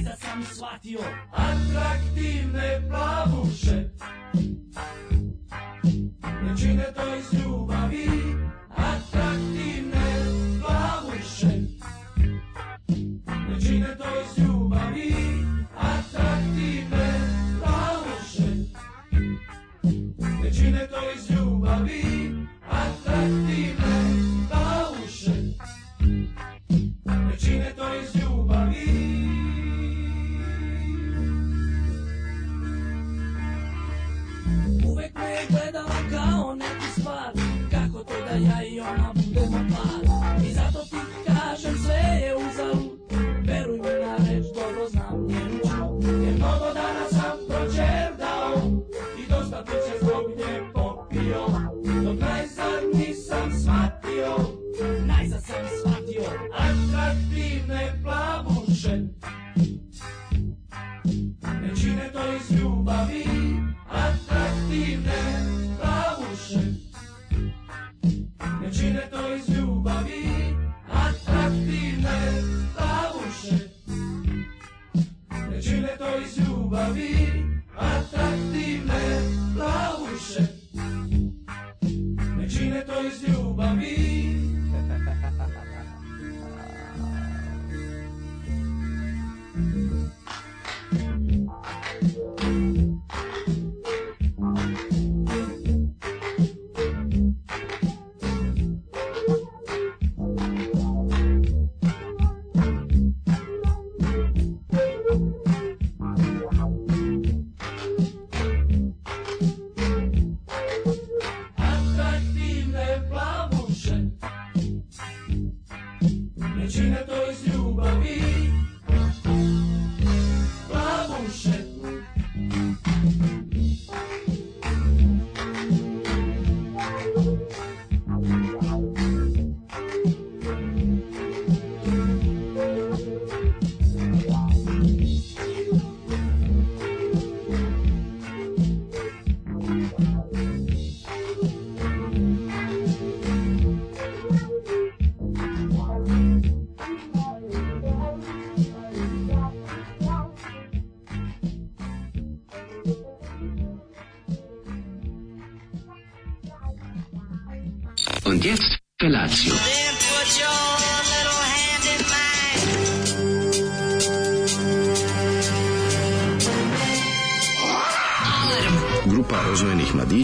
Najzad 0.00 0.18
sam 0.20 0.44
shvatio. 0.44 0.98
Atraktivne 1.32 2.88
plavuše. 2.88 3.90
Ne 6.42 6.56
čine 6.60 6.84
to 6.94 7.16
iz 7.16 7.32
ljubavi 7.32 7.49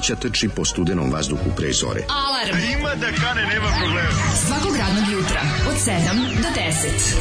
mladića 0.06 0.28
trči 0.28 0.48
po 0.48 0.64
studenom 0.64 1.12
vazduhu 1.12 1.50
pre 1.56 1.72
zore. 1.72 2.00
Alarm. 2.08 2.56
Ima 2.78 2.94
da 2.94 3.06
kane, 3.06 3.42
nema 3.42 3.70
problema. 3.80 4.10
Svakog 4.46 4.76
radnog 4.76 5.04
jutra, 5.12 5.40
od 5.68 5.74
7 5.74 5.92
do 6.42 6.48
10. 6.48 7.16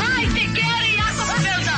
Hajde, 0.00 0.40
Geri, 0.54 0.92
jako 0.98 1.22
se 1.26 1.42
velda. 1.44 1.76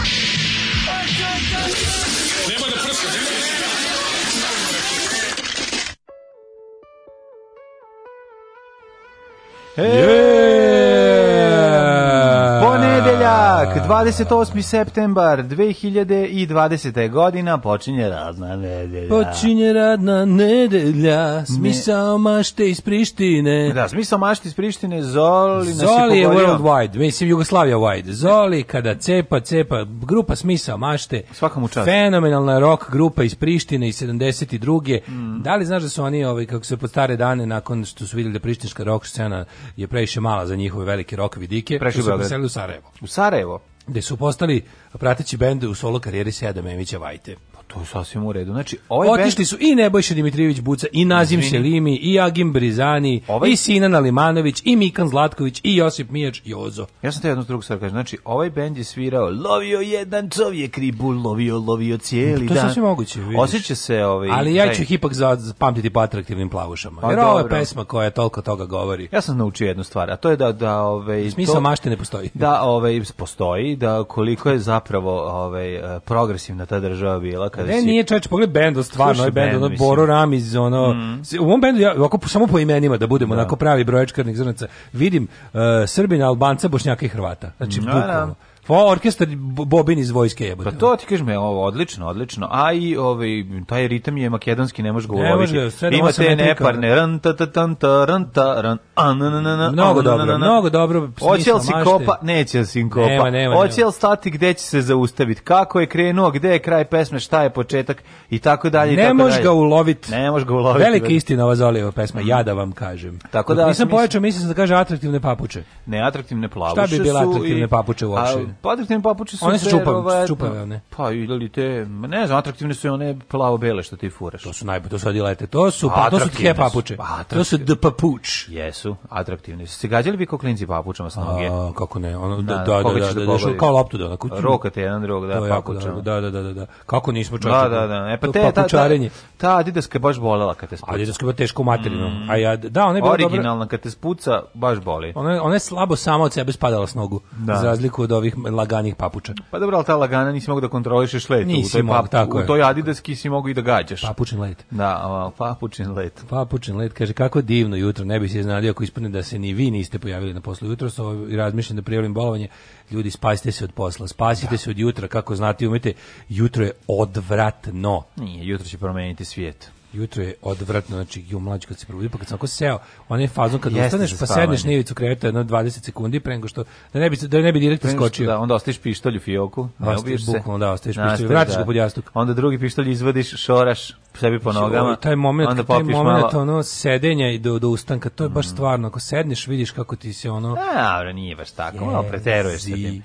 Ponedeljak, 13.74 14.06
28. 14.28 14.62
septembar 14.62 15.42
2020. 15.42 17.10
godina 17.10 17.58
počinje 17.58 18.08
radna 18.08 18.56
nedelja. 18.56 19.08
Počinje 19.08 19.72
radna 19.72 20.24
nedelja, 20.24 21.46
smisao 21.46 22.18
mašte 22.18 22.70
iz 22.70 22.80
Prištine. 22.80 23.72
Da, 23.74 23.88
smisao 23.88 24.18
mašti 24.18 24.48
iz 24.48 24.54
Prištine, 24.54 25.02
Zoli 25.02 25.72
Zoli 25.72 26.18
je 26.18 26.26
pogodio. 26.28 26.48
worldwide, 26.48 26.98
mislim 26.98 27.30
Jugoslavia 27.30 27.76
wide. 27.76 28.10
Zoli 28.10 28.62
kada 28.62 28.94
cepa, 28.94 29.40
cepa, 29.40 29.84
grupa 30.06 30.36
Smisao 30.36 30.78
mašte. 30.78 31.22
Svaka 31.32 31.60
mu 31.60 31.68
čast. 31.68 31.84
Fenomenalna 31.84 32.58
rock 32.58 32.90
grupa 32.90 33.22
iz 33.22 33.34
Prištine 33.34 33.88
iz 33.88 34.02
72. 34.02 35.00
Mm. 35.08 35.42
Da 35.42 35.56
li 35.56 35.64
znaš 35.64 35.82
da 35.82 35.88
su 35.88 36.02
oni, 36.02 36.24
ovaj, 36.24 36.46
kako 36.46 36.64
se 36.64 36.76
pod 36.76 36.90
stare 36.90 37.16
dane, 37.16 37.46
nakon 37.46 37.84
što 37.84 38.06
su 38.06 38.16
vidjeli 38.16 38.32
da 38.32 38.40
prištinska 38.40 38.84
rock 38.84 39.06
scena 39.06 39.44
je 39.76 39.86
previše 39.86 40.20
mala 40.20 40.46
za 40.46 40.56
njihove 40.56 40.84
velike 40.84 41.16
rock 41.16 41.36
vidike, 41.36 41.78
Prešli 41.78 42.02
su 42.02 42.28
se 42.28 42.38
u 42.38 42.48
Sarajevo. 42.48 42.90
U 43.00 43.06
Sarajevo. 43.06 43.59
Gde 43.90 44.02
su 44.02 44.16
postali 44.16 44.64
prateći 44.92 45.36
bend 45.36 45.64
u 45.64 45.74
solo 45.74 46.00
karijeri 46.00 46.32
Sjeda 46.32 46.62
Memića 46.62 46.98
Vajte. 46.98 47.36
To 47.70 47.80
je 47.80 47.86
sasvim 47.86 48.26
u 48.26 48.32
redu. 48.32 48.52
Znači, 48.52 48.78
ovaj 48.88 49.08
Otišli 49.10 49.44
su 49.44 49.56
i 49.60 49.74
Nebojša 49.74 50.14
Dimitrijević 50.14 50.60
Buca, 50.60 50.86
i 50.92 51.04
Nazim 51.04 51.40
Izvini. 51.40 51.50
Selimi, 51.58 51.96
i 51.96 52.20
Agim 52.20 52.52
Brizani, 52.52 53.22
Ovaj- 53.28 53.50
i 53.50 53.56
Sinan 53.56 53.94
Alimanović, 53.94 54.62
i 54.64 54.76
Mikan 54.76 55.08
Zlatković, 55.08 55.60
i 55.62 55.76
Josip 55.76 56.10
Mijač, 56.10 56.40
i 56.44 56.54
Ozo. 56.54 56.86
Ja 57.02 57.12
sam 57.12 57.22
te 57.22 57.28
jednu 57.28 57.44
drugu 57.44 57.62
stvar 57.62 57.78
kažem. 57.78 57.90
Znači, 57.90 58.18
ovaj 58.24 58.50
bend 58.50 58.78
je 58.78 58.84
svirao 58.84 59.30
lovio 59.30 59.80
jedan 59.80 60.30
čovjek 60.30 60.78
ribu, 60.78 61.10
lovio, 61.10 61.58
lovio 61.58 61.98
cijeli 61.98 62.48
To 62.48 62.54
je 62.54 62.60
dan. 62.60 62.68
sasvim 62.68 62.84
moguće, 62.84 63.20
vidiš. 63.20 63.38
Osjeća 63.38 63.74
se 63.74 64.04
ovaj... 64.04 64.28
Ali 64.32 64.54
ja 64.54 64.74
ću 64.74 64.82
ih 64.82 64.92
ipak 64.92 65.12
za- 65.14 65.54
pamtiti 65.58 65.90
po 65.90 66.00
atraktivnim 66.00 66.48
plavušama. 66.48 67.00
Pa 67.00 67.10
Jer 67.10 67.20
ovo 67.20 67.38
je 67.38 67.48
pesma 67.48 67.84
koja 67.84 68.10
toliko 68.10 68.42
toga 68.42 68.64
govori. 68.64 69.08
Ja 69.12 69.20
sam 69.20 69.38
naučio 69.38 69.66
jednu 69.66 69.84
stvar, 69.84 70.10
a 70.10 70.16
to 70.16 70.30
je 70.30 70.36
da 70.36 70.52
da 70.52 70.80
ovaj 70.80 71.30
Smisao 71.30 71.54
to- 71.54 71.60
mašte 71.60 71.90
ne 71.90 71.96
postoji. 71.96 72.30
Da, 72.40 72.62
ovaj 72.62 73.00
postoji, 73.16 73.76
da 73.76 74.04
koliko 74.04 74.50
je 74.50 74.58
zapravo 74.58 75.20
ovaj 75.22 75.74
eh, 75.76 76.00
progresivna 76.00 76.66
ta 76.66 76.80
država 76.80 77.20
bila 77.20 77.48
kada 77.60 77.72
Ne, 77.72 77.80
si 77.80 77.86
nije 77.86 78.04
čovječ, 78.04 78.26
pogledaj 78.26 78.52
bend, 78.54 78.84
stvarno, 78.84 79.14
Slušaj 79.14 79.20
ovaj 79.22 79.30
bend, 79.32 79.50
bend, 79.52 79.64
ono. 79.64 79.76
Boro 79.78 80.06
Ramiz, 80.06 80.56
ono, 80.56 80.94
s- 81.22 81.32
u 81.32 81.42
ovom 81.42 81.60
bendu, 81.60 81.80
ja, 81.80 81.94
ovako, 81.94 82.28
samo 82.28 82.46
po 82.46 82.58
imenima, 82.58 82.96
da 82.96 83.06
budemo 83.06 83.34
onako 83.34 83.56
pravi 83.56 83.84
broječkarnih 83.84 84.36
zrnaca, 84.36 84.66
vidim 84.92 85.22
uh, 85.44 85.60
Srbina, 85.86 86.26
Albanca, 86.26 86.68
Bošnjaka 86.68 87.06
i 87.06 87.10
Hrvata. 87.10 87.50
Znači, 87.56 87.80
Da, 87.80 87.84
bukvalno. 87.84 88.26
da. 88.26 88.49
Pa 88.70 88.84
orkestar 88.84 89.28
Bo- 89.30 89.64
Bobin 89.64 89.98
iz 89.98 90.10
vojske 90.10 90.44
jebote. 90.46 90.70
Pa 90.70 90.76
to 90.76 90.96
ti 90.96 91.06
kažem, 91.06 91.28
ovo 91.30 91.64
odlično, 91.64 92.06
odlično. 92.06 92.48
A 92.50 92.72
i 92.72 92.96
ovaj 92.96 93.28
taj 93.66 93.88
ritam 93.88 94.16
je 94.16 94.30
makedonski, 94.30 94.82
ne 94.82 94.92
možeš 94.92 95.08
Ne 95.08 95.14
uloviti. 95.16 95.54
može 95.54 95.70
Ima 95.90 96.12
te 96.12 96.36
neparne 96.36 96.94
ran 96.94 97.18
ta 97.18 97.36
ta 97.36 97.46
tan 97.46 97.74
ta 97.74 98.04
ran 98.04 98.24
ta 98.24 98.60
ran. 98.60 98.78
a, 98.94 99.14
na, 99.14 99.30
na, 99.30 99.40
na, 99.40 99.56
na, 99.56 99.70
Mnogo 99.70 100.02
dobro, 100.02 100.38
mnogo 100.38 100.70
dobro, 100.70 101.08
Hoće 101.20 101.52
li 101.52 101.60
si 101.60 101.72
mašte. 101.72 101.84
kopa? 101.84 102.18
Neće 102.22 102.58
li 102.58 102.66
si 102.66 102.88
kopa. 102.90 103.06
Nema, 103.06 103.30
nema, 103.30 103.56
Hoće 103.56 103.84
li 103.84 103.92
stati 103.92 104.30
gde 104.30 104.54
će 104.54 104.62
se 104.62 104.82
zaustaviti? 104.82 105.40
Kako 105.40 105.80
je 105.80 105.86
krenuo, 105.86 106.30
gde 106.30 106.48
je 106.48 106.58
kraj 106.58 106.84
pesme, 106.84 107.20
šta 107.20 107.42
je 107.42 107.50
početak 107.50 108.02
i 108.30 108.38
tako 108.38 108.70
dalje 108.70 108.92
i 108.92 108.96
Ne 108.96 109.02
tako 109.02 109.14
možeš 109.14 109.34
dalje. 109.34 109.44
ga 109.44 109.52
ulovit. 109.52 110.08
Ne 110.08 110.30
možeš 110.30 110.48
ga 110.48 110.54
uloviti. 110.54 110.84
Velika 110.84 111.08
istina 111.08 111.44
ova 111.44 111.54
Zolijeva 111.56 111.92
pesma, 111.92 112.20
ja 112.20 112.42
da 112.42 112.52
vam 112.52 112.72
kažem. 112.72 113.18
Tako 113.30 113.54
da, 113.54 113.66
nisam 113.66 113.88
pojačao, 113.88 114.20
mislim 114.20 114.48
da 114.48 114.54
kaže 114.54 114.74
atraktivne 114.74 115.20
papuče. 115.20 115.62
Neatraktivne 115.86 116.48
plavuše 116.48 116.72
Šta 116.76 116.96
bi 116.96 117.02
bile 117.02 117.22
su 117.22 117.30
atraktivne 117.30 117.68
papuče 117.68 118.06
uopšte? 118.06 118.46
Pa 118.62 118.72
atraktivne 118.72 119.02
papuče 119.02 119.36
su 119.36 119.46
One 119.46 119.58
su 119.58 119.70
čupave, 119.70 120.26
čupave 120.26 120.62
one. 120.62 120.80
Pa 120.96 121.10
ili 121.12 121.48
te, 121.48 121.86
ne 121.88 122.26
znam, 122.26 122.38
atraktivne 122.38 122.74
su 122.74 122.88
one 122.88 123.18
plavo-bele 123.30 123.82
što 123.82 123.96
ti 123.96 124.10
furaš. 124.10 124.42
To 124.42 124.52
su 124.52 124.66
najbolje, 124.66 124.90
to 124.90 124.98
su 124.98 125.08
adilete. 125.08 125.46
To 125.46 125.70
su, 125.70 125.88
pa, 125.88 126.10
to 126.10 126.18
su 126.18 126.28
su. 126.28 126.54
papuče. 126.56 126.96
Pa, 126.96 127.24
To 127.24 127.44
su 127.44 127.58
d 127.58 127.76
papuč. 127.76 128.48
Jesu, 128.48 128.96
atraktivne. 129.08 129.66
Su 129.66 129.78
se 129.78 129.88
gađali 129.88 130.16
vi 130.16 130.26
kao 130.26 130.38
klinci 130.38 130.66
papučama 130.66 131.10
s 131.10 131.16
noge? 131.16 131.46
A, 131.46 131.72
kako 131.74 131.98
ne, 131.98 132.16
ono, 132.16 132.36
da, 132.36 132.42
Da, 132.42 132.58
da, 132.58 132.82
da, 132.82 132.82
da, 132.82 133.00
da, 133.00 133.14
da 133.14 133.20
da, 133.20 133.26
pogodiš? 133.26 133.58
kao 133.58 133.70
loptu 133.70 133.98
da, 133.98 134.06
onako. 134.06 134.28
Rokate 134.32 134.80
jedan 134.80 135.02
da, 135.40 135.46
jako 135.46 135.72
papučama. 135.72 136.00
da, 136.00 136.20
da, 136.20 136.30
da, 136.30 136.42
da, 136.42 136.52
da. 136.52 136.66
Kako 136.86 137.12
nismo 137.12 137.38
čak. 137.38 137.52
Da, 137.52 137.68
da, 137.68 137.86
da. 137.86 138.08
E 138.10 138.16
pa 138.16 138.26
te, 138.26 138.52
ta, 138.52 138.66
ta, 138.68 139.08
ta 139.36 139.56
Adidaska 139.56 139.96
je 139.96 140.00
baš 140.00 140.18
bolela 140.18 140.54
kad 140.54 140.68
te 140.68 140.76
spuca. 140.76 140.92
Ali 140.92 141.06
da 141.06 141.30
je 141.30 141.36
teško 141.36 141.62
materinu. 141.62 142.26
A 142.28 142.36
ja, 142.36 142.56
da, 142.56 142.84
ona 142.84 142.98
je 142.98 143.02
bila 143.02 143.12
dobra. 143.12 143.26
Originalna 143.26 143.66
kad 143.66 143.80
te 143.80 143.90
spuca, 143.90 144.42
baš 144.54 144.78
boli. 144.78 145.12
Ona, 145.16 145.32
je- 145.32 145.40
ona 145.40 145.54
je 145.54 145.60
slabo 145.60 145.96
sama 145.96 146.24
od 146.24 146.32
sebe 146.32 146.52
spadala 146.52 146.86
s 146.86 146.94
nogu, 146.94 147.20
Da. 147.32 147.56
za 147.56 147.64
razliku 147.64 148.02
od 148.02 148.12
ovih 148.12 148.34
laganih 148.54 148.94
papuča. 148.94 149.34
Pa 149.50 149.58
dobro, 149.58 149.76
ali 149.76 149.86
ta 149.86 149.96
lagana 149.96 150.32
nisi 150.32 150.50
mogu 150.50 150.60
da 150.60 150.68
kontrolišeš 150.68 151.28
let. 151.28 151.46
Nisi 151.46 151.68
u 151.68 151.72
toj, 151.72 151.82
mogu, 151.82 152.08
tako 152.08 152.38
u 152.38 152.46
toj 152.46 152.62
Adidaski 152.62 153.16
si 153.16 153.28
mogu 153.28 153.48
i 153.48 153.54
da 153.54 153.60
gađaš. 153.60 154.02
Papučin 154.02 154.40
let. 154.40 154.64
Da, 154.70 155.30
papučin 155.38 155.92
let. 155.92 156.24
Papučin 156.28 156.76
let 156.76 156.92
kaže 156.92 157.12
kako 157.12 157.42
divno 157.42 157.76
jutro, 157.76 158.04
ne 158.04 158.20
bi 158.20 158.28
se 158.28 158.40
iznadio 158.40 158.70
ako 158.70 158.84
ispadne 158.84 159.08
da 159.08 159.22
se 159.22 159.38
ni 159.38 159.52
vi 159.52 159.70
niste 159.70 159.98
pojavili 159.98 160.34
na 160.34 160.40
poslu 160.40 160.68
jutro, 160.68 160.90
so 160.90 161.26
i 161.28 161.36
razmišljam 161.36 161.76
da 161.76 161.82
prijavim 161.82 162.14
bolovanje. 162.14 162.48
Ljudi 162.90 163.10
spasite 163.10 163.52
se 163.52 163.64
od 163.64 163.72
posla, 163.72 164.08
spasite 164.08 164.56
se 164.56 164.70
od 164.70 164.78
jutra, 164.78 165.08
kako 165.08 165.36
znate, 165.36 165.68
umete, 165.68 165.92
jutro 166.28 166.64
je 166.64 166.72
odvratno. 166.86 168.02
Nije, 168.16 168.46
jutro 168.46 168.66
će 168.66 168.78
promeniti 168.78 169.24
svijet. 169.24 169.70
Jutro 169.92 170.22
je 170.22 170.34
odvratno, 170.42 170.96
znači 170.96 171.24
ju 171.28 171.40
mlađi 171.40 171.66
kad 171.66 171.78
se 171.78 171.86
probudio, 171.86 172.10
pa 172.10 172.18
kad 172.18 172.28
sam 172.28 172.34
ako 172.34 172.46
seo, 172.46 172.78
onaj 173.08 173.28
fazon 173.28 173.60
kad 173.60 173.72
Jeste 173.72 173.86
ustaneš 173.86 174.18
pa 174.18 174.26
sedneš 174.26 174.64
na 174.64 174.72
ivicu 174.72 174.94
kreveta 174.94 175.26
jedno 175.26 175.44
20 175.44 175.84
sekundi 175.84 176.20
pre 176.20 176.34
nego 176.34 176.48
što 176.48 176.64
da 176.92 177.00
ne 177.00 177.10
bi 177.10 177.16
da 177.16 177.38
ne 177.38 177.52
bi 177.52 177.60
direkt 177.60 177.82
Pre 177.82 177.90
nego 177.90 178.04
što 178.04 178.08
skočio. 178.08 178.26
Da, 178.26 178.38
onda 178.38 178.54
ostaviš 178.54 178.78
pištolj 178.78 179.16
u 179.16 179.20
fioku, 179.20 179.68
ne 179.78 179.98
ubiješ 179.98 180.26
se. 180.26 180.32
bukvalno, 180.32 180.66
da, 180.66 180.72
ostaviš 180.72 180.96
pištolj, 180.96 181.26
vratiš 181.26 181.56
ga 181.56 181.64
pod 181.64 181.76
jastuk. 181.76 182.10
Onda 182.14 182.34
drugi 182.34 182.58
pištolj 182.58 182.90
izvadiš, 182.90 183.30
šoraš 183.30 183.92
sebi 184.14 184.38
po 184.38 184.52
nogama. 184.52 184.90
Oj, 184.90 184.96
taj 184.96 185.16
moment, 185.16 185.50
onda 185.50 185.64
taj 185.64 185.82
moment 185.82 186.32
malo. 186.32 186.42
ono 186.42 186.62
sedenja 186.62 187.30
i 187.30 187.38
do, 187.38 187.58
do 187.58 187.68
ustanka, 187.68 188.08
to 188.08 188.24
je 188.24 188.30
baš 188.30 188.48
stvarno, 188.48 188.88
ako 188.88 189.00
sedneš 189.00 189.46
vidiš 189.46 189.70
kako 189.70 189.96
ti 189.96 190.12
se 190.12 190.30
ono 190.30 190.56
A, 190.76 191.00
bre, 191.02 191.12
nije 191.12 191.36
baš 191.36 191.50
tako, 191.50 191.84
malo 191.84 192.02
preteruješ 192.02 192.60
sa 192.60 192.66
tim. 192.66 193.02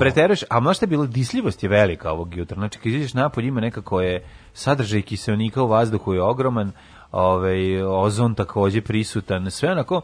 Preteruješ, 0.00 0.40
a 0.50 0.60
možda 0.60 0.86
bilo, 0.86 1.06
disljivost 1.06 1.62
je 1.62 1.68
velika 1.68 2.12
ovog 2.12 2.36
jutra. 2.36 2.54
Znači, 2.54 2.78
kad 2.78 2.86
izađeš 2.86 3.14
napolje 3.14 3.48
ima 3.48 3.60
nekako 3.60 4.00
je 4.00 4.24
sadržaj 4.54 5.02
kiselnika 5.02 5.62
u 5.62 5.68
vazduhu 5.68 6.14
je 6.14 6.22
ogroman, 6.22 6.72
ovaj, 7.12 7.82
ozon 7.82 8.34
takođe 8.34 8.80
prisutan, 8.80 9.50
sve 9.50 9.72
onako, 9.72 10.02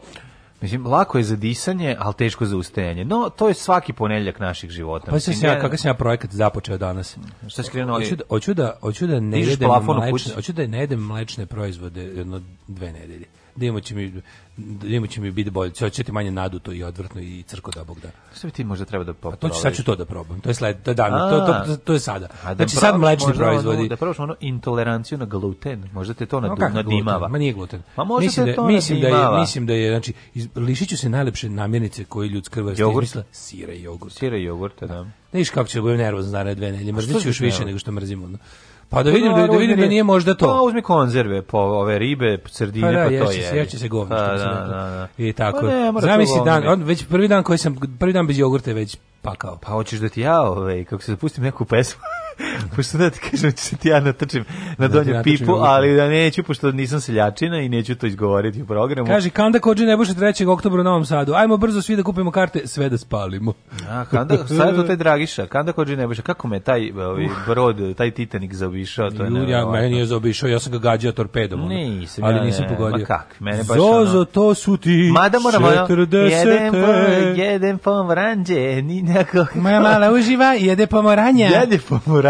Mislim, 0.61 0.85
lako 0.85 1.17
je 1.17 1.23
za 1.23 1.35
disanje, 1.35 1.95
ali 1.99 2.13
teško 2.13 2.45
za 2.45 2.57
ustajanje. 2.57 3.05
No, 3.05 3.29
to 3.29 3.47
je 3.47 3.53
svaki 3.53 3.93
ponedjeljak 3.93 4.39
naših 4.39 4.69
života. 4.69 5.11
Pa 5.11 5.19
sam 5.19 5.31
Mislim, 5.31 5.51
ja, 5.51 5.61
kakav 5.61 5.77
sam 5.77 5.89
ja 5.89 5.93
projekat 5.93 6.31
započeo 6.31 6.77
danas. 6.77 7.17
Šta 7.47 7.63
si 7.63 7.71
krenuo? 7.71 7.99
Hoću 7.99 8.15
da, 8.15 8.23
hoću 8.29 8.53
da, 8.53 8.77
hoću 8.81 9.07
da 9.07 9.19
ne 9.19 9.39
jedem 9.39 9.69
mlečne, 9.85 10.35
hoću 10.35 10.53
da 10.53 10.67
ne 10.67 10.79
jedem 10.79 10.99
mlečne 10.99 11.45
proizvode 11.45 12.03
jedno 12.03 12.41
dve 12.67 12.91
nedelje. 12.91 13.25
Da 13.55 13.65
imamo 13.65 13.79
će 13.79 13.95
mi, 13.95 14.21
da 14.57 14.87
imamo 14.87 15.07
će 15.07 15.21
mi 15.21 15.31
biti 15.31 15.49
bolje. 15.49 15.71
Će 15.71 16.03
ti 16.03 16.11
manje 16.11 16.31
naduto 16.31 16.71
i 16.73 16.83
odvrtno 16.83 17.21
i 17.21 17.43
crko 17.47 17.71
da 17.71 17.83
bog 17.83 17.99
da. 17.99 18.09
Šta 18.35 18.47
bi 18.47 18.51
ti 18.51 18.63
možda 18.63 18.85
treba 18.85 19.03
da 19.03 19.13
Pa 19.13 19.19
to 19.19 19.31
popraviš? 19.31 19.55
ću, 19.55 19.61
sad 19.61 19.75
ću 19.75 19.83
to 19.83 19.95
da 19.95 20.05
probam. 20.05 20.39
To 20.41 20.49
je 20.49 20.53
sled, 20.53 20.83
to 20.83 20.93
dan, 20.93 21.11
to, 21.11 21.39
to, 21.39 21.65
to, 21.65 21.77
to 21.77 21.93
je 21.93 21.99
sada. 21.99 22.27
Da 22.43 22.55
znači 22.55 22.75
sad 22.75 22.99
mlečni 22.99 23.33
proizvodi. 23.33 23.79
Ono, 23.79 23.87
da 23.87 23.95
probaš 23.95 24.19
ono 24.19 24.35
intoleranciju 24.39 25.17
na 25.17 25.25
gluten. 25.25 25.89
Možda 25.93 26.13
te 26.13 26.25
to 26.25 26.41
No, 26.41 26.47
nadu, 26.47 26.59
kako 26.59 26.73
nadimava. 26.73 27.27
Ma 27.27 27.37
nije 27.37 27.53
gluten. 27.53 27.81
Pa 27.95 28.03
možda 28.03 28.25
mislim 28.25 28.45
da, 28.45 28.55
to 28.55 28.67
mislim 28.67 29.01
da 29.01 29.07
je, 29.07 29.39
mislim 29.39 29.65
da 29.65 29.73
je, 29.73 29.91
znači, 29.91 30.13
iz, 30.33 30.47
lišit 30.55 30.89
ću 30.89 30.97
se 30.97 31.09
najlepše 31.09 31.49
namirnice 31.49 32.03
koje 32.03 32.29
ljudska 32.29 32.61
vrsta 32.61 32.81
Jogurt? 32.81 33.05
izmisla. 33.05 33.23
Sira 33.31 33.73
i 33.73 33.83
jogurt. 33.83 34.13
Sira 34.13 34.37
i 34.37 34.43
jogurta, 34.43 34.85
da. 34.87 35.03
Ne 35.03 35.39
viš 35.39 35.49
kako 35.49 35.69
će 35.69 35.77
da 35.77 35.81
budem 35.81 35.97
nervozan 35.97 36.31
za 36.31 36.53
dve 36.53 36.71
nedelje. 36.71 36.91
Mrzit 36.91 37.15
ću 37.15 37.21
si 37.21 37.27
još 37.27 37.39
više 37.39 37.65
nego 37.65 37.79
što 37.79 37.91
mrzim. 37.91 38.23
Ono. 38.23 38.37
Pa 38.91 39.03
da 39.03 39.11
vidim 39.11 39.35
da, 39.35 39.47
da 39.47 39.57
vidim 39.57 39.79
da 39.79 39.87
nije 39.87 40.03
možda 40.03 40.33
Pa 40.33 40.37
to. 40.37 40.63
uzmi 40.63 40.81
konzerve, 40.81 41.41
po 41.41 41.57
ove 41.57 41.99
ribe, 41.99 42.37
sardine, 42.45 42.87
Pa 42.87 42.91
da, 42.91 43.03
pa, 43.19 43.25
to 43.25 43.31
je. 43.31 43.43
se, 43.43 43.57
jeće 43.57 43.79
se 43.79 43.87
govno, 43.87 44.15
Pa, 44.15 44.37
što 44.37 44.45
da, 44.45 44.53
da, 44.53 44.67
da. 44.67 45.07
I 45.17 45.33
tako. 45.33 45.61
Pa 45.93 46.01
Zamisli 46.01 46.41
dan, 46.45 46.67
on, 46.67 46.83
već 46.83 47.05
prvi 47.05 47.27
dan 47.27 47.43
koji 47.43 47.57
sam, 47.57 47.75
prvi 47.99 48.13
dan 48.13 48.27
bez 48.27 48.39
jogurta 48.39 48.69
je 48.69 48.73
već 48.73 48.97
pakao. 49.21 49.57
Pa 49.61 49.69
hoćeš 49.71 49.99
da 49.99 50.09
ti 50.09 50.21
ja, 50.21 50.41
ovaj, 50.41 50.83
kako 50.83 51.03
se 51.03 51.11
zapustim 51.11 51.43
neku 51.43 51.65
pesmu, 51.65 52.01
pošto 52.75 52.97
da 52.97 53.09
ti 53.09 53.19
kažem 53.19 53.49
da 53.49 53.55
ću 53.55 53.63
se 53.65 53.75
ti 53.75 53.89
ja 53.89 53.99
natačim 53.99 54.43
na 54.77 54.87
Da 54.87 54.93
donju 54.93 55.13
natočim 55.13 55.37
pipu, 55.37 55.51
ali 55.53 55.95
da 55.95 56.07
neću, 56.07 56.43
pošto 56.43 56.71
nisam 56.71 56.99
seljačina 57.01 57.57
i 57.61 57.69
neću 57.69 57.95
to 57.95 58.05
izgovoriti 58.07 58.61
u 58.61 58.65
programu. 58.65 59.07
Kaže, 59.07 59.29
Kanda 59.29 59.59
Kođe 59.59 59.85
ne 59.85 59.97
buše 59.97 60.13
3. 60.13 60.47
oktobra 60.47 60.81
u 60.81 60.83
Novom 60.83 61.05
Sadu. 61.05 61.33
Ajmo 61.33 61.57
brzo 61.57 61.81
svi 61.81 61.95
da 61.95 62.03
kupimo 62.03 62.31
karte, 62.31 62.67
sve 62.67 62.89
da 62.89 62.97
spalimo. 62.97 63.53
A, 63.89 64.05
kanda, 64.05 64.37
sad 64.57 64.67
je 64.69 64.75
to 64.75 64.83
taj 64.83 64.95
Dragiša, 64.95 65.45
kanda 65.47 65.71
kođe 65.71 65.95
nebeša, 65.95 66.21
kako 66.21 66.47
me 66.47 66.59
taj 66.59 66.91
ovaj, 66.91 67.27
brod, 67.47 67.95
taj 67.97 68.11
Titanik 68.11 68.53
zaobišao, 68.53 69.09
to 69.11 69.23
je 69.23 69.29
Ju, 69.29 69.49
ja, 69.49 69.65
meni 69.65 69.89
nije 69.89 70.05
zaobišao, 70.05 70.49
ja 70.49 70.59
sam 70.59 70.71
ga 70.71 70.77
gađao 70.79 71.11
torpedom. 71.11 71.67
Nisam, 71.67 72.23
ali 72.23 72.37
ja 72.37 72.43
nisam 72.43 72.61
ne, 72.63 72.69
pogodio. 72.69 72.99
ma 72.99 73.05
kak, 73.05 73.39
mene 73.39 73.57
baš 73.57 73.77
Zozo, 73.77 74.17
ono- 74.17 74.25
to 74.25 74.53
su 74.53 74.77
ti 74.77 75.11
Mada 75.13 75.39
moramo, 75.39 75.67
ono, 75.67 75.87
40. 75.87 76.47
jedan 76.47 76.71
po, 76.71 76.91
jedan 77.41 77.77
pomoranđe, 77.77 78.81
ni. 78.81 79.05
Moja 79.55 79.79
mala 79.79 80.11
uživa, 80.11 80.53
jede 80.53 80.87
pomoranja. 80.87 81.45
Jede 81.47 81.79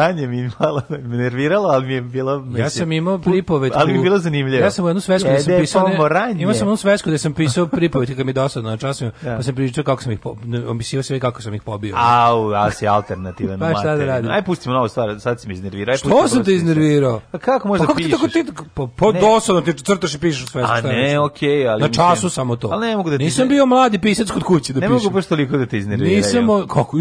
pomoranje 0.03 0.27
mi 0.27 0.49
malo 0.59 0.81
me 1.01 1.17
nerviralo, 1.17 1.69
ali 1.69 1.85
mi 1.87 1.93
je 1.93 2.01
bilo... 2.01 2.45
Ja 2.57 2.69
sam 2.69 2.91
imao 2.91 3.17
pripovetku. 3.19 3.79
Ali 3.79 3.91
mi 3.91 3.97
je 3.97 4.03
bilo 4.03 4.17
zanimljivo. 4.17 4.63
Ja 4.63 4.71
sam 4.71 4.85
u 4.85 4.87
jednu 4.87 5.01
svesku 5.01 5.29
da 5.29 5.39
sam 5.39 5.53
pisao... 5.59 5.87
Ne, 5.87 5.95
imao 6.37 6.53
sam 6.53 6.67
jednu 6.67 6.77
svesku 6.77 7.09
da 7.09 7.17
sam 7.17 7.33
pisao 7.33 7.67
pripovetke 7.67 8.15
kad 8.15 8.25
mi 8.25 8.29
je 8.29 8.33
dosadno 8.33 8.69
na 8.69 8.77
časovima, 8.77 9.13
Da. 9.21 9.35
pa 9.37 9.43
sam 9.43 9.55
pričao 9.55 9.83
kako 9.83 10.03
sam 10.03 10.11
ih, 10.11 10.19
po, 10.19 10.35
ne, 10.45 10.67
opisivao 10.67 11.03
sve 11.03 11.19
kako 11.19 11.41
sam 11.41 11.53
ih 11.53 11.61
pobio. 11.61 11.95
Au, 11.97 12.51
a 12.51 12.71
si 12.71 12.87
alternativan. 12.87 13.59
Pa 13.61 13.73
šta 13.73 13.95
da 13.95 14.05
radim? 14.05 14.31
Aj, 14.31 14.41
pustimo 14.41 14.75
novu 14.75 14.87
stvar, 14.87 15.19
sad 15.19 15.41
si 15.41 15.47
mi 15.47 15.53
iznervirao. 15.53 15.97
Što 15.97 16.27
sam 16.27 16.43
te 16.43 16.53
iznervirao? 16.53 17.21
Pa 17.31 17.37
kako 17.37 17.67
možda 17.67 17.83
pa 17.83 17.87
kako 17.87 17.97
ti 17.97 18.03
pišeš? 18.03 18.19
tako 18.19 18.27
ti 18.27 18.45
pa, 18.73 18.87
pa 18.97 19.11
Ne. 19.11 19.19
dosadno 19.21 19.61
ti 19.61 19.73
crtaš 19.73 20.13
i 20.15 20.19
pišeš 20.19 20.45
sve 20.45 20.63
A 20.63 20.81
ne, 20.81 21.19
okej, 21.19 21.67
ali 21.67 21.81
Na 21.81 21.89
času 21.89 22.29
samo 22.29 22.55
to. 22.55 22.69
Ali 22.71 22.87
ne 22.87 22.97
mogu 22.97 23.09
da 23.09 23.17
ti- 23.17 23.23
Nisam 23.23 23.47
bio 23.47 23.65
mladi 23.65 23.99
pisac 23.99 24.31
kod 24.31 24.43
kuće 24.43 24.73
da 24.73 24.79
Ne 24.79 24.87
pišem. 24.87 24.95
mogu 24.95 25.09
baš 25.09 25.25
toliko 25.25 25.57
da 25.57 25.65
te 25.65 25.77
iznerviraju. 25.77 26.17
Nisam, 26.17 26.47
kako, 26.67 26.97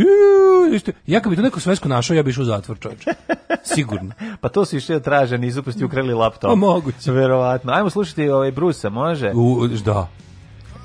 ja 1.06 1.20
kad 1.20 1.30
bi 1.30 1.36
to 1.36 1.42
neku 1.42 1.60
svesku 1.60 1.88
našao, 1.88 2.14
ja 2.14 2.22
bi 2.22 2.30
išao 2.30 2.42
u 2.42 2.46
zatvor, 2.46 2.78
čovječe. 2.90 3.10
Sigurno. 3.74 4.12
Pa 4.40 4.48
to 4.48 4.64
su 4.64 4.76
išli 4.76 4.94
da 4.94 5.00
traže, 5.00 5.38
nisu 5.38 5.62
pa 5.62 5.70
ukrali 5.84 6.14
laptop. 6.14 6.50
Pa 6.50 6.54
moguće. 6.54 7.12
Verovatno. 7.12 7.72
Ajmo 7.72 7.90
slušati 7.90 8.28
ovaj 8.28 8.50
Brusa, 8.50 8.90
može? 8.90 9.32
U, 9.34 9.68
da. 9.84 10.08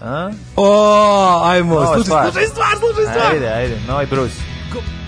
A? 0.01 0.31
O, 0.55 1.41
ajmo, 1.43 1.85
slušaj, 1.85 2.03
stvar. 2.03 2.31
slušaj 2.31 2.47
stvar, 2.47 2.77
slušaj 2.79 3.13
stvar. 3.13 3.33
Ajde, 3.33 3.47
ajde, 3.47 3.77
novi 3.87 4.05
Bruce. 4.05 4.35
jacket 4.75 5.04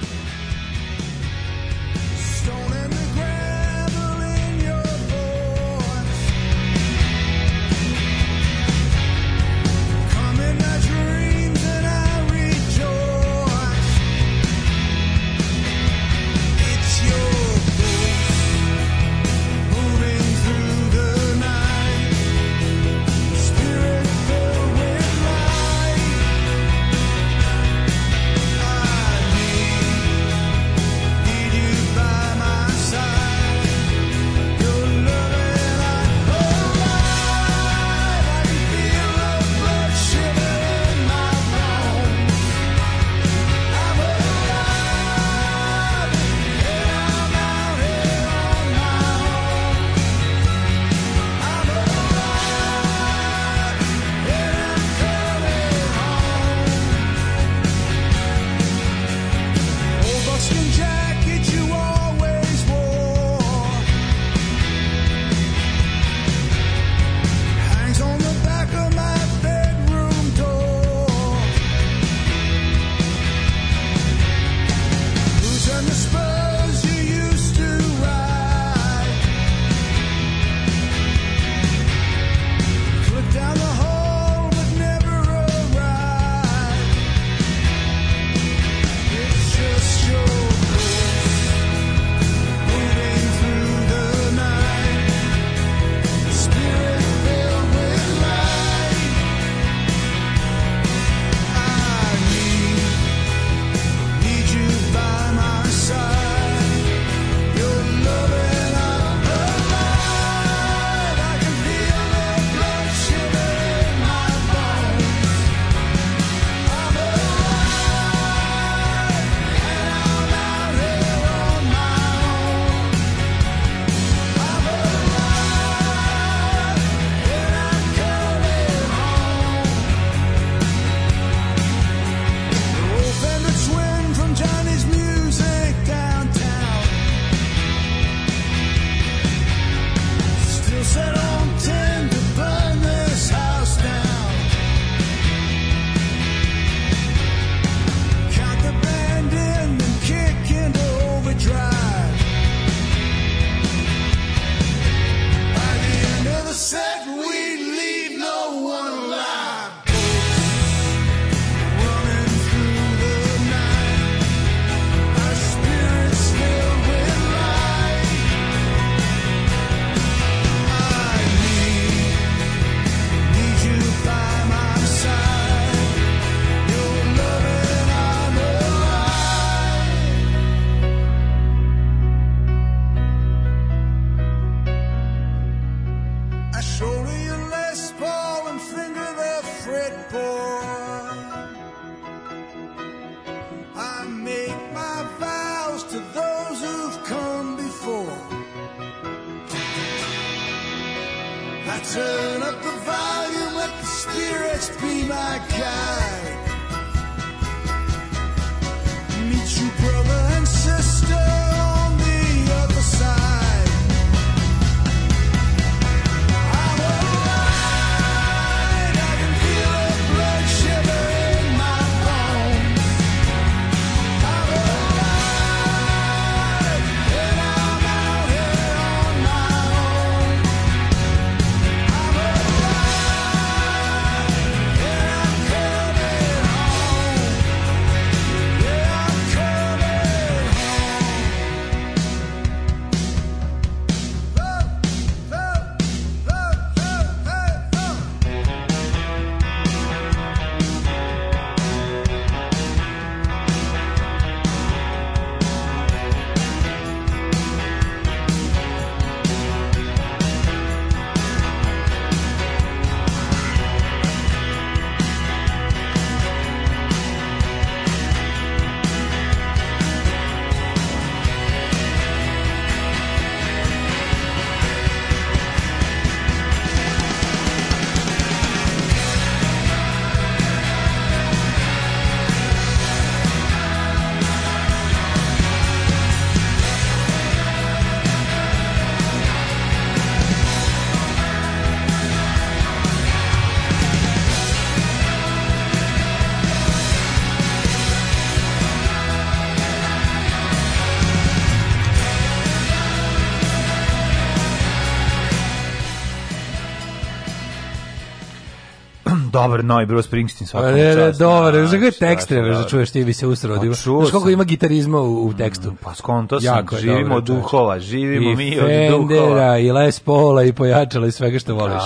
Dobar 309.42 309.66
novi 309.66 309.86
Bruce 309.86 310.08
Springsteen 310.08 310.48
svaka 310.48 310.68
Pa 310.68 310.72
ne, 310.72 310.84
ne, 310.84 310.94
čast. 310.96 311.20
dobro, 311.20 311.52
Da, 311.52 311.58
znaš 311.58 311.72
kako 311.72 311.86
je 311.86 311.92
strašno 311.92 312.14
tekst 312.16 312.28
treba 312.28 312.48
da 312.48 312.54
dobro. 312.54 312.70
čuješ, 312.70 312.92
ti 312.92 313.06
bi 313.06 313.14
se 313.14 313.28
usro. 313.28 313.56
Pa 313.56 313.66
Znaš 313.66 313.84
čuo 313.84 314.08
koliko 314.12 314.30
ima 314.30 314.44
gitarizma 314.44 315.02
u, 315.02 315.28
u 315.28 315.34
tekstu. 315.34 315.74
Pa 315.84 315.94
skonto 315.94 316.40
sam, 316.42 316.58
Jako 316.58 316.76
živimo 316.76 317.16
od 317.16 317.24
duhova, 317.24 317.80
živimo 317.80 318.32
I 318.32 318.36
mi 318.36 318.60
od 318.60 318.90
duhova. 318.90 319.08
Fendera, 319.08 319.58
i 319.58 319.72
Les 319.72 320.00
Paula, 320.00 320.44
i 320.44 320.54
pojačala, 320.54 321.08
i 321.08 321.12
svega 321.12 321.40
što 321.40 321.56
voliš. 321.56 321.84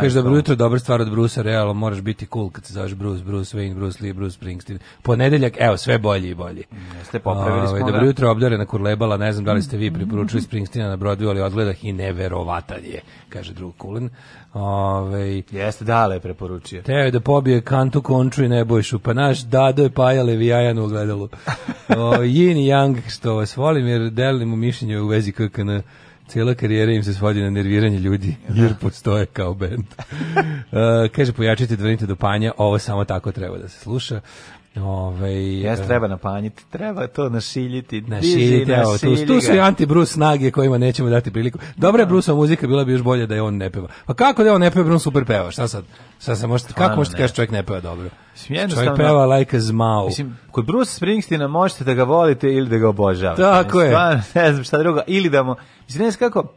Kažeš 0.00 0.12
dobro 0.12 0.36
jutro, 0.36 0.54
dobra 0.54 0.78
stvar 0.78 1.00
od 1.00 1.10
Brusa, 1.10 1.42
realno 1.42 1.74
moraš 1.74 2.00
biti 2.00 2.26
cool 2.26 2.50
kad 2.50 2.64
se 2.64 2.72
zoveš 2.72 2.94
Bruce, 2.94 3.24
Bruce 3.24 3.58
Wayne, 3.58 3.74
Bruce 3.74 3.98
Lee, 4.04 4.12
Bruce 4.12 4.34
Springsteen. 4.34 4.78
Ponedeljak, 5.02 5.52
evo, 5.58 5.76
sve 5.76 5.98
bolji 5.98 6.28
i 6.28 6.34
bolji. 6.34 6.64
Jeste, 6.98 7.18
popravili 7.18 7.66
smo 7.66 7.76
Ovaj, 7.76 7.80
ga. 7.80 7.86
Dobro 7.86 8.06
jutro, 8.06 8.30
obdarena 8.30 8.66
kurlebala, 8.66 9.16
ne 9.16 9.32
znam 9.32 9.44
da 9.44 9.52
li 9.52 9.62
ste 9.62 9.76
vi 9.76 9.90
preporučili 9.90 10.42
Springsteena 10.42 10.88
na 10.88 10.96
Broadway, 10.96 11.28
ali 11.28 11.40
odgledah 11.40 11.84
i 11.84 11.92
neverovatan 11.92 12.84
je, 12.84 13.00
kaže 13.28 13.52
drug 13.52 13.74
Kulen. 13.78 14.10
Ove, 14.54 15.42
Jeste, 15.50 15.84
dale 15.84 16.16
je 16.16 16.20
preporučio. 16.20 16.81
Teo 16.82 16.98
je 16.98 17.10
da 17.10 17.20
pobije 17.20 17.60
kantu 17.60 18.00
Country 18.00 18.48
Nebojšu, 18.48 18.98
pa 18.98 19.12
naš 19.12 19.40
Dado 19.40 19.82
je 19.82 19.90
paja 19.90 20.22
Levijajan 20.22 20.78
u 20.78 20.84
ogledalu. 20.84 21.28
O, 21.88 22.16
yin 22.16 22.56
i 22.56 22.68
Yang, 22.70 23.10
što 23.10 23.34
vas 23.34 23.56
volim, 23.56 23.86
jer 23.86 24.10
delimo 24.10 24.56
mišljenje 24.56 25.00
u 25.00 25.06
vezi 25.06 25.32
KKN. 25.32 25.80
Cijela 26.28 26.54
karijera 26.54 26.92
im 26.92 27.04
se 27.04 27.14
svodi 27.14 27.42
na 27.42 27.50
nerviranje 27.50 27.98
ljudi, 27.98 28.36
jer 28.54 28.74
postoje 28.80 29.26
kao 29.26 29.54
bend. 29.54 29.84
E, 30.72 31.08
kaže, 31.08 31.32
pojačite 31.32 31.76
dvrnite 31.76 32.06
do 32.06 32.16
panja, 32.16 32.52
ovo 32.58 32.78
samo 32.78 33.04
tako 33.04 33.32
treba 33.32 33.58
da 33.58 33.68
se 33.68 33.78
sluša. 33.78 34.20
Ove, 34.76 35.32
Jeste, 35.32 35.86
treba 35.86 36.08
napanjiti, 36.08 36.62
treba 36.70 37.06
to. 37.06 37.28
Našiljiti, 37.28 38.00
diži, 38.00 38.64
evo, 38.72 38.98
tu, 38.98 39.26
tu 39.26 39.40
su 39.40 39.54
i 39.54 39.60
anti-Bruce 39.60 40.12
snage 40.12 40.50
kojima 40.50 40.78
nećemo 40.78 41.10
dati 41.10 41.30
priliku. 41.30 41.58
Dobra 41.76 42.02
je 42.02 42.06
Bruceova 42.06 42.36
muzika, 42.36 42.66
bila 42.66 42.84
bi 42.84 42.92
još 42.92 43.02
bolje 43.02 43.26
da 43.26 43.34
je 43.34 43.42
on 43.42 43.56
ne 43.56 43.70
peva. 43.70 43.88
Pa 44.06 44.14
kako 44.14 44.42
da 44.42 44.48
je 44.48 44.54
on 44.54 44.60
ne 44.60 44.70
peva, 44.70 44.84
jer 44.84 44.92
on 44.92 45.00
super 45.00 45.24
peva, 45.24 45.50
šta 45.50 45.68
sad? 45.68 45.84
Šta 46.20 46.36
se 46.36 46.46
možete, 46.46 46.72
kako 46.72 46.96
možete 46.96 47.16
ne. 47.16 47.18
kažeš 47.18 47.36
čovjek 47.36 47.50
ne 47.50 47.62
peva 47.62 47.80
dobro? 47.80 48.08
Mislim, 48.32 48.70
Čovjek 48.70 48.96
peva 48.96 49.26
like 49.26 49.56
a 49.56 49.60
zmao. 49.60 50.06
Mislim, 50.06 50.38
kod 50.50 50.66
Bruce 50.66 50.90
Springsteena 50.90 51.48
možete 51.48 51.84
da 51.84 51.94
ga 51.94 52.04
volite 52.04 52.52
ili 52.52 52.68
da 52.68 52.78
ga 52.78 52.88
obožavate. 52.88 53.42
Tako 53.42 53.80
je. 53.80 53.88
Stvarno, 53.88 54.22
ne 54.34 54.52
znam 54.52 54.64
šta 54.64 54.78
drugo. 54.78 55.00
Ili 55.06 55.30
da 55.30 55.42
mu... 55.42 55.56
Mislim, 55.86 56.04
ne 56.04 56.10
znam 56.10 56.18
kako... 56.18 56.52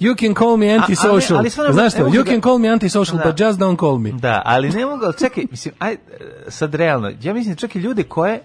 You 0.00 0.16
can 0.16 0.34
call 0.34 0.56
me 0.56 0.70
antisocial. 0.70 1.38
ali 1.38 1.50
stvarno 1.50 1.72
Znaš 1.72 1.92
ne 1.94 1.98
to? 1.98 2.04
mogu 2.04 2.16
You 2.16 2.24
da- 2.24 2.30
can 2.30 2.40
call 2.40 2.58
me 2.58 2.68
antisocial, 2.68 3.18
Da. 3.18 3.24
but 3.24 3.40
just 3.40 3.58
don't 3.58 3.78
call 3.78 3.98
me. 3.98 4.10
Da, 4.12 4.42
ali 4.44 4.68
ne 4.70 4.86
mogu, 4.86 5.04
ali 5.04 5.14
čekaj, 5.14 5.44
mislim, 5.50 5.74
aj, 5.78 5.96
sad 6.48 6.74
realno, 6.74 7.12
ja 7.22 7.34
mislim 7.34 7.56
čak 7.56 7.76
i 7.76 7.78
ljude 7.78 8.02
koje 8.02 8.40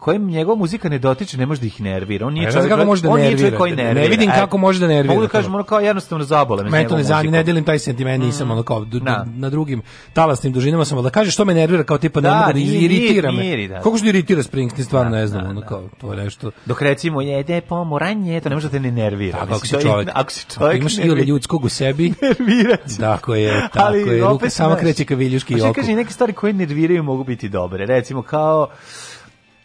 kojim 0.00 0.26
njegova 0.26 0.56
muzika 0.56 0.88
ne 0.88 0.98
dotiče, 0.98 1.38
ne 1.38 1.46
može 1.46 1.60
da 1.60 1.66
ih 1.66 1.80
nervira. 1.80 2.26
On 2.26 2.32
nije 2.34 2.46
Ne 2.46 2.52
čovjek, 2.52 2.70
kako 2.70 2.84
može 2.84 3.02
da 3.02 3.10
on 3.10 3.16
nije 3.16 3.26
nervira. 3.26 3.48
čovjek 3.48 3.58
koji 3.58 3.70
Ne 3.72 3.84
nervira. 3.84 4.06
vidim 4.08 4.30
E, 4.30 4.32
kako 4.34 4.58
može 4.58 4.80
da 4.80 4.86
nervira 4.88 5.08
Mogu 5.10 5.22
da 5.22 5.28
kažem, 5.28 5.54
ono 5.54 5.64
kao 5.64 5.80
jednostavno 5.80 6.24
zabole 6.24 6.64
me. 6.64 6.70
Mene 6.70 6.88
to 6.88 6.96
ne 6.96 7.04
zanima, 7.04 7.32
ne 7.32 7.42
delim 7.42 7.64
taj 7.64 7.78
sentiment, 7.78 8.24
nisam 8.24 8.50
ono 8.50 8.62
kao 8.62 8.80
du- 8.82 9.00
Da. 9.00 9.26
na 9.28 9.50
drugim 9.50 9.82
talasnim 10.12 10.52
dužinama 10.52 10.84
sam, 10.84 11.02
da 11.02 11.10
kažeš 11.10 11.34
što 11.34 11.44
me 11.44 11.54
nervira, 11.54 11.84
kao 11.84 11.98
tipa 11.98 12.20
ne 12.20 12.28
Da, 12.28 12.36
mogu 12.36 12.52
da 12.52 12.58
iritira 12.58 13.32
me. 13.32 13.68
da. 13.68 13.74
Kako 13.76 13.96
što 13.96 14.06
iritira 14.06 14.42
Springsteen, 14.42 14.84
stvarno 14.84 15.10
Da, 15.10 15.16
ne 15.16 15.26
znam, 15.26 15.44
da, 15.44 15.50
ono 15.50 15.60
da. 15.60 15.66
kao, 15.66 15.88
to 16.00 16.12
je 16.12 16.24
nešto... 16.24 16.50
Dok 16.66 16.82
recimo 16.82 17.20
jede 17.20 17.60
pomoranje, 17.60 18.40
to 18.40 18.48
ne 18.48 18.54
može 18.54 18.66
da 18.66 18.72
te 18.72 18.80
ne 18.80 18.90
nervira. 18.92 19.38
Tako, 19.38 19.44
ako 19.44 19.60
Mislim, 19.62 19.80
si 19.80 19.86
čovjek, 19.86 20.08
ako 20.14 20.30
si 20.30 20.46
ako 20.46 20.54
čovjek 20.56 20.80
imaš 20.80 20.96
nervira. 20.96 21.14
ili 21.14 21.26
ljudskog 21.26 21.64
u 21.64 21.68
sebi, 21.68 22.12
nerviraće. 22.22 22.96
tako 23.00 23.34
je, 23.34 23.68
tako 23.72 23.94
je, 23.94 24.20
ruka 24.20 24.28
opet, 24.28 24.52
sama 24.52 24.68
znaš, 24.68 24.80
kreće 24.80 25.04
ka 25.04 25.14
viljuški 25.14 25.52
pa 25.52 25.56
i 25.56 25.60
što 25.60 25.68
oku. 25.68 25.74
kaže, 25.74 25.92
neke 25.92 26.12
stvari 26.12 26.32
koje 26.32 26.52
nerviraju 26.52 27.02
mogu 27.02 27.24
biti 27.24 27.48
dobre. 27.48 27.86
Recimo, 27.86 28.22
kao 28.22 28.68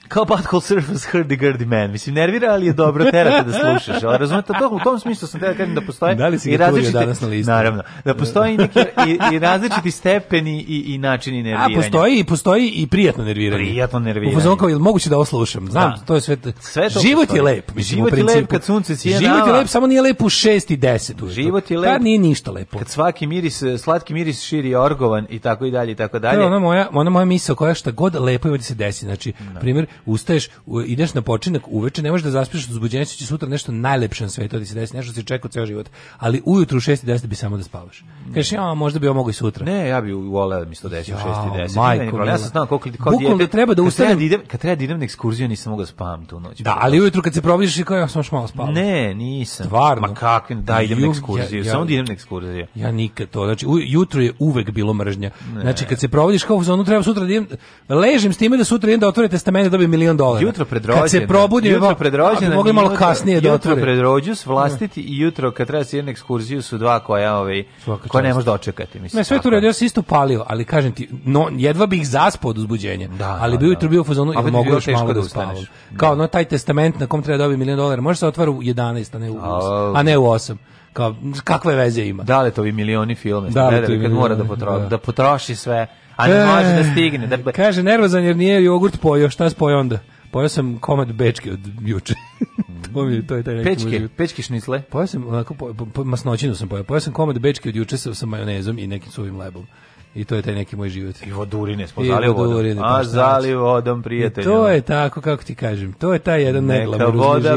kao 0.08 0.26
Butthole 0.26 0.62
Surfers 0.62 1.04
Hurdy 1.04 1.38
Gurdy 1.38 1.66
Man. 1.68 1.92
Mislim, 1.92 2.16
nervira, 2.16 2.50
ali 2.50 2.66
je 2.66 2.74
dobro 2.74 3.06
terate 3.06 3.44
da 3.44 3.54
slušaš. 3.54 4.04
Ali 4.04 4.18
razumete, 4.18 4.54
to, 4.60 4.70
u 4.70 4.80
tom 4.80 5.00
smislu 5.00 5.28
sam 5.28 5.40
da 5.40 5.54
kažem 5.54 5.76
da 5.76 5.82
postoje 5.82 6.16
Da 6.16 6.28
li 6.28 6.40
si 6.40 6.50
i 6.50 6.58
različite, 6.58 6.92
danas 6.94 7.22
na 7.22 7.28
listu? 7.28 7.52
naravno, 7.52 7.84
da 8.06 8.14
postoje 8.16 8.54
i, 8.54 8.58
neki, 8.58 8.80
i, 8.80 9.36
i 9.36 9.40
različiti 9.40 9.92
stepeni 9.92 10.62
i, 10.62 10.84
i 10.86 10.98
načini 10.98 11.40
A 11.40 11.44
nerviranja. 11.44 11.76
postoji 11.76 12.20
i 12.20 12.24
postoji 12.24 12.70
i 12.70 12.88
prijatno 12.88 13.24
nerviranje. 13.24 13.64
Prijatno 13.64 14.00
nerviranje. 14.00 14.32
U 14.32 14.40
fazonu 14.40 14.58
kao 14.58 14.70
jel 14.70 14.80
moguće 14.80 15.10
da 15.10 15.16
ovo 15.16 15.26
slušam. 15.26 15.68
Znam, 15.68 15.92
Da. 15.92 15.98
to 15.98 16.16
je 16.16 16.22
sve. 16.22 16.38
Sve 16.60 16.90
to 16.90 17.00
Život 17.00 17.20
postoji. 17.22 17.38
je 17.38 17.44
lep, 17.44 17.72
mislim 17.72 17.98
Život 17.98 18.18
je 18.18 18.24
lep 18.26 18.48
kad 18.48 18.64
sunce 18.64 18.96
sije 18.96 19.18
Život 19.20 19.48
je 19.48 19.54
lep, 19.54 19.68
samo 19.68 19.88
nije 19.88 20.02
lep 20.02 20.22
u 20.22 20.26
6 20.26 20.74
i 20.74 20.78
10 20.78 21.10
ujutru. 21.12 21.30
Život 21.30 21.72
je 21.72 21.80
lep. 21.80 21.90
Tad 21.90 22.02
nije 22.02 22.20
ništa 22.20 22.52
lepo. 22.52 22.78
Kad 22.78 22.88
svaki 22.90 23.28
miris, 23.28 23.64
slatki 23.78 24.14
miris 24.14 24.42
širi 24.42 24.76
orgovan 24.76 25.28
i 25.30 25.40
tako 25.40 25.66
i 25.66 25.72
dalje 25.72 25.92
i 25.92 25.96
tako 25.96 26.12
To 26.12 26.20
dalje. 26.20 26.40
je 26.40 26.46
ona 26.46 26.60
moja, 26.60 26.88
ona 26.92 27.10
moja 27.10 27.26
misao 27.26 27.56
koja 27.56 27.74
šta 27.74 27.92
god 27.92 28.16
lepo 28.16 28.50
da 28.50 28.60
se 28.60 28.76
desi. 28.76 29.06
Znači, 29.06 29.34
primjer, 29.60 29.86
ustaješ, 30.06 30.48
ideš 30.86 31.14
na 31.14 31.22
počinak 31.22 31.64
uveče, 31.68 32.02
ne 32.02 32.12
možeš 32.12 32.24
da 32.24 32.32
zaspiš 32.32 32.66
od 32.66 32.72
uzbuđenja, 32.72 33.06
će 33.06 33.26
sutra 33.26 33.50
nešto 33.50 33.72
najlepše 33.72 34.24
na 34.24 34.30
svetu 34.30 34.60
da 34.60 34.66
se 34.66 34.76
desi, 34.76 34.96
nešto 34.96 35.12
što 35.12 35.22
si 35.22 35.28
čekao 35.28 35.50
ceo 35.50 35.66
život. 35.66 35.90
Ali 36.18 36.42
ujutru 36.46 36.78
u 36.78 36.82
6 36.82 37.04
i 37.04 37.08
10 37.08 37.26
bi 37.28 37.36
samo 37.36 37.58
da 37.58 37.64
spavaš. 37.64 38.04
Kažeš, 38.34 38.52
ja, 38.52 38.74
možda 38.74 39.00
bi 39.00 39.08
ovo 39.08 39.14
mogo 39.16 39.30
i 39.30 39.34
sutra. 39.34 39.66
Ne, 39.66 39.88
ja 39.88 40.02
bih 40.02 40.14
voleo 40.16 40.60
da 40.60 40.66
mi 40.66 40.76
se 40.76 40.82
to 40.82 40.90
desi 40.90 41.14
u 41.14 41.16
6 41.16 41.20
i 41.20 41.60
10. 41.60 41.76
majko 41.76 41.94
Nije 41.94 42.06
ni 42.06 42.10
problem. 42.10 42.30
Ja 42.30 42.38
sam 42.38 42.48
znao 42.50 42.66
koliko 42.66 42.90
Bukvalno 42.90 43.38
dijete. 43.38 43.52
treba 43.52 43.74
da 43.74 43.82
kad 43.82 43.88
ustanem- 43.88 44.18
da 44.18 44.24
idem, 44.24 44.42
kad 44.48 44.60
treba 44.62 44.76
da 44.76 44.84
idem 44.84 44.98
na 44.98 45.04
ekskurziju, 45.04 45.48
nisam 45.48 45.72
mogao 45.72 45.84
da 45.84 45.88
spavam 45.88 46.26
tu 46.26 46.40
noć. 46.40 46.60
Da, 46.60 46.78
ali 46.82 47.02
ujutru 47.02 47.22
kad 47.22 47.34
se 47.34 47.42
probudiš 47.42 47.78
i 47.78 47.84
kao 47.84 47.98
ja 47.98 48.08
sam 48.08 48.20
još 48.20 48.32
malo 48.32 48.48
spavao. 48.48 48.72
Ne, 48.72 49.14
nisam. 49.14 49.66
Stvarno? 49.66 50.08
Ma 50.08 50.14
kakvim, 50.14 50.64
da 50.64 50.82
idem 50.82 51.00
na 51.00 51.06
Ju, 51.06 51.12
ekskurziju, 51.12 51.60
ja- 51.60 51.66
ja- 51.66 51.72
samo 51.72 51.86
da 51.86 51.94
idem 51.94 52.06
na 52.06 52.14
ekskurziju. 52.14 52.68
Ja 52.76 52.92
nikad 52.92 53.30
to. 53.30 53.46
Znači, 53.46 53.66
u, 53.68 53.80
jutro 53.80 54.22
je 54.22 54.34
uvek 54.40 54.72
bilo 54.72 54.94
mržnja. 54.94 55.32
Znači, 55.62 55.86
kad 55.86 56.00
se 56.00 56.08
provodiš 56.08 56.44
kao 56.44 56.58
u 56.58 56.64
zonu, 56.64 56.86
treba 56.86 57.04
sutra 57.04 57.24
da 57.24 57.30
idem, 57.30 57.48
ležim 57.90 58.34
s 58.34 58.38
time 58.38 58.58
da 58.58 58.64
sutra 58.64 58.90
idem 58.90 59.00
da 59.00 59.08
otvorim 59.08 59.32
testament 59.32 59.72
da 59.72 59.78
bi 59.88 59.88
dobijem 59.88 59.92
milion 59.92 60.18
dolara. 60.18 60.42
Jutro 60.42 60.66
pred 60.66 60.86
rođendan. 60.86 61.02
Kad 61.02 61.12
se 61.12 61.28
probudim, 61.28 61.74
jutro 61.74 61.96
pred 61.96 62.14
rođendan. 62.16 62.54
mogli 62.54 62.74
malo 62.74 62.88
jutro- 62.88 62.98
kasnije 63.00 63.42
da 63.42 63.48
Jutro 63.48 63.56
otvore. 63.56 63.82
pred 63.82 64.00
rođus, 64.00 64.46
vlastiti 64.46 65.02
i 65.02 65.20
jutro 65.20 65.52
kad 65.52 65.68
treba 65.68 65.84
se 65.84 65.98
jednu 65.98 66.12
ekskurziju 66.12 66.62
su 66.62 66.78
dva 66.78 67.00
koja, 67.00 67.38
ovaj, 67.38 67.64
koja 68.08 68.22
ne 68.24 68.34
možeš 68.34 68.46
dočekati. 68.46 69.00
Mislim, 69.00 69.20
Ne, 69.20 69.24
sve 69.24 69.42
tu 69.42 69.50
radio, 69.50 69.68
ja 69.68 69.74
sam 69.74 69.86
isto 69.86 70.02
palio, 70.02 70.44
ali 70.48 70.66
kažem 70.66 70.92
ti, 70.92 71.10
no, 71.26 71.50
jedva 71.52 71.86
bih 71.86 72.08
zaspao 72.08 72.50
od 72.50 72.58
uzbuđenja. 72.58 73.08
Da, 73.10 73.38
ali 73.42 73.52
da, 73.52 73.58
bi 73.58 73.66
ujutro 73.66 73.82
da. 73.82 73.92
bio 73.92 74.02
u 74.02 74.06
fazonu, 74.06 74.34
ti 74.36 74.52
mogu 74.52 74.70
još 74.70 74.88
malo 74.88 75.08
da 75.08 75.14
da 75.14 75.24
spavam. 75.24 75.50
ustaneš. 75.50 75.70
Kao, 75.98 76.16
no, 76.16 76.28
taj 76.28 76.46
testament 76.46 77.00
na 77.00 77.08
kom 77.08 77.24
treba 77.24 77.38
dobiti 77.38 77.58
milion 77.58 77.78
dolara, 77.78 78.02
može 78.02 78.20
se 78.20 78.28
otvara 78.28 78.52
u 78.52 78.62
11, 78.64 79.16
a 79.16 79.20
ne 79.20 79.30
u, 79.32 79.38
A, 79.38 79.94
a 79.96 80.04
ne 80.04 80.18
u 80.18 80.24
8. 80.24 80.56
Kao, 80.94 81.16
kakve 81.44 81.76
veze 81.76 82.02
ima? 82.04 82.24
Da 82.24 82.42
li 82.42 82.52
to 82.52 82.62
vi 82.62 82.72
milioni 82.72 83.16
filme 83.16 83.50
Da 83.50 83.68
gledali 83.70 84.02
kad 84.02 84.12
mora 84.12 84.28
da, 84.30 84.44
milioni, 84.44 84.50
potro, 84.60 84.80
da. 84.80 84.88
da 84.88 84.98
potroši 84.98 85.56
sve, 85.56 85.88
a 86.16 86.28
ne 86.28 86.46
može 86.46 86.76
da 86.76 86.92
stigne. 86.92 87.28
Da, 87.28 87.52
Kaže, 87.52 87.84
nervozan 87.84 88.24
jer 88.24 88.36
nije 88.36 88.64
jogurt 88.64 89.00
pojeo, 89.02 89.30
šta 89.30 89.50
spojio 89.50 89.80
onda? 89.80 90.00
Pojeo 90.32 90.50
sam 90.50 90.78
komad 90.78 91.14
bečke 91.14 91.52
od 91.52 91.60
juče. 91.82 92.14
to, 92.94 93.04
mi 93.04 93.16
je, 93.16 93.28
to 93.28 93.36
je 93.36 93.44
taj 93.44 93.56
neki 93.56 93.70
pečke, 93.70 93.90
život. 93.90 94.12
pečke 94.18 94.42
šnicle. 94.42 94.82
Pojeo 94.82 95.08
sam, 95.08 95.28
onako, 95.28 95.54
po, 95.54 95.74
po, 95.74 95.86
po- 95.86 96.04
masnoćinu 96.04 96.56
sam 96.56 96.68
pojeo. 96.68 96.84
Pojeo 96.84 97.00
sam 97.00 97.14
komad 97.14 97.40
bečke 97.40 97.70
od 97.70 97.76
juče 97.76 97.98
sa, 97.98 98.14
sa 98.14 98.26
majonezom 98.26 98.80
i 98.80 98.88
nekim 98.88 99.12
suvim 99.12 99.38
lebom. 99.38 99.68
I 100.16 100.26
to 100.26 100.36
je 100.36 100.42
taj 100.42 100.56
neki 100.56 100.76
moj 100.76 100.90
život. 100.90 101.16
I 101.28 101.32
vodurine 101.32 101.88
smo 101.88 102.04
I 102.04 102.08
zali 102.08 102.28
vodurine, 102.28 102.74
vodom. 102.76 102.90
pa 102.90 103.00
A 103.00 103.04
šta 103.04 103.10
zali 103.12 103.48
će? 103.48 103.56
vodom, 103.56 104.04
prijatelju. 104.04 104.46
to 104.46 104.70
je 104.70 104.82
tako, 104.82 105.22
kako 105.22 105.44
ti 105.44 105.56
kažem. 105.56 105.94
To 105.94 106.14
je 106.14 106.20
taj 106.20 106.44
jedan 106.44 106.66
Neka 106.66 106.80
neglamuruzni 106.80 107.22
voda 107.22 107.56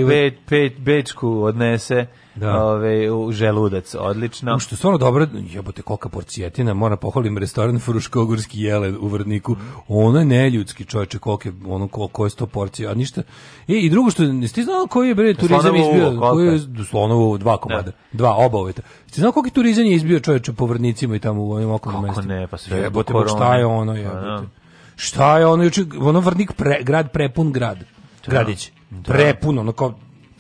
be, 0.49 0.71
bečku 0.79 1.43
odnese 1.43 2.07
Da. 2.39 2.65
ove, 2.65 3.11
u 3.13 3.33
želudac. 3.33 3.95
Odlično. 3.95 4.53
No, 4.53 4.59
što 4.59 4.75
je 4.75 4.77
stvarno 4.77 4.99
dobro, 4.99 5.27
jebote 5.35 5.83
kolika 5.83 6.09
porcijetina, 6.09 6.75
moram 6.75 6.99
pohvalim 6.99 7.39
restoran 7.39 7.79
Fruškogorski 7.79 8.63
jelen 8.63 8.97
u 9.01 9.09
Vrdniku. 9.09 9.57
Ono 9.89 10.19
je 10.19 10.25
neljudski 10.25 10.85
čoveče, 10.85 11.19
koliko 11.19 11.49
je, 11.49 11.55
ono, 11.67 11.89
ko, 11.89 12.09
koje 12.09 12.27
je 12.27 12.31
sto 12.31 12.47
porcija, 12.47 12.91
a 12.91 12.95
ništa. 12.95 13.23
I, 13.69 13.75
i 13.75 13.91
drugo 13.91 14.11
što, 14.11 14.23
ti 14.55 14.65
znao 14.65 14.87
koji 14.87 15.09
je 15.09 15.15
bre 15.15 15.35
turizam 15.35 15.61
Slonovo 15.63 15.91
izbio? 15.91 16.05
koliko 16.07 16.31
Koji 16.31 16.47
je, 16.47 16.53
je? 16.53 16.85
slonovo 16.85 17.39
dva 17.39 17.57
komada, 17.57 17.93
dva 18.13 18.35
oba 18.37 18.59
uveta. 18.59 18.83
Jesi 19.01 19.15
ti 19.15 19.21
znao 19.21 19.33
koliki 19.33 19.55
turizam 19.55 19.85
je 19.85 19.95
izbio 19.95 20.21
čoveče 20.21 20.53
po 20.53 20.67
Vrdnicima 20.67 21.17
i 21.17 21.19
tamo 21.19 21.43
u 21.43 21.53
ovim 21.53 21.71
okolnim 21.71 22.03
Kako 22.03 22.07
mestima? 22.17 22.35
ne, 22.35 22.47
pa 22.47 22.57
sve 22.59 22.79
Jebote, 22.79 23.11
zbog 23.13 23.23
pa 23.23 23.29
šta 23.29 23.39
korone. 23.39 23.59
je 23.59 23.67
ono, 23.67 23.93
Pa 23.93 23.99
jebote? 23.99 24.21
da. 24.21 24.43
Šta 24.97 25.39
je 25.39 25.47
ono, 25.47 25.63
juče, 25.63 25.85
ono 26.01 26.21
Vrdnik, 26.21 26.53
pre, 26.53 26.79
grad 26.83 27.13
prepun 27.13 27.53
grad. 27.53 27.79
Gradić. 28.27 28.73
Prepun, 29.05 29.59
ono 29.59 29.73
kao, 29.73 29.95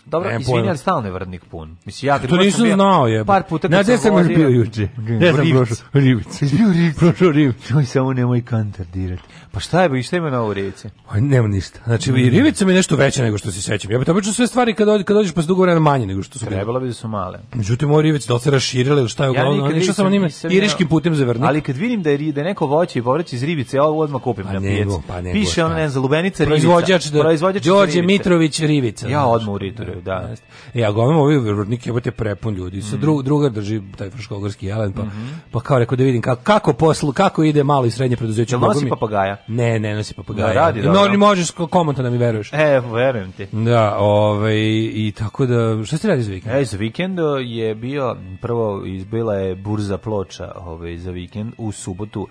Dobro, 0.08 0.30
ali 0.60 0.78
stalno 0.78 1.08
je 1.08 1.12
vrdnik 1.12 1.44
pun. 1.44 1.76
Mislim, 1.84 2.06
ja 2.08 2.18
To 2.18 2.36
nisam 2.36 2.62
bio- 2.62 2.74
znao 2.74 3.06
je. 3.06 3.24
Par 3.24 3.42
puta 3.42 3.68
kad 3.68 3.86
sam 3.86 4.12
vozio- 4.12 4.36
bio 4.36 4.48
juče? 4.48 4.88
Gde 4.96 5.32
sam 5.32 5.40
Rivicu. 5.40 5.56
prošao? 5.56 5.86
Rivicu. 5.94 6.44
Bio 6.56 6.72
Rivicu. 6.72 6.98
Prošao 6.98 7.30
Rivicu. 7.30 7.76
Oj, 7.76 7.84
samo 7.84 8.12
nemoj 8.12 8.42
kantar 8.42 8.86
dirati. 8.86 9.22
Pa 9.52 9.60
šta 9.60 9.82
je, 9.82 10.02
šta 10.02 10.16
ima 10.16 10.30
na 10.30 10.42
u 10.42 10.54
reci? 10.54 10.88
Aj, 11.08 11.20
nema 11.20 11.48
ništa. 11.48 11.80
Znači, 11.84 12.10
i 12.10 12.30
Rivica 12.30 12.64
mi 12.64 12.72
je 12.72 12.76
nešto 12.76 12.96
veće 12.96 13.22
nego 13.22 13.38
što 13.38 13.52
se 13.52 13.62
sećam. 13.62 13.90
Ja 13.90 13.98
bih 13.98 14.08
obično 14.08 14.32
sve 14.32 14.46
stvari 14.46 14.74
kad, 14.74 14.88
dođe- 14.88 15.04
kad 15.04 15.16
dođeš 15.16 15.32
posle 15.32 15.48
dugo 15.48 15.62
vremena 15.62 15.80
manje 15.80 16.06
nego 16.06 16.22
što 16.22 16.38
su. 16.38 16.46
Trebalo 16.46 16.80
bi 16.80 16.86
da 16.86 16.92
su 16.92 17.08
male. 17.08 17.38
Međutim, 17.54 17.90
ovo 17.90 18.02
Rivica 18.02 18.32
da 18.32 18.38
se 18.38 18.50
raširile 18.50 19.00
ili 19.00 19.08
šta 19.08 19.24
je 19.24 19.30
uglavnom. 19.30 19.70
Ja 19.70 19.76
išao 19.76 19.94
sam 19.94 20.10
nisam- 20.10 20.50
njima 20.50 20.56
iriškim 20.56 20.88
putem 20.88 21.14
za 21.14 21.24
Vrnik. 21.24 21.44
Ali 21.44 21.60
kad 21.60 21.76
vidim 21.76 22.02
da 22.02 22.10
je, 22.10 22.32
da 22.32 22.40
je 22.40 22.44
neko 22.44 22.66
voće 22.66 22.98
i 22.98 23.02
povrće 23.02 23.36
iz 23.36 23.42
ribice, 23.42 23.76
ja 23.76 23.84
ovo 23.84 24.00
odmah 24.00 24.22
kupim 24.22 24.44
Pa 24.44 24.52
na 24.52 24.60
nego, 24.60 24.74
pijaci. 24.90 25.06
pa 25.08 25.20
nego, 25.20 25.32
Piše 25.34 25.52
šta? 25.52 25.68
ne 25.68 25.88
znam, 25.88 26.02
lubenica 26.02 26.44
ribica. 26.44 26.50
Proizvođač, 26.50 27.04
da, 27.04 27.20
Proizvođač 27.20 27.62
iz 27.62 27.66
Đorđe. 27.66 28.02
Mitrović 28.02 28.60
Rivica. 28.60 29.08
Ja 29.08 29.26
odmah 29.26 29.48
u 29.48 29.58
Ritoru, 29.98 30.00
da. 30.00 30.34
E, 30.74 30.84
a 30.84 30.90
uglavnom 30.90 31.16
ovi 31.16 31.38
Vrnik 31.38 31.86
jebote 31.86 32.10
prepun 32.10 32.54
ljudi. 32.54 32.78
Mhm. 32.78 32.86
Sa 32.86 32.96
drug, 32.96 33.22
drugar 33.22 33.50
drži 33.50 33.82
taj 33.96 34.10
fruškogorski 34.10 34.66
jelen, 34.66 34.92
pa, 34.92 35.02
pa 35.50 35.60
kao 35.60 35.78
rekao 35.78 35.96
da 35.96 36.04
vidim 36.04 36.22
kako, 36.22 36.42
kako 36.42 36.72
poslu, 36.72 37.12
kako 37.12 37.44
ide 37.44 37.64
malo 37.64 37.86
i 37.86 37.90
srednje 37.90 38.16
preduzeće. 38.16 38.54
Jel 38.54 38.60
nosi 38.60 38.88
papagaja? 38.88 39.36
Ne, 39.48 39.78
ne 39.78 39.94
nosi 39.94 40.14
papagaja. 40.14 40.46
Da, 40.46 40.52
radi 40.54 40.82
dobro. 40.82 41.00
mo- 41.00 41.16
možeš 41.16 41.50
komotno 41.50 42.02
da 42.02 42.10
mi 42.10 42.18
veruješ. 42.18 42.52
E, 42.52 42.80
verujem 42.92 43.32
ti. 43.32 43.46
Da, 43.52 43.96
ovaj, 43.98 44.56
i 44.94 45.12
tako 45.18 45.46
da, 45.46 45.84
šta 45.84 45.96
ste 45.96 46.08
radi 46.08 46.22
za 46.22 46.32
vikend? 46.32 46.54
E, 46.56 46.64
za 46.64 46.76
vikend 46.76 47.18
je 47.44 47.74
bio, 47.74 48.16
prvo 48.40 48.86
izbila 48.86 49.34
je 49.34 49.54
burza 49.54 49.98
ploča 49.98 50.52
ovaj, 50.56 50.96
za 50.96 51.10
vikend 51.10 51.52
u 51.58 51.72
subotu 51.72 52.28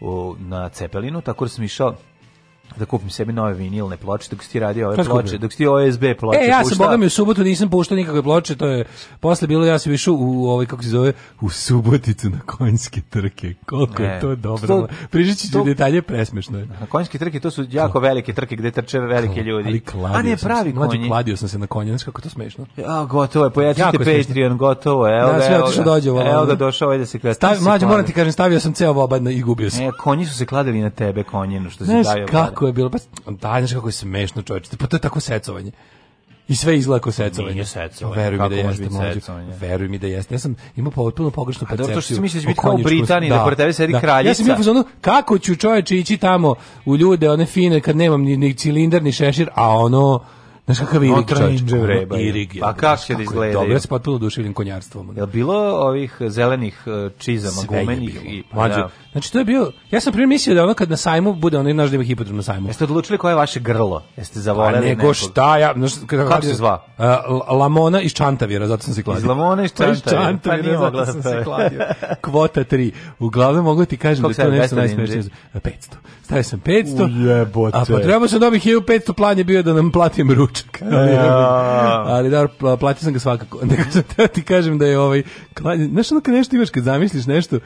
u, 0.00 0.36
na 0.38 0.68
Cepelinu, 0.68 1.20
tako 1.20 1.44
da 1.44 1.48
sam 1.48 1.64
išao 1.64 1.94
da 2.76 2.84
kupim 2.86 3.10
sebi 3.10 3.32
nove 3.32 3.54
vinilne 3.54 3.96
ploče 3.96 4.28
dok 4.30 4.42
si 4.42 4.50
ti 4.50 4.58
radio 4.60 4.88
ove 4.88 4.96
si 4.96 5.10
ploče, 5.10 5.38
dok 5.38 5.52
si 5.52 5.58
ti 5.58 5.66
OSB 5.66 6.04
ploče 6.18 6.38
E, 6.38 6.46
ja 6.46 6.64
sam 6.64 6.78
boga 6.78 6.96
mi 6.96 7.06
u 7.06 7.10
subotu 7.10 7.42
nisam 7.42 7.70
puštao 7.70 7.96
nikakve 7.96 8.22
ploče, 8.22 8.56
to 8.56 8.66
je 8.66 8.84
posle 9.20 9.48
bilo 9.48 9.66
ja 9.66 9.78
sam 9.78 9.92
išao 9.92 10.14
u 10.14 10.46
ovaj 10.46 10.66
kako 10.66 10.82
se 10.82 10.88
zove 10.88 11.12
u 11.40 11.50
Suboticu 11.50 12.30
na 12.30 12.40
konjske 12.40 13.00
trke. 13.02 13.54
Koliko 13.66 14.02
je 14.02 14.08
E, 14.08 14.20
to 14.20 14.36
dobro. 14.36 14.66
to- 14.68 14.88
Pričat 15.10 15.36
ću 15.38 15.52
to- 15.52 15.64
detalje 15.64 16.02
presmešno 16.02 16.58
je. 16.58 16.66
Na 16.66 16.86
konjski 16.86 17.18
trke 17.18 17.40
to 17.40 17.50
su 17.50 17.64
jako 17.70 18.00
velike 18.00 18.32
trke 18.32 18.56
gde 18.56 18.70
trče 18.70 18.98
velike 19.00 19.42
ljudi. 19.42 19.68
Ali 19.68 19.80
kladio 19.80 20.18
A 20.18 20.22
ne 20.22 20.36
sam 20.36 20.48
pravi 20.48 20.72
mlađe, 20.72 20.90
konji. 20.90 21.08
kladio 21.08 21.36
sam 21.36 21.48
se 21.48 21.58
na 21.58 21.66
konje, 21.66 21.96
kako 22.04 22.18
je 22.18 22.22
to 22.22 22.28
smešno. 22.30 22.66
Ja, 22.76 23.04
gotovo 23.04 23.44
je, 23.44 23.50
pojačite 23.50 23.88
je. 24.06 24.22
Patreon, 24.22 24.56
gotovo 24.58 25.06
je. 25.06 25.20
Evo 25.20 25.32
Da, 25.32 25.40
sve 25.40 25.54
evo 25.54 25.64
otišao 25.64 25.84
dođe 25.84 26.10
ovo, 26.10 26.22
Evo 26.24 26.46
ga, 26.46 26.54
došao 26.54 26.86
ovaj 26.86 26.98
da 26.98 27.06
se 27.06 27.18
kladi. 27.18 27.34
Stavi, 27.34 27.60
mlađe, 27.60 27.86
moram 27.86 28.06
ti 28.06 28.12
kažem, 28.12 28.32
stavio 28.32 28.60
sam 28.60 28.72
ceo 28.72 28.92
vobad 28.92 29.26
i 29.26 29.42
gubio 29.42 29.70
se. 29.70 29.84
E, 29.84 29.90
konji 29.94 30.26
su 30.26 30.34
se 30.34 30.46
kladili 30.46 30.80
na 30.80 30.90
tebe, 30.90 31.22
konjinu, 31.24 31.70
što 31.70 31.84
si 31.86 31.92
davio. 32.04 32.26
kako 32.26 32.61
je 32.66 32.72
bilo, 32.72 32.90
pa 32.90 32.98
da, 33.26 33.58
znaš 33.58 33.72
kako 33.72 33.88
je 33.88 33.92
smešno 33.92 34.42
čovječe, 34.42 34.76
pa 34.76 34.86
to 34.86 34.96
je 34.96 35.00
tako 35.00 35.20
secovanje. 35.20 35.70
I 36.48 36.56
sve 36.56 36.78
izgleda 36.78 37.00
kao 37.00 37.12
secovanje. 37.12 37.54
Nije 37.54 37.64
secovanje, 37.66 38.16
Veruj 38.16 38.32
mi 38.32 38.38
kako 38.38 38.48
da 38.50 38.56
može 38.58 38.82
jeste, 38.82 38.88
mlađe. 38.90 39.20
secovanje? 39.20 39.52
Veruj 39.52 39.88
mi 39.88 39.98
da 39.98 40.06
jeste. 40.06 40.34
Ja 40.34 40.38
sam 40.38 40.54
imao 40.76 40.90
potpuno 40.90 41.30
pogrešnu 41.30 41.64
A 41.64 41.66
percepciju. 41.66 41.82
dobro, 41.84 41.94
to 41.94 42.00
što 42.00 42.14
si 42.14 42.20
mislio 42.20 42.38
da 42.38 42.42
će 42.42 42.48
o 42.48 42.50
biti 42.50 42.60
kao 42.60 42.74
u 42.74 42.78
Britaniji, 42.78 43.30
da 43.30 43.44
pored 43.44 43.56
tebe 43.56 43.72
sedi 43.72 43.92
Ja 43.92 43.96
sam 43.96 44.00
kraljica. 44.00 44.42
bio 44.44 44.54
u 44.54 44.56
fazonu, 44.56 44.84
kako 45.00 45.38
ću 45.38 45.56
čoveče 45.56 45.96
ići 45.96 46.16
tamo 46.16 46.54
u 46.84 46.96
ljude, 46.96 47.30
one 47.30 47.46
fine, 47.46 47.80
kad 47.80 47.96
nemam 47.96 48.22
ni, 48.22 48.36
ni 48.36 48.54
cilindar, 48.54 49.02
ni 49.02 49.12
šešir, 49.12 49.48
a 49.54 49.68
ono, 49.70 50.20
Znaš 50.64 50.78
kakav 50.78 51.04
irig, 51.04 51.28
čoveče. 51.28 51.64
ono, 51.66 51.82
vreba 51.82 52.16
je. 52.16 52.28
Irig. 52.28 52.54
je, 52.54 52.60
Pa 52.60 52.72
kako 52.74 53.02
će 53.02 53.14
da 53.14 53.20
je 53.20 53.24
izgledaju? 53.24 53.52
Dobro, 53.52 53.72
ja 53.72 53.80
sam 53.80 53.88
potpuno 53.88 54.16
oduševljen 54.16 54.52
konjarstvom. 54.54 55.12
Jel 55.16 55.26
bilo 55.26 55.54
ovih 55.78 56.16
zelenih 56.20 56.82
e, 56.86 57.10
čizama, 57.18 57.52
Sve 57.52 57.78
je 57.78 57.84
gumenih? 57.84 58.12
bilo. 58.12 58.24
I, 58.26 58.42
pa 58.42 58.56
Mlađe, 58.56 58.74
da. 58.74 58.90
Znači 59.12 59.32
to 59.32 59.38
je 59.38 59.44
bio, 59.44 59.72
ja 59.90 60.00
sam 60.00 60.12
prije 60.12 60.26
mislio 60.26 60.54
da 60.54 60.62
ono 60.64 60.74
kad 60.74 60.90
na 60.90 60.96
sajmu 60.96 61.32
bude 61.34 61.58
onaj 61.58 61.74
naš 61.74 61.90
da 61.90 61.94
ima 61.94 62.04
hipodrom 62.04 62.36
na 62.36 62.42
sajmu. 62.42 62.68
Jeste 62.68 62.84
odlučili 62.84 63.18
koje 63.18 63.32
je 63.32 63.36
vaše 63.36 63.60
grlo? 63.60 64.02
Jeste 64.16 64.34
Pa 64.34 64.40
zavoleli 64.40 64.88
nego 64.88 65.02
nekog? 65.02 65.14
šta 65.14 65.58
ja, 65.58 65.72
znaš, 65.76 65.92
kada 66.06 66.28
Kako 66.28 66.42
se 66.42 66.54
zva? 66.54 66.84
Uh, 66.98 67.04
Lamona 67.50 68.00
iz 68.00 68.12
Čantavira, 68.12 68.66
zato 68.66 68.82
sam 68.82 68.94
se 68.94 69.02
kladio. 69.02 69.18
Iz 69.18 69.24
Lamona 69.24 69.64
iz 69.64 69.72
Pa 69.72 69.86
iz 69.86 70.02
Čantavira, 70.02 70.22
pa 70.22 70.26
Čantavira, 70.50 70.78
zato 70.80 71.06
sam 71.06 71.14
da 71.14 71.22
se 71.22 71.44
kladio. 71.44 71.80
Kvota 72.20 72.64
3. 72.64 72.90
Uglavnom 73.18 73.64
mogu 73.64 73.84
ti 73.84 73.96
kažem 73.96 74.22
Koliko 74.22 74.42
da 74.42 74.54
je 74.54 74.60
to 74.60 74.68
sad, 74.68 74.78
nešto 74.78 74.96
200 74.96 74.96
najsmešnije. 74.96 75.22
500. 75.54 75.70
Stavio 76.24 76.42
sam 76.44 76.60
500. 76.60 77.24
Ujebote. 77.24 77.78
A 77.78 77.84
pa 77.88 77.98
treba 77.98 78.28
sam 78.28 78.40
dobiti 78.40 78.70
1500 78.70 79.12
plan 79.12 79.38
je 79.38 79.44
bio 79.44 79.62
da 79.62 79.72
nam 79.72 79.90
platim 79.90 80.32
ručak. 80.32 80.82
Ali, 80.92 81.12
Ja. 81.12 82.04
ali 82.06 82.30
da, 82.30 82.48
pla- 82.60 82.76
platio 82.76 83.02
sam 83.02 83.12
ga 83.12 83.18
svakako. 83.18 83.58
Nego 83.70 83.82
sam 83.90 84.02
teo 84.16 84.26
ti 84.26 84.42
kažem 84.42 84.78
da 84.78 84.86
je 84.86 84.98
ovaj, 84.98 85.22
znaš 85.88 86.12
ono 86.12 86.20
kad 86.20 86.34
nešto 86.34 86.56
imaš, 86.56 86.70
kad 86.70 86.82
zamisliš 86.84 87.26
nešto, 87.26 87.58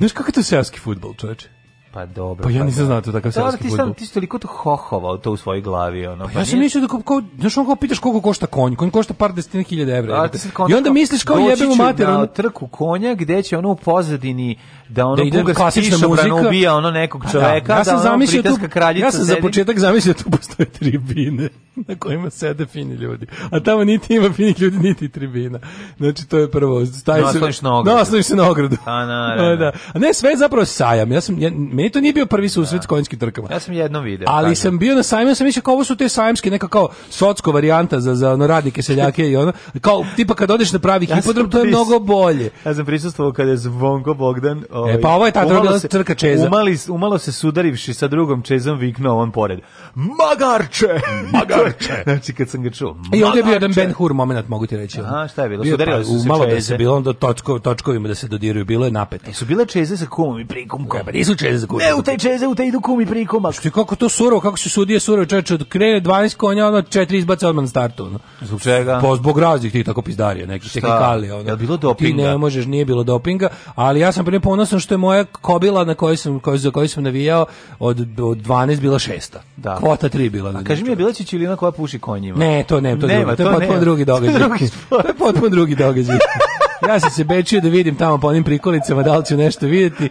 znaš 0.00 0.12
kako 0.12 0.28
je 0.28 0.32
to 0.32 0.42
seoski 0.42 0.78
futbol, 0.78 1.14
čoveče? 1.14 1.59
Pa 1.92 2.06
dobro. 2.06 2.44
Pa 2.44 2.50
ja 2.50 2.64
nisam 2.64 2.80
da. 2.80 2.86
znao 2.86 3.00
to 3.00 3.12
takav 3.12 3.32
ti 3.32 3.68
fudbal. 3.68 3.76
sam 3.76 3.94
ti 3.94 4.06
si 4.06 4.14
toliko 4.14 4.38
to 4.38 4.48
hohovao 4.48 5.16
to 5.16 5.32
u 5.32 5.36
svojoj 5.36 5.60
glavi, 5.60 6.06
ono. 6.06 6.28
Pa 6.34 6.38
ja 6.38 6.44
sam 6.44 6.58
mislio 6.58 6.80
da 6.80 6.88
kao, 6.88 7.00
kao 7.02 7.22
znaš 7.38 7.56
ono 7.56 7.66
kao 7.66 7.76
pitaš 7.76 7.98
koliko 7.98 8.20
košta 8.20 8.46
konj, 8.46 8.76
konj 8.76 8.90
košta 8.90 9.14
par 9.14 9.32
desetina 9.32 9.62
hiljada 9.62 9.96
evra. 9.96 10.14
A, 10.14 10.28
I 10.68 10.74
onda 10.74 10.84
kao, 10.84 10.92
misliš 10.92 11.22
kao 11.22 11.36
doći 11.36 11.50
jebemo 11.50 11.76
ću 11.76 11.82
mater, 11.82 12.08
na 12.08 12.16
ono, 12.16 12.26
trku 12.26 12.66
konja 12.66 13.14
gde 13.14 13.42
će 13.42 13.58
ono 13.58 13.70
u 13.70 13.76
pozadini 13.76 14.58
da 14.88 15.06
ono 15.06 15.16
da 15.16 15.22
ide 15.22 15.38
bugarski 15.38 15.60
klasična 15.62 16.08
muzika. 16.08 16.34
ubija 16.34 16.74
ono 16.74 16.90
nekog 16.90 17.22
Pa 17.24 17.30
čoveka, 17.30 17.66
da, 17.66 17.78
ja 17.78 17.84
sam 17.84 17.94
da 17.94 18.00
ono 18.00 18.10
zamislio 18.10 18.42
tu, 18.42 18.48
ja 18.96 19.10
sam 19.10 19.24
za 19.24 19.36
početak 19.42 19.78
zamislio 19.78 20.14
da 20.14 20.22
tu 20.22 20.30
postoje 20.30 20.68
tribine 20.68 21.48
na 21.88 21.94
kojima 21.98 22.30
sede 22.30 22.66
fini 22.66 22.94
ljudi. 22.94 23.26
A 23.50 23.60
tamo 23.60 23.84
niti 23.84 24.14
ima 24.14 24.32
finih 24.32 24.60
ljudi, 24.60 24.78
niti 24.78 25.08
tribina. 25.08 25.58
Znači, 25.96 26.28
to 26.28 26.38
je 26.38 26.50
prvo. 26.50 26.86
Stavi 26.86 27.22
Nasloniš 27.22 27.62
na 27.62 27.78
ogradu. 27.78 27.98
Nasloniš 27.98 28.26
se 28.26 28.36
na 28.36 28.50
ogradu. 28.50 28.76
Pa, 28.84 29.06
naravno. 29.06 29.56
da. 29.64 29.72
A 29.94 29.98
ne, 29.98 30.14
sve 30.14 30.30
je 30.30 30.36
zapravo 30.36 30.64
sajam. 30.64 31.12
Ja 31.12 31.20
sam, 31.20 31.38
ja, 31.38 31.50
meni 31.80 31.90
to 31.90 32.00
nije 32.00 32.12
bio 32.12 32.26
prvi 32.26 32.48
susret 32.48 32.82
s 32.82 32.86
konjskim 32.86 33.18
trkama. 33.18 33.48
Ja 33.50 33.60
sam 33.60 33.74
jedno 33.74 34.00
video. 34.00 34.26
Ali 34.28 34.44
kažem. 34.44 34.56
sam 34.56 34.78
bio 34.78 34.94
na 34.94 35.02
sajmu, 35.02 35.30
ja 35.30 35.34
sam 35.34 35.46
mislio 35.46 35.62
kao 35.62 35.74
ovo 35.74 35.84
su 35.84 35.96
te 35.96 36.08
sajamske, 36.08 36.50
neka 36.50 36.68
kao 36.68 36.88
socko 37.10 37.52
varijanta 37.52 38.00
za, 38.00 38.14
za 38.14 38.32
ono 38.32 38.46
radnike, 38.46 38.82
seljake 38.82 39.30
i 39.30 39.36
ono. 39.36 39.52
Kao, 39.80 40.04
tipa 40.16 40.34
kad 40.34 40.50
odeš 40.50 40.72
na 40.72 40.78
pravi 40.78 41.06
Ja 41.10 41.16
hipodrom, 41.16 41.50
to 41.50 41.58
je 41.58 41.64
mnogo 41.64 41.98
bolje. 41.98 42.50
Ja 42.66 42.74
sam 42.74 42.86
prisustvovao 42.86 43.32
kada 43.32 43.50
je 43.50 43.56
Zvonko 43.56 44.14
Bogdan... 44.14 44.64
Ovaj, 44.70 45.00
pa 45.00 45.08
ovo 45.14 45.26
je 45.26 45.32
bila 45.60 45.78
se- 45.78 45.88
trka 45.88 46.14
čeza. 46.14 46.46
Umali, 46.46 46.78
umalo 46.88 47.18
se 47.18 47.32
sudarivši 47.32 47.94
sa 47.94 48.08
drugom 48.08 48.42
čezom 48.42 48.78
viknuo 48.78 49.22
on 49.22 49.32
pored. 49.32 49.60
Magarče! 49.94 51.00
Magarče! 51.38 52.02
znači 52.06 52.32
kad 52.32 52.48
sam 52.48 52.62
ga 52.62 52.70
čuo. 52.70 52.96
I 53.14 53.24
ovdje 53.24 53.38
je 53.38 53.44
bio 53.44 53.52
jedan! 53.52 53.72
Ben 53.72 53.92
Hur 53.92 54.12
moment, 54.12 54.48
mogu 54.48 54.66
ti 54.66 54.76
reći. 54.76 55.00
Aha, 55.00 55.28
šta 55.28 55.42
je 55.42 55.48
bilo? 55.48 55.62
Bio, 55.62 55.72
Sudarili 55.72 55.98
pa, 55.98 56.04
su 56.04 56.20
se 56.20 56.28
malo 56.28 56.46
da 56.46 56.50
čeze? 56.50 56.66
se 56.66 56.76
bilo 56.76 56.96
onda 56.96 57.12
točko, 57.12 57.58
točkovima 57.58 58.08
da 58.08 58.14
se 58.14 58.28
dodiruju, 58.28 58.64
bilo 58.64 58.84
je 58.84 58.90
napeto. 58.90 59.32
Su 59.32 59.46
bile 59.46 59.66
čeze 59.66 59.96
sa 59.96 60.06
kumom 60.06 60.40
i 60.40 60.46
prikumkom. 60.46 61.00
Pa 61.04 61.12
nisu 61.12 61.36
čeze 61.36 61.58
za 61.58 61.66
gurne. 61.70 61.86
Ne, 61.86 61.94
u 61.94 62.02
taj 62.02 62.18
čeze, 62.18 62.46
u 62.46 62.54
taj 62.54 62.66
idu 62.66 62.80
kumi 62.80 63.06
prikuma. 63.06 63.52
Što 63.52 63.68
je 63.68 63.72
kako 63.72 63.96
to 63.96 64.08
surovo, 64.08 64.40
kako 64.40 64.56
su 64.58 64.70
sudije 64.70 65.00
surovo, 65.00 65.26
čoveče, 65.26 65.54
od 65.54 65.68
krene 65.68 66.00
12 66.00 66.36
konja, 66.36 66.66
ono 66.66 66.82
četiri 66.82 67.18
izbaca 67.18 67.48
odmah 67.48 67.62
na 67.62 67.68
startu. 67.68 68.04
Ono. 68.04 68.18
Zbog 68.40 68.60
čega? 68.62 68.98
Po 69.00 69.16
zbog 69.16 69.38
raznih 69.38 69.72
tih 69.72 69.84
tako 69.86 70.02
pizdarija, 70.02 70.46
nekih 70.46 70.72
tehnikalija. 70.72 71.36
Ono. 71.36 71.48
Jel 71.48 71.56
bilo 71.56 71.76
Ti 71.76 71.82
dopinga? 71.82 72.22
ne 72.22 72.36
možeš, 72.38 72.66
nije 72.66 72.84
bilo 72.84 73.02
dopinga, 73.02 73.48
ali 73.74 74.00
ja 74.00 74.12
sam 74.12 74.24
prije 74.24 74.40
ponosan 74.40 74.80
što 74.80 74.94
je 74.94 74.98
moja 74.98 75.24
kobila 75.24 75.84
na 75.84 75.94
kojoj 75.94 76.16
sam, 76.16 76.40
koju, 76.40 76.58
za 76.58 76.70
koju 76.70 76.88
sam 76.88 77.04
navijao 77.04 77.46
od, 77.78 78.00
od 78.00 78.38
12 78.38 78.80
bila 78.80 78.98
šesta. 78.98 79.42
Da. 79.56 79.76
Kvota 79.76 80.08
3 80.08 80.30
bila. 80.30 80.50
A 80.50 80.64
kaži 80.64 80.84
mi, 80.84 80.90
je 80.90 80.96
bila 80.96 81.12
Čičilina 81.12 81.56
koja 81.56 81.72
puši 81.72 81.98
konjima? 81.98 82.38
Ne, 82.38 82.64
to 82.68 82.80
ne, 82.80 83.00
to, 83.00 83.06
Nema, 83.06 83.34
drugo, 83.34 83.36
to 83.36 83.42
je 83.42 83.46
to 83.46 83.50
potpuno 83.52 83.68
nema. 83.68 83.80
drugi 83.80 84.04
događaj. 84.04 84.40
To 84.88 84.96
je 85.08 85.14
potpuno 85.18 85.48
drugi 85.48 85.74
događaj. 85.74 86.16
ja 86.88 87.00
sam 87.00 87.10
se 87.10 87.24
bečio 87.24 87.60
da 87.60 87.68
vidim 87.68 87.96
tamo 87.96 88.18
po 88.18 88.28
onim 88.28 88.44
prikolicama 88.44 89.02
da 89.02 89.16
li 89.16 89.24
ću 89.24 89.36
nešto 89.36 89.66
vidjeti, 89.66 90.08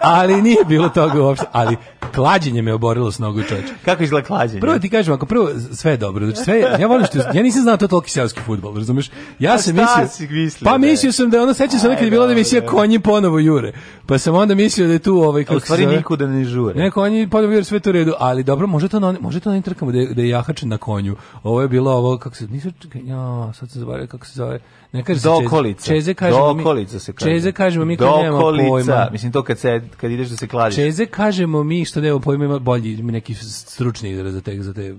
ali 0.00 0.42
nije 0.42 0.64
bilo 0.68 0.88
toga 0.88 1.22
uopšte. 1.22 1.46
Ali 1.52 1.76
klađenje 2.14 2.62
me 2.62 2.74
oborilo 2.74 3.12
s 3.12 3.18
nogu 3.18 3.42
čoveče. 3.42 3.68
Kako 3.84 4.02
izgleda 4.02 4.26
klađenje? 4.26 4.60
Prvo 4.60 4.78
ti 4.78 4.90
kažem, 4.90 5.14
ako 5.14 5.26
prvo 5.26 5.50
sve 5.72 5.90
je 5.90 5.96
dobro, 5.96 6.26
znači 6.26 6.44
sve, 6.44 6.60
ja 6.80 6.86
volim 6.86 7.06
što 7.06 7.18
ja 7.18 7.42
nisam 7.42 7.62
znao 7.62 7.76
to 7.76 7.88
toliki 7.88 8.10
seoski 8.10 8.40
fudbal, 8.40 8.74
razumeš? 8.76 9.10
Ja 9.38 9.58
sam 9.58 9.76
mislio, 9.76 10.28
mislio 10.30 10.64
pa 10.64 10.78
da 10.78 10.86
je? 10.86 10.90
mislio 10.90 11.12
sam 11.12 11.30
da 11.30 11.36
je 11.36 11.42
ono 11.42 11.54
sećam 11.54 11.80
se 11.80 11.86
ono 11.86 11.96
kad 11.96 12.04
je 12.04 12.10
bila 12.10 12.26
da 12.26 12.32
emisija 12.32 12.66
konji 12.66 13.00
ponovo 13.00 13.38
jure. 13.38 13.72
Pa 14.06 14.18
sam 14.18 14.34
onda 14.34 14.54
mislio 14.54 14.86
da 14.86 14.92
je 14.92 14.98
tu 14.98 15.18
ovaj 15.18 15.44
kako 15.44 15.60
se 15.60 15.86
nikuda 15.86 16.26
ne 16.26 16.44
žure. 16.44 16.74
ne, 16.74 16.90
konji 16.90 17.30
ponovo 17.30 17.52
jure 17.52 17.64
sve 17.64 17.80
to 17.80 17.90
u 17.90 17.92
redu, 17.92 18.12
ali 18.18 18.42
dobro, 18.42 18.66
može 18.66 18.88
to 18.88 19.00
na, 19.00 19.14
može 19.20 19.40
to 19.40 19.50
na 19.50 19.56
interkamu 19.56 19.92
da 19.92 19.98
je, 19.98 20.14
da 20.14 20.22
je 20.22 20.28
jahačen 20.28 20.68
na 20.68 20.78
konju. 20.78 21.16
Ovo 21.42 21.62
je 21.62 21.68
bilo 21.68 21.92
ovo 21.92 22.18
kako 22.18 22.36
se 22.36 22.48
čekaj, 22.80 23.02
ja, 23.04 23.52
sad 23.52 23.70
se 23.70 23.78
zove 23.78 24.06
kako 24.06 24.26
se 24.26 24.32
zove. 24.34 24.60
Ne 24.92 25.04
kaže. 25.04 25.20
Dokolica. 25.20 25.86
Čeze 25.86 26.14
kažemo 26.14 26.54
mi. 26.54 26.62
Dokolica 26.62 26.98
se 26.98 27.12
kaže. 27.12 27.32
Čeze 27.32 27.52
kažemo 27.52 27.84
mi 27.84 27.96
kad 27.96 28.08
nemamo 28.22 28.52
pojma. 28.68 29.08
Mislim, 29.12 29.32
to 29.32 29.42
kad, 29.42 29.58
se, 29.58 29.82
kad 29.96 30.10
ideš 30.10 30.28
da 30.28 30.36
se 30.36 30.48
kladiš. 30.48 30.76
Čeze 30.76 31.06
kažemo 31.06 31.64
mi 31.64 31.84
što 31.84 32.00
nemamo 32.00 32.20
pojma 32.20 32.44
ima 32.44 32.58
bolji 32.58 32.96
neki 32.96 33.34
stručni 33.34 34.10
izraz 34.10 34.34
za 34.34 34.40
te 34.40 34.62
za 34.62 34.74
te 34.74 34.94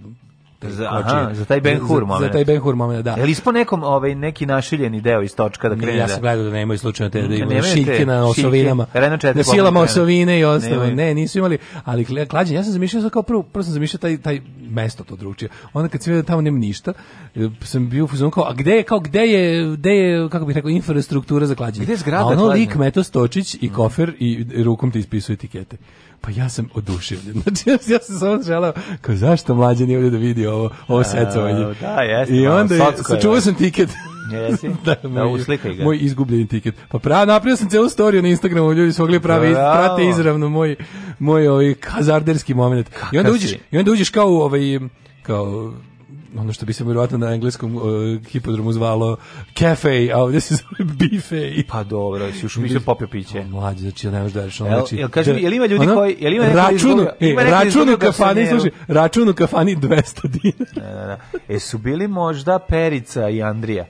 Za- 0.62 0.88
aha, 0.92 1.30
za 1.34 1.46
taj 1.46 1.62
Ben 1.62 1.80
Hur 1.80 1.88
Za- 1.88 2.00
Za, 2.00 2.06
moment. 2.06 2.32
taj 2.32 2.46
Ben 2.46 2.60
Hur 2.60 2.76
moment, 2.76 3.04
da. 3.06 3.12
Je 3.12 3.26
li 3.26 3.32
ispo 3.32 3.52
nekom 3.52 3.84
ovaj, 3.84 4.16
neki 4.16 4.46
našiljeni 4.46 5.02
deo 5.02 5.22
iz 5.22 5.36
točka 5.36 5.70
da 5.70 5.76
krene 5.76 5.98
ja 5.98 6.08
da... 6.08 6.14
sam 6.14 6.22
gledao 6.22 6.46
da 6.46 6.52
nemaju 6.52 6.78
slučajno 6.78 7.10
te 7.10 7.22
da 7.22 7.36
imaju 7.36 7.64
šiljke 7.64 8.06
na 8.06 8.34
šiljke. 8.34 8.48
osovinama. 8.48 8.86
Četiri 9.20 9.38
Na 9.38 9.44
silama 9.44 9.68
pomognu. 9.68 9.84
osovine 9.84 10.40
i 10.40 10.44
ostalo. 10.44 10.86
Ne, 10.86 11.14
nisu 11.14 11.38
imali, 11.38 11.58
ali 11.86 12.28
klađenje, 12.28 12.60
ja 12.60 12.64
sam 12.64 12.74
zamišljao 12.74 13.10
kao 13.10 13.24
prvo, 13.24 13.44
prvo 13.44 13.64
sam 13.64 13.74
zamišljao 13.74 14.00
taj, 14.00 14.18
taj 14.18 14.42
mesto 14.70 15.04
to 15.04 15.16
drugčije. 15.16 15.50
Onda 15.74 15.90
kad 15.90 16.04
sam 16.04 16.12
vidio 16.12 16.22
da 16.22 16.28
tamo 16.28 16.42
nema 16.42 16.60
ništa, 16.60 16.94
e, 17.36 17.50
sam 17.62 17.90
bio 17.90 18.08
u 18.28 18.30
kao, 18.32 18.44
a 18.44 18.54
gde 18.54 18.72
je, 18.72 18.84
kao, 18.84 19.00
gde 19.00 19.20
je, 19.22 19.72
gde 19.76 19.90
je, 19.90 20.30
kako 20.30 20.46
bih 20.46 20.56
rekao, 20.56 20.70
infrastruktura 20.70 21.46
za 21.46 21.56
klađenje? 21.56 21.84
Gde 21.86 21.94
je 21.94 21.98
zgrada 21.98 22.24
A 22.24 22.28
ono 22.28 22.48
lik 22.48 22.76
Meto 22.76 23.04
Stočić 23.04 23.58
i 23.62 23.70
kofer 23.70 24.14
i 24.20 24.46
rukom 24.64 24.92
ti 24.92 25.00
ispisuje 25.00 25.34
etikete. 25.34 25.78
Pa 26.22 26.32
ja 26.32 26.50
sam 26.50 26.70
oduševljen. 26.74 27.42
Znači, 27.44 27.70
ja, 27.70 28.00
sam 28.02 28.20
samo 28.20 28.42
želeo, 28.44 28.74
kao 29.02 29.16
zašto 29.16 29.56
mlađe 29.56 29.86
nije 29.86 29.98
ovdje 29.98 30.12
da 30.12 30.18
vidi 30.18 30.46
ovo, 30.48 30.70
ovo 30.88 31.04
secovanje. 31.04 31.66
da, 31.82 32.02
jeste, 32.02 32.36
I 32.36 32.48
onda 32.48 32.76
je, 32.76 32.82
sačuvao 33.08 33.42
sam 33.42 33.56
tiket. 33.56 33.90
Jesi? 34.32 34.70
da, 34.86 34.96
Da, 35.04 35.10
moj, 35.10 35.42
uslikaj 35.42 35.74
ga. 35.74 35.84
moj 35.84 35.98
izgubljeni 36.02 36.48
tiket. 36.48 36.76
Pa 36.90 37.00
prav, 37.00 37.28
napravio 37.28 37.58
sam 37.58 37.70
celu 37.70 37.90
storiju 37.90 38.22
na 38.22 38.28
Instagramu, 38.28 38.74
ljudi 38.74 38.94
su 38.94 39.02
mogli 39.02 39.20
pravi, 39.20 39.54
prate 39.54 40.10
izravno 40.10 40.50
moj, 40.50 40.76
moj 41.20 41.48
ovaj 41.48 41.76
hazarderski 41.84 42.54
moment. 42.54 42.90
I 43.12 43.18
onda 43.18 43.32
uđeš, 43.32 43.50
si? 43.50 43.60
i 43.72 43.78
onda 43.78 43.92
uđeš 43.92 44.10
kao 44.10 44.28
u 44.28 44.36
ovaj, 44.42 44.80
kao 45.24 45.74
ono 46.38 46.54
što 46.54 46.66
bi 46.66 46.74
se 46.74 46.84
vjerojatno 46.84 47.18
na 47.18 47.34
engleskom 47.34 47.76
uh, 47.76 47.84
hipodromu 48.26 48.72
zvalo 48.72 49.18
cafe, 49.56 50.10
a 50.14 50.18
ovdje 50.18 50.40
se 50.40 50.56
zove 50.56 50.92
bife. 50.94 51.64
Pa 51.64 51.84
dobro, 51.84 52.32
si 52.32 52.46
još 52.46 52.56
mislio 52.58 52.80
popio 52.82 53.08
piće. 53.08 53.44
Mlađe, 53.44 53.80
znači, 53.80 54.08
ne 54.08 54.22
možeš 54.22 54.34
da. 54.34 54.42
Ono, 54.42 54.50
Jel- 54.68 54.78
znači, 54.78 54.96
jel 54.96 55.10
kaži 55.10 55.30
mi, 55.30 55.36
da- 55.36 55.42
jel 55.42 55.54
ima 55.54 55.66
ljudi 55.66 55.86
ono, 55.86 55.96
koji- 55.96 56.16
jel 56.20 56.34
ima 56.34 56.46
račun, 56.46 56.76
izgubio- 56.92 57.12
e, 57.20 57.30
ima 57.30 57.44
račun 57.44 57.90
u 57.90 57.98
kafani, 57.98 58.48
slušaj, 58.48 58.72
račun 58.88 59.30
u 59.30 59.34
kafani 59.34 59.76
200 59.76 60.28
dinara. 60.30 60.72
Da, 60.76 61.02
da, 61.02 61.06
da. 61.06 61.18
E, 61.48 61.60
su 61.60 61.78
bili 61.78 62.08
možda 62.08 62.60
Perica 62.60 63.30
i 63.30 63.42
Andrija? 63.42 63.86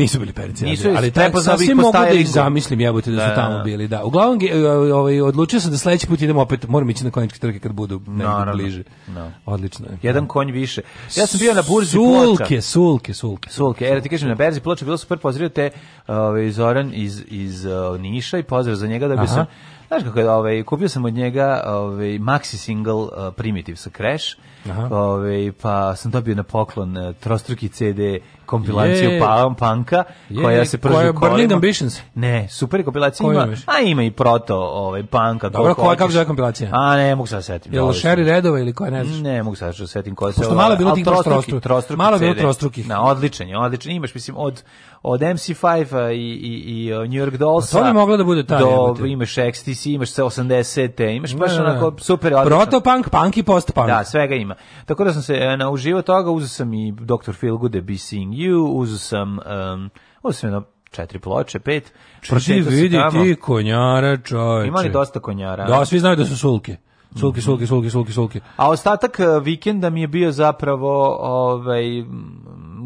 Nisu 0.00 0.18
bili 0.18 0.32
perice, 0.32 0.64
Nisu, 0.64 0.88
ali 0.88 1.10
bi 1.10 1.20
ih 1.20 1.44
sasvim 1.44 1.76
mogu 1.76 1.92
da 1.92 2.08
ih 2.10 2.28
zamislim, 2.28 2.80
jebote 2.80 3.10
da 3.10 3.16
su 3.18 3.28
Da, 3.28 3.34
tamo 3.34 3.56
da. 3.56 3.62
bili, 3.62 3.88
da. 3.88 4.04
Uglavnom 4.04 4.38
ge- 4.38 4.54
ovaj 4.92 5.20
odlučio 5.20 5.60
sam 5.60 5.70
da 5.70 5.78
sledeći 5.78 6.06
put 6.06 6.22
idemo 6.22 6.40
opet, 6.40 6.68
moram 6.68 6.90
ići 6.90 7.04
na 7.04 7.10
konjičke 7.10 7.38
trke 7.38 7.58
kad 7.58 7.72
budu 7.72 8.00
Naravno. 8.06 8.52
bliže. 8.54 8.82
Da. 9.06 9.30
Odlično 9.46 9.86
je. 9.86 9.98
Jedan 10.02 10.26
konj 10.26 10.50
više. 10.50 10.82
Ja 11.16 11.26
sam 11.26 11.38
bio 11.38 11.54
na 11.54 11.62
burzi 11.64 11.96
ploča. 11.96 12.24
Sulke, 12.36 12.60
sulke, 12.62 13.14
sulke. 13.14 13.50
Sulke, 13.50 13.84
e, 13.84 13.94
da 13.94 14.00
ti 14.00 14.08
kažem, 14.08 14.28
na 14.28 14.34
berzi 14.34 14.60
ploča 14.60 14.84
bilo 14.84 14.98
super, 14.98 15.18
pozdravio 15.18 15.48
te 15.48 15.70
ovaj, 16.08 16.50
Zoran 16.50 16.90
iz, 16.94 17.22
iz 17.26 17.64
Niša 18.00 18.38
i 18.38 18.42
pozdrav 18.42 18.76
za 18.76 18.86
njega 18.86 19.08
da 19.08 19.16
bi 19.16 19.26
sam, 19.26 19.46
znaš 19.90 20.02
kako 20.02 20.20
je, 20.20 20.30
ovaj, 20.30 20.62
kupio 20.62 20.88
sam 20.88 21.04
od 21.04 21.14
njega 21.14 21.62
ovaj, 21.66 22.08
maxi 22.08 22.56
single 22.56 22.94
uh, 22.94 23.08
Primitive 23.36 23.76
sa 23.76 23.90
Crash, 23.90 24.24
Aha. 24.70 24.88
ovaj, 24.90 25.52
pa 25.62 25.96
sam 25.96 26.10
dobio 26.10 26.34
na 26.34 26.42
poklon 26.42 26.96
uh, 26.98 27.14
trostruki 27.14 27.68
CD 27.68 28.00
kompilaciju 28.46 29.10
Je. 29.10 29.20
Palm 29.20 29.54
Punka, 29.54 30.04
Je, 30.28 30.42
koja 30.42 30.64
se 30.64 30.78
prži 30.78 30.94
koja 30.94 31.04
je 31.04 31.10
u 31.10 31.14
kolima. 31.14 31.30
Burning 31.30 31.52
Ambitions? 31.52 32.00
Ne, 32.14 32.48
super 32.48 32.80
je 32.80 32.84
kompilacija 32.84 33.26
ima, 33.26 33.40
a 33.66 33.80
ima 33.80 34.02
i 34.02 34.10
proto 34.10 34.56
ovaj, 34.56 35.02
punka. 35.02 35.48
Dobro, 35.48 35.74
koja- 35.74 35.96
kako 35.96 36.12
zove 36.12 36.24
kompilacija? 36.24 36.70
A 36.72 36.96
ne, 36.96 37.14
mogu 37.14 37.26
sad 37.26 37.38
da 37.38 37.42
setim. 37.42 37.74
Jel. 37.74 37.86
Sherry 37.86 38.24
Redova 38.24 38.60
ili 38.60 38.72
koja 38.72 38.90
ne 38.90 39.04
znaš? 39.04 39.20
Ne 39.20 39.42
mogu 39.42 39.56
sad 39.56 39.68
da 39.68 39.72
se 39.72 39.86
setim 39.86 40.14
koja 40.14 40.32
se... 40.32 40.36
Pošto 40.36 40.54
malo 40.54 40.70
je 40.70 40.76
bilo 40.76 40.90
tih 40.90 41.04
trostruki- 41.04 41.60
trostruki. 41.60 41.98
Malo 41.98 42.16
je 42.16 42.20
bilo 42.20 42.34
trostrukih. 42.34 42.88
Na, 42.88 43.02
odličan 43.02 43.48
je, 43.48 43.58
odličan. 43.58 43.92
Imaš, 43.92 44.14
mislim, 44.14 44.36
od, 44.36 44.62
od 45.02 45.20
MC5 45.20 46.10
i, 46.10 46.16
i, 46.16 46.84
i 46.84 46.92
uh, 46.92 46.98
New 47.00 47.26
York 47.26 47.36
Dollsa. 47.36 47.78
Pa 47.78 47.84
to 47.84 47.90
bi 47.90 47.98
moglo 47.98 48.16
da 48.16 48.24
bude 48.24 48.46
taj, 48.46 48.58
Do, 48.60 48.96
imaš 49.06 49.34
XTC, 49.34 49.79
imaš 49.86 50.10
sve 50.10 50.24
80-te, 50.24 51.14
imaš 51.14 51.36
baš 51.36 51.50
Da, 51.50 51.56
da, 51.56 51.62
da. 51.62 51.70
onako 51.70 51.98
super, 51.98 52.34
odlično. 52.34 52.58
Protopunk, 52.58 53.10
punk 53.10 53.36
i 53.36 53.42
postpunk. 53.42 53.86
Da, 53.86 54.04
svega 54.04 54.34
ima. 54.34 54.54
Tako 54.86 55.04
da 55.04 55.12
sam 55.12 55.22
se 55.22 55.34
e, 55.34 55.56
nauživao 55.56 56.02
toga, 56.02 56.30
uzeo 56.30 56.48
sam 56.48 56.74
i 56.74 56.92
Dr. 56.92 57.32
Feelgood, 57.32 57.82
Be 57.82 57.98
Seeing 57.98 58.32
You, 58.32 58.68
uzeo 58.72 58.98
sam, 58.98 59.38
um, 59.72 59.90
uzeo 60.22 60.32
sam 60.32 60.48
jedno 60.48 60.62
četiri 60.90 61.18
ploče, 61.18 61.58
pet. 61.58 61.84
Ti 61.84 62.28
prošetao 62.28 62.64
sam 62.64 62.74
vidi 62.74 62.96
tamo. 62.96 63.24
ti 63.24 63.34
konjara, 63.34 64.16
čoveče. 64.16 64.68
Ima 64.68 64.80
li 64.80 64.90
dosta 64.90 65.20
konjara? 65.20 65.64
Da, 65.64 65.84
svi 65.84 65.98
znaju 65.98 66.16
da 66.16 66.24
su 66.24 66.36
sulke. 66.36 66.76
Sulke, 67.16 67.40
sulke, 67.40 67.66
sulke, 67.66 67.90
sulke, 67.90 68.12
sulke. 68.12 68.40
A 68.56 68.70
ostatak 68.70 69.20
e, 69.20 69.40
vikenda 69.42 69.90
mi 69.90 70.00
je 70.00 70.08
bio 70.08 70.32
zapravo 70.32 71.16
ovaj 71.20 71.82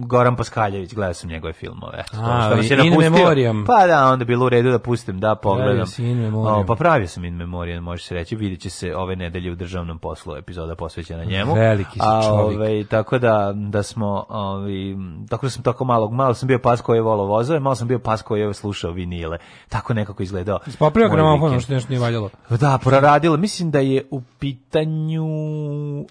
Goran 0.06 0.36
Paskaljević, 0.36 0.94
gledao 0.94 1.14
sam 1.14 1.30
njegove 1.30 1.52
filmove. 1.52 1.98
A, 1.98 2.04
što 2.46 2.56
nas 2.56 2.70
je 2.70 2.74
In 2.74 2.90
napustio. 2.90 3.10
Memoriam. 3.10 3.64
Pa 3.66 3.86
da, 3.86 4.08
onda 4.08 4.24
bilo 4.24 4.46
u 4.46 4.48
redu 4.48 4.70
da 4.70 4.78
pustim, 4.78 5.20
da 5.20 5.34
pogledam. 5.34 5.86
O, 6.34 6.64
pa 6.66 6.74
pravio 6.74 7.08
sam 7.08 7.24
In 7.24 7.34
Memoriam, 7.34 7.84
može 7.84 8.04
se 8.04 8.14
reći, 8.14 8.36
vidjet 8.36 8.60
će 8.60 8.70
se 8.70 8.96
ove 8.96 9.16
nedelje 9.16 9.52
u 9.52 9.54
državnom 9.54 9.98
poslu 9.98 10.36
epizoda 10.36 10.74
posvećena 10.74 11.24
njemu. 11.24 11.54
Veliki 11.54 11.92
si 11.92 12.06
A, 12.08 12.22
čovjek. 12.22 12.58
Ovaj, 12.60 12.84
tako 12.84 13.18
da, 13.18 13.52
da 13.54 13.82
smo, 13.82 14.26
ovaj, 14.28 14.72
tako 15.28 15.46
da 15.46 15.50
sam 15.50 15.62
tako 15.62 15.84
malo, 15.84 16.10
malo 16.10 16.34
sam 16.34 16.46
bio 16.46 16.58
pas 16.58 16.80
koji 16.80 16.98
je 16.98 17.02
volao 17.02 17.26
vozove, 17.26 17.60
malo 17.60 17.74
sam 17.74 17.88
bio 17.88 17.98
pas 17.98 18.22
koji 18.22 18.40
je 18.40 18.54
slušao 18.54 18.90
vinile. 18.90 19.38
Tako 19.68 19.94
nekako 19.94 20.22
izgledao. 20.22 20.58
Moj 20.80 20.90
gramofon, 20.94 21.60
što 21.60 21.72
nešto 21.72 21.88
nije 21.90 22.00
valjalo. 22.00 22.30
Da, 22.50 22.78
proradila. 22.84 23.36
Mislim 23.36 23.70
da 23.70 23.78
je 23.78 24.04
u 24.10 24.20
pitanju 24.38 25.24
uh, 26.00 26.06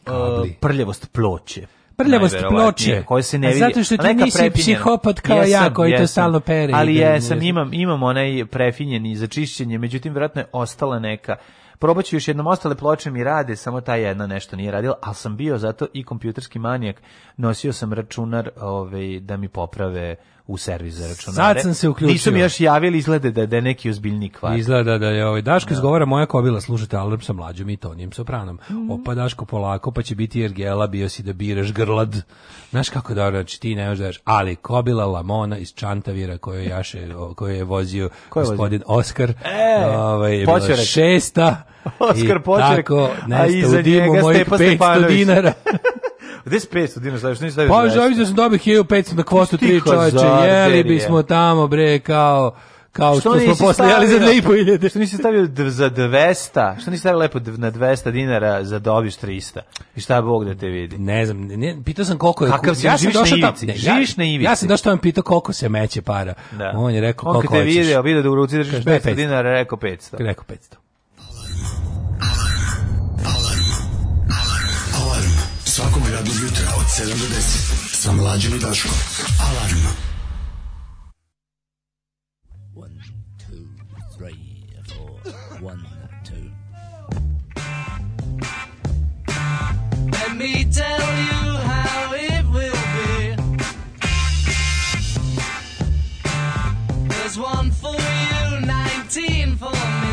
prljavost 0.59 1.11
ploče. 1.11 1.67
Prljavost 1.97 2.37
ploče. 2.49 3.03
koje 3.05 3.23
se 3.23 3.39
ne 3.39 3.47
A 3.47 3.49
vidi. 3.49 3.59
zato 3.59 3.83
što 3.83 3.97
ti 3.97 4.13
nisi 4.13 4.51
psihopad 4.53 5.21
kao 5.21 5.43
ja, 5.43 5.73
koji 5.73 5.97
to 5.97 6.07
stalno 6.07 6.39
pere 6.39 6.73
Ali 6.75 6.95
jesam, 6.95 7.41
imam, 7.41 7.73
imam 7.73 8.03
onaj 8.03 8.45
prefinjeni 8.45 9.15
za 9.15 9.27
čišćenje, 9.27 9.77
međutim, 9.77 10.13
vjerojatno 10.13 10.41
je 10.41 10.47
ostala 10.51 10.99
neka. 10.99 11.35
Probat 11.79 12.05
ću 12.05 12.15
još 12.15 12.27
jednom, 12.27 12.47
ostale 12.47 12.75
ploče 12.75 13.11
mi 13.11 13.23
rade, 13.23 13.55
samo 13.55 13.81
ta 13.81 13.95
jedna 13.95 14.27
nešto 14.27 14.55
nije 14.55 14.71
radila, 14.71 14.95
ali 15.01 15.15
sam 15.15 15.37
bio 15.37 15.57
zato 15.57 15.87
i 15.93 16.03
kompjuterski 16.03 16.59
manijak, 16.59 17.01
nosio 17.37 17.73
sam 17.73 17.93
računar 17.93 18.49
ovaj, 18.61 19.19
da 19.19 19.37
mi 19.37 19.47
poprave 19.47 20.15
u 20.47 20.57
servis 20.57 20.93
za 20.93 21.07
računare. 21.07 21.53
Sad 21.53 21.63
sam 21.63 21.73
se 21.73 21.89
uključio. 21.89 22.13
Nisu 22.13 22.31
mi 22.31 22.39
još 22.39 22.59
javili, 22.59 22.97
izglede 22.97 23.31
da, 23.31 23.45
da 23.45 23.55
je 23.55 23.61
neki 23.61 23.89
ozbiljni 23.89 24.29
kvar. 24.29 24.59
Izgleda 24.59 24.97
da 24.97 25.07
je 25.07 25.27
ovaj 25.27 25.41
Daško 25.41 25.73
izgovara 25.73 26.05
moja 26.05 26.25
kobila, 26.25 26.61
slušajte 26.61 26.97
album 26.97 27.21
sa 27.21 27.33
mlađom 27.33 27.69
i 27.69 27.77
Tonijem 27.77 28.11
Sopranom. 28.11 28.59
Opa 28.89 29.15
Daško 29.15 29.45
polako, 29.45 29.91
pa 29.91 30.01
će 30.01 30.15
biti 30.15 30.43
Ergela, 30.43 30.87
bio 30.87 31.09
si 31.09 31.23
da 31.23 31.33
biraš 31.33 31.73
grlad. 31.73 32.21
Znaš 32.69 32.89
kako 32.89 33.13
da 33.13 33.29
znači 33.29 33.59
ti 33.61 33.75
ne 33.75 33.89
možeš 33.89 34.15
da 34.17 34.21
ali 34.25 34.55
kobila 34.55 35.05
Lamona 35.05 35.57
iz 35.57 35.73
Čantavira 35.73 36.37
koju 36.37 36.63
jaše, 36.63 37.07
koju 37.35 37.55
je 37.55 37.63
vozio 37.63 38.09
Ko 38.29 38.39
je 38.39 38.43
vozio? 38.43 38.55
gospodin 38.55 38.83
Oskar. 38.85 39.29
E, 39.29 39.85
ovaj, 39.85 40.39
je 40.39 40.45
bila 40.45 40.75
šesta. 40.75 41.63
Oskar 41.99 42.37
I 42.37 42.43
Počerek, 42.43 42.89
a 43.39 43.47
iza 43.47 43.81
njega 43.81 44.21
Stepa 44.33 44.57
500 44.57 44.71
Stepanović. 44.71 45.17
dinara. 45.17 45.53
Gde 46.45 46.59
si 46.59 46.67
500 46.67 46.99
dinara? 46.99 47.35
Što 47.35 47.43
nisi 47.43 47.51
stavio 47.51 47.69
Pa 47.69 47.75
200? 47.77 47.93
želim 47.93 48.17
da 48.17 48.25
sam 48.25 48.35
dobio 48.35 48.57
1500 48.59 49.13
na 49.13 49.23
kvotu 49.23 49.57
Ti 49.57 49.65
3 49.67 49.83
čoveče, 49.85 50.25
jeli 50.47 50.77
je. 50.77 50.83
bismo 50.83 51.23
tamo 51.23 51.67
bre 51.67 51.99
kao 51.99 52.55
kao 52.91 53.13
što, 53.13 53.21
smo 53.31 53.41
nisi 53.41 53.59
posle 53.59 53.87
jeli 53.87 54.07
za 54.07 54.13
stavio- 54.13 54.41
2500. 54.41 54.89
Što 54.89 54.99
nisi 54.99 55.17
stavio 55.17 55.47
za 55.59 55.89
200? 55.89 56.75
Što 56.81 56.91
nisi 56.91 56.99
stavio 56.99 57.19
lepo 57.19 57.39
na 57.47 57.71
200 57.71 58.11
dinara 58.11 58.63
za 58.63 58.79
dobiš 58.79 59.15
300? 59.15 59.59
I 59.95 60.01
šta 60.01 60.21
Bog 60.21 60.45
da 60.45 60.55
te 60.55 60.67
vidi? 60.67 60.97
Ne 60.97 61.25
znam, 61.25 61.37
ne, 61.39 61.77
pitao 61.85 62.05
sam 62.05 62.17
koliko 62.17 62.45
je... 62.45 62.51
Kakav 62.51 62.75
si, 62.75 62.87
ja 62.87 62.97
živiš 62.97 63.15
na 63.15 63.21
ivici, 63.37 63.65
ne, 63.65 63.73
živiš 63.75 64.09
ja, 64.09 64.15
na 64.17 64.25
ivici. 64.25 64.43
Ja 64.43 64.55
sam 64.55 64.67
došao 64.67 64.83
tamo 64.83 64.97
pitao 64.97 65.23
koliko 65.23 65.53
se 65.53 65.69
meće 65.69 66.01
para. 66.01 66.33
Da. 66.51 66.73
On 66.75 66.93
je 66.93 67.01
rekao 67.01 67.29
On 67.29 67.33
koliko 67.33 67.53
kad 67.53 67.59
te 67.59 67.63
hoćeš. 67.63 67.77
video, 67.77 68.01
video 68.01 68.21
da 68.21 68.29
u 68.29 68.35
ruci 68.35 68.55
držiš 68.55 68.71
Kaže, 68.71 68.83
daj 68.83 68.95
500 68.95 69.03
500. 69.03 69.15
dinara, 69.15 69.51
rekao 69.51 69.77
500. 69.77 70.15
Rekao 70.19 70.45
500. 70.45 70.75
7 76.87 77.09
do 77.09 77.25
10 77.25 77.95
sa 77.95 78.11
mlađim 78.11 78.55
i 78.55 78.59
Daškom. 78.59 78.91
Alarm. 79.39 79.77
Let 90.11 90.37
me 90.37 90.65
tell 90.71 91.17
you 91.29 91.57
how 91.57 92.13
it 92.13 92.45
will 92.53 92.81
be. 92.95 93.35
There's 97.07 97.37
one 97.37 97.71
for 97.71 97.95
you, 97.95 98.65
19 98.65 99.55
for 99.57 99.71
me. 99.71 100.12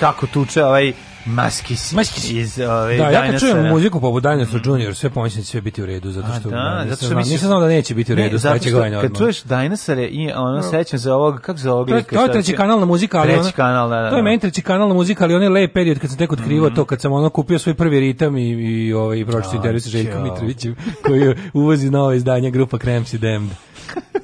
kako 0.00 0.26
tuče 0.26 0.64
ovaj 0.64 0.92
Maskis, 1.26 1.92
Maskis. 1.92 2.30
iz 2.30 2.58
ovaj, 2.60 2.96
Da, 2.96 3.10
ja 3.10 3.26
kad 3.26 3.40
čujem 3.40 3.68
muziku 3.68 4.00
poput 4.00 4.22
Dinosaur 4.22 4.60
Junior, 4.64 4.94
sve 4.94 5.10
pomislim 5.10 5.42
da 5.42 5.46
sve 5.46 5.60
biti 5.60 5.82
u 5.82 5.86
redu, 5.86 6.10
zato 6.10 6.26
A, 6.26 6.40
što 6.40 6.50
da, 6.50 6.74
nisam 6.74 6.88
zato 6.90 7.06
što 7.06 7.14
misliš- 7.14 7.32
nisam 7.32 7.46
znao 7.46 7.60
da 7.60 7.68
neće 7.68 7.94
biti 7.94 8.12
u 8.12 8.16
redu 8.16 8.32
Ne, 8.32 8.38
što 8.38 8.70
godina 8.72 9.00
Kad 9.00 9.18
čuješ 9.18 9.42
Dinosaure 9.42 10.06
i 10.06 10.30
ono 10.32 10.62
sećam 10.62 10.98
se 10.98 11.12
ovog, 11.12 11.40
kako 11.40 11.58
se 11.58 11.70
ovog 11.70 11.88
To 11.88 11.94
lika, 11.94 12.16
to 12.16 12.22
je 12.22 12.32
treći 12.32 12.52
kanalna 12.52 12.86
muzika, 12.86 13.18
ali 13.20 13.32
Treći 13.32 13.52
kanal, 13.52 13.88
da, 13.88 13.96
da. 13.96 14.10
To 14.10 14.16
je 14.16 14.22
da. 14.22 14.24
meni 14.24 14.38
treći 14.38 14.62
kanalna 14.62 14.94
muzika, 14.94 15.24
ali 15.24 15.34
onaj 15.34 15.48
lep 15.48 15.72
period 15.74 15.98
kad 15.98 16.10
sam 16.10 16.18
tek 16.18 16.32
otkrivao 16.32 16.70
to, 16.70 16.84
kad 16.84 17.00
sam 17.00 17.12
ono 17.12 17.30
kupio 17.30 17.58
svoj 17.58 17.74
prvi 17.74 18.00
ritam 18.00 18.36
i, 18.36 18.50
i, 18.50 18.92
ovaj, 18.92 19.18
i 19.18 19.24
pročito 19.24 19.56
intervju 19.56 19.80
sa 19.80 19.90
Željkom. 19.90 20.22
Mitrovićem, 20.22 20.76
koji 21.06 21.34
uvozi 21.52 21.90
novo 21.90 22.12
izdanje 22.12 22.50
grupa 22.50 22.78
Cramps 22.78 23.12
i 23.12 23.18
Damned. 23.18 23.50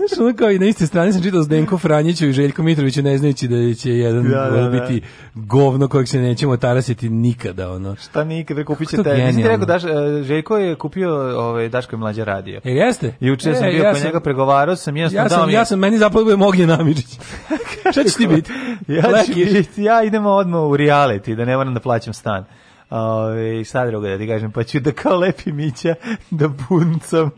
Znaš, 0.08 0.18
ono 0.20 0.36
kao 0.36 0.50
i 0.50 0.58
na 0.58 0.66
iste 0.66 0.86
strane 0.86 1.12
sam 1.12 1.22
čitao 1.22 1.42
Zdenko 1.42 1.78
Franjiću 1.78 2.26
i 2.26 2.32
Željko 2.32 2.62
Mitroviću 2.62 3.02
ne 3.02 3.18
znajući 3.18 3.48
da 3.48 3.74
će 3.74 3.90
jedan 3.90 4.24
Da, 4.24 4.50
da, 4.50 4.68
da. 4.68 4.80
biti 4.80 5.02
govno 5.34 5.88
kojeg 5.88 6.08
se 6.08 6.18
nećemo 6.18 6.56
tarasiti 6.56 7.08
nikada, 7.08 7.72
ono. 7.72 7.96
Šta 7.96 8.24
nikad, 8.24 8.64
kupit 8.64 8.88
će 8.88 8.96
To 8.96 9.02
te. 9.02 9.16
Nisi 9.16 9.42
ti 9.42 9.48
rekao, 9.48 9.66
Daš, 9.66 9.84
e, 9.84 9.88
Željko 10.22 10.56
je 10.56 10.74
kupio 10.74 11.10
ovaj, 11.40 11.68
Daško 11.68 11.96
je 11.96 12.00
mlađe 12.00 12.24
radio. 12.24 12.60
E, 12.64 12.70
jeste? 12.70 13.14
Juče 13.20 13.50
e, 13.50 13.54
sam 13.54 13.64
bio 13.64 13.82
ja 13.82 13.92
kod 13.92 14.02
njega, 14.04 14.20
pregovarao 14.20 14.76
sam, 14.76 14.96
Ja 14.96 15.08
dao 15.08 15.28
sam, 15.28 15.46
mi- 15.46 15.52
ja 15.52 15.64
sam, 15.64 15.78
meni 15.78 15.98
zapravo 15.98 16.24
bude 16.24 16.36
Mognje 16.36 16.66
Namidžić. 16.66 17.18
Šta 17.92 18.04
će 18.04 18.16
ti 18.16 18.26
biti? 18.26 18.52
Ja, 18.88 19.02
ću 19.26 19.32
biti, 19.34 19.82
ja 19.82 20.02
idemo 20.04 20.30
odmah 20.30 20.60
u 20.60 20.76
reality, 20.76 21.34
da 21.34 21.44
ne 21.44 21.56
moram 21.56 21.74
da 21.74 21.80
plaćam 21.80 22.14
stan. 22.14 22.44
Ove, 22.90 23.64
šta 23.64 23.86
drugo 23.86 24.08
da 24.08 24.18
ti 24.18 24.26
kažem, 24.26 24.52
pa 24.52 24.62
ću 24.64 24.80
da 24.80 24.92
kao 24.92 25.16
lepi 25.16 25.52
mića 25.52 25.94
da 26.30 26.48
buncam, 26.48 27.30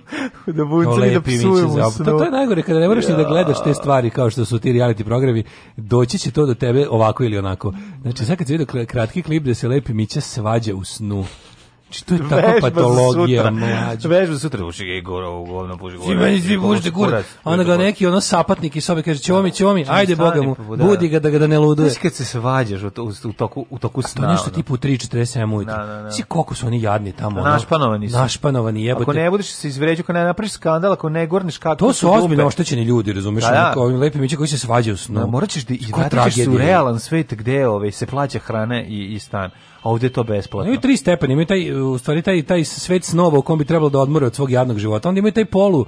da 0.46 0.64
buncam 0.64 1.05
i 1.05 1.11
da 1.11 1.20
psujem 1.22 1.66
u 1.66 1.70
za- 1.70 1.90
snu. 1.90 2.05
To, 2.05 2.11
to 2.11 2.24
je 2.24 2.30
najgore 2.30 2.62
kada 2.62 2.80
ne 2.80 2.88
moraš 2.88 3.09
ni 3.09 3.16
da 3.16 3.24
gledaš 3.24 3.62
te 3.64 3.74
stvari 3.74 4.11
kao 4.11 4.30
što 4.30 4.44
su 4.44 4.59
ti 4.59 4.72
reality 4.72 5.05
programi, 5.05 5.44
doći 5.76 6.18
će 6.18 6.30
to 6.30 6.46
do 6.46 6.55
tebe 6.55 6.86
ovako 6.90 7.24
ili 7.24 7.38
onako. 7.38 7.72
Znači, 8.03 8.24
sad 8.24 8.36
kad 8.38 8.46
si 8.46 8.53
vidio 8.53 8.66
kra- 8.66 8.86
kratki 8.86 9.22
klip 9.22 9.42
da 9.42 9.55
se 9.55 9.68
lepi 9.68 9.94
mića 9.94 10.20
svađa 10.20 10.74
u 10.74 10.84
snu. 10.84 11.24
Znači, 11.89 12.05
to 12.05 12.14
je 12.14 12.20
takva 12.20 12.53
za 12.53 12.61
patologija, 12.62 13.51
mlađa. 13.51 14.09
Vežba 14.09 14.39
sutra, 14.39 14.64
uši 14.64 14.84
ga 14.84 14.93
i 14.93 15.01
gore, 15.01 15.26
u 15.26 15.45
govno 15.45 15.76
puši. 15.76 15.97
Svi 16.07 16.14
meni 16.14 16.41
svi 16.41 16.59
pušte 16.59 16.91
kurac. 16.91 17.26
A 17.45 17.51
onda 17.51 17.64
ga 17.64 17.76
neki 17.76 18.07
ono 18.07 18.20
sapatnik 18.20 18.76
iz 18.76 18.84
sobe 18.84 19.03
kaže, 19.03 19.20
ćomi, 19.20 19.51
ćomi, 19.53 19.84
ajde 19.89 20.16
boga 20.16 20.43
mu, 20.43 20.55
pa 20.55 20.76
da. 20.76 20.84
budi 20.84 21.09
ga 21.09 21.18
da 21.18 21.30
ga 21.30 21.39
da 21.39 21.47
ne 21.47 21.59
luduje. 21.59 21.89
Znaš 21.89 22.03
kad 22.03 22.14
se 22.14 22.24
svađaš 22.24 22.82
u, 22.82 22.91
to- 22.91 23.03
u, 23.24 23.32
toku, 23.32 23.66
u 23.70 23.78
toku 23.78 24.03
To 24.03 24.09
sna. 24.09 24.24
je 24.24 24.30
nešto 24.30 24.45
ono. 24.47 24.55
tipu 24.55 24.76
3.47 24.76 25.55
ujutro. 25.57 25.76
Da, 25.76 25.86
da, 25.86 26.03
da. 26.03 26.11
Svi 26.11 26.22
koliko 26.22 26.55
su 26.55 26.66
oni 26.66 26.82
jadni 26.82 27.12
tamo. 27.12 27.41
ono. 27.41 27.51
Našpanovani 27.51 28.11
su. 28.11 28.16
Našpanovani, 28.16 28.84
jebote. 28.84 29.03
Ako 29.03 29.12
ne 29.12 29.30
budeš 29.30 29.47
se 29.47 29.68
izvređu, 29.68 30.03
ako 30.03 30.12
ne 30.12 30.24
napraviš 30.24 30.53
skandal, 30.53 30.93
ako 30.93 31.09
ne 31.09 31.26
gurneš 31.26 31.59
kako 31.59 31.76
To 31.76 31.93
su 31.93 32.12
ozbiljno 32.12 32.47
oštećeni 32.47 32.82
ljudi, 32.82 33.12
razumeš? 33.12 33.45
Da, 33.45 33.51
da. 33.74 33.74
Ovim 33.76 33.97
lepim 33.99 34.20
mići 34.20 34.36
koji 34.36 34.49
se 34.49 34.59
svađaju 34.59 34.95
u 34.95 34.99
snu. 34.99 35.20
No, 35.20 35.26
morat 35.26 35.51
ćeš 35.51 35.64
da 35.64 35.74
i 35.74 35.91
Koja 35.91 36.07
vratit 36.07 36.24
ćeš 36.24 36.34
se 36.34 36.41
u 36.41 36.45
tragedija. 36.45 36.66
realan 36.66 37.01
svet 37.01 37.34
gde 37.34 37.68
ovaj, 37.68 37.93
se 37.93 38.07
plaća 38.07 38.39
hrana 38.39 38.82
i, 38.82 39.05
i 39.05 39.18
stan. 39.18 39.51
A 39.83 39.91
ovde 39.91 40.07
je 40.07 40.11
to 40.11 40.22
besplatno. 40.22 40.64
Imaju 40.64 40.81
tri 40.81 40.97
stepena, 40.97 41.33
imaju 41.33 41.47
taj, 41.47 41.72
u 41.72 41.99
stvari 41.99 42.22
taj, 42.22 42.43
taj 42.43 42.64
svet 42.64 43.05
snova 43.05 43.39
u 43.39 43.43
kom 43.43 43.59
bi 43.59 43.64
trebalo 43.64 43.91
da 43.91 43.99
odmore 43.99 44.26
od 44.26 44.35
svog 44.35 44.51
jadnog 44.51 44.79
života. 44.79 45.09
Onda 45.09 45.18
imaju 45.18 45.33
taj 45.33 45.45
polu, 45.45 45.87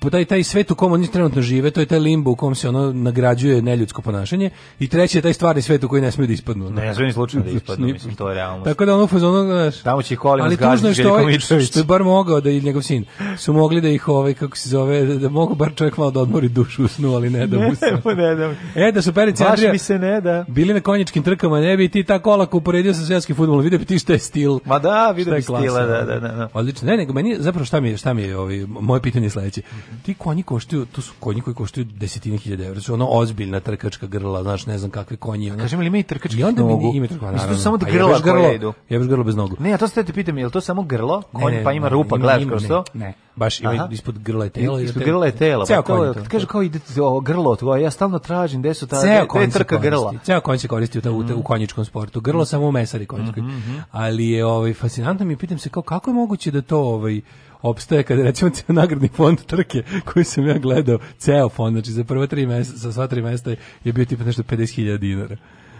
po 0.00 0.10
taj, 0.10 0.24
taj 0.24 0.42
svet 0.42 0.70
u 0.70 0.74
kom 0.74 0.92
oni 0.92 1.10
trenutno 1.10 1.42
žive, 1.42 1.70
to 1.70 1.80
je 1.80 1.86
taj 1.86 1.98
limbo 1.98 2.30
u 2.30 2.36
kom 2.36 2.54
se 2.54 2.68
ono 2.68 2.92
nagrađuje 2.92 3.62
neljudsko 3.62 4.02
ponašanje. 4.02 4.50
I 4.78 4.88
treći 4.88 5.18
je 5.18 5.22
taj 5.22 5.32
stvarni 5.32 5.62
svet 5.62 5.84
u 5.84 5.88
koji 5.88 6.02
ne 6.02 6.10
smiju 6.10 6.26
da 6.26 6.32
ispadnu. 6.32 6.70
Ne, 6.70 6.94
sve 6.94 7.06
ni 7.06 7.12
slučajno 7.12 7.46
da 7.46 7.52
ispadnu, 7.56 7.86
mislim, 7.86 8.14
to 8.14 8.28
je 8.28 8.34
realno. 8.34 8.64
Tako 8.64 8.84
da 8.84 8.94
ono 8.94 9.04
u 9.04 9.06
fazonu, 9.06 9.44
znaš, 9.44 9.82
Tamo 9.82 10.02
će 10.02 10.14
ih 10.14 10.20
kolima 10.20 10.46
ali 10.46 10.56
tužno 10.56 10.88
je 10.88 10.94
što, 10.94 11.10
ovaj, 11.10 11.38
što 11.38 11.78
je 11.78 11.84
bar 11.84 12.02
mogao 12.04 12.40
da 12.40 12.50
i 12.50 12.60
njegov 12.60 12.82
sin 12.82 13.04
su 13.36 13.52
mogli 13.52 13.80
da 13.80 13.88
ih 13.88 14.08
ovaj 14.08 14.34
kako 14.34 14.56
se 14.56 14.68
zove 14.68 15.04
da, 15.04 15.14
da 15.14 15.28
mogu 15.28 15.54
bar 15.54 15.74
čovjek 15.74 15.96
malo 15.96 16.10
da 16.10 16.20
odmori 16.20 16.48
dušu 16.48 16.84
u 16.84 16.88
snu 16.88 17.14
ali 17.14 17.30
ne 17.30 17.46
da 17.46 17.58
mu 17.58 17.74
se. 17.74 17.86
Ne, 18.04 18.14
ne 18.14 18.34
da. 18.34 18.54
E 18.74 18.92
da 18.92 19.02
su 19.02 19.12
Perica 19.12 19.44
i 19.44 19.46
Baš 19.46 19.50
Andrija 19.50 19.72
mi 19.72 19.78
se 19.78 19.98
ne 19.98 20.20
da. 20.20 20.44
bili 20.48 20.74
na 20.74 20.80
konjičkim 20.80 21.22
trkama, 21.22 21.60
ne 21.60 21.76
bi 21.76 21.88
ti 21.88 22.04
ta 22.04 22.18
kolaka 22.18 22.56
uporedio 22.56 22.94
sa 22.94 23.04
fudbalom, 23.26 23.62
vidio 23.62 23.78
bi 23.78 23.84
ti 23.84 23.98
šta 23.98 24.12
je 24.12 24.18
stil. 24.18 24.58
Ma 24.64 24.78
da, 24.78 25.10
vidio 25.10 25.32
je 25.32 25.36
bi 25.36 25.42
stila, 25.42 25.86
da, 25.86 26.04
da, 26.04 26.20
da, 26.20 26.28
da. 26.28 26.48
Odlično. 26.54 26.86
Ne, 26.86 26.96
nego 26.96 27.12
meni 27.12 27.36
zapravo 27.38 27.64
šta 27.64 27.80
mi 27.80 27.88
je, 27.88 27.96
šta 27.96 28.12
mi 28.12 28.22
je 28.22 28.36
ovaj 28.36 28.66
moje 28.66 29.02
pitanje 29.02 29.26
je 29.26 29.30
sledeće. 29.30 29.62
Ti 30.02 30.14
konji 30.14 30.42
koštaju, 30.42 30.86
to 30.86 31.02
su 31.02 31.12
konji 31.20 31.40
koji 31.40 31.54
koštaju 31.54 31.84
desetine 31.84 32.36
hiljada 32.36 32.64
evra. 32.64 32.80
Su 32.80 32.94
ono 32.94 33.06
ozbiljna 33.10 33.60
trkačka 33.60 34.06
grla, 34.06 34.42
znaš, 34.42 34.66
ne 34.66 34.78
znam 34.78 34.90
kakve 34.90 35.16
konji. 35.16 35.50
Ono. 35.50 35.58
Kažem 35.58 35.80
li 35.80 35.86
ima 35.86 35.98
i 35.98 36.42
onda 36.42 36.62
mi 36.62 36.72
nogu? 36.72 36.92
ima 36.94 37.06
trkačka, 37.06 37.36
naravno. 37.36 37.58
samo 37.58 37.78
A 37.86 37.90
grla 37.90 38.20
koje 38.22 38.54
idu. 38.54 38.72
Jebeš 38.88 39.08
grlo 39.08 39.24
bez 39.24 39.36
nogu. 39.36 39.56
Ne, 39.60 39.70
ja 39.70 39.78
to 39.78 39.88
se 39.88 40.04
te 40.04 40.12
pitam, 40.12 40.38
je 40.38 40.44
li 40.44 40.52
to 40.52 40.60
samo 40.60 40.82
grlo? 40.82 41.22
Konj 41.32 41.64
pa 41.64 41.72
ima 41.72 41.88
rupa, 41.88 42.16
gledaš 42.16 42.44
kroz 42.48 42.66
to? 42.68 42.84
Ne, 42.94 43.14
baš 43.38 43.60
ima 43.60 43.88
ispod 43.92 44.18
grla 44.18 44.44
je 44.44 44.50
telo. 44.50 44.80
Ispod 44.80 45.02
te- 45.02 45.08
grla 45.08 45.26
je 45.26 45.32
telo. 45.32 45.66
Ceo 45.66 45.82
pa 45.82 45.94
konj 45.94 46.14
to. 46.14 46.20
Kaže 46.28 46.46
kao 46.46 46.62
ide 46.62 46.78
o, 47.00 47.20
grlo 47.20 47.56
tvoje, 47.56 47.82
ja 47.82 47.90
stalno 47.90 48.18
tražim 48.18 48.60
gde 48.60 48.74
su 48.74 48.86
ta, 48.86 49.00
Ceo 49.00 49.26
konj 49.26 49.50
trka 49.50 49.78
grla. 49.78 50.14
Ceo 50.22 50.40
konj 50.40 50.58
se 50.58 50.68
koristi 50.68 50.98
u, 50.98 51.00
ta, 51.00 51.10
u, 51.10 51.24
u 51.36 51.42
konjičkom 51.42 51.84
sportu. 51.84 52.20
Grlo 52.20 52.44
samo 52.44 52.66
u 52.66 52.72
mesari 52.72 53.06
konjičkoj. 53.06 53.42
Ali 53.90 54.28
je 54.28 54.46
ovaj 54.46 54.74
fascinantno 54.74 55.26
mi 55.26 55.36
pitam 55.36 55.58
se 55.58 55.68
kao 55.68 55.82
kako 55.82 56.10
je 56.10 56.14
moguće 56.14 56.50
da 56.50 56.62
to 56.62 56.78
ovaj 56.78 57.20
opstaje 57.62 58.02
kada 58.02 58.22
recimo 58.22 58.50
ceo 58.50 58.74
nagradni 58.74 59.08
fond 59.08 59.38
trke 59.42 59.82
koji 60.04 60.24
sam 60.24 60.46
ja 60.46 60.58
gledao, 60.58 60.98
ceo 61.18 61.48
fond, 61.48 61.74
znači 61.74 61.92
za 61.92 62.04
prva 62.04 62.26
tri 62.26 62.46
mesta, 62.46 62.78
sa 62.78 62.92
sva 62.92 63.06
tri 63.06 63.22
mesta 63.22 63.50
je 63.84 63.92
bio 63.92 64.04
tipa 64.04 64.24
nešto 64.24 64.42
50.000 64.42 64.98
dinara. 64.98 65.36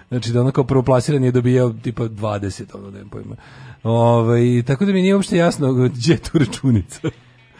Znači 0.08 0.32
da 0.32 0.40
ono 0.40 0.50
kao 0.50 0.64
prvoplasirani 0.64 1.26
je 1.26 1.32
dobijao 1.32 1.72
tipa 1.72 2.02
20, 2.02 2.62
ono 2.74 2.90
nemam 2.90 3.08
pojma. 3.08 3.36
Ovaj, 3.82 4.62
tako 4.66 4.84
da 4.84 4.92
mi 4.92 5.02
nije 5.02 5.14
uopšte 5.14 5.36
jasno 5.36 5.72
gdje 5.72 6.12
je 6.12 6.18
tu 6.18 6.38
računica. 6.38 7.00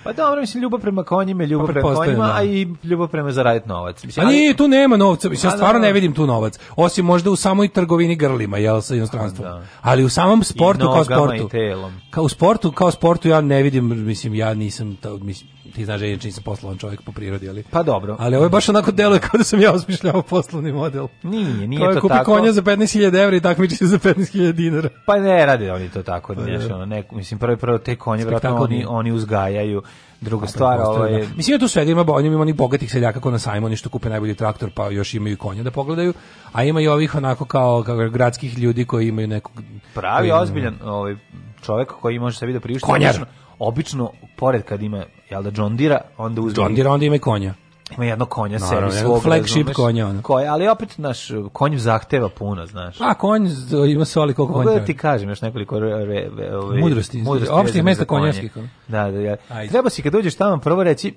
Pa 0.05 0.13
dobro, 0.13 0.41
mislim, 0.41 0.63
ljubav 0.63 0.81
prema 0.81 1.03
konjima, 1.03 1.45
ljubav 1.45 1.67
Pa 1.67 1.73
prema 1.73 1.95
konjima, 1.95 2.27
da. 2.27 2.35
a 2.37 2.43
i 2.45 2.69
ljubav 2.85 3.09
prema 3.09 3.33
zaraditi 3.33 3.69
novac. 3.69 4.05
Mislim, 4.05 4.27
A 4.27 4.29
ali- 4.29 4.37
nije, 4.37 4.57
tu 4.57 4.69
nema 4.69 4.97
novca, 4.97 5.29
mislim, 5.29 5.51
ja 5.51 5.55
A, 5.55 5.57
stvarno 5.57 5.81
da. 5.81 5.87
ne 5.87 5.93
vidim 5.93 6.13
tu 6.15 6.27
novac, 6.27 6.59
osim 6.77 7.05
možda 7.05 7.31
u 7.31 7.37
samoj 7.37 7.69
trgovini 7.69 8.17
grlima, 8.17 8.59
jel, 8.59 8.81
sa 8.81 8.95
inostranstvom. 8.95 9.49
Da. 9.49 9.63
Ali 9.81 10.05
u 10.05 10.09
samom 10.09 10.45
sportu 10.45 10.85
kao 10.85 11.05
sportu. 11.05 11.35
i 11.35 11.49
telom. 11.49 11.93
Kao 12.11 12.25
u 12.25 12.29
sportu, 12.29 12.73
kao 12.73 12.91
sportu 12.91 13.29
ja 13.29 13.41
ne 13.41 13.63
vidim, 13.63 14.07
mislim, 14.07 14.35
ja 14.35 14.55
nisam, 14.55 14.97
to, 14.97 15.17
mislim, 15.17 15.51
ti 15.79 15.85
znaš, 15.85 16.01
da 16.01 16.07
ja 16.07 16.17
nisam 16.25 16.43
poslovan 16.43 16.79
čovjek 16.79 17.03
po 17.03 17.13
prirodi, 17.13 17.49
ali... 17.49 17.63
Pa 17.63 17.83
dobro. 17.83 18.17
Ali 18.19 18.37
ovo 18.37 18.45
je 18.45 18.51
baš 18.51 18.69
onako 18.69 18.91
deluje 18.93 19.21
kao 19.21 19.39
da 19.39 19.45
sam 19.45 19.61
ja 19.61 19.73
osmišljavao 19.73 20.23
poslovni 20.23 20.73
model. 20.73 21.09
Nije, 21.23 21.67
nije 21.69 21.81
Kao 21.81 21.95
to 21.95 22.01
kupi 22.01 22.15
tako. 22.15 22.25
konja 22.27 22.53
za 22.53 22.63
15.000 22.63 23.23
evra 23.23 23.37
i 23.37 23.41
takmiči 23.41 23.77
se 23.77 23.87
za 23.87 23.99
15.000 23.99 24.53
dinara. 24.53 24.89
Pa 25.07 25.17
ne 25.17 25.47
rade 25.47 25.73
oni 25.73 25.89
to 25.89 26.03
tako, 26.03 26.35
znaš, 26.35 26.65
ono, 26.67 26.87
ne, 26.87 27.03
mislim, 27.13 27.41
prvo, 27.41 27.57
prvo 27.57 27.79
te 27.79 27.97
konje, 27.97 28.23
Spektakl 28.23 28.63
oni, 28.63 28.85
oni 28.89 29.13
uzgajaju. 29.13 29.83
Druga 30.21 30.47
stvar, 30.47 30.81
ovo 30.81 31.05
je... 31.05 31.19
Da. 31.19 31.35
Mislim 31.37 31.59
da 31.59 31.61
tu 31.61 31.69
svega 31.69 31.91
ima, 31.91 32.05
bo- 32.05 32.21
ima 32.21 32.41
onih 32.41 32.55
bogatih 32.55 32.93
seljaka 32.93 33.21
kao 33.21 33.31
na 33.31 33.39
sajmu, 33.39 33.67
oni 33.67 33.77
što 33.77 33.89
kupe 33.89 34.09
najbolji 34.09 34.35
traktor, 34.35 34.71
pa 34.71 34.89
još 34.89 35.15
imaju 35.15 35.33
i 35.33 35.37
konja 35.37 35.63
da 35.63 35.71
pogledaju, 35.71 36.13
a 36.53 36.65
ima 36.65 36.81
i 36.81 36.89
ovih 36.89 37.15
onako 37.15 37.45
kao, 37.45 37.83
kao 37.83 38.09
gradskih 38.09 38.59
ljudi 38.59 38.85
koji 38.85 39.09
imaju 39.09 39.29
nekog... 39.29 39.53
pravi 39.95 40.29
koji- 40.31 40.43
ozbiljan 40.43 40.75
ovaj 40.85 41.17
čovjek 41.63 41.89
koji 41.93 42.19
može 42.19 42.39
sebi 42.39 42.53
da 42.53 42.61
priušti 42.61 42.87
Konjar. 42.87 43.25
Obično, 43.59 44.11
pored 44.37 44.63
kad 44.63 44.83
ima 44.83 45.05
jel 45.31 45.43
da 45.43 45.51
John 45.55 45.77
Deere 45.77 45.99
onda 46.17 46.41
uzme 46.41 46.63
John 46.63 46.75
Deere 46.75 46.91
onda 46.91 47.07
ima 47.07 47.17
i 47.17 47.19
konja. 47.19 47.55
ima 47.97 48.05
jedno 48.05 48.27
konja 48.27 48.59
Naravno, 48.59 48.91
sebi 48.91 49.03
svog 49.03 49.23
flagship 49.23 49.57
razumeš? 49.57 49.77
konja, 49.77 50.07
ono. 50.07 50.23
Koje, 50.23 50.49
ali 50.49 50.69
opet 50.69 50.99
naš 50.99 51.29
konj 51.53 51.77
zahteva 51.77 52.29
puno 52.29 52.67
znaš 52.67 53.01
A 53.01 53.15
konj 53.15 53.49
ima 53.89 54.05
soli 54.05 54.35
koliko 54.35 54.55
konj 54.55 54.65
Mogu 54.67 54.79
da 54.79 54.85
ti 54.85 54.97
kažem 54.97 55.29
još 55.29 55.41
nekoliko 55.43 55.79
re, 55.81 56.05
re, 56.07 56.29
re, 56.37 56.57
ove, 56.57 56.81
Mudrosti, 56.81 57.25
opštih 57.29 57.65
vezane 57.65 57.83
mesta 57.83 58.05
konje. 58.05 58.21
konjarskih, 58.21 58.57
ono. 58.57 58.69
Da, 58.89 59.11
da. 59.11 59.37
Ajde. 59.49 59.73
Treba 59.73 59.91
si 59.91 60.03
kad 60.03 60.13
dođeš 60.13 60.35
tamo 60.35 60.59
prvo 60.59 60.85
reći 60.85 61.15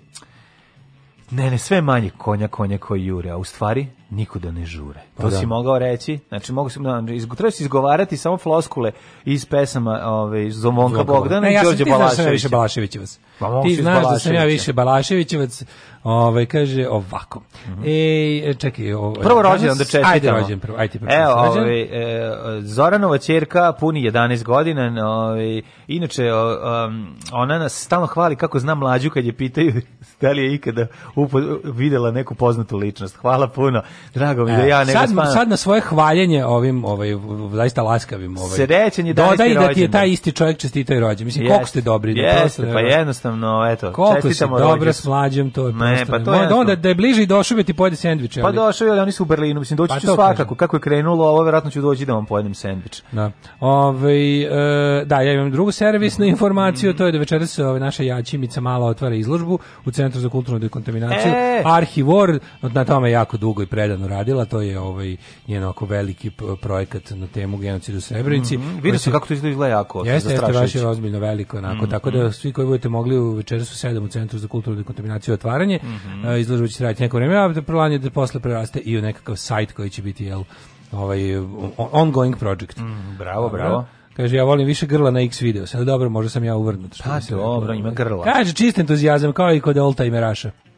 ne, 1.32 1.52
ne, 1.52 1.58
sve 1.58 1.82
manje 1.82 2.10
konja, 2.18 2.48
konja 2.48 2.78
koji 2.78 3.06
jure, 3.06 3.30
a 3.30 3.38
u 3.38 3.44
stvari 3.44 3.88
nikuda 4.12 4.52
ne 4.52 4.66
žure. 4.66 5.00
To 5.18 5.24
Pa 5.24 5.30
da. 5.30 5.38
si 5.38 5.46
mogao 5.46 5.80
reći, 5.80 6.20
znači 6.30 6.52
mogu 6.54 6.70
se, 6.70 6.80
da, 6.80 7.04
treba 7.38 7.52
si 7.52 7.64
izgovarati 7.64 8.18
samo 8.18 8.38
floskule 8.38 8.92
iz 9.26 9.46
pesama 9.46 10.00
ove, 10.04 10.52
Zomonka 10.52 11.04
Bogdana 11.04 11.42
Ne, 11.42 11.52
i 11.52 11.54
ja 11.54 11.60
sam, 11.60 11.66
Đorđe 11.70 11.84
ti 11.84 11.90
znaš 11.90 12.10
da 12.10 12.16
sam 12.16 12.26
ja 12.26 12.32
više 12.32 12.50
Balaševića. 12.50 12.98
Balaševićevac. 13.00 13.20
Pa 13.40 13.62
Ti 13.64 13.76
znaš 13.76 14.04
da 14.04 14.20
sam 14.20 14.34
ja 14.34 14.40
Balaševića. 14.40 14.46
više 14.46 14.74
Balaševićevac. 14.74 15.64
Ovaj 16.04 16.46
kaže 16.46 16.88
ovako. 16.88 17.42
Ej, 17.86 18.54
čekaj, 18.54 18.94
ovo. 18.94 19.12
Mhm. 19.12 19.22
Prvo 19.22 19.42
rođendan 19.42 19.68
da 19.68 19.84
danas- 19.84 19.92
čestitamo. 19.92 20.14
Ajde 20.14 20.32
rođen 20.32 20.60
prvo. 20.60 20.78
Ajde 20.78 21.00
prvo. 21.00 21.12
Evo, 21.14 21.36
rođendan. 21.36 21.64
ovaj, 21.64 21.82
e, 21.82 22.62
Zoranova 22.62 23.18
ćerka 23.18 23.74
puni 23.80 24.02
11 24.02 24.44
godina, 24.44 25.10
ovaj, 25.10 25.62
inače 25.88 26.34
o, 26.34 26.58
um, 26.88 27.16
ona 27.32 27.60
nas 27.60 27.74
stalno 27.74 28.08
hvali 28.08 28.36
kako 28.36 28.60
zna 28.60 28.76
mlađu 28.76 29.10
kad 29.10 29.26
je 29.26 29.34
pitaju 29.34 29.74
da 30.22 30.32
li 30.32 30.44
je 30.44 30.54
ikada 30.54 30.88
upo, 31.16 31.40
videla 31.64 32.12
neku 32.12 32.36
poznatu 32.36 32.78
ličnost. 32.78 33.16
Hvala 33.16 33.48
puno. 33.48 33.82
Drago 34.14 34.46
mi 34.46 34.52
da 34.52 34.64
E, 34.64 34.68
ja 34.68 34.84
ne 34.84 34.92
sad, 34.92 35.10
sad 35.34 35.50
na 35.50 35.58
svoje 35.58 35.82
hvaljenje 35.82 36.46
ovim 36.46 36.86
ovaj 36.86 37.10
zaista 37.54 37.84
laskavim 37.84 38.38
ovaj 38.38 38.56
Srećan 38.56 39.06
11. 39.06 39.14
dodaj 39.14 39.38
da 39.38 39.44
ti 39.44 39.50
je 39.50 39.68
rođendan. 39.68 39.92
taj 39.92 40.10
isti 40.10 40.32
čovjek 40.32 40.58
čestitao 40.58 40.98
i 40.98 41.00
rođen 41.00 41.26
mislim 41.26 41.48
koliko 41.48 41.66
ste 41.66 41.82
dobri 41.82 42.14
da 42.14 42.40
prosto 42.42 42.64
pa 42.74 42.80
jednostavno, 42.80 43.68
eto, 43.72 43.94
koliko 43.94 44.22
čestitamo 44.22 44.60
rođendan. 44.60 44.94
s 44.94 45.06
mlađim 45.06 45.52
to 45.52 45.68
je 45.68 45.74
Ne, 45.74 45.96
prosto 45.96 46.12
pa 46.12 46.20
to 46.20 46.34
je 46.34 46.54
onda, 46.54 46.76
da 46.76 46.90
je 46.90 46.96
bliže 46.96 47.24
i 47.24 47.26
došao 47.26 47.56
bi 47.56 47.64
ti 47.64 47.74
pojede 47.74 47.96
sendvič 47.96 48.38
Pa 48.42 48.52
došao 48.52 48.86
je, 48.86 48.92
ali 48.92 49.00
oni 49.00 49.12
su 49.12 49.24
u 49.24 49.26
Berlinu, 49.26 49.60
mislim, 49.60 49.78
doći 49.78 49.94
Pa 49.94 50.00
ću 50.00 50.08
svakako. 50.08 50.56
Kako 50.56 50.76
je 50.76 50.80
krenulo, 50.82 51.26
ovo 51.26 51.44
verovatno 51.44 51.72
ću 51.72 51.82
doći 51.82 52.06
da 52.06 52.14
vam 52.14 52.26
pojedem 52.26 52.54
sendvič. 52.54 53.02
Da. 53.12 53.32
Ovaj 53.60 54.42
e, 54.42 55.06
da, 55.06 55.22
ja 55.22 55.34
imam 55.34 55.52
drugu 55.52 55.72
servisnu 55.72 56.26
informaciju, 56.26 56.94
to 56.94 57.06
je 57.06 57.12
da 57.12 57.18
večeras 57.18 57.52
se 57.52 57.66
ove 57.66 57.80
naša 57.80 58.04
jačimica 58.04 58.62
mala 58.62 58.88
otvara 58.88 59.16
izložbu 59.16 59.60
u 59.86 59.92
Centru 59.92 60.22
za 60.22 60.30
kulturnu 60.30 60.60
dekontaminaciju. 60.60 61.32
E! 61.32 61.62
Arhivor, 61.66 62.40
na 62.62 62.86
tome 62.86 63.12
jako 63.12 63.38
dugo 63.38 63.64
i 63.64 63.66
predano 63.66 63.91
predano 63.92 64.08
radila, 64.10 64.46
to 64.46 64.62
je 64.62 64.80
ovaj 64.80 65.16
njen 65.48 65.64
oko 65.64 65.86
veliki 65.86 66.30
projekat 66.62 67.10
na 67.12 67.28
temu 67.28 67.58
genocida 67.58 67.98
u 67.98 68.02
Srebrenici. 68.02 68.58
Mhm. 68.58 68.68
koji 68.68 68.82
Vidio 68.82 69.00
sam 69.00 69.14
kako 69.14 69.28
to 69.28 69.34
izgleda 69.34 69.68
jako 69.68 70.06
Jeste, 70.06 70.34
jeste, 70.34 70.52
baš 70.54 70.76
je 70.76 70.88
ozbiljno 70.88 71.20
veliko 71.20 71.58
onako, 71.58 71.76
Mhm. 71.76 71.90
tako 71.92 72.12
da 72.12 72.32
svi 72.32 72.52
koji 72.52 72.68
budete 72.68 72.90
mogli 72.90 73.18
u 73.18 73.32
večeras 73.32 73.72
u 73.74 73.78
7 73.78 74.04
u 74.04 74.08
Centru 74.08 74.40
za 74.40 74.48
kulturnu 74.48 74.78
dekontaminaciju 74.78 75.32
i 75.32 75.36
otvaranje, 75.36 75.80
Mhm. 75.84 76.20
mm 76.22 76.36
izložba 76.36 76.68
će 76.68 76.78
trajati 76.78 77.04
neko 77.04 77.18
vreme, 77.18 77.36
a 77.36 77.48
da 77.48 77.62
plan 77.62 77.92
je 77.92 78.00
da 78.00 78.10
posle 78.10 78.40
preraste 78.40 78.80
i 78.80 78.98
u 78.98 79.02
nekakav 79.02 79.36
sajt 79.36 79.72
koji 79.72 79.90
će 79.90 80.02
biti 80.02 80.26
jel, 80.26 80.44
ovaj, 80.92 81.38
on- 81.38 81.48
ongoing 81.78 82.38
project. 82.38 82.78
Mhm, 82.78 83.18
bravo, 83.18 83.50
bravo. 83.50 83.86
Kaže, 84.14 84.36
ja 84.38 84.44
volim 84.44 84.68
više 84.68 84.86
grla 84.86 85.12
na 85.12 85.22
X 85.22 85.42
video. 85.42 85.68
Sad 85.68 85.86
dobro, 85.86 86.10
možda 86.10 86.30
sam 86.30 86.44
ja 86.44 86.56
uvrnut. 86.56 87.02
Pa, 87.04 87.20
dobro, 87.30 87.74
ima 87.74 87.92
grla. 87.92 88.24
Kaže, 88.26 88.54
čist 88.54 88.80
entuzijazam, 88.80 89.34
kao 89.34 89.54
i 89.54 89.60
kod 89.60 89.78
oldtimeraša. 89.78 90.48
Mhm. 90.50 90.71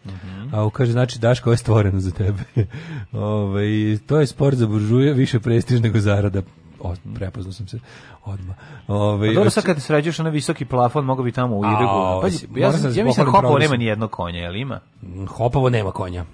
A 0.54 0.70
kaže, 0.70 0.92
znači, 0.92 1.20
Daško, 1.20 1.50
ovo 1.50 1.54
je 1.54 1.58
stvoreno 1.58 2.00
za 2.00 2.12
tebe. 2.12 2.44
Ove, 3.14 3.98
to 3.98 4.20
je 4.20 4.28
sport 4.28 4.58
za 4.58 4.68
buržuje, 4.68 5.14
više 5.14 5.40
prestiž 5.40 5.82
nego 5.82 6.00
zarada. 6.00 6.42
O, 6.80 6.94
prepoznao 7.16 7.54
sam 7.54 7.68
se 7.68 7.80
odmah. 8.26 8.56
Ove, 8.88 9.28
Pa 9.28 9.34
dobro, 9.34 9.50
sad 9.50 9.64
kad 9.64 9.82
sređuješ 9.82 10.18
na 10.18 10.30
visoki 10.30 10.66
plafon, 10.66 11.06
mogu 11.06 11.24
bi 11.24 11.32
tamo 11.32 11.56
u 11.56 11.66
Irigu. 11.66 11.84
A, 11.84 12.22
Pa, 12.22 12.28
ja, 12.60 12.72
da 12.72 12.90
ja 12.90 13.06
mislim 13.06 13.26
da 13.26 13.32
Hopovo 13.32 13.60
nema 13.60 13.76
ni 13.76 13.86
jedno 13.86 14.08
konje, 14.08 14.40
jel 14.40 14.56
ima? 14.56 14.80
Hopovo 15.28 15.70
nema 15.70 15.92
konja. 15.92 16.26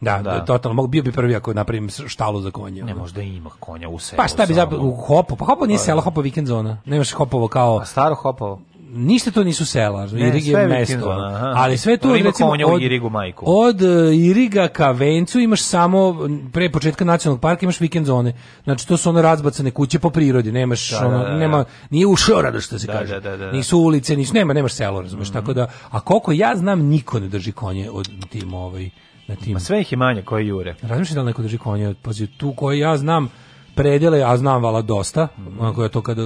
Da, 0.00 0.16
Da. 0.16 0.22
da. 0.22 0.44
totalno, 0.44 0.74
mogu 0.74 0.88
bio 0.88 1.02
bi 1.02 1.12
prvi 1.12 1.36
ako 1.36 1.54
napravim 1.54 1.88
štalu 2.06 2.40
za 2.40 2.50
konje. 2.50 2.82
Ne, 2.82 2.94
možda 2.94 3.22
ima 3.22 3.50
konja 3.60 3.88
u 3.88 3.98
selu. 3.98 4.16
Pa 4.16 4.28
šta 4.28 4.46
bi 4.46 4.54
zapravo, 4.54 4.88
u 4.88 4.92
Hopo, 4.92 5.36
pa 5.36 5.44
Hopo 5.44 5.66
nije 5.66 5.78
selo, 5.78 6.00
Hopo 6.00 6.20
vikend 6.20 6.46
zona. 6.46 6.78
Nemaš 6.84 7.12
Hopovo 7.12 7.48
kao, 7.48 7.78
A 7.78 7.84
staro 7.84 8.14
Hopovo? 8.14 8.60
Ništa 8.96 9.30
to 9.30 9.44
nisu 9.44 9.66
sela, 9.66 10.06
Ne, 10.06 10.28
Irig 10.28 10.46
je 10.46 10.66
mesto, 10.68 11.10
aha. 11.10 11.52
ali 11.56 11.78
sve 11.78 11.96
tu 11.96 12.12
recimo 12.14 12.48
od, 12.66 12.82
Irigu, 12.82 13.10
majku. 13.10 13.44
od 13.48 13.82
e, 13.82 13.86
Iriga 14.16 14.68
ka 14.68 14.90
Vencu 14.90 15.40
imaš 15.40 15.62
samo 15.62 16.14
pre 16.52 16.70
početka 16.70 17.04
nacionalnog 17.04 17.40
parka 17.40 17.60
imaš 17.62 17.80
vikend 17.80 18.06
zone. 18.06 18.32
Znači 18.64 18.88
to 18.88 18.96
su 18.96 19.08
ono 19.08 19.22
razbacane 19.22 19.70
kuće 19.70 19.98
po 19.98 20.10
prirodi, 20.10 20.52
nemaš 20.52 20.90
Da, 20.90 21.06
ono, 21.06 21.18
da, 21.18 21.24
da, 21.24 21.30
da. 21.30 21.36
nema 21.36 21.64
nije 21.90 22.06
u 22.06 22.16
šorada 22.16 22.60
što 22.60 22.78
se 22.78 22.86
Da, 22.86 22.92
kaže. 22.92 23.14
da, 23.14 23.30
da, 23.30 23.36
da. 23.36 23.52
Nisu 23.52 23.78
ulice, 23.78 24.16
nisu 24.16 24.34
nema, 24.34 24.52
nemaš 24.52 24.72
selo, 24.72 25.02
razumeš, 25.02 25.30
tako 25.30 25.52
da 25.52 25.66
a 25.90 26.00
koliko 26.00 26.32
ja 26.32 26.52
znam 26.56 26.80
niko 26.80 27.20
ne 27.20 27.28
drži 27.28 27.52
konje 27.52 27.90
od 27.90 28.28
tim 28.28 28.54
ovaj 28.54 28.90
na 29.28 29.34
tim 29.36 29.52
Ma 29.52 29.60
sve 29.60 29.80
ih 29.80 29.92
je 29.92 29.98
manje 29.98 30.22
koje 30.22 30.46
jure. 30.46 30.74
Razmišljam 30.82 31.14
da 31.14 31.20
li 31.20 31.26
neko 31.26 31.42
drži 31.42 31.58
konje, 31.58 31.94
pazi, 31.96 32.26
tu 32.28 32.52
koji 32.52 32.78
ja 32.78 32.96
znam 32.96 33.28
predele, 33.74 34.22
a 34.22 34.36
znam 34.36 34.62
vala 34.62 34.82
dosta, 34.82 35.28
Mhm. 35.38 35.60
onako 35.60 35.82
je 35.82 35.88
to 35.88 36.02
kada 36.02 36.22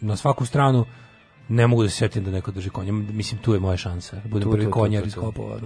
na 0.00 0.16
svaku 0.16 0.46
stranu 0.46 0.84
ne 1.48 1.66
mogu 1.66 1.82
da 1.82 1.88
se 1.88 1.96
sjetim 1.96 2.24
da 2.24 2.30
neko 2.30 2.50
drži 2.50 2.70
konje. 2.70 2.92
Mislim, 2.92 3.40
tu 3.40 3.54
je 3.54 3.60
moja 3.60 3.76
šansa. 3.76 4.16
da 4.16 4.28
Budem 4.28 4.48
Tu, 4.48 4.52
prvi 4.52 4.70
konjar 4.70 5.06
iz 5.06 5.14
Kopova. 5.14 5.56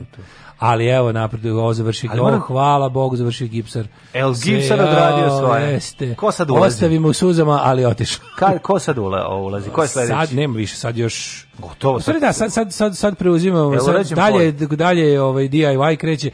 Ali 0.58 0.86
evo, 0.86 1.12
napred, 1.12 1.46
ovo 1.46 1.74
završi, 1.74 2.08
Ali 2.10 2.20
ovo, 2.20 2.28
moram- 2.28 2.40
hvala 2.40 2.88
Bogu, 2.88 3.16
završio 3.16 3.46
Gipsar. 3.46 3.86
El 4.12 4.34
Gipsar 4.44 4.80
odradio 4.80 5.38
svoje. 5.38 5.72
Jeste. 5.72 6.14
Ko 6.14 6.32
sad 6.32 6.50
ulazi? 6.50 6.66
Ostavimo 6.74 7.08
u 7.08 7.12
suzama, 7.12 7.60
ali 7.64 7.84
otišao. 7.84 8.24
Ka, 8.38 8.58
ko 8.58 8.78
sad 8.78 8.98
ulazi? 8.98 9.70
Ko 9.70 9.82
je 9.82 9.88
sledeći? 9.88 10.12
Sad 10.12 10.32
nema 10.32 10.56
više, 10.56 10.76
sad 10.76 10.96
još 10.96 11.46
Gotovo. 11.58 12.00
Stvari 12.00 12.20
da, 12.20 12.32
sad, 12.32 12.52
sad, 12.52 12.72
sad, 12.72 12.96
sad 12.96 13.18
preuzimamo, 13.18 13.80
sad 13.80 14.08
dalje, 14.08 14.52
dalje 14.52 15.20
ovaj 15.22 15.48
DIY 15.48 15.96
kreće, 15.96 16.30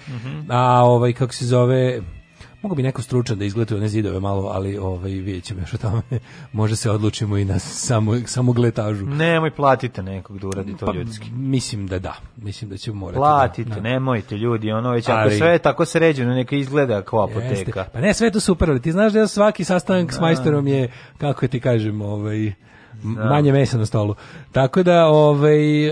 a 0.49 0.84
ovaj, 0.84 1.12
kako 1.12 1.34
se 1.34 1.47
zove, 1.47 2.01
mogu 2.63 2.75
bi 2.75 2.83
neko 2.83 3.03
stručan 3.03 3.39
da 3.39 3.45
izgleduje 3.45 3.79
one 3.79 3.89
zidove 3.89 4.21
malo, 4.21 4.47
ali 4.47 4.79
ovaj, 4.79 5.11
vidjet 5.11 5.45
ćemo 5.45 5.61
još 5.61 5.75
o 5.75 5.79
tome, 5.79 6.03
može 6.53 6.77
se 6.77 6.91
odlučimo 6.91 7.37
i 7.37 7.45
na 7.45 7.59
samo, 7.59 8.17
samo 8.27 8.53
gletažu. 8.53 9.07
Nemoj 9.07 9.51
platite 9.51 10.03
nekog 10.03 10.39
da 10.39 10.47
uradi 10.49 10.77
to 10.77 10.87
Pa, 10.87 10.93
ljudski. 10.93 11.31
mislim 11.31 11.87
da 11.87 11.99
da, 11.99 12.15
mislim 12.37 12.71
da 12.71 12.77
ćemo 12.77 12.97
morati. 12.97 13.17
Platite, 13.17 13.69
da, 13.69 13.75
da. 13.75 13.81
nemojte 13.81 14.37
ljudi, 14.37 14.73
ono 14.73 14.91
već 14.91 15.09
ako 15.09 15.19
Ali- 15.19 15.39
sve 15.39 15.49
je 15.49 15.59
tako 15.59 15.85
sređeno, 15.85 16.35
neka 16.35 16.57
izgleda 16.57 17.03
kao 17.03 17.29
Jeste. 17.29 17.47
apoteka. 17.47 17.85
Pa 17.93 18.01
ne, 18.01 18.15
sve 18.15 18.27
je 18.27 18.31
to 18.31 18.41
super, 18.41 18.71
ali 18.71 18.83
ti 18.83 18.93
znaš 18.93 19.13
da 19.13 19.27
svaki 19.27 19.65
sastanak 19.65 20.13
s 20.13 20.21
majstorom 20.21 20.67
je, 20.67 20.93
kako 21.19 21.49
ti 21.49 21.61
kažem, 21.61 22.01
ovaj, 22.03 22.53
manje 23.03 23.53
mesa 23.53 23.78
na 23.78 23.86
stolu. 23.86 24.14
Tako 24.53 24.82
da, 24.82 25.07
ovaj, 25.07 25.90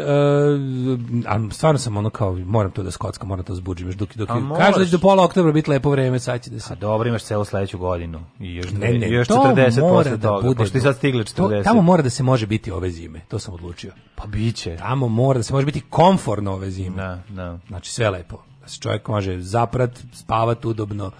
a 1.26 1.50
stvarno 1.50 1.78
sam 1.78 1.96
ono 1.96 2.10
kao, 2.10 2.34
moram 2.34 2.70
to 2.70 2.82
da 2.82 2.90
skockam, 2.90 3.28
moram 3.28 3.44
to 3.44 3.54
zbuđim, 3.54 3.88
još 3.88 3.96
dok, 3.96 4.16
dok, 4.16 4.30
A 4.30 4.54
kaže 4.58 4.78
da 4.78 4.84
će 4.84 4.90
do 4.90 4.98
pola 4.98 5.24
oktobra 5.24 5.52
biti 5.52 5.70
lepo 5.70 5.90
vreme, 5.90 6.18
sad 6.18 6.42
će 6.42 6.50
da 6.50 6.60
se... 6.60 6.72
A 6.72 6.76
dobro, 6.76 7.08
imaš 7.08 7.22
celu 7.22 7.44
sledeću 7.44 7.78
godinu. 7.78 8.24
I 8.40 8.54
još, 8.54 8.72
Ne, 8.72 8.92
ne, 8.92 9.10
još 9.10 9.28
to 9.28 9.34
40 9.34 9.80
mora 9.80 9.94
posle 9.94 10.16
da 10.16 10.28
toga. 10.28 10.42
bude 10.42 10.56
pošto 10.56 10.72
ti 10.72 10.80
sad 10.80 10.96
stigli 10.96 11.24
To, 11.24 11.48
40. 11.48 11.64
tamo 11.64 11.82
mora 11.82 12.02
da 12.02 12.10
se 12.10 12.22
može 12.22 12.46
biti 12.46 12.70
ove 12.70 12.90
zime, 12.90 13.20
to 13.28 13.38
sam 13.38 13.54
odlučio. 13.54 13.92
Pa 14.14 14.26
biće. 14.26 14.76
Tamo 14.76 15.08
mora 15.08 15.38
da 15.38 15.42
se 15.42 15.52
može 15.52 15.66
biti 15.66 15.80
komforno 15.80 16.52
ove 16.52 16.70
zime. 16.70 16.96
Da, 16.96 17.22
da. 17.28 17.58
Znači 17.68 17.92
sve 17.92 18.10
lepo. 18.10 18.36
Da 18.62 18.68
se 18.68 18.80
čovjek 18.80 19.08
može 19.08 19.40
zaprat, 19.40 19.90
spavat 20.12 20.64
udobno, 20.64 21.10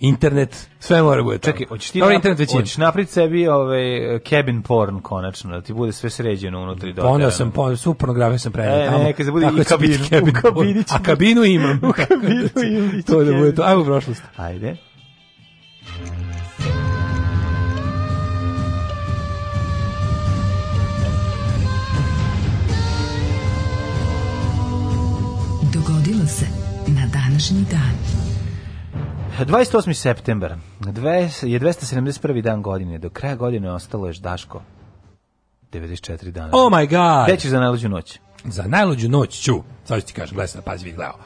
internet, 0.00 0.68
sve 0.78 1.02
mora 1.02 1.22
bude 1.22 1.38
tamo. 1.38 1.52
Čekaj, 1.52 1.66
hoćeš 1.68 1.90
ti 1.90 1.98
Dobro, 1.98 2.12
nap- 2.12 2.16
internet 2.16 2.38
već 2.38 2.50
ima. 2.50 2.60
hoćeš 2.60 2.76
napraviti 2.76 3.12
sebi 3.12 3.48
ovaj 3.48 3.82
cabin 4.20 4.62
porn 4.62 5.00
konačno, 5.00 5.50
da 5.50 5.60
ti 5.60 5.72
bude 5.72 5.92
sve 5.92 6.10
sređeno 6.10 6.62
unutra 6.62 6.88
i 6.88 6.92
doterano. 6.92 7.12
Poneo 7.12 7.30
sam, 7.30 7.50
poneo, 7.50 7.76
svu 7.76 7.94
pornografiju 7.94 8.38
sam 8.38 8.52
preneo 8.52 8.76
E, 8.76 8.86
tamo. 8.86 8.98
neka 8.98 9.24
se 9.24 9.30
bude 9.30 9.46
i 9.46 9.50
biti 9.50 9.64
kabinu. 9.64 10.04
cabin 10.40 10.78
U 10.78 10.82
će 10.82 10.94
A 10.94 11.02
kabinu 11.02 11.44
imam. 11.44 11.80
U 11.82 11.92
kabinu 11.92 12.48
ima, 12.68 12.92
biće 12.92 13.02
to 13.02 13.24
da 13.24 13.32
bude 13.32 13.54
to. 13.54 13.62
Ajmo 13.62 13.82
u 13.82 13.84
prošlost. 13.84 14.22
Ajde. 14.36 14.76
Dogodilo 25.72 26.26
se 26.26 26.46
na 26.88 27.06
današnji 27.06 27.64
dan. 27.70 28.25
28. 29.44 29.92
september. 29.94 30.54
Je 31.42 31.60
271. 31.60 32.42
dan 32.42 32.62
godine. 32.62 32.98
Do 32.98 33.10
kraja 33.10 33.34
godine 33.34 33.72
ostalo 33.72 34.06
još 34.06 34.16
Daško. 34.16 34.62
94 35.72 36.30
dana. 36.30 36.50
Oh 36.52 36.72
my 36.72 36.88
god. 36.88 37.28
Gde 37.28 37.40
ćeš 37.40 37.50
za 37.50 37.60
najluđu 37.60 37.88
noć? 37.88 38.18
Za 38.44 38.62
najluđu 38.62 39.08
noć 39.08 39.40
ću, 39.40 39.62
sad 39.84 40.00
ću 40.00 40.06
ti 40.06 40.12
kažem, 40.12 40.34
gledaj 40.34 40.48
sad, 40.48 40.64
pazi, 40.64 40.84
vidi, 40.84 40.96
gledao. 40.96 41.18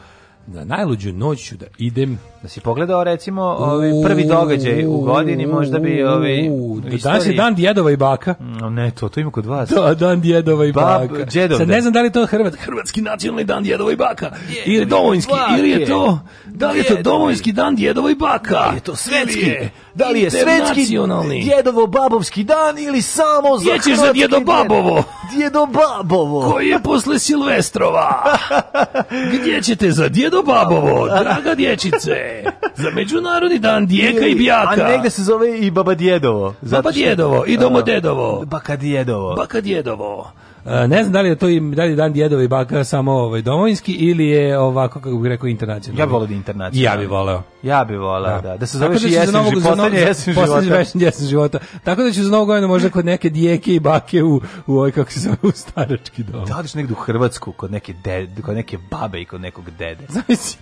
Za 0.46 0.64
najluđu 0.64 1.12
noć 1.12 1.48
ću 1.48 1.56
da 1.56 1.66
idem 1.78 2.18
Da 2.42 2.48
si 2.48 2.60
pogledao 2.60 3.04
recimo 3.04 3.42
ovaj 3.42 3.90
prvi 4.04 4.24
događaj 4.24 4.86
u 4.86 4.98
godini, 4.98 5.46
možda 5.46 5.78
bi 5.78 6.02
ovaj 6.04 6.30
je 6.30 6.50
istoriji- 6.88 7.36
dan 7.36 7.54
djedova 7.54 7.90
i 7.90 7.96
baka. 7.96 8.34
Ne, 8.70 8.90
to, 8.90 9.08
to 9.08 9.20
ima 9.20 9.30
kod 9.30 9.46
vas. 9.46 9.68
Da, 9.70 9.94
dan 9.94 10.20
djedova 10.20 10.64
i 10.66 10.72
Bab- 10.72 11.08
baka. 11.08 11.24
djedov 11.24 11.58
Sad 11.58 11.68
ne 11.68 11.80
znam 11.80 11.92
da 11.92 12.02
li 12.02 12.12
to 12.12 12.26
Hrvat, 12.26 12.54
hrvatski 12.56 13.02
nacionalni 13.02 13.44
dan 13.44 13.62
djedova 13.62 13.92
i 13.92 13.96
baka. 13.96 14.30
Ili 14.66 14.86
domovinski, 14.86 15.32
ili 15.58 15.70
je 15.70 15.86
to, 15.86 16.18
da 16.46 16.70
li 16.70 16.78
je 16.78 16.84
to 16.84 17.02
domovinski 17.02 17.52
dan 17.52 17.74
djedova 17.76 18.10
i 18.10 18.14
baka. 18.14 18.54
Da 18.60 18.72
je 18.74 18.80
to 18.80 18.96
svetski? 18.96 19.52
Da 19.94 20.08
li 20.08 20.20
je 20.20 20.30
svetski 20.30 20.50
internacionalni? 20.50 21.42
djedovo-babovski 21.42 22.44
dan 22.44 22.78
ili 22.78 23.02
samo 23.02 23.58
za 23.58 23.62
Gdje 23.62 23.74
ćeš 23.74 23.84
za 23.86 23.90
hrvatski 23.96 24.18
djedobabovo? 24.18 24.90
djed- 24.90 25.04
Djedobabovo. 25.36 26.50
Koji 26.50 26.68
je 26.68 26.78
posle 26.80 27.18
Silvestrova? 27.18 28.22
Gdje 29.32 29.62
ćete 29.62 29.90
za 29.90 30.08
djedobabovo, 30.08 31.08
draga 31.08 31.54
dječice? 31.54 32.10
Za 32.76 32.90
međunarodni 32.90 33.58
dan 33.58 33.86
dijeka 33.86 34.26
i 34.26 34.34
bijaka. 34.34 34.82
A 34.82 34.88
negde 34.88 35.10
se 35.10 35.22
zove 35.22 35.58
i 35.58 35.70
baba 35.70 35.94
djedovo. 35.94 36.54
Baba 36.62 36.90
djedovo 36.90 37.44
i 37.46 37.56
domo 37.56 37.78
A, 37.78 37.82
dedovo. 37.82 38.44
Baka 38.46 38.76
djedovo. 38.76 39.34
Baka 39.34 39.60
djedovo. 39.60 40.32
E, 40.66 40.88
ne 40.88 41.02
znam 41.02 41.12
da 41.12 41.20
li 41.20 41.28
je 41.28 41.36
to 41.36 41.48
i 41.48 41.60
da 41.60 41.84
li 41.84 41.90
je 41.90 41.96
dan 41.96 42.12
djedova 42.12 42.42
i 42.42 42.48
baka 42.48 42.84
samo 42.84 43.12
ovaj 43.12 43.42
domovinski 43.42 43.92
ili 43.92 44.26
je 44.26 44.58
ovako 44.58 45.00
kako 45.00 45.16
bih 45.16 45.28
rekao 45.28 45.48
internacionalni. 45.48 46.00
Ja 46.00 46.06
bih 46.06 46.12
volao 46.12 46.26
da 46.26 46.34
internacionalni. 46.34 46.82
Ja 46.82 46.96
bih 46.96 47.08
voleo. 47.10 47.42
Ja 47.62 47.84
bih 47.84 47.98
volao, 47.98 48.40
da. 48.40 48.56
Da 48.56 48.66
se 48.66 48.78
da 48.78 48.86
i 48.86 48.92
će 48.92 48.98
za 49.00 49.08
jesen, 49.08 49.34
novog- 49.34 49.92
jesen 49.92 50.34
poslednji 50.34 50.62
života. 50.62 51.00
jesen- 51.00 51.26
života. 51.26 51.58
Tako 51.84 52.02
da 52.02 52.12
ću 52.12 52.22
za 52.22 52.30
novu 52.30 52.46
godinu 52.46 52.68
možda 52.68 52.90
kod 52.90 53.04
neke 53.04 53.30
dijeke 53.30 53.74
i 53.74 53.80
bake 53.80 54.22
u, 54.22 54.40
u 54.66 54.76
ovaj, 54.76 54.90
kako 54.90 55.10
se 55.10 55.20
zove, 55.20 55.36
u 55.42 55.50
starački 55.50 56.22
dom. 56.22 56.44
Da 56.44 56.56
odeš 56.58 56.74
negde 56.74 56.92
u 56.92 56.96
Hrvatsku 56.96 57.52
kod 57.52 57.72
neke, 57.72 57.92
dede, 57.94 58.42
kod 58.42 58.54
neke 58.54 58.78
babe 58.90 59.20
i 59.20 59.24
kod 59.24 59.40
nekog 59.40 59.64
dede. 59.70 60.04
Zamisli 60.08 60.60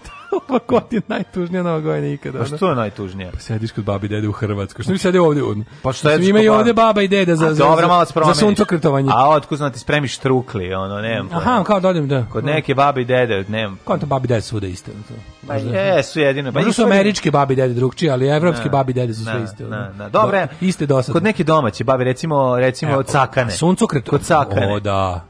ova 0.48 0.58
godina 0.68 1.02
najtužnija 1.08 1.62
nova 1.62 1.80
godina 1.80 2.06
ikada. 2.08 2.38
Pa 2.38 2.44
što 2.44 2.68
je 2.68 2.76
najtužnije? 2.76 3.32
Sediš 3.38 3.72
kod 3.72 3.84
babi 3.84 4.06
i 4.06 4.08
dede 4.08 4.28
u 4.28 4.32
Hrvatskoj. 4.32 4.82
Što 4.82 4.92
mi 4.92 4.98
sedi 4.98 5.18
ovdje? 5.18 5.42
Pa 5.82 5.92
što 5.92 6.10
jediš 6.10 6.28
Ima 6.28 6.40
i 6.40 6.48
kod 6.48 6.56
ovdje 6.56 6.72
baba 6.72 7.02
i 7.02 7.08
deda 7.08 7.36
za, 7.36 7.46
A 7.46 7.48
malo 7.86 8.04
za, 8.04 8.24
za 8.24 8.34
suncokretovanje. 8.34 9.10
A 9.14 9.30
otkud 9.30 9.58
znam 9.58 9.72
ti 9.72 9.78
spremiš 9.78 10.18
trukli, 10.18 10.74
ono, 10.74 11.00
nemam 11.00 11.28
pojma. 11.28 11.40
Aha, 11.40 11.64
kao 11.64 11.80
da 11.80 11.88
odem, 11.88 12.08
da. 12.08 12.26
Kod 12.32 12.44
neke 12.44 12.74
babe 12.74 13.00
i 13.00 13.04
dede, 13.04 13.44
nemam. 13.48 13.78
Kao 13.86 13.98
to 13.98 14.06
babi 14.06 14.24
i 14.24 14.28
dede 14.28 14.40
svuda 14.40 14.66
iste. 14.66 14.90
To. 14.90 15.14
Pa 15.46 15.54
jesu 15.54 16.20
jedino. 16.20 16.52
Pa 16.52 16.60
su 16.60 16.66
nisu- 16.66 16.84
američke 16.84 17.30
babi 17.30 17.52
i 17.52 17.56
dede 17.56 17.74
drugčije, 17.74 18.12
ali 18.12 18.28
evropske 18.28 18.64
Na, 18.64 18.70
babi 18.70 18.90
i 18.90 18.94
dede 18.94 19.14
su 19.14 19.24
sve 19.24 19.32
ono. 19.60 19.68
na, 19.68 19.90
na. 19.96 20.08
Dobre, 20.08 20.46
Do- 20.46 20.66
iste 20.66 20.86
dosadne. 20.86 21.12
Kod 21.12 21.22
neke 21.22 21.44
domaće 21.44 21.84
babe, 21.84 22.04
recimo, 22.04 22.56
recimo 22.56 22.92
Evo, 22.92 23.02
cakane. 23.02 23.52
a 23.52 23.56
Suncokret. 23.56 24.08
Kod 24.08 24.22
cakane. 24.22 24.72
O, 24.72 24.80
da. 24.80 25.24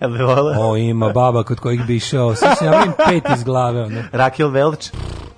O, 0.59 0.77
ima 0.77 1.09
baba 1.09 1.43
kod 1.43 1.61
kojih 1.61 1.87
bi 1.87 1.97
išao. 1.97 2.35
Sad 2.35 2.59
se 2.59 2.65
nabavim 2.65 2.93
pet 3.07 3.25
iz 3.37 3.45
glave, 3.45 3.83
ono. 3.83 4.03
Rakel 4.13 4.51
Velč. 4.51 4.88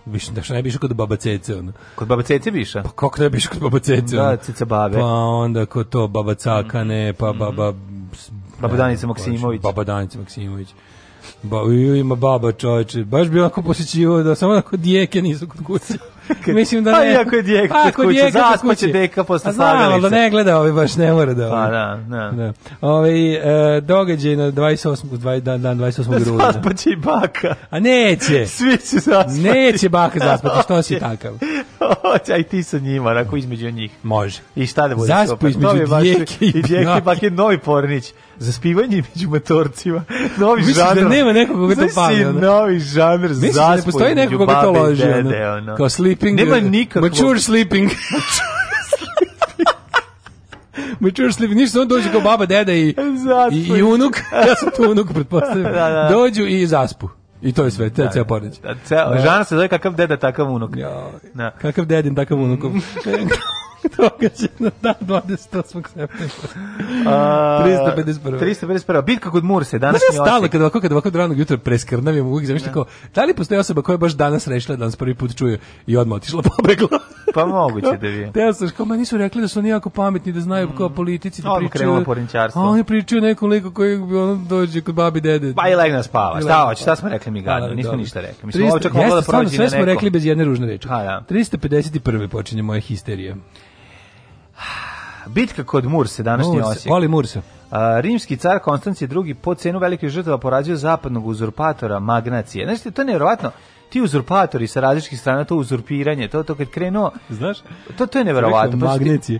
Više, 0.07 0.32
da 0.32 0.42
što 0.42 0.55
ne 0.55 0.62
bi 0.62 0.68
išao 0.68 0.80
kod 0.80 0.94
baba 0.94 1.16
Cece, 1.16 1.57
ono. 1.57 1.72
Kod 1.94 2.09
baba 2.09 2.22
Cece 2.22 2.51
bi 2.51 2.61
išao? 2.61 2.82
Pa 2.82 2.88
kako 2.88 3.22
ne 3.22 3.30
bi 3.30 3.38
išao 3.38 3.53
kod 3.53 3.62
baba 3.62 3.78
Cece, 3.78 4.16
Da? 4.16 4.36
Cica 4.36 4.64
babe. 4.64 4.96
Pa 4.98 5.07
onda 5.14 5.66
kod 5.66 5.88
to 5.88 6.09
baba 6.09 6.34
Cakane, 6.34 7.12
pa 7.12 7.32
baba... 7.32 7.74
Baba 8.61 8.72
ne, 8.72 8.78
Danica 8.78 9.07
baš, 9.07 9.18
Maksimović. 9.18 9.62
Baba 9.62 9.84
Danica 9.84 10.18
Maksimović. 10.18 10.68
Ba, 11.42 11.59
ima 11.98 12.14
baba 12.14 12.53
čoveče, 12.53 13.05
baš 13.05 13.28
bi 13.28 13.40
onako 13.40 13.62
posjećivo 13.62 14.22
da 14.22 14.34
samo 14.34 14.53
onako 14.53 14.76
dijeke 14.76 15.22
nisu 15.22 15.48
kod 15.48 15.64
kuće. 15.66 15.94
Mislim 16.46 16.84
da 16.84 16.92
Pa 16.92 17.00
ne. 17.00 17.10
iako 17.10 17.36
je 17.36 17.42
djeka 17.42 17.74
Pa, 17.74 17.90
kod 17.92 18.06
kuće, 18.06 18.30
zaspaće 18.30 18.86
deka 18.88 19.24
posle 19.24 19.48
A 19.48 19.52
znam, 19.52 19.68
ali 19.68 19.78
da 19.78 19.90
slagalice. 19.90 20.10
ne 20.12 20.30
gleda, 20.30 20.58
ovaj 20.58 20.72
baš 20.72 20.96
ne 20.96 21.12
mora 21.12 21.34
da... 21.34 21.42
Pa 21.42 21.56
ovaj. 21.56 21.70
da, 21.70 21.98
da. 22.08 22.30
Da. 22.32 22.52
Ovaj 22.80 23.34
e, 23.76 23.80
događaj 23.80 24.36
na 24.36 24.44
28. 24.44 24.86
dva- 25.08 25.40
dan, 25.40 25.62
dan 25.62 25.78
28. 25.78 26.24
rujna. 26.24 26.52
Zaspaće 26.52 26.90
i 26.90 26.96
baka. 26.96 27.54
A 27.70 27.80
neće. 27.80 28.46
Svi 28.46 28.76
će 28.78 28.98
zaspati. 28.98 29.32
Neće 29.32 29.88
baka 29.88 30.18
zaspati, 30.28 30.62
što 30.62 30.82
si 30.82 30.98
takav? 30.98 31.32
Hoće, 32.02 32.32
aj 32.32 32.42
ti 32.42 32.62
sa 32.62 32.78
njima, 32.78 33.10
onako 33.10 33.36
između 33.36 33.70
njih. 33.70 33.90
Može. 34.02 34.40
I 34.56 34.66
šta 34.66 34.88
da 34.88 34.94
bude? 34.94 35.06
Zaspu 35.08 35.48
između 35.48 35.66
Novi 35.66 35.86
baš- 35.86 36.02
djeke 36.02 36.34
i 36.40 36.48
i 36.48 36.62
djeke, 36.62 36.84
bake. 36.84 37.00
bake, 37.00 37.30
novi 37.30 37.58
pornić. 37.58 38.12
Za 38.41 38.53
spivanje 38.53 39.03
među 39.14 39.28
motorcima. 39.28 40.05
Novi 40.36 40.57
Misliš 40.57 40.76
da 40.76 40.95
žanr. 40.95 41.11
nema 41.11 41.32
nekog 41.32 41.57
koga 41.57 41.74
to 41.74 41.88
si 41.88 42.24
ono? 42.24 42.41
novi 42.41 42.78
žanr 42.78 43.28
Misliš 43.28 43.55
da 43.55 43.76
ne 43.76 43.82
postoji 43.82 44.11
između 44.11 44.30
neko 44.30 44.47
koga 44.47 44.61
to 44.62 44.70
loži? 44.70 45.03
dede, 45.03 45.49
ono. 45.49 45.76
Kao 45.76 45.88
sleeping... 45.88 46.41
Nema 46.41 46.57
uh, 46.57 46.62
nikakvog... 46.62 47.11
Mature 47.11 47.41
sleeping. 47.41 47.91
Mature 51.01 51.32
sleeping. 51.32 51.61
Ništa, 51.61 51.80
on 51.80 51.88
dođe 51.88 52.11
kao 52.12 52.20
baba, 52.20 52.47
deda 52.47 52.72
i, 52.72 52.95
i, 53.53 53.68
i 53.78 53.82
unuk. 53.82 54.16
ja 54.49 54.55
sam 54.55 54.68
tu 54.76 54.91
unuk, 54.91 55.12
pretpostavljam. 55.14 55.72
Da, 55.72 55.88
da. 55.91 56.09
Dođu 56.12 56.47
i 56.47 56.66
zaspu. 56.66 57.09
I 57.43 57.53
to 57.53 57.64
je 57.64 57.70
sve, 57.70 57.91
to 57.91 58.03
je 58.03 58.09
ceo 58.12 58.24
pornić. 58.24 58.59
Da, 58.59 58.74
ceo, 58.84 59.11
Da. 59.11 59.20
žana 59.20 59.45
se 59.45 59.55
zove 59.55 59.68
kakav 59.68 59.95
deda, 59.95 60.16
takav 60.16 60.51
unuk. 60.51 60.70
Joj. 60.76 60.91
Da. 61.34 61.51
Kakav 61.51 61.84
dedin, 61.84 62.14
takav 62.14 62.38
unukom. 62.38 62.82
Događaj 63.96 64.48
na 64.58 64.70
dan 64.82 64.94
28. 65.00 65.38
septembra. 65.64 66.70
A, 67.06 67.64
351. 67.96 68.38
351. 68.40 69.04
Bitka 69.04 69.30
kod 69.30 69.44
Murse, 69.44 69.76
ja 69.76 69.92
stalno 70.12 70.36
Osijek. 70.36 70.52
kad 70.52 70.60
ovako 70.60 70.80
kad 70.80 70.92
ovako 70.92 71.10
ranog 71.10 71.38
jutra 71.38 71.58
preskrnavim 71.58 72.26
uvijek 72.26 72.46
zamišljam 72.46 72.72
kao 72.72 72.84
da 73.14 73.24
li 73.24 73.34
postoji 73.34 73.58
osoba 73.60 73.82
koja 73.82 73.94
je 73.94 73.98
baš 73.98 74.12
danas 74.12 74.46
rešila 74.46 74.76
da 74.76 74.84
nas 74.84 74.96
prvi 74.96 75.14
put 75.14 75.36
čuje 75.36 75.58
i 75.86 75.96
odmah 75.96 76.16
otišla 76.16 76.42
pobegla. 76.56 76.98
Pa 77.34 77.46
moguće 77.46 77.86
da 77.86 77.96
bi. 77.98 78.30
Te 78.34 78.52
sam 78.52 78.68
kao, 78.68 78.86
nisu 78.86 79.16
rekli 79.16 79.40
da 79.40 79.48
su 79.48 79.58
oni 79.58 79.68
jako 79.68 79.90
pametni, 79.90 80.32
da 80.32 80.40
znaju 80.40 80.68
kao 80.68 80.88
politici, 80.88 81.42
da 81.42 81.48
Mm. 81.50 81.68
Pričaju. 81.68 82.04
A 82.54 82.60
oni 82.60 82.84
pričaju 82.84 83.22
nekom 83.22 83.50
liku 83.50 83.70
koji 83.70 83.98
bi 83.98 84.16
ono 84.16 84.34
dođe 84.48 84.80
kod 84.80 84.94
babi 84.94 85.20
dede. 85.20 85.54
Pa 85.54 85.68
i 85.68 85.74
legne 85.74 86.02
spava. 86.02 86.40
Šta 86.40 86.64
hoće? 86.66 86.82
Šta 86.82 86.96
smo 86.96 87.08
rekli 87.08 87.32
mi 87.32 87.42
gadno? 87.42 87.68
Da, 87.68 87.74
Nismo 87.74 87.88
dobro. 87.88 88.00
ništa 88.00 88.20
rekli. 88.20 88.46
Mislim, 88.46 88.64
300 88.64 88.70
ovo 88.70 88.78
čak 88.78 88.92
moglo 88.92 89.14
da 89.16 89.22
prođe 89.22 89.56
sve 89.56 89.70
smo 89.70 89.84
rekli 89.84 90.10
bez 90.10 90.26
jedne 90.26 90.44
ružne 90.44 90.66
reči. 90.66 90.88
Ha, 90.88 91.02
da. 91.02 91.22
351. 91.30 92.28
počinje 92.28 92.62
moja 92.62 92.80
histerija. 92.80 93.36
Bitka 95.26 95.64
kod 95.64 95.84
Murse, 95.84 96.22
današnji 96.22 96.52
Murse, 96.52 96.68
Osijek. 96.70 96.90
Voli 96.90 97.08
Mursa. 97.08 97.42
A, 97.70 98.00
rimski 98.00 98.36
car 98.36 98.58
Konstancije 98.58 99.08
II 99.26 99.34
po 99.34 99.54
cenu 99.54 99.78
velikih 99.78 100.08
žrtava 100.08 100.38
porađio 100.38 100.76
zapadnog 100.76 101.26
uzurpatora 101.26 101.98
Magnacije. 101.98 102.66
Znaš, 102.66 102.94
to 102.94 103.02
je 103.02 103.06
nevjerovatno. 103.06 103.50
Ti 103.88 104.00
uzurpatori 104.00 104.66
sa 104.66 104.80
različitih 104.80 105.20
strana, 105.20 105.44
to 105.44 105.56
uzurpiranje, 105.56 106.28
to 106.28 106.42
to 106.42 106.54
kad 106.54 106.68
krenuo, 106.68 107.11
Znaš? 107.30 107.58
to 107.98 108.06
to 108.06 108.18
je 108.18 108.24
neverovatno. 108.24 108.78
Pa 108.80 108.86
Magnecije. 108.86 109.38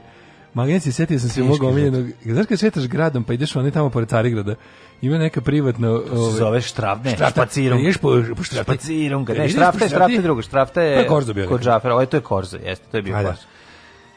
Magnecije, 0.55 0.93
setio 0.93 1.19
sam 1.19 1.29
se 1.29 1.43
mog 1.43 1.63
omiljenog. 1.63 2.07
Znaš 2.25 2.47
kad 2.47 2.59
šetaš 2.59 2.87
gradom, 2.89 3.25
pa 3.25 3.33
ideš 3.33 3.57
oni 3.57 3.71
tamo 3.71 3.91
pored 3.91 4.09
Carigrada, 4.09 4.55
ima 5.03 5.19
neka 5.19 5.41
privatna... 5.41 5.99
se 6.09 6.39
zove 6.39 6.61
štraf, 6.61 7.05
ne, 7.05 7.15
Štrafta. 7.15 7.41
špacirum. 7.41 7.79
Ideš 7.81 7.97
po, 7.97 8.23
po 8.37 8.43
štrafti. 8.43 8.73
Špacirum, 8.73 9.25
kad 9.25 9.37
ne, 9.37 9.49
štrafta 9.49 9.85
je, 9.85 9.89
štrafta 9.89 10.13
je 10.13 10.23
drugo, 10.23 10.43
štrafta 10.43 10.83
je 10.83 10.95
To 10.95 11.01
je 11.01 11.07
Korzo 11.07 11.35
bio 11.35 11.49
kod. 11.49 11.61
Džafera, 11.63 11.95
ovo 11.95 12.01
je 12.01 12.07
to 12.07 12.17
je 12.17 12.21
Korzo, 12.21 12.57
jeste, 12.57 12.85
to 12.91 12.97
je 12.97 13.03
bio. 13.03 13.15
Korzo. 13.15 13.43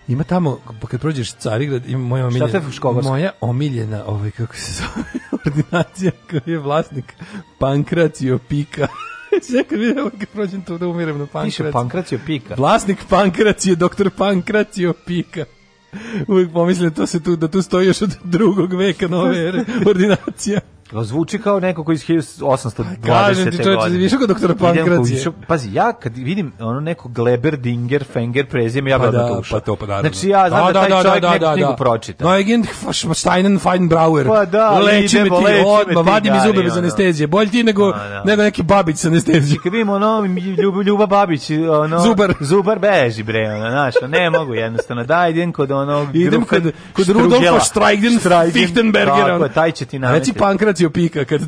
Ima 0.07 0.23
tamo, 0.23 0.59
pa 0.81 0.87
kad 0.87 1.01
prođeš 1.01 1.33
Carigrad, 1.33 1.89
ima 1.89 2.03
moja 2.07 2.27
omiljena, 2.27 2.61
moja 3.03 3.31
omiljena, 3.41 4.03
ovaj, 4.05 4.31
kako 4.31 4.55
se 4.55 4.71
zove, 4.73 5.05
ordinacija, 5.45 6.11
koji 6.29 6.53
je 6.53 6.59
vlasnik 6.59 7.13
Pankracio 7.59 8.39
Pika. 8.49 8.87
Sve 9.49 9.63
kad 9.63 9.79
vidim, 9.79 10.09
kad 10.19 10.29
prođem 10.29 10.61
tu 10.61 10.77
da 10.77 10.87
umirem 10.87 11.17
na 11.17 11.25
Piše 11.25 11.31
Pankracio. 11.33 11.71
Pankracio 11.71 12.19
Pika. 12.25 12.55
Vlasnik 12.57 12.97
Pankracio, 13.09 13.75
doktor 13.75 14.09
Pankracio 14.09 14.93
Pika. 15.05 15.45
Uvijek 16.27 16.53
pomislim 16.53 16.89
da 16.89 16.95
to 16.95 17.07
se 17.07 17.23
tu, 17.23 17.35
da 17.35 17.47
tu 17.47 17.61
stoji 17.61 17.87
još 17.87 18.01
od 18.01 18.17
drugog 18.23 18.73
veka 18.73 19.07
nove 19.07 19.39
ere, 19.47 19.65
ordinacija. 19.89 20.59
Zvuči 21.01 21.39
kao 21.39 21.59
neko 21.59 21.83
koji 21.83 21.95
iz 21.95 22.03
1820. 22.07 22.83
Kažem 23.05 23.51
ti, 23.51 23.57
čoveče, 23.57 23.75
godine. 23.75 23.97
više 23.97 24.17
kod 24.17 24.29
doktora 24.29 24.55
Pankracije. 24.55 25.25
Pazi, 25.47 25.73
ja 25.73 25.93
kad 25.93 26.17
vidim 26.17 26.53
ono 26.59 26.79
neko 26.79 27.09
Gleber, 27.09 27.57
Dinger, 27.57 28.03
Fenger, 28.13 28.45
prezime, 28.45 28.89
ja 28.89 28.99
Pa 28.99 29.11
da, 29.11 29.27
tu 29.27 29.39
ušao. 29.39 29.59
pa 29.59 29.65
to 29.65 29.75
pa 29.75 29.85
naravno. 29.85 30.09
Znači 30.09 30.29
ja 30.29 30.49
znam 30.49 30.73
da, 30.73 30.87
taj 30.87 31.03
čovjek 31.03 31.23
neku 31.23 31.53
knjigu 31.53 31.75
pročita. 31.77 32.25
Neugen 32.31 32.65
Steinen 33.13 33.59
Feinbrauer. 33.59 34.27
Pa 34.27 34.45
da, 34.45 34.79
leči 34.79 35.15
me 35.15 35.21
idemo, 35.21 35.39
ti, 35.39 35.63
odmah, 35.65 36.05
ti, 36.05 36.11
vadi 36.11 36.31
mi 36.31 36.37
zube 36.45 36.63
bez 36.63 36.71
ono. 36.71 36.79
anestezije. 36.79 37.27
Bolje 37.27 37.49
ti 37.49 37.63
nego, 37.63 37.91
Pa 37.91 37.97
da. 37.97 38.23
nego 38.25 38.43
neki 38.43 38.63
babić 38.63 38.97
sa 38.97 39.07
anestezijom. 39.07 39.59
Kad 39.63 39.71
vidimo 39.73 39.93
ono 39.93 40.25
Ljuba, 40.61 40.83
Ljuba 40.83 41.05
Babić, 41.05 41.49
ono 41.49 41.99
Zubar. 41.99 42.33
Zubar 42.39 42.79
beži 42.79 43.23
bre, 43.23 43.53
ono, 43.55 43.69
znaš, 43.69 43.93
ne 44.07 44.29
mogu 44.29 44.53
jednostavno. 44.53 45.03
Da, 45.03 45.27
idem 45.27 45.51
kod 45.51 45.71
onog 45.71 46.15
Idem 46.15 46.45
kod, 46.45 46.71
kod. 46.93 47.09
Rudolfa 47.09 47.59
Streigden, 47.59 48.19
Fichtenbergera. 48.51 49.27
Tako, 49.27 49.43
je, 49.43 49.53
taj 49.53 49.71
će 49.71 49.85
ti 49.85 49.99
nameti. 49.99 50.19
Reci 50.19 50.33
Pankracio 50.83 50.89
Pika. 50.91 51.25
Kad 51.25 51.41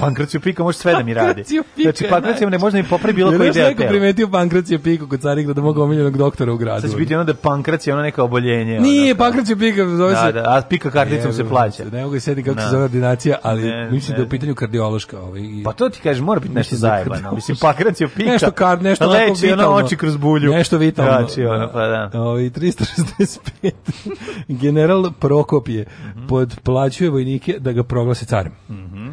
Pankracio 0.00 0.40
Pika 0.40 0.62
može 0.62 0.78
sve 0.78 0.92
da 0.92 1.02
mi 1.02 1.14
radi. 1.14 1.44
Pika 1.76 1.82
Znači, 1.82 2.06
Pankracio 2.10 2.50
ne 2.50 2.58
može 2.58 2.72
da 2.72 2.82
mi 2.82 2.88
popravi 2.88 3.12
bilo 3.14 3.30
koji 3.30 3.50
deo 3.50 3.74
tela. 3.74 3.88
primetio 3.88 4.28
Pankracio 4.28 4.78
Piku 4.78 5.06
kod 5.06 5.20
Carigrada, 5.20 5.60
mog 5.62 5.78
omiljenog 5.78 6.16
doktora 6.16 6.52
u 6.52 6.56
gradu. 6.56 6.80
Sad 6.80 6.90
će 6.90 6.96
biti 6.96 7.14
ono 7.14 7.24
da 7.24 7.34
Pankracio 7.34 7.94
ono 7.94 8.02
neka 8.02 8.22
oboljenje. 8.22 8.80
Nije, 8.80 9.12
ono, 9.12 9.18
Pankracio 9.18 9.56
Pika, 9.56 9.86
zove 9.86 10.10
Da, 10.10 10.26
se... 10.26 10.32
da, 10.32 10.40
a 10.48 10.62
Pika 10.62 10.90
karticom 10.90 11.32
se 11.32 11.44
plaća. 11.44 11.84
Ne 11.84 12.02
mogu 12.04 12.20
se 12.20 12.34
kako 12.36 12.54
Da. 12.54 12.62
se 12.62 12.68
zove 12.68 12.84
ordinacija, 12.84 13.36
ali 13.42 13.62
Ne, 13.62 13.90
mislim 13.90 14.16
da 14.16 14.22
je 14.22 14.26
u 14.26 14.30
pitanju 14.30 14.54
kardiološka. 14.54 15.20
Ovaj, 15.20 15.40
i- 15.40 15.62
Pa 15.64 15.72
to 15.72 15.88
ti 15.88 16.00
kažeš, 16.00 16.22
mora 16.22 16.40
biti 16.40 16.54
nešto 16.54 16.74
da 16.74 16.78
zajebano. 16.78 17.32
Mislim, 17.32 17.56
Pankracio 17.58 18.08
Pika. 18.08 18.30
Nešto 18.30 18.50
kar, 18.52 18.82
nešto 18.82 19.06
Leči 19.06 19.24
ono 19.46 19.54
vitalno. 19.54 19.76
oči 19.76 19.96
kroz 19.96 20.16
bulju. 20.16 20.50
Nešto 20.50 20.78
vitalno. 20.78 21.12
Znači, 21.18 21.44
ono, 21.44 21.68
pa 21.68 21.80
da. 21.80 22.10
Ovaj 22.14 22.42
365. 22.50 23.72
General 24.50 25.10
Prokopje 25.12 25.84
Mhm. 26.08 26.26
podplaćuje 26.26 27.10
vojnike 27.10 27.28
da 27.58 27.72
ga 27.72 27.82
proglase 27.84 28.26
carem. 28.26 28.52
Mhm. 28.78 29.08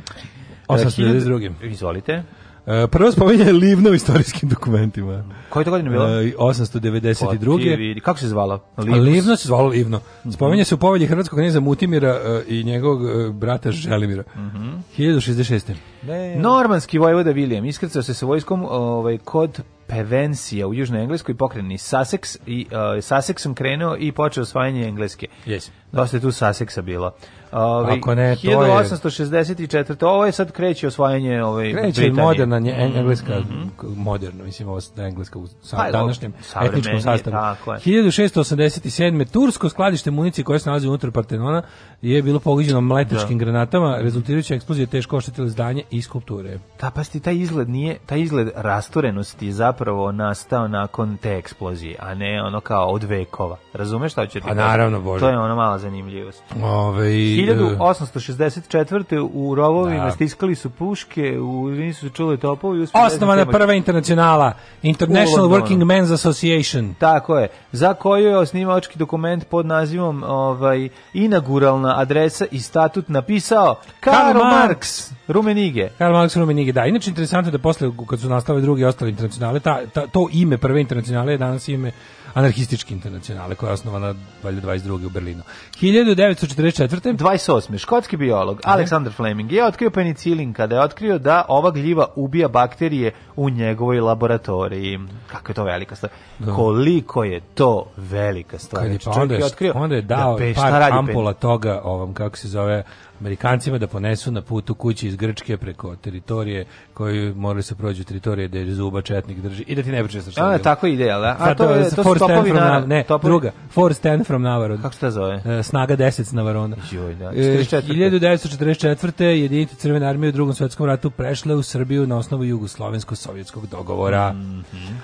892. 0.67 1.51
Izvolite. 1.63 2.23
E, 2.67 2.87
Prvo 2.87 3.11
spominje 3.11 3.51
Livno 3.51 3.89
u 3.89 3.93
istorijskim 3.93 4.49
dokumentima. 4.49 5.23
Koje 5.49 5.65
to 5.65 5.71
godine 5.71 5.89
bilo? 5.89 6.05
E, 6.05 6.33
892. 6.37 7.77
Vidi, 7.77 7.99
Kako 7.99 8.19
se 8.19 8.27
zvalo? 8.27 8.59
A 8.75 8.81
Livno. 8.81 9.01
Livno 9.01 9.35
se 9.35 9.47
zvalo 9.47 9.67
Livno. 9.67 9.99
Spominje 10.31 10.65
se 10.65 10.75
u 10.75 10.77
povelji 10.77 11.07
hrvatskog 11.07 11.39
knjeza 11.39 11.59
Mutimira 11.59 12.09
e, 12.09 12.43
i 12.47 12.63
njegovog 12.63 13.01
e, 13.05 13.31
brata 13.31 13.71
Želimira. 13.71 14.23
Mhm. 14.35 14.71
1066. 14.97 15.73
Ne, 16.03 16.35
Normanski 16.35 16.97
vojvoda 16.97 17.33
William 17.33 17.67
iskrcao 17.67 18.01
se 18.01 18.13
sa 18.13 18.25
vojskom 18.25 18.65
ovaj, 18.69 19.17
kod 19.17 19.61
Pevencija 19.87 20.67
u 20.67 20.73
Južnoj 20.73 21.01
Engleskoj 21.01 21.35
pokreni 21.35 21.75
Sussex 21.75 22.37
i 22.45 22.65
uh, 22.65 22.77
Sussexom 22.77 23.53
krenuo 23.53 23.95
i 23.99 24.11
počeo 24.11 24.43
osvajanje 24.43 24.87
Engleske. 24.87 25.27
Yes. 25.45 25.69
Dosta 25.91 26.17
je 26.17 26.21
tu 26.21 26.27
Sussexa 26.29 26.81
bilo. 26.81 27.11
Ovaj, 27.51 27.93
Ako 27.93 28.15
ne, 28.15 28.35
to 28.35 28.49
je- 28.51 28.57
1864. 28.57 30.03
Ovo 30.03 30.25
je 30.25 30.31
sad 30.31 30.51
kreće 30.51 30.87
osvajanje 30.87 31.43
ovaj, 31.43 31.71
Kreće 31.71 31.81
Britanije. 31.83 32.11
Mhm. 32.11 32.21
moderna 32.21 32.59
nje, 32.59 32.73
en- 32.73 32.97
engleska, 32.97 33.41
k- 33.77 33.83
moderno, 33.87 34.43
mislim, 34.43 34.67
ovo 34.67 34.79
da 34.95 35.01
je 35.01 35.07
engleska 35.07 35.39
u 35.39 35.47
sa, 35.47 35.77
Pa, 35.77 35.91
današnjem 35.91 36.33
etničkom 36.63 37.01
sastavu. 37.01 37.33
tako 37.33 37.73
je. 37.73 37.79
1687. 37.79 39.25
Tursko 39.25 39.69
skladište 39.69 40.11
municije 40.11 40.45
koje 40.45 40.59
se 40.59 40.69
nalazi 40.69 40.87
unutar 40.87 41.11
Partenona 41.11 41.61
je 42.01 42.21
bilo 42.21 42.39
pogođeno 42.39 42.81
mletačkim 42.81 43.37
granatama, 43.37 43.97
rezultirajući 43.97 44.53
eksplozije 44.53 44.87
teško 44.87 45.17
oštetile 45.17 45.49
zdanje 45.49 45.83
i 45.91 46.01
skulpture. 46.01 46.59
Da, 46.81 46.89
pa 46.89 47.03
sti, 47.03 47.19
taj 47.19 47.35
izgled 47.35 47.69
nije, 47.69 47.97
taj 48.05 48.21
izgled 48.21 48.49
rasturenosti 48.55 49.45
je 49.45 49.53
zapravo 49.75 50.11
nastao 50.11 50.67
nakon 50.67 51.17
te 51.17 51.29
eksplozije, 51.31 51.95
a 51.99 52.13
ne 52.13 52.41
ono 52.43 52.59
kao 52.61 52.87
od 52.87 53.03
vekova. 53.03 53.57
Razumeš 53.73 54.11
šta 54.11 54.25
ću 54.25 54.33
ti 54.33 54.39
Pa 54.39 54.47
kažem? 54.47 54.57
naravno, 54.59 55.01
Bože. 55.01 55.19
To 55.19 55.29
je 55.29 55.39
ono 55.39 55.55
mala 55.55 55.77
zanimljivost. 55.79 56.43
Ove, 56.63 57.05
1864. 57.05 59.03
u 59.33 59.55
rovovima 59.55 60.05
Da. 60.05 60.11
stiskali 60.11 60.55
su 60.55 60.69
puške, 60.69 61.39
u 61.39 61.67
nisu 61.67 61.99
se 62.01 62.15
čuli 62.15 62.37
topovi. 62.37 62.87
Osnovana 62.95 63.45
da 63.45 63.51
se- 63.51 63.57
prva 63.57 63.73
internacionala, 63.73 64.53
International. 64.83 65.49
Working 65.49 65.83
Men's 65.83 66.13
Association. 66.13 66.93
Tako 66.95 67.37
je, 67.37 67.47
za 67.71 67.93
koju 67.93 68.25
je 68.25 68.37
osnivački 68.37 68.99
dokument 68.99 69.47
pod 69.47 69.65
nazivom 69.65 70.23
ovaj, 70.23 70.89
inauguralna 71.13 71.93
adresa 71.97 72.45
i 72.51 72.59
statut 72.59 73.09
napisao 73.09 73.75
Karl 73.99 74.15
Karl 74.15 74.39
Marx. 74.39 75.11
Rumenige. 75.27 75.89
Karl 75.97 76.13
Marx 76.13 76.35
Rumenige, 76.35 76.71
da. 76.71 76.85
Inače, 76.85 77.09
interesantno 77.09 77.47
je 77.47 77.51
da 77.51 77.57
posle, 77.59 77.89
kad 78.09 78.19
su 78.19 78.29
nastale 78.29 78.61
druge 78.61 78.81
i 78.81 78.85
ostale 78.85 79.09
internacionale, 79.11 79.59
ta, 79.65 79.85
ta, 79.93 80.07
to 80.07 80.27
ime 80.31 80.57
prve 80.57 80.81
internacionale 80.81 81.31
je 81.31 81.37
danas 81.37 81.67
ime 81.67 81.91
anarhističke 82.33 82.93
internacionale, 82.93 83.55
koja 83.55 83.69
je 83.69 83.73
osnovana 83.73 84.13
valjda 84.43 84.61
22. 84.67 85.05
u 85.05 85.09
Berlinu. 85.09 85.43
1944. 85.81 87.17
28. 87.17 87.77
Škotski 87.77 88.17
biolog 88.17 88.61
Aleksandar 88.63 89.13
Fleming 89.13 89.51
je 89.51 89.65
otkrio 89.65 89.89
penicilin 89.89 90.53
kada 90.53 90.75
je 90.75 90.81
otkrio 90.81 91.17
da 91.17 91.45
ova 91.47 91.71
gljiva 91.71 92.07
ubija 92.15 92.47
bakterije 92.47 93.11
u 93.35 93.49
njegovoj 93.49 93.99
laboratoriji. 93.99 94.99
Kako 95.27 95.51
je 95.51 95.55
to 95.55 95.63
velika 95.63 95.95
stvar? 95.95 96.11
Koliko 96.55 97.23
je 97.23 97.41
to 97.53 97.85
velika 97.97 98.59
stvar? 98.59 98.81
Kad 98.83 98.91
je, 98.91 98.97
Znači, 98.97 99.15
pa 99.15 99.21
onda, 99.21 99.35
je, 99.35 99.45
otkrio 99.45 99.73
onda 99.75 99.95
je 99.95 100.01
dao 100.01 100.33
da 100.33 100.43
pe- 100.45 100.53
šta 100.53 100.61
par 100.61 100.71
radi 100.71 100.97
ampula 100.97 101.33
toga, 101.33 101.81
ovom, 101.83 102.13
kako 102.13 102.37
se 102.37 102.47
zove, 102.47 102.83
Amerikancima 103.19 103.77
da 103.77 103.87
ponesu 103.87 104.31
na 104.31 104.41
putu 104.41 104.73
kući 104.75 105.07
iz 105.07 105.15
Grčke 105.15 105.57
preko 105.57 105.95
teritorije 105.95 106.65
koju 106.93 107.35
moraju 107.35 107.63
se 107.63 107.75
prođu 107.75 108.03
teritorije 108.03 108.47
da 108.47 108.59
je 108.59 108.73
zuba 108.73 109.01
četnik 109.01 109.37
drži 109.39 109.63
i 109.63 109.75
da 109.75 109.83
ti 109.83 109.91
ne 109.91 110.03
priča 110.03 110.21
sa 110.21 110.29
A, 110.29 110.33
Srbijom. 110.33 110.59
tako 110.59 110.87
ide, 110.87 111.03
jel 111.03 111.21
da? 111.21 111.35
A 111.39 111.55
to 111.55 111.69
je, 111.69 111.83
to 111.85 112.03
su 112.03 112.15
topovi 112.15 112.49
from 112.49 112.55
na... 112.55 112.79
Ne, 112.79 113.03
topovi- 113.03 113.25
druga. 113.25 113.51
Four 113.69 113.93
Stand 113.93 114.25
from 114.25 114.41
Navarone. 114.41 114.81
Kako 114.81 114.93
se 114.93 114.99
to 114.99 115.11
zove? 115.11 115.41
E, 115.49 115.63
Snaga 115.63 115.97
10 115.97 116.23
s 116.23 116.31
Navarona. 116.31 116.75
Joj, 116.91 117.15
da. 117.15 117.25
E, 117.25 117.31
44.. 117.33 117.81
1944. 117.81 119.23
jedinice 119.23 119.75
Crvene 119.75 120.07
armije 120.07 120.29
u 120.29 120.33
drugom 120.33 120.53
svetskom 120.53 120.85
ratu 120.85 121.09
prešle 121.09 121.55
u 121.55 121.63
Srbiju 121.63 122.07
na 122.07 122.17
osnovu 122.17 122.43
jugoslovensko-sovjetskog 122.45 123.67
dogovora. 123.67 124.35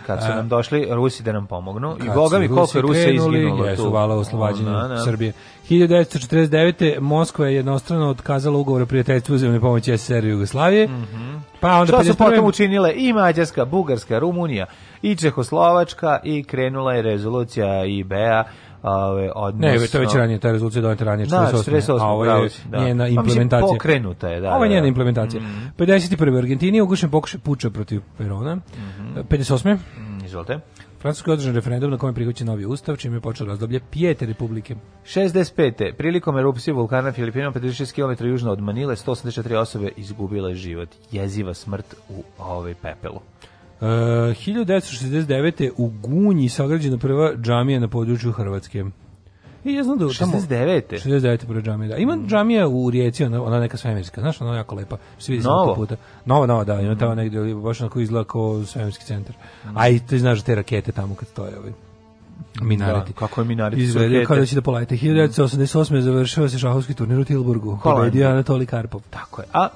Kad 0.07 0.21
su 0.21 0.29
nam 0.29 0.49
došli 0.49 0.87
Rusi 0.91 1.23
da 1.23 1.31
nam 1.31 1.47
pomognu. 1.47 1.97
I 2.05 2.09
boga 2.15 2.39
mi 2.39 2.47
koliko 2.47 2.77
je 2.77 2.81
Rusi 2.81 3.09
izginulo 3.11 3.65
jesu, 3.65 3.89
vala 3.91 4.15
oslobađenju 4.15 4.69
Da, 4.71 4.87
da. 4.87 4.97
Srbije. 4.97 5.33
1949. 5.69 6.99
Moskva 6.99 7.47
je 7.47 7.55
jednostrano 7.55 8.09
otkazala 8.09 8.57
ugovor 8.57 8.81
o 8.81 8.85
prijateljstvu 8.85 9.35
uzemne 9.35 9.59
pomoći 9.59 9.97
SSR 9.97 10.25
i 10.25 10.29
Jugoslavije. 10.29 10.89
Pa 11.59 11.71
onda 11.71 11.85
Što 11.93 12.03
su 12.03 12.13
51. 12.13 12.17
potom 12.17 12.45
učinile 12.45 12.93
i 12.95 13.13
Mađarska, 13.13 13.65
Bugarska, 13.65 14.19
Rumunija 14.19 14.65
i 15.01 15.15
Čehoslovačka 15.15 16.19
i 16.23 16.43
krenula 16.43 16.93
je 16.93 17.01
rezolucija 17.01 17.85
IBA 17.85 18.43
ove, 18.83 19.31
odnosno... 19.35 19.67
Ne, 19.67 19.87
to 19.87 19.97
je 19.97 20.01
već 20.05 20.15
ranije, 20.15 20.39
ta 20.39 20.47
je 20.47 20.51
rezolucija 20.51 20.81
doneta 20.81 21.03
ranije, 21.05 21.25
Da, 21.25 21.51
48. 21.53 21.71
48, 21.71 22.01
a 22.01 22.05
ovo 22.05 22.25
je 22.25 22.49
da. 22.69 22.85
njena 22.85 23.03
Pa 23.03 23.09
implementacija. 23.09 23.67
pokrenuta 23.67 24.29
je, 24.29 24.41
da, 24.41 24.55
Ovo 24.55 24.63
je 24.63 24.67
da, 24.69 24.73
njena 24.73 24.81
da. 24.81 24.87
implementacija. 24.87 25.41
51. 25.77 26.35
U 26.35 26.37
Argentini 26.37 26.81
ugušen 26.81 27.09
pokušaj 27.11 27.39
puča 27.39 27.69
protiv 27.69 28.01
Perona. 28.17 28.57
58. 29.29 29.77
Mm, 29.97 30.25
Izvolite. 30.25 30.59
Francuski 31.01 31.29
je 31.29 31.33
održan 31.33 31.55
referendum 31.55 31.91
na 31.91 31.97
kojem 31.97 32.11
je 32.11 32.15
prihvaćen 32.15 32.47
novi 32.47 32.65
ustav, 32.65 32.95
čime 32.95 33.17
je 33.17 33.21
počelo 33.21 33.49
razdoblje 33.49 33.79
pijete 33.91 34.25
republike. 34.25 34.75
65. 35.05 35.93
Prilikom 35.97 36.37
erupcije 36.37 36.73
vulkana 36.73 37.01
na 37.01 37.11
Filipinama 37.11 37.55
56 37.55 38.17
km 38.17 38.25
južno 38.25 38.51
od 38.51 38.61
Manile 38.61 38.95
184 38.95 39.55
osobe 39.55 39.89
izgubile 39.97 40.55
život. 40.55 40.89
Jeziva 41.11 41.53
smrt 41.53 41.95
u 42.09 42.23
ovaj 42.39 42.73
pepelu. 42.73 43.15
Uh, 43.15 43.87
1969. 43.87 45.71
u 45.77 45.91
Gunji 46.01 46.49
sagrađena 46.49 46.97
prva 46.97 47.33
džamija 47.35 47.79
na 47.79 47.87
području 47.87 48.31
Hrvatske. 48.31 48.83
I 49.63 49.73
ja 49.73 49.83
znam 49.83 49.97
da 49.97 50.05
tamo... 50.19 50.33
69. 50.33 50.81
69. 50.89 51.45
prva 51.45 51.61
džamija, 51.61 51.89
da. 51.89 51.97
Ima 51.97 52.17
džamija 52.27 52.67
u 52.67 52.89
Rijeci, 52.89 53.23
ona, 53.23 53.43
ona 53.43 53.59
neka 53.59 53.77
svemirska, 53.77 54.21
znaš, 54.21 54.41
ona 54.41 54.51
je 54.51 54.57
jako 54.57 54.75
lepa. 54.75 54.97
Svi 55.19 55.33
vidi 55.33 55.47
Novo? 55.47 55.75
puta. 55.75 55.95
Nova, 56.25 56.45
nova, 56.45 56.63
da, 56.63 56.81
ima 56.81 56.95
tamo 56.95 57.15
negdje, 57.15 57.55
baš 57.55 57.81
onako 57.81 57.99
izgleda 57.99 58.23
kao 58.23 58.65
svemirski 58.65 59.05
centar. 59.05 59.35
A 59.75 59.89
i 59.89 59.99
ti 59.99 60.19
znaš 60.19 60.39
da 60.39 60.45
te 60.45 60.55
rakete 60.55 60.91
tamo 60.91 61.15
kad 61.15 61.27
stoje, 61.27 61.59
ovaj, 61.59 61.71
minareti. 62.61 63.13
Da, 63.13 63.19
kako 63.19 63.41
je 63.41 63.45
minareti 63.45 63.93
rakete. 63.93 64.25
kao 64.25 64.37
da 64.37 64.45
će 64.45 64.55
da 64.55 64.61
polete. 64.61 64.95
1988. 64.95 65.99
završava 65.99 66.49
se 66.49 66.59
šahovski 66.59 66.93
turnir 66.93 67.19
u 67.19 67.23
Tilburgu. 67.25 67.79
Pobedio 67.83 68.29
Anatoli 68.29 68.65
Karpov. 68.65 69.01
Tako 69.09 69.41
je. 69.41 69.47
A 69.53 69.67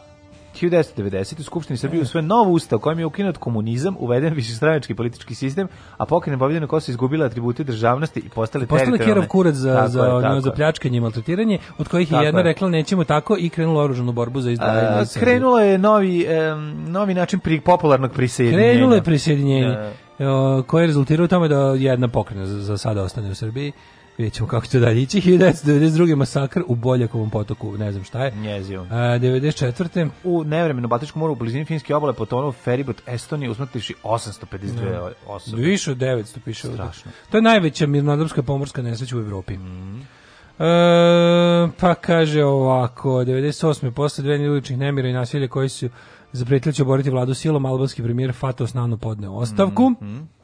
1990. 0.55 1.05
u 1.39 1.43
Skupštini 1.43 1.77
Srbije 1.77 2.01
usvoje 2.01 2.21
nov 2.23 2.51
ustav 2.51 2.79
kojim 2.79 2.99
je 2.99 3.05
ukinut 3.05 3.37
komunizam, 3.37 3.95
uveden 3.99 4.33
višestranački 4.33 4.95
politički 4.95 5.35
sistem, 5.35 5.67
a 5.97 6.05
pokrenje 6.05 6.37
pobjedina 6.37 6.67
Kosovo 6.67 6.91
izgubila 6.91 7.25
atributi 7.25 7.63
državnosti 7.63 8.19
i 8.19 8.29
postale 8.29 8.65
teritorijalne. 8.65 9.05
Kirov 9.05 9.27
kurac 9.27 9.55
za, 9.55 9.73
Tako 9.75 9.87
za, 9.87 10.03
je, 10.03 10.41
za 10.41 10.49
je. 10.49 10.55
pljačkanje 10.55 10.97
i 10.97 11.01
maltretiranje, 11.01 11.59
od 11.77 11.87
kojih 11.87 12.11
je 12.11 12.17
jedna 12.17 12.39
je. 12.39 12.43
rekla 12.43 12.69
nećemo 12.69 13.03
tako 13.03 13.37
i 13.39 13.49
krenula 13.49 13.83
oružanu 13.83 14.11
borbu 14.11 14.41
za 14.41 14.51
izdvajanje. 14.51 14.87
A, 14.89 15.01
iz 15.01 15.09
Srbije. 15.09 15.25
krenulo 15.25 15.59
je 15.59 15.77
novi, 15.77 16.23
em, 16.23 16.57
novi 16.87 17.13
način 17.13 17.39
pri 17.39 17.59
popularnog 17.61 18.11
prisjedinjenja. 18.11 18.71
Krenulo 18.71 18.95
je 18.95 19.03
prisjedinjenje, 19.03 19.77
Da. 20.19 20.63
koje 20.63 20.83
je 20.83 20.87
rezultiralo 20.87 21.25
u 21.25 21.29
tome 21.29 21.47
da 21.47 21.57
jedna 21.69 22.07
pokrena 22.07 22.45
za, 22.45 22.59
za 22.59 22.77
sada 22.77 23.03
ostane 23.03 23.31
u 23.31 23.35
Srbiji. 23.35 23.71
Vidjet 24.17 24.33
ćemo 24.33 24.47
kako 24.47 24.65
će 24.65 24.79
dalje 24.79 25.01
ići. 25.01 25.21
1992. 25.21 26.15
masakr 26.15 26.61
u 26.67 26.75
Boljakovom 26.75 27.29
potoku, 27.29 27.77
ne 27.77 27.91
znam 27.91 28.03
šta 28.03 28.25
je. 28.25 28.31
Njezivo. 28.31 28.83
A, 28.83 28.95
94. 28.95 30.09
U 30.23 30.43
nevremenom 30.43 30.89
Baltičkom 30.89 31.19
moru 31.19 31.33
u 31.33 31.35
blizini 31.35 31.65
Finske 31.65 31.95
obale 31.95 32.13
potonuo 32.13 32.51
feribot 32.51 33.01
Estonije 33.07 33.49
usmrtivši 33.49 33.93
852 34.03 35.11
osobe. 35.27 35.61
Više 35.61 35.91
od 35.91 35.97
900 35.97 36.39
piše 36.45 36.67
ovdje. 36.67 36.83
Strašno. 36.83 37.11
To 37.29 37.37
je 37.37 37.41
najveća 37.41 37.87
mirnodopska 37.87 38.43
pomorska 38.43 38.81
nesreća 38.81 39.17
u 39.17 39.19
Evropi. 39.19 39.53
Mhm. 39.53 39.99
E, 40.59 40.65
pa 41.79 41.95
kaže 41.95 42.43
ovako, 42.43 43.09
98. 43.09 43.91
posle 43.91 44.23
dve 44.23 44.49
uličnih 44.49 44.79
nemira 44.79 45.07
i 45.07 45.13
nasilja 45.13 45.47
koji 45.47 45.69
su 45.69 45.89
zapretili 46.31 46.73
će 46.73 46.83
oboriti 46.83 47.09
vladu 47.09 47.33
silom, 47.33 47.65
albanski 47.65 48.03
premijer 48.03 48.33
Fatos 48.33 48.73
Nano 48.73 48.97
podneo 48.97 49.33
ostavku. 49.33 49.89
Mhm. 49.89 50.34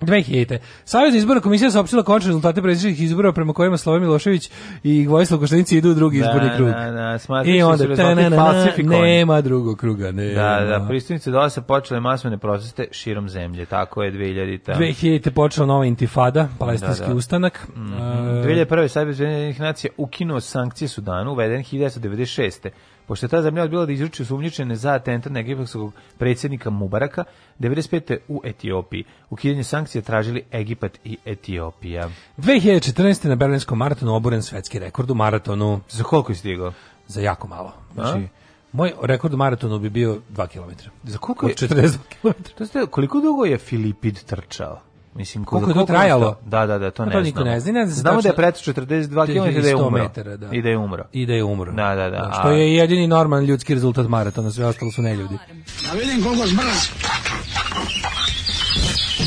2000. 0.00 0.58
Savezna 0.84 1.18
izborna 1.18 1.40
komisija 1.40 1.70
saopštila 1.70 2.02
končne 2.02 2.28
rezultate 2.28 2.62
predsjedničkih 2.62 3.04
izbora 3.04 3.32
prema 3.32 3.52
kojima 3.52 3.76
Slovan 3.76 4.00
Milošević 4.00 4.50
i 4.82 5.06
Vojislav 5.06 5.40
Koštanici 5.40 5.76
idu 5.78 5.90
u 5.90 5.94
drugi 5.94 6.18
izborni 6.18 6.48
Da, 6.48 6.56
krug. 6.56 6.68
da, 6.68 6.74
da, 6.74 7.10
I 7.10 7.12
da 7.12 7.18
su 7.18 7.32
onda 7.32 7.84
rezultati 7.84 7.96
tananana, 7.98 8.36
falsifikovani. 8.36 9.02
nema 9.02 9.40
drugog 9.40 9.78
kruga, 9.78 10.10
nema. 10.12 10.34
Da, 10.34 10.64
da, 10.68 10.86
pristupnice 10.88 11.30
dola 11.30 11.50
se 11.50 11.62
počele 11.62 12.00
masovne 12.00 12.38
proteste 12.38 12.86
širom 12.92 13.28
zemlje, 13.28 13.66
tako 13.66 14.02
je 14.02 14.12
2000. 14.12 14.74
2000. 14.74 15.30
počela 15.30 15.66
nova 15.66 15.86
intifada, 15.86 16.48
palestinski 16.58 17.00
Da, 17.00 17.08
da. 17.08 17.14
ustanak. 17.14 17.66
E, 17.68 18.00
2001. 18.46 18.88
Savez 18.88 19.20
nacija 19.58 19.90
ukinuo 19.96 20.40
sankcije 20.40 20.88
Sudanu, 20.88 21.32
uveden 21.32 21.62
1996. 21.62 22.68
Pošto 23.10 23.26
je 23.26 23.30
ta 23.30 23.42
zemlja 23.42 23.62
odbila 23.62 23.86
da 23.86 23.92
izruči 23.92 24.24
sumnjičene 24.24 24.76
za 24.76 24.92
atentat 24.92 25.32
na 25.32 25.40
egipatskog 25.40 25.92
predsjednika 26.18 26.70
Mubaraka, 26.70 27.24
95. 27.58 28.18
u 28.28 28.40
Etiopiji. 28.44 29.04
Ukidanje 29.30 29.64
sankcija 29.64 30.02
tražili 30.02 30.42
Egipat 30.52 30.98
i 31.04 31.16
Etiopija. 31.24 32.10
2014. 32.38 33.28
na 33.28 33.34
Berlinskom 33.34 33.78
maratonu 33.78 34.14
oboren 34.14 34.42
svetski 34.42 34.78
rekord 34.78 35.10
u 35.10 35.14
maratonu 35.14 35.80
Za 35.88 36.04
koliko 36.04 36.32
je 36.32 36.36
stigao? 36.36 36.72
za 37.06 37.20
jako 37.20 37.48
malo. 37.48 37.72
Znači, 37.94 38.28
moj 38.72 38.92
rekord 39.02 39.34
u 39.34 39.36
maratonu 39.36 39.78
bi 39.78 39.90
bio 39.90 40.18
2 40.34 40.46
km. 40.46 40.88
Za 41.02 41.18
koliko 41.18 41.46
je? 41.46 41.52
Od 41.52 41.58
42 41.58 41.98
km. 42.22 42.42
To 42.58 42.66
ste, 42.66 42.86
koliko 42.86 43.20
dugo 43.20 43.44
je 43.44 43.58
Filipid 43.58 44.24
trčao? 44.24 44.80
Mislim, 45.14 45.44
Koliko 45.44 45.70
je 45.70 45.74
za 45.74 45.80
to 45.80 45.86
trajalo? 45.86 46.38
Da, 46.46 46.66
da, 46.66 46.78
da, 46.78 46.90
to 46.90 47.04
ne 47.04 47.12
to 47.12 47.20
niko 47.20 47.36
znamo. 47.36 47.50
ne 47.50 47.60
zna, 47.60 47.72
ne 47.72 47.86
zna 47.86 47.94
Znamo 47.94 48.22
da 48.22 48.28
je 48.28 48.36
preto 48.36 48.58
42 48.60 49.26
km 49.26 49.60
da 49.60 49.68
je 49.68 49.74
100 49.76 49.86
umro. 49.86 50.02
metara, 50.02 50.36
da. 50.36 50.48
I 50.52 50.62
da 50.62 50.68
je 50.68 50.76
umro. 50.78 51.04
I 51.12 51.26
da 51.26 51.32
je 51.32 51.44
umro. 51.44 51.72
Da, 51.72 51.94
da, 51.94 52.10
da. 52.10 52.30
Što 52.40 52.48
A- 52.48 52.52
je 52.52 52.74
jedini 52.74 53.06
normalan 53.06 53.44
ljudski 53.44 53.74
rezultat 53.74 54.08
maratona, 54.08 54.50
sve 54.50 54.66
ostalo 54.66 54.90
su 54.92 55.02
neljudi. 55.02 55.34
Da 55.82 55.98
vidim 55.98 56.22
koliko 56.24 56.46
zbrz. 56.46 56.88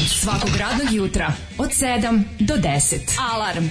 Svakog 0.08 0.50
radnog 0.60 0.94
jutra 0.94 1.28
od 1.58 1.70
7 1.70 2.24
do 2.40 2.54
10. 2.56 3.18
Alarm. 3.34 3.64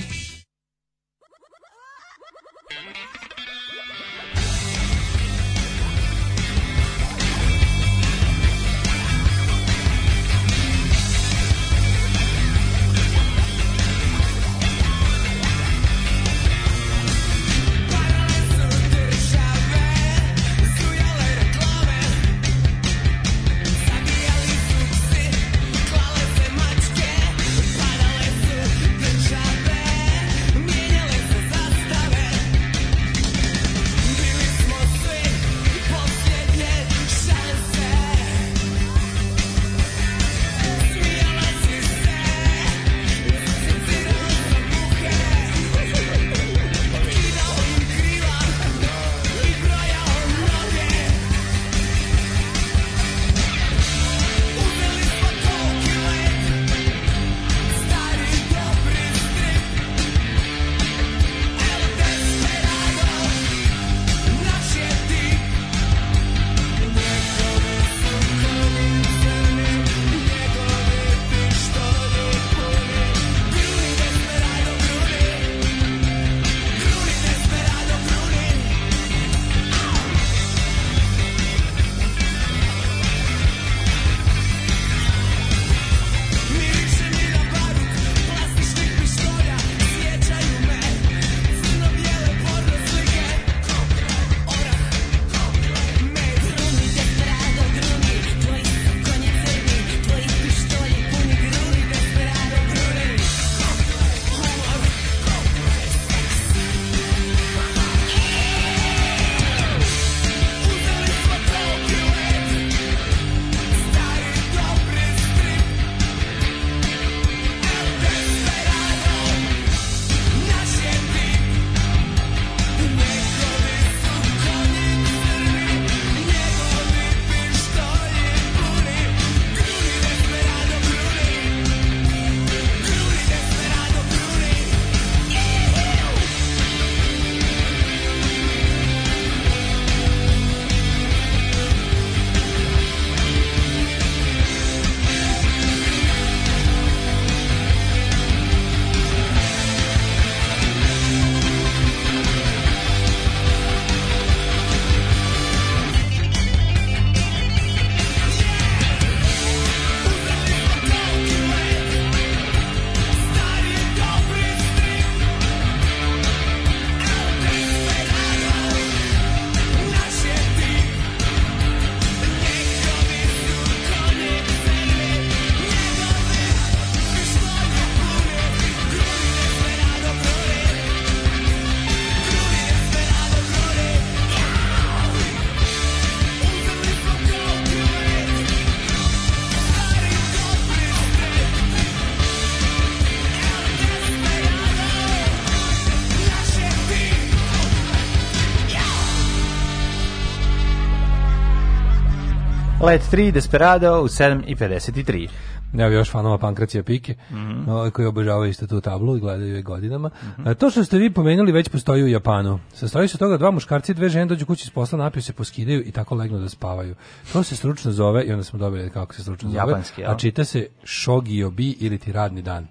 Let 202.83 203.03
3, 203.13 203.31
Desperado 203.33 204.01
u 204.01 204.09
7.53. 204.09 205.29
Evo 205.75 205.91
još 205.91 206.11
fanova 206.11 206.39
Pankracija 206.39 206.83
Pike, 206.83 207.15
Mhm. 207.31 207.69
ovaj, 207.69 207.91
koji 207.91 208.07
obožavaju 208.07 208.51
isto 208.51 208.67
tu 208.67 208.81
tablu 208.81 209.17
i 209.17 209.21
gledaju 209.21 209.55
je 209.57 209.63
godinama. 209.63 210.11
A, 210.45 210.55
to 210.55 210.71
što 210.71 210.85
ste 210.85 210.99
vi 210.99 211.11
pomenuli 211.11 211.53
već 211.53 211.69
postoji 211.69 212.03
u 212.03 212.09
Japanu. 212.09 212.59
Sastoji 212.75 213.09
se 213.09 213.19
toga 213.19 213.37
dva 213.37 213.51
muškarci 213.51 213.93
i 213.93 213.95
dve 213.95 214.09
žene 214.09 214.27
dođu 214.27 214.47
kući 214.47 214.67
s 214.67 214.71
posla, 214.71 214.99
napiju 214.99 215.23
se, 215.23 215.33
poskidaju 215.33 215.83
i 215.87 215.91
tako 215.91 216.15
legnu 216.15 216.39
da 216.39 216.49
spavaju. 216.49 216.95
To 217.33 217.43
se 217.43 217.57
stručno 217.57 217.93
zove, 217.93 218.25
i 218.25 218.33
onda 218.33 218.45
smo 218.45 218.59
dobili 218.59 218.91
kako 218.91 219.15
se 219.15 219.23
stručno 219.23 219.51
zove, 219.51 219.59
Japanski, 219.61 220.05
a 220.05 220.17
čita 220.17 220.45
se 220.45 220.67
Shogiobi 220.85 221.71
ili 221.71 221.99
ti 221.99 222.13
radni 222.13 222.43
dan. 222.43 222.67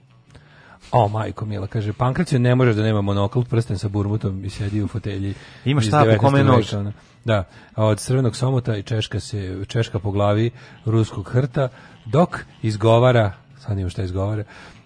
O, 0.91 1.07
majko 1.07 1.45
mila, 1.45 1.67
kaže, 1.67 1.93
Pankracio 1.93 2.39
ne 2.39 2.55
može 2.55 2.73
da 2.73 2.83
nema 2.83 3.01
monokl, 3.01 3.41
prsten 3.49 3.77
sa 3.77 3.87
burmutom 3.87 4.45
i 4.45 4.49
sedi 4.49 4.83
u 4.83 4.87
fotelji. 4.87 5.33
Ima 5.65 5.79
u 5.79 5.81
19. 5.81 6.17
kome 6.17 6.43
nož. 6.43 6.73
Da, 7.25 7.43
a 7.75 7.85
od 7.85 7.99
crvenog 7.99 8.35
somota 8.35 8.77
i 8.77 8.83
češka 8.83 9.19
se 9.19 9.57
češka 9.67 9.99
po 9.99 10.11
glavi 10.11 10.51
ruskog 10.85 11.29
hrta, 11.29 11.69
dok 12.05 12.39
izgovara, 12.61 13.31
sad 13.59 13.77
nima 13.77 13.89
šta 13.89 14.03
izgovara, 14.03 14.43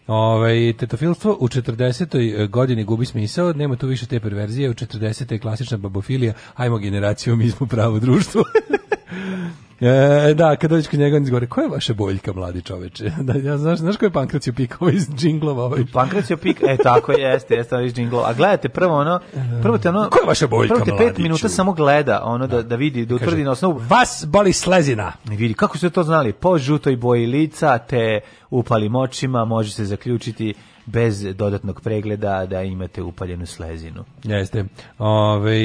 Ovaj 0.08 0.74
tetofilstvo 0.78 1.38
u 1.40 1.48
40. 1.48 2.48
godini 2.48 2.84
gubi 2.84 3.06
smisao, 3.06 3.54
nema 3.54 3.76
tu 3.76 3.88
više 3.88 4.06
te 4.06 4.20
perverzije, 4.20 4.70
u 4.70 4.74
40. 4.74 5.32
je 5.32 5.40
klasična 5.40 5.78
babofilija, 5.78 6.34
ajmo 6.56 6.78
generaciju, 6.78 7.36
mi 7.36 7.52
smo 7.52 7.68
pravo 7.68 8.00
društvo. 8.00 8.44
E, 9.80 10.34
da, 10.34 10.56
kad 10.56 10.70
dođeš 10.70 10.88
kod 10.88 11.00
njega, 11.00 11.18
on 11.18 11.24
izgovore, 11.24 11.48
koja 11.48 11.64
je 11.64 11.70
vaša 11.70 11.94
boljka, 11.94 12.34
mladi 12.34 12.62
čoveče? 12.62 13.12
Da, 13.22 13.34
ja, 13.34 13.58
znaš, 13.58 13.80
znaš 13.80 13.98
ko 13.98 14.06
je 14.06 14.12
Pankracio 14.12 14.54
Pikova 14.54 14.92
iz 14.92 15.10
džinglova? 15.16 15.64
Ovaj? 15.64 15.84
Pankracio 15.94 16.38
pik, 16.38 16.62
e 16.68 16.78
tako 16.84 17.12
jeste, 17.12 17.56
jeste 17.56 17.76
ovaj 17.76 17.90
džinglo. 17.90 18.24
A 18.26 18.34
gledajte 18.34 18.70
prvo 18.70 18.96
ono, 18.96 19.20
prvo 19.62 19.78
te 19.78 19.90
ono, 19.90 20.10
Koja 20.10 20.22
je 20.22 20.28
vaša 20.28 20.48
boljka, 20.48 20.74
prvo 20.74 20.86
te 20.86 21.06
pet 21.06 21.18
minuta 21.18 21.50
samo 21.50 21.74
gleda, 21.74 22.22
ono 22.24 22.48
da, 22.48 22.62
da 22.62 22.76
vidi, 22.76 23.06
da 23.06 23.16
utvrdi 23.16 23.44
na 23.44 23.52
osnovu, 23.52 23.82
Vas 23.90 24.26
boli 24.28 24.54
slezina. 24.54 25.12
i 25.32 25.36
vidi 25.36 25.54
kako 25.54 25.78
su 25.78 25.90
to 25.90 26.04
znali, 26.04 26.34
po 26.34 26.58
žutoj 26.58 26.96
boji 26.96 27.26
lica, 27.26 27.78
te 27.78 28.20
upalim 28.50 28.96
očima, 28.96 29.46
može 29.46 29.72
se 29.72 29.86
zaključiti 29.86 30.54
bez 30.86 31.22
dodatnog 31.36 31.82
pregleda 31.82 32.46
da 32.46 32.62
imate 32.62 33.02
upaljenu 33.02 33.46
slezinu. 33.46 34.04
Jeste. 34.24 34.66
Ove, 34.98 35.60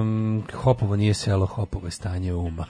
um, 0.00 0.42
Hopovo 0.54 0.96
nije 0.96 1.14
selo, 1.14 1.46
Hopovo 1.46 1.86
je 1.86 1.90
stanje 1.90 2.34
uma. 2.34 2.64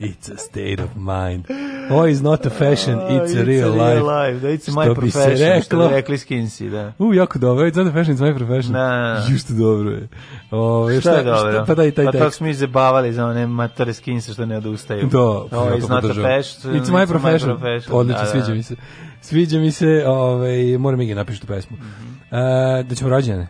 It's 0.00 0.28
a 0.28 0.38
state 0.38 0.80
of 0.80 0.90
mind. 0.96 1.44
Oh, 1.90 2.08
is 2.08 2.22
not 2.22 2.46
a 2.46 2.50
fashion, 2.50 2.98
it's, 3.00 3.34
a 3.34 3.44
real, 3.44 3.70
life. 3.70 4.40
Da, 4.40 4.48
it's 4.48 4.62
Što 4.62 4.72
my 4.72 4.84
bi 5.00 5.10
se 5.10 5.18
profession, 5.18 5.62
što 5.62 5.76
reklo. 5.76 5.88
bi 5.88 5.94
rekli 5.94 6.18
skinsi, 6.18 6.70
da. 6.70 6.92
U, 6.98 7.14
jako 7.14 7.38
dobro, 7.38 7.66
it's 7.66 7.76
not 7.76 7.86
a 7.86 7.92
fashion, 7.92 8.16
it's 8.16 8.22
my 8.22 8.36
profession. 8.36 8.72
Da, 8.72 8.78
da, 8.78 9.20
da. 9.20 9.32
Ju, 9.32 9.38
što 9.38 9.52
dobro 9.52 9.90
je. 9.90 10.08
Ove, 10.50 11.00
Šta 11.00 11.12
je 11.12 11.24
dobro? 11.24 11.64
pa 11.66 11.74
da 11.74 11.84
i 11.84 11.90
taj 11.90 12.04
pa 12.04 12.12
tekst. 12.12 12.36
smo 12.36 12.46
i 12.46 12.54
zabavali 12.54 13.12
za 13.12 13.26
one 13.26 13.46
matore 13.46 13.92
skinse 13.94 14.32
što 14.32 14.46
ne 14.46 14.56
odustaju. 14.56 15.00
Da, 15.00 15.06
is 15.78 15.82
to 15.82 15.88
not 15.88 15.98
a 15.98 16.00
podržavam. 16.00 16.30
fashion, 16.32 16.74
It's 16.74 16.90
my 16.92 17.06
profession. 17.06 17.52
Odlično, 17.52 18.02
Da, 18.04 18.12
da. 18.14 18.26
sviđa 18.26 18.54
mi 18.54 18.62
se. 18.62 18.76
Sviđa 19.20 19.58
mi 19.58 19.70
se, 19.70 20.04
ovaj, 20.06 20.78
moram 20.78 21.00
i 21.00 21.06
ga 21.06 21.14
napišu 21.14 21.40
tu 21.40 21.46
pesmu. 21.46 21.76
E, 22.30 22.82
da 22.82 22.94
ćemo 22.94 23.10
rođene. 23.10 23.48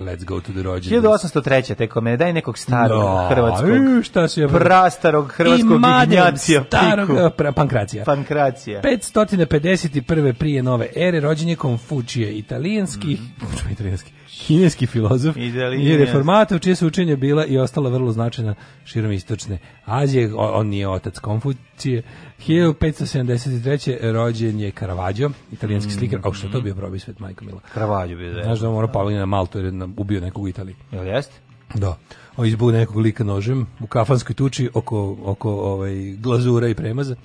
Let's 0.00 0.24
go 0.24 0.40
to 0.40 0.52
the 0.52 0.62
rođene. 0.62 0.96
1803. 0.98 1.74
teko 1.74 2.00
me, 2.00 2.16
daj 2.16 2.32
nekog 2.32 2.58
starog 2.58 3.00
No, 3.00 3.28
hrvatskog, 3.28 3.70
e, 3.70 4.02
šta 4.02 4.28
si 4.28 4.40
ja- 4.40 4.48
prastarog 4.48 5.28
hrvatskog 5.28 5.70
I 5.72 5.78
madem 5.78 6.12
Ignacija 6.12 6.64
starog, 6.64 7.10
e, 7.10 7.12
pra- 7.12 7.52
pankracija. 7.52 8.04
Pankracija. 8.04 8.80
551. 8.82 10.32
prije 10.32 10.62
nove 10.62 10.88
ere 10.96 11.20
rođen 11.20 11.48
je 11.48 11.56
Konfučije, 11.56 12.32
italijanski, 12.32 13.06
mm. 13.08 13.70
italijanski, 13.72 14.12
kineski 14.38 14.86
filozof 14.86 15.36
i 15.80 15.96
reformator, 15.96 16.60
čije 16.60 16.76
su 16.76 16.86
učenje 16.86 17.16
bila 17.16 17.46
i 17.46 17.58
ostala 17.58 17.90
vrlo 17.90 18.12
značajna 18.12 18.54
širom 18.84 19.12
istočne 19.12 19.58
Azije. 19.84 20.34
On 20.36 20.66
nije 20.66 20.88
otac 20.88 21.18
Konfucije. 21.18 22.02
1573. 22.46 24.12
rođen 24.12 24.60
je 24.60 24.70
Caravaggio, 24.70 25.30
italijanski 25.52 25.92
slikar. 25.92 26.20
A 26.24 26.32
što 26.32 26.48
to 26.48 26.60
bio 26.60 26.74
probi 26.74 26.98
svet, 26.98 27.18
majko 27.18 27.44
mila? 27.44 27.60
Kravađu 27.74 28.16
bi 28.16 28.22
da 28.22 28.38
je. 28.38 28.44
Znaš 28.44 28.58
da 28.58 28.68
on 28.68 28.74
mora 28.74 28.88
pali 28.88 29.14
na 29.14 29.26
Maltu 29.26 29.58
jer 29.58 29.74
je 29.74 29.88
ubio 29.96 30.20
nekog 30.20 30.42
u 30.42 30.48
Italiji. 30.48 30.76
Jel 30.92 31.06
jeste? 31.06 31.32
Da. 31.74 31.96
On 32.36 32.46
izbuo 32.46 32.72
nekog 32.72 32.96
lika 32.96 33.24
nožem 33.24 33.66
u 33.80 33.86
kafanskoj 33.86 34.34
tuči 34.34 34.70
oko, 34.74 35.16
oko 35.24 35.50
ovaj, 35.50 35.94
glazura 36.18 36.68
i 36.68 36.74
premaza. 36.74 37.16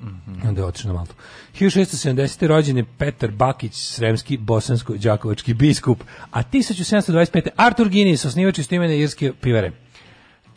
Mhm. 0.00 0.48
Onda 0.48 0.60
je 0.60 0.64
otišao 0.64 0.88
na 0.88 0.98
Maltu. 0.98 1.14
1670. 1.52 2.46
rođen 2.46 2.76
je 2.76 2.84
Petar 2.98 3.30
Bakić, 3.30 3.74
sremski, 3.74 4.38
bosansko-đakovački 4.38 5.54
biskup, 5.54 6.02
a 6.30 6.42
1725. 6.42 7.48
Artur 7.56 7.88
Guinness, 7.88 8.24
osnivač 8.24 8.58
istoimene 8.58 8.98
irske 8.98 9.32
pivare. 9.32 9.72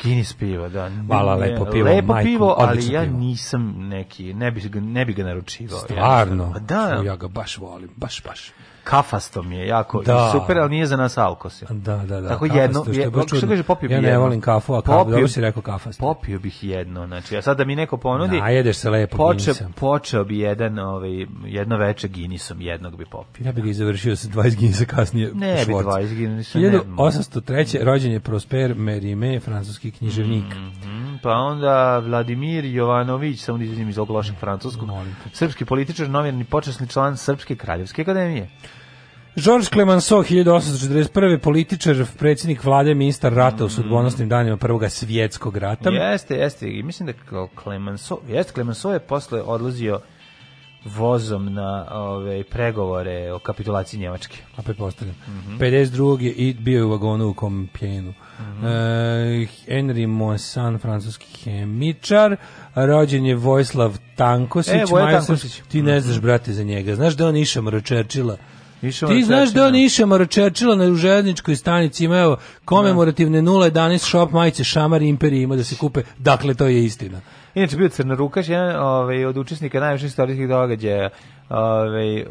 Guinness 0.03 0.33
pivo, 0.33 0.69
da. 0.69 0.91
Hvala, 1.07 1.35
lepo 1.35 1.65
pivo, 1.65 1.89
Lepo 1.89 2.07
majko, 2.07 2.25
pivo, 2.25 2.55
ali 2.57 2.93
ja 2.93 3.01
pivo. 3.01 3.17
nisam 3.17 3.75
neki, 3.79 4.33
ne 4.33 4.51
bi, 4.51 4.69
ne 4.81 5.05
bi 5.05 5.13
ga 5.13 5.23
naručivao. 5.23 5.79
Stvarno? 5.79 6.51
Pa 6.53 6.59
da, 6.59 7.01
Ja 7.05 7.15
ga 7.15 7.27
baš 7.27 7.57
volim, 7.57 7.89
baš, 7.95 8.23
baš. 8.23 8.51
Kafasto 8.83 9.43
mi 9.43 9.55
je 9.55 9.67
jako 9.67 10.01
Da. 10.01 10.29
super, 10.31 10.57
ali 10.57 10.69
nije 10.69 10.85
za 10.85 10.97
nas 10.97 11.17
alkose. 11.17 11.65
Da, 11.69 11.97
da, 11.97 12.21
da. 12.21 12.29
Tako 12.29 12.45
jedno, 12.47 12.81
što 12.81 12.91
je 12.91 13.09
što 13.09 13.25
čudno. 13.25 13.49
kaže, 13.49 13.63
popio 13.63 13.89
Ja 13.89 14.01
ne 14.01 14.07
jedno. 14.07 14.21
volim 14.21 14.41
kafu, 14.41 14.73
a 14.73 14.81
kafu, 14.81 14.91
Popio- 14.93 15.11
dobro 15.11 15.27
si 15.27 15.41
rekao 15.41 15.61
kafasto. 15.63 16.01
Popio 16.03 16.39
bih 16.39 16.63
jedno, 16.63 17.07
znači, 17.07 17.37
a 17.37 17.41
sad 17.41 17.57
da 17.57 17.65
mi 17.65 17.75
neko 17.75 17.97
ponudi, 17.97 18.39
Najedeš 18.39 18.75
se 18.77 18.89
lepo 18.89 19.17
poče, 19.17 19.35
Guinnessa. 19.37 19.69
počeo 19.75 20.23
bi 20.23 20.39
jedan, 20.39 20.79
ovaj, 20.79 21.09
jedno 21.45 21.77
veče 21.77 22.07
Guinnessom, 22.07 22.61
jednog 22.61 22.97
bi 22.97 23.05
popio. 23.05 23.45
Ja 23.45 23.51
bih 23.51 23.63
ga 23.63 23.73
završio 23.73 24.15
sa 24.15 24.27
20 24.29 24.55
Guinnessa 24.55 24.85
kasnije. 24.87 25.31
Ne 25.33 25.53
bi 25.55 25.61
švorc. 25.63 25.87
20 25.87 26.15
Guinnessa, 26.15 26.59
ne. 26.59 26.71
1803. 26.89 27.83
rođen 27.83 28.11
je 28.11 28.19
Prosper 28.19 28.75
Merime, 28.75 29.39
francuski 29.39 29.91
književnik. 29.91 30.45
Mhm, 30.45 31.03
Pa 31.23 31.31
onda 31.31 31.99
Vladimir 31.99 32.65
Jovanović, 32.65 33.39
samo 33.39 33.57
da 33.57 33.63
izvinim 33.63 33.89
iz 33.89 33.97
ovog 33.97 34.09
lošeg 34.09 34.35
francuskog, 34.35 34.89
srpski 35.33 35.65
političar, 35.65 36.09
novinarni 36.09 36.43
počasni 36.45 36.87
član 36.87 37.17
Srpske 37.17 37.55
kraljevske 37.55 38.01
akademije. 38.01 38.49
Georges 39.35 39.69
Clemenceau, 39.69 40.23
1841. 40.23 41.37
političar, 41.37 42.05
predsjednik 42.19 42.63
vlade, 42.63 42.93
ministar 42.93 43.33
rata 43.33 43.65
u 43.65 43.69
sudbonosnim 43.69 44.29
danima 44.29 44.57
Prvog 44.57 44.83
svjetskog 44.89 45.57
rata. 45.57 45.89
Jeste, 45.89 46.35
jeste, 46.35 46.67
i 46.69 46.83
mislim 46.83 47.07
da 47.07 47.13
Clemenceau, 47.63 48.19
jeste, 48.27 48.53
Clemenceau 48.53 48.93
je 48.93 48.99
posle 48.99 49.41
odlazio 49.41 49.99
vozom 50.85 51.53
na 51.53 51.87
ove 51.91 52.43
pregovore 52.43 53.31
o 53.31 53.39
kapitulaciji 53.39 53.99
Njemačke. 53.99 54.37
A 54.55 54.61
pretpostavljam. 54.61 55.15
52. 55.59 56.21
je 56.21 56.31
i 56.31 56.53
bio 56.53 56.77
je 56.77 56.83
u 56.83 56.89
vagonu 56.89 57.29
u 57.29 57.33
Kompjenu. 57.33 58.13
E, 58.39 58.63
Henry 59.67 60.07
Moissan, 60.07 60.79
francuski 60.79 61.43
hemičar, 61.43 62.35
rođen 62.75 63.25
je 63.25 63.35
Vojislav 63.35 63.97
Tankosić. 64.15 64.73
E, 64.73 64.85
Voja 64.91 65.05
Maja 65.05 65.17
Tankosić. 65.17 65.61
Ti 65.67 65.81
ne 65.81 66.01
znaš, 66.01 66.19
brate, 66.19 66.53
za 66.53 66.63
njega. 66.63 66.95
Znaš 66.95 67.13
da 67.13 67.27
on 67.27 67.35
Išamaro 67.35 67.81
Čerčila? 67.81 68.37
Išao 68.83 69.09
Ti 69.09 69.19
na 69.19 69.25
znaš 69.25 69.49
da 69.53 69.61
on 69.61 69.67
Churchilla. 69.67 69.85
Išamaro 69.85 70.25
Čerčila 70.25 70.75
na 70.75 70.95
željezničkoj 70.95 71.55
stanici 71.55 72.05
ima 72.05 72.17
evo 72.17 72.37
komemorativne 72.65 73.41
011 73.41 73.97
shop 73.97 74.31
majice 74.31 74.63
Šamar 74.63 75.01
Imperije 75.01 75.43
ima 75.43 75.55
da 75.55 75.63
se 75.63 75.75
kupe. 75.75 76.01
Dakle, 76.17 76.53
to 76.53 76.67
je 76.67 76.83
istina. 76.83 77.21
Inače 77.55 77.77
bio 77.77 77.89
Crnorukaš, 77.89 78.49
jedan 78.49 78.75
ovaj, 78.75 79.25
od 79.25 79.37
učesnika 79.37 79.79
najviših 79.79 80.07
istorijskih 80.07 80.47
događaja 80.47 81.09
ovaj, 81.49 82.23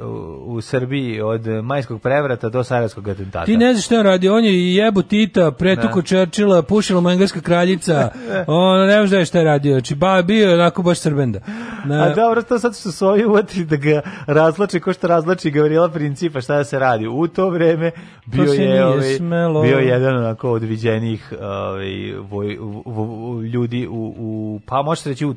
u, 0.46 0.60
Srbiji 0.60 1.20
od 1.20 1.46
majskog 1.46 2.00
prevrata 2.02 2.48
do 2.48 2.64
sarajevskog 2.64 3.08
atentata. 3.08 3.44
Ti 3.46 3.56
ne 3.56 3.72
znaš 3.72 3.84
šta 3.86 3.96
on 3.96 4.02
radi, 4.02 4.28
on 4.28 4.44
je 4.44 4.74
jebu 4.74 5.02
Tita, 5.02 5.50
pretuko 5.50 5.94
Da. 5.94 6.06
Čerčila, 6.06 6.62
pušila 6.62 7.00
mu 7.00 7.10
engleska 7.10 7.40
kraljica, 7.40 8.10
on 8.46 8.86
ne 8.86 9.06
znaš 9.06 9.12
je 9.12 9.24
šta 9.24 9.38
je 9.38 9.44
radio, 9.44 9.72
znači 9.72 9.94
ba, 9.94 10.22
bio 10.22 10.48
je 10.48 10.54
onako 10.54 10.82
baš 10.82 10.98
srbenda. 10.98 11.40
Na, 11.84 12.02
A 12.02 12.14
dobro, 12.14 12.42
to 12.42 12.58
sad 12.58 12.76
su 12.76 12.92
se 12.92 13.06
ovi 13.06 13.24
uvatili 13.24 13.64
da 13.64 13.76
ga 13.76 14.00
razlače 14.26 14.80
ko 14.80 14.92
što 14.92 15.06
razlači 15.06 15.50
Gavrila 15.50 15.88
Principa, 15.88 16.40
šta 16.40 16.56
da 16.56 16.64
se 16.64 16.78
radi. 16.78 17.06
U 17.08 17.28
to 17.28 17.50
vreme 17.50 17.90
bio 18.26 18.44
nije 18.44 18.64
je 18.66 18.86
ovaj, 18.86 19.14
smelo. 19.14 19.62
bio 19.62 19.78
je 19.78 19.86
jedan 19.88 20.16
onako 20.16 20.50
od 20.50 20.62
viđenih 20.62 21.32
ovaj, 21.40 21.90
voj, 22.20 22.46
v- 22.46 22.56
v- 22.86 23.02
v- 23.36 23.46
ljudi 23.46 23.86
u, 23.86 24.14
u 24.18 24.60
pa 24.66 24.82
možete 24.82 25.08
reći 25.08 25.26
u 25.26 25.34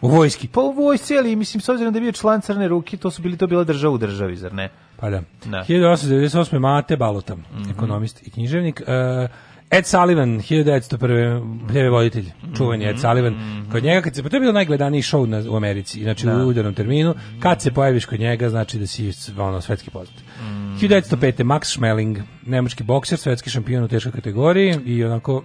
u 0.00 0.08
vojski. 0.08 0.48
pa 0.48 0.60
u 0.60 0.72
vojsci, 0.72 1.18
ali 1.18 1.36
mislim 1.36 1.60
s 1.60 1.68
obzirom 1.68 1.92
da 1.92 1.98
je 1.98 2.02
bio 2.02 2.12
član 2.12 2.40
Crne 2.40 2.68
ruke, 2.68 2.96
to 2.96 3.10
su 3.10 3.22
bili 3.22 3.36
to 3.36 3.46
bila 3.46 3.64
država 3.64 3.94
u 3.94 3.98
državi, 3.98 4.36
zar 4.36 4.54
ne? 4.54 4.68
Pa 4.96 5.10
da. 5.10 5.22
Da. 5.44 5.64
1898. 5.64 6.58
Mate 6.58 6.96
Balota, 6.96 7.34
Mhm. 7.34 7.70
ekonomist 7.70 8.26
i 8.26 8.30
književnik. 8.30 8.80
Uh, 8.80 9.30
Ed 9.70 9.86
Sullivan, 9.86 10.40
1901. 10.40 11.40
TV 11.68 11.90
voditelj, 11.90 12.24
čuveni 12.56 12.84
Mhm. 12.84 12.90
Ed 12.90 13.00
Sullivan. 13.00 13.34
Kod 13.72 13.84
njega, 13.84 14.00
kad 14.00 14.14
se, 14.14 14.22
pa 14.22 14.28
to 14.28 14.36
je 14.36 14.40
bio 14.40 14.52
najgledaniji 14.52 15.02
show 15.02 15.26
na, 15.26 15.50
u 15.50 15.56
Americi, 15.56 16.02
znači 16.02 16.28
u 16.28 16.48
udarnom 16.48 16.74
terminu. 16.74 17.14
Kad 17.40 17.62
se 17.62 17.70
pojaviš 17.72 18.04
kod 18.04 18.20
njega, 18.20 18.48
znači 18.48 18.78
da 18.78 18.86
si 18.86 19.10
ono, 19.38 19.60
svetski 19.60 19.90
poznat. 19.90 20.20
Mhm. 20.40 20.76
1905. 20.76 21.44
Max 21.44 21.64
Schmeling, 21.64 22.18
nemački 22.46 22.82
bokser, 22.82 23.18
svetski 23.18 23.50
šampion 23.50 23.84
u 23.84 23.88
teškoj 23.88 24.12
kategoriji 24.12 24.76
i 24.84 25.04
onako 25.04 25.44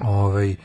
ovaj, 0.00 0.56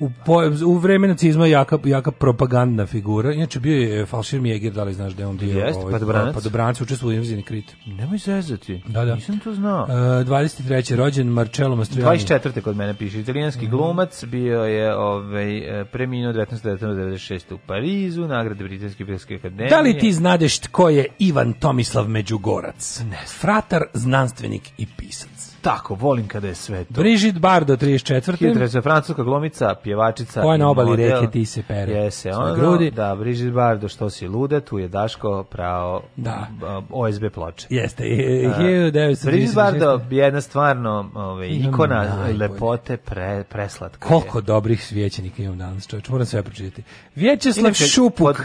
u, 0.00 0.10
po, 0.26 0.42
u 0.66 0.78
vreme 0.78 1.08
nacizma 1.08 1.46
jaka, 1.46 1.78
jaka 1.84 2.10
propagandna 2.10 2.86
figura. 2.86 3.32
Inače 3.32 3.60
bio 3.60 3.80
je 3.80 4.06
Falšir 4.06 4.40
Mjeger, 4.40 4.72
da 4.72 4.84
li 4.84 4.94
znaš 4.94 5.12
da 5.12 5.22
je 5.22 5.26
on 5.26 5.36
bio 5.36 5.58
Jeste, 5.58 5.82
padobranac. 5.90 6.34
padobranac 6.34 6.80
učestvovao 6.80 7.10
u 7.10 7.14
invazivni 7.14 7.42
krit. 7.42 7.76
Nemoj 7.86 8.18
zezati. 8.18 8.82
Da, 8.86 9.04
da. 9.04 9.14
Nisam 9.14 9.38
to 9.38 9.54
znao. 9.54 9.82
Uh, 9.82 9.88
23. 9.90 10.94
rođen 10.96 11.28
Marcello 11.28 11.76
Mastroianni. 11.76 12.18
24. 12.18 12.60
kod 12.60 12.76
mene 12.76 12.94
piše 12.94 13.20
italijanski 13.20 13.66
glumac, 13.66 14.24
bio 14.24 14.64
je 14.64 14.96
ovaj, 14.96 15.80
e, 15.80 15.84
preminuo 15.84 16.32
1996. 16.32 17.54
u 17.54 17.58
Parizu, 17.66 18.26
nagrade 18.26 18.64
Britanske 18.64 19.04
filmske 19.04 19.34
akademije. 19.34 19.68
Da 19.68 19.80
li 19.80 19.98
ti 19.98 20.12
znadeš 20.12 20.58
tko 20.58 20.88
je 20.88 21.06
Ivan 21.18 21.52
Tomislav 21.52 22.08
Međugorac? 22.08 23.02
Ne. 23.10 23.18
Fratar, 23.40 23.82
znanstvenik 23.94 24.62
i 24.78 24.86
pisac. 24.96 25.35
Tako, 25.66 25.94
volim 25.94 26.28
kada 26.28 26.48
je 26.48 26.54
sve 26.54 26.84
to. 26.84 26.92
Brigitte 26.92 27.38
Bardot, 27.38 27.80
34. 27.80 28.36
Hidraca, 28.38 28.82
francuska 28.82 29.22
glumica, 29.22 29.74
pjevačica. 29.74 30.42
Koja 30.42 30.56
na 30.56 30.68
obali 30.70 30.90
model. 30.90 31.10
reke 31.10 31.32
ti 31.32 31.44
se 31.44 31.62
pere 31.62 31.92
Jese, 31.92 32.30
ono, 32.30 32.54
grudi. 32.54 32.90
da, 32.90 33.14
Brigitte 33.14 33.50
Bardot, 33.50 33.90
što 33.90 34.10
si 34.10 34.28
luda, 34.28 34.60
tu 34.60 34.78
je 34.78 34.88
Daško 34.88 35.44
pravo 35.44 36.02
Da. 36.16 36.46
b- 36.50 36.66
OSB 36.90 37.24
ploče. 37.28 37.66
Jeste, 37.70 38.04
A, 38.04 38.06
1936. 38.06 39.24
Brigitte 39.26 39.54
Bardot 39.54 40.02
je 40.10 40.18
jedna 40.18 40.40
stvarno 40.40 41.10
ovaj, 41.14 41.48
Imam 41.48 41.68
ikona 41.68 42.26
lepote, 42.38 42.96
pre, 42.96 43.44
preslatka. 43.44 44.06
je. 44.06 44.08
Koliko 44.08 44.40
dobrih 44.40 44.84
svećenika 44.84 45.42
imam 45.42 45.58
danas, 45.58 45.86
čovječ, 45.86 46.08
moram 46.08 46.26
sve 46.26 46.42
pročitati. 46.42 46.82
Vječeslav 47.14 47.72
Šupuk, 47.74 48.36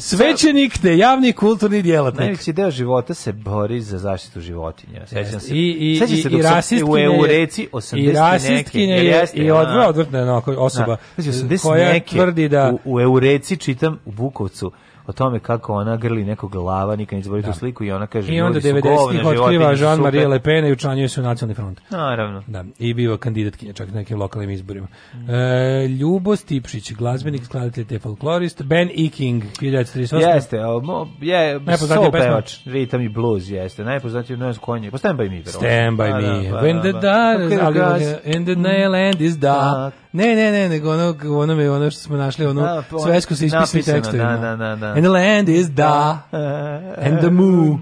svećenik 0.00 0.78
te 0.78 0.96
javni 0.98 1.32
kulturni 1.32 1.82
djelatnik. 1.82 2.20
Najveći 2.20 2.52
deo 2.52 2.70
života 2.70 3.14
se 3.14 3.32
bori 3.32 3.80
za 3.80 3.98
zaštitu 3.98 4.40
životinja. 4.40 5.06
Sećam 5.06 5.40
se. 5.40 5.54
I, 5.54 5.58
i, 5.58 5.92
i, 5.92 5.96
se 5.98 6.04
i 6.04 6.22
rasistkinja 6.66 7.10
u, 7.10 7.20
u 7.20 7.26
je- 7.26 7.28
reci 7.28 7.68
80 7.72 7.96
i 7.98 8.12
rasistkinja 8.12 8.94
jel 8.94 9.04
je 9.06 9.10
jeste, 9.10 9.36
i 9.38 9.50
odvrtna 9.50 10.22
onako 10.22 10.52
osoba 10.52 10.96
Da. 11.16 11.22
Znači, 11.22 11.38
80 11.38 11.62
koja 11.62 11.92
neke 11.92 12.16
tvrdi 12.16 12.48
da 12.48 12.72
u, 12.84 12.94
u 12.94 13.00
Eureci 13.00 13.56
čitam 13.56 13.98
u 14.04 14.10
Bukovcu 14.12 14.72
o 15.06 15.12
tome 15.12 15.38
kako 15.38 15.74
ona 15.74 15.96
grli 15.96 16.24
nekog 16.24 16.52
glava, 16.52 16.96
nikad 16.96 17.16
ne 17.16 17.22
zaboravim 17.22 17.52
tu 17.52 17.58
sliku 17.58 17.84
i 17.84 17.92
ona 17.92 18.06
kaže 18.06 18.34
i 18.34 18.40
onda 18.40 18.58
ljudi 18.58 18.68
su 18.68 18.74
90-ih 18.76 19.22
govna, 19.22 19.42
otkriva 19.42 19.74
Jean-Marie. 19.74 20.28
Le 20.28 20.40
Pen 20.40 20.66
i 20.66 20.72
učlanjuje 20.72 21.08
se 21.08 21.20
u 21.20 21.24
nacionalni 21.24 21.54
front. 21.54 21.80
Naravno. 21.90 22.42
Da, 22.46 22.64
i 22.78 22.94
biva 22.94 23.16
kandidatkinja 23.18 23.72
čak 23.72 23.88
na 23.88 23.94
nekim 23.94 24.18
lokalnim 24.18 24.50
izborima. 24.50 24.86
E, 25.28 25.86
Ljubo 25.88 26.36
Stipšić, 26.36 26.92
glazbenik, 26.92 27.44
skladatelj 27.44 27.84
te 27.84 27.98
folklorist, 27.98 28.62
Ben 28.62 28.90
Iking, 28.94 29.42
1938. 29.60 30.34
Jeste, 30.34 30.56
mo, 30.82 31.08
je 31.20 31.60
soul 31.78 32.10
pesma? 32.10 32.26
pevač, 32.26 32.66
ritam 32.66 33.00
i 33.00 33.08
blues, 33.08 33.50
jeste. 33.50 33.84
Najpoznatiji 33.84 34.36
ne 34.36 34.52
znam 34.52 34.64
konje. 34.64 34.90
Pa 34.90 34.98
Stand 34.98 35.18
by 35.20 35.30
me, 35.30 35.42
verovatno. 35.42 35.60
Stand 35.60 35.98
by 35.98 36.10
Pa, 36.10 36.18
me. 36.20 36.50
da, 36.50 36.60
When 36.62 36.82
the 36.82 36.92
da, 36.92 37.00
dark 37.00 37.74
kaže? 37.74 38.18
and 38.36 38.46
the 38.46 38.56
nail 38.56 38.94
end 38.94 39.20
is 39.20 39.36
dark. 39.38 39.94
Ne, 40.16 40.36
ne, 40.36 40.52
ne, 40.52 40.68
nego 40.68 40.92
ono, 40.92 41.14
ono, 41.40 41.54
me, 41.54 41.70
ono 41.70 41.90
što 41.90 42.00
smo 42.00 42.16
našli, 42.16 42.46
ono, 42.46 42.62
Da, 42.62 42.82
svesku 43.04 43.36
sa 43.36 43.44
ispisnim 43.44 43.80
napisano, 43.80 43.96
tekstovima. 43.96 44.36
da, 44.36 44.38
da, 44.38 44.56
da, 44.56 44.76
da. 44.76 44.86
And 44.86 45.00
the 45.00 45.08
land 45.08 45.48
is 45.48 45.70
da, 45.70 46.22
and 47.06 47.18
the 47.18 47.30
moon 47.30 47.78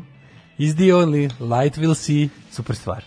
is 0.59 0.74
the 0.76 0.95
only 0.95 1.28
light 1.41 1.76
we'll 1.78 1.95
see. 1.95 2.28
Super 2.51 2.76
stvar. 2.76 3.05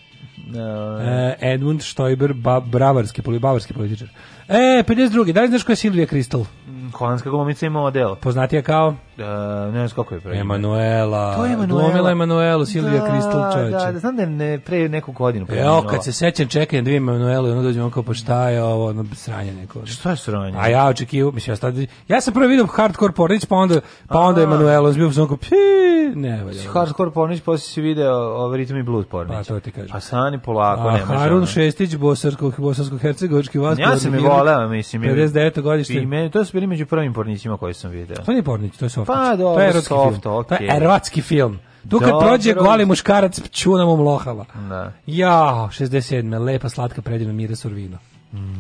E, 0.56 1.54
Edmund 1.54 1.82
Stoiber, 1.82 2.34
ba, 2.34 2.60
bravarski, 2.60 3.22
poli, 3.22 3.40
bavarski 3.40 3.74
političar. 3.74 4.08
E, 4.48 4.84
52. 4.88 5.34
Da 5.34 5.42
li 5.42 5.48
znaš 5.48 5.64
ko 5.64 5.72
je 5.72 5.76
Silvija 5.76 6.06
Kristal? 6.06 6.46
Holandska 6.94 7.30
glumica 7.30 7.66
i 7.66 7.70
model. 7.70 8.16
Poznatija 8.16 8.62
kao 8.62 8.96
Uh, 9.18 9.74
ne 9.74 9.88
znam 9.88 9.96
kako 9.96 10.16
je 10.16 10.22
pre. 10.22 10.38
Emanuela. 10.38 11.36
To 11.36 11.46
je 11.46 11.54
Emanuela. 11.54 11.84
Glumila 11.84 12.12
Emanuelu, 12.12 12.66
Silvija 12.66 13.12
Kristal, 13.12 13.54
čoveče. 13.54 13.86
Da, 13.86 13.92
da, 13.92 14.00
znam 14.00 14.16
da 14.16 14.22
je 14.22 14.30
ne, 14.30 14.60
pre 14.60 14.90
neku 14.90 15.12
godinu. 15.12 15.46
Evo, 15.50 15.56
preminula. 15.56 15.88
kad 15.88 16.04
se 16.04 16.14
sećam 16.14 16.48
čekanja 16.48 16.82
da 16.82 16.90
vidim 16.90 17.10
Emanuelu, 17.10 17.52
ono 17.52 17.62
dođem 17.62 17.84
on 17.84 17.92
kao, 17.92 18.04
pa 18.04 18.14
šta 18.14 18.50
je 18.50 18.64
ovo, 18.64 18.90
ono, 18.90 19.06
sranje 19.14 19.54
neko. 19.54 19.86
Šta 19.86 20.10
je 20.10 20.18
sranje? 20.18 20.58
A 20.58 20.68
ja 20.68 20.88
očekivao, 20.88 21.32
mislim, 21.32 21.52
ja, 21.52 21.56
sad, 21.56 21.76
ja 22.08 22.22
sam 22.22 22.34
prvo 22.34 22.48
vidio 22.48 22.66
hardcore 22.66 23.14
pornić, 23.14 23.46
pa 23.46 23.56
onda, 23.56 23.80
pa 24.08 24.20
onda 24.20 24.42
Emanuelu, 24.42 24.94
bio 24.94 25.12
sam 25.12 25.28
pi, 25.28 25.56
ne, 26.16 26.44
valja. 26.44 26.72
Hardcore 26.74 27.12
pornić, 27.12 27.42
posle 27.42 27.68
si 27.68 27.82
video 27.82 28.14
ovaj 28.14 28.58
ritam 28.58 28.78
i 28.78 28.84
blues 28.84 29.06
pornić. 29.06 29.38
Pa, 29.38 29.44
to 29.44 29.60
ti 29.60 29.72
kažem. 29.72 29.96
A 29.96 30.00
Sani 30.00 30.40
polako, 30.40 30.88
A. 30.88 30.98
Harun 30.98 31.38
ono. 31.38 31.46
Šestić, 31.46 31.96
bosarskog, 31.96 32.54
bosansko-hercegovički 32.58 33.60
vas. 33.60 33.80
Ja 33.80 33.98
sam 33.98 34.14
je 34.14 34.20
voleo, 34.20 34.68
mislim. 34.70 35.02
59. 35.02 35.62
godište. 35.62 35.94
I 35.94 36.06
meni, 36.06 36.32
to 36.32 36.46
su 36.46 36.54
bili 36.54 36.68
među 36.68 36.86
prvim 36.86 37.14
pornićima 37.14 37.58
koje 37.58 37.74
sam 37.74 37.92
video. 37.92 38.18
To 38.26 38.32
nije 38.32 38.44
pornić, 38.44 38.78
to 38.78 38.86
je 38.86 38.90
soft. 39.08 39.30
Pa, 39.30 39.36
dobro, 39.36 39.56
to 39.56 39.62
je 39.62 39.70
erotski 39.70 39.88
soft, 39.88 40.22
film. 40.22 40.36
okej. 40.36 40.58
To 40.58 40.64
je 40.64 40.78
erotski 40.78 41.22
film. 41.22 41.60
Tu 41.90 42.00
kad 42.00 42.10
Dobro. 42.10 42.28
prođe 42.28 42.54
goli 42.54 42.86
muškarac, 42.86 43.50
čuna 43.52 43.86
mu 43.86 43.98
mlohava. 43.98 44.46
Da. 44.70 44.92
Ja, 45.06 45.70
67. 45.72 46.44
Lepa, 46.46 46.70
slatka, 46.70 47.02
predivna 47.02 47.34
Mira 47.34 47.56
Sorvino. 47.56 47.98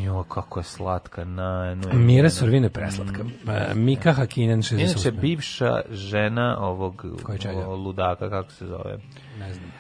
Jo, 0.01 0.23
kako 0.23 0.59
je 0.59 0.63
slatka. 0.63 1.25
Na, 1.25 1.75
no, 1.75 1.93
Mira 1.93 2.29
Sorvino 2.29 2.65
je 2.65 2.69
preslatka. 2.69 3.23
E, 3.47 3.73
Mika 3.75 4.13
Hakinen, 4.13 4.61
68. 4.61 4.81
Inače, 4.81 5.11
bivša 5.11 5.81
žena 5.91 6.57
ovog 6.59 7.05
Koji 7.23 7.39
čega? 7.39 7.67
o, 7.67 7.75
ludaka, 7.75 8.29
kako 8.29 8.51
se 8.51 8.65
zove? 8.65 8.97
Ne 9.39 9.53
znam. 9.53 9.71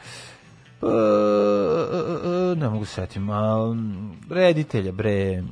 E, 0.81 0.85
e, 0.85 2.51
e, 2.51 2.55
ne 2.55 2.69
mogu 2.69 2.85
se 2.85 2.93
setim. 2.93 3.29
A, 3.29 3.69
m, 3.71 4.11
reditelja, 4.29 4.91
bre. 4.91 5.43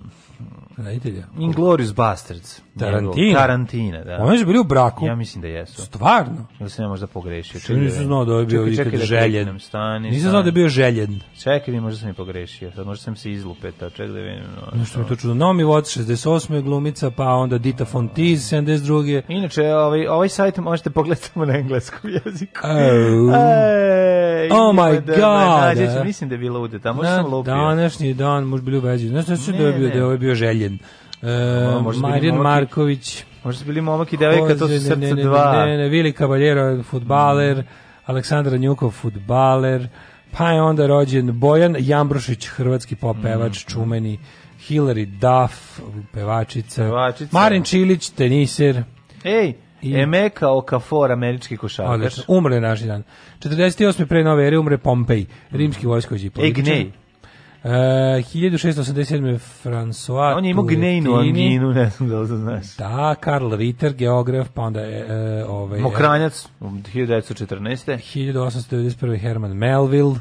Reditelja. 0.78 1.24
Inglorious 1.40 1.94
Bastards. 1.94 2.62
Tarantina? 2.80 3.34
Tarantina, 3.36 4.04
da. 4.04 4.18
Oni 4.20 4.38
su 4.40 4.46
bili 4.46 4.60
u 4.60 4.64
braku. 4.64 5.06
Ja 5.06 5.16
mislim 5.16 5.42
da 5.42 5.48
jesu. 5.48 5.82
Stvarno? 5.82 6.46
Ili 6.60 6.70
sam 6.70 6.86
ja 6.86 6.90
možda 6.90 7.08
pogrešio? 7.08 7.60
Što 7.60 7.74
nisam 7.74 8.04
znao 8.04 8.26
da 8.26 8.34
je 8.34 8.46
bio 8.46 8.60
Čekaj, 8.62 8.76
čekaj 8.76 9.00
da 9.00 9.06
željen. 9.06 9.32
kliknem, 9.36 9.60
Stani, 9.60 10.10
Nisam 10.10 10.30
znao 10.30 10.42
da 10.42 10.48
je 10.48 10.52
bio 10.52 10.70
željen. 10.70 11.20
Čekaj, 11.38 11.74
mi 11.74 11.80
možda 11.80 12.00
sam 12.00 12.10
i 12.10 12.14
pogrešio. 12.14 12.72
Sad 12.72 12.86
možda 12.86 13.04
sam 13.04 13.16
se 13.16 13.32
izlupeta. 13.32 13.90
Čekaj 13.90 14.08
da 14.08 14.14
vidim. 14.14 14.44
no, 14.56 14.80
Nešto 14.80 15.00
mi 15.00 15.06
to 15.06 15.16
čudno. 15.16 15.36
Nomi 15.36 15.64
Vod, 15.64 15.84
68. 15.86 16.62
glumica, 16.62 17.12
pa 17.12 17.26
onda 17.26 17.58
Dita 17.58 17.86
Fontiz, 17.86 18.40
72. 18.44 19.22
Inače, 19.30 19.64
ovaj, 19.66 20.08
ovaj 20.08 20.30
sajt 20.30 20.58
možete 20.58 20.90
pogledati 20.90 21.22
samo 21.24 21.46
na 21.46 21.56
engleskom 21.56 22.10
jeziku. 22.26 22.60
Oh. 22.64 23.36
Ej, 23.36 24.50
Oh 24.52 24.76
my 24.76 24.92
da- 24.96 25.14
God, 25.14 25.22
nađe 25.62 25.86
ću, 25.88 26.00
a? 26.00 26.04
mislim 26.04 26.30
da 26.30 26.36
je 26.36 26.40
bila 26.40 26.60
udeta, 26.60 26.94
možda 26.94 27.10
Na 27.12 27.16
sam 27.18 27.34
lupio. 27.34 27.54
današnji 27.54 28.14
dan 28.14 28.44
možda 28.44 28.66
bili 28.66 28.78
u 28.78 28.82
vezi. 28.82 29.08
Znaš 29.08 29.26
da 29.26 29.36
da 29.48 29.58
je 29.58 29.66
Ne, 29.66 29.78
bio, 29.78 29.88
ne. 29.88 29.90
da 29.90 29.98
je 29.98 30.06
ovaj 30.06 30.18
bio 30.18 30.36
željen. 30.36 30.78
E, 31.22 31.28
bili 31.84 32.00
Marijan 32.02 32.38
Marković. 32.38 33.24
Možda 33.44 33.60
su 33.60 33.66
bili 33.66 33.82
momak 33.82 34.14
i 34.14 34.18
devojka, 34.18 34.56
to 34.56 34.68
su 34.68 34.80
srce 34.80 34.96
ne, 34.96 35.14
ne, 35.14 35.24
dva. 35.24 35.66
Ne, 35.66 35.78
ne, 35.78 35.90
Vili 35.90 36.14
Kabaljero, 36.14 36.84
futbaler, 36.84 37.64
Aleksandra 38.06 38.58
Njukov, 38.58 38.92
futbaler, 38.92 39.88
pa 40.38 40.52
je 40.52 40.62
onda 40.62 40.88
rođen 40.88 41.40
Bojan 41.40 41.76
Jambrošić, 41.80 42.48
hrvatski 42.48 42.96
pop 42.96 43.18
pevač, 43.22 43.66
čumeni, 43.66 44.20
Hilary 44.70 45.06
Duff, 45.06 45.80
pevačica, 46.14 46.84
Pevačica. 46.84 47.30
Marin 47.40 47.64
Čilić, 47.64 48.10
teniser, 48.10 48.84
Ej, 49.24 49.54
I- 49.82 49.96
Emeka 49.96 50.50
Okafor, 50.50 51.12
američki 51.12 51.58
košarkaš. 51.58 51.94
Odlično. 51.96 52.24
Umre 52.28 52.62
naš 52.62 52.80
dan. 52.80 53.04
48. 53.40 54.06
pre 54.06 54.24
nove 54.24 54.48
ere 54.48 54.58
umre 54.58 54.78
Pompej, 54.78 55.26
rimski 55.52 55.88
vojskovođi. 55.88 56.28
i 56.28 56.30
političar. 56.30 56.74
Egnej. 56.74 56.92
E, 57.66 58.22
1687. 58.22 59.40
François 59.64 60.38
On 60.38 60.46
je 60.46 60.52
imao 60.52 60.64
gnejnu 60.64 61.16
anginu, 61.16 61.74
ne 61.74 61.90
znam 61.90 62.10
da 62.10 62.20
li 62.20 62.28
to 62.28 62.38
znaš. 62.38 62.76
Da, 62.78 63.16
Karl 63.20 63.56
Ritter, 63.56 63.94
geograf, 63.94 64.50
pa 64.54 64.62
onda 64.62 64.82
je, 64.82 65.06
e, 65.10 65.46
ovaj, 65.46 65.80
Mokranjac, 65.80 66.48
u 66.60 66.66
1914. 66.66 67.98
1891. 67.98 69.20
Herman 69.20 69.54
Melville, 69.54 70.16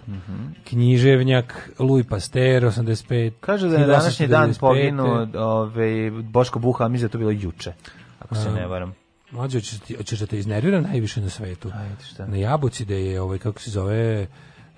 književnjak, 0.64 1.70
Louis 1.78 2.07
Pasteur, 2.07 2.64
85. 2.64 3.32
Kaže 3.40 3.68
da 3.68 3.74
je 3.74 3.80
na 3.80 3.86
današnji 3.86 4.26
dan 4.26 4.51
1895. 4.51 4.61
poginuo 4.61 5.26
ovaj, 5.34 6.11
Boško 6.11 6.59
Buha, 6.59 6.84
a 6.84 6.88
mislim 6.88 7.03
da 7.03 7.09
je 7.09 7.12
to 7.12 7.18
bilo 7.18 7.30
juče, 7.30 7.72
ako 8.18 8.34
se 8.34 8.51
ne 8.51 8.66
varam. 8.66 8.95
Mlađe, 9.30 9.59
hoćeš, 9.59 9.97
hoćeš 9.97 10.20
da 10.20 10.26
te 10.26 10.38
izneriram 10.38 10.82
najviše 10.82 11.20
na 11.20 11.28
svetu. 11.28 11.70
Ajde, 11.74 12.05
šta? 12.05 12.26
Na 12.26 12.36
Jabuci 12.36 12.84
da 12.84 12.95
je, 12.95 13.20
ovaj, 13.20 13.38
kako 13.38 13.61
se 13.61 13.70
zove, 13.70 14.26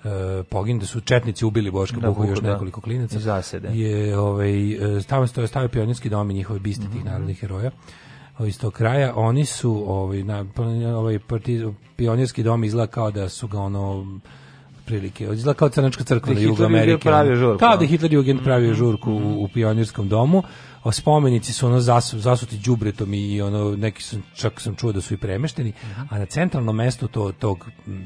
e, 0.03 0.09
pogin, 0.43 0.79
da 0.79 0.85
su 0.85 1.01
četnici 1.01 1.45
ubili 1.45 1.71
Boška 1.71 1.99
Da, 1.99 2.07
Buhu 2.07 2.25
i 2.25 2.29
još 2.29 2.39
da. 2.39 2.51
nekoliko 2.51 2.81
klinaca. 2.81 3.17
I 3.17 3.21
zasede. 3.21 3.67
Je, 3.69 4.17
ovaj, 4.19 4.71
e, 4.97 5.03
tamo 5.03 5.27
stoje 5.27 5.47
stavio 5.47 5.69
pionirski 5.69 6.09
dom 6.09 6.31
i 6.31 6.35
njihove 6.35 6.59
biste 6.59 6.83
Mhm. 6.83 6.93
tih 6.93 7.05
narodnih 7.05 7.39
heroja 7.39 7.71
ovaj, 8.37 8.49
iz 8.49 8.59
tog 8.59 8.73
kraja. 8.73 9.13
Oni 9.15 9.45
su, 9.45 9.83
ovaj, 9.87 10.23
na, 10.23 10.45
ovaj 10.95 11.19
partiz, 11.19 11.61
pionirski 11.95 12.43
dom 12.43 12.63
izgleda 12.63 12.87
kao 12.87 13.11
da 13.11 13.29
su 13.29 13.47
ga 13.47 13.59
ono 13.59 14.19
prilike. 14.85 15.23
Izgleda 15.25 15.53
kao 15.53 15.69
crnačka 15.69 16.03
crkva 16.03 16.27
Da 16.27 16.33
na 16.33 16.39
je 16.39 16.43
jugu 16.43 16.63
Amerike. 16.63 17.09
Kao 17.59 17.77
da 17.77 17.83
je 17.83 17.87
Hitler 17.87 18.13
Jugend 18.13 18.43
pravio 18.43 18.69
Mhm. 18.69 18.77
žurku 18.77 19.11
u, 19.11 19.43
u 19.43 19.47
pionirskom 19.47 20.09
domu. 20.09 20.43
O 20.87 20.91
spomenici 20.91 21.53
su 21.53 21.67
ono 21.67 21.79
zasu, 21.79 22.19
zasuti 22.19 22.57
đubretom 22.57 23.13
i 23.13 23.41
ono 23.41 23.75
neki 23.75 24.03
su 24.03 24.17
čak 24.35 24.61
sam 24.61 24.75
čuo 24.75 24.91
da 24.91 25.01
su 25.01 25.13
i 25.13 25.17
premešteni, 25.17 25.69
Mhm. 25.83 26.01
a 26.09 26.19
na 26.19 26.25
centralnom 26.25 26.75
mestu 26.75 27.07
to, 27.07 27.31
tog 27.31 27.65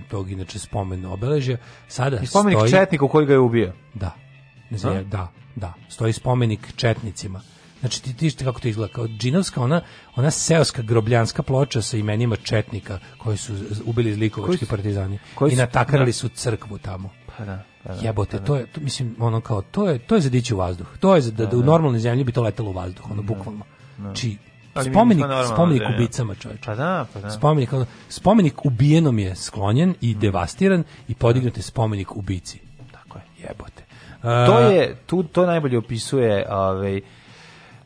tog 0.10 0.32
inače 0.32 0.60
spomen 0.60 1.06
obeležja 1.06 1.58
sada 1.88 2.20
I 2.20 2.26
spomenik 2.28 2.58
stoji 2.60 2.72
Četniku 2.72 3.08
koji 3.08 3.26
ga 3.26 3.34
je 3.34 3.40
ubio. 3.40 3.74
da. 3.94 4.16
Ne 4.70 4.78
znam, 4.78 5.10
da, 5.10 5.28
da. 5.56 5.74
Stoji 5.90 6.14
spomenik 6.14 6.74
četnicima. 6.76 7.42
Znači 7.82 8.04
ti 8.04 8.14
ti 8.14 8.30
što 8.30 8.44
kako 8.44 8.60
to 8.60 8.68
izgleda 8.68 8.94
kao 8.94 9.08
džinovska 9.08 9.62
ona 9.62 9.82
ona 10.16 10.32
seoska 10.32 10.82
grobljanska 10.82 11.44
ploča 11.44 11.82
sa 11.82 11.98
imenima 11.98 12.36
četnika 12.36 13.00
koji 13.18 13.38
su 13.38 13.54
ubili 13.86 14.14
zlikovački 14.14 14.48
Koji 14.50 14.58
su- 14.58 14.68
partizani 14.68 15.20
koji 15.36 15.52
i 15.52 15.56
su- 15.56 15.62
natakarali 15.62 16.06
da. 16.06 16.14
su 16.14 16.30
crkvu 16.30 16.78
tamo. 16.78 17.10
Pa 17.38 17.46
da. 17.46 17.64
Jebote, 18.02 18.40
to 18.40 18.56
je, 18.56 18.66
to, 18.66 18.82
mislim, 18.82 19.16
ono 19.20 19.42
kao, 19.42 19.62
to 19.62 19.90
je, 19.90 20.00
to 20.00 20.16
je 20.16 20.22
za 20.22 20.30
dići 20.30 20.54
u 20.54 20.58
vazduh. 20.58 20.88
To 21.00 21.16
je 21.16 21.22
za, 21.22 21.32
da, 21.32 21.46
da 21.46 21.58
u 21.58 21.62
normalnoj 21.62 22.00
zemlji 22.00 22.24
bi 22.24 22.32
to 22.32 22.42
letelo 22.42 22.70
u 22.70 22.74
vazduh, 22.74 23.12
ono, 23.12 23.22
bukvalno. 23.22 23.66
Znači, 23.98 24.38
Ali 24.74 24.90
mi 24.90 24.94
spomenik, 24.94 25.26
spomenik 25.54 25.82
ubicama, 25.96 26.36
čoveče. 26.36 26.62
Pa 26.66 26.76
da, 26.76 27.06
pa 27.14 27.20
da. 27.20 27.30
Spomenik, 27.30 27.74
ono, 27.74 27.86
spomenik 28.10 28.66
ubijenom 28.66 29.20
je 29.20 29.36
sklonjen 29.36 29.96
i 30.02 30.16
devastiran 30.16 30.84
i 31.08 31.14
podignut 31.16 31.58
je 31.58 31.64
spomenik 31.64 32.16
ubici. 32.16 32.60
Tako 32.92 33.18
je, 33.18 33.24
jebote. 33.40 33.84
To 34.22 34.28
A, 34.54 34.60
je 34.62 34.96
tu 35.06 35.24
to 35.24 35.46
najbolje 35.46 35.78
opisuje 35.78 36.46
ovaj 36.50 37.02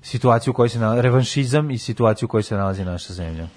situaciju 0.06 0.52
u 0.52 0.56
kojoj 0.56 0.70
se 0.70 0.80
nalazi 0.80 1.02
revanšizam 1.02 1.72
i 1.72 1.78
situaciju 1.78 2.26
u 2.26 2.30
kojoj 2.30 2.44
se 2.44 2.56
nalazi 2.56 2.86
naša 2.86 3.14
zemlja. 3.14 3.48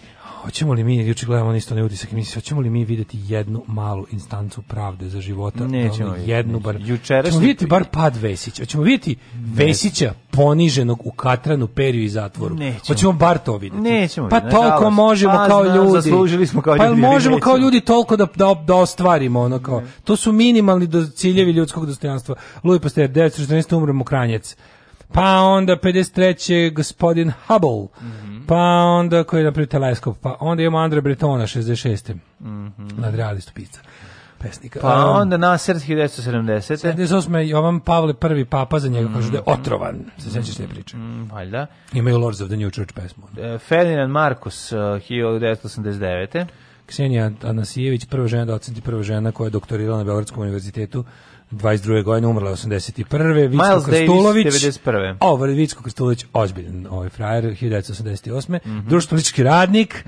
Hoćemo 0.42 0.72
li 0.72 0.84
mi, 0.84 0.96
juče 0.98 1.26
gledamo 1.26 1.54
isto 1.54 1.74
ne 1.74 1.84
utisak 1.84 2.12
emisije, 2.12 2.34
hoćemo 2.34 2.60
li 2.60 2.70
mi 2.70 2.84
vidjeti 2.84 3.18
jednu 3.22 3.62
malu 3.66 4.06
instancu 4.10 4.62
pravde 4.62 5.08
za 5.08 5.20
života? 5.20 5.66
Nećemo 5.66 6.04
Ono, 6.04 6.12
vidjeti, 6.12 6.30
jednu 6.30 6.52
nećemo. 6.52 6.72
bar. 6.72 6.80
Jučerašnji- 6.80 7.22
Hoćemo 7.22 7.40
vidjeti 7.40 7.66
bar 7.66 7.84
pad 7.84 8.16
Vesića. 8.16 8.62
Hoćemo 8.62 8.82
vidjeti 8.82 9.16
Vesića 9.54 10.14
poniženog 10.30 11.00
u 11.04 11.10
katranu, 11.10 11.66
periju 11.66 12.04
i 12.04 12.08
zatvoru. 12.08 12.54
Nećemo. 12.54 12.80
Hoćemo 12.86 13.12
bar 13.12 13.38
to 13.38 13.56
vidjeti. 13.56 13.82
Nećemo 13.82 14.28
Pa 14.28 14.40
toliko 14.40 14.90
možemo 14.90 15.32
Pa 15.34 15.46
kao 15.46 15.64
ljudi. 15.66 15.90
zaslužili 15.92 16.46
smo 16.46 16.62
kao 16.62 16.76
Pa 16.76 16.84
ljudi, 16.84 16.92
ali 16.92 17.00
možemo 17.02 17.38
kao 17.38 17.52
nećemo. 17.52 17.66
ljudi 17.66 17.80
toliko 17.80 18.16
da, 18.16 18.26
da, 18.36 18.54
da 18.56 18.74
ostvarimo 18.74 19.40
ono 19.40 19.58
kao. 19.58 19.82
To 20.04 20.16
su 20.16 20.32
minimalni 20.32 20.86
do, 20.86 21.06
ciljevi 21.06 21.52
ljudskog 21.52 21.86
dostojanstva. 21.86 22.34
Louis 22.64 22.82
Pasteur 22.82 23.10
1914 23.10 23.76
umre 23.76 23.92
Mokranjec. 23.92 24.56
Pa 25.12 25.40
onda 25.40 25.76
53. 25.76 26.72
gospodin 26.74 27.32
Hubble. 27.46 27.88
Pa 28.46 28.56
onda 28.84 29.24
koji 29.24 29.40
je 29.40 29.44
napravio 29.44 29.66
teleskop. 29.66 30.16
Pa 30.20 30.36
onda 30.40 30.62
imamo 30.62 30.78
Andre 30.78 31.00
Bretona 31.00 31.46
66. 31.46 32.14
Nadrealistu 32.98 33.52
pisca. 33.54 33.80
Pesnika. 34.38 34.80
Pa 34.80 35.10
Um, 35.10 35.16
onda 35.16 35.36
Nasser 35.36 35.76
1970. 35.76 36.76
78. 36.76 37.38
Jovan 37.48 37.80
Pavle 37.80 38.14
prvi 38.14 38.44
papa 38.44 38.78
za 38.78 38.88
njega 38.88 39.08
kaže 39.14 39.30
da 39.30 39.36
je 39.36 39.42
otrovan. 39.46 40.04
Se 40.18 40.30
sećaš 40.30 40.54
te 40.56 40.66
priče? 40.68 40.96
Mm, 40.96 41.30
valjda. 41.32 41.66
Imaju 41.92 42.18
Lords 42.18 42.40
of 42.40 42.48
the 42.48 42.56
New 42.56 42.70
Church 42.70 42.94
pesmu. 42.94 43.24
E, 43.38 43.58
Ferdinand 43.58 44.12
Marcos 44.12 44.72
uh, 44.72 44.78
1989. 44.78 46.46
Ksenija 46.86 47.30
Anasijević, 47.42 48.04
prva 48.06 48.26
žena 48.26 48.44
docent 48.44 48.78
i 48.78 48.80
prva 48.80 49.02
žena 49.02 49.32
koja 49.32 49.46
je 49.46 49.50
doktorirala 49.50 49.98
na 49.98 50.04
Beogradskom 50.04 50.42
univerzitetu 50.42 51.04
22. 51.50 52.02
godine, 52.02 52.26
umrla 52.26 52.50
je 52.50 52.56
81. 52.56 53.48
Vicko 53.50 53.66
Miles 53.66 53.84
Davis, 53.84 53.84
Krstulović. 53.84 54.46
91.. 54.46 55.16
Ovo, 55.20 55.44
Vicko 55.44 55.82
Krstulović, 55.82 56.24
ozbiljan 56.32 56.86
ovaj 56.90 57.08
frajer, 57.08 57.44
1988. 57.44 58.58
Mhm. 58.66 58.88
Društvenički 58.88 59.42
radnik, 59.42 59.94
e, 59.94 60.02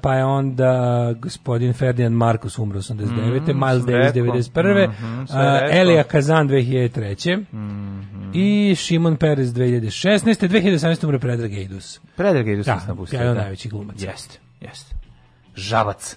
pa 0.00 0.14
je 0.14 0.24
onda 0.24 1.14
gospodin 1.18 1.72
Ferdinand 1.72 2.16
Marcos 2.16 2.58
umro 2.58 2.78
89. 2.78 3.52
Mhm, 3.52 3.58
Miles 3.58 3.82
sam 3.82 3.86
Davis 3.86 4.06
rekao. 4.06 4.12
91. 4.12 4.88
Mhm, 4.88 5.22
e, 5.22 5.26
sve 5.26 5.60
rekao. 5.60 5.80
Elija 5.80 6.02
Kazan 6.04 6.48
2003. 6.48 7.44
I 8.34 8.74
Šimon 8.76 9.16
Perez 9.16 9.52
2016. 9.54 10.48
2017. 10.48 11.04
umre 11.04 11.18
Predrag 11.18 11.52
Ejdus. 11.52 12.00
Predrag 12.16 12.48
Ejdus 12.48 12.66
Da, 12.66 12.74
nas 12.74 12.86
napustio, 12.86 13.18
jedan 13.18 13.34
da. 13.34 13.40
najvećih 13.40 13.70
glumaca. 13.70 14.06
Jeste, 14.06 14.38
jeste. 14.60 14.94
Žalac. 15.56 16.16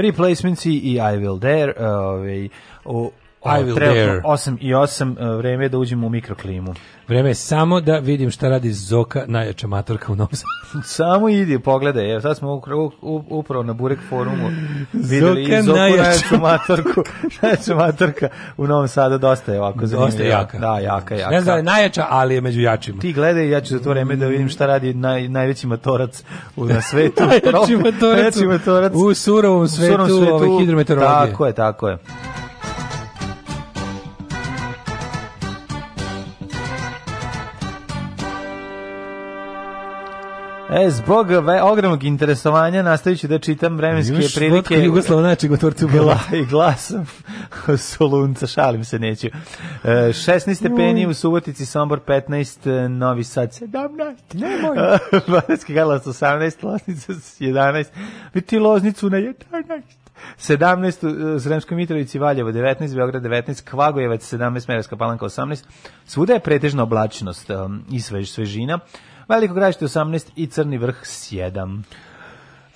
Replacements 0.00 0.66
i 0.66 0.92
I 0.94 0.98
Will 0.98 1.38
Dare, 1.38 1.74
ovaj, 1.78 2.48
I 3.50 3.64
Will 3.64 3.74
Dare. 3.76 4.20
8 4.20 4.56
i 4.60 4.68
8, 4.68 5.36
vreme 5.36 5.64
je 5.64 5.68
da 5.68 5.78
uđemo 5.78 6.06
u 6.06 6.10
mikroklimu. 6.10 6.74
Vreme 7.08 7.30
je 7.30 7.34
samo 7.34 7.80
da 7.80 7.98
vidim 7.98 8.30
šta 8.30 8.48
radi 8.48 8.72
Zoka, 8.72 9.24
najjača 9.26 9.66
matorka 9.66 10.12
u 10.12 10.16
Novom 10.16 10.30
Sadu. 10.32 10.82
Samo 10.86 11.28
idi, 11.28 11.58
pogledaj, 11.58 12.10
evo 12.12 12.20
sad 12.20 12.36
smo 12.36 12.60
u- 13.02 13.22
upravo 13.28 13.62
na 13.64 13.72
Burek 13.72 13.98
forumu 14.08 14.50
videli 14.92 15.44
Zoka 15.44 15.58
i 15.58 15.62
Zoku 15.62 15.76
najjača. 15.76 16.02
najjaču 16.02 16.38
matorku, 16.38 17.02
najjača 17.42 17.74
matorka 17.76 18.28
u 18.56 18.66
Novom 18.66 18.88
Sadu, 18.88 19.18
dosta 19.18 19.52
je 19.52 19.60
ovako 19.60 19.86
zanimljiva. 19.86 20.06
Dosta 20.08 20.22
jaka. 20.24 20.58
Da, 20.58 20.78
jaka, 20.78 21.14
jaka. 21.14 21.30
Ne 21.30 21.40
znam 21.40 21.52
da 21.54 21.56
je 21.56 21.62
najjača, 21.64 22.06
ali 22.08 22.34
je 22.34 22.40
među 22.40 22.60
jačima. 22.60 23.00
Ti 23.00 23.12
gledaj, 23.12 23.50
ja 23.50 23.60
ću 23.60 23.68
za 23.68 23.80
to 23.80 23.90
vreme 23.90 24.16
da 24.16 24.26
vidim 24.26 24.48
šta 24.48 24.66
radi 24.66 24.94
naj, 24.94 25.28
najveći 25.28 25.66
matorac 25.66 26.22
u, 26.56 26.64
na 26.64 26.80
svetu. 26.82 27.22
Najjači 27.26 27.76
matorac, 27.76 28.16
Najjači 28.16 28.46
matorac 28.46 28.92
u 28.94 29.14
surovom 29.14 29.68
svetu, 29.68 30.02
ove 30.32 30.48
hidrometeorologije. 30.60 31.30
Tako 31.30 31.46
je, 31.46 31.52
tako 31.52 31.88
je. 31.88 31.98
E, 40.72 40.90
zbog 40.90 41.26
ogromnog 41.62 42.04
interesovanja 42.04 42.82
nastavit 42.82 43.20
ću 43.20 43.28
da 43.28 43.38
čitam 43.38 43.76
vremenske 43.76 44.14
prilike. 44.34 44.56
vodka 44.56 44.74
Jugoslava 44.74 45.22
najjačeg 45.22 45.50
motorca 45.50 45.86
u 45.86 45.88
Gla, 45.88 45.98
Beogradu. 46.00 46.36
I 46.36 46.46
glasom 46.46 47.06
solunca, 47.98 48.46
šalim 48.46 48.84
se, 48.84 48.98
neću. 48.98 49.26
E, 49.26 49.30
16 49.84 50.54
stepeni 50.54 51.06
u 51.06 51.14
Subotici, 51.14 51.66
Sombor 51.66 52.00
15, 52.06 52.84
e, 52.84 52.88
Novi 52.88 53.24
Sad 53.24 53.50
17. 53.50 54.14
Nemoj. 54.32 54.76
Banacki 55.48 55.74
Karlovac 55.74 56.06
18, 56.06 56.64
Loznica 56.64 57.12
11, 57.12 57.84
Viti 58.34 58.58
Loznicu 58.58 59.10
na 59.10 59.18
11. 59.18 59.34
17 60.38 61.34
u 61.36 61.40
Sremskoj 61.40 61.76
Mitrovici, 61.76 62.18
Valjevo 62.18 62.52
19, 62.52 62.94
Beograd 62.94 63.22
19, 63.22 63.70
Kvagojevac 63.70 64.32
17, 64.32 64.68
Merevska 64.68 64.96
Palanka 64.96 65.24
18. 65.24 65.64
Svuda 66.06 66.32
je 66.32 66.40
pretežna 66.40 66.82
oblačnost 66.82 67.50
um, 67.50 67.84
i 67.90 68.00
svež, 68.00 68.30
svežina. 68.30 68.78
Veliko 69.30 69.54
gražište 69.54 69.84
18 69.84 70.30
i 70.36 70.46
Crni 70.46 70.78
vrh 70.78 70.96
7. 71.02 71.82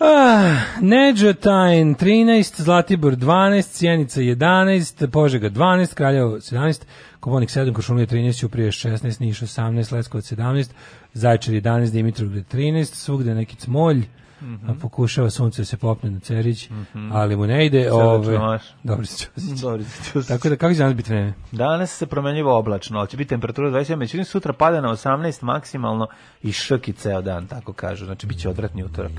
Ah, 0.01 0.57
Neđotajn 0.81 1.95
13, 1.95 2.63
Zlatibor 2.63 3.17
12, 3.17 3.63
Sjenica 3.63 4.21
11, 4.21 5.11
Požega 5.11 5.51
12, 5.51 5.95
Kraljevo 5.95 6.37
17, 6.37 6.83
Koponik 7.21 7.51
7, 7.51 7.73
Košumlija 7.73 8.07
13, 8.07 8.39
Ćuprije 8.39 8.71
16, 8.71 9.21
Niš 9.21 9.41
18, 9.41 9.93
Leskovac 9.93 10.33
17, 10.33 10.71
Zajčar 11.13 11.55
11, 11.55 11.91
Dimitrovgrad 11.91 12.45
13, 12.53 12.85
svugde 12.85 13.35
neki 13.35 13.57
cmolj, 13.57 14.03
Mhm. 14.45 14.71
a 14.71 14.75
pokušava 14.75 15.31
sunce 15.31 15.63
da 15.63 15.67
se 15.67 15.77
popne 15.77 16.11
na 16.11 16.21
Cerić, 16.21 16.69
ali 17.13 17.37
mu 17.37 17.47
ne 17.47 17.67
ide. 17.67 17.85
Sada 17.85 18.05
Ove, 18.05 18.37
čuvaš. 18.37 18.63
dobro 18.83 19.07
se 19.07 19.27
ćosić. 19.27 19.61
Dobro 19.63 19.85
se 19.85 20.13
ćosić. 20.13 20.29
Tako 20.29 20.49
da, 20.49 20.57
kako 20.57 20.75
će 20.75 20.79
danas 20.79 20.95
biti 20.97 21.11
vreme? 21.11 21.35
Danas 21.53 21.91
se 21.91 22.07
promenljivo 22.07 22.59
oblačno, 22.59 22.99
ali 22.99 23.09
će 23.09 23.17
biti 23.17 23.29
temperatura 23.29 23.71
27, 23.71 23.97
međutim 23.97 24.25
sutra 24.25 24.53
pada 24.53 24.81
na 24.81 24.89
18 24.89 25.43
maksimalno 25.43 26.07
i 26.43 26.53
šrki 26.53 26.93
ceo 26.93 27.23
dan, 27.23 27.47
tako 27.47 27.73
kažu. 27.73 28.05
Znači, 28.05 28.27
bit 28.27 28.39
će 28.39 28.49
odvratni 28.49 28.85
utorak. 28.85 29.13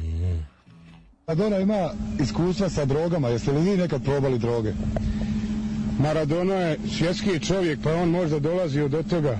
Maradona 1.27 1.59
ima 1.59 1.89
iskustva 2.19 2.69
sa 2.69 2.85
drogama, 2.85 3.27
jeste 3.27 3.51
li 3.51 3.61
vi 3.61 3.77
nekad 3.77 4.03
probali 4.03 4.39
droge? 4.39 4.73
Maradona 5.99 6.53
je 6.53 6.77
svjetski 6.97 7.39
čovjek, 7.39 7.79
pa 7.83 7.93
on 7.93 8.09
možda 8.09 8.39
dolazio 8.39 8.87
do 8.87 9.03
toga, 9.03 9.39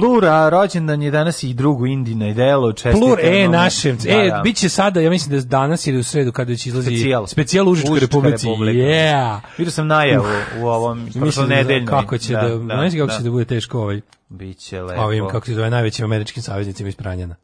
Blura, 0.00 0.48
rođendan 0.48 1.02
je 1.02 1.10
danas 1.10 1.42
i 1.42 1.54
drugu 1.54 1.86
Indina 1.86 2.28
i 2.28 2.34
delo. 2.34 2.72
Plur, 2.92 3.18
e, 3.22 3.48
našem. 3.48 3.96
Da, 3.96 4.10
e, 4.10 4.30
da. 4.30 4.40
bit 4.44 4.56
će 4.56 4.68
sada, 4.68 5.00
ja 5.00 5.10
mislim 5.10 5.30
da 5.30 5.36
je 5.36 5.42
danas 5.42 5.86
ili 5.86 5.98
u 5.98 6.04
sredu 6.04 6.32
kada 6.32 6.56
će 6.56 6.68
izlazi 6.68 6.90
Specijal. 6.90 7.26
specijal 7.26 7.68
Užičkoj 7.68 7.92
Užička 7.92 8.06
republici. 8.06 8.46
republika. 8.46 8.78
Yeah. 8.78 9.40
Vidio 9.58 9.70
sam 9.70 9.86
najavu 9.86 10.26
u 10.60 10.66
ovom 10.66 10.98
Mislim 10.98 11.20
da, 11.20 11.20
prošlonedeljnoj. 11.20 11.86
kako 11.86 12.18
će 12.18 12.32
da, 12.32 12.58
znaš 12.58 12.92
kako 12.98 13.12
će 13.12 13.22
da 13.22 13.30
bude 13.30 13.44
teško 13.44 13.80
ovaj, 13.80 14.00
Biće 14.28 14.82
lepo. 14.82 15.02
ovim, 15.02 15.28
kako 15.28 15.46
se 15.46 15.54
zove, 15.54 15.70
najvećim 15.70 16.04
američkim 16.04 16.42
saveznicima 16.42 16.88
iz 16.88 16.96
Pranjana. 16.96 17.36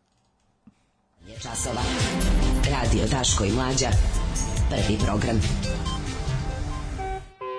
Je 1.29 1.35
časova. 1.35 1.83
Radio 2.71 3.03
Daško 3.11 3.45
i 3.45 3.53
Mlađa. 3.53 3.89
Prvi 4.71 4.99
program. 5.07 5.41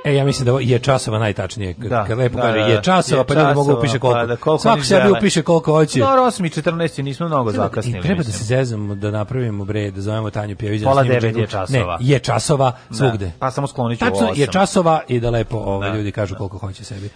E, 0.03 0.15
ja 0.15 0.25
mislim 0.25 0.45
da 0.45 0.59
je 0.61 0.79
časova 0.79 1.19
najtačnije. 1.19 1.73
Da, 1.73 2.05
kad 2.05 2.17
lepo 2.17 2.35
da, 2.35 2.41
kaže, 2.41 2.59
da, 2.59 2.65
je 2.65 2.75
da. 2.75 2.81
časova, 2.81 3.23
pa 3.23 3.33
Je 3.33 3.39
ljudi 3.39 3.53
mogu 3.55 3.73
upiše 3.73 3.99
koliko. 3.99 4.19
pa 4.19 4.25
da, 4.25 4.35
koliko 4.35 4.61
Svako 4.61 4.83
sebi 4.83 5.11
upiše 5.11 5.41
koliko 5.41 5.71
hoće. 5.73 5.99
No, 5.99 6.05
8 6.05 6.45
i 6.47 6.61
14 6.61 7.01
nismo 7.01 7.27
mnogo 7.27 7.51
zakasnili. 7.51 7.99
I 7.99 8.01
treba 8.01 8.13
da 8.13 8.17
mislim. 8.19 8.33
se 8.33 8.43
zezamo, 8.45 8.95
da 8.95 9.11
napravimo 9.11 9.65
bre, 9.65 9.91
da 9.91 10.01
zovemo 10.01 10.29
Tanju 10.29 10.55
Pjević. 10.55 10.83
Pola 10.83 10.95
da 10.95 11.01
snimimo 11.01 11.19
devet 11.21 11.35
je 11.35 11.41
džingl. 11.41 11.51
časova. 11.51 11.97
Ne, 11.99 12.05
je 12.05 12.19
časova 12.19 12.71
svugde. 12.91 13.25
Da, 13.25 13.31
pa 13.39 13.51
samo 13.51 13.67
sklonit 13.67 13.99
ću 13.99 14.05
Tačno, 14.05 14.31
je 14.35 14.47
časova 14.47 15.01
i 15.07 15.19
da 15.19 15.29
lepo 15.29 15.57
ovaj, 15.57 15.89
Da, 15.89 15.97
ljudi 15.97 16.11
kažu 16.11 16.35
koliko 16.35 16.57
hoće 16.57 16.83
sebi. 16.83 17.09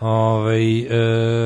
Ovaj 0.00 0.78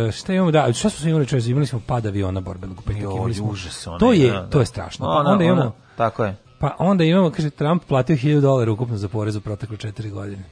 e, 0.08 0.12
šta 0.12 0.32
imamo 0.32 0.50
da 0.50 0.72
šta 0.72 0.90
smo 0.90 1.08
imali 1.10 1.26
čovječe 1.26 1.50
imali 1.50 1.66
smo 1.66 1.80
pad 1.86 2.06
aviona 2.06 2.40
borbenog 2.40 2.78
u 2.78 2.82
petak 2.82 3.02
Joj, 3.02 3.14
imali 3.14 3.34
smo 3.34 3.46
užas 3.46 3.86
onaj, 3.86 3.98
to 3.98 4.12
je 4.12 4.30
da, 4.30 4.40
da. 4.40 4.46
to 4.46 4.60
je 4.60 4.66
strašno 4.66 5.06
Ona- 5.06 5.24
pa 5.24 5.30
onda 5.30 5.44
imamo 5.44 5.60
ona- 5.60 5.72
tako 5.96 6.24
je. 6.24 6.36
pa 6.58 6.76
onda 6.78 7.04
imamo 7.04 7.30
kaže 7.30 7.50
Trump 7.50 7.82
platio 7.84 8.16
1000 8.16 8.40
dolara 8.40 8.72
ukupno 8.72 8.96
za 8.96 9.08
porez 9.08 9.36
u 9.36 9.40
protekle 9.40 9.76
4 9.76 10.10
godine 10.10 10.44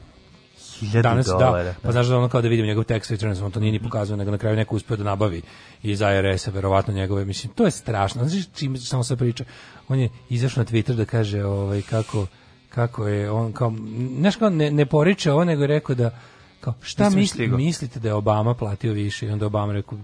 1000 0.84 1.02
Danas, 1.02 1.26
dolara, 1.26 1.62
da, 1.62 1.74
pa 1.82 1.92
znaš 1.92 2.06
da 2.06 2.18
ono 2.18 2.28
kao 2.28 2.42
da 2.42 2.48
vidim 2.48 2.66
njegov 2.66 2.84
tax 2.84 3.10
returns, 3.10 3.40
on 3.40 3.50
to 3.50 3.60
nije 3.60 3.72
ni 3.72 3.82
pokazao, 3.82 4.16
nego 4.16 4.30
na 4.30 4.38
kraju 4.38 4.56
neko 4.56 4.76
uspio 4.76 4.96
da 4.96 5.04
nabavi 5.04 5.42
iz 5.82 6.00
IRS-a, 6.00 6.50
verovatno 6.50 6.94
njegove, 6.94 7.24
mislim, 7.24 7.52
to 7.52 7.64
je 7.64 7.70
strašno. 7.70 8.28
Znaš 8.28 8.44
čim 8.54 8.76
samo 8.76 9.04
se 9.04 9.16
priča? 9.16 9.44
On 9.88 9.98
je 9.98 10.08
izašao 10.28 10.64
na 10.64 10.70
Twitter 10.70 10.94
da 10.94 11.04
kaže 11.04 11.44
ovaj, 11.44 11.82
kako, 11.82 12.26
kako 12.68 13.08
je 13.08 13.30
on, 13.30 13.52
kao, 13.52 13.72
znaš 14.18 14.36
kao, 14.36 14.50
ne, 14.50 14.70
ne 14.70 14.86
poriče 14.86 15.32
ovo, 15.32 15.44
nego 15.44 15.62
je 15.62 15.66
rekao 15.66 15.94
da, 15.94 16.10
kao, 16.64 16.74
šta 16.82 17.10
misli, 17.10 17.48
mislite 17.48 18.00
da 18.00 18.08
je 18.08 18.14
Obama 18.14 18.54
platio 18.54 18.92
više 18.92 19.26
i 19.26 19.30
onda 19.30 19.46
Obama 19.46 19.72
rekao 19.72 19.98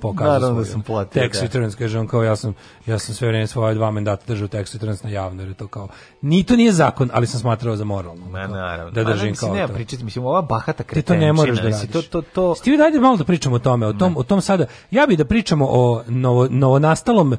pokazao 0.00 0.32
Naravno 0.32 0.54
svoj 0.54 0.64
da 0.64 0.70
sam 0.70 0.82
platio, 0.82 1.22
tax 1.22 1.34
da. 1.34 1.40
returns 1.40 1.74
kaže 1.74 1.98
on 1.98 2.06
kao 2.06 2.22
ja 2.22 2.36
sam 2.36 2.54
ja 2.86 2.98
sam 2.98 3.14
sve 3.14 3.28
vreme 3.28 3.46
svoje 3.46 3.74
dva 3.74 3.90
mandata 3.90 4.24
držao 4.26 4.48
tax 4.48 4.72
returns 4.74 5.02
na 5.02 5.10
javno 5.10 5.42
jer 5.42 5.48
je 5.48 5.54
to 5.54 5.66
kao 5.68 5.88
ni 6.22 6.44
to 6.44 6.56
nije 6.56 6.72
zakon 6.72 7.10
ali 7.12 7.26
sam 7.26 7.40
smatrao 7.40 7.76
za 7.76 7.84
moralno 7.84 8.26
Ma, 8.26 8.46
naravno. 8.46 8.90
da 8.90 9.04
držim 9.04 9.34
kao 9.34 9.54
nema 9.54 9.68
to. 9.68 9.74
pričati, 9.74 10.04
mislim, 10.04 10.24
ova 10.24 10.42
bahata 10.42 10.82
Ti 10.82 10.88
kretenčina. 10.88 11.18
to 11.18 11.26
ne 11.26 11.32
moraš 11.32 11.56
da 11.56 11.68
radiš. 11.68 11.90
To, 11.90 12.02
to, 12.02 12.22
to, 12.22 12.54
Stivi, 12.54 12.76
dajde 12.76 13.00
malo 13.00 13.16
da 13.16 13.24
pričamo 13.24 13.56
o 13.56 13.58
tome, 13.58 13.86
o 13.86 13.92
tom, 13.92 14.16
o 14.16 14.22
tom 14.22 14.40
sada. 14.40 14.66
Ja 14.90 15.06
bih 15.06 15.18
da 15.18 15.24
pričamo 15.24 15.66
o 15.70 16.02
novo, 16.08 16.48
novonastalom 16.50 17.32
uh, 17.32 17.38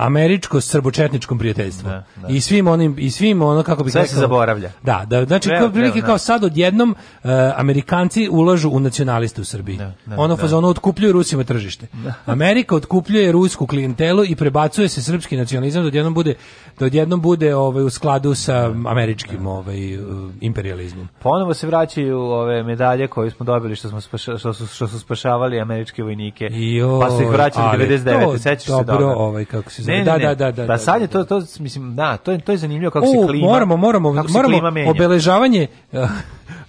američko-srbočetničkom 0.00 1.38
prijateljstvu. 1.38 1.88
Da, 1.88 2.04
da. 2.16 2.28
I 2.28 2.40
svim 2.40 2.66
onim, 2.68 2.94
i 2.98 3.10
svim 3.10 3.42
ono, 3.42 3.62
kako 3.62 3.84
bih 3.84 3.92
Sve 3.92 4.06
se 4.06 4.16
zaboravlja. 4.16 4.70
Da, 4.82 5.04
da, 5.06 5.24
znači, 5.24 5.48
kao, 5.58 5.70
prilike 5.70 6.00
kao 6.00 6.18
sad 6.18 6.44
odjednom 6.44 6.90
uh, 6.90 7.30
Amerikanci 7.66 8.28
ulažu 8.30 8.70
u 8.70 8.80
nacionaliste 8.80 9.40
u 9.40 9.44
Srbiji. 9.44 9.76
Da, 9.76 9.92
da, 10.06 10.16
ono 10.18 10.36
da. 10.36 10.40
fazonu 10.42 10.68
otkupljuju 10.68 11.12
Rusima 11.12 11.44
tržište. 11.44 11.86
Amerika 12.26 12.76
otkupljuje 12.76 13.32
rusku 13.32 13.66
klijentelu 13.66 14.24
i 14.24 14.36
prebacuje 14.36 14.88
se 14.88 15.02
srpski 15.02 15.36
nacionalizam 15.36 15.82
da 15.82 15.86
odjednom 15.88 16.14
bude 16.14 16.34
da 16.78 16.86
odjednom 16.86 17.20
bude 17.20 17.54
ovaj 17.54 17.84
u 17.84 17.90
skladu 17.90 18.34
sa 18.34 18.72
američkim 18.86 19.46
ovaj 19.46 19.96
uh, 19.98 20.30
imperializmom. 20.40 21.08
Ponovo 21.22 21.54
se 21.54 21.66
vraćaju 21.66 22.18
ove 22.20 22.62
medalje 22.62 23.08
koje 23.08 23.30
smo 23.30 23.46
dobili 23.46 23.76
što 23.76 23.88
smo 23.88 24.00
spaša, 24.00 24.38
što 24.38 24.52
su 24.52 24.66
što 24.66 24.88
su 24.88 24.98
spašavali 24.98 25.60
američke 25.60 26.02
vojnike. 26.02 26.48
Joj, 26.50 27.00
pa 27.00 27.10
su 27.10 27.22
ih 27.22 27.28
vraćali 27.28 27.66
ali 27.72 27.86
99. 27.86 28.24
to 28.24 28.38
Sećaš 28.38 28.64
se 28.64 28.84
dobro, 28.86 29.06
ovaj, 29.06 29.44
kako 29.44 29.70
se 29.70 29.82
zove. 29.82 29.98
Ne, 29.98 30.04
Da, 30.04 30.12
ne, 30.12 30.18
ne. 30.18 30.34
da, 30.34 30.34
da, 30.34 30.52
da, 30.52 30.66
Pa 30.66 30.72
da, 30.72 30.78
sad 30.78 31.00
je 31.00 31.06
da. 31.06 31.24
to 31.24 31.40
to 31.40 31.46
mislim 31.58 31.96
da, 31.96 32.16
to 32.16 32.32
je 32.32 32.40
to 32.40 32.52
je 32.52 32.58
zanimljivo 32.58 32.90
kako 32.90 33.06
U, 33.06 33.10
se 33.10 33.26
klima. 33.26 33.46
moramo, 33.46 33.76
moramo, 33.76 34.14
kako 34.14 34.32
moramo 34.32 34.60
klima 34.60 34.90
obeležavanje 34.90 35.66
uh, 35.92 36.08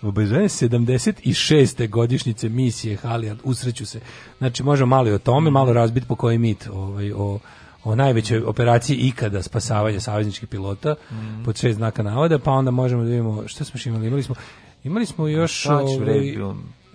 obeležavanje 0.01 0.47
76. 0.47 1.89
godišnjice 1.89 2.49
misije 2.49 2.95
Halijard, 2.95 3.39
usreću 3.43 3.85
se. 3.85 3.99
Znači, 4.37 4.63
možemo 4.63 4.95
malo 4.95 5.09
i 5.09 5.13
o 5.13 5.17
tome, 5.17 5.51
malo 5.51 5.73
razbiti 5.73 6.07
po 6.07 6.15
koji 6.15 6.37
mit 6.37 6.67
ovaj, 6.67 7.11
o 7.11 7.39
o 7.83 7.95
najvećoj 7.95 8.43
operaciji 8.43 8.97
ikada 8.97 9.43
spasavanja 9.43 9.99
savezničkih 9.99 10.49
pilota 10.49 10.95
Mm. 11.11 11.43
pod 11.45 11.57
šest 11.57 11.77
znaka 11.77 12.03
navoda, 12.03 12.39
pa 12.39 12.51
onda 12.51 12.71
možemo 12.71 13.03
da 13.03 13.09
vidimo 13.09 13.43
šta 13.47 13.63
smo 13.63 13.79
imali. 13.85 14.07
Imali 14.07 14.23
smo, 14.23 14.35
imali 14.83 15.05
smo 15.05 15.27
još... 15.27 15.65
Ovaj, 15.65 16.37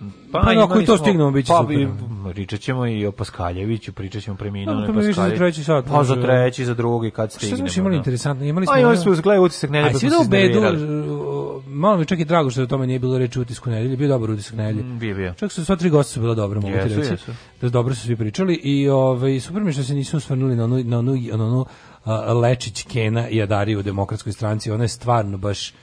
bilo- 0.03 0.43
Pa, 0.43 0.63
ako 0.63 0.79
i 0.79 0.85
to 0.85 0.97
smo- 0.97 1.05
stignemo, 1.05 1.31
bit 1.31 1.45
će 1.45 1.51
pa, 1.51 1.57
super. 1.61 1.87
Pričat 2.33 2.59
ćemo 2.59 2.87
i 2.87 3.05
o 3.05 3.11
Paskaljeviću, 3.11 3.93
pričat 3.93 4.23
ćemo 4.23 4.37
preminuo 4.37 4.75
Pa, 4.75 4.85
to 4.87 4.93
mi 4.93 5.05
više 5.05 5.21
za 5.21 5.29
treći 5.29 5.63
sat 5.63 5.85
Pa 5.85 6.03
za 6.03 6.15
treći, 6.15 6.65
za 6.65 6.73
drugi, 6.73 7.11
kad 7.11 7.29
Šta 7.29 7.37
stignemo. 7.37 7.57
smo 7.57 7.65
još 7.65 7.77
imali 7.77 7.93
da. 7.93 7.97
interesantno? 7.97 8.45
Imali 8.45 8.65
smo 8.65 8.75
A 8.75 8.79
imali 8.79 8.97
smo 8.97 9.11
uzgled 9.11 9.39
utisak 9.39 9.69
nedelje, 9.69 9.93
pa 9.93 9.99
svi 9.99 10.09
smo 10.09 10.17
da 10.17 10.23
se 10.23 10.27
u 10.27 10.31
bedu, 10.31 10.59
uh, 10.59 11.63
malo 11.67 11.97
mi 11.97 12.05
čak 12.05 12.19
i 12.19 12.25
drago 12.25 12.49
što 12.49 12.63
o 12.63 12.65
tome 12.65 12.87
nije 12.87 12.99
bilo 12.99 13.17
reči 13.17 13.39
utisku 13.39 13.69
nedelje, 13.69 13.97
bio 13.97 14.07
dobar 14.07 14.29
utisak 14.29 14.53
nedelje. 14.53 14.83
Mm, 14.83 14.99
bio, 14.99 15.15
bio. 15.15 15.33
Čak 15.33 15.51
su 15.51 15.65
sva 15.65 15.75
tri 15.75 15.89
gosta 15.89 16.13
su 16.13 16.19
bila 16.19 16.35
dobra, 16.35 16.59
mogu 16.61 16.73
ti 16.73 16.95
reći. 16.95 17.11
jesu. 17.11 17.31
Da 17.61 17.69
dobro 17.69 17.95
su 17.95 18.01
svi 18.01 18.15
pričali 18.15 18.55
i 18.55 18.89
ovaj 18.89 19.39
super 19.39 19.63
mi 19.63 19.73
što 19.73 19.83
se 19.83 19.93
nisu 19.95 20.17
osvrnuli 20.17 20.55
na 20.55 20.63
onu 20.63 20.83
na 20.83 20.99
onu 20.99 21.15
na 21.33 21.45
onu 21.45 21.65
a, 22.05 22.33
Lečić 22.33 22.83
Kena 22.83 23.29
i 23.29 23.41
Adariju 23.41 23.79
u 23.79 23.83
demokratskoj 23.83 24.31
stranci, 24.33 24.71
ona 24.71 24.83
je 24.83 24.87
stvarno 24.87 25.37
baš 25.37 25.73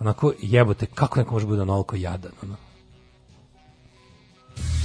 onako 0.00 0.32
jebote 0.42 0.86
kako 0.86 1.18
neko 1.18 1.34
može 1.34 1.46
biti 1.46 1.60
onoliko 1.60 1.96
jadan 1.96 2.32
ono. 2.42 2.54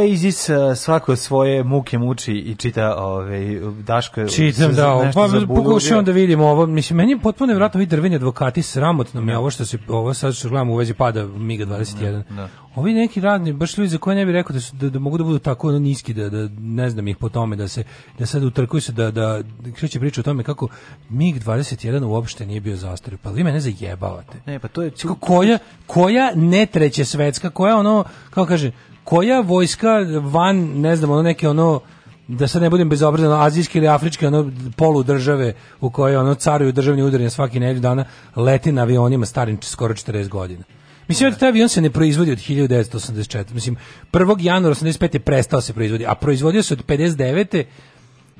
Izis 0.00 0.48
uh, 0.48 0.56
svako 0.76 1.16
svoje 1.16 1.64
muke 1.64 1.98
muči 1.98 2.32
i 2.32 2.54
čita 2.54 2.94
ovaj 2.96 3.60
Daško 3.82 4.28
Čitam 4.28 4.74
da, 4.74 5.10
pa 5.14 5.28
pokušavam 5.46 6.04
da 6.04 6.12
vidim 6.12 6.40
ovo. 6.40 6.66
Mislim, 6.66 6.96
meni 6.96 7.12
je 7.12 7.18
potpuno 7.18 7.46
nevjerojatno 7.46 7.78
ovi 7.78 7.86
drveni 7.86 8.16
advokati, 8.16 8.62
sramotno 8.62 9.20
mi 9.20 9.32
je 9.32 9.38
ovo 9.38 9.50
što 9.50 9.64
se, 9.64 9.78
ovo 9.88 10.14
sad 10.14 10.34
što 10.34 10.48
gledam 10.48 10.70
u 10.70 10.76
vezi 10.76 10.94
pada 10.94 11.26
MiGa 11.26 11.66
21. 11.66 12.22
da. 12.30 12.48
Ovi 12.74 12.94
neki 12.94 13.20
radni, 13.20 13.52
baš 13.52 13.78
ljudi 13.78 13.88
za 13.88 13.98
koje 13.98 14.16
ne 14.16 14.24
bih 14.24 14.32
rekao 14.32 14.54
da, 14.54 14.60
su, 14.60 14.76
da, 14.76 14.90
da 14.90 14.98
mogu 14.98 15.18
da 15.18 15.24
budu 15.24 15.38
tako 15.38 15.68
ono 15.68 15.78
niski, 15.78 16.14
da, 16.14 16.30
da 16.30 16.48
ne 16.60 16.90
znam 16.90 17.08
ih 17.08 17.16
po 17.16 17.28
tome, 17.28 17.56
da 17.56 17.68
se 17.68 17.84
da 18.18 18.26
sad 18.26 18.44
utrkuju 18.44 18.80
se, 18.80 18.92
da, 18.92 19.10
da 19.10 19.42
kreće 19.74 20.00
priča 20.00 20.20
o 20.20 20.24
tome 20.24 20.42
kako 20.42 20.68
MiG 21.08 21.36
21 21.44 22.04
uopšte 22.04 22.46
nije 22.46 22.60
bio 22.60 22.76
zastario. 22.76 23.18
Pa 23.22 23.30
vi 23.30 23.44
mene 23.44 23.60
zajebavate. 23.60 24.38
Ne, 24.46 24.58
pa 24.58 24.68
to 24.68 24.82
je 24.82 24.90
Kako 24.90 25.14
koja, 25.14 25.58
koja 25.86 26.32
ne 26.34 26.66
treće 26.66 27.04
svetska, 27.04 27.50
koja 27.50 27.76
ono, 27.76 28.04
kako 28.30 28.46
kaže, 28.46 28.72
koja 29.08 29.40
vojska 29.40 29.88
van, 30.22 30.56
ne 30.56 30.96
znam, 30.96 31.10
ono 31.10 31.22
neke 31.22 31.48
ono, 31.48 31.80
da 32.26 32.48
sad 32.48 32.62
ne 32.62 32.70
budem 32.70 32.88
bezobrazan, 32.88 33.40
azijske 33.42 33.78
ili 33.78 33.88
afričke 33.88 34.26
ono 34.26 34.50
polu 34.76 35.02
države 35.02 35.54
u 35.80 35.90
kojoj 35.90 36.16
ono 36.16 36.34
caruju 36.34 36.72
državni 36.72 37.02
udari 37.02 37.24
na 37.24 37.30
svaki 37.30 37.60
nedelju 37.60 37.80
dana 37.80 38.04
leti 38.36 38.72
na 38.72 38.82
avionima 38.82 39.26
starim 39.26 39.58
skoro 39.62 39.94
40 39.94 40.28
godina. 40.28 40.64
Mislim 41.08 41.30
da 41.30 41.36
taj 41.38 41.48
avion 41.48 41.68
se 41.68 41.80
ne 41.80 41.90
proizvodi 41.90 42.32
od 42.32 42.38
1984. 42.38 43.52
Mislim, 43.54 43.76
1. 44.12 44.36
januara 44.40 44.74
85. 44.74 45.14
je 45.14 45.20
prestao 45.20 45.60
se 45.60 45.72
proizvodi, 45.72 46.06
a 46.06 46.14
proizvodio 46.14 46.62
se 46.62 46.74
od 46.74 46.84
59. 46.86 47.64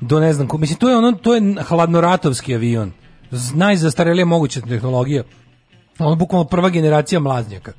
do 0.01 0.19
ne 0.19 0.33
znam, 0.33 0.47
ko- 0.47 0.57
mislim, 0.57 0.79
to 0.79 0.89
je 0.89 0.97
ono, 0.97 1.11
to 1.11 1.35
je 1.35 1.55
hladnoratovski 1.67 2.55
avion. 2.55 2.91
Najzastarelija 3.53 4.25
moguća 4.25 4.61
tehnologija. 4.61 5.23
Ono 5.99 6.15
bukvalno 6.15 6.45
prva 6.45 6.69
generacija 6.69 7.19
mlaznjaka. 7.19 7.71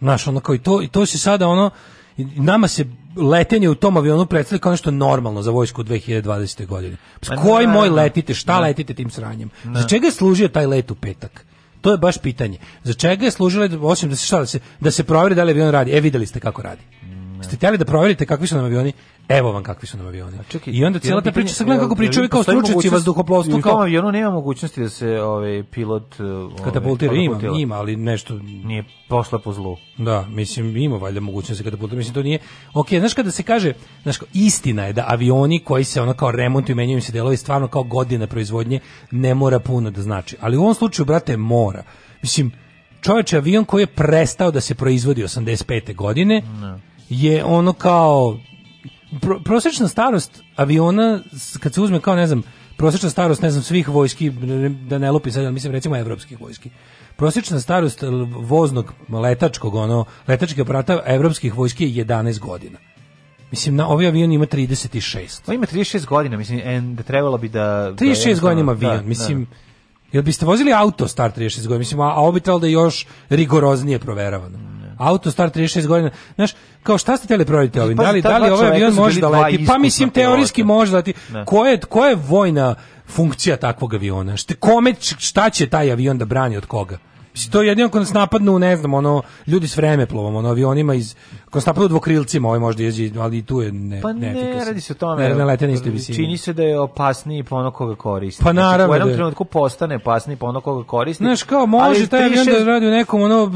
Znaš, 0.00 0.26
ono 0.26 0.40
kao 0.40 0.54
i 0.54 0.58
to, 0.58 0.82
i 0.82 0.88
to 0.88 1.06
se 1.06 1.18
sada 1.18 1.48
ono, 1.48 1.70
nama 2.18 2.68
se 2.68 2.84
letenje 3.16 3.68
u 3.68 3.74
tom 3.74 3.96
avionu 3.96 4.26
predstavlja 4.26 4.60
kao 4.60 4.72
nešto 4.72 4.90
normalno 4.90 5.42
za 5.42 5.50
vojsku 5.50 5.80
u 5.80 5.84
2020. 5.84 6.66
godine. 6.66 6.96
Ma 7.30 7.36
Koji 7.36 7.66
moj 7.66 7.74
naravno. 7.74 7.94
letite, 7.96 8.34
šta 8.34 8.52
Da. 8.52 8.60
letite 8.60 8.94
tim 8.94 9.10
sranjem? 9.10 9.50
Za 9.64 9.82
čega 9.82 10.06
je 10.06 10.12
služio 10.12 10.48
taj 10.48 10.66
let 10.66 10.90
u 10.90 10.94
petak? 10.94 11.44
To 11.80 11.90
je 11.90 11.98
baš 11.98 12.18
pitanje. 12.18 12.58
Za 12.84 12.94
čega 12.94 13.24
je 13.24 13.30
služilo, 13.30 13.68
osim 13.82 14.10
da 14.10 14.16
se, 14.16 14.26
šta, 14.26 14.38
da 14.38 14.46
se, 14.46 14.60
da 14.80 14.90
se 14.90 15.04
proveri 15.04 15.34
da 15.34 15.44
li 15.44 15.52
avion 15.52 15.70
radi? 15.70 15.92
E, 15.92 16.00
videli 16.00 16.26
ste 16.26 16.40
kako 16.40 16.62
radi. 16.62 16.82
Ste 17.42 17.56
htjeli 17.56 17.78
da 17.78 17.84
proverite 17.84 18.26
kakvi 18.26 18.46
su 18.46 18.56
nam 18.56 18.64
avioni? 18.64 18.92
Evo 19.28 19.52
vam 19.52 19.62
kakvi 19.62 19.88
su 19.88 19.96
nam 19.96 20.06
avioni. 20.06 20.38
Čekaj, 20.48 20.72
I 20.72 20.84
onda 20.84 20.98
cijela 20.98 21.22
ta 21.22 21.32
priča, 21.32 21.54
sad 21.54 21.66
gledam 21.66 21.84
kako 21.84 21.94
pričaju 21.96 22.28
kao 22.28 22.42
stručnjaci 22.42 22.88
vazduhoplovstva 22.88 23.60
kao 23.60 23.72
tom 23.72 23.80
avionu 23.80 24.12
nema 24.12 24.30
mogućnosti 24.30 24.82
da 24.82 24.88
se 24.88 25.20
ovaj 25.20 25.62
pilot 25.70 26.20
ovaj, 26.20 26.64
katapultira, 26.64 27.14
ima, 27.14 27.34
katapultira. 27.34 27.62
ima, 27.62 27.74
ali 27.74 27.96
nešto 27.96 28.38
Nije 28.42 28.84
posla 29.08 29.38
po 29.38 29.52
zlu. 29.52 29.76
Da, 29.98 30.26
mislim 30.28 30.76
ima 30.76 30.96
valjda 30.96 31.20
mogućnost 31.20 31.62
kada 31.62 31.76
puta, 31.76 31.96
mislim 31.96 32.14
to 32.14 32.22
nije. 32.22 32.38
Ok, 32.74 32.88
znaš 32.88 33.14
kada 33.14 33.30
se 33.30 33.42
kaže, 33.42 33.72
znaš 34.02 34.18
kao, 34.18 34.28
istina 34.34 34.84
je 34.84 34.92
da 34.92 35.04
avioni 35.08 35.64
koji 35.64 35.84
se 35.84 36.02
ono 36.02 36.14
kao 36.14 36.30
remontuju, 36.30 36.76
menjaju 36.76 37.02
se 37.02 37.12
delovi 37.12 37.36
stvarno 37.36 37.68
kao 37.68 37.82
godina 37.82 38.26
proizvodnje 38.26 38.80
ne 39.10 39.34
mora 39.34 39.58
puno 39.58 39.90
da 39.90 40.02
znači. 40.02 40.36
Ali 40.40 40.56
u 40.56 40.62
ovom 40.62 40.74
slučaju 40.74 41.06
brate 41.06 41.36
mora. 41.36 41.82
Mislim 42.22 42.52
čovječe 43.00 43.36
avion 43.36 43.64
koji 43.64 43.82
je 43.82 43.86
prestao 43.86 44.50
da 44.50 44.60
se 44.60 44.74
proizvodi 44.74 45.22
85. 45.22 45.94
godine 45.94 46.42
je 47.08 47.44
ono 47.44 47.72
kao 47.72 48.38
pro, 49.20 49.40
prosječna 49.44 49.88
starost 49.88 50.42
aviona 50.56 51.20
kad 51.60 51.74
se 51.74 51.80
uzme 51.80 52.00
kao 52.00 52.14
ne 52.14 52.26
znam 52.26 52.42
prosječna 52.76 53.10
starost 53.10 53.42
ne 53.42 53.50
znam 53.50 53.62
svih 53.62 53.88
vojski 53.88 54.30
da 54.88 54.98
ne 54.98 55.10
lupi 55.10 55.30
sad 55.30 55.52
mislim 55.52 55.72
recimo 55.72 55.96
evropskih 55.96 56.40
vojski. 56.40 56.70
Prosječna 57.16 57.60
starost 57.60 58.02
voznog 58.40 58.92
letačkog 59.08 59.74
ono 59.74 60.04
letačkih 60.28 60.62
aparata 60.62 61.02
evropskih 61.06 61.54
vojski 61.54 61.96
je 61.96 62.04
11 62.04 62.38
godina. 62.38 62.78
Mislim 63.50 63.76
na 63.76 63.88
ovaj 63.88 64.06
avion 64.06 64.32
ima 64.32 64.46
36 64.46 65.40
On 65.46 65.54
ima 65.54 65.66
36 65.66 66.06
godina, 66.06 66.36
mislim, 66.36 66.60
en, 66.64 66.96
da 66.96 67.02
trebalo 67.02 67.38
bi 67.38 67.48
da... 67.48 67.92
da 67.98 68.04
36 68.04 68.40
godina 68.40 68.60
ima 68.60 68.72
avion, 68.72 68.96
da, 68.96 69.02
mislim, 69.02 69.46
jel 70.12 70.22
biste 70.22 70.46
vozili 70.46 70.72
auto 70.72 71.08
star 71.08 71.32
36 71.32 71.62
godina, 71.62 71.78
mislim, 71.78 72.00
a, 72.00 72.04
a 72.04 72.20
ovo 72.20 72.32
bi 72.32 72.40
trebalo 72.40 72.60
da 72.60 72.66
je 72.66 72.72
još 72.72 73.06
rigoroznije 73.28 73.98
proveravano. 73.98 74.77
Auto 74.98 75.30
star 75.30 75.50
36 75.50 75.86
godina, 75.86 76.10
znaš, 76.34 76.54
kao 76.82 76.98
šta 76.98 77.16
ste 77.16 77.24
htjeli 77.24 77.44
proveriti 77.44 77.80
ovim? 77.80 77.96
Pa, 77.96 78.02
Da 78.02 78.10
li, 78.10 78.22
da 78.22 78.38
li 78.38 78.50
ovaj 78.50 78.68
avion 78.68 78.94
su 78.94 79.00
može 79.00 79.20
bili 79.20 79.32
da 79.32 79.40
leti? 79.40 79.66
Pa 79.66 79.78
mislim, 79.78 80.10
teorijski 80.10 80.64
može 80.64 80.90
da 80.90 80.96
leti. 80.96 81.14
Da. 81.28 81.44
Koja 81.44 81.70
je, 81.70 81.80
koja 81.80 82.08
je 82.08 82.16
vojna 82.28 82.74
funkcija 83.06 83.56
takvog 83.56 83.94
aviona? 83.94 84.36
Šta, 84.36 84.54
kome, 84.54 84.94
šta 85.00 85.50
će 85.50 85.68
taj 85.68 85.92
avion 85.92 86.18
da 86.18 86.24
brani 86.24 86.56
od 86.56 86.66
koga? 86.66 86.98
Mislim, 87.38 87.52
to 87.52 87.62
je 87.62 87.68
jedino 87.68 87.86
ako 87.86 87.98
nas 87.98 88.12
napadnu, 88.12 88.58
ne 88.58 88.76
znam, 88.76 88.94
ono, 88.94 89.22
ljudi 89.46 89.68
s 89.68 89.76
vremeplovom, 89.76 90.36
ono, 90.36 90.48
avionima 90.48 90.94
iz, 90.94 91.14
ako 91.44 91.58
nas 91.58 91.66
napadnu 91.66 91.88
dvokrilcima, 91.88 92.48
ovaj 92.48 92.60
možda 92.60 92.82
jezi, 92.82 93.12
ali 93.18 93.38
i 93.38 93.42
tu 93.42 93.60
je 93.60 93.72
ne, 93.72 94.00
Pa 94.00 94.12
ne, 94.12 94.64
radi 94.66 94.80
se 94.80 94.92
o 94.92 94.96
tome. 94.96 95.28
Ne, 95.28 95.34
ne 95.34 95.44
lete 95.44 95.66
na 95.66 95.72
istoj 95.72 95.92
visini. 95.92 96.16
Čini 96.16 96.36
se 96.36 96.52
da 96.52 96.62
je 96.62 96.80
opasniji 96.80 97.42
po 97.42 97.56
ono 97.56 97.70
koga 97.70 97.94
koristi. 97.94 98.44
Pa 98.44 98.52
Znači, 98.52 98.56
naravno 98.56 98.92
U 98.92 98.94
jednom 98.94 99.08
da 99.08 99.14
trenutku 99.14 99.44
postane 99.44 99.96
opasniji 99.96 100.36
po 100.36 100.46
ono 100.46 100.60
koga 100.60 100.84
koristi. 100.84 101.24
Znaš, 101.24 101.42
kao 101.42 101.66
može 101.66 101.84
ali 101.86 102.06
taj 102.06 102.24
avion 102.24 102.46
36 102.46 102.58
da 102.58 102.64
radi 102.64 102.86
u 102.86 102.90
nekom 102.90 103.22
ono, 103.22 103.50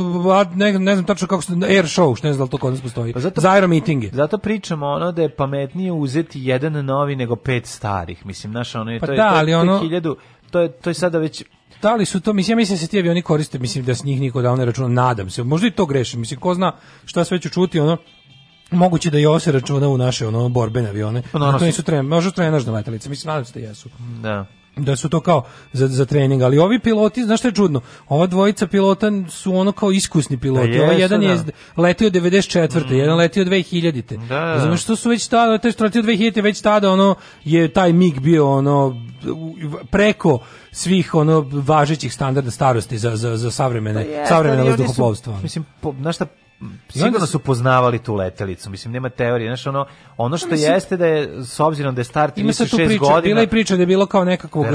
ne, 0.54 0.78
ne 0.78 0.94
znam 0.94 1.06
tačno 1.06 1.28
kako 1.28 1.42
se, 1.42 1.52
air 1.52 1.84
show, 1.84 2.16
što 2.16 2.26
ne 2.26 2.32
znam 2.32 2.38
da 2.38 2.44
li 2.44 2.50
to 2.50 2.58
kod 2.58 2.72
nas 2.72 2.82
postoji, 2.82 3.12
Pa 3.12 3.20
zato- 3.20 3.40
za 3.40 3.50
aero 3.50 3.68
meetinge. 3.68 4.08
Zato 4.12 4.38
pričamo 4.38 4.86
ono 4.86 5.12
da 5.12 5.22
je 5.22 5.28
pametnije 5.28 5.92
uzeti 5.92 6.40
jedan 6.40 6.84
novi 6.84 7.16
nego 7.16 7.36
pet 7.36 7.66
starih. 7.66 8.26
Mislim, 8.26 8.50
znaš, 8.52 8.74
ono 8.74 8.90
je, 8.90 9.00
Pa 9.00 9.06
to 9.06 9.12
da, 9.12 9.22
je- 9.22 9.28
ali 9.30 9.46
to 9.46 9.50
je 9.50 9.56
ono- 9.56 10.16
to 10.50 10.60
je, 10.60 10.72
to 10.72 10.90
je 10.90 10.94
sada 10.94 11.18
već 11.18 11.44
Da 11.82 11.94
li 11.94 12.06
su 12.06 12.20
to, 12.20 12.32
mislim, 12.32 12.52
ja 12.52 12.56
mislim 12.56 12.76
da 12.76 12.80
se 12.80 12.86
ti 12.86 12.98
avioni 12.98 13.22
koriste, 13.22 13.58
mislim 13.58 13.84
da 13.84 13.94
s 13.94 14.04
njih 14.04 14.20
niko 14.20 14.42
davno 14.42 14.56
ne 14.56 14.64
računa, 14.64 14.88
nadam 14.90 15.30
se, 15.30 15.42
možda 15.44 15.66
i 15.66 15.70
to 15.70 15.86
grešim, 15.86 16.20
mislim, 16.20 16.40
ko 16.40 16.54
zna 16.54 16.72
šta 17.04 17.24
sve 17.24 17.40
ću 17.40 17.48
čuti, 17.48 17.80
ono, 17.80 17.96
moguće 18.70 19.10
da 19.10 19.18
i 19.18 19.26
ovo 19.26 19.38
se 19.38 19.52
računa 19.52 19.88
u 19.88 19.98
naše 19.98 20.26
ono 20.26 20.48
borbene 20.48 20.88
avione. 20.88 21.22
Pa 21.32 21.38
naravno 21.38 21.58
to 21.58 21.62
su- 21.62 21.66
nisu 21.66 21.82
tren, 21.82 22.06
možda 22.06 22.30
trenažne 22.30 22.72
letelice, 22.72 23.08
mislim 23.08 23.28
nadam 23.28 23.44
se 23.44 23.52
da 23.54 23.60
jesu. 23.60 23.88
da. 24.20 24.46
da 24.76 24.96
su 24.96 25.08
to 25.08 25.20
kao 25.20 25.42
za, 25.72 25.88
za 25.88 26.04
trening, 26.04 26.42
ali 26.42 26.58
ovi 26.58 26.78
piloti, 26.78 27.24
znaš 27.24 27.38
što 27.38 27.48
je 27.48 27.54
čudno, 27.54 27.80
ova 28.08 28.26
dvojica 28.26 28.66
pilota 28.66 29.10
su 29.30 29.54
ono 29.54 29.72
kao 29.72 29.90
iskusni 29.92 30.36
piloti, 30.38 30.72
Pa 30.72 30.84
ovaj 30.84 31.00
jedan 31.00 31.22
je 31.22 31.28
da. 31.28 31.34
iz- 31.34 31.42
letio 31.76 32.10
94. 32.10 32.92
jedan 32.92 33.16
letio 33.16 33.44
2000. 33.44 34.16
Da, 34.18 34.26
da. 34.26 34.44
Razumeš, 34.44 34.82
što 34.82 34.96
su 34.96 35.08
već 35.08 35.26
tada, 35.26 35.58
taj 35.58 35.72
što 35.72 35.84
letio 35.84 36.02
2000. 36.02 36.42
već 36.42 36.60
tada 36.60 36.90
ono 36.90 37.14
je 37.44 37.68
taj 37.68 37.92
MiG 37.92 38.20
bio 38.20 38.50
ono 38.50 38.96
preko 39.90 40.38
svih 40.72 41.14
ono 41.14 41.40
važećih 41.52 42.14
standarda 42.14 42.50
starosti 42.50 42.98
za, 42.98 43.16
za, 43.16 43.36
za 43.36 43.50
savremene, 43.50 44.00
oni 44.00 44.66
su- 44.66 44.70
vazduhoplovstva. 44.70 45.38
Mislim, 45.42 45.64
po, 45.80 45.94
znaš 46.00 46.16
šta, 46.16 46.26
sigurno 46.90 47.26
su- 47.26 47.38
poznavali 47.38 47.98
tu 47.98 48.14
letelicu, 48.14 48.70
mislim, 48.70 48.92
nema 48.92 49.08
teorije, 49.08 49.48
znaš, 49.48 49.66
ono, 49.66 49.86
ono 50.16 50.36
što 50.36 50.48
Mislim- 50.48 50.72
jeste 50.72 50.96
da 50.96 51.06
je, 51.06 51.44
s 51.44 51.60
obzirom 51.60 51.94
da 51.94 52.00
je 52.00 52.04
star 52.04 52.32
Ima 52.36 52.52
sad 52.52 52.70
tu 52.70 52.76
36 52.76 52.86
priča, 52.86 52.98
godina, 53.00 53.20
bila 53.22 53.42
i 53.42 53.46
priča 53.46 53.76
da 53.76 53.82
je 53.82 53.86
bilo 53.86 54.06
kao 54.06 54.24
nekakvog, 54.24 54.66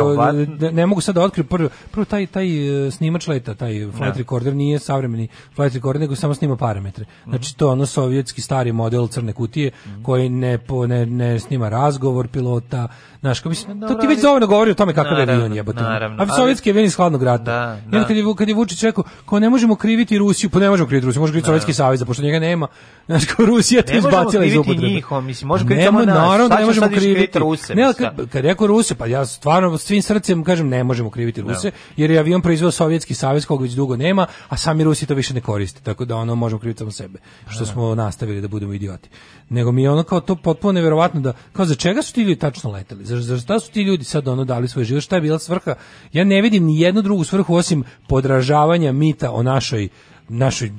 ne, 0.59 0.71
ne 0.71 0.85
mogu 0.85 1.01
sad 1.01 1.15
da 1.15 1.21
otkriju, 1.21 1.45
prvo, 1.45 1.69
prvo 1.91 2.05
taj, 2.05 2.27
taj 2.27 2.47
e, 2.87 2.91
snimač 2.91 3.27
leta, 3.27 3.53
taj 3.53 3.71
flight 3.81 4.13
Da. 4.13 4.17
recorder 4.17 4.55
nije 4.55 4.79
savremeni 4.79 5.27
flight 5.55 5.75
recorder, 5.75 5.99
nego 5.99 6.15
samo 6.15 6.33
snima 6.33 6.55
parametre. 6.55 7.05
Mhm. 7.21 7.29
Znači 7.29 7.57
to 7.57 7.67
je 7.67 7.71
ono 7.71 7.85
sovjetski 7.85 8.41
stari 8.41 8.71
model 8.71 9.07
crne 9.07 9.33
kutije 9.33 9.71
koji 10.03 10.29
ne, 10.29 10.57
po, 10.57 10.87
ne, 10.87 11.05
ne 11.05 11.39
snima 11.39 11.69
razgovor 11.69 12.27
pilota, 12.27 12.87
Znaš, 13.19 13.39
kao 13.39 13.49
mislim, 13.49 13.81
to 13.81 13.87
dobro, 13.87 14.01
ti 14.01 14.07
već 14.07 14.21
dovoljno 14.21 14.47
govori 14.47 14.71
o 14.71 14.73
tome 14.73 14.93
kakav 14.93 15.19
je 15.19 15.33
avion 15.33 15.53
jebote. 15.53 15.79
A 16.17 16.27
sovjetski 16.35 16.69
avion 16.69 16.85
iz 16.85 16.95
hladnog 16.95 17.23
rata. 17.23 17.43
Da, 17.43 17.77
da. 17.97 18.03
kad 18.03 18.17
je, 18.17 18.23
kad 18.37 18.49
je 18.49 18.55
Vučić 18.55 18.83
rekao, 18.83 19.03
kao 19.29 19.39
ne 19.39 19.49
možemo 19.49 19.75
kriviti 19.75 20.17
Rusiju, 20.17 20.49
pa 20.49 20.59
ne 20.59 20.69
možemo 20.69 20.87
kriviti 20.87 21.05
Rusiju, 21.05 21.21
može 21.21 21.31
kriviti 21.31 21.45
Sovjetski 21.45 21.73
savez, 21.73 22.03
pošto 22.03 22.23
njega 22.23 22.39
nema. 22.39 22.67
Znaš, 23.05 23.25
kao 23.25 23.45
Rusija 23.45 23.81
to 23.81 23.93
možemo 23.93 24.09
izbacila 24.09 24.45
iz 24.45 24.51
kriviti 24.51 24.71
upotrebe. 24.71 24.93
njih, 24.93 25.05
mislim, 25.23 25.47
može 25.47 25.65
kriviti 25.65 25.85
Nemo- 25.85 25.99
samo 25.99 26.05
nas. 26.05 26.17
Naravno 26.17 26.47
da 26.47 26.59
ne 26.59 26.65
možemo 26.65 26.87
kriviti 26.87 27.13
kriviti 27.13 27.39
Ruse, 27.39 27.75
Ne, 27.75 27.93
kad, 27.97 28.15
kad 28.15 28.35
je 28.35 28.41
rekao 28.41 28.67
Ruse, 28.67 28.95
pa 28.95 29.05
ja 29.05 29.25
stvarno 29.25 29.77
svim 29.77 30.01
srcem 30.01 30.43
kažem 30.43 30.67
ne 30.69 30.83
možemo 30.83 31.09
kriviti 31.09 31.41
Ruse, 31.41 31.71
jer 31.97 32.11
je 32.11 32.19
avion 32.19 32.41
proizveo 32.41 32.71
Sovjetski 32.71 33.13
savez 33.13 33.45
koga 33.45 33.63
već 33.63 33.73
dugo 33.73 33.95
nema, 33.95 34.25
a 34.49 34.57
sami 34.57 34.83
Rusi 34.83 35.05
to 35.05 35.13
više 35.13 35.33
ne 35.33 35.41
koriste, 35.41 35.81
tako 35.83 36.05
da 36.05 36.15
ono 36.15 36.35
možemo 36.35 36.59
kriviti 36.59 36.77
samo 36.77 36.91
sebe, 36.91 37.19
što 37.49 37.65
smo 37.65 37.95
nastavili 37.95 38.41
da 38.41 38.47
budemo 38.47 38.73
idioti. 38.73 39.09
Nego 39.49 39.71
mi 39.71 39.83
je 39.83 39.91
ono 39.91 40.03
kao 40.03 40.21
to 40.21 40.35
potpuno 40.35 40.71
neverovatno 40.71 41.21
da, 41.21 41.33
kao 41.53 41.65
za 41.65 41.75
čega 41.75 42.01
su 42.01 42.13
ti 42.13 42.21
ljudi 42.21 42.35
tačno 42.35 42.71
leteli? 42.71 43.05
Za, 43.07 43.17
za 43.17 43.37
šta 43.37 43.59
su 43.59 43.71
ti 43.71 43.81
ljudi 43.81 44.03
sad 44.03 44.27
ono 44.27 44.43
dali 44.45 44.67
svoj 44.67 44.85
život? 44.85 45.03
Šta 45.03 45.15
je 45.15 45.21
bila 45.21 45.39
svrha? 45.39 45.75
Ja 46.13 46.23
ne 46.23 46.41
vidim 46.41 46.65
ni 46.65 46.79
jednu 46.79 47.01
drugu 47.01 47.23
svrhu 47.23 47.55
osim 47.55 47.83
podražavanja 48.07 48.91
mita 48.91 49.31
o 49.31 49.43
našoj, 49.43 49.89
našoj 50.29 50.71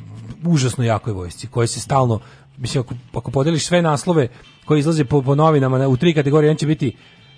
užasno 0.45 0.85
jakoj 0.85 1.13
vojsci, 1.13 1.47
koja 1.47 1.67
se 1.67 1.81
stalno, 1.81 2.21
mislim, 2.59 2.81
ako, 2.81 2.95
ako 3.15 3.31
podeliš 3.31 3.67
sve 3.67 3.83
naslove 3.83 4.29
koji 4.65 4.79
izlaze 4.79 5.05
po, 5.05 5.23
po 5.23 5.35
novinama 5.35 5.79
na- 5.79 5.89
u 5.89 5.97
tri 5.97 6.15
kategorije, 6.15 6.51
on 6.51 6.57
će 6.57 6.67
biti 6.67 6.97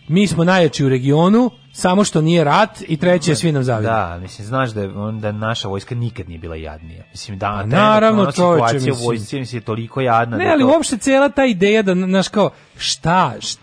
mi 0.08 0.26
smo 0.26 0.44
najjači 0.44 0.84
u 0.84 0.88
regionu, 0.88 1.50
samo 1.72 2.04
što 2.04 2.20
nije 2.20 2.44
rat 2.44 2.82
i 2.82 2.96
treće 2.96 3.30
je 3.30 3.36
svi 3.36 3.52
nam 3.52 3.62
zavide. 3.64 3.88
Da, 3.88 4.18
mislim, 4.18 4.46
znaš 4.46 4.70
da, 4.70 4.80
je, 4.80 4.88
on- 4.90 5.20
da 5.20 5.32
naša 5.32 5.68
vojska 5.68 5.94
nikad 5.94 6.28
nije 6.28 6.38
bila 6.38 6.56
jadnija. 6.56 7.04
Mislim, 7.10 7.38
da, 7.38 7.50
trenutno 7.52 7.78
naravno, 7.78 8.22
ona 8.22 8.32
čoveče, 8.32 8.58
situacija 8.58 8.80
u 8.82 8.94
mislim. 8.94 9.06
vojsci 9.06 9.38
mislim, 9.38 9.58
je 9.58 9.64
toliko 9.64 10.00
jadna. 10.00 10.36
Ne, 10.36 10.44
da 10.44 10.50
ali 10.50 10.62
to- 10.62 10.68
uopšte 10.68 10.96
cijela 10.98 11.28
ta 11.28 11.44
ideja 11.44 11.82
da, 11.82 11.94
znaš, 11.94 12.28
kao, 12.28 12.50
šta, 12.76 13.34
št- 13.38 13.58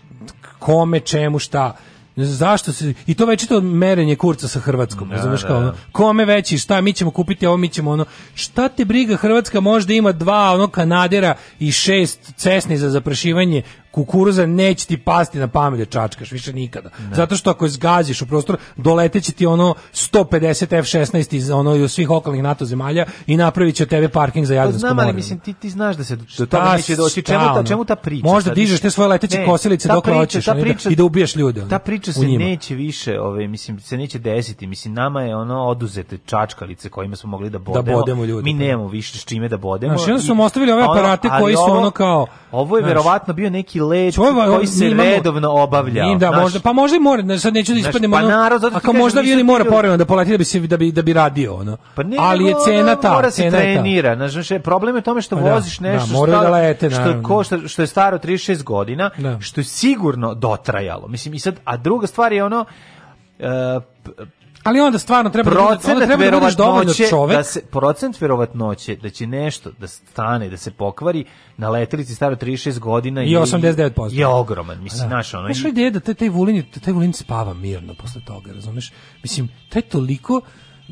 kome, 0.58 1.00
čemu, 1.00 1.38
šta, 1.38 1.76
zašto 2.16 2.72
se 2.72 2.94
i 3.06 3.14
to 3.14 3.26
večito 3.26 3.60
merenje 3.60 4.16
kurca 4.16 4.48
sa 4.48 4.60
Hrvatskom, 4.60 5.08
Da, 5.08 5.14
razumeš 5.16 5.40
da. 5.40 5.48
kao 5.48 5.56
ono, 5.56 5.74
kome 5.92 6.24
veći, 6.24 6.58
šta 6.58 6.80
mi 6.80 6.92
ćemo 6.92 7.10
kupiti 7.10 7.46
ovo, 7.46 7.56
mi 7.56 7.68
ćemo 7.68 7.90
ono. 7.90 8.04
Šta 8.34 8.68
te 8.68 8.84
briga 8.84 9.16
Hrvatska 9.16 9.60
možda 9.60 9.92
ima 9.92 10.12
dva 10.12 10.52
ono 10.54 10.68
kanadera 10.68 11.34
i 11.58 11.72
šest 11.72 12.32
cesni 12.36 12.78
za 12.78 12.90
zaprašivanje 12.90 13.62
kukuruza 13.98 14.46
neće 14.46 14.86
ti 14.86 14.96
pasti 14.98 15.38
na 15.38 15.48
pamet 15.48 15.78
da 15.78 15.84
čačkaš 15.86 16.32
više 16.32 16.52
nikada. 16.52 16.90
Zato 17.12 17.36
što 17.36 17.50
ako 17.50 17.64
je 17.64 17.70
zgaziš 17.70 18.22
u 18.22 18.26
prostor, 18.26 18.56
doleteće 18.76 19.32
ti 19.32 19.46
ono 19.46 19.74
150 19.92 20.66
F16 20.68 21.34
iz 21.34 21.50
ono 21.50 21.88
svih 21.88 22.10
okolnih 22.10 22.42
NATO 22.42 22.64
zemalja 22.64 23.06
i 23.26 23.36
napravit 23.36 23.74
će 23.74 23.86
tebe 23.86 24.08
parking 24.10 24.46
za 24.46 24.52
Pa 24.52 24.56
Jadransko 24.56 24.78
znam, 24.78 24.98
ali 24.98 25.06
more. 25.06 25.16
mislim 25.16 25.38
ti 25.38 25.52
ti 25.52 25.70
znaš 25.70 25.96
da 25.96 26.04
se 26.04 26.16
do 26.16 26.46
toga 26.46 26.72
neće 26.72 26.96
doći. 26.96 27.22
Čemu 27.22 27.44
ta 27.46 27.64
čemu 27.64 27.84
ta 27.84 27.96
priča? 27.96 28.24
Možda 28.24 28.54
dižeš 28.54 28.80
te 28.80 28.90
svoje 28.90 29.08
leteće 29.08 29.38
Ne, 29.38 29.46
kosilice 29.46 29.88
priča- 29.88 30.14
hoćeš 30.14 30.46
i 30.46 30.50
da- 30.86 30.94
da 30.96 31.04
ubiješ 31.04 31.36
ljude. 31.36 31.64
Ta 31.68 31.78
priča 31.78 32.12
se 32.12 32.20
neće 32.20 32.74
više, 32.74 33.20
ovaj 33.20 33.48
mislim 33.48 33.80
se 33.80 33.96
neće 33.96 34.18
desiti. 34.18 34.66
Mislim 34.66 34.94
nama 34.94 35.22
je 35.22 35.36
ono 35.36 35.58
oduzete 35.58 36.18
čačkalice 36.18 36.88
kojima 36.88 37.16
smo 37.16 37.30
mogli 37.30 37.50
da 37.50 37.58
bodemo. 37.58 37.98
bodemo 37.98 38.24
ljude, 38.24 38.42
Mi 38.42 38.52
pa. 38.52 38.58
nemamo 38.58 38.88
više 38.88 39.18
s 39.18 39.24
čime 39.24 39.48
da 39.48 39.56
bodemo. 39.56 39.96
Znaš, 39.96 40.08
onda 40.08 40.20
su 40.20 40.36
ostavili 40.38 40.72
ove 40.72 40.82
aparate 40.84 41.28
koji 41.40 41.54
su 41.56 41.62
ono 41.62 41.90
kao, 41.90 42.26
Ovo 42.52 42.76
je 42.76 42.84
verovatno 42.84 43.34
bio 43.34 43.50
neki 43.50 43.80
je- 43.94 44.12
koji 44.12 44.66
se 44.66 44.84
mi 44.84 44.90
imamo- 44.90 45.10
redovno 45.10 45.50
obavljao. 45.52 46.12
I 46.12 46.16
da, 46.16 46.28
znaš. 46.28 46.40
možda, 46.40 46.60
pa 46.60 46.72
možda 46.72 46.96
i 46.96 47.00
mora, 47.00 47.38
sad 47.38 47.54
neću 47.54 47.72
da 47.72 47.80
Znaš, 47.80 47.88
ispadnem 47.88 48.10
pa 48.10 48.16
ono, 48.16 48.28
narod, 48.28 48.60
zato 48.60 48.70
ti 48.70 48.76
a 48.76 48.80
kao 48.80 48.92
kažem, 48.92 48.98
možda 48.98 49.20
nisu 49.20 49.28
avion 49.28 49.40
i 49.40 49.44
mora 49.44 49.64
povremeno 49.66 49.96
da 49.96 50.04
poleti 50.04 50.30
da 50.30 50.38
bi 50.38 50.44
se 50.44 50.60
da 50.60 50.76
bi 50.76 50.92
da 50.92 51.02
bi 51.02 51.12
radio 51.12 51.54
ono. 51.54 51.76
Pa 51.94 52.02
ne, 52.02 52.16
ali 52.20 52.44
je 52.44 52.54
cena 52.66 52.96
ta, 52.96 53.12
mora 53.12 53.30
se 53.30 53.50
trenira. 53.50 54.16
Znaš, 54.16 54.32
znaš, 54.32 54.62
problem 54.62 54.96
je 54.96 55.02
tome 55.02 55.22
što 55.22 55.36
Pa 55.36 55.42
da, 55.42 55.54
voziš 55.54 55.78
da, 55.78 55.88
nešto 55.88 56.06
moraju 56.08 56.36
što, 56.36 56.44
da 56.44 56.50
lete, 56.50 56.90
što, 56.90 57.00
naravno. 57.00 57.22
košta, 57.24 57.58
što 57.60 57.82
je 57.82 57.86
staro 57.86 58.18
36 58.18 58.62
godina, 58.64 59.10
Da. 59.18 59.40
što 59.40 59.60
je 59.60 59.64
sigurno 59.64 60.34
dotrajalo. 60.34 61.08
Mislim, 61.08 61.34
i 61.34 61.38
sad, 61.38 61.54
a 61.64 61.76
druga 61.76 62.06
stvar 62.06 62.32
je 62.32 62.44
ono, 62.44 62.64
e, 63.38 63.44
p- 64.04 64.10
Ali 64.62 64.80
onda 64.80 64.98
stvarno 64.98 65.30
treba 65.30 65.50
da 65.50 65.56
procenat 65.56 66.06
treba 66.06 66.24
da 66.24 66.30
budeš 66.32 66.56
dovoljno 66.56 66.74
verovatnoće 66.76 67.08
čovek. 67.08 67.36
da 67.36 67.42
se 67.44 67.62
procent 67.62 68.20
verovatnoće 68.20 68.96
da 68.96 69.10
će 69.10 69.26
nešto 69.26 69.70
da 69.72 69.86
stane 69.86 70.48
da 70.48 70.56
se 70.56 70.70
pokvari 70.70 71.24
na 71.56 71.70
letelici 71.70 72.14
staro 72.14 72.36
36 72.36 72.78
godina 72.78 73.22
I 73.22 73.30
je- 73.32 73.38
89%. 73.38 74.08
je 74.10 74.26
ogroman 74.26 74.82
mislim 74.82 75.00
Da. 75.00 75.08
znaš 75.08 75.34
ono 75.34 75.46
Znaš, 75.46 75.64
i- 75.64 75.68
ideja 75.68 75.90
da 75.90 76.00
taj, 76.00 76.14
taj 76.14 76.28
vulin, 76.28 76.64
taj 76.76 76.92
vulin 76.92 77.12
spava 77.12 77.54
mirno 77.54 77.94
posle 77.94 78.20
toga, 78.22 78.52
razumeš? 78.52 78.92
Mislim, 79.22 79.48
taj 79.68 79.82
toliko 79.82 80.40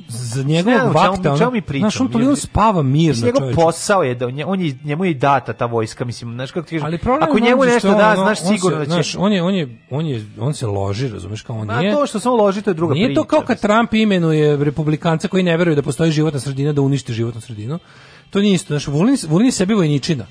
za 0.08 0.42
njegovog 0.42 0.94
vakta, 0.94 1.32
o 1.32 1.38
čemu 1.38 1.48
ono, 1.48 1.50
mi 1.50 1.60
pričamo? 1.60 1.90
znaš, 1.90 2.00
on 2.00 2.08
toliko 2.08 2.36
spava 2.36 2.82
mirno, 2.82 3.26
njegov 3.26 3.54
posao 3.54 4.02
je 4.02 4.14
da 4.14 4.26
on 4.26 4.38
je, 4.38 4.46
on 4.46 4.60
je 4.60 4.76
njemu 4.84 5.04
je 5.04 5.14
data 5.14 5.52
ta 5.52 5.66
vojska, 5.66 6.04
mislim, 6.04 6.34
znaš 6.34 6.50
kako 6.50 6.66
ti 6.66 6.80
problem 7.02 7.22
ako 7.22 7.36
je 7.38 7.42
njemu 7.42 7.64
nešto 7.64 7.78
što 7.78 7.98
da, 7.98 8.10
ono, 8.10 8.22
znaš 8.22 8.38
on 8.40 8.48
sigurno 8.48 8.78
da 8.78 8.84
će... 8.84 8.90
Znaš, 8.90 9.16
on 9.18 9.32
je, 9.32 9.42
on 9.42 9.54
je, 9.54 9.78
on 9.90 10.06
je, 10.06 10.26
on 10.38 10.54
se 10.54 10.66
loži, 10.66 11.08
razumeš, 11.08 11.42
kao 11.42 11.56
on 11.56 11.78
nije... 11.78 11.92
to 11.92 12.06
što 12.06 12.20
se 12.20 12.28
on 12.28 12.36
loži, 12.36 12.62
to 12.62 12.70
je 12.70 12.74
druga 12.74 12.94
Nije 12.94 13.14
to 13.14 13.22
priča, 13.22 13.30
kao 13.30 13.46
kad 13.46 13.60
Trump 13.60 13.94
imenuje 13.94 14.56
republikanca 14.56 15.28
koji 15.28 15.42
ne 15.42 15.56
veruju 15.56 15.74
da 15.76 15.82
postoji 15.82 16.10
životna 16.10 16.40
sredina 16.40 16.72
da 16.72 16.82
uništi 16.82 17.12
životnu 17.12 17.40
sredinu. 17.40 17.78
To 18.30 18.40
nije 18.40 18.54
isto. 18.54 18.66
Znaš, 18.66 18.86
Vulin, 18.86 19.16
Vulin 19.28 19.46
je 19.46 19.52
sebi 19.52 19.74
vojničina. 19.74 20.26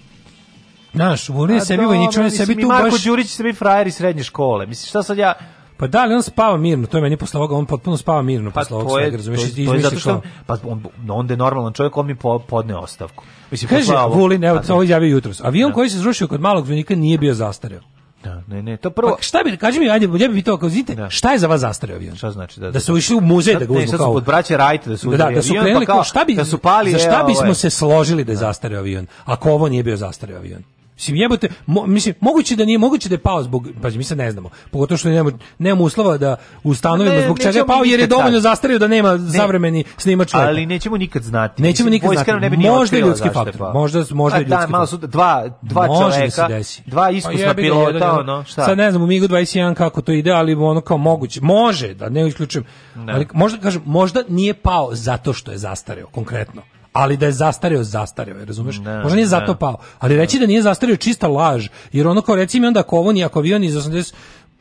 Znaš, 0.94 1.30
Vulin 1.30 1.56
je 1.56 1.62
A 1.62 1.66
sebi 1.66 1.86
vojničina, 1.86 2.26
on 2.26 2.32
sebi 2.32 2.62
tu 2.62 2.68
Marko 2.68 2.90
baš... 2.90 3.04
Đurić 3.04 3.28
se 3.28 3.44
bi 3.44 3.54
frajer 3.54 3.88
iz 3.88 3.96
srednje 3.96 4.24
škole. 4.24 4.66
Mislim, 4.66 4.88
šta 4.88 5.04
sad 5.04 5.18
ja... 5.18 5.34
Pa 5.78 5.88
da, 5.88 6.00
ali 6.00 6.14
on 6.14 6.24
spava 6.24 6.58
mirno, 6.58 6.88
to 6.88 6.98
je 6.98 7.02
meni 7.02 7.18
posle 7.18 7.38
ovoga, 7.38 7.56
on 7.56 7.66
potpuno 7.66 7.98
spava 7.98 8.22
mirno 8.22 8.52
Pa 8.52 8.60
posle 8.60 8.78
ovog 8.78 8.90
to 8.90 9.00
je, 9.00 9.04
svega, 9.04 9.18
razumeš, 9.18 9.40
to, 9.42 9.66
to 9.66 9.74
je 9.74 9.82
zato 9.82 10.00
što, 10.00 10.10
kao- 10.12 10.22
pa 10.46 10.58
on, 10.64 10.84
onda 11.10 11.34
je 11.34 11.38
normalan 11.38 11.74
čovjek, 11.74 11.98
on 11.98 12.08
mi 12.08 12.16
po, 12.16 12.40
podne 12.40 12.76
ostavku. 12.76 13.24
Mislim, 13.52 13.70
Kaže 13.70 13.92
Vulin, 14.10 14.44
evo, 14.44 14.62
Pa, 14.68 14.74
ovo 14.74 14.84
izjavio 14.84 15.10
jutros. 15.10 15.42
Avion 15.44 15.70
Da. 15.70 15.74
koji 15.74 15.90
se 15.90 16.00
srušio 16.00 16.28
kod 16.28 16.42
malog 16.42 16.68
vojnika 16.68 16.96
nije 16.96 17.18
bio 17.18 17.34
zastareo. 17.34 17.80
Da, 18.24 18.44
ne, 18.48 18.64
ne, 18.64 18.78
to 18.78 18.90
prvo... 18.90 19.16
Pa 19.16 19.22
šta 19.22 19.42
bi, 19.46 19.58
kaži 19.58 19.80
mi, 19.80 19.90
ajde, 19.90 20.06
ja 20.06 20.28
bih 20.28 20.36
pitao, 20.36 20.58
kao 20.58 20.70
vidite, 20.70 21.08
šta 21.10 21.32
je 21.32 21.40
za 21.40 21.48
vas 21.48 21.62
zastareo 21.62 21.96
avion? 21.96 22.16
Šta 22.16 22.32
znači 22.32 22.60
da 22.60 22.72
Da 22.72 22.80
su 22.80 22.98
išli 22.98 23.16
u 23.16 23.22
muzej 23.22 23.54
da 23.54 23.66
ga 23.66 23.74
Ne, 23.74 23.78
uzmu 23.78 23.88
sad 23.88 23.98
su 24.00 24.04
kao... 24.04 24.14
kod 24.14 24.26
braće 24.26 24.58
Rajte 24.58 24.90
da 24.90 24.98
su 24.98 25.12
da, 25.12 25.18
da, 25.18 25.32
da 25.32 25.42
su 25.42 25.52
avion, 25.52 25.64
krenuli 25.64 25.86
pa 25.86 25.94
kao, 25.94 26.04
šta 26.04 26.24
bi, 26.28 26.36
da 26.36 26.46
su 26.46 26.58
pali, 26.58 26.92
za 26.92 26.98
e, 26.98 27.00
šta 27.00 27.20
ovo 27.20 27.28
bismo 27.28 27.48
je. 27.48 27.54
se 27.56 27.70
složili 27.70 28.24
da 28.24 28.32
je 28.32 28.36
zastareo 28.36 28.80
avion, 28.80 29.08
ako 29.26 29.52
ovo 29.52 29.70
nije 29.70 29.84
bio 29.84 29.98
zastareo 29.98 30.38
avion? 30.38 30.64
Mislim, 30.96 31.16
jebote, 31.16 31.50
mo, 31.66 31.86
mislim, 31.86 32.16
moguće 32.22 32.56
da 32.56 32.66
nije, 32.66 32.78
moguće 32.78 33.10
da 33.10 33.16
je 33.16 33.20
pao 33.20 33.44
zbog, 33.44 33.68
pa 33.82 33.90
mi 33.90 34.04
sad 34.04 34.18
ne 34.18 34.32
znamo, 34.32 34.50
pogotovo 34.72 34.98
što 34.98 35.10
nemamo, 35.10 35.38
nemamo 35.58 35.84
uslova 35.84 36.18
da 36.18 36.36
ustanovimo 36.64 37.16
Ne, 37.16 37.24
zbog 37.24 37.40
čega 37.40 37.60
je 37.60 37.66
pao, 37.66 37.84
jer 37.84 38.00
je 38.00 38.08
dovoljno 38.08 38.40
zastario 38.40 38.80
da 38.80 38.88
nema 38.88 39.20
savremeni 39.38 39.84
snimač. 39.98 40.34
Ali 40.34 40.66
nećemo 40.66 40.98
nikad 40.98 41.24
znati. 41.24 41.62
Nećemo 41.62 41.90
nikad 41.90 42.08
vojska 42.08 42.24
znati. 42.24 42.40
ne 42.40 42.50
bi 42.50 42.58
Možda 42.58 42.98
ljudski 42.98 43.30
faktor. 43.30 43.58
pao. 43.58 43.74
Možda- 43.74 44.06
možda 44.12 44.38
je 44.38 44.44
Pa 44.44 44.50
da, 44.50 44.56
ljudski 44.56 44.72
malo 44.72 44.86
faktor. 44.86 45.00
su 45.00 45.08
dva, 45.08 45.50
dva 45.62 45.88
Može 45.88 46.22
da 46.22 46.30
se 46.30 46.36
čoveka, 46.36 46.64
dva 46.86 47.04
Pa 47.04 47.10
iskusna 47.10 47.46
ga, 47.48 47.54
pilota, 47.54 48.20
ono, 48.20 48.44
šta? 48.44 48.66
Sad 48.66 48.78
ne 48.78 48.92
znam 48.92 49.04
u 49.04 49.08
Migu 49.08 49.28
21 49.28 49.74
kako 49.74 50.02
to 50.02 50.12
ide, 50.12 50.32
ali 50.32 50.54
ono 50.56 50.82
kao 50.82 50.98
moguće. 50.98 51.42
Može, 51.42 51.94
da 51.94 52.10
ne 52.10 52.28
isključujem. 52.28 52.66
Da. 52.96 53.14
Ali 53.14 53.28
možda 53.34 53.60
kažem, 53.60 53.82
možda 53.86 54.24
nije 54.30 54.54
pao 54.54 54.90
zato 54.92 55.34
što 55.34 55.52
je 55.52 55.58
zastareo 55.58 56.08
konkretno. 56.08 56.62
Ali 56.96 57.18
da 57.18 57.26
je 57.26 57.32
zastareo, 57.32 57.84
zastareo, 57.84 58.46
razumeš? 58.46 58.76
Da, 58.76 59.00
možda 59.02 59.16
nije 59.16 59.28
zato 59.28 59.54
da. 59.54 59.60
pao. 59.60 59.78
Ali 60.00 60.18
reći 60.18 60.40
da 60.40 60.46
nije 60.46 60.62
zastareo 60.62 60.96
čista 60.96 61.28
laž. 61.28 61.68
Jer 61.92 62.08
ono 62.08 62.22
kao 62.22 62.36
reci 62.36 62.60
mi 62.60 62.68
onda 62.68 62.80
ako 62.80 62.98
ovo 62.98 63.12
nije, 63.12 63.26
ako 63.26 63.40
avion 63.40 63.64
iz 63.64 63.76
80 63.76 64.14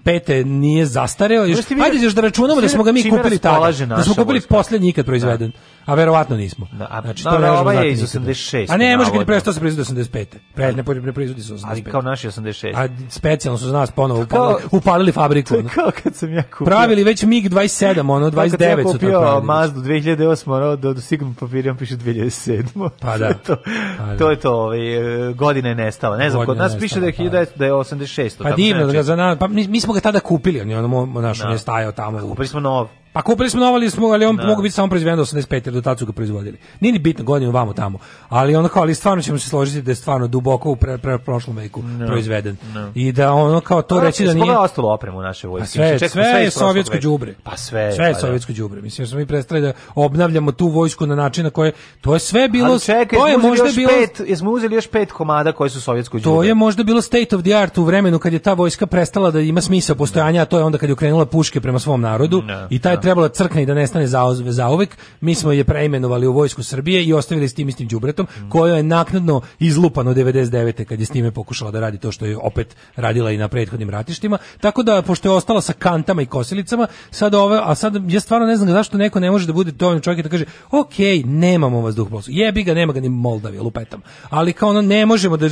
pete 0.05 0.45
nije 0.45 0.87
zastareo, 0.87 1.45
još, 1.45 1.59
ajde 1.85 2.05
još 2.05 2.15
da 2.15 2.21
računamo 2.21 2.61
da 2.61 2.69
smo 2.69 2.83
ga 2.83 2.93
mi 2.93 3.11
kupili 3.11 3.39
tada. 3.39 3.73
Da 3.87 4.03
smo 4.03 4.15
kupili 4.15 4.39
vojska. 4.39 4.55
posljednji 4.55 4.89
ikad 4.89 5.07
proizveden. 5.07 5.53
A 5.85 5.95
verovatno 5.95 6.37
nismo. 6.37 6.67
Da, 6.73 6.87
a- 6.91 7.01
znači, 7.03 7.25
da, 7.25 7.31
to 7.31 7.39
da, 7.39 7.53
ovaj 7.53 7.77
je 7.77 7.93
iz 7.93 8.03
nikada. 8.15 8.31
86, 8.31 8.67
A 8.71 8.77
ne, 8.77 8.97
može 8.97 9.11
kad 9.11 9.21
je 9.21 9.27
prestao 9.27 9.53
se 9.53 9.61
proizvodi 9.61 9.83
85. 10.03 10.27
Pre, 10.55 10.67
ne, 10.67 10.73
ne 10.95 11.13
proizvodi 11.13 11.43
se 11.43 11.55
85. 11.55 11.65
Ali 11.65 11.83
kao 11.83 12.03
naši 12.03 12.29
86. 12.29 12.73
A 12.77 12.89
specijalno 13.11 13.59
su 13.59 13.67
za 13.67 13.73
nas 13.73 13.91
ponovo 13.91 14.27
Kao- 14.27 14.41
upalili, 14.43 14.69
upalili 14.73 15.13
fabriku. 15.13 15.49
To 15.49 15.59
ono. 15.59 15.69
kao 15.71 15.91
kad 16.03 16.15
sam 16.15 16.33
ja 16.33 16.43
kupio. 16.43 16.65
Pravili 16.65 17.05
već 17.05 17.23
MiG 17.23 17.45
27, 17.45 17.75
ono 18.03 18.31
Kao 18.31 18.43
kad 18.43 18.51
sam 18.51 18.59
29 18.59 18.69
ja 18.69 18.77
su 18.77 18.83
to 18.85 18.93
kupio 18.93 19.21
pravili. 19.21 19.45
Mazdu 19.45 19.81
2008, 19.81 20.49
ono, 20.49 20.77
do, 20.77 20.95
do 20.95 21.01
sigurno 21.01 21.35
papirijom 21.41 21.77
piše 21.77 21.97
2007. 21.97 22.91
Pa 23.01 23.19
da. 23.19 23.33
to, 23.47 23.57
Pa 23.99 24.05
da. 24.05 24.17
to 24.17 24.31
je 24.31 24.37
to, 24.37 24.53
ovaj, 24.53 24.97
e, 25.29 25.35
godina 25.35 25.69
je 25.69 25.75
nestala. 25.75 26.17
Ne 26.17 26.31
znam, 26.31 26.47
kod 26.47 26.57
nas 26.57 26.79
piše 26.79 27.01
da 27.01 27.07
je, 27.07 27.13
hiljada- 27.13 27.45
da 27.57 27.65
je 27.65 27.73
86. 27.73 28.39
Pa 28.39 28.51
divno, 28.53 28.79
da 28.79 28.85
znači- 28.85 28.97
ga 28.97 29.03
za 29.03 29.17
nas, 29.17 29.39
pa 29.39 29.49
mi, 29.49 29.69
mi 29.69 29.81
smo 29.81 29.93
ga 29.95 30.01
tada 30.01 30.21
kupili, 30.21 30.61
on 30.61 30.71
je 30.71 30.79
ono, 30.79 31.07
naš, 31.21 31.41
on 31.41 31.47
Da. 31.47 31.53
je 31.53 31.59
stajao 31.59 31.93
tamo. 31.93 32.21
Kupili 32.21 32.49
smo 32.49 32.61
nov. 32.61 32.89
Pa 33.15 33.23
kupili 33.23 33.51
smo 33.51 33.61
novo, 33.61 33.75
ali 33.75 33.91
smo, 33.91 34.07
ali 34.07 34.25
on 34.25 34.37
Da. 34.37 34.47
mogu 34.47 34.63
biti 34.63 34.75
samo 34.75 34.89
proizveden 34.89 35.17
do 35.17 35.25
85, 35.25 35.67
jer 35.67 35.75
do 35.75 35.81
tada 35.81 35.99
su 35.99 36.07
ga 36.07 36.13
proizvodili. 36.13 36.59
Nije 36.81 36.93
ni 36.93 36.99
bitno 36.99 37.25
godinu 37.25 37.53
vamo 37.53 37.73
tamo. 37.73 37.99
Ali 38.29 38.57
ono 38.57 38.69
kao, 38.69 38.83
ali 38.83 38.95
stvarno 38.95 39.23
ćemo 39.23 39.39
se 39.39 39.49
složiti 39.49 39.83
da 39.83 39.91
je 39.91 39.95
stvarno 39.95 40.27
duboko 40.27 40.71
u 40.71 40.77
pre, 40.77 40.99
pre 40.99 41.19
prošlom 41.19 41.57
veku 41.57 41.83
proizveden. 42.07 42.57
Da. 42.75 42.91
I 42.95 43.13
da 43.13 43.33
ono 43.33 43.61
kao 43.61 43.83
to 43.83 43.97
Pa, 43.99 44.05
reći 44.05 44.25
da 44.25 44.33
nije... 44.33 44.41
pogledao 44.41 44.65
ostalo 44.65 44.95
opremu 44.95 45.19
Pa 45.43 45.49
vojsci? 45.49 45.73
sve, 45.73 45.99
sve, 45.99 46.33
pa 46.33 46.39
je 46.39 46.51
sovjetsko 46.51 46.97
đubre. 47.03 47.35
Pa 47.43 47.57
sve, 47.57 47.93
sve 47.93 48.05
je 48.05 48.13
pa 48.13 48.21
da. 48.21 48.27
sovjetsko 48.27 48.53
đubre. 48.53 48.83
Mislim 48.83 49.07
smo 49.07 49.19
mi 49.19 49.27
prestali 49.27 49.61
da 49.61 49.73
obnavljamo 49.95 50.53
tu 50.53 50.69
vojsku 50.69 51.07
na 51.07 51.15
način 51.15 51.45
na 51.45 51.51
koje 51.51 51.73
to 52.01 52.15
je 52.15 52.21
sve 52.21 52.49
bilo 52.49 52.71
Ali 52.71 52.81
čekaj, 52.81 53.19
to 53.19 53.27
je 53.27 53.39
možda 53.39 53.65
bilo 53.77 53.89
pet, 53.89 54.29
jesmo 54.29 54.51
uzeli 54.51 54.75
još 54.75 54.87
pet 54.87 55.13
komada 55.13 55.53
koji 55.53 55.71
su 55.71 55.81
sovjetsko 55.81 56.19
đubre. 56.19 56.31
To 56.31 56.43
je 56.43 56.55
možda 56.55 56.83
bilo 56.83 57.03
state 57.03 57.37
of 57.37 57.43
the 57.43 57.55
art 57.55 57.79
u 57.79 57.85
vremenu 57.85 58.19
kad 58.19 58.33
je 58.33 58.39
ta 58.39 58.53
vojska 58.53 58.87
prestala 58.87 59.31
da 59.31 59.41
ima 59.41 59.61
smisao 59.61 59.97
postojanja, 59.97 60.43
a 60.43 60.45
to 60.45 60.59
je 60.59 60.65
onda 60.65 60.79
kad 60.79 60.89
je 60.89 60.93
okrenula 60.93 61.27
puške 61.27 61.61
prema 61.61 61.79
svom 61.79 62.01
narodu 62.01 62.41
Da, 62.41 62.67
i 62.71 62.79
taj 62.79 62.97
da. 62.97 63.04
Trebala 63.05 63.29
crkne 63.29 63.63
i 63.63 63.67
da 63.67 63.75
nestane 63.75 64.07
za 64.07 64.23
zauvek. 64.47 64.97
Mi 65.21 65.35
smo 65.35 65.53
je 65.53 65.65
preimenovali 65.65 66.27
u 66.27 66.33
vojsku 66.33 66.63
Srbije 66.63 67.05
i 67.05 67.13
ostavili 67.13 67.49
s 67.49 67.55
tim 67.55 67.69
istim 67.69 67.89
đubretom, 67.89 68.27
Mm. 68.27 68.51
koje 68.51 68.77
je 68.77 68.83
naknadno 68.83 69.41
izlupano 69.59 70.15
99. 70.15 70.85
kad 70.85 71.01
je 71.01 71.07
s 71.07 71.11
time 71.11 71.31
pokušala 71.31 71.71
da 71.71 71.81
radi 71.81 71.99
to 71.99 72.13
što 72.13 72.25
je 72.27 72.37
opet 72.37 72.77
radila 72.97 73.31
i 73.31 73.37
na 73.37 73.49
prethodnim 73.49 73.91
ratištima. 73.91 74.39
Tako 74.61 74.83
da 74.83 75.03
pošto 75.03 75.29
je 75.29 75.33
ostala 75.33 75.61
sa 75.61 75.73
kantama 75.73 76.23
i 76.23 76.27
kosilicama, 76.27 76.87
sad 77.11 77.35
ove, 77.35 77.61
a 77.63 77.75
sad 77.75 78.13
ja 78.13 78.21
stvarno 78.21 78.47
ne 78.47 78.57
znam 78.57 78.69
zašto 78.69 78.99
neko 78.99 79.21
ne 79.21 79.31
može 79.31 79.47
da 79.47 79.53
bude 79.53 79.71
dovoljno 79.73 80.01
čovjek 80.01 80.23
da 80.23 80.29
kaže: 80.29 80.45
"Ok, 80.71 80.99
nemamo 81.25 81.81
vazduhoplovstvo. 81.81 82.33
Jebi 82.35 82.63
ga, 82.63 82.75
nema 82.75 82.93
ga 82.93 83.01
ni 83.01 83.09
Moldavija, 83.09 83.63
lupetam." 83.63 84.01
Ali 84.31 84.53
kao 84.53 84.69
ono 84.69 84.83
ne 84.83 85.07
možemo 85.07 85.37
da 85.37 85.47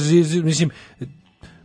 mislim 0.45 0.71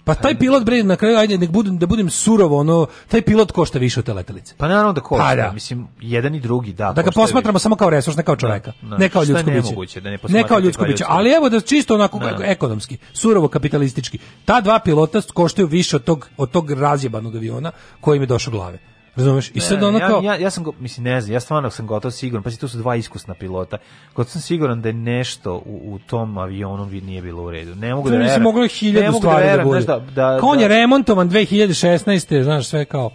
Pa 0.08 0.16
taj 0.16 0.36
pilot 0.36 0.64
bre 0.64 0.84
na 0.84 0.96
kraju 0.96 1.18
ajde 1.18 1.38
nek 1.38 1.50
budem 1.52 1.78
da 1.78 1.86
budem 1.86 2.10
surovo, 2.10 2.58
ono 2.58 2.88
taj 3.08 3.22
pilot 3.22 3.52
košta 3.52 3.80
više 3.80 4.00
od 4.00 4.06
te 4.06 4.14
letelice. 4.14 4.54
Pa 4.58 4.68
naravno 4.68 4.94
da 4.94 5.02
košta, 5.02 5.26
Pa 5.26 5.36
da. 5.36 5.52
mislim, 5.52 5.88
jedan 6.02 6.36
i 6.36 6.40
drugi, 6.40 6.74
da. 6.74 6.94
Da 6.94 7.02
ga 7.02 7.12
posmatramo 7.12 7.56
više. 7.56 7.64
samo 7.64 7.76
kao 7.76 7.90
resurs, 7.90 8.18
ne 8.18 8.24
kao 8.24 8.36
čoveka, 8.36 8.72
da. 8.82 8.98
ne 8.98 9.10
kao 9.10 9.24
ljudsko 9.24 9.46
biće. 9.46 9.62
nemoguće 9.62 10.02
da 10.02 10.10
ne 10.10 10.18
ne 10.28 10.44
kao 10.44 10.60
ljudsko 10.60 10.84
biće, 10.84 11.04
ali 11.08 11.32
evo 11.32 11.50
da 11.50 11.62
čisto 11.62 11.94
onako 11.96 12.20
Da. 12.20 12.46
ekonomski, 12.46 12.98
surovo 13.14 13.48
kapitalistički. 13.48 14.18
Ta 14.46 14.62
dva 14.62 14.80
pilota 14.80 15.22
koštaju 15.34 15.68
više 15.68 15.96
od 15.96 16.04
tog 16.04 16.30
od 16.38 16.52
tog 16.52 16.72
razjebanog 16.72 17.36
aviona 17.36 17.72
koji 18.02 18.18
im 18.18 18.24
je 18.24 18.28
došao 18.28 18.52
glave. 18.52 18.80
Razumeš? 19.18 19.52
I 19.54 19.60
sad 19.62 19.80
Ne, 19.80 19.86
ono 19.86 20.00
ja, 20.00 20.08
kao 20.08 20.22
ja, 20.22 20.36
ja 20.36 20.50
sam, 20.50 20.64
go- 20.64 20.74
mislim, 20.80 21.04
ne 21.04 21.22
znam, 21.22 21.34
ja 21.34 21.40
stvarno 21.40 21.70
sam 21.70 21.88
gotov 21.88 22.12
siguran, 22.12 22.44
pa 22.44 22.50
tu 22.52 22.68
su 22.68 22.78
dva 22.78 22.96
iskusna 22.96 23.34
pilota, 23.34 23.78
gotov 24.16 24.32
sam 24.32 24.42
siguran 24.42 24.82
da 24.82 24.90
je 24.90 24.94
nešto 24.94 25.54
u, 25.56 25.82
u 25.86 26.00
tom 26.00 26.38
avionu 26.38 26.84
vi- 26.84 27.02
nije 27.02 27.22
bilo 27.22 27.44
u 27.44 27.52
redu. 27.52 27.76
Ne 27.76 27.96
mogu 27.96 28.10
da 28.10 28.16
To 28.16 28.24
mislim 28.24 28.44
moglo 28.44 28.62
je 28.62 28.64
ne 28.64 28.70
hiljadu 28.70 29.18
stvari 29.18 29.46
da 29.48 29.64
znaš, 29.64 29.86
da, 29.86 30.00
da, 30.00 30.38
Kao 30.40 30.50
on 30.50 30.60
je 30.60 30.68
da- 30.68 30.76
remontovan 30.76 31.30
2016. 31.30 32.44
znaš 32.44 32.68
sve 32.68 32.86
kao 32.86 33.12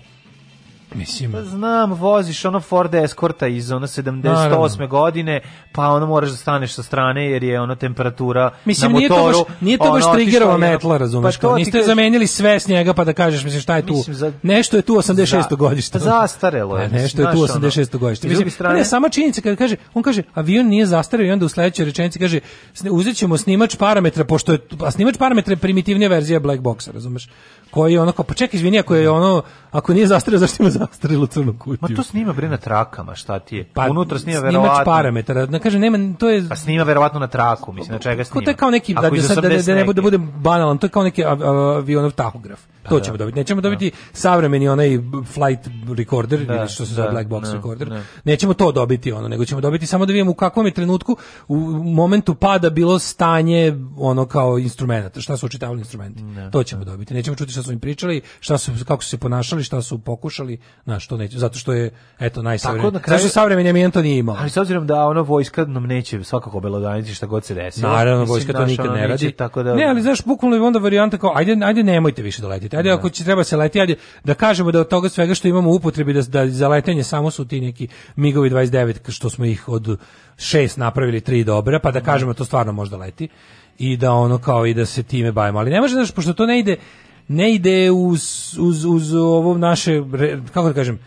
Mislim, 0.94 1.32
Pa 1.32 1.43
znam, 1.43 1.93
voziš 1.93 2.44
ono 2.44 2.60
Ford 2.60 2.94
Escorta 2.94 3.47
iz 3.48 3.70
ono 3.70 3.86
78. 3.86 4.23
Naravno. 4.24 4.86
godine, 4.89 5.40
pa 5.73 5.89
ono 5.89 6.06
moraš 6.06 6.31
da 6.31 6.36
staneš 6.36 6.73
sa 6.73 6.82
strane 6.82 7.24
jer 7.24 7.44
je 7.44 7.60
ono 7.60 7.74
temperatura 7.74 8.51
Mislim, 8.64 8.93
na 8.93 8.98
nije 8.98 9.09
to 9.09 9.16
motoru. 9.16 9.39
baš, 9.40 9.55
nije 9.60 9.78
to 9.78 9.85
baš 9.86 10.05
ono, 10.05 10.14
triggerova 10.14 10.52
otišla 10.52 10.66
je- 10.66 10.73
metla, 10.73 10.97
razumeš? 10.97 11.36
Pa 11.39 11.56
niste 11.56 11.70
kažem. 11.73 11.86
zamenili 11.86 12.27
sve 12.27 12.60
s 12.60 12.69
njega 12.69 12.94
pa 12.94 13.05
da 13.05 13.12
kažeš, 13.12 13.44
mislim, 13.44 13.62
šta 13.62 13.77
je 13.77 13.82
tu? 13.82 13.93
Mislim, 13.93 14.16
za- 14.16 14.32
nešto 14.43 14.77
je 14.77 14.82
tu 14.82 14.94
86. 14.94 15.51
Za- 15.51 15.56
godište. 15.56 15.93
Pa 15.93 16.05
zastarelo 16.05 16.77
je, 16.77 16.85
A 16.85 16.89
nešto 16.90 17.23
je 17.23 17.27
tu 17.27 17.39
znaš, 17.39 17.51
ono. 17.51 17.59
86. 17.60 17.98
godište. 17.98 18.28
Mislim, 18.28 18.51
strane- 18.51 18.78
ne, 18.78 18.85
sama 18.85 19.09
činjenica 19.09 19.40
kada 19.40 19.56
kaže, 19.56 19.77
on 19.94 20.02
kaže, 20.02 20.23
avion 20.35 20.66
nije 20.66 20.86
zastareo 20.86 21.27
i 21.27 21.31
onda 21.31 21.44
u 21.44 21.48
sledećoj 21.48 21.85
rečenici 21.85 22.19
kaže, 22.19 22.40
"Sni- 22.74 22.90
uzet 22.90 23.16
ćemo 23.16 23.36
snimač 23.36 23.77
parametra, 23.77 24.24
pošto 24.24 24.52
je, 24.52 24.59
a 24.81 24.90
snimač 24.90 25.16
parametra 25.16 25.52
je 25.52 25.56
primitivnija 25.56 26.09
verzija 26.09 26.40
black 26.40 26.60
boxa, 26.60 26.93
razumeš? 26.93 27.28
Koji 27.73 27.99
ono 27.99 28.12
kao, 28.12 28.24
pa 28.24 28.35
čekaj, 28.35 28.59
izvini, 28.59 28.78
ako 28.78 28.94
je 28.94 29.11
ono, 29.11 29.43
ako 29.70 29.94
nije 29.94 30.07
zastareo, 30.07 30.39
zašto 30.39 30.62
ima 30.62 30.70
zastarelu 30.70 31.27
crnu 31.27 31.55
kutiju? 31.55 31.78
Ma 31.82 31.97
to 31.97 32.03
snima 32.03 32.32
bre 32.32 32.49
na 32.49 32.57
trakama, 32.57 33.15
šta 33.15 33.39
ti 33.39 33.57
je? 33.57 33.65
Pa, 33.65 33.86
Unutra 33.86 34.19
snima 34.19 34.39
snimač 34.39 34.53
verovatno. 34.55 34.85
parametara, 34.86 35.47
da 35.47 35.59
kaže, 35.59 35.78
nema, 35.78 36.15
to 36.15 36.28
je... 36.28 36.49
Pa 36.49 36.57
snima 36.57 36.85
verovatno 36.85 37.20
na 37.20 37.27
traku, 37.27 37.73
mislim, 37.73 37.93
na 37.93 37.99
čega 38.01 38.19
Ko 38.19 38.24
snima. 38.24 38.44
to 38.44 38.51
je 38.51 38.57
kao 38.57 38.70
neki 38.70 38.94
da, 38.94 39.01
Ako 39.01 39.11
da, 39.11 39.16
iz 39.16 39.27
sad, 39.27 39.36
da, 39.36 39.43
ne- 39.43 39.49
da 39.57 39.74
ne 39.74 39.82
80 39.82 39.86
bude 39.86 39.94
da 39.94 40.03
bude 40.03 40.19
banalan, 40.19 40.78
to 40.78 40.86
je 40.86 40.90
kao 40.90 41.03
neki 41.03 41.24
av- 41.24 41.43
av- 41.43 41.77
avionov 41.77 42.11
tahograf. 42.12 42.61
To 42.82 43.01
ćemo 43.01 43.16
dobiti. 43.16 43.39
Nećemo 43.39 43.61
dobiti 43.61 43.90
savremeni 44.12 44.69
onaj 44.69 44.99
flight 45.27 45.69
recorder 45.89 46.40
Da, 46.40 46.55
ili 46.55 46.69
što 46.69 46.85
se 46.86 46.90
da, 46.90 46.94
zove 46.94 47.11
black 47.11 47.28
box 47.28 47.43
ne, 47.43 47.55
recorder. 47.55 47.90
ne. 47.90 48.03
Nećemo 48.24 48.55
to 48.55 48.73
dobiti 48.73 49.12
ono, 49.12 49.28
nego 49.28 49.44
ćemo 49.44 49.61
dobiti 49.61 49.86
samo 49.86 50.07
da 50.07 50.12
vidimo 50.12 50.31
u 50.31 50.35
kakvom 50.35 50.66
je 50.66 50.73
trenutku 50.73 51.16
u 51.49 51.57
momentu 51.85 52.35
pada 52.35 52.70
bilo 52.70 52.99
stanje 52.99 53.74
ono 53.97 54.27
kao 54.27 54.59
instrumenata, 54.59 55.20
šta 55.20 55.36
su 55.36 55.47
očitavali 55.47 55.78
instrumenti. 55.78 56.23
To 56.53 56.62
ćemo 56.62 56.85
dobiti. 56.85 57.15
Nećemo 57.15 57.36
čuti 57.36 57.53
šta 57.63 57.69
su 57.69 57.73
im 57.73 57.81
pričali, 57.81 58.21
šta 58.41 58.59
su 58.59 58.73
kako 58.87 59.03
su 59.03 59.11
se 59.11 59.19
ponašali, 59.19 59.65
šta 59.65 59.83
su 59.83 59.99
pokušali, 59.99 60.59
na 60.85 61.01
što 61.01 61.17
neće, 61.17 61.39
zato 61.39 61.59
što 61.59 61.73
je 61.73 61.91
eto 62.19 62.43
najsavremeniji. 62.43 62.93
Tako 62.93 63.11
Zašto 63.11 63.29
savremeni 63.29 63.69
avion 63.69 63.91
to 63.91 64.03
nije 64.03 64.19
imao? 64.19 64.37
Ali 64.39 64.51
s 64.51 64.57
obzirom 64.57 64.87
da 64.87 65.07
ono 65.07 65.23
vojska 65.23 65.65
nam 65.65 65.87
neće 65.87 66.25
svakako 66.25 66.61
belodaniti 66.61 67.15
šta 67.15 67.27
god 67.27 67.45
se 67.45 67.55
desi. 67.55 67.83
Naravno, 67.83 68.25
vojska 68.25 68.53
to 68.53 68.67
nikad 68.67 68.93
ne 68.93 69.07
radi. 69.07 69.33
Tako 69.33 69.63
da, 69.63 69.75
Ne, 69.75 69.85
ali 69.85 70.03
znaš, 70.03 70.25
bukvalno 70.25 70.57
je 70.57 70.63
onda 70.63 70.79
varijanta 70.79 71.19
kao, 71.19 71.33
ajde, 71.35 71.57
ajde 71.65 71.83
nemojte 71.83 72.23
više 72.23 72.43
da 72.43 72.49
letite. 72.49 72.77
Ajde, 72.77 72.91
ako 72.91 73.11
će 73.11 73.25
treba 73.25 73.45
se 73.45 73.57
leti, 73.57 73.81
ajde 73.81 73.97
da 74.25 74.35
kažemo 74.35 74.73
da 74.73 74.81
od 74.81 74.89
toga 74.89 75.09
svega 75.09 75.35
što 75.35 75.49
imamo 75.49 75.71
u 75.71 75.75
upotrebi, 75.75 76.13
da, 76.13 76.23
da 76.23 76.49
za 76.49 76.69
letenje 76.69 77.05
samo 77.05 77.31
su 77.31 77.45
ti 77.45 77.61
neki 77.61 77.89
MIGovi 78.17 78.51
29, 78.51 79.11
što 79.11 79.31
smo 79.31 79.45
ih 79.45 79.69
od 79.69 79.99
šest 80.37 80.77
napravili 80.77 81.21
tri 81.21 81.45
dobra, 81.45 81.79
pa 81.79 81.91
da 81.91 82.01
kažemo 82.01 82.35
to 82.35 82.45
stvarno 82.45 82.73
možda 82.73 82.97
leti. 82.97 83.29
I 83.79 83.97
da 83.97 84.13
ono 84.13 84.39
kao 84.39 84.67
i 84.67 84.75
da 84.75 84.87
se 84.87 85.03
time 85.03 85.33
bavimo. 85.33 85.59
Ali 85.59 85.71
ne 85.71 85.81
može, 85.81 85.95
znaš, 85.95 86.13
pošto 86.13 86.33
to 86.33 86.47
ne 86.47 86.59
ide, 86.59 86.77
ne 87.28 87.55
ide 87.55 87.90
uz, 87.90 88.23
uz, 88.59 88.85
uz 88.85 89.15
ovo 89.15 89.59
naše, 89.59 90.03
kako 90.47 90.69
da 90.69 90.74
kažem, 90.74 90.99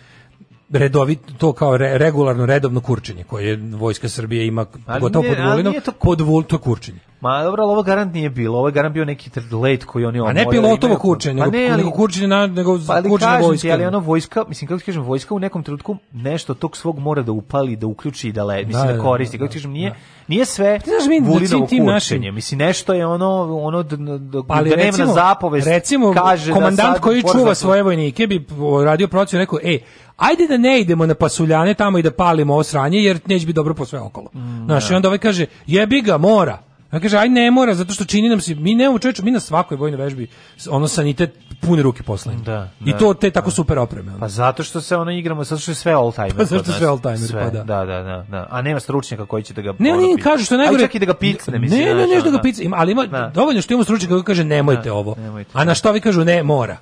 redovito 0.72 1.34
to 1.34 1.54
kao 1.54 1.78
re- 1.78 1.98
regularno 1.98 2.46
redovno 2.46 2.82
kurčenje 2.82 3.24
koje 3.24 3.56
vojska 3.58 4.10
Srbije 4.10 4.48
ima 4.48 4.66
Ali 4.86 5.02
gotovo 5.02 5.24
nije- 5.24 5.36
pod 5.36 5.46
Vulinom, 5.46 5.74
to- 5.76 5.92
pod 5.94 6.22
Vul, 6.22 6.44
to 6.44 6.56
je 6.56 6.60
kurčenje. 6.60 7.00
Ma 7.22 7.44
dobro, 7.44 7.64
ali 7.64 7.72
ovo 7.72 7.84
garant 7.84 8.14
nije 8.14 8.30
bilo. 8.30 8.58
Ovo 8.58 8.68
je 8.68 8.72
garant 8.72 8.94
bio 8.94 9.06
neki 9.06 9.30
let 9.54 9.86
koji 9.86 10.06
oni 10.06 10.20
A 10.20 10.22
omorali. 10.22 10.46
ne 10.46 10.52
pilotovo 10.52 10.96
kurčenje, 10.96 11.40
Pa 11.40 11.46
nego, 11.46 11.58
ne, 11.58 11.68
ali- 11.68 11.78
nego 11.78 11.92
kurčenje 11.92 12.28
na, 12.28 12.48
nego 12.48 12.80
Pa 12.88 12.94
ali 12.94 13.10
kurčenje 13.10 13.32
kažem 13.32 13.46
vojska. 13.46 13.62
ti, 13.62 13.72
ali 13.72 13.86
ono 13.86 14.00
vojska, 14.00 14.44
mislim 14.48 14.68
kako 14.68 14.80
ti 14.80 14.86
kažem, 14.86 15.02
vojska 15.04 15.36
u 15.36 15.40
nekom 15.40 15.64
trenutku 15.64 15.98
nešto 16.14 16.54
tog 16.54 16.78
svog 16.78 17.00
mora 17.00 17.22
da 17.22 17.32
upali, 17.32 17.76
da 17.76 17.88
uključi 17.88 18.30
i 18.30 18.32
da 18.32 18.44
le, 18.44 18.56
mislim 18.58 18.72
Da, 18.82 18.88
da, 18.88 18.94
da, 18.94 19.04
koristi. 19.04 19.38
da, 19.38 19.42
Kako 19.42 19.52
ti 19.52 19.58
kažem, 19.58 19.72
nije 19.72 19.96
nije 20.28 20.46
sve 20.46 20.80
da 20.80 20.92
Vulinovo 21.24 21.68
tim 21.68 21.86
kurčenje. 21.86 22.32
Mislim 22.32 22.58
nešto 22.60 22.94
je 22.94 23.06
ono 23.06 23.28
ono 23.58 23.84
d- 23.84 23.98
d- 23.98 24.42
ali 24.48 24.70
da 24.70 24.76
recimo, 24.76 25.14
zapovest 25.14 25.68
recimo 25.68 26.14
kaže 26.14 26.54
komandant 26.54 26.78
da 26.80 26.84
sad 26.84 27.02
koji 27.02 27.22
čuva 27.24 27.44
da- 27.46 27.56
svoje 27.56 27.84
vojnike 27.84 28.28
bi 28.28 28.46
radio 28.86 29.08
procenu 29.08 29.42
i 29.42 29.44
rekao, 29.44 29.60
ej, 29.64 29.80
ajde 30.18 30.48
da 30.48 30.58
ne 30.58 30.82
idemo 30.82 31.06
na 31.06 31.14
pasuljane 31.16 31.74
tamo 31.74 31.98
i 31.98 32.04
da 32.04 32.12
palimo 32.12 32.54
ovo 32.54 32.64
sranje, 32.64 33.00
jer 33.00 33.20
neće 33.26 33.46
biti 33.46 33.56
dobro 33.56 33.74
po 33.74 33.86
sve 33.86 34.00
okolo. 34.00 34.30
Mm, 34.34 34.66
Znaš, 34.66 34.92
i 34.92 34.94
onda 34.94 35.08
ovaj 35.08 35.18
kaže, 35.20 35.46
jebi 35.68 36.02
ga, 36.02 36.18
mora. 36.18 36.58
Ja 36.92 37.00
kaže, 37.00 37.18
aj 37.18 37.30
ne 37.30 37.52
mora, 37.52 37.76
zato 37.76 37.94
što 37.94 38.06
čini 38.06 38.30
nam 38.30 38.42
se, 38.42 38.56
mi 38.56 38.76
nemamo 38.76 39.00
čovječe, 39.00 39.24
mi 39.24 39.32
na 39.32 39.40
svakoj 39.40 39.78
vojnoj 39.78 39.98
vežbi, 39.98 40.28
ono 40.70 40.88
sanitet 40.88 41.30
pune 41.62 41.82
ruke 41.82 42.04
poslani. 42.04 42.44
Da, 42.44 42.70
I 42.82 42.92
da, 42.92 42.98
to 42.98 43.14
te 43.14 43.32
tako 43.32 43.52
super 43.52 43.80
opreme. 43.80 44.12
ono. 44.12 44.20
Pa 44.20 44.28
zato 44.30 44.64
što 44.64 44.82
se 44.82 44.96
ono 44.96 45.12
igramo, 45.12 45.44
zato 45.44 45.62
što 45.62 45.72
je 45.72 45.76
sve 45.76 45.94
all 45.94 46.12
timer. 46.12 46.36
Pa 46.36 46.46
zato 46.46 46.64
što 46.64 46.72
nas. 46.72 46.78
sve 46.78 46.88
all-timer, 46.88 47.28
Sve, 47.28 47.44
pa 47.44 47.50
da. 47.50 47.64
da, 47.64 47.86
da, 47.86 48.02
da, 48.02 48.26
da. 48.30 48.48
A 48.50 48.62
nema 48.62 48.80
stručnjaka 48.80 49.26
koji 49.26 49.44
će 49.44 49.54
da 49.54 49.62
ga 49.62 49.74
Ne, 49.80 49.94
ono 49.94 50.04
oni 50.04 50.18
kažu 50.18 50.46
što 50.46 50.56
je 50.56 50.60
Aj, 50.60 50.66
najgore. 50.66 50.84
čak 50.84 50.96
i 50.96 51.00
da 51.00 51.06
ga 51.06 51.14
picne, 51.14 51.60
mislim. 51.60 51.80
Ne, 51.80 51.86
ne, 51.88 52.08
ne, 52.08 52.22
da 52.22 52.30
ga 52.30 52.40
picne, 52.40 52.66
ima, 52.66 52.78
ali 52.78 52.92
ima 52.92 53.06
Da. 53.06 53.32
dovoljno 53.36 53.62
što 53.62 53.74
imamo 53.74 53.84
stručnjaka 53.84 54.14
koji 54.14 54.24
kaže 54.24 54.44
nemojte 54.44 54.82
Da, 54.84 54.94
ovo. 54.94 55.16
nemojte. 55.18 55.50
A 55.54 55.64
na 55.64 55.76
što 55.76 55.92
vi 55.92 56.02
kažu 56.02 56.24
ne, 56.24 56.44
mora. 56.44 56.78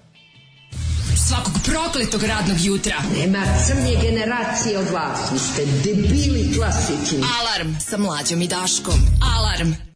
Svakog 1.18 1.54
prokletog 1.66 2.24
radnog 2.24 2.58
jutra. 2.62 2.96
Nema 3.18 3.40
crnje 3.60 3.96
generacije 4.02 4.80
od 4.80 4.90
vas. 4.90 5.32
Vi 5.32 5.40
ste 5.40 5.62
debili 5.66 6.54
klasični. 6.56 7.18
Alarm 7.40 7.74
sa 7.80 7.98
mlađom 7.98 8.42
i 8.42 8.48
Daškom. 8.48 9.00
Alarm. 9.36 9.93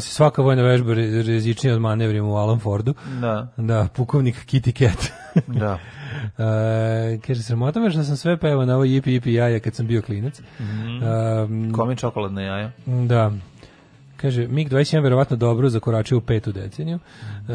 Kod 0.00 0.04
nas 0.04 0.08
je 0.08 0.14
svaka 0.14 0.42
vojna 0.42 0.62
vežba 0.62 0.94
re- 0.94 1.22
rizičnija 1.22 1.74
od 1.74 1.80
manevrima 1.80 2.28
u 2.28 2.34
Alan 2.36 2.58
Fordu. 2.58 2.94
Da. 3.20 3.48
Da, 3.56 3.88
pukovnik 3.96 4.36
Kitty 4.46 4.72
Cat. 4.72 5.12
Da. 5.46 5.78
E, 6.38 7.18
kaže, 7.26 7.42
sramota 7.42 7.80
me 7.80 7.90
što 7.90 8.02
sam 8.02 8.16
sve 8.16 8.36
pevao 8.36 8.64
na 8.66 8.74
ovo 8.74 8.84
jipi 8.84 9.12
jipi 9.12 9.32
jaja 9.34 9.60
kad 9.60 9.74
sam 9.74 9.86
bio 9.86 10.02
klinac. 10.02 10.40
Mhm. 10.60 11.02
Um, 11.02 11.72
Kome 11.72 11.96
čokoladna 11.96 12.42
jaja? 12.42 12.70
Da. 12.86 13.32
Kaže, 14.20 14.48
MiG-21 14.48 15.02
verovatno 15.02 15.36
dobro 15.36 15.68
zakoračio 15.68 16.18
u 16.18 16.20
petu 16.20 16.52
deceniju. 16.52 16.98
E, 16.98 17.52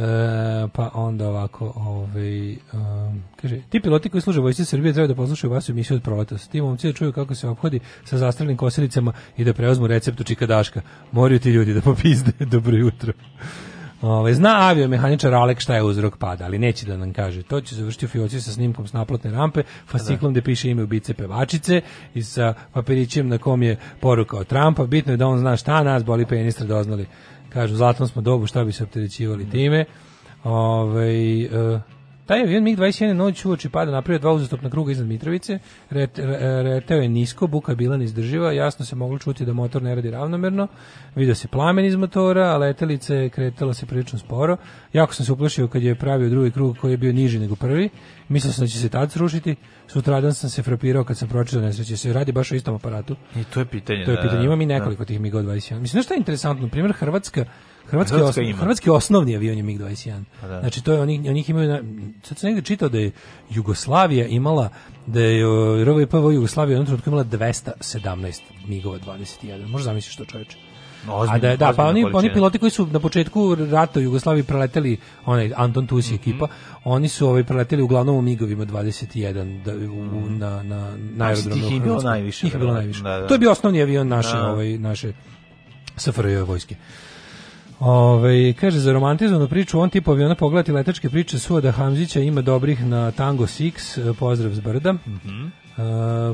pa 0.73 0.91
onda 0.93 1.29
ovako, 1.29 1.73
ovaj, 1.75 2.51
um, 2.51 3.23
kaže, 3.41 3.61
ti 3.69 3.79
piloti 3.79 4.09
koji 4.09 4.21
služe 4.21 4.39
vojsci 4.39 4.65
Srbije 4.65 4.93
treba 4.93 5.07
da 5.07 5.15
poslušaju 5.15 5.53
vašu 5.53 5.71
emisiju 5.71 5.97
od 5.97 6.03
proleta. 6.03 6.37
S 6.37 6.47
tim 6.47 6.63
momci 6.63 6.87
da 6.87 6.93
čuju 6.93 7.11
kako 7.11 7.35
se 7.35 7.47
obhodi 7.47 7.79
sa 8.03 8.17
zastrelnim 8.17 8.57
kosilicama 8.57 9.13
i 9.37 9.43
da 9.43 9.53
preozmu 9.53 9.87
recept 9.87 10.21
u 10.21 10.23
čikadaška. 10.23 10.81
Moraju 11.11 11.39
ti 11.39 11.49
ljudi 11.49 11.73
da 11.73 11.81
popizde. 11.81 12.31
Dobro 12.55 12.77
jutro. 12.77 13.13
Ovaj 14.01 14.33
zna 14.33 14.69
aviomehaničar 14.69 15.33
Alek 15.33 15.59
šta 15.59 15.75
je 15.75 15.83
uzrok 15.83 16.17
pada, 16.17 16.45
ali 16.45 16.59
neće 16.59 16.85
da 16.85 16.97
nam 16.97 17.13
kaže. 17.13 17.43
To 17.43 17.61
će 17.61 17.75
završiti 17.75 18.05
u 18.05 18.09
fioci 18.09 18.41
sa 18.41 18.51
snimkom 18.51 18.87
s 18.87 18.93
naplatne 18.93 19.31
rampe, 19.31 19.63
fasciklom 19.87 20.31
gde 20.31 20.41
piše 20.41 20.69
ime 20.69 20.83
ubice 20.83 21.13
pevačice 21.13 21.81
i 22.13 22.23
sa 22.23 22.53
papirićem 22.73 23.27
na 23.27 23.37
kom 23.37 23.63
je 23.63 23.77
poruka 23.99 24.37
od 24.37 24.47
Trumpa. 24.47 24.85
Bitno 24.85 25.13
je 25.13 25.17
da 25.17 25.27
on 25.27 25.39
zna 25.39 25.57
šta 25.57 25.83
nas 25.83 26.03
boli 26.03 26.25
penistra 26.25 26.65
doznali. 26.65 27.05
Kažu, 27.49 27.73
u 27.73 27.77
zlatnom 27.77 28.07
smo 28.07 28.21
dobu, 28.21 28.47
šta 28.47 28.63
bi 28.63 28.71
se 28.71 28.83
opterećivali 28.83 29.49
time. 29.49 29.85
Ovaj 30.43 31.43
e, 31.43 31.79
taj 32.25 32.41
avion 32.41 32.63
MiG-21 32.63 33.13
noć 33.13 33.45
uoči 33.45 33.69
pada 33.69 33.91
napravio 33.91 34.19
dva 34.19 34.31
uzastopna 34.31 34.69
kruga 34.69 34.91
iznad 34.91 35.07
Mitrovice, 35.07 35.59
Ret, 35.89 36.19
re- 36.19 36.63
reteo 36.63 36.97
je 36.97 37.09
nisko, 37.09 37.47
buka 37.47 37.71
je 37.71 37.75
bila 37.75 37.97
neizdrživa, 37.97 38.51
jasno 38.51 38.85
se 38.85 38.95
moglo 38.95 39.19
čuti 39.19 39.45
da 39.45 39.53
motor 39.53 39.81
ne 39.83 39.95
radi 39.95 40.11
ravnomerno, 40.11 40.67
vidio 41.15 41.35
se 41.35 41.47
plamen 41.47 41.85
iz 41.85 41.95
motora, 41.95 42.43
a 42.43 42.57
letelica 42.57 43.15
je 43.15 43.29
kretala 43.29 43.73
se 43.73 43.85
prilično 43.85 44.19
sporo. 44.19 44.57
Jako 44.93 45.13
sam 45.13 45.25
se 45.25 45.31
uplašio 45.31 45.67
kad 45.67 45.83
je 45.83 45.95
pravio 45.95 46.29
drugi 46.29 46.51
krug 46.51 46.77
koji 46.77 46.91
je 46.91 46.97
bio 46.97 47.13
niži 47.13 47.39
nego 47.39 47.55
prvi. 47.55 47.89
Mislio 48.29 48.53
sam 48.53 48.63
da 48.63 48.67
će 48.67 48.79
se 48.79 48.89
tad 48.89 49.11
srušiti. 49.11 49.55
Sutradan 49.87 50.33
sam 50.33 50.49
se 50.49 50.63
frapirao 50.63 51.03
kad 51.03 51.17
sam 51.17 51.29
pročitao 51.29 51.61
nesreće. 51.61 51.97
Se 51.97 52.13
radi 52.13 52.31
baš 52.31 52.51
o 52.51 52.55
istom 52.55 52.75
aparatu. 52.75 53.15
I 53.35 53.43
to 53.43 53.59
je 53.59 53.65
pitanje. 53.65 54.05
To 54.05 54.11
je 54.11 54.17
da, 54.17 54.21
pitanje. 54.21 54.45
Ima 54.45 54.55
mi 54.55 54.65
da. 54.65 54.73
nekoliko 54.73 55.05
tih 55.05 55.19
MiG-21. 55.19 55.79
Mislim, 55.79 55.99
nešto 55.99 56.13
je 56.13 56.17
interesantno. 56.17 56.67
Primjer, 56.67 56.93
Hrvatska 56.93 57.45
Hrvatski, 57.85 58.15
Hrvatska 58.15 58.29
osno- 58.31 58.43
ima. 58.43 58.57
hrvatski 58.57 58.89
osnovni 58.89 59.35
avion 59.35 59.57
je 59.57 59.63
MiG-21. 59.63 60.23
Pa 60.41 60.47
da. 60.47 60.59
Znači, 60.59 60.83
to 60.83 60.93
je, 60.93 61.01
oni, 61.01 61.29
oni 61.29 61.39
ih 61.39 61.49
imaju, 61.49 61.69
na, 61.69 61.81
sad 62.23 62.37
sam 62.37 62.47
negde 62.47 62.61
čitao 62.61 62.89
da 62.89 62.99
je 62.99 63.11
Jugoslavija 63.49 64.27
imala, 64.27 64.69
da 65.05 65.19
je 65.21 65.43
RVPV 65.85 66.31
Jugoslavija 66.31 66.71
u 66.71 66.81
jednom 66.81 66.85
trenutku 66.87 67.09
imala 67.09 67.23
217 67.23 68.39
MiG-ova 68.67 68.99
21. 68.99 69.67
Možda 69.67 69.83
zamisliš 69.83 70.15
to 70.15 70.25
čoveče. 70.25 70.57
Ozbiljno, 71.07 71.35
A 71.37 71.39
da, 71.39 71.55
da, 71.57 71.73
pa 71.73 71.85
oni, 71.85 72.05
oni 72.05 72.33
piloti 72.33 72.59
koji 72.59 72.69
su 72.71 72.87
na 72.87 72.99
početku 72.99 73.55
rata 73.55 73.99
u 73.99 74.03
Jugoslaviji 74.03 74.43
preleteli, 74.43 74.97
onaj 75.25 75.51
Anton 75.55 75.87
Tusi 75.87 76.07
Mhm. 76.07 76.21
ekipa, 76.21 76.47
oni 76.83 77.07
su 77.07 77.27
ovaj 77.27 77.43
preleteli 77.43 77.81
uglavnom 77.81 78.15
u 78.15 78.21
MiG-ovima 78.21 78.65
21 78.65 79.33
da, 79.63 79.71
u, 79.73 79.75
u- 80.17 80.29
na, 80.29 80.63
na, 80.63 80.95
na 80.97 81.25
aerodromu. 81.25 81.55
tih 81.55 81.71
u 81.71 81.73
je 81.73 81.79
bilo 81.79 82.01
najviše, 82.01 82.45
Njih 82.45 82.53
je 82.53 82.59
bilo 82.59 82.73
verovatno. 82.73 82.81
najviše. 82.81 83.03
Da, 83.03 83.19
da. 83.19 83.27
To 83.27 83.33
je 83.33 83.39
bio 83.39 83.51
osnovni 83.51 83.81
avion 83.81 84.07
naše, 84.07 84.31
Da. 84.31 84.47
ovaj, 84.47 84.77
naše 84.79 85.13
SFRJ 85.97 86.35
vojske. 86.37 86.75
Ove, 87.79 88.53
kaže, 88.53 88.79
za 88.79 88.93
romantizovanu 88.93 89.47
priču 89.47 89.79
on 89.79 89.89
tip 89.89 90.07
aviona 90.07 90.35
pogledati 90.35 90.71
letačke 90.71 91.09
priče 91.09 91.39
su 91.39 91.61
da 91.61 91.71
Hamzića 91.71 92.19
ima 92.19 92.41
dobrih 92.41 92.85
na 92.85 93.11
Tango 93.11 93.43
6, 93.43 94.13
pozdrav 94.13 94.53
s 94.53 94.59
brda. 94.59 94.93
Mhm. 94.93 95.45
E, 95.45 95.81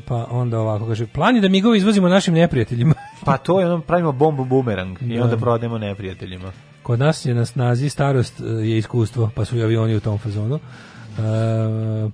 pa 0.08 0.28
onda 0.30 0.60
ovako 0.60 0.88
kaže, 0.88 1.08
plan 1.08 1.36
je 1.36 1.42
da 1.42 1.50
migovi 1.50 1.78
izvozimo 1.78 2.10
našim 2.10 2.34
neprijateljima. 2.34 2.94
Pa 3.26 3.38
to 3.38 3.60
je 3.60 3.66
ono, 3.66 3.82
pravimo 3.82 4.12
bombu 4.12 4.46
bumerang 4.46 4.98
i 5.02 5.18
Da. 5.18 5.24
onda 5.24 5.38
prodajemo 5.38 5.78
neprijateljima. 5.78 6.52
Kod 6.84 7.00
nas 7.00 7.26
je 7.26 7.34
na 7.34 7.46
snazi 7.46 7.90
starost 7.90 8.40
e, 8.40 8.44
je 8.44 8.78
iskustvo, 8.78 9.30
pa 9.36 9.46
su 9.46 9.58
i 9.58 9.64
avioni 9.64 9.96
u 9.96 10.00
tom 10.00 10.18
fazonu. 10.18 10.60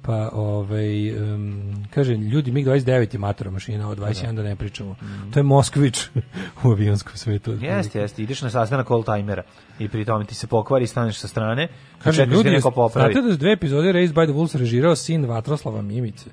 Pa 0.02 0.30
ovaj 0.34 1.10
em, 1.10 1.88
kaže 1.94 2.14
ljudi 2.14 2.52
MiG-29 2.52 3.14
je 3.15 3.19
matora 3.19 3.52
mašina 3.52 3.90
od 3.90 3.99
21 3.99 4.36
da 4.36 4.44
ne 4.44 4.56
pričamo. 4.56 4.95
To 5.34 5.40
je 5.40 5.44
Moskvić 5.44 5.99
u 6.64 6.72
avionskom 6.72 7.18
svetu. 7.18 7.57
Jeste, 7.61 7.99
jeste, 7.99 8.24
ideš 8.24 8.41
na 8.41 8.49
sastanak 8.49 8.91
old-timera 8.91 9.41
i 9.80 9.88
pri 9.90 10.06
tome 10.06 10.26
ti 10.26 10.36
se 10.36 10.48
pokvari 10.48 10.84
i 10.84 10.88
staneš 10.88 11.18
sa 11.18 11.28
strane, 11.28 11.68
Kaže, 12.03 12.26
da 12.26 12.34
ljudi, 12.34 12.49
neko 12.49 12.72
popravi. 12.72 13.14
znate 13.14 13.28
da 13.28 13.34
su 13.34 13.40
dve 13.40 13.52
epizode 13.52 13.91
Raised 13.91 14.15
by 14.15 14.26
the 14.26 14.34
Wolves 14.34 14.57
režirao 14.57 14.95
sin 14.95 15.26
Vatroslava 15.26 15.82
Mimice? 15.82 16.30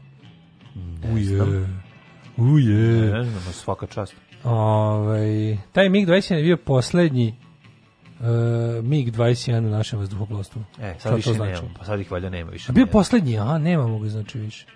Uje. 1.12 1.66
Uje. 2.36 3.12
Ne 3.12 3.24
znam, 3.24 3.42
svaka 3.52 3.86
čast. 3.86 4.14
Ovaj, 4.44 5.56
taj 5.72 5.88
MiG-21 5.88 6.34
je 6.34 6.42
bio 6.42 6.56
poslednji 6.56 7.34
uh, 8.14 8.26
MiG-21 8.82 9.58
u 9.58 9.70
našem 9.70 9.98
vazduhoplovstvu. 9.98 10.62
E, 10.74 10.90
Šta 10.90 11.00
sad 11.00 11.10
to 11.10 11.16
više 11.16 11.32
znači? 11.32 11.52
nemamo, 11.52 11.74
pa 11.78 11.84
sad 11.84 12.00
ih 12.00 12.10
valjda 12.10 12.28
nema 12.30 12.50
više. 12.50 12.66
A 12.68 12.72
bio 12.72 12.86
poslednji, 12.86 13.38
a 13.38 13.58
nemamo 13.58 13.98
ga 13.98 14.08
znači 14.08 14.38
više. 14.38 14.66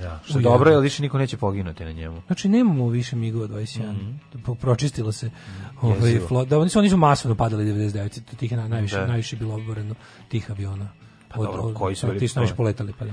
Da, 0.00 0.20
što 0.24 0.38
Uje. 0.38 0.42
dobro, 0.42 0.70
jer 0.70 0.80
više 0.80 1.02
niko 1.02 1.18
neće 1.18 1.36
poginuti 1.36 1.84
na 1.84 1.92
njemu. 1.92 2.22
Znači 2.26 2.48
nemamo 2.48 2.88
više 2.88 3.16
MiG-ova 3.16 3.48
21. 3.48 4.14
Po- 4.44 4.54
Pročistilo 4.54 5.12
se. 5.12 5.30
Ovaj 5.82 5.96
Mhm. 5.96 6.06
Jezivo. 6.06 6.28
flot, 6.28 6.48
da 6.48 6.58
oni 6.58 6.70
su 6.70 6.78
oni 6.78 6.90
su 6.90 6.96
masovno 6.96 7.34
padali 7.34 7.64
99. 7.64 8.20
To 8.20 8.36
tih 8.36 8.52
je 8.52 8.58
na- 8.58 8.68
najviše 8.68 8.96
Da. 8.96 9.06
najviše 9.06 9.36
bilo 9.36 9.54
oboreno 9.54 9.94
tih 10.28 10.50
aviona. 10.50 10.88
Pa 11.28 11.36
dobro, 11.36 11.74
koji 11.74 11.94
su 11.96 12.06
bili 12.06 12.18
ti 12.18 12.28
su 12.28 12.38
najviše 12.38 12.54
poletali 12.54 12.92
pa 12.98 13.04
da. 13.04 13.12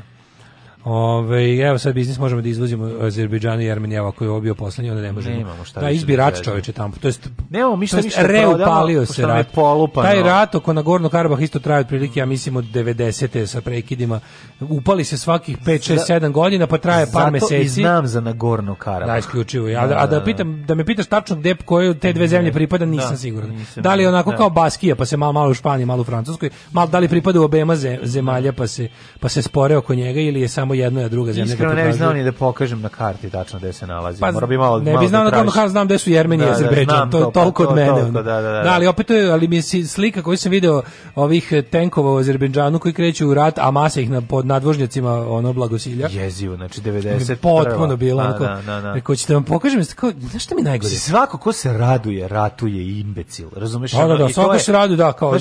Ove, 0.85 1.57
evo 1.57 1.77
sad 1.77 1.93
biznis 1.93 2.19
možemo 2.19 2.41
da 2.41 2.49
izvozimo 2.49 2.91
Azerbejdžan 3.01 3.61
i 3.61 3.72
Armeniju, 3.72 4.05
ako 4.05 4.23
je 4.23 4.30
ovo 4.30 4.39
bio 4.39 4.55
poslednji, 4.55 4.91
onda 4.91 5.03
ne 5.03 5.11
možemo. 5.11 5.38
Nemamo 5.38 5.64
šta 5.64 5.80
Da, 5.80 5.85
više 5.85 5.95
izbi 5.95 6.18
da 6.18 6.31
čoveče 6.34 6.72
tamo. 6.72 6.93
To 7.01 7.07
jest, 7.07 7.30
Nemamo 7.49 7.76
mi 7.76 7.88
šta 7.88 7.97
to 7.97 8.03
jest 8.03 8.18
da 8.18 8.23
reupalio 8.23 9.05
se 9.05 9.22
rat. 9.23 9.47
polupano. 9.47 10.07
Taj 10.07 10.23
rat 10.23 10.55
oko 10.55 10.73
Nagorno 10.73 11.10
Karabah 11.10 11.41
isto 11.41 11.60
traje 11.60 11.81
otprilike, 11.81 12.19
ja 12.19 12.26
mislim, 12.26 12.55
od 12.55 12.65
90. 12.65 13.45
sa 13.45 13.61
prekidima. 13.61 14.19
Upali 14.61 15.03
se 15.03 15.18
svakih 15.18 15.57
5, 15.57 15.93
6, 15.93 15.99
7 16.10 16.31
godina, 16.31 16.68
pa 16.68 16.77
traje 16.77 17.05
par 17.05 17.11
Zato 17.14 17.31
meseci. 17.31 17.55
i 17.57 17.68
znam 17.68 18.07
za 18.07 18.22
Nagorno 18.22 18.76
Karabah. 18.76 19.07
Da, 19.07 19.18
isključivo. 19.18 19.68
A 19.69 19.88
da, 19.88 19.97
a 19.97 20.07
da 20.07 20.23
pitam, 20.23 20.64
da 20.65 20.76
me 20.76 20.85
pitaš 20.85 21.05
tačno 21.05 21.35
gde 21.35 21.55
koje 21.55 21.93
te 21.93 22.14
dve 22.14 22.27
zemlje 22.27 22.51
pripada, 22.53 22.85
nisam 22.85 23.11
Da, 23.11 23.18
siguran. 23.18 23.49
nisam, 23.49 23.84
da 23.84 23.95
li 23.95 24.03
je 24.03 24.10
onako 24.10 24.31
da. 24.31 24.38
kao 24.38 24.49
Baskija, 24.49 24.95
pa 24.95 25.05
se 25.05 25.18
malo 25.18 25.34
malo 25.34 25.51
u 25.51 25.55
Španiji, 25.55 25.85
malo 25.85 26.01
u 26.01 26.05
Francuskoj, 26.05 26.49
malo 26.72 26.88
da 26.88 26.99
li 26.99 27.07
pripada 27.07 27.41
u 27.41 27.43
obema 27.43 27.76
ze- 27.76 27.99
zemalja, 28.03 28.53
pa 28.53 28.68
se 28.68 28.88
pa 29.19 29.30
se 29.30 29.41
spore 29.41 29.77
oko 29.77 29.95
njega 29.95 30.19
ili 30.19 30.41
je 30.41 30.47
samo 30.47 30.73
jedna 30.74 31.02
a 31.02 31.08
druga 31.08 31.34
zemlja. 31.34 31.45
Iskreno 31.45 31.74
ne 31.74 31.86
bih 31.86 31.95
znao 31.95 32.14
ni 32.14 32.24
da 32.24 32.32
pokažem 32.34 32.82
na 32.82 32.90
karti 32.90 33.30
tačno 33.30 33.60
gde 33.60 33.74
se 33.74 33.88
nalazi. 33.88 34.20
Pa, 34.20 34.32
Mora 34.32 34.48
bi 34.48 34.58
malo, 34.58 34.80
ne 34.80 34.91
malo 34.91 35.02
bi 35.02 35.08
znao 35.08 35.20
da 35.20 35.30
na 35.30 35.38
Gorno. 35.38 35.52
Karabah, 35.52 35.72
znam 35.72 35.88
gde 35.88 35.98
su 35.98 36.10
Jermenija 36.10 36.45
i 36.45 36.52
Da, 36.52 36.52
da, 36.52 36.58
Azerbejdžan, 36.58 36.95
znam 36.98 37.12
to 37.12 37.18
je 37.18 37.24
to, 37.24 37.32
pa 37.32 37.40
toliko 37.41 37.64
to, 37.64 37.70
od 37.70 37.76
mene. 37.76 38.02
da, 38.04 38.22
da, 38.22 38.41
da. 38.41 38.64
ali 38.66 38.88
opet 38.88 39.10
je, 39.10 39.32
ali 39.32 39.48
mi 39.48 39.56
je 39.56 39.62
si- 39.62 39.86
slika 39.86 40.22
koju 40.22 40.38
sam 40.38 40.52
video 40.52 40.82
ovih 41.16 41.52
eh, 41.52 41.62
tenkova 41.64 42.12
u 42.12 42.18
Azerbejdžanu 42.18 42.80
koji 42.80 42.94
kreću 42.94 43.30
u 43.30 43.34
rat, 43.34 43.58
a 43.58 43.72
masa 43.72 44.02
ih 44.02 44.10
na, 44.10 44.22
pod 44.22 44.45
nadvožnjacima 44.45 45.12
ono 45.30 45.54
blagosilja. 45.54 46.08
Jezivo, 46.10 46.56
znači 46.56 46.82
90. 46.82 47.36
potpuno 47.36 47.95
bilo 47.95 48.22
Da, 48.22 48.28
onako. 48.28 48.44
da, 48.44 48.62
da, 48.82 49.02
da. 49.02 49.16
Ćete 49.16 49.34
vam 49.34 49.44
pokažem, 49.44 49.80
jeste 49.80 49.95
kao, 49.95 50.12
znaš 50.22 50.44
šta 50.44 50.56
mi 50.56 50.62
je 50.62 50.66
najgore? 50.66 50.90
Svako 50.91 51.38
ko 51.38 51.52
se 51.54 51.74
raduje, 51.74 52.28
ratuje 52.28 53.00
imbecil. 53.00 53.48
Razumeš? 53.56 53.91
Da, 53.91 54.08
da, 54.08 54.18
da, 54.18 54.26
i 54.26 54.34
svako 54.34 54.54
je- 54.54 54.60
se 54.60 54.72
raduje, 54.72 54.98
da, 54.98 55.14
kao 55.14 55.32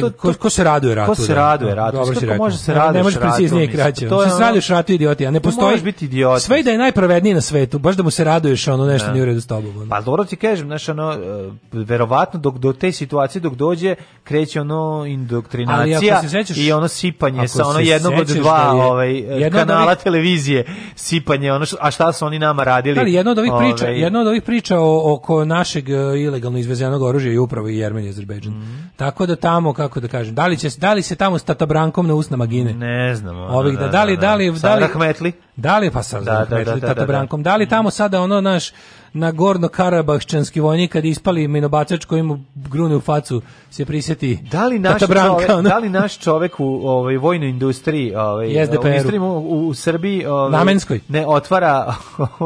to- 0.00 0.10
ko, 0.12 0.32
ko 0.34 0.50
se 0.50 0.64
raduje 0.64 0.94
ratu. 0.94 1.08
Ko 1.08 1.14
se 1.16 1.28
da. 1.28 1.34
raduje 1.36 1.74
ratu? 1.74 1.92
Dobro 1.92 2.06
si 2.06 2.14
Kako 2.14 2.26
rekao. 2.26 2.38
može 2.38 2.58
se 2.58 2.72
Ne, 2.72 2.78
raduješ 2.78 3.04
Ne 3.06 3.10
ratu, 3.12 3.20
preciznije 3.28 3.64
i 3.64 3.68
kraće. 3.68 4.04
je 4.16 4.28
se 4.28 4.34
ono- 4.34 4.44
ratu 4.76 4.92
idioti, 4.92 5.26
a 5.26 5.30
ne 5.30 5.40
postoji. 5.40 5.64
možeš 5.66 5.82
biti 5.82 6.04
idiot. 6.04 6.42
Sve 6.42 6.62
da 6.62 6.70
je 6.70 6.78
najpravedniji 6.78 7.34
na 7.34 7.40
svetu, 7.40 7.78
baš 7.78 7.96
da 7.96 8.02
mu 8.02 8.10
se 8.10 8.24
raduješ, 8.24 8.68
ono 8.68 8.86
nešto 8.86 9.06
Da. 9.06 9.12
nije 9.12 9.22
u 9.22 9.26
redu 9.26 9.40
s 9.40 9.46
tobom. 9.46 9.76
ono. 9.76 9.88
Pa 9.88 10.00
dobro 10.00 10.24
ti 10.24 10.36
kažem, 10.38 10.66
znaš, 10.66 10.88
ono, 10.88 11.12
e, 11.12 11.18
verovatno 11.72 12.40
dok 12.40 12.58
do 12.58 12.72
te 12.72 12.92
situacije 12.92 13.40
dok 13.40 13.54
dođe, 13.54 13.94
kreće 14.24 14.60
ono 14.60 15.04
indoktrinacija 15.06 16.22
sećaš- 16.22 16.56
i 16.58 16.72
ono 16.72 16.88
sipanje 16.88 17.48
sa 17.48 17.66
ono 17.66 17.78
jednog 17.80 18.14
od 18.14 18.26
dva 18.28 18.64
da 18.64 18.72
je 18.72 18.82
ovaj, 18.82 19.50
kanala 19.52 19.82
ovih- 19.84 19.96
televizije, 19.96 20.64
sipanje, 20.96 21.52
ono, 21.52 21.66
a 21.80 21.90
šta 21.90 22.12
su 22.12 22.26
oni 22.26 22.38
nama 22.38 22.64
radili? 22.64 22.94
Da, 22.94 23.00
ali 23.00 23.12
jedna 23.12 23.30
od 23.30 23.38
ovih 23.38 23.52
priča, 23.58 23.84
Ovaj, 23.84 24.00
jedna 24.00 24.20
od 24.20 24.26
ovih 24.26 24.42
priča 24.42 24.78
o, 24.78 25.14
oko 25.14 25.44
našeg 25.44 25.88
e, 25.88 25.92
ilegalno 26.18 26.58
izvezenog 26.58 27.02
oružja 27.02 27.32
je 27.32 27.40
upravo 27.40 27.68
i 27.68 27.76
Jermen 27.76 28.04
i 28.04 28.08
Azerbejdžan. 28.08 28.52
Mhm. 28.52 28.74
Tako 28.96 29.26
da 29.26 29.36
tamo 29.36 29.72
kako 29.72 30.00
da 30.00 30.08
kažem, 30.08 30.34
da 30.34 30.46
li 30.46 30.56
će 30.56 30.68
da 30.70 30.92
li 30.92 31.02
se 31.02 31.16
tamo 31.16 31.38
s 31.38 31.42
tatabrankom 31.42 32.06
na 32.06 32.14
usnama 32.14 32.46
gine? 32.46 32.72
Ne 32.74 33.14
znam. 33.14 33.36
Ovih 33.36 33.78
da, 33.78 33.88
da 33.88 34.04
li 34.04 34.16
da 34.16 34.34
li 34.34 34.50
da 34.52 34.58
Sa 34.58 34.65
li 34.74 34.86
Rahmetli? 34.86 35.34
Da 35.56 35.78
li 35.78 35.90
pa 35.90 36.02
sa 36.02 36.20
Da, 36.20 36.24
da, 36.40 36.56
da, 36.56 36.64
da, 36.64 36.76
da, 36.76 36.94
da, 36.94 37.06
Brankom? 37.06 37.42
Da 37.42 37.56
li 37.56 37.66
tamo 37.66 37.90
sada 37.90 38.20
ono 38.20 38.40
naš 38.40 38.72
na 39.12 39.30
gorno 39.30 39.68
karabahčanski 39.68 40.60
vojnik 40.60 40.92
kad 40.92 41.04
ispali 41.04 41.48
minobacač 41.48 42.04
koji 42.04 42.22
mu 42.22 42.40
grune 42.54 42.96
u 42.96 43.00
facu 43.00 43.42
se 43.70 43.84
prisjeti 43.84 44.38
Da 44.42 44.66
li 44.66 44.78
naš 44.78 45.02
Branka, 45.02 45.46
čovek, 45.46 45.64
da 45.64 45.78
li 45.78 45.88
naš 45.88 46.18
čovek 46.18 46.60
u 46.60 46.88
ovoj 46.88 47.16
vojnoj 47.16 47.48
industriji, 47.48 48.14
ovaj 48.14 48.46
u, 48.46 48.50
industriji 48.50 49.18
u, 49.20 49.36
u 49.60 49.74
Srbiji, 49.74 50.26
ovaj, 50.26 50.50
Namenskoj. 50.50 51.00
ne 51.08 51.26
otvara 51.26 51.94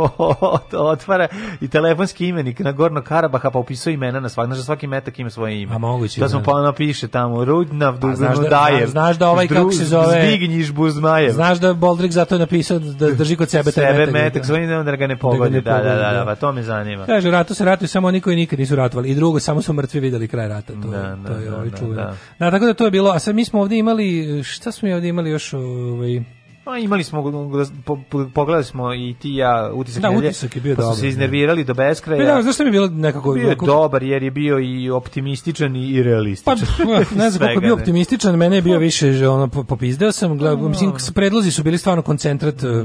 otvara 0.73 1.29
i 1.61 1.69
telefonski 1.69 2.27
imenik 2.27 2.59
na 2.59 2.73
Gorno 2.73 3.03
Karabaha 3.03 3.51
pa 3.51 3.59
upisuje 3.59 3.95
imena 3.95 4.21
na 4.21 4.29
svak, 4.29 4.47
znaš 4.47 4.59
da 4.59 4.65
svaki 4.65 4.87
metak 4.87 5.19
ima 5.19 5.31
svoje 5.31 5.63
ime. 5.63 5.75
A 5.75 5.79
moguće, 5.79 6.21
To 6.21 6.29
smo 6.29 6.39
da. 6.39 6.45
pa 6.45 6.61
napiše 6.61 7.09
tamo 7.09 7.45
Rudnav 7.45 7.95
A 8.03 8.17
znaš 8.17 8.37
da- 8.37 8.43
Dudajev. 8.43 8.89
znaš 8.89 9.17
da 9.17 9.29
ovaj, 9.29 9.49
kako 9.49 9.73
se 9.73 9.85
zove- 9.85 10.23
Zbignjiš 10.27 10.73
Buzmajev. 10.73 11.33
Znaš 11.33 11.59
da 11.59 11.69
je 11.69 11.75
Boldrik 11.75 12.13
zato 12.13 12.39
napisao 12.39 12.79
da 13.01 13.15
drži 13.15 13.37
kod 13.37 13.51
sebe 13.51 13.73
taj 13.73 13.87
sebe 13.87 13.99
metak. 13.99 14.13
metak, 14.13 14.43
da. 14.43 14.47
svojim 14.47 14.69
da 14.69 14.75
ga 14.75 14.83
ne 14.83 14.85
Da 14.85 14.97
ga 14.97 15.07
ne 15.07 15.17
pogodi. 15.17 15.61
Da, 15.61 15.79
da, 15.79 15.95
da, 15.95 16.13
da. 16.13 16.25
pa 16.25 16.35
to 16.35 16.53
me 16.53 16.63
zanima. 16.63 17.07
Kaže, 17.07 17.31
ratu 17.31 17.55
se 17.55 17.65
ratuju 17.65 17.89
samo 17.89 18.09
oni 18.09 18.21
koji 18.21 18.37
nikad 18.37 18.59
nisu 18.59 18.77
ratovali. 18.77 19.11
I 19.11 19.15
drugo, 19.15 19.41
samo 19.41 19.63
su 19.63 19.73
mrtvi 19.73 20.01
videli 20.01 20.29
kraj 20.29 20.49
rata. 20.49 20.73
To, 20.73 20.89
Da, 20.89 21.17
to 21.27 21.33
je 21.33 21.51
da, 21.51 21.57
ovaj 21.57 21.69
da, 21.71 21.77
čuveno. 21.77 22.15
da. 22.39 22.51
Tako 22.51 22.67
da 22.67 22.75
to 22.75 22.85
je 22.85 22.91
bilo. 22.91 23.11
A 23.11 23.19
sad 23.19 23.35
mi 23.35 23.45
smo 23.45 23.61
ovdje 23.61 23.79
imali, 23.79 24.41
šta 24.45 24.73
smo 24.73 24.95
ovdje 24.95 25.09
imali 25.09 25.31
još? 25.31 25.53
Ovaj, 25.53 26.23
Pa 26.71 26.79
imali 26.79 27.05
smo, 27.05 27.49
po, 27.85 27.99
po, 28.11 28.27
pogledali 28.35 28.65
smo 28.65 28.95
i 28.95 29.15
ti 29.15 29.35
ja 29.35 29.71
utisak 29.75 30.03
Da, 30.03 30.11
nedelje, 30.11 30.29
utisak 30.29 30.57
je 30.57 30.63
bio 30.63 30.77
pa 30.77 30.83
dobar, 30.83 30.97
se 30.97 31.09
iznervirali 31.09 31.65
do 31.65 31.75
beskraja. 31.75 32.27
Pa 32.27 32.35
da, 32.35 32.43
zašto 32.43 32.63
mi 32.63 32.69
je 32.69 32.73
bilo 32.73 32.87
nekako... 32.87 33.33
Bio 33.33 33.41
je 33.41 33.47
onako- 33.47 33.67
dobar 33.67 34.03
jer 34.03 34.23
je 34.23 34.31
bio 34.31 34.59
i 34.59 34.91
optimističan 34.91 35.77
i 35.77 35.97
Pa, 35.97 36.05
realističan. 36.05 36.59
ne 37.17 37.31
znam 37.31 37.39
koliko 37.39 37.53
je 37.53 37.61
bio 37.61 37.75
optimističan, 37.75 38.37
mene 38.37 38.57
je 38.57 38.63
bio 38.63 38.79
više, 38.79 39.13
že 39.13 39.29
ono, 39.29 39.49
po- 39.49 39.65
popizdeo 39.65 40.13
sam, 40.13 40.39
gleda, 40.39 40.69
mislim, 40.69 40.93
predlozi 41.15 41.51
su 41.51 41.63
bili 41.63 41.79
stvarno 41.79 42.03
koncentrat 42.03 42.63
e, 42.63 42.85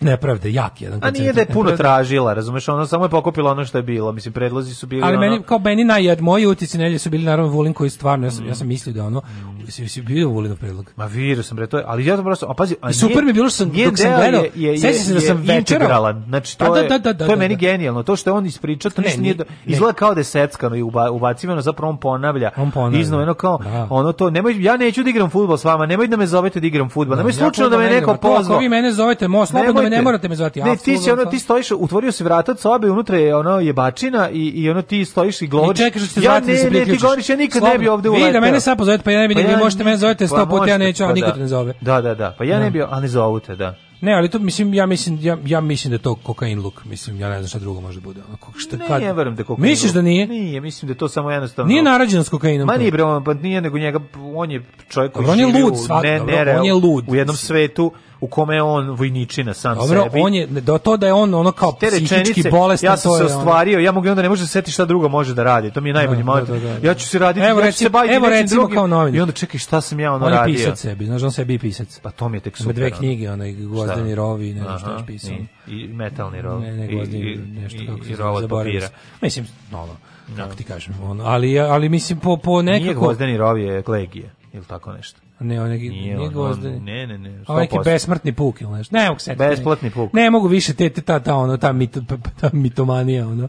nepravde, 0.00 0.52
jak 0.52 0.80
jedan 0.80 0.98
A 0.98 1.00
koncentrat. 1.00 1.20
nije 1.20 1.32
da 1.32 1.40
je 1.40 1.46
puno 1.46 1.70
tražila, 1.76 2.34
razumeš, 2.34 2.68
ono 2.68 2.86
samo 2.86 3.04
je 3.04 3.08
pokupila 3.08 3.50
ono 3.50 3.64
što 3.64 3.78
je 3.78 3.82
bilo. 3.82 4.12
Mislim, 4.12 4.32
predlozi 4.34 4.74
su 4.74 4.86
bili 4.86 5.02
Ali 5.02 5.16
ono... 5.16 5.20
meni, 5.20 5.42
kao 5.42 5.58
meni 5.58 5.84
najjad, 5.84 6.20
moji 6.20 6.46
utici 6.46 6.78
nelje 6.78 6.98
su 6.98 7.10
bili 7.10 7.24
naravno 7.24 7.52
Vulin 7.52 7.72
koji 7.72 7.90
stvarno, 7.90 8.26
ja 8.26 8.30
sam, 8.30 8.46
ja 8.48 8.54
sam 8.54 8.68
mislio 8.68 8.92
da 8.92 9.04
ono, 9.04 9.22
si, 9.66 9.88
si 9.88 10.02
bio 10.02 10.28
Vulinov 10.28 10.56
predlog. 10.56 10.90
Ma 10.96 11.06
vidio 11.06 11.42
sam 11.42 11.56
bre 11.56 11.66
to, 11.66 11.76
je- 11.78 11.84
ali 11.86 12.06
ja 12.06 12.16
to 12.16 12.22
prosto, 12.22 12.46
a 12.46 12.54
pazi, 12.54 12.76
a 12.80 12.90
I 12.90 12.94
super 12.94 13.24
mi 13.24 13.32
bilo 13.32 13.48
što 13.48 13.56
sam- 13.56 13.68
dok 13.84 13.98
sam 13.98 14.12
gledao, 14.12 14.40
je, 14.42 14.50
je, 14.56 14.70
je, 14.72 14.78
sjećam 14.78 14.98
se 15.00 15.14
da 15.14 15.20
sam 15.20 15.36
večerao-. 15.38 16.22
Znači 16.24 16.58
to 16.58 16.64
Pa 16.64 16.70
da, 16.70 16.78
je 16.78 16.88
da, 16.88 16.98
da, 16.98 17.12
da, 17.12 17.18
to 17.18 17.24
je 17.24 17.28
da, 17.28 17.36
meni 17.38 17.54
da. 17.54 17.58
genijalno. 17.58 18.02
To 18.02 18.16
što 18.16 18.30
je 18.30 18.34
on 18.34 18.46
ispričao, 18.46 18.90
to 18.90 19.02
ništa 19.02 19.20
nije 19.20 19.34
nije- 19.34 19.44
izgleda 19.66 19.92
kao 19.94 20.14
da 20.14 20.20
je 20.20 20.24
seckano 20.24 20.76
i 20.76 20.82
uba, 20.82 21.10
ubacivano, 21.10 21.60
zapravo 21.60 21.90
on 21.90 21.98
ponavlja. 21.98 22.50
On 22.56 22.70
ponavlja. 22.70 23.34
Kao 23.34 23.58
Da. 23.58 23.86
ono 23.90 24.12
to, 24.12 24.30
nemoj 24.30 24.54
ja 24.58 24.76
neću 24.76 25.02
da 25.02 25.10
igram 25.10 25.30
fudbal 25.30 25.56
s 25.56 25.64
vama, 25.64 25.86
nemoj 25.86 26.06
da 26.08 26.16
me 26.16 26.26
zovete 26.26 26.60
da 26.60 26.66
igram 26.66 26.88
fudbal. 26.90 27.16
Nemoj 27.16 27.32
slučajno 27.34 27.68
da 27.70 27.78
me 27.78 27.84
ne 27.84 27.90
neko 27.90 28.14
pozvao. 28.16 28.40
Ako 28.46 28.58
vi 28.58 28.68
mene 28.68 28.92
zovete, 28.92 29.28
mo, 29.28 29.46
slobodno 29.46 29.82
me 29.82 29.90
ne 29.90 30.02
morate 30.02 30.28
me 30.28 30.36
zvati. 30.36 30.62
Ne, 30.62 30.76
ti 30.76 30.98
si 30.98 31.10
ono, 31.10 31.24
ti 31.24 31.38
stojiš, 31.38 31.70
otvorio 31.72 32.12
se 32.12 32.24
vratac 32.24 32.60
sobe, 32.60 32.90
unutra 32.90 33.16
je 33.16 33.36
ono 33.36 33.60
jebačina 33.60 34.30
i, 34.30 34.38
i 34.46 34.70
ono 34.70 34.82
ti 34.82 35.04
stojiš 35.04 35.42
i 35.42 35.46
govoriš. 35.46 35.78
Da 35.78 35.84
ja 36.16 36.40
ne, 36.40 36.54
da 36.54 36.70
ne, 36.70 36.84
ti 36.84 36.96
govoriš, 36.98 37.28
ja 37.28 37.36
nikad 37.36 37.62
ne 37.62 37.78
bi 37.78 37.88
ovde 37.88 38.08
Vi 38.08 38.12
uleteo. 38.12 38.32
da 38.32 38.40
mene 38.40 38.60
sad 38.60 38.78
pozovete, 38.78 39.04
pa 39.04 39.10
ja 39.10 39.20
ne 39.20 39.28
bi, 39.28 39.34
Pa 39.34 39.40
vi 39.54 39.62
možete 39.62 39.84
mene 39.84 39.96
zovete 39.96 40.26
sto 40.26 40.46
puta, 40.46 40.66
ja 40.66 40.78
neću, 40.78 41.04
a 41.04 41.06
pa 41.06 41.12
niko 41.12 41.30
te 41.30 41.40
ne 41.40 41.48
zove. 41.48 41.74
Da, 41.80 42.00
da, 42.00 42.14
da. 42.14 42.34
Pa 42.38 42.44
ja 42.44 42.58
ne 42.58 42.64
Da. 42.64 42.70
bi, 42.70 42.82
a 42.82 43.00
ne 43.00 43.08
zovu 43.08 43.40
te, 43.40 43.56
da. 43.56 43.74
Ne, 44.00 44.14
ali 44.14 44.28
to 44.28 44.38
mislim 44.38 44.74
ja 44.74 44.86
mislim 44.86 45.18
ja, 45.22 45.38
ja 45.46 45.60
mislim 45.60 45.90
da 45.90 45.94
je 45.94 45.98
to 45.98 46.14
kokain 46.14 46.60
luk, 46.60 46.84
mislim 46.84 47.20
ja 47.20 47.28
ne 47.28 47.36
znam 47.36 47.48
šta 47.48 47.58
drugo 47.58 47.80
može 47.80 48.00
da 48.00 48.04
bude. 48.04 48.20
Ono, 48.28 48.36
kako- 48.36 48.58
šta, 48.58 48.76
Ne, 48.76 48.86
kad- 48.86 49.02
ne 49.02 49.12
verujem 49.12 49.36
da 49.36 49.44
kokain. 49.44 49.62
Misliš 49.62 49.92
da 49.92 50.02
nije? 50.02 50.26
Nije, 50.26 50.60
mislim 50.60 50.86
da 50.86 50.92
je 50.92 50.98
to 50.98 51.08
samo 51.08 51.30
jednostavno... 51.30 51.68
Nije 51.68 51.82
narađen 51.82 52.24
s 52.24 52.28
kokainom. 52.28 52.66
Ma 52.66 52.76
nije 52.76 52.90
bre, 52.90 53.02
on, 53.02 53.24
pa 53.24 53.34
nije 53.34 53.60
nego 53.60 53.78
njega, 53.78 54.00
on 54.34 54.50
je 54.50 54.62
čovjek 54.88 55.12
koji 55.12 55.26
on 55.26 55.38
je 55.38 55.46
živi 55.46 55.62
lud, 55.62 55.72
u 55.72 56.00
ne, 56.02 56.20
nereal- 56.22 56.58
on 56.58 56.64
je 56.64 56.72
lud. 56.74 57.04
u 57.08 57.14
jednom 57.14 57.36
svetu 57.36 57.92
u 58.24 58.28
kome 58.28 58.54
je 58.54 58.62
on 58.62 58.90
vojničina 58.90 59.54
sam 59.54 59.74
Dobro, 59.76 60.02
sebi. 60.02 60.20
on 60.20 60.34
je 60.34 60.46
do 60.46 60.78
to 60.78 60.96
da 60.96 61.06
je 61.06 61.12
on 61.12 61.34
ono 61.34 61.52
kao 61.52 61.72
te 61.72 61.86
psihički 61.86 62.14
rečenice, 62.16 62.50
bolestan, 62.50 62.86
ja 62.86 62.96
sam 62.96 63.10
to 63.10 63.16
se 63.16 63.22
je 63.22 63.26
ono- 63.26 63.38
ostvario, 63.38 63.78
ja 63.78 63.92
mogu 63.92 64.08
onda 64.08 64.22
ne 64.22 64.28
može 64.28 64.42
da 64.42 64.46
se 64.46 64.52
seti 64.52 64.70
šta 64.70 64.84
drugo 64.84 65.08
može 65.08 65.34
da 65.34 65.42
radi. 65.44 65.70
To 65.70 65.80
mi 65.80 65.88
je 65.88 65.94
najbolji 65.94 66.18
Da, 66.18 66.24
moment. 66.24 66.48
da, 66.48 66.54
da, 66.54 66.68
da. 66.70 66.88
Ja 66.88 66.94
ću 66.94 67.08
se 67.08 67.18
raditi, 67.18 67.46
Evo 67.46 67.60
ja 67.60 67.72
ću 67.72 67.78
se 67.78 67.88
baviti 67.88 68.14
evo 68.14 68.28
recimo 68.28 68.60
drugim. 68.60 68.74
kao 68.74 68.86
novinar. 68.86 69.14
I 69.14 69.20
onda 69.20 69.32
čekaj 69.32 69.58
šta 69.58 69.80
sam 69.80 70.00
ja 70.00 70.12
ono 70.12 70.26
On 70.26 70.32
je 70.32 70.38
radio. 70.38 70.54
pisac 70.54 70.78
sebi, 70.78 71.06
znaš, 71.06 71.22
on 71.22 71.32
sebi 71.32 71.52
je 71.52 71.58
pisac. 71.58 71.98
Pa 71.98 72.10
to 72.10 72.28
mi 72.28 72.36
je 72.36 72.40
tek 72.40 72.52
Ima 72.52 72.62
super. 72.62 72.74
dve 72.74 72.86
ono. 72.86 72.96
knjige, 72.96 73.30
onaj 73.30 73.52
Gvozdeni 73.52 74.14
rovi, 74.14 74.54
ne 74.54 74.62
znam 74.62 74.78
šta 74.78 74.92
još 74.92 75.06
pisao. 75.06 75.30
I, 75.66 75.88
metalni 75.88 76.42
rov. 76.42 76.60
Ne, 76.60 76.72
ne, 76.72 76.84
I- 76.84 76.94
Gvozdeni, 76.94 77.36
nešto 77.36 77.78
kako 77.86 78.04
se 78.04 78.14
zove, 78.14 78.80
sam. 78.80 78.90
Mislim, 79.22 79.46
ono, 79.72 79.96
kako 80.36 80.48
Da. 80.48 80.54
ti 80.54 80.64
kažem, 80.64 80.94
ono, 81.02 81.24
ali, 81.24 81.58
ali 81.60 81.88
mislim, 81.88 82.18
po, 82.18 82.36
po 82.36 82.62
nekako... 82.62 82.82
Nije 82.82 82.94
gvozdeni 82.94 83.36
rov 83.36 83.58
je 83.58 83.82
legije, 83.86 84.30
ili 84.52 84.64
tako 84.64 84.92
nešto. 84.92 85.20
Ne, 85.44 85.62
on 85.62 85.72
je, 85.72 85.78
Nije 85.78 86.16
nije, 86.16 86.28
gvozdeni. 86.28 86.80
ne, 86.80 87.06
ne, 87.06 87.18
ne, 87.18 87.40
A 87.46 87.56
neki 87.56 87.76
100%. 87.76 87.84
besmrtni 87.84 88.32
puk 88.32 88.60
ili 88.60 88.72
nešto. 88.72 88.96
Ne 88.96 89.08
mogu 89.08 89.20
se. 89.20 89.34
Besplatni 89.34 89.90
puk. 89.90 90.12
Ne 90.12 90.30
mogu 90.30 90.48
više 90.48 90.74
te, 90.74 90.90
te 90.90 91.00
ta, 91.02 91.20
ta, 91.20 91.34
ono, 91.34 91.56
ta, 91.56 91.72
mito, 91.72 92.00
pa- 92.08 92.16
pa- 92.16 92.30
ta 92.30 92.50
mitomanija, 92.52 93.28
ono. 93.28 93.48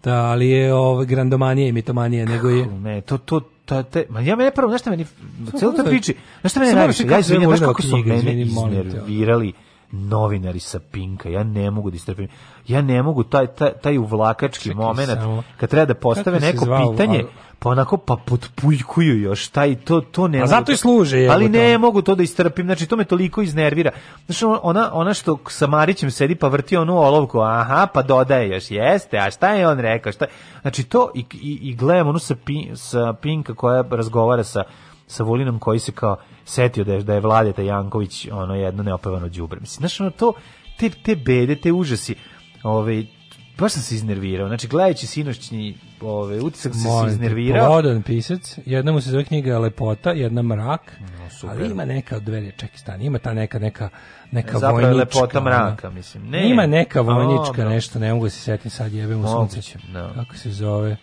Ta, 0.00 0.14
ali 0.14 0.48
je 0.48 0.74
ovo, 0.74 1.04
grandomanija 1.04 1.68
i 1.68 1.72
mitomanija, 1.72 2.24
nego 2.26 2.48
je... 2.48 2.66
Ne, 2.66 3.00
to 3.00 3.18
to 3.18 3.40
ta 3.64 3.82
te, 3.82 4.06
ma 4.08 4.20
ja 4.20 4.36
me 4.36 4.44
ne 4.44 4.50
pravo, 4.50 4.68
znaš 4.68 4.80
šta 4.80 4.90
meni 4.90 5.06
celo 5.58 5.72
to 5.72 5.82
da- 5.82 5.88
priči. 5.90 6.14
Znaš 6.40 6.52
šta 6.52 6.60
mene 6.60 6.74
najviše, 6.74 7.06
ja 7.06 7.18
izvinjam, 7.18 7.48
znaš 7.48 7.60
kako 7.60 7.82
su 7.82 7.96
mene 7.96 8.42
iznervirali 8.42 9.52
novinari 9.92 10.60
sa 10.60 10.78
Pinka. 10.82 11.28
Ja 11.28 11.42
ne 11.44 11.70
mogu 11.70 11.90
da 11.90 11.96
istrpim. 11.96 12.28
Ja 12.66 12.82
ne 12.82 13.02
mogu 13.02 13.22
taj 13.24 13.46
taj, 13.46 13.72
taj 13.72 13.98
uvlakački 13.98 14.68
samo. 15.06 15.42
kad 15.56 15.70
treba 15.70 15.86
da 15.86 15.94
postave 15.94 16.40
neko 16.40 16.64
pitanje, 16.90 17.24
pa 17.64 17.70
onako 17.70 17.96
pa 17.96 18.16
potpujkuju 18.16 19.20
još 19.20 19.48
taj 19.48 19.74
to 19.74 20.00
to 20.00 20.28
ne 20.28 20.38
A 20.38 20.40
mogu 20.40 20.50
zato 20.50 20.64
to- 20.64 20.72
i 20.72 20.76
služe, 20.76 21.18
jebote. 21.18 21.34
Ali 21.34 21.48
ne 21.48 21.78
mogu 21.78 22.02
to 22.02 22.14
da 22.14 22.22
istrpim. 22.22 22.66
Znači 22.66 22.86
to 22.86 22.96
me 22.96 23.04
toliko 23.04 23.42
iznervira. 23.42 23.90
Znači 24.26 24.44
ona 24.62 24.90
ona 24.92 25.14
što 25.14 25.38
sa 25.48 25.66
Marićem 25.66 26.10
sedi 26.10 26.34
pa 26.34 26.48
vrti 26.48 26.76
onu 26.76 26.98
olovku, 26.98 27.40
aha, 27.40 27.86
pa 27.94 28.02
dodaje 28.02 28.48
još 28.48 28.70
jeste, 28.70 29.18
a 29.18 29.30
šta 29.30 29.48
je 29.48 29.68
on 29.68 29.78
rekao? 29.80 30.12
Šta? 30.12 30.26
Znači 30.62 30.84
to 30.84 31.10
i 31.14 31.24
i, 31.32 31.58
i 31.62 31.74
gledam 31.74 32.08
onu 32.08 32.18
sa 32.18 32.34
Pin- 32.34 32.76
sa 32.76 33.12
Pinka 33.12 33.54
koja 33.54 33.84
razgovara 33.90 34.44
sa 34.44 34.62
sa 35.06 35.24
Volinom 35.24 35.58
koji 35.58 35.78
se 35.78 35.92
kao 35.92 36.16
setio 36.44 36.84
da 36.84 36.92
je, 36.92 37.02
da 37.02 37.14
je 37.14 37.20
Vladeta 37.20 37.62
Janković 37.62 38.28
ono 38.32 38.54
jedno 38.54 38.82
neopevano 38.82 39.28
đubre. 39.28 39.60
Mislim, 39.60 39.80
znaš, 39.80 40.00
ono 40.00 40.10
to, 40.10 40.32
te, 40.78 40.90
te 40.90 41.16
bede, 41.16 41.56
te 41.56 41.72
užasi, 41.72 42.14
ovaj, 42.62 43.06
baš 43.58 43.72
sam 43.72 43.82
se 43.82 43.94
iznervirao. 43.94 44.48
Znači, 44.48 44.68
gledajući 44.68 45.06
sinoćni 45.06 45.78
ovaj, 46.00 46.38
utisak 46.38 46.72
sam 46.72 47.08
se 47.08 47.12
iznervirao. 47.12 47.66
Plodan 47.66 48.02
pisac, 48.02 48.58
jedna 48.66 48.92
mu 48.92 49.00
se 49.00 49.10
zove 49.10 49.24
knjiga 49.24 49.58
Lepota, 49.58 50.10
jedna 50.10 50.42
Mrak, 50.42 50.92
super. 51.30 51.56
ali 51.56 51.70
ima 51.70 51.84
neka 51.84 52.16
od 52.16 52.22
dveri, 52.22 52.52
čekaj 52.56 52.78
stani, 52.78 53.04
ima 53.04 53.18
ta 53.18 53.32
neka, 53.34 53.58
neka, 53.58 53.88
neka 54.30 54.52
Zapravo 54.58 54.72
vojnička. 54.74 54.96
lepota 55.18 55.38
ona. 55.38 55.50
mraka, 55.50 55.90
mislim. 55.90 56.30
Ne. 56.30 56.50
Ima 56.50 56.66
neka 56.66 56.98
A, 56.98 57.02
vojnička 57.02 57.56
dobro. 57.56 57.68
nešto, 57.68 57.98
ne 57.98 58.12
mogu 58.12 58.26
da 58.26 58.30
se 58.30 58.40
setim 58.40 58.70
sad, 58.70 58.92
jebe 58.92 59.16
mu 59.16 59.28
sunce. 59.28 59.56
Moguće, 59.56 59.78
da. 59.92 60.12
Kako 60.14 60.36
se 60.36 60.50
zove? 60.50 60.96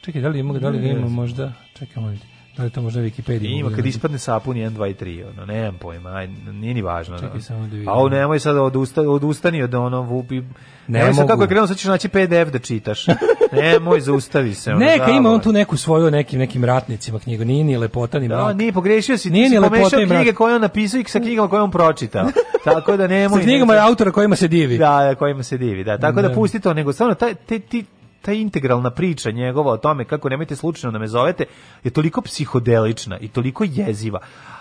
Čekaj, 0.00 0.22
da 0.22 0.28
li 0.28 0.38
ima, 0.38 0.58
da 0.58 0.68
li 0.68 0.78
ga 0.78 0.86
ima 0.86 1.08
možda? 1.08 1.52
Čekaj, 1.74 2.02
te. 2.20 2.35
Da 2.56 2.62
li 2.62 2.70
to 2.70 2.82
možda 2.82 3.00
Wikipedia? 3.00 3.46
Ima 3.50 3.70
da 3.70 3.76
kad 3.76 3.86
ispadne 3.86 4.18
sapun 4.18 4.56
1, 4.56 4.70
2 4.70 4.90
i 4.90 4.94
3, 4.94 5.28
ono, 5.28 5.46
nemam 5.46 5.74
pojma, 5.76 6.10
aj, 6.10 6.26
nije 6.52 6.74
ni 6.74 6.82
važno. 6.82 7.18
Čekaj 7.18 7.34
no. 7.34 7.40
samo 7.40 7.60
da 7.60 7.66
vidim. 7.66 7.88
A 7.88 7.92
ovo 7.92 8.08
nemoj 8.08 8.40
sad 8.40 8.56
odusta, 8.58 9.02
odustani 9.02 9.62
od 9.62 9.74
ono 9.74 10.00
vupi. 10.02 10.40
Ne 10.88 10.98
Ne 10.98 11.14
sad 11.14 11.26
kako 11.26 11.42
je 11.42 11.48
krenuo, 11.48 11.66
sad 11.66 11.76
ćeš 11.76 11.84
naći 11.84 12.08
PDF 12.08 12.22
da 12.52 12.58
čitaš. 12.60 13.06
nemoj, 13.52 14.00
zaustavi 14.00 14.54
se. 14.54 14.70
ono, 14.70 14.78
Neka 14.78 15.10
ima 15.10 15.30
on 15.30 15.40
tu 15.40 15.52
neku 15.52 15.76
svoju 15.76 16.10
nekim 16.10 16.38
nekim 16.38 16.64
ratnicima 16.64 17.18
knjigu, 17.18 17.44
nije 17.44 17.64
ni 17.64 17.76
lepota 17.76 18.18
ni 18.18 18.28
Da, 18.28 18.36
mrak. 18.36 18.56
nije 18.56 18.72
pogrešio 18.72 19.18
si, 19.18 19.30
Nije 19.30 19.44
ti 19.44 19.50
ni 19.50 19.58
lepota 19.58 19.76
pomešao 19.76 20.00
i 20.00 20.06
mrak. 20.06 20.18
knjige 20.18 20.32
koje 20.32 20.54
on 20.54 20.60
napisao 20.60 21.00
i 21.00 21.04
sa 21.04 21.20
knjigama 21.20 21.48
koje 21.48 21.62
on 21.62 21.70
pročitao. 21.70 22.26
Tako 22.64 22.96
da 22.96 23.06
nemoj. 23.06 23.38
Sa 23.38 23.44
knjigama 23.44 23.72
ne- 23.74 23.78
autora 23.80 24.10
kojima 24.10 24.36
se 24.36 24.48
divi. 24.48 24.78
Da, 24.78 24.98
da, 25.00 25.14
kojima 25.14 25.42
se 25.42 25.58
divi, 25.58 25.84
da. 25.84 25.98
Tako 25.98 26.22
da, 26.22 26.28
Da. 26.28 26.34
pusti 26.34 26.60
to, 26.60 26.74
nego 26.74 26.92
stvarno 26.92 27.14
taj, 27.14 27.34
te, 27.36 27.58
ti, 27.58 27.84
ta 28.22 28.32
integralna 28.32 28.90
priča 28.90 29.30
njegova 29.30 29.72
o 29.72 29.76
tome 29.76 30.04
kako 30.04 30.28
nemojte 30.28 30.56
slučajno 30.56 30.92
da 30.92 30.98
me 30.98 31.08
zovete 31.08 31.44
je 31.84 31.90
toliko 31.90 32.20
psihodelična 32.22 33.18
i 33.18 33.28
toliko 33.28 33.64
jeziva. 33.66 34.18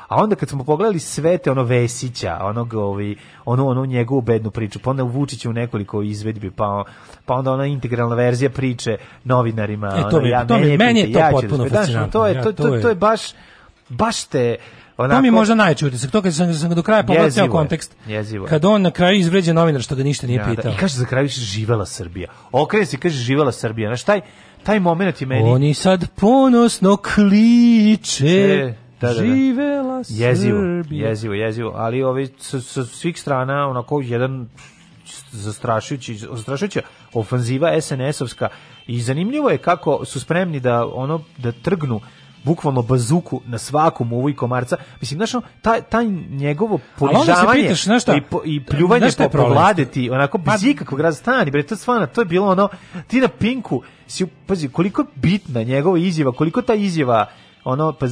A 0.07 0.15
onda 0.15 0.35
kad 0.35 0.49
smo 0.49 0.63
pogledali 0.63 0.99
sve 0.99 1.37
te 1.37 1.51
ono 1.51 1.63
Vesića, 1.63 2.37
onog 2.41 2.73
ovi, 2.73 3.15
ono 3.45 3.67
ono 3.67 3.85
njegovu 3.85 4.21
bednu 4.21 4.51
priču, 4.51 4.79
pa 4.79 4.89
onda 4.89 5.03
u 5.03 5.07
Vučiću 5.07 5.49
u 5.49 5.53
nekoliko 5.53 6.01
izvedbi, 6.01 6.51
pa 6.51 6.83
pa 7.25 7.33
onda 7.33 7.51
ona 7.51 7.65
integralna 7.65 8.15
verzija 8.15 8.49
priče 8.49 8.97
novinarima, 9.23 9.87
E, 9.89 10.01
to 10.01 10.07
ono, 10.07 10.19
mi- 10.19 10.29
ja 10.29 10.47
to 10.47 10.57
mene 10.57 10.77
meni 10.77 10.99
je 10.99 11.13
to 11.13 11.19
ja 11.19 11.29
potpuno 11.31 11.63
da- 11.63 11.69
fascinantno. 11.69 12.11
To 12.11 12.27
je 12.27 12.35
Ja, 12.35 12.43
to, 12.43 12.51
to 12.51 12.63
to, 12.63 12.75
je- 12.75 12.81
to 12.81 12.89
je 12.89 12.95
baš 12.95 13.21
baš 13.89 14.23
te 14.23 14.55
To 14.97 15.21
mi 15.21 15.27
je 15.27 15.31
možda 15.31 15.55
najveći 15.55 15.85
utisak, 15.85 16.11
to 16.11 16.21
kad 16.21 16.35
sam, 16.35 16.53
sam 16.53 16.69
do 16.69 16.83
kraja 16.83 17.03
pogledao 17.03 17.25
Jezivo 17.25 17.45
ceo 17.45 17.51
kontekst. 17.51 17.95
jezivo 18.07 18.45
je. 18.45 18.49
Kad 18.49 18.65
on 18.65 18.81
na 18.81 18.91
kraju 18.91 19.19
izvređa 19.19 19.53
novinar 19.53 19.81
što 19.81 19.95
ga 19.95 20.03
ništa 20.03 20.27
nije 20.27 20.39
Da, 20.39 20.45
da, 20.45 20.55
pitao. 20.55 20.71
I 20.71 20.75
kaže 20.77 20.95
za 20.95 21.05
kraju 21.05 21.27
živela 21.27 21.85
Srbija. 21.85 22.29
Okrene 22.51 22.85
se 22.85 22.97
kaže 22.97 23.15
živela 23.15 23.51
Srbija. 23.51 23.89
Znaš, 23.89 24.03
taj, 24.03 24.21
taj 24.63 24.79
moment 24.79 25.21
je 25.21 25.27
meni... 25.27 25.49
Oni 25.49 25.73
sad 25.73 26.09
ponosno 26.15 26.97
kliče. 26.97 28.75
Da, 29.01 29.07
da, 29.07 29.13
da. 29.13 29.25
Živela 29.25 30.03
jezivo, 30.09 30.59
Srbija. 30.59 31.09
jezivo, 31.09 31.33
jezivo, 31.33 31.71
ali 31.75 32.03
ovi 32.03 32.27
sa, 32.39 32.61
sa 32.61 32.85
svih 32.85 33.21
strana 33.21 33.69
onako 33.69 34.01
jedan 34.01 34.47
zastrašujući, 35.31 36.15
zastrašujuća 36.15 36.81
ofanziva 37.13 37.81
SNS-ovska 37.81 38.47
i 38.87 39.01
zanimljivo 39.01 39.49
je 39.49 39.57
kako 39.57 40.05
su 40.05 40.19
spremni 40.19 40.59
da 40.59 40.85
ono 40.85 41.21
da 41.37 41.51
trgnu 41.51 42.01
bukvalno 42.45 42.81
bazuku 42.81 43.41
na 43.45 43.57
svakom 43.57 44.13
uvu 44.13 44.29
i 44.29 44.35
komarca. 44.35 44.77
Mislim, 45.01 45.17
znaš, 45.17 45.43
taj, 45.61 45.81
taj 45.81 46.05
njegovo 46.29 46.79
ponižavanje 46.99 47.61
pitaš, 47.61 47.83
znaš 47.83 48.01
šta? 48.01 48.15
i, 48.15 48.21
po, 48.21 48.41
i 48.45 48.63
pljuvanje 48.63 49.07
po, 49.17 49.29
po 49.29 49.47
vladeti, 49.47 50.09
onako 50.09 50.37
bez 50.37 50.63
ikakvog 50.63 50.99
razstani, 50.99 51.51
bre, 51.51 51.63
to 51.63 51.75
stvarno, 51.75 52.07
to 52.07 52.21
je 52.21 52.25
bilo 52.25 52.51
ono, 52.51 52.69
ti 53.07 53.21
na 53.21 53.27
Pinku, 53.27 53.81
si, 54.07 54.25
pazi, 54.47 54.69
koliko 54.69 55.01
je 55.01 55.07
bitna 55.15 55.63
njegova 55.63 55.97
izjava, 55.97 56.31
koliko 56.31 56.61
ta 56.61 56.73
izjava, 56.73 57.25
ono, 57.63 57.93
pa, 57.93 58.05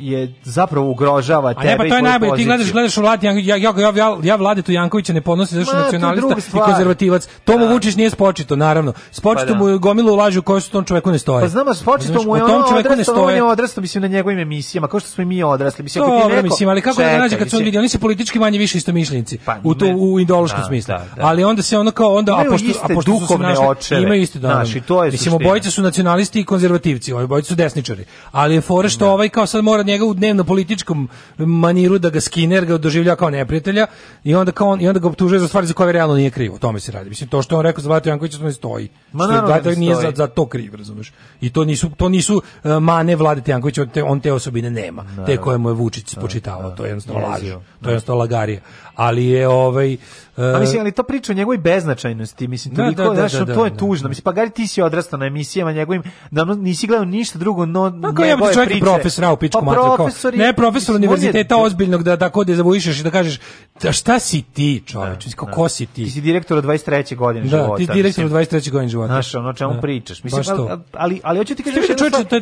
je 0.00 0.34
zapravo 0.44 0.90
ugrožava 0.90 1.50
A 1.50 1.54
tebe 1.54 1.68
ne, 1.70 1.76
pa 1.76 1.88
to 1.88 1.96
je 1.96 2.02
najbolje, 2.02 2.36
ti 2.36 2.44
gledaš, 2.44 2.58
poziciju. 2.58 2.72
gledaš 2.72 2.96
u 2.96 3.00
Vladi, 3.00 3.26
ja, 3.26 3.32
ja, 3.32 3.56
ja, 3.56 3.92
ja, 3.96 4.16
ja 4.22 4.36
Vladetu 4.36 4.72
Jankovića 4.72 5.12
ne 5.12 5.20
podnosim 5.20 5.58
zašto 5.58 5.72
to 5.72 5.78
nacionalista 5.78 6.34
i 6.58 6.60
konzervativac. 6.60 7.28
To 7.44 7.58
mu 7.58 7.66
Da. 7.66 7.72
Vučić 7.72 7.96
nije 7.96 8.10
spočito, 8.10 8.56
naravno. 8.56 8.92
Spočito 9.10 9.46
Pa 9.46 9.52
da. 9.52 9.58
mu 9.58 9.68
je 9.68 9.78
gomilu 9.78 10.16
lažu 10.16 10.42
koje 10.42 10.60
su 10.60 10.70
tom 10.70 10.84
čoveku 10.84 11.10
ne 11.10 11.18
stoje. 11.18 11.42
Pa 11.42 11.48
znamo, 11.48 11.74
spočito 11.74 12.12
Razumeš, 12.12 12.26
mu 12.26 12.36
je 12.36 12.44
ono 12.44 12.64
odrastao, 12.78 13.24
on 13.24 13.34
je 13.34 13.42
odrastao, 13.42 13.82
mislim, 13.82 14.02
na 14.02 14.08
njegovim 14.08 14.38
emisijama, 14.38 14.88
kao 14.88 15.00
što 15.00 15.08
smo 15.08 15.22
i 15.22 15.24
mi 15.24 15.42
odrasli. 15.42 15.82
Mislim, 15.82 16.04
ako 16.04 16.28
ti 16.28 16.34
neko... 16.34 16.42
mislim, 16.42 16.68
ali 16.68 16.82
kako 16.82 17.02
da 17.02 17.18
nađe 17.18 17.38
kad 17.38 17.50
su 17.50 17.56
on 17.56 17.62
vidi, 17.62 17.78
oni 17.78 17.88
su 17.88 17.98
politički 17.98 18.38
manje 18.38 18.58
više 18.58 18.78
istomišljenici 18.78 19.38
u 19.64 19.74
to 19.74 19.86
u 19.86 20.20
ideološkom 20.20 20.60
Da, 20.60 20.66
smislu. 20.66 20.94
da. 21.16 21.26
Ali 21.26 21.44
onda 21.44 21.62
se 21.62 21.78
ono 21.78 21.90
kao 21.90 22.14
onda 22.14 22.32
a 22.34 22.44
pošto 22.50 22.68
a 22.82 22.88
pošto 22.94 23.18
su 23.18 23.26
se 23.26 23.38
našli, 23.38 24.02
imaju 24.02 24.22
isto 24.22 24.38
da. 24.38 24.64
To 24.86 25.04
je 25.04 25.10
Mislim 25.10 25.34
obojica 25.34 25.70
su 25.70 25.82
nacionalisti 25.82 26.40
i 26.40 26.44
konzervativci, 26.44 27.12
ovi 27.12 27.24
obojica 27.24 27.48
su 27.48 27.54
desničari. 27.54 28.04
Ali 28.32 28.54
je 28.54 28.60
fora 28.60 28.88
što 28.88 29.10
ovaj 29.10 29.28
kao 29.28 29.46
sad 29.46 29.64
mora 29.64 29.82
njega 29.90 30.04
u 30.04 30.14
dnevno 30.14 30.44
političkom 30.44 31.08
maniru 31.38 31.98
da 31.98 32.10
ga 32.10 32.20
skine, 32.20 32.54
jer 32.54 32.64
ga 32.66 32.78
doživlja 32.78 33.16
kao 33.16 33.30
neprijatelja 33.30 33.86
i 34.24 34.34
onda 34.34 34.52
kao 34.52 34.68
on, 34.68 34.80
i 34.80 34.88
onda 34.88 35.00
ga 35.00 35.08
optužuje 35.08 35.40
za 35.40 35.48
stvari 35.48 35.66
za 35.66 35.74
koje 35.74 35.92
realno 35.92 36.14
nije 36.14 36.30
kriv. 36.30 36.54
O 36.54 36.58
tome 36.58 36.80
se 36.80 36.92
radi. 36.92 37.08
Mislim 37.08 37.30
to 37.30 37.42
što 37.42 37.56
on 37.56 37.62
rekao 37.62 37.82
za 37.82 37.86
Zlatu 37.86 38.08
Jankovića 38.08 38.38
to 38.38 38.44
ne 38.44 38.52
stoji. 38.52 38.88
Ma 39.12 39.24
Što 39.24 39.32
naravno 39.32 39.60
da 39.60 39.70
ne 39.70 39.76
nije 39.76 39.94
za, 39.94 40.12
za 40.14 40.26
to 40.26 40.46
kriv, 40.46 40.74
razumeš? 40.74 41.12
I 41.40 41.50
to 41.50 41.64
nisu 41.64 41.90
to 41.90 42.08
nisu 42.08 42.36
uh, 42.36 42.70
mane 42.82 43.16
Vlade 43.16 43.42
Jankovića, 43.46 43.82
on 43.82 43.88
te, 43.88 44.02
on 44.02 44.20
te 44.20 44.32
osobine 44.32 44.70
nema. 44.70 45.04
Te 45.26 45.36
koje 45.36 45.58
mu 45.58 45.68
je 45.68 45.74
Vučić 45.74 46.08
spočitavao, 46.08 46.70
to 46.70 46.84
je 46.84 46.88
jednostavno 46.88 47.28
laž. 47.28 47.40
To 47.40 47.88
je 47.88 47.92
jednostavno 47.92 48.18
lagarija. 48.18 48.60
Ali 48.94 49.26
je 49.26 49.48
ovaj 49.48 49.94
uh, 49.94 50.00
A 50.36 50.58
mislim, 50.60 50.80
ali 50.80 50.92
to 50.92 51.02
priča 51.02 51.32
o 51.32 51.34
njegovoj 51.34 51.58
beznačajnosti, 51.58 52.48
mislim, 52.48 52.74
Da, 52.74 52.82
toliko, 52.82 53.02
da, 53.02 53.08
da, 53.08 53.14
znaš, 53.14 53.32
da, 53.32 53.44
da, 53.44 53.54
to 53.54 53.64
je 53.64 53.70
da. 53.70 53.76
tužno. 53.76 54.08
Mislim, 54.08 54.22
pa 54.22 54.32
gari 54.32 54.50
ti 54.50 54.66
si 54.66 54.82
odrastao 54.82 55.18
na 55.18 55.26
emisijama 55.26 55.72
njegovim, 55.72 56.02
da 56.30 56.44
nisi 56.44 56.86
gledao 56.86 57.04
ništa 57.04 57.38
drugo, 57.38 57.66
no 57.66 58.00
Pa 58.02 58.14
kao 58.14 58.24
jebote 58.24 58.54
čovjek 58.54 58.74
je 58.74 58.80
profesor, 58.80 59.24
u 59.32 59.36
pičku 59.36 59.64
Pa 59.64 59.74
mater, 59.80 59.96
kao, 59.96 60.30
ne 60.36 60.52
profesor 60.52 60.94
on 60.94 61.02
je- 61.02 61.08
univerziteta 61.08 61.56
ozbiljnog 61.56 62.02
da 62.02 62.16
tako 62.16 62.44
da 62.44 62.54
zavujišeš 62.54 63.00
i 63.00 63.02
da 63.02 63.10
kažeš 63.10 63.38
da 63.82 63.92
šta 63.92 64.18
si 64.18 64.42
ti 64.44 64.82
čoveče, 64.86 65.16
Mislim, 65.16 65.32
kao 65.36 65.48
ko 65.48 65.68
si 65.68 65.86
ti? 65.86 66.04
Ti 66.04 66.10
si 66.10 66.20
direktor 66.20 66.58
od 66.58 66.64
23. 66.64 67.16
godine 67.16 67.40
Da, 67.42 67.56
života. 67.56 67.76
ti 67.76 67.86
si 67.86 67.92
direktor 67.92 68.24
od 68.24 68.30
23. 68.30 68.70
godine 68.70 68.88
života. 68.88 69.06
Znaš, 69.08 69.34
ono 69.34 69.52
čemu 69.52 69.74
Da. 69.74 69.80
pričaš. 69.80 70.22
Mislim, 70.24 70.42
ali, 70.48 70.80
ali, 70.92 71.20
ali 71.24 71.38
hoću 71.38 71.54
ti 71.54 71.62
kažem, 71.62 71.82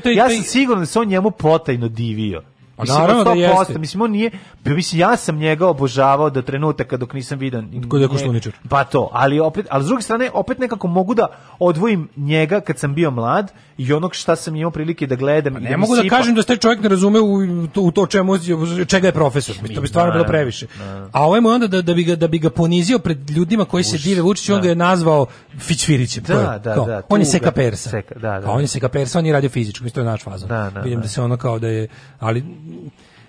je- 0.05 0.15
ja 0.15 0.29
sam 0.31 0.43
siguran 0.43 0.83
da 0.83 0.87
se 0.87 0.99
on 0.99 1.09
njemu 1.09 1.31
potajno 1.31 1.89
divio. 1.89 2.43
A 2.79 2.83
Mislim, 2.83 3.01
naravno 3.01 3.25
da 3.25 3.31
100%, 3.31 3.59
jeste. 3.59 3.79
Mislim, 3.79 4.01
on 4.03 4.11
nije, 4.11 4.31
pa 4.65 4.71
mislim, 4.71 5.01
ja 5.01 5.17
sam 5.17 5.37
njega 5.37 5.67
obožavao 5.67 6.31
do 6.31 6.43
trenutaka 6.43 6.97
dok 6.97 7.13
nisam 7.13 7.39
vidan. 7.39 7.83
Kod 7.89 8.01
je 8.01 8.09
Koštuničar. 8.09 8.53
Pa 8.69 8.85
to, 8.85 9.11
ali 9.13 9.41
opet, 9.41 9.67
ali 9.71 9.85
s 9.85 9.87
druge 9.87 10.03
strane, 10.03 10.31
opet 10.35 10.59
nekako 10.59 10.89
mogu 10.89 11.15
da 11.15 11.27
odvojim 11.59 12.09
njega 12.17 12.61
kad 12.61 12.79
sam 12.79 12.95
bio 12.95 13.11
mlad 13.11 13.53
i 13.79 13.93
onog 13.93 14.15
šta 14.15 14.37
sam 14.37 14.57
imao 14.57 14.71
prilike 14.71 15.07
da 15.07 15.15
gledam. 15.15 15.55
Pa 15.55 15.61
Ne 15.61 15.71
mi 15.71 15.77
mogu 15.77 15.97
da 15.97 16.03
sipa. 16.03 16.17
kažem 16.17 16.35
da 16.35 16.43
se 16.43 16.47
taj 16.47 16.57
čovjek 16.57 16.83
ne 16.83 16.89
razume 16.89 17.21
u 17.21 17.67
to, 17.67 17.81
u 17.83 17.91
to 17.91 18.07
čemu 18.07 18.39
čega 18.87 19.09
je 19.09 19.13
profesor. 19.13 19.57
Mislim, 19.63 19.75
to 19.75 19.81
bi 19.81 19.89
stvarno 19.89 20.13
bilo 20.13 20.25
Naravno, 20.25 20.39
previše. 20.39 20.67
A 21.13 21.27
ovaj 21.27 21.41
mu 21.41 21.49
onda 21.49 21.67
da, 21.67 21.83
da 21.83 21.95
bi 21.95 22.05
ga 22.05 22.17
da 22.17 22.29
bi 22.29 22.39
ga 22.39 22.51
ponizio 22.51 22.99
pred 22.99 23.31
ljudima 23.31 23.65
koji 23.65 23.85
se 23.85 23.99
dive 23.99 24.23
Vučiću, 24.23 24.55
on 24.55 24.59
da. 24.59 24.63
ga 24.63 24.69
je 24.69 24.75
nazvao 24.75 25.27
Fićfirićem. 25.59 26.25
Da, 26.25 26.61
da, 26.65 26.75
kao, 26.75 26.87
da, 26.87 27.03
On 27.09 27.21
je 27.21 27.27
seka 27.27 27.53
persa. 27.53 27.91
Seka, 27.91 28.15
da, 28.15 28.31
da. 28.31 28.41
Kao 28.41 28.55
on 28.55 28.61
je 28.61 28.67
seka 28.67 28.89
persa, 28.89 29.19
on 29.19 29.27
je 29.27 29.33
radio 29.33 29.51
fizičko, 29.51 29.85
mislim 29.85 29.95
to 29.95 30.01
je 30.01 30.13
naš 30.13 30.23
fazon. 30.25 30.49
Da, 30.49 30.71
da, 30.75 30.81
Vidim 30.81 30.99
da. 30.99 31.03
da 31.03 31.09
se 31.09 31.23
ono 31.23 31.37
kao 31.37 31.59
da 31.59 31.69
je, 31.69 31.89
ali 32.21 32.45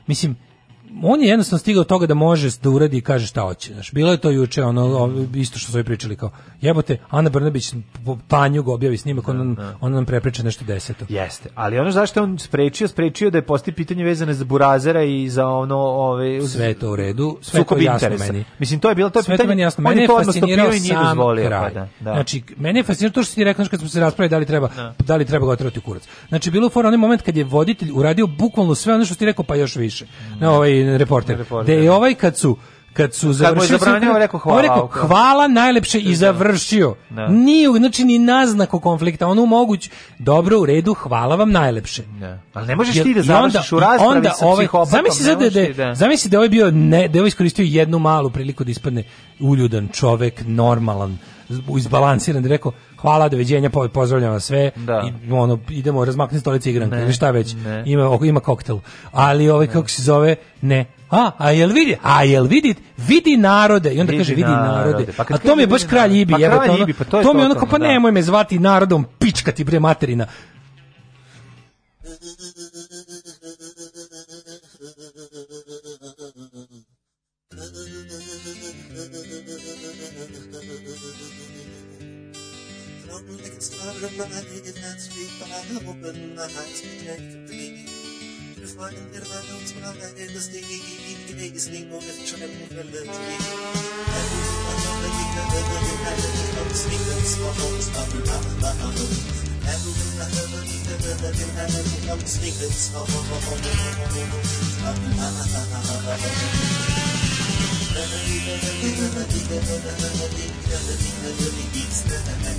mislim 0.08 0.36
on 1.04 1.22
je 1.22 1.28
jednostavno 1.28 1.60
stigao 1.60 1.84
toga 1.84 2.06
da 2.06 2.14
može 2.14 2.50
da 2.64 2.70
uradi 2.70 2.98
i 2.98 3.02
kaže 3.02 3.28
šta 3.28 3.42
hoće. 3.42 3.74
Znaš, 3.74 3.92
bilo 3.92 4.12
je 4.12 4.18
to 4.18 4.30
juče, 4.32 4.64
ono, 4.64 5.10
isto 5.36 5.60
što 5.60 5.72
su 5.72 5.78
ovi 5.78 5.84
pričali, 5.84 6.16
kao, 6.16 6.30
jebote, 6.62 6.98
Ana 7.10 7.30
Brnabić 7.30 7.74
panju 8.28 8.64
ga 8.64 8.74
objavi 8.74 8.98
snimak, 8.98 9.28
on, 9.28 9.38
nam- 9.38 9.56
on 9.82 9.92
nam 9.92 10.06
prepriča 10.06 10.44
nešto 10.44 10.66
deseto. 10.66 11.06
Jeste, 11.10 11.50
ali 11.56 11.80
ono 11.80 11.92
zašto 11.92 12.20
je 12.20 12.24
on 12.24 12.40
sprečio, 12.40 12.88
sprečio 12.88 13.30
da 13.30 13.38
je 13.38 13.42
postoji 13.42 13.74
pitanje 13.76 14.04
vezane 14.04 14.34
za 14.34 14.46
Burazera 14.46 15.04
i 15.04 15.30
za 15.30 15.48
ono 15.48 15.78
ove 15.78 16.42
Sve 16.42 16.74
to 16.74 16.92
u 16.92 16.96
redu, 16.96 17.38
sve 17.42 17.64
to 17.64 17.78
jasno 17.78 18.08
interesa. 18.08 18.34
meni. 18.34 18.46
Mislim 18.60 18.80
to 18.80 18.90
je 18.90 18.96
bilo 18.96 19.10
to 19.10 19.20
je 19.20 19.24
Sve 19.24 19.32
to 19.32 19.36
pitanje. 19.36 19.50
meni 19.50 19.62
jasno. 19.62 19.82
on 19.82 19.90
Mene 19.90 20.02
je 20.02 20.08
to 20.08 20.24
fascinirao 20.26 20.70
nije 20.70 20.80
sam 20.80 21.06
dozvolio. 21.08 21.46
kraj. 21.46 21.62
Pa 21.64 21.70
da, 21.70 21.88
da. 22.00 22.14
Znači, 22.14 22.44
mene 22.58 22.80
je 22.80 22.84
fascinirao 22.84 23.14
to 23.14 23.24
što 23.24 23.30
si 23.30 23.36
ti 23.36 23.44
rekao 23.44 23.66
kad 23.66 23.80
smo 23.80 23.90
se 23.90 24.00
raspravili 24.00 24.30
da 24.30 24.38
li 24.38 24.46
treba, 24.46 24.70
da. 25.00 25.16
li 25.16 25.26
treba 25.26 25.46
ga 25.46 25.52
otrati 25.52 25.80
u 25.80 25.82
kurac. 25.82 26.04
Znači, 26.30 26.52
bilo 26.52 26.66
je 26.66 26.80
onaj 26.80 26.98
moment 26.98 27.22
kad 27.22 27.38
je 27.38 27.44
voditelj 27.44 27.92
uradio 27.94 28.28
bukvalno 28.28 28.76
sve 28.76 28.94
ono 28.94 29.06
što 29.06 29.16
ti 29.16 29.26
rekao, 29.26 29.46
pa 29.46 29.56
još 29.56 29.76
više. 29.76 30.06
Na 30.40 30.52
ovaj 30.52 30.79
reporter. 30.88 31.38
Reporter. 31.38 31.76
Da 31.76 31.82
je 31.82 31.92
ovaj 31.92 32.16
kad 32.16 32.38
su 32.38 32.58
kad 32.94 33.14
su 33.14 33.34
završili 33.34 33.80
zabranio, 33.80 34.12
sve- 34.12 34.20
rekao 34.20 34.40
hvala, 34.40 34.54
ovaj 34.56 34.64
rekao 34.64 34.88
kao. 34.88 35.08
hvala 35.08 35.48
najlepše 35.48 36.00
i 36.00 36.16
završio. 36.16 36.96
Da. 37.10 37.28
Nije 37.28 37.70
znači 37.70 38.04
ni 38.04 38.20
naznaku 38.20 38.80
konflikta, 38.80 39.28
ono 39.28 39.46
moguć. 39.46 39.90
Dobro, 40.20 40.60
u 40.60 40.66
redu, 40.66 40.94
hvala 40.94 41.36
vam 41.36 41.52
najlepše. 41.52 42.04
Da. 42.20 42.40
Ali 42.54 42.68
ne 42.68 42.76
možeš 42.76 42.94
ti 42.94 43.14
da 43.14 43.22
završiš 43.22 43.72
onda- 43.72 43.78
u 43.78 43.90
raspravi 43.90 44.18
onda 44.18 44.30
sa 44.30 44.46
ovaj, 44.46 44.66
psihopatom. 44.66 44.92
Zamisli 44.92 45.24
sad 45.24 45.40
da, 45.40 45.50
da, 45.50 45.86
da- 45.86 45.96
zamisli 45.96 46.30
da 46.30 46.38
ovaj 46.38 46.50
bio 46.50 46.72
ne, 46.72 47.08
da 47.08 47.20
ovaj 47.20 47.28
iskoristio 47.28 47.64
jednu 47.64 48.00
malu 48.00 48.30
priliku 48.30 48.64
da 48.64 48.72
ispadne 48.72 49.04
uljudan 49.40 49.88
čovek, 49.88 50.42
normalan, 50.46 51.18
izbalansiran, 51.78 52.44
da 52.44 52.50
rekao 52.50 52.72
hvala, 53.02 53.30
doviđenja, 53.30 53.70
po- 53.70 53.88
pozdravljam 53.90 54.32
vas 54.32 54.44
sve, 54.44 54.72
Da. 54.78 55.04
i 55.26 55.32
ono, 55.32 55.60
idemo 55.70 56.06
razmakni 56.06 56.40
stolice 56.40 56.70
igranke, 56.70 56.96
ili 56.98 57.14
šta 57.14 57.32
već, 57.32 57.54
ne. 57.56 57.84
ima, 57.86 58.20
ima 58.24 58.40
koktel. 58.40 58.80
Ali 59.12 59.50
ovaj, 59.50 59.68
kako 59.68 59.90
se 59.90 60.02
zove, 60.04 60.36
ne. 60.62 60.86
A, 61.12 61.32
a 61.38 61.52
jel 61.52 61.70
vidi? 61.70 61.96
A 62.04 62.24
jel 62.24 62.44
vidi? 62.46 62.76
Vidi 63.00 63.38
narode. 63.38 63.94
I 63.94 64.00
onda 64.00 64.12
Vidi 64.12 64.20
kaže 64.20 64.36
vidi 64.36 64.50
narode. 64.50 64.92
narode. 64.92 65.14
Pa 65.14 65.26
a 65.30 65.38
to 65.38 65.56
mi 65.56 65.64
je 65.64 65.68
baš 65.68 65.84
kralj. 65.84 66.18
Ibi, 66.18 66.34
Pa 66.34 66.40
jebote, 66.40 66.58
kralj 66.58 66.70
ono- 66.70 66.84
Ibi, 66.84 66.94
pa 66.94 67.04
to 67.04 67.18
je 67.18 67.24
to 67.24 67.34
mi 67.34 67.40
je 67.40 67.46
onako, 67.46 67.60
totalno, 67.60 67.72
pa 67.74 67.78
da. 67.80 67.88
nemoj 67.88 68.12
me 68.12 68.22
zvati 68.22 68.60
narodom, 68.60 69.06
pička 69.20 69.52
ti 69.52 69.64
bre 69.64 69.80
materina. 69.80 70.26
Open 85.78 86.36
my 86.36 86.44
eyes 86.44 86.82
pretend 86.82 87.30
to 87.32 87.38
breathe. 87.46 87.86
To 88.58 88.66
find 88.66 88.98
that 89.14 89.22
I 89.22 89.40
don't 89.46 89.68
smile 89.70 89.94
in 89.94 90.34
the 90.34 90.42
sea, 90.42 90.66
gazing 91.30 91.94
on 91.94 92.02
the 92.02 92.14
tranquility. 92.26 93.06
It 93.06 94.34
is 94.34 94.50
the 94.66 94.90
many 95.00 95.26
in 95.30 95.46
its 95.46 95.94
past, 96.02 96.26
on 96.26 96.66
an 96.66 96.80
light 96.80 97.06
and 97.10 97.26
shadows 97.30 97.70
cast. 97.70 97.94
I 99.10 99.78
will 99.80 100.00
do 100.00 100.18
all 100.20 100.34
the 100.34 100.50
eternity 100.60 100.80
in 100.80 101.00
the 101.00 101.38
crying 101.70 102.04
out 102.10 102.20
of 102.20 102.46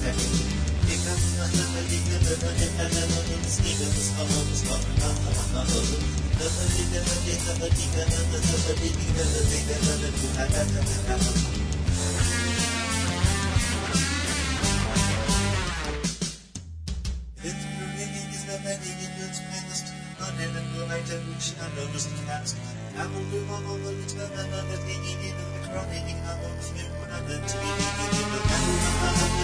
humanity. 0.01 0.70
I'm 0.93 1.01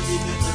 sneaking, 0.06 0.46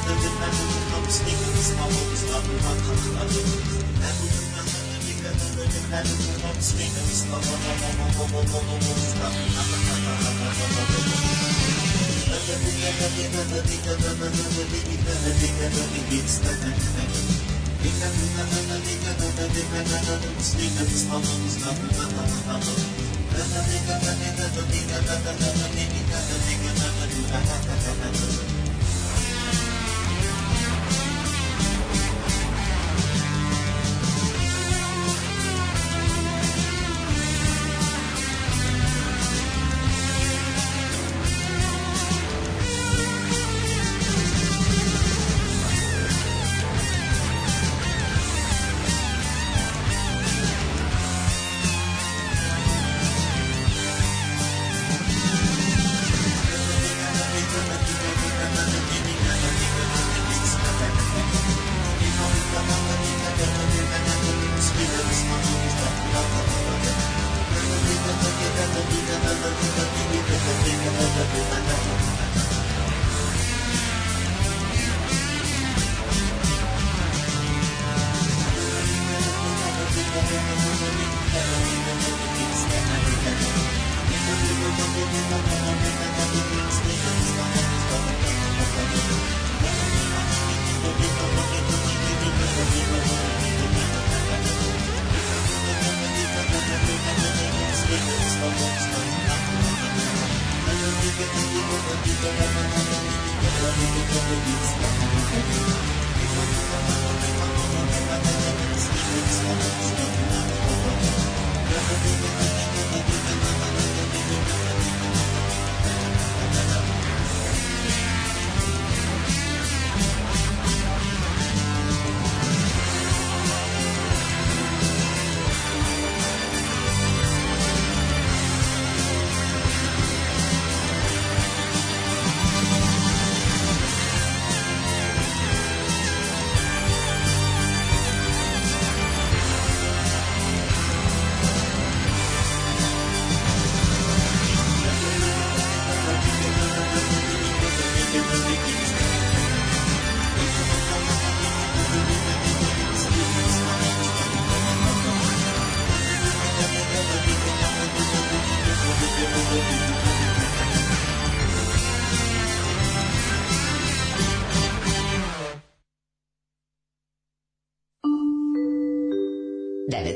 I'm 26.13 26.20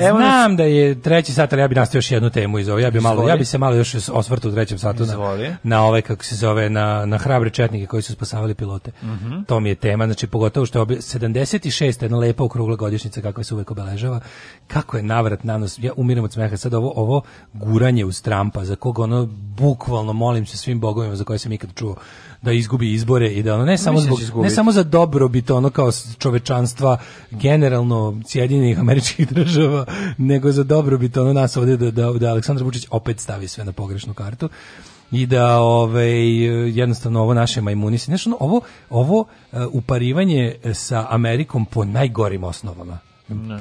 Evo 0.00 0.18
Znam 0.18 0.56
da 0.56 0.62
je 0.62 1.00
treći 1.00 1.32
sat, 1.32 1.52
ali 1.52 1.62
ja 1.62 1.68
bih 1.68 1.76
nastavio 1.76 1.98
još 1.98 2.10
jednu 2.10 2.30
temu 2.30 2.58
iz 2.58 2.68
ove. 2.68 2.82
Ja 2.82 2.90
bih 2.90 3.02
malo, 3.02 3.28
ja 3.28 3.36
bih 3.36 3.48
se 3.48 3.58
malo 3.58 3.76
još 3.76 3.94
osvrtao 4.08 4.50
u 4.50 4.54
trećem 4.54 4.78
satu 4.78 4.98
na, 4.98 5.04
Izvoli. 5.04 5.54
na 5.62 5.84
ove, 5.84 6.02
kako 6.02 6.24
se 6.24 6.36
zove, 6.36 6.70
na, 6.70 7.06
na 7.06 7.18
hrabre 7.18 7.50
četnike 7.50 7.86
koji 7.86 8.02
su 8.02 8.12
spasavali 8.12 8.54
pilote. 8.54 8.90
Mhm. 9.02 9.42
To 9.42 9.60
mi 9.60 9.68
je 9.68 9.74
tema, 9.74 10.06
znači 10.06 10.26
pogotovo 10.26 10.66
što 10.66 10.78
je 10.78 10.82
obje- 10.82 11.00
76. 11.00 12.02
jedna 12.02 12.18
lepa 12.18 12.44
okrugla 12.44 12.76
godišnjica 12.76 13.20
kakva 13.20 13.44
se 13.44 13.54
uvek 13.54 13.70
obeležava. 13.70 14.20
Kako 14.66 14.96
je 14.96 15.02
navrat 15.02 15.44
na 15.44 15.58
nos, 15.58 15.78
ja 15.78 15.92
umiram 15.96 16.24
od 16.24 16.32
smeha 16.32 16.56
sad 16.56 16.74
ovo, 16.74 16.92
ovo 16.96 17.22
guranje 17.52 18.04
uz 18.04 18.22
Trumpa, 18.22 18.64
za 18.64 18.76
koga 18.76 19.02
ono 19.02 19.26
bukvalno 19.56 20.12
molim 20.12 20.46
se 20.46 20.56
svim 20.56 20.80
bogovima 20.80 21.16
za 21.16 21.24
koje 21.24 21.38
sam 21.38 21.52
ikad 21.52 21.70
čuo 21.74 21.96
da 22.42 22.52
izgubi 22.52 22.92
izbore 22.92 23.32
i 23.32 23.42
da 23.42 23.54
ono 23.54 23.64
ne 23.64 23.78
samo 23.78 24.00
da 24.00 24.06
zbog, 24.24 24.42
ne 24.42 24.50
samo 24.50 24.72
za 24.72 24.82
dobrobit 24.82 25.50
ono 25.50 25.70
kao 25.70 25.90
čovečanstva 26.18 26.98
generalno 27.30 28.20
Sjedinjenih 28.26 28.80
američkih 28.80 29.28
država 29.34 29.86
nego 30.18 30.52
za 30.52 30.64
dobrobit 30.64 31.16
ono 31.16 31.32
nas 31.32 31.56
ovdje 31.56 31.76
da, 31.76 31.90
da, 31.90 32.12
da 32.12 32.30
Aleksandar 32.30 32.64
Vučić 32.64 32.86
opet 32.90 33.20
stavi 33.20 33.48
sve 33.48 33.64
na 33.64 33.72
pogrešnu 33.72 34.14
kartu 34.14 34.48
i 35.10 35.26
da 35.26 35.60
ovaj 35.60 36.28
jednostavno 36.78 37.20
ovo 37.20 37.34
naše 37.34 37.60
majmunisi 37.60 38.04
znači 38.04 38.28
ono, 38.28 38.36
ovo 38.40 38.60
ovo 38.90 39.24
e, 39.52 39.64
uparivanje 39.72 40.54
sa 40.74 41.06
Amerikom 41.10 41.64
po 41.64 41.84
najgorim 41.84 42.44
osnovama 42.44 43.11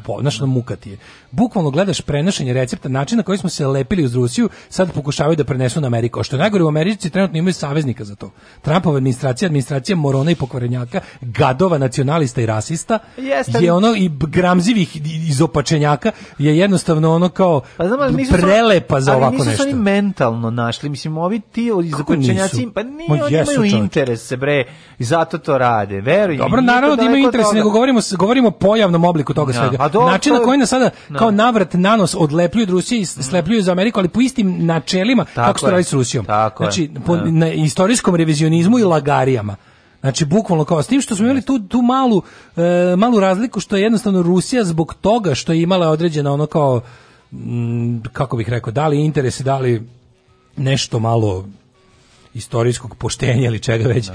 po, 0.05 0.17
znaš, 0.21 0.41
ono, 0.41 0.53
muka 0.53 0.75
ti 0.75 0.89
je. 0.89 0.97
Bukvalno 1.31 1.69
gledaš 1.69 2.01
prenošenje 2.01 2.53
recepta, 2.53 2.89
način 2.89 3.17
na 3.17 3.23
koji 3.23 3.37
smo 3.37 3.49
se 3.49 3.67
lepili 3.67 4.05
uz 4.05 4.15
Rusiju, 4.15 4.49
sad 4.69 4.93
pokušavaju 4.93 5.35
da 5.35 5.43
prenesu 5.43 5.81
na 5.81 5.87
Ameriku. 5.87 6.19
A 6.19 6.23
što 6.23 6.35
je 6.35 6.39
najgore, 6.39 6.63
u 6.63 6.67
Americi 6.67 7.09
trenutno 7.09 7.37
imaju 7.37 7.53
saveznika 7.53 8.03
za 8.03 8.15
to. 8.15 8.31
Trumpova 8.61 8.97
administracija, 8.97 9.47
administracija 9.47 9.95
morona 9.95 10.31
i 10.31 10.35
pokvarenjaka, 10.35 10.99
gadova, 11.21 11.77
nacionalista 11.77 12.41
i 12.41 12.45
rasista, 12.45 12.99
Jeste, 13.17 13.51
ali- 13.55 13.65
je 13.65 13.73
ono 13.73 13.95
i 13.95 14.09
gramzivih 14.19 15.01
izopačenjaka, 15.29 16.11
je 16.37 16.57
jednostavno 16.57 17.15
ono 17.15 17.29
kao 17.29 17.61
Pa 17.77 17.87
znam, 17.87 18.01
ali 18.01 18.13
nisu 18.15 18.33
prelepa 18.33 19.01
za 19.01 19.11
ali 19.11 19.17
ovako 19.21 19.35
nisu 19.35 19.49
nešto. 19.49 19.63
oni 19.63 19.73
mentalno 19.73 20.49
našli. 20.51 20.89
Mislim, 20.89 21.17
ovi 21.17 21.39
ti 21.39 21.71
izopačenjaci, 21.83 22.57
nisu? 22.57 22.71
pa 22.73 22.83
nije, 22.83 23.09
Ma 23.09 23.25
oni 23.25 23.35
jesu, 23.35 23.51
imaju 23.53 23.83
interese, 23.83 24.37
bre, 24.37 24.63
i 24.99 25.03
zato 25.03 25.37
to 25.37 25.57
rade. 25.57 26.01
Veruj 26.01 26.37
Dobro, 26.37 26.61
naravno 26.61 26.95
da 26.95 27.01
imaju 27.01 27.15
daleko 27.15 27.27
od 27.27 27.33
interes, 27.33 27.45
toga. 27.45 27.57
nego 27.57 27.69
govorimo 27.69 27.99
govorimo 28.17 28.47
o 28.47 28.51
pojavnom 28.51 29.03
obliku 29.05 29.33
toga 29.33 29.53
svega. 29.61 29.77
pa 29.77 29.89
dobro, 29.89 30.11
Način 30.11 30.33
na 30.33 30.39
to 30.39 30.45
koji 30.45 30.57
nas 30.57 30.69
sada 30.69 30.89
Da. 31.09 31.17
kao 31.19 31.31
navrat 31.31 31.73
nanos 31.73 32.15
odlepljuju 32.19 32.63
od 32.63 32.69
Rusije 32.69 33.01
i 33.01 33.05
slepljuju 33.05 33.61
za 33.61 33.71
Ameriku, 33.71 33.99
ali 33.99 34.07
po 34.07 34.21
istim 34.21 34.65
načelima 34.65 35.25
kako 35.35 35.59
se 35.59 35.63
to 35.63 35.67
je. 35.67 35.71
radi 35.71 35.83
s 35.83 35.93
Rusijom. 35.93 36.25
Tako 36.25 36.63
je. 36.63 36.65
znači, 36.71 36.91
po, 37.05 37.15
Da. 37.15 37.31
na 37.31 37.51
istorijskom 37.51 38.15
revizionizmu 38.15 38.79
i 38.79 38.83
lagarijama. 38.83 39.55
Znači, 40.01 40.25
bukvalno 40.25 40.65
kao 40.65 40.83
s 40.83 40.87
tim 40.87 41.01
što 41.01 41.15
smo 41.15 41.25
imali 41.25 41.41
tu, 41.41 41.59
tu 41.59 41.81
malu, 41.81 42.21
e, 42.57 42.95
malu 42.97 43.19
razliku 43.19 43.59
što 43.59 43.75
je 43.75 43.83
jednostavno 43.83 44.21
Rusija 44.21 44.63
zbog 44.63 44.93
toga 45.01 45.35
što 45.35 45.53
je 45.53 45.61
imala 45.61 45.89
određena 45.89 46.33
ono 46.33 46.45
kao, 46.45 46.81
mm, 47.31 47.99
kako 48.13 48.37
bih 48.37 48.49
rekao, 48.49 48.71
da 48.73 48.87
li 48.87 49.05
interese, 49.05 49.43
da 49.43 49.57
li 49.57 49.87
nešto 50.57 50.99
malo 50.99 51.45
istorijskog 52.33 52.95
poštenja 52.95 53.47
ili 53.47 53.59
čega 53.59 53.87
već. 53.87 54.09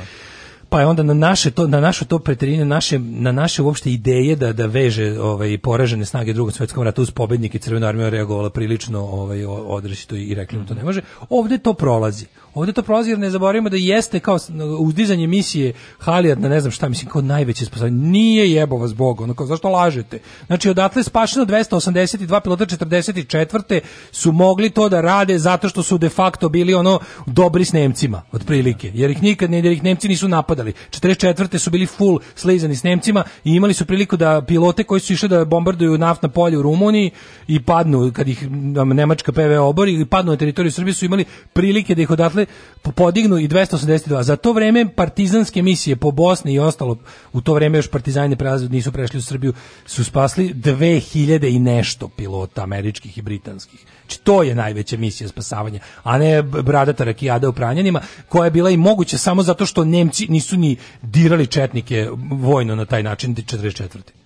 Pa 0.68 0.80
je 0.80 0.86
onda 0.86 1.02
na 1.02 1.14
naše 1.14 1.50
to 1.50 1.66
na 1.66 1.80
našu 1.80 2.04
to 2.04 2.18
preterine 2.18 2.64
naše 2.64 2.98
na 2.98 3.32
naše 3.32 3.62
uopšte 3.62 3.90
ideje 3.90 4.36
da 4.36 4.52
da 4.52 4.66
veže 4.66 5.20
ovaj 5.20 5.58
poražene 5.58 6.04
snage 6.04 6.30
u 6.30 6.34
drugom 6.34 6.52
svetskom 6.52 6.84
ratu 6.84 7.02
uz 7.02 7.10
pobednike 7.10 7.58
i 7.58 7.60
crvena 7.60 7.86
armija 7.86 8.08
reagovala 8.08 8.50
prilično 8.50 9.00
ovaj 9.00 9.44
odrešito 9.46 10.16
i 10.16 10.34
rekli 10.34 10.58
da 10.58 10.64
to 10.64 10.74
ne 10.74 10.84
može. 10.84 11.00
Ovde 11.30 11.58
to 11.58 11.74
prolazi. 11.74 12.26
Ovde 12.56 12.72
to 12.72 12.82
prolazi 12.82 13.10
jer 13.10 13.18
ne 13.18 13.30
zaboravimo 13.30 13.68
da 13.68 13.76
jeste 13.76 14.20
kao 14.20 14.38
uzdizanje 14.78 15.26
misije 15.26 15.72
Halijat 15.98 16.38
na 16.38 16.48
ne 16.48 16.60
znam 16.60 16.70
šta, 16.70 16.88
mislim 16.88 17.10
kao 17.10 17.22
najveće 17.22 17.64
spasavanje. 17.64 17.96
Nije 17.96 18.52
jebo 18.52 18.76
vas 18.76 18.94
Bog, 18.94 19.20
ono 19.20 19.34
kao 19.34 19.46
zašto 19.46 19.68
lažete? 19.68 20.18
Znači 20.46 20.70
odatle 20.70 21.02
spašeno 21.02 21.44
282 21.44 22.40
pilota 22.40 22.66
44. 22.66 23.80
su 24.12 24.32
mogli 24.32 24.70
to 24.70 24.88
da 24.88 25.00
rade 25.00 25.38
zato 25.38 25.68
što 25.68 25.82
su 25.82 25.98
de 25.98 26.08
facto 26.08 26.48
bili 26.48 26.74
ono 26.74 27.00
dobri 27.26 27.64
s 27.64 27.72
Nemcima, 27.72 28.22
otprilike. 28.32 28.90
Jer 28.94 29.10
ih 29.10 29.22
nikad 29.22 29.50
ne, 29.50 29.56
jer 29.56 29.72
ih 29.72 29.84
Nemci 29.84 30.08
nisu 30.08 30.28
napadali. 30.28 30.72
44. 30.90 31.58
su 31.58 31.70
bili 31.70 31.86
full 31.86 32.18
slizani 32.34 32.76
s 32.76 32.82
Nemcima 32.82 33.24
i 33.44 33.50
imali 33.50 33.74
su 33.74 33.86
priliku 33.86 34.16
da 34.16 34.42
pilote 34.42 34.84
koji 34.84 35.00
su 35.00 35.12
išli 35.12 35.28
da 35.28 35.44
bombarduju 35.44 35.98
naftna 35.98 36.28
polja 36.28 36.58
u 36.58 36.62
Rumuniji 36.62 37.10
i 37.48 37.62
padnu 37.62 38.12
kad 38.14 38.28
ih 38.28 38.48
nemačka 38.94 39.32
PV 39.32 39.60
obori 39.60 40.00
i 40.00 40.04
padnu 40.04 40.32
na 40.32 40.38
teritoriju 40.38 40.72
Srbije 40.72 40.94
su 40.94 41.04
imali 41.04 41.24
prilike 41.52 41.94
da 41.94 42.02
ih 42.02 42.10
odatle 42.10 42.45
po- 42.82 42.92
podignu 42.92 43.38
i 43.38 43.48
282. 43.48 44.22
Za 44.22 44.36
to 44.36 44.52
vreme 44.52 44.88
partizanske 44.94 45.62
misije 45.62 45.96
po 45.96 46.10
Bosni 46.10 46.52
i 46.54 46.58
ostalo, 46.58 46.96
u 47.32 47.40
to 47.40 47.54
vreme 47.54 47.78
još 47.78 47.88
partizani 47.88 48.36
prelaze, 48.36 48.68
nisu 48.68 48.92
prešli 48.92 49.18
u 49.18 49.22
Srbiju, 49.22 49.52
su 49.86 50.04
spasli 50.04 50.54
2000 50.54 51.54
i 51.54 51.58
nešto 51.58 52.08
pilota 52.08 52.62
američkih 52.62 53.18
i 53.18 53.22
britanskih. 53.22 53.80
Znači 54.00 54.20
to 54.20 54.42
je 54.42 54.54
najveća 54.54 54.96
misija 54.96 55.28
spasavanja, 55.28 55.80
a 56.02 56.18
ne 56.18 56.42
bradata 56.42 57.04
rakijada 57.04 57.48
u 57.48 57.52
Pranjanima, 57.52 58.00
koja 58.28 58.44
je 58.44 58.50
bila 58.50 58.70
i 58.70 58.76
moguća 58.76 59.18
samo 59.18 59.42
zato 59.42 59.66
što 59.66 59.84
Nemci 59.84 60.26
nisu 60.28 60.56
ni 60.56 60.76
dirali 61.02 61.46
četnike 61.46 62.08
vojno 62.30 62.74
na 62.74 62.84
taj 62.84 63.02
način 63.02 63.34
44. 63.34 64.25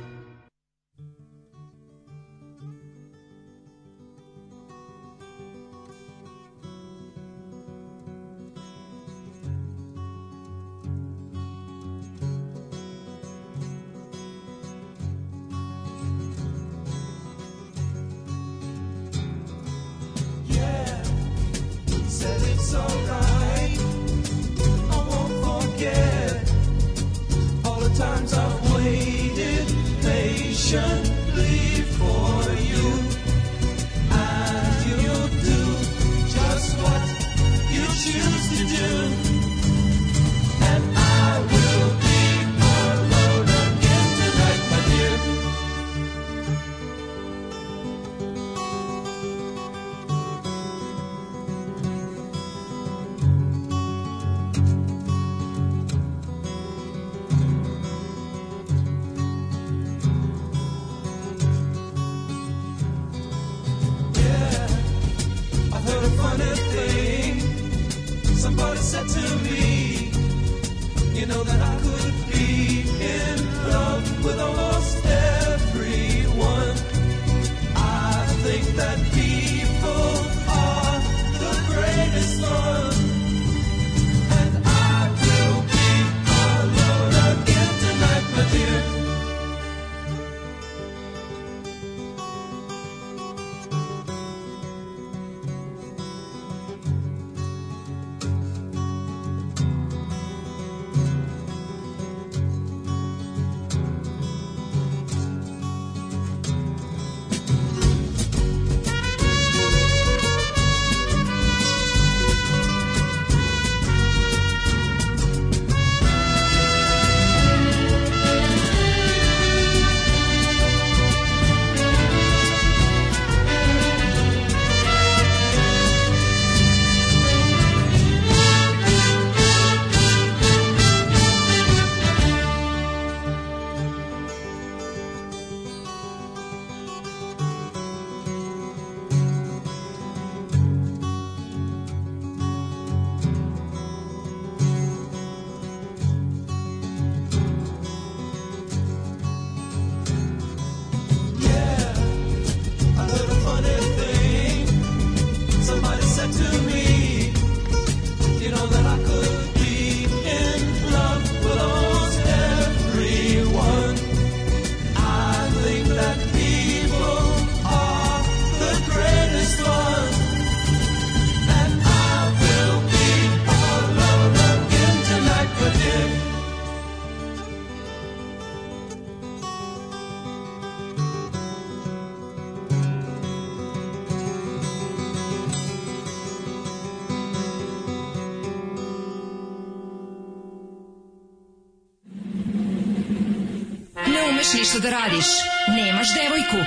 Ne 194.71 194.77
umeš 194.77 194.83
ništa 194.83 194.89
da 194.89 194.97
radiš, 194.99 195.25
nemaš 195.67 196.07
devojku. 196.13 196.65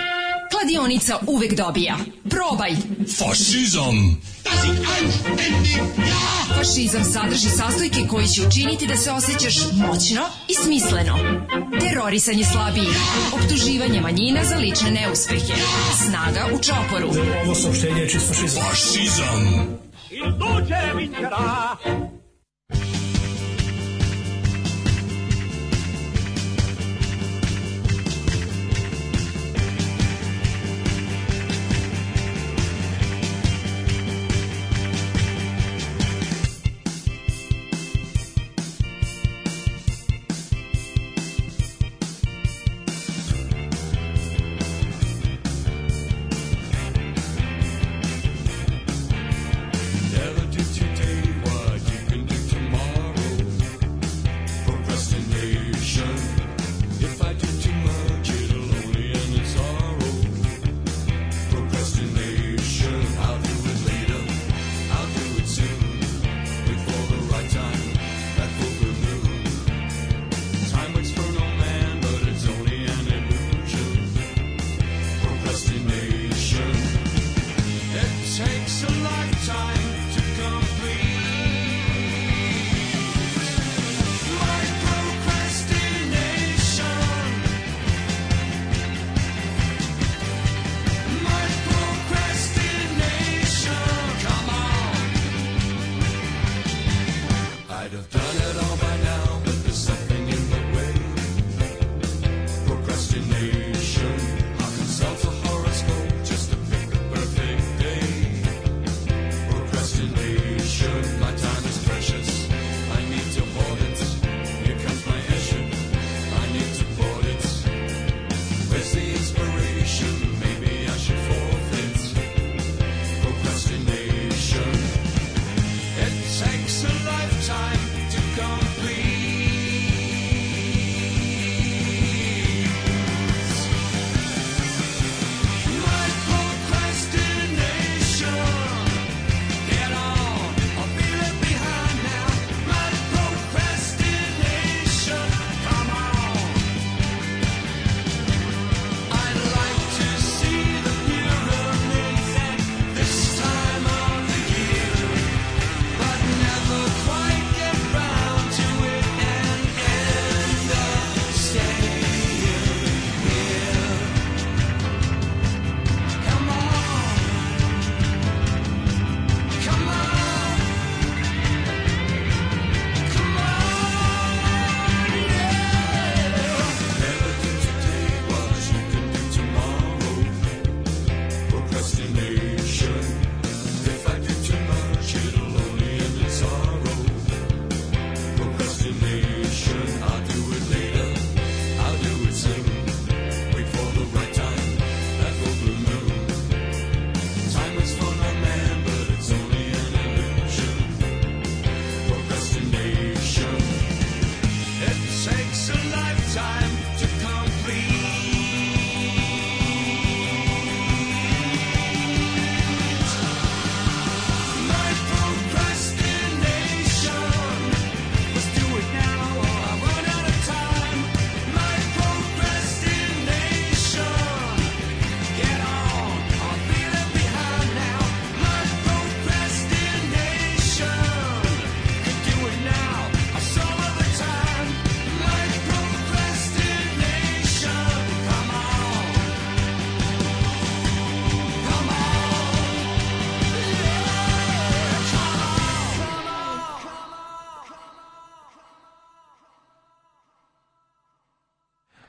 Kladionica 0.50 1.18
uvek 1.26 1.54
dobija. 1.54 1.96
Probaj! 2.30 2.70
Fašizam! 3.18 4.20
Fašizam 6.58 7.04
sadrži 7.04 7.48
sastojke 7.48 8.00
koji 8.10 8.26
će 8.28 8.46
učiniti 8.46 8.86
da 8.86 8.96
se 8.96 9.10
osjećaš 9.10 9.54
moćno 9.72 10.20
i 10.48 10.54
smisleno. 10.54 11.18
Terorisanje 11.80 12.44
slabijih, 12.44 12.96
optuživanje 13.32 14.00
manjina 14.00 14.44
za 14.44 14.56
lične 14.56 14.90
neuspehe, 14.90 15.54
snaga 16.06 16.48
u 16.54 16.58
čoporu. 16.62 17.08
Ovo 17.44 17.54
saopštenje 17.54 18.00
je 18.00 18.08
čisto 18.08 18.34
fašizam. 18.34 18.62
Fašizam! 18.62 19.84
Il 20.10 20.30
duce 20.38 20.78
vincerà. 20.96 21.76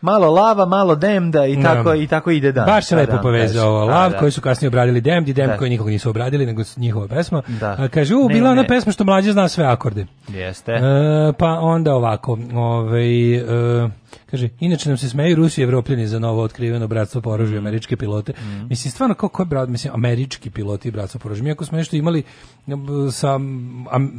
Malo 0.05 0.31
lava, 0.31 0.65
malo 0.65 0.95
demda 0.95 1.45
i 1.45 1.55
Da. 1.55 1.61
tako 1.61 1.93
i 1.93 2.07
tako 2.07 2.31
ide 2.31 2.51
dan. 2.51 2.65
Baš 2.65 2.85
se 2.85 2.95
Da, 2.95 3.01
lepo 3.01 3.15
da, 3.15 3.21
povezao. 3.21 3.85
Lav, 3.85 4.11
koji 4.19 4.31
su 4.31 4.41
kasnije 4.41 4.67
obradili 4.67 5.01
Demd 5.01 5.29
i 5.29 5.33
Demd 5.33 5.51
Da. 5.51 5.57
koji 5.57 5.69
nikog 5.69 5.87
nisu 5.87 6.09
obradili, 6.09 6.45
nego 6.45 6.61
njihova 6.77 7.07
pesma. 7.07 7.41
Da. 7.47 7.75
A, 7.79 7.87
kaže, 7.87 8.15
u, 8.15 8.27
bila 8.27 8.49
ona 8.49 8.63
pesma 8.63 8.91
što 8.91 9.03
mlađe 9.03 9.31
zna 9.31 9.47
sve 9.47 9.65
akorde. 9.65 10.05
Jeste. 10.27 10.71
E, 10.71 10.81
pa 11.37 11.47
onda 11.47 11.93
ovako, 11.95 12.37
ovaj, 12.53 13.35
e, 13.35 13.89
kaže, 14.25 14.49
inače 14.59 14.89
nam 14.89 14.97
se 14.97 15.09
smeju 15.09 15.35
Rusi 15.35 15.61
i 15.61 15.63
Evropljani 15.63 16.07
za 16.07 16.19
novo 16.19 16.43
otkriveno 16.43 16.87
bratstvo 16.87 17.21
po 17.21 17.29
Mm. 17.29 17.33
oružju, 17.33 17.57
američke 17.57 17.97
pilote. 17.97 18.33
Mislim, 18.69 18.91
stvarno, 18.91 19.15
kao 19.15 19.29
ko 19.29 19.41
je 19.41 19.45
brat, 19.45 19.69
mislim, 19.69 19.93
američki 19.93 20.49
piloti 20.49 20.87
i 20.87 20.91
bratstvo 20.91 21.19
po 21.19 21.27
oružju. 21.27 21.43
Mi 21.43 21.51
ako 21.51 21.65
smo 21.65 21.77
nešto 21.77 21.95
imali 21.95 22.23
sa, 23.11 23.39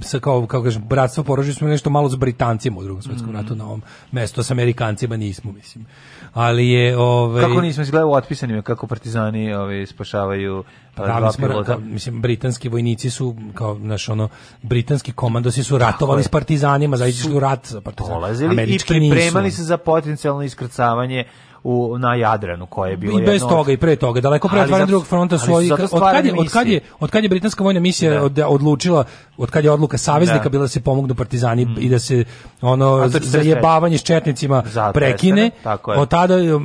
sa 0.02 0.18
kao, 0.18 0.46
kao 0.46 0.62
kažem, 0.62 0.82
bratstvo 0.84 1.24
po 1.24 1.32
oružju, 1.32 1.54
smo 1.54 1.68
nešto 1.68 1.90
malo 1.90 2.08
s 2.08 2.14
Britancima 2.16 2.78
u 2.78 2.82
drugom 2.82 3.02
svetskom 3.02 3.30
Mm. 3.30 3.34
ratu 3.34 3.54
na 3.54 3.66
ovom 3.66 3.82
mestu, 4.12 4.42
s 4.42 4.50
Amerikancima 4.50 5.16
nismo, 5.16 5.52
mislim. 5.52 5.86
Ali 6.32 6.68
je, 6.68 6.96
ovaj... 6.98 7.42
Kako 7.42 7.60
nismo 7.60 7.82
izgledali 7.82 8.10
u 8.10 8.14
otpisanima 8.14 8.62
kako 8.62 8.86
partizani 8.86 9.54
ovaj 9.54 9.86
spašavaju 9.86 10.64
Pa 10.94 11.02
pa, 11.04 11.20
dva 11.20 11.32
pilota. 11.38 11.76
mislim, 11.78 12.22
britanski 12.22 12.68
vojnici 12.68 13.10
su, 13.10 13.36
kao, 13.54 13.78
naš, 13.78 14.08
ono, 14.08 14.28
britanski 14.62 15.12
komandosi 15.12 15.64
su 15.64 15.78
ratovali 15.78 16.22
s 16.22 16.28
partizanima, 16.28 16.96
zaista 16.96 17.30
u 17.30 17.40
rat 17.40 17.66
sa 17.66 17.80
partizanima. 17.80 18.14
dolazili 18.16 18.48
i 18.48 18.52
Američki 18.52 18.88
pripremali 18.88 19.44
nisu. 19.44 19.56
se 19.56 19.64
za 19.64 19.76
potencijalno 19.86 20.42
iskrcavanje 20.42 21.24
u, 21.64 21.98
na 21.98 22.14
Jadranu, 22.14 22.66
koje 22.66 22.90
je 22.90 22.96
bilo 22.96 23.18
I 23.18 23.22
bez 23.22 23.34
jedno 23.34 23.48
toga 23.48 23.72
i 23.72 23.76
pre 23.76 23.96
toga, 23.96 24.20
daleko 24.20 24.48
pre 24.48 24.60
otvaranja 24.60 24.86
drugog 24.86 25.06
fronta 25.06 25.38
su 25.38 25.54
od 25.54 25.68
kad 25.68 25.80
je, 25.80 25.88
od 25.92 26.02
kad 26.12 26.26
je, 26.26 26.32
misije. 26.32 26.80
od 27.00 27.10
kad 27.10 27.22
je 27.22 27.28
britanska 27.28 27.64
vojna 27.64 27.80
misija 27.80 28.12
Da. 28.12 28.22
od, 28.24 28.38
odlučila, 28.46 29.04
od 29.38 29.50
kad 29.50 29.64
je 29.64 29.70
odluka 29.70 29.98
saveznika 29.98 30.42
Da. 30.42 30.48
Mm. 30.48 30.52
bila 30.52 30.64
da 30.64 30.68
se 30.68 30.80
pomognu 30.80 31.14
partizani 31.14 31.66
i 31.78 31.88
da 31.88 31.98
se 31.98 32.24
ono 32.60 33.08
zajebavanje 33.08 33.98
s 33.98 34.02
četnicima 34.02 34.62
Zato 34.72 34.92
prekine, 34.92 35.50
tako 35.62 35.92
je. 35.92 35.98
od 35.98 36.08
tada 36.08 36.36
uh, 36.36 36.62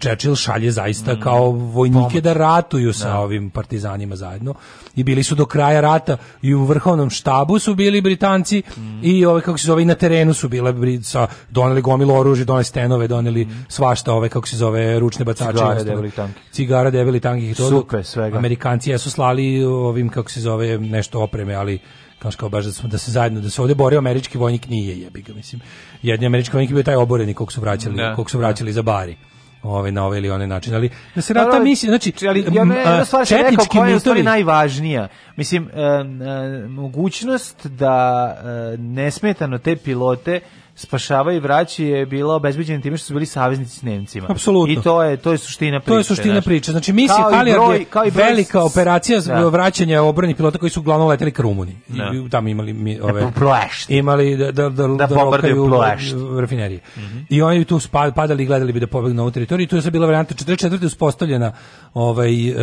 Churchill 0.00 0.36
šalje 0.36 0.70
zaista 0.70 1.20
kao 1.20 1.50
vojnike 1.50 2.20
da 2.20 2.32
ratuju 2.32 2.92
sa 2.92 3.18
ovim 3.18 3.50
partizanima 3.50 4.16
zajedno 4.16 4.54
i 4.96 5.04
bili 5.04 5.22
su 5.22 5.34
do 5.34 5.46
kraja 5.46 5.80
rata 5.80 6.16
i 6.42 6.54
u 6.54 6.64
vrhovnom 6.64 7.10
štabu 7.10 7.58
su 7.58 7.74
bili 7.74 8.00
Britanci 8.00 8.62
i 9.02 9.26
ove 9.26 9.40
kako 9.40 9.58
se 9.58 9.66
zove 9.66 9.82
i 9.82 9.84
na 9.84 9.94
terenu 9.94 10.34
su 10.34 10.48
bile 10.48 10.74
sa 11.02 11.26
doneli 11.50 11.82
gomilu 11.82 12.14
oružja, 12.14 12.44
doneli 12.44 12.64
stenove, 12.64 13.08
doneli 13.08 13.48
svašta 13.68 14.12
ove 14.12 14.28
kako 14.28 14.48
se 14.48 14.56
zove 14.56 14.98
ručne 15.00 15.24
bacače, 15.24 15.52
Cigare, 15.52 15.84
debeli 15.84 16.10
tanki. 16.10 16.40
Cigara, 16.50 16.90
debeli 16.90 17.20
tankih 17.20 17.50
i 17.50 17.54
to. 17.54 17.68
Supe, 17.68 18.04
svega. 18.04 18.38
Amerikanci 18.38 18.90
jesu 18.90 19.10
slali 19.10 19.64
ovim 19.64 20.08
kako 20.08 20.30
se 20.30 20.40
zove 20.40 20.78
nešto 20.78 21.20
opreme, 21.20 21.54
ali 21.54 21.78
kao 22.22 22.32
kao 22.36 22.48
baš 22.48 22.64
da, 22.64 22.72
smo, 22.72 22.88
da 22.88 22.98
se 22.98 23.10
zajedno 23.10 23.40
da 23.40 23.50
se 23.50 23.62
ovde 23.62 23.74
borio 23.74 23.98
američki 23.98 24.38
vojnik 24.38 24.68
nije 24.68 25.00
jebi 25.00 25.22
ga 25.22 25.34
mislim. 25.34 25.60
Jedni 26.02 26.26
američki 26.26 26.56
vojnik 26.56 26.70
je 26.70 26.74
bio 26.74 26.82
taj 26.82 26.94
oboreni 26.94 27.34
kog 27.34 27.52
su 27.52 27.60
vraćali, 27.60 27.96
Da. 27.96 28.14
kog 28.16 28.30
su 28.30 28.38
vraćali 28.38 28.72
za 28.72 28.82
bari. 28.82 29.16
Ovaj 29.62 29.92
na 29.92 30.04
ovaj 30.04 30.18
ili 30.18 30.30
onaj 30.30 30.46
način, 30.46 30.74
ali 30.74 30.90
da 31.14 31.22
se 31.22 31.34
rata 31.34 31.50
Dobro, 31.50 31.64
misija, 31.64 31.90
znači 31.90 32.26
ali 32.28 32.40
ja 32.52 32.64
ne, 32.64 32.74
m, 32.74 32.78
jedna 32.78 33.00
a, 33.00 33.04
stvar 33.04 33.26
sam 33.26 33.38
rekao 33.38 33.64
koja 33.64 33.88
je 33.88 34.00
stvari 34.00 34.22
najvažnija. 34.22 35.08
Mislim, 35.36 35.68
e, 35.68 35.80
e, 35.82 36.68
mogućnost 36.68 37.66
da 37.66 38.26
e, 38.74 38.76
nesmetano 38.78 39.58
te 39.58 39.76
pilote 39.76 40.40
spašavaju 40.76 41.36
i 41.36 41.40
vraći 41.40 41.84
je 41.84 42.06
bila 42.06 42.34
obezbeđena 42.34 42.80
time 42.80 42.96
što 42.96 43.06
su 43.06 43.12
bili 43.12 43.26
saveznici 43.26 43.70
s 43.72 43.82
Nemcima. 43.82 44.26
Apsolutno. 44.30 44.72
I 44.72 44.82
to 44.82 45.02
je 45.02 45.16
to 45.16 45.32
je 45.32 45.38
suština 45.38 45.80
priče. 45.80 45.88
To 45.88 45.98
je 45.98 46.04
suština 46.04 46.34
znaš. 46.34 46.44
priče. 46.44 46.70
Znači 46.70 46.92
misija 46.92 47.28
Halijard 47.30 47.72
je 47.72 47.84
kao 47.84 48.04
i 48.04 48.10
broj 48.10 48.24
velika 48.24 48.60
s- 48.60 48.64
operacija 48.66 49.20
Da. 49.20 49.44
vraćanja 49.44 50.02
obrani 50.02 50.34
pilota 50.34 50.58
koji 50.58 50.70
su 50.70 50.80
uglavnom 50.80 51.08
leteli 51.08 51.30
ka 51.30 51.42
Rumuniji. 51.42 51.76
Da. 51.88 52.10
I 52.16 52.30
tamo 52.30 52.48
imali 52.48 52.72
mi, 52.74 53.00
ove 53.00 53.32
Ploešti. 53.32 53.96
imali 53.96 54.36
da 54.36 54.52
da 54.52 54.68
da, 54.68 54.86
da, 54.88 55.06
bombarduju 55.06 55.64
lokaju 55.64 55.68
Ploešt. 55.68 56.14
rafinerije. 56.40 56.80
I 57.28 57.42
oni 57.42 57.64
tu 57.64 57.78
spa- 57.78 58.12
padali 58.12 58.42
i 58.42 58.46
gledali 58.46 58.72
bi 58.72 58.80
da 58.80 58.86
pobegnu 58.86 59.16
na 59.16 59.22
ovu 59.22 59.30
teritoriju. 59.30 59.66
Tu 59.66 59.76
je 59.76 59.82
sad 59.82 59.92
bila 59.92 60.06
varijanta 60.06 60.34
44. 60.36 60.86
uspostavljena 60.86 61.52
ovaj 61.94 62.48
e, 62.48 62.54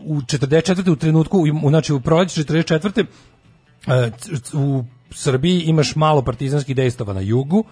u 0.00 0.20
44. 0.20 0.52
u 0.88 0.96
trenutku 0.96 1.38
u, 1.38 1.46
u- 1.62 1.68
znači 1.68 1.92
u 1.92 2.00
proleće 2.00 2.40
44. 2.40 3.06
e, 3.86 4.10
c- 4.18 4.56
u 4.56 4.84
Srbiji 5.12 5.60
imaš 5.60 5.96
malo 5.96 6.22
partizanskih 6.22 6.76
dejstava 6.76 7.12
na 7.12 7.20
jugu, 7.20 7.64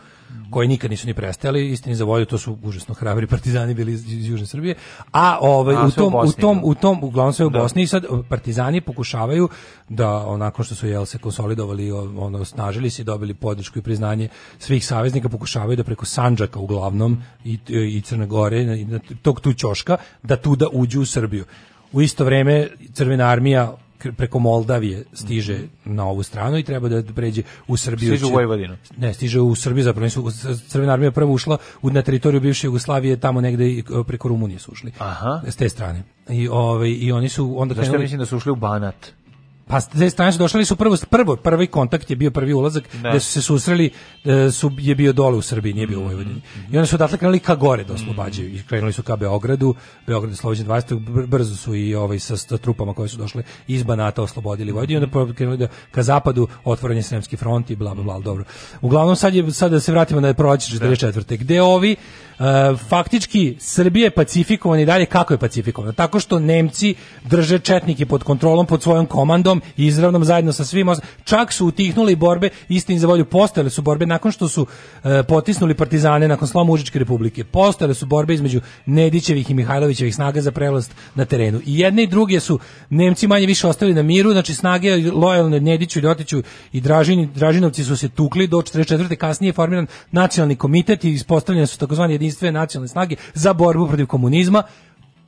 koji 0.51 0.69
nikad 0.69 0.91
nisu 0.91 1.07
ni 1.07 1.15
prestajali, 1.15 1.71
istini 1.71 1.95
za 1.95 2.05
volju, 2.05 2.25
to 2.25 2.39
su 2.39 2.59
užasno 2.62 2.95
hrabri 2.95 3.27
partizani 3.27 3.75
bili 3.75 3.93
iz, 3.93 4.12
iz 4.12 4.29
Južne 4.29 4.47
Srbije, 4.47 4.75
a 5.12 5.39
ovaj, 5.41 5.77
A, 5.77 5.85
u, 5.85 5.89
u 5.89 5.91
tom, 5.91 6.07
u, 6.07 6.11
Bosni, 6.11 6.41
tom, 6.41 6.57
da. 6.57 6.67
u 6.67 6.75
tom, 6.75 7.05
uglavnom 7.05 7.33
sve 7.33 7.47
u 7.47 7.51
Da. 7.51 7.59
Bosni, 7.59 7.83
i 7.83 7.87
sad 7.87 8.05
partizani 8.29 8.81
pokušavaju 8.81 9.49
da, 9.89 10.27
onako 10.27 10.62
što 10.62 10.75
su 10.75 10.87
jel, 10.87 11.05
se 11.05 11.19
konsolidovali, 11.19 11.93
ono, 11.93 12.45
snažili 12.45 12.91
se 12.91 13.03
i 13.03 13.05
dobili 13.05 13.35
podršku 13.35 13.79
i 13.79 13.83
priznanje 13.83 14.29
svih 14.59 14.87
saveznika, 14.87 15.29
pokušavaju 15.29 15.77
da 15.77 15.85
preko 15.85 16.05
Sandžaka 16.05 16.59
uglavnom 16.59 17.23
i, 17.45 17.59
i 17.69 18.01
Crne 18.01 18.27
Gore, 18.27 18.62
i 18.62 18.87
tog 19.23 19.41
tu 19.41 19.53
ćoška, 19.53 19.97
da 20.23 20.37
tu 20.37 20.57
da 20.57 20.67
uđu 20.73 21.01
u 21.01 21.07
Srbiju. 21.07 21.45
U 21.93 22.03
isto 22.03 22.25
vreme 22.25 22.69
Crvena 22.93 23.25
armija 23.25 23.77
preko 24.16 24.39
Moldavije 24.39 25.05
stiže 25.12 25.59
na 25.85 26.06
ovu 26.06 26.22
stranu 26.22 26.59
i 26.59 26.62
treba 26.62 26.89
da 26.89 27.02
pređe 27.05 27.43
u 27.68 27.77
Srbiju. 27.77 28.09
Stiže 28.09 28.27
u 28.27 28.31
Vojvodinu. 28.31 28.77
Ne, 28.97 29.14
stiže 29.14 29.40
u 29.40 29.55
Srbiju, 29.55 29.85
zapravo 29.85 30.05
nisu, 30.05 30.31
Crvena 30.68 30.93
armija 30.93 31.10
prvo 31.10 31.32
ušla 31.32 31.56
u, 31.82 31.90
na 31.90 32.02
teritoriju 32.02 32.40
bivše 32.40 32.66
Jugoslavije, 32.66 33.16
tamo 33.16 33.40
negde 33.40 33.64
e, 33.68 33.82
preko 34.06 34.28
Rumunije 34.28 34.59
su 34.59 34.72
ušli. 34.72 34.93
Aha. 34.98 35.40
S 35.47 35.56
te 35.56 35.68
strane. 35.68 36.02
I, 36.28 36.48
ovaj, 36.48 36.89
i 36.90 37.12
oni 37.12 37.28
su 37.28 37.55
onda 37.60 37.74
Zašto 37.74 37.82
ja 37.82 37.93
krenuli- 37.93 38.02
mislim 38.02 38.18
da 38.18 38.27
su 38.27 38.36
ušli 38.36 38.52
u 38.52 38.56
Banat? 38.56 38.94
Pa 39.71 39.81
te 39.81 40.11
strane 40.11 40.33
su 40.33 40.39
došli 40.39 40.65
su 40.65 40.77
prvo 40.77 40.97
prvo 41.11 41.37
prvi 41.37 41.67
kontakt 41.67 42.11
je 42.11 42.17
bio 42.17 42.31
prvi 42.31 42.53
ulazak 42.53 42.85
Da. 43.03 43.11
gde 43.11 43.21
su 43.21 43.33
se 43.33 43.43
susreli 43.43 43.91
e, 44.25 44.51
su 44.51 44.71
je 44.79 44.95
bio 44.95 45.13
dole 45.13 45.37
u 45.37 45.43
Srbiji 45.43 45.75
nije 45.75 45.87
bio 45.87 46.01
u 46.01 46.05
Vojvodini 46.05 46.41
i 46.73 46.77
onda 46.77 46.87
su 46.87 46.97
odatle 46.97 47.19
krenuli 47.19 47.39
ka 47.39 47.55
gore 47.55 47.85
da 47.85 47.95
oslobađaju 47.95 48.49
i 48.49 48.63
krenuli 48.63 48.93
su 48.93 49.03
ka 49.03 49.17
Beogradu 49.17 49.75
Beograd 50.07 50.31
je 50.31 50.35
oslobođen 50.35 50.67
20. 50.67 51.01
br- 51.01 51.27
brzo 51.27 51.57
su 51.57 51.75
i 51.75 51.95
ovaj 51.95 52.19
sa, 52.19 52.37
sa 52.37 52.59
trupama 52.59 52.95
koje 52.95 53.09
su 53.09 53.17
došle 53.17 53.43
iz 53.67 53.83
Banata 53.83 54.23
oslobodili 54.23 54.73
Vojvodinu 54.73 55.01
i 55.01 55.05
onda 55.05 55.35
krenuli 55.35 55.59
da 55.59 55.69
ka 55.91 56.03
zapadu 56.03 56.49
otvoren 56.65 56.97
je 56.97 57.03
Sremski 57.03 57.37
front 57.37 57.71
i 57.71 57.77
bla 57.77 57.95
bla 57.95 58.05
bla 58.05 58.19
dobro 58.21 58.45
uglavnom 58.81 59.17
sad 59.17 59.35
je 59.35 59.51
sad 59.53 59.71
da 59.71 59.81
se 59.81 59.93
vratimo 59.93 60.21
na 60.21 60.35
proleće 60.35 60.77
44. 60.77 61.39
gde 61.39 61.63
ovi 61.63 61.97
faktički 62.89 63.57
Srbija 63.59 64.05
je 64.05 64.11
pacifikovana 64.11 64.83
i 64.83 64.87
dalje. 64.87 65.07
Kako 65.07 65.35
je 65.35 65.39
pacifikovana? 65.39 65.93
Tako 65.93 66.21
što 66.21 66.39
Nemci 66.39 66.95
drže 67.25 67.59
četnike 67.59 68.07
pod 68.07 68.23
kontrolom 68.23 68.67
pod 68.67 68.83
svojom 68.83 69.07
komandom 69.07 69.62
izravnom 69.77 70.25
zajedno 70.25 70.53
sa 70.53 70.65
svim 70.65 70.89
čak 71.25 71.53
su 71.53 71.67
utihnuli 71.67 72.17
borbe 72.17 72.49
istini 72.69 72.99
za 72.99 73.07
volju 73.07 73.25
postojale 73.25 73.71
su 73.71 73.83
borbe 73.83 74.07
nakon 74.07 74.33
što 74.33 74.49
su 74.49 74.67
e, 75.05 75.23
potisnuli 75.23 75.75
partizane 75.75 76.29
nakon 76.29 76.49
sloma 76.49 76.73
Užičke 76.73 76.99
republike. 76.99 77.45
Postojale 77.45 77.95
su 77.95 78.07
borbe 78.07 78.35
između 78.35 78.61
Nedićevih 78.87 79.51
i 79.51 79.55
Mihajlovićevih 79.55 80.15
snaga 80.15 80.41
za 80.41 80.51
prelast 80.51 80.95
na 81.15 81.25
terenu. 81.25 81.61
I 81.67 81.79
jedne 81.79 82.03
i 82.03 82.07
druge 82.07 82.41
su 82.41 82.59
Nemci 82.91 83.27
manje 83.27 83.47
više 83.47 83.67
ostali 83.67 83.95
na 83.95 84.03
miru 84.03 84.33
znači 84.33 84.55
snage 84.55 84.97
lojalne 85.12 85.61
Nediću 85.61 86.01
Ljotiću 86.01 86.43
i 86.73 86.81
Dražini, 86.81 87.29
Dražinovci 87.35 87.85
su 87.85 87.97
se 87.97 88.09
tukli 88.09 88.47
do 88.47 88.57
44. 88.57 89.17
kasnije 89.17 89.49
je 89.49 89.53
formiran 89.53 89.87
nacionalni 90.12 90.57
komitet 90.57 91.05
i 91.05 91.11
ispostavljene 91.11 91.67
su 91.67 91.79
takozvane 91.79 92.19
jedinstvene 92.31 92.52
nacionalne 92.52 92.89
snage 92.89 93.16
za 93.35 93.52
borbu 93.52 93.86
protiv 93.86 94.07
komunizma 94.07 94.62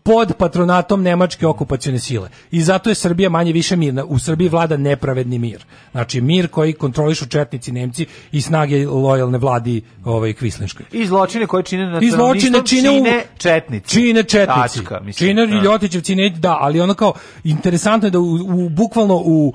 pod 0.05 0.33
patronatom 0.35 1.03
nemačke 1.03 1.47
okupacione 1.47 1.99
sile. 1.99 2.29
I 2.51 2.61
zato 2.63 2.91
je 2.91 2.95
Srbija 2.95 3.31
manje 3.31 3.53
više 3.53 3.77
mirna. 3.77 4.05
U 4.05 4.19
Srbiji 4.19 4.49
vlada 4.49 4.77
nepravedni 4.77 5.39
mir. 5.39 5.65
Znači 5.93 6.21
mir 6.21 6.49
koji 6.49 6.73
kontrolišu 6.73 7.27
četnici 7.27 7.73
Nemci 7.73 8.07
i 8.33 8.41
snage 8.41 8.87
lojalne 8.87 9.39
vladi 9.39 9.83
ovaj 10.05 10.33
Kvislinškoj. 10.33 10.87
I 10.93 11.07
zločine 11.07 11.47
koje 11.47 11.63
čine 11.63 11.99
I 12.01 12.11
zločine 12.11 12.59
čine, 12.67 12.91
u- 12.91 12.95
čine 12.97 13.25
četnici. 13.39 13.89
Čine 13.91 14.23
četnici. 14.23 14.79
Tačka, 14.79 15.01
mislim, 15.01 15.29
čine 15.29 15.47
da. 15.47 15.63
Ljotićevci 15.63 16.15
ne, 16.15 16.31
da, 16.31 16.59
ali 16.61 16.81
ono 16.81 16.95
kao 16.95 17.13
interesantno 17.45 18.07
je 18.07 18.11
da 18.11 18.19
u, 18.19 18.35
u- 18.35 18.69
bukvalno 18.69 19.23
u 19.25 19.55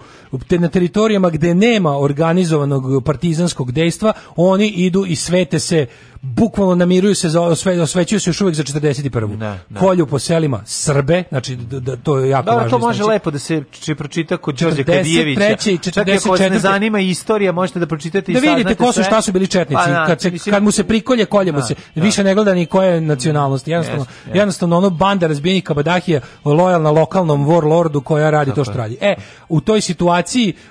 na 0.52 0.68
teritorijama 0.70 1.30
gde 1.30 1.56
nema 1.56 1.98
organizovanog 1.98 3.04
partizanskog 3.04 3.72
dejstva, 3.72 4.14
oni 4.36 4.68
idu 4.68 5.06
i 5.06 5.16
svete 5.16 5.60
se 5.60 5.86
bukvalno 6.22 6.76
namiruju 6.76 7.16
se 7.16 7.30
za 7.30 7.42
osve, 7.42 7.82
osvećuju 7.82 8.20
se 8.20 8.30
još 8.30 8.42
uvek 8.42 8.56
za 8.56 8.64
41. 8.64 9.38
Da, 9.38 9.58
da. 9.70 9.80
Kolju 9.80 10.06
po 10.08 10.20
selima 10.20 10.62
Srbe, 10.66 11.24
znači 11.30 11.56
da, 11.56 11.80
da- 11.80 11.96
to 11.96 12.18
je 12.18 12.30
jako 12.30 12.46
Dobro, 12.46 12.58
važno. 12.58 12.70
to 12.72 12.86
može 12.86 12.96
istaći. 12.96 13.10
lepo 13.10 13.32
da 13.32 13.40
se 13.40 13.64
či 13.72 13.96
pročita 13.96 14.38
kod 14.38 14.56
Đorđe 14.56 14.84
43. 14.84 14.98
Kadijevića. 14.98 15.72
i 15.72 15.78
Čak 15.80 16.08
i 16.08 16.12
ako 16.12 16.30
vas 16.30 16.40
ne 16.40 16.50
44. 16.50 16.60
zanima 16.60 17.00
istorija, 17.00 17.52
možete 17.52 17.80
da 17.80 17.86
pročitate 17.88 18.32
i 18.32 18.36
da 18.36 18.40
vidite 18.42 18.76
ko 18.76 18.92
su 18.92 19.04
šta 19.04 19.22
su 19.22 19.32
bili 19.32 19.48
četnici 19.48 19.82
Pa, 19.86 19.92
da, 19.92 20.06
kad 20.06 20.22
se 20.22 20.32
mislim- 20.32 20.54
kad 20.54 20.64
mu 20.64 20.72
se 20.72 20.84
prikolje 20.84 21.26
kolje 21.26 21.52
mu 21.52 21.60
Da, 21.60 21.66
se 21.66 21.76
da. 21.96 22.02
više 22.02 22.24
ne 22.24 22.36
gleda 22.36 22.54
ni 22.54 22.66
koje 22.66 23.02
nacionalnosti 23.02 23.72
jednostavno 23.72 24.02
Jeste, 24.04 24.14
jeste. 24.20 24.38
jednostavno 24.38 24.78
ono 24.78 24.90
banda 24.90 25.28
razbijenih 25.28 25.64
kabadahija 25.64 26.22
lojalna 26.46 26.92
lokalnom 26.92 27.46
warlordu 27.48 28.04
koja 28.04 28.30
radi 28.30 28.52
to 28.54 28.64
što 28.64 28.74
radi 28.74 28.98
e 29.02 29.16
u 29.50 29.62
toj 29.62 29.82
situaciji 29.82 30.17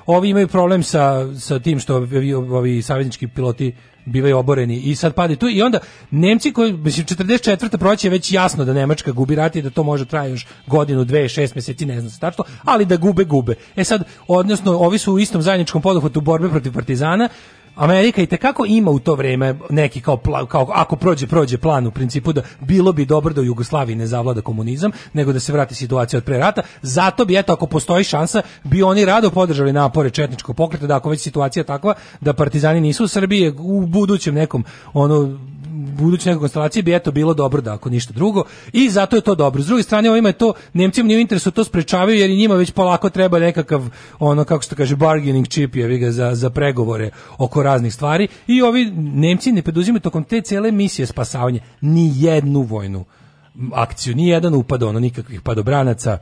ovi 0.06 0.28
imaju 0.28 0.48
problem 0.48 0.82
sa 0.82 1.34
sa 1.34 1.58
tim 1.58 1.80
što 1.80 1.96
ovi, 1.96 2.34
ovi 2.34 2.82
saveznički 2.82 3.28
piloti 3.28 3.72
bivaju 4.06 4.38
oboreni 4.38 4.80
i 4.80 4.94
sad 4.94 5.14
pade 5.14 5.36
tu 5.36 5.48
i 5.48 5.62
onda 5.62 5.78
Nemci 6.10 6.52
koji 6.52 6.72
mislim 6.72 7.06
44. 7.06 7.78
proleće 7.78 8.06
je 8.06 8.10
već 8.10 8.32
jasno 8.32 8.64
da 8.64 8.72
Nemačka 8.72 9.12
gubi 9.12 9.34
rat 9.34 9.56
i 9.56 9.62
da 9.62 9.70
to 9.70 9.82
može 9.82 10.04
traje 10.04 10.30
još 10.30 10.46
godinu, 10.66 11.04
dve, 11.04 11.28
šest 11.28 11.54
mjeseci, 11.54 11.86
ne 11.86 12.00
znam 12.00 12.10
se 12.10 12.20
tačno, 12.20 12.44
ali 12.64 12.84
da 12.84 12.96
gube, 12.96 13.24
gube. 13.24 13.54
E 13.76 13.84
sad, 13.84 14.04
odnosno, 14.28 14.72
ovi 14.72 14.98
su 14.98 15.12
u 15.12 15.18
istom 15.18 15.42
zajedničkom 15.42 15.82
poduhvatu 15.82 16.20
borbe 16.20 16.48
protiv 16.48 16.72
partizana, 16.72 17.28
Amerika 17.76 18.22
i 18.22 18.26
tekako 18.26 18.64
ima 18.68 18.90
u 18.90 18.98
to 18.98 19.14
vreme 19.14 19.54
neki 19.70 20.00
kao, 20.00 20.16
pla- 20.16 20.46
kao 20.46 20.70
ako 20.74 20.96
prođe, 20.96 21.26
prođe 21.26 21.58
plan 21.58 21.86
u 21.86 21.90
principu 21.90 22.32
da 22.32 22.42
bilo 22.60 22.92
bi 22.92 23.04
dobro 23.04 23.34
da 23.34 23.40
u 23.40 23.44
Jugoslaviji 23.44 23.96
ne 23.96 24.06
zavlada 24.06 24.40
komunizam, 24.40 24.90
nego 25.12 25.32
da 25.32 25.40
se 25.40 25.52
vrati 25.52 25.74
situacija 25.74 26.18
od 26.18 26.24
pre 26.24 26.38
rata. 26.38 26.62
Zato 26.82 27.24
bi, 27.24 27.36
eto, 27.38 27.52
ako 27.52 27.66
postoji 27.66 28.04
šansa, 28.04 28.42
bi 28.64 28.82
oni 28.82 29.04
rado 29.04 29.30
podržali 29.30 29.72
napore 29.72 30.10
četničkog 30.10 30.56
pokreta, 30.56 30.86
da 30.86 30.96
ako 30.96 31.10
već 31.10 31.20
situacija 31.20 31.64
takva 31.64 31.94
da 32.20 32.32
partizani 32.32 32.80
nisu 32.80 33.04
u 33.04 33.08
Srbiji, 33.08 33.54
u 33.58 33.86
budućem 33.86 34.34
nekom 34.34 34.64
ono 34.92 35.38
buduće 35.76 36.28
neke 36.28 36.38
konstelacije 36.38 36.82
bi 36.82 36.94
eto 36.94 37.12
bilo 37.12 37.34
dobro 37.34 37.60
da 37.60 37.74
ako 37.74 37.90
ništa 37.90 38.12
drugo 38.12 38.44
i 38.72 38.90
zato 38.90 39.16
je 39.16 39.22
to 39.22 39.34
dobro. 39.34 39.62
S 39.62 39.66
druge 39.66 39.82
strane 39.82 40.10
ovima 40.10 40.28
je 40.28 40.32
to 40.32 40.54
Nemcima 40.72 41.06
nije 41.06 41.16
u 41.16 41.20
interesu 41.20 41.50
to 41.50 41.64
sprečavaju 41.64 42.18
jer 42.18 42.30
i 42.30 42.36
njima 42.36 42.54
već 42.54 42.70
polako 42.70 43.10
treba 43.10 43.38
nekakav 43.38 43.88
ono 44.18 44.44
kako 44.44 44.64
se 44.64 44.70
to 44.70 44.76
kaže 44.76 44.96
bargaining 44.96 45.48
chip 45.48 45.76
je 45.76 45.98
ga 45.98 46.10
za 46.10 46.34
za 46.34 46.50
pregovore 46.50 47.10
oko 47.38 47.62
raznih 47.62 47.94
stvari 47.94 48.28
i 48.46 48.62
ovi 48.62 48.90
Nemci 48.96 49.52
ne 49.52 49.62
preduzimaju 49.62 50.00
tokom 50.00 50.24
te 50.24 50.40
cele 50.40 50.72
misije 50.72 51.06
spasavanja 51.06 51.60
ni 51.80 52.12
jednu 52.14 52.62
vojnu 52.62 53.04
akciju, 53.72 54.14
ni 54.14 54.28
jedan 54.28 54.54
upad 54.54 54.82
ono 54.82 55.00
nikakvih 55.00 55.40
padobranaca 55.40 56.18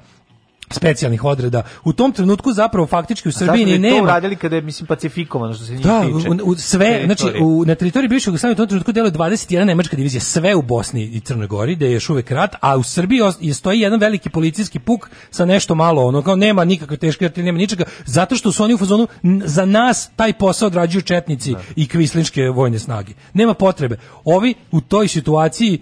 specijalnih 0.70 1.24
odreda. 1.24 1.62
U 1.84 1.92
tom 1.92 2.12
trenutku 2.12 2.52
zapravo 2.52 2.86
faktički 2.86 3.28
u 3.28 3.32
Srbiji 3.32 3.64
ni 3.64 3.78
nema 3.78 4.02
uradili 4.02 4.36
kada 4.36 4.56
je, 4.56 4.62
mislim, 4.62 4.86
pacifikovano 4.86 5.54
što 5.54 5.64
se 5.64 5.72
njih 5.72 5.84
da, 5.84 6.00
tiče? 6.00 6.28
u, 6.28 6.36
u 6.44 6.54
sve, 6.54 7.02
znači 7.04 7.22
teritorije? 7.22 7.44
u, 7.44 7.64
na 7.64 7.74
teritoriji 7.74 8.08
bivše 8.08 8.30
Jugoslavije 8.30 8.52
u 8.52 8.56
tom 8.56 8.66
trenutku 8.66 8.92
deluje 8.92 9.12
21 9.12 9.64
nemačka 9.64 9.96
divizija, 9.96 10.20
sve 10.20 10.54
u 10.54 10.62
Bosni 10.62 11.02
i 11.02 11.20
Crnoj 11.20 11.46
Gori, 11.46 11.76
da 11.76 11.86
je 11.86 11.92
još 11.92 12.10
uvek 12.10 12.30
rat, 12.30 12.54
a 12.60 12.76
u 12.76 12.82
Srbiji 12.82 13.20
je 13.40 13.54
stoji 13.54 13.80
jedan 13.80 14.00
veliki 14.00 14.30
policijski 14.30 14.78
puk 14.78 15.10
sa 15.30 15.44
nešto 15.44 15.74
malo, 15.74 16.02
ono 16.02 16.22
kao 16.22 16.36
nema 16.36 16.64
nikakve 16.64 16.96
teške 16.96 17.24
artiljerije, 17.24 17.52
nema 17.52 17.58
ničega, 17.58 17.84
zato 18.04 18.36
što 18.36 18.52
su 18.52 18.64
oni 18.64 18.74
u 18.74 18.78
fazonu 18.78 19.08
za 19.44 19.64
nas 19.64 20.10
taj 20.16 20.32
posao 20.32 20.66
odrađuju 20.66 21.02
četnici 21.02 21.54
i 21.76 21.88
kvislinške 21.88 22.42
vojne 22.42 22.78
snage. 22.78 23.12
Nema 23.34 23.54
potrebe. 23.54 23.96
Ovi 24.24 24.54
u 24.70 24.80
toj 24.80 25.08
situaciji 25.08 25.80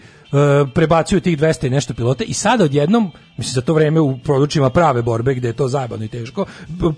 prebacuju 0.74 1.20
tih 1.20 1.38
200 1.38 1.66
i 1.66 1.70
nešto 1.70 1.94
pilota 1.94 2.24
i 2.24 2.32
sada 2.32 2.64
odjednom, 2.64 3.12
mislim 3.36 3.54
za 3.54 3.60
to 3.60 3.74
vreme 3.74 4.00
u 4.00 4.18
područjima 4.18 4.70
prave 4.70 5.02
borbe 5.02 5.34
gde 5.34 5.48
je 5.48 5.52
to 5.52 5.68
zajebano 5.68 6.04
i 6.04 6.08
teško, 6.08 6.46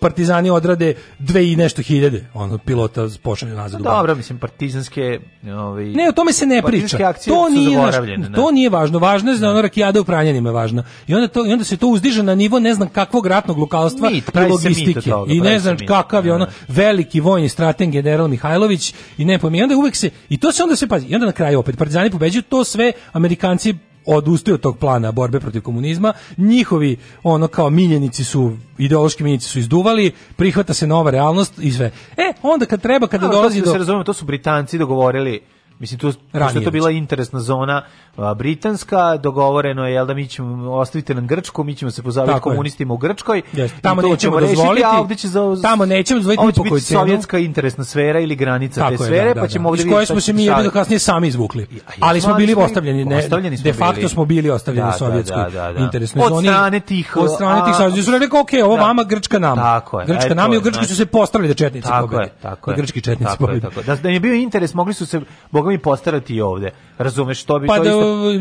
partizani 0.00 0.50
odrade 0.50 0.94
dve 1.18 1.52
i 1.52 1.56
nešto 1.56 1.82
hiljade 1.82 2.26
ono, 2.34 2.58
pilota 2.58 3.08
pošalju 3.22 3.54
nazad 3.54 3.80
u 3.80 3.84
Dobro, 3.84 4.14
mislim, 4.14 4.38
partizanske... 4.38 5.20
Ovaj, 5.44 5.84
ne, 5.84 6.08
o 6.08 6.12
tome 6.12 6.32
se 6.32 6.46
ne 6.46 6.62
priča. 6.62 7.12
To 7.26 7.48
nije, 7.48 7.78
da. 8.16 8.36
to 8.36 8.50
nije 8.50 8.70
važno. 8.70 8.98
Važno 8.98 9.30
je 9.30 9.36
za 9.36 9.50
ono 9.50 9.62
rakijada 9.62 10.00
u 10.00 10.04
Pranjanima 10.04 10.48
je 10.48 10.52
važno. 10.52 10.84
I 11.06 11.14
onda, 11.14 11.28
to, 11.28 11.46
I 11.46 11.52
onda 11.52 11.64
se 11.64 11.76
to 11.76 11.86
uzdiže 11.88 12.22
na 12.22 12.34
nivo 12.34 12.60
ne 12.60 12.74
znam 12.74 12.88
kakvog 12.88 13.26
ratnog 13.26 13.58
lukalstva 13.58 14.10
Mit, 14.10 14.24
i 14.34 14.50
logistike. 14.50 15.10
toga, 15.10 15.32
I 15.32 15.40
ne 15.40 15.58
znam 15.58 15.76
kakav 15.86 16.26
je 16.26 16.30
Da. 16.30 16.34
ono 16.36 16.46
veliki 16.68 17.20
vojni 17.20 17.48
strateg 17.48 17.90
general 17.90 18.28
Mihajlović 18.28 18.94
i 19.18 19.24
ne 19.24 19.38
pojma. 19.38 19.56
I 19.56 19.62
onda 19.62 19.76
uvek 19.76 19.96
se, 19.96 20.10
i 20.28 20.36
to 20.36 20.52
se 20.52 20.62
onda 20.62 20.76
se 20.76 20.86
pazi, 20.86 21.06
i 21.06 21.14
onda 21.14 21.26
na 21.26 21.32
kraju 21.32 21.58
opet 21.58 21.78
partizani 21.78 22.10
pobeđuju, 22.10 22.42
to 22.42 22.64
sve 22.64 22.92
Amerikanci 23.24 23.74
odustaju 24.06 24.54
od 24.54 24.60
tog 24.60 24.78
plana 24.78 25.12
borbe 25.12 25.40
protiv 25.40 25.62
komunizma, 25.62 26.12
njihovi 26.36 26.96
ono 27.22 27.48
kao 27.48 27.70
miljenici 27.70 28.24
su 28.24 28.56
ideološki 28.78 29.22
miljenici 29.22 29.48
su 29.48 29.58
izduvali, 29.58 30.12
prihvata 30.36 30.74
se 30.74 30.86
nova 30.86 31.10
realnost 31.10 31.58
i 31.58 31.72
sve. 31.72 31.90
E, 32.16 32.32
onda 32.42 32.66
kad 32.66 32.82
treba, 32.82 33.06
kada 33.06 33.26
A, 33.26 33.30
dolazi 33.30 33.60
to 33.60 33.64
do... 33.64 33.72
se 33.72 33.78
razumemo, 33.78 34.04
to 34.04 34.12
su 34.12 34.24
Britanci 34.24 34.78
dogovorili 34.78 35.40
Mislim, 35.78 36.00
tu, 36.00 36.12
pošto 36.32 36.58
je 36.58 36.64
to 36.64 36.70
bila 36.70 36.88
već. 36.88 36.96
interesna 36.96 37.40
zona 37.40 37.84
britanska, 38.34 39.16
dogovoreno 39.16 39.86
je 39.86 39.92
jel, 39.94 40.06
da 40.06 40.14
mi 40.14 40.26
ćemo 40.26 40.44
ostaviti 40.72 41.14
nam 41.14 41.26
Grčku, 41.26 41.64
mi 41.64 41.74
ćemo 41.74 41.90
se 41.90 42.02
pozabaviti 42.02 42.40
komunistima 42.42 42.94
u 42.94 42.96
Grčkoj. 42.96 43.42
I 43.52 43.68
Tamo 43.82 44.02
nećemo 44.02 44.40
dozvoliti, 44.40 44.84
a 44.84 45.00
ovdje 45.00 45.16
će 45.16 45.28
za, 45.28 45.40
tamo 45.62 45.86
nećemo 45.86 46.18
dozvoliti 46.18 46.54
po 46.54 46.62
koju 46.62 46.74
biti 46.74 46.86
cenu. 46.86 47.00
sovjetska 47.00 47.38
interesna 47.38 47.84
sfera 47.84 48.20
ili 48.20 48.36
granica 48.36 48.74
te 48.74 48.80
Tako 48.82 48.92
je, 48.94 48.98
sfere, 48.98 49.28
da, 49.28 49.34
da, 49.34 49.40
pa 49.40 49.48
ćemo 49.48 49.62
da. 49.62 49.68
ovdje 49.68 49.80
Iz 49.80 49.84
vidjeti 49.84 49.96
koje 49.96 50.06
smo 50.06 50.20
se 50.22 50.32
mi 50.32 50.44
jebi 50.44 50.70
kasnije 50.70 50.98
sami 50.98 51.28
izvukli. 51.28 51.66
Ali 52.00 52.20
smo 52.20 52.34
bili 52.34 52.54
ostavljeni, 52.54 53.04
ne, 53.04 53.16
ostavljeni 53.18 53.56
smo 53.56 53.64
de 53.64 53.72
facto 53.72 53.94
bili. 53.94 54.08
smo 54.08 54.24
bili 54.24 54.50
ostavljeni 54.50 54.88
Da, 54.88 54.94
u 54.94 54.98
sovjetskoj 54.98 55.42
da, 55.44 55.50
da, 55.52 55.72
da. 55.72 55.80
interesnoj 55.80 56.24
Od 56.24 56.28
zoni. 56.30 56.46
strane 56.46 56.80
tih, 56.80 57.16
od 57.16 57.30
strane 57.32 57.62
tih 57.94 58.04
su 58.04 58.10
rekli 58.10 58.28
okej, 58.34 58.62
ovo 58.62 58.76
Da. 58.76 58.82
vama 58.82 59.02
Grčka 59.04 59.38
nama. 59.38 59.62
Tako 59.62 60.00
je, 60.00 60.06
Grčka 60.06 60.34
nama 60.34 60.54
i 60.54 60.58
u 60.58 60.60
Grčkoj 60.60 60.82
su 60.82 60.86
znači- 60.86 60.96
se 60.96 61.06
postavili 61.06 61.48
da 61.48 61.54
četnici 61.56 61.88
pobede. 62.00 62.32
tako 62.42 62.70
Da 62.70 62.72
je. 62.72 62.76
grčki 62.76 63.00
četnici 63.00 63.32
pobede. 63.38 63.68
Da, 63.86 63.96
da 63.96 64.08
je 64.08 64.20
bio 64.20 64.34
interes, 64.34 64.74
mogli 64.74 64.94
su 64.94 65.06
se, 65.06 65.20
boga 65.50 65.68
mi, 65.68 65.78
postarati 65.78 66.34
i 66.34 66.40
ovde. 66.40 66.70
Razumeš, 66.98 67.40
što 67.40 67.58
bi 67.58 67.66
Pa 67.66 67.76
to 67.76 67.84
da. 67.84 67.90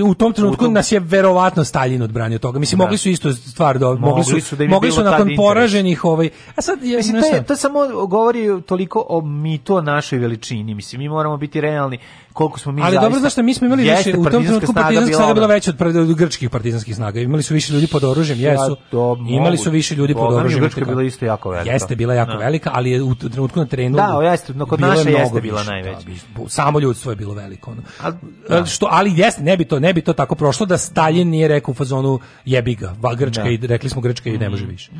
U 0.05 0.13
tom 0.13 0.33
trenutku 0.33 0.63
u 0.63 0.67
tom- 0.67 0.73
nas 0.73 0.91
je 0.91 0.99
verovatno 0.99 1.63
Stalin 1.63 2.01
odbranio 2.01 2.35
od 2.35 2.41
toga. 2.41 2.59
Mislim 2.59 2.77
Da. 2.77 2.83
mogli 2.83 2.97
su 2.97 3.09
isto 3.09 3.33
stvar 3.33 3.79
da 3.79 3.85
mogli 3.85 3.99
Mogli 4.01 4.23
su 4.23 4.39
su 4.39 4.55
da 4.55 4.67
mogli 4.67 4.91
su 4.91 5.03
nakon 5.03 5.29
poraženih 5.37 6.05
ovaj 6.05 6.29
a 6.55 6.61
sad 6.61 6.83
je 6.83 6.97
Mislim, 6.97 7.21
to, 7.21 7.27
je, 7.27 7.43
to 7.43 7.55
samo 7.55 8.05
govori 8.07 8.61
toliko 8.65 9.05
o 9.09 9.21
mitu 9.21 9.75
o 9.75 9.81
našoj 9.81 10.19
veličini. 10.19 10.75
Mislim, 10.75 10.99
mi 11.01 11.09
moramo 11.09 11.37
biti 11.37 11.61
realni 11.61 11.97
koliko 12.33 12.59
smo 12.59 12.71
mi 12.71 12.81
Ali 12.81 12.91
zaista... 12.91 13.01
dobro, 13.01 13.19
znaš 13.19 13.31
šta, 13.31 13.41
mi 13.41 13.53
smo 13.53 13.67
imali 13.67 13.83
više, 13.83 14.09
u 14.11 14.23
tom 14.23 14.43
trenutku 14.43 14.73
partizanska 14.73 15.15
snaga 15.15 15.33
bila 15.33 15.47
veća 15.47 15.71
od, 15.71 15.77
pred- 15.77 15.99
od 15.99 16.13
grčkih 16.13 16.49
partizanskih 16.49 16.95
snaga. 16.95 17.19
Imali 17.19 17.43
su 17.43 17.53
više 17.53 17.73
ljudi 17.73 17.87
pod 17.87 18.03
oružjem, 18.03 18.39
Ja, 18.39 18.51
jesu. 18.51 18.77
to 18.91 19.17
Imali 19.29 19.57
su 19.57 19.71
više 19.71 19.95
ljudi 19.95 20.13
pod 20.13 20.33
oružjem. 20.33 20.61
Grčka 20.61 20.85
bila 20.85 21.03
isto 21.03 21.25
jako 21.25 21.49
velika. 21.49 21.71
Jeste, 21.73 21.95
bila 21.95 22.13
jako 22.13 22.31
Da. 22.31 22.37
velika, 22.37 22.71
ali 22.73 22.91
je 22.91 23.01
u 23.01 23.15
trenutku 23.15 23.59
na 23.59 23.65
terenu 23.65 23.95
Da, 23.97 24.19
jeste, 24.23 24.53
no, 24.53 24.65
kod 24.65 24.79
naše 24.81 25.01
mnogo 25.01 25.17
jeste 25.17 25.41
bila 25.41 25.63
najveća. 25.63 25.97
da, 25.97 26.05
bi- 26.05 26.49
samo 26.49 26.79
ljudstvo 26.79 27.11
je 27.11 27.15
bilo 27.15 27.33
veliko. 27.33 27.71
Ono. 27.71 27.81
Al- 28.01 28.13
E, 28.51 28.65
što, 28.65 28.87
ali 28.91 29.13
jeste, 29.15 29.41
ne 29.43 29.57
bi 29.57 29.65
to, 29.65 29.79
ne 29.79 29.93
bi 29.93 30.01
to 30.01 30.13
tako 30.13 30.35
prošlo 30.35 30.65
da 30.65 30.77
Stalin 30.77 31.29
nije 31.29 31.47
rekao 31.47 31.71
u 31.71 31.75
fazonu 31.75 32.19
jebi 32.45 32.75
ga, 32.75 32.95
va 32.99 33.15
Grčka 33.15 33.43
Da. 33.43 33.49
i 33.49 33.57
rekli 33.57 33.89
smo 33.89 34.01
Grčka 34.01 34.29
i 34.29 34.37
ne 34.37 34.49
može 34.49 34.65
više. 34.65 34.91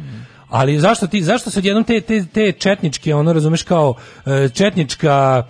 Ali 0.50 0.80
zašto 0.80 1.08
ti 1.08 1.24
zašto 1.24 1.50
se 1.50 1.60
odjednom 1.60 1.84
te 1.84 2.02
te 2.02 2.26
te 2.26 2.52
četničke, 2.52 3.16
ono 3.16 3.34
razumeš 3.34 3.64
kao 3.64 3.94
e, 4.26 4.50
četnička 4.50 5.44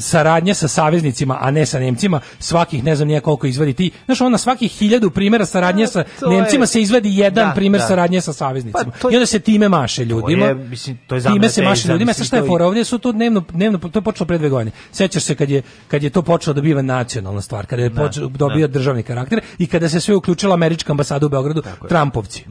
saradnja 0.00 0.54
sa 0.54 0.68
saveznicima, 0.68 1.38
a 1.40 1.50
ne 1.50 1.66
sa 1.66 1.78
Nemcima, 1.78 2.20
svakih 2.38 2.84
ne 2.84 2.96
znam 2.96 3.08
nije 3.08 3.20
koliko 3.20 3.46
izvadi 3.46 3.72
ti. 3.72 3.90
Znaš, 4.04 4.20
ona 4.20 4.38
svakih 4.38 4.72
hiljadu 4.72 5.10
primjera 5.10 5.46
saradnje 5.46 5.86
sa 5.86 6.04
to 6.20 6.32
je- 6.32 6.36
Nemcima 6.36 6.66
se 6.66 6.80
izvadi 6.80 7.16
jedan 7.16 7.48
Da, 7.48 7.54
primjer 7.54 7.80
da. 7.80 7.86
saradnje 7.86 8.20
sa 8.20 8.32
saveznicima. 8.32 8.84
Pa 8.84 8.98
to 8.98 9.08
je- 9.08 9.12
I 9.12 9.16
onda 9.16 9.26
se 9.26 9.38
time 9.40 9.68
maše 9.68 10.04
ljudima. 10.04 10.46
je, 10.46 10.54
mislim, 10.54 10.98
to 11.06 11.14
je 11.14 11.22
time 11.22 11.48
se 11.48 11.62
maše 11.62 11.88
ljudima. 11.88 12.12
Sa 12.12 12.24
šta 12.24 12.36
je 12.36 12.40
to 12.40 12.46
je- 12.46 12.48
fora? 12.48 12.66
Ovdje 12.66 12.84
su 12.84 12.98
to 12.98 13.12
dnevno, 13.12 13.44
dnevno, 13.50 13.78
to 13.78 13.98
je 13.98 14.02
počelo 14.02 14.26
pre 14.26 14.38
dve 14.38 14.48
godine. 14.48 14.70
Sećaš 14.92 15.22
se 15.22 15.34
kad 15.34 15.50
je, 15.50 15.62
kad 15.88 16.02
je 16.02 16.10
to 16.10 16.22
počelo 16.22 16.54
da 16.54 16.60
biva 16.60 16.82
nacionalna 16.82 17.40
stvar, 17.40 17.66
kada 17.66 17.82
je 17.82 17.90
počeo 17.92 18.28
dobija 18.28 18.66
državni 18.66 19.02
karakter 19.02 19.40
i 19.58 19.66
kada 19.66 19.88
se 19.88 20.00
sve 20.00 20.14
uključila 20.14 20.54
američka 20.54 20.92
ambasada 20.92 21.26
u 21.26 21.28
Beogradu, 21.28 21.62
Trumpovci 21.88 22.44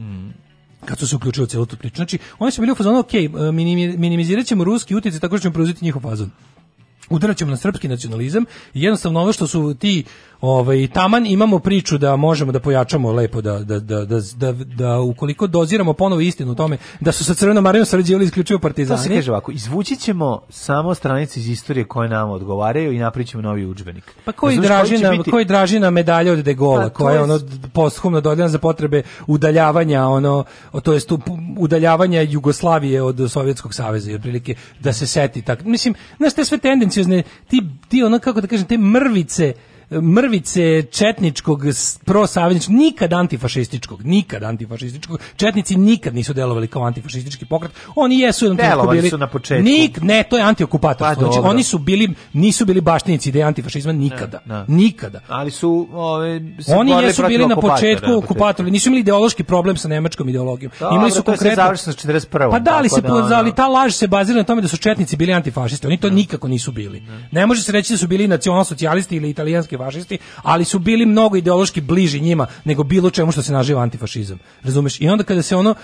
kad 0.84 0.98
su 0.98 1.08
se 1.08 1.16
uključili 1.16 1.44
u 1.44 1.48
celu 1.48 1.66
tu 1.66 1.76
priču. 1.76 1.96
Znači, 1.96 2.18
oni 2.38 2.52
su 2.52 2.60
bili 2.60 2.72
u 2.72 2.76
fazonu, 2.76 2.98
ok, 2.98 3.12
minimi- 3.52 3.96
minimizirat 3.96 4.46
ćemo 4.46 4.64
ruski 4.64 4.96
utjecaj 4.96 5.20
tako 5.20 5.36
što 5.36 5.42
ćemo 5.42 5.52
preuzeti 5.52 5.84
njihov 5.84 6.02
fazon. 6.02 6.30
Udarat 7.10 7.36
ćemo 7.36 7.50
na 7.50 7.56
srpski 7.56 7.88
nacionalizam 7.88 8.44
i 8.74 8.82
jednostavno 8.82 9.20
ovo 9.20 9.32
što 9.32 9.46
su 9.46 9.74
ti 9.74 10.04
ovaj, 10.40 10.88
taman 10.88 11.26
imamo 11.26 11.58
priču 11.58 11.98
da 11.98 12.16
možemo 12.16 12.52
da 12.52 12.60
pojačamo 12.60 13.12
lepo, 13.12 13.40
da, 13.40 13.58
da, 13.58 13.78
da, 13.80 14.04
da, 14.04 14.20
da, 14.36 14.52
da 14.54 14.98
ukoliko 15.00 15.46
doziramo 15.46 15.92
ponovo 15.92 16.20
istinu 16.20 16.52
u 16.52 16.54
tome 16.54 16.76
da 17.00 17.12
su 17.12 17.24
sa 17.24 17.34
Crvenom 17.34 17.64
Marijom 17.64 17.86
sarađivali 17.86 18.24
isključivo 18.24 18.58
To 18.58 18.62
partizani. 18.62 19.02
se 19.02 19.08
kaže 19.08 19.30
ovako, 19.30 19.52
izvući 19.52 19.96
ćemo 19.96 20.40
samo 20.48 20.94
stranice 20.94 21.40
iz 21.40 21.48
istorije 21.48 21.84
koje 21.84 22.08
nama 22.08 22.32
odgovaraju 22.32 22.92
i 22.92 22.98
napravit 22.98 23.28
ćemo 23.28 23.42
novi 23.42 23.66
udžbenik. 23.66 24.04
Pa 24.24 24.32
koji 24.32 24.56
će 24.56 24.62
Dražina, 24.62 25.10
biti- 25.10 25.30
koji 25.30 25.44
Dražina 25.44 25.90
medalja 25.90 26.32
od 26.32 26.38
De 26.38 26.54
Gola, 26.54 26.82
Pa, 26.82 26.88
to 26.88 26.94
koja 26.94 27.14
je 27.14 27.22
ono 27.22 27.40
posthumno 27.72 28.20
dodeljena 28.20 28.48
za 28.48 28.58
potrebe 28.58 29.02
udaljavanja 29.26 30.04
ono 30.04 30.44
to 30.82 30.92
jest 30.92 31.12
udaljavanja 31.58 32.20
Jugoslavije 32.20 33.02
od 33.02 33.30
Sovjetskog 33.30 33.74
saveza 33.74 34.10
i 34.10 34.14
otprilike 34.14 34.54
da 34.80 34.92
se 34.92 35.06
seti 35.06 35.42
tak. 35.42 35.64
Mislim, 35.64 35.94
znaš 36.18 36.34
te 36.34 36.44
sve 36.44 36.58
tendenciozne 37.04 37.22
ti 37.48 37.62
ti 37.88 38.02
ono 38.02 38.18
kako 38.18 38.40
da 38.40 38.46
kažem 38.46 38.66
te 38.66 38.78
mrvice 38.78 39.52
mrvice 39.90 40.82
četničkog 40.82 41.62
prosavezničkog, 42.04 42.74
nikad 42.74 43.12
antifašističkog, 43.12 44.04
nikad 44.04 44.42
antifašističkog. 44.42 45.20
Četnici 45.36 45.76
nikad 45.76 46.14
nisu 46.14 46.32
delovali 46.32 46.66
kao 46.68 46.82
antifašistički 46.82 47.44
pokret. 47.44 47.72
Oni 47.94 48.18
jesu 48.18 48.44
jednom 48.44 48.56
trenutku 48.56 48.76
Delovali 48.76 48.98
bili 48.98 49.10
su 49.10 49.18
na 49.18 49.26
početku. 49.26 49.64
Nik, 49.64 50.00
ne, 50.00 50.22
to 50.22 50.36
je 50.36 50.42
antiokupatorstvo. 50.42 51.26
Pa, 51.26 51.32
znači, 51.32 51.48
oni 51.48 51.62
su 51.62 51.78
bili 51.78 52.14
nisu 52.32 52.64
bili 52.64 52.80
baštinici 52.80 53.28
ideje 53.28 53.44
antifašizma 53.44 53.92
nikada. 53.92 54.40
da. 54.44 54.64
Nikada. 54.68 55.20
Ali 55.28 55.50
su... 55.50 55.88
Ove, 55.92 56.40
se 56.60 56.74
Oni 56.74 56.92
jesu 56.92 57.22
bili 57.28 57.46
na 57.46 57.56
početku 57.56 58.12
okupatori, 58.16 58.70
nisu 58.70 58.88
imali 58.88 59.00
ideološki 59.00 59.44
problem 59.44 59.76
sa 59.76 59.88
nemačkom 59.88 60.28
ideologijom. 60.28 60.72
Dobro, 60.80 60.96
imali 60.96 61.10
su 61.10 61.22
konkretno 61.22 61.62
završeno 61.64 61.92
s 61.92 61.96
41. 61.96 62.50
Pa 62.50 62.58
da 62.58 62.80
li 62.80 62.88
se 62.88 63.00
da, 63.00 63.14
ono- 63.14 63.34
ali 63.34 63.54
ta 63.54 63.66
laž 63.66 63.94
se 63.94 64.06
bazira 64.06 64.38
na 64.38 64.44
tome 64.44 64.62
da 64.62 64.68
su 64.68 64.76
četnici 64.76 65.16
bili 65.16 65.32
antifašisti. 65.32 65.86
Oni 65.86 65.96
to 65.96 66.10
nikako 66.10 66.48
nisu 66.48 66.72
bili. 66.72 67.02
Ne 67.30 67.46
može 67.46 67.62
se 67.62 67.72
reći 67.72 67.92
da 67.92 67.96
su 67.96 68.06
bili 68.06 68.28
nacionalsocijalisti 68.28 69.16
ili 69.16 69.30
italijanski 69.30 69.76
fašisti, 69.84 70.18
ali 70.42 70.64
su 70.64 70.78
bili 70.78 71.06
mnogo 71.06 71.36
ideološki 71.36 71.80
bliži 71.80 72.20
njima 72.20 72.46
nego 72.64 72.82
bilo 72.82 73.10
čemu 73.10 73.32
što 73.32 73.42
se 73.42 73.52
naziva 73.52 73.82
antifašizam. 73.82 74.38
Razumeš? 74.62 75.00
I 75.00 75.08
onda 75.08 75.24
kada 75.24 75.42
se 75.42 75.56
ono 75.56 75.74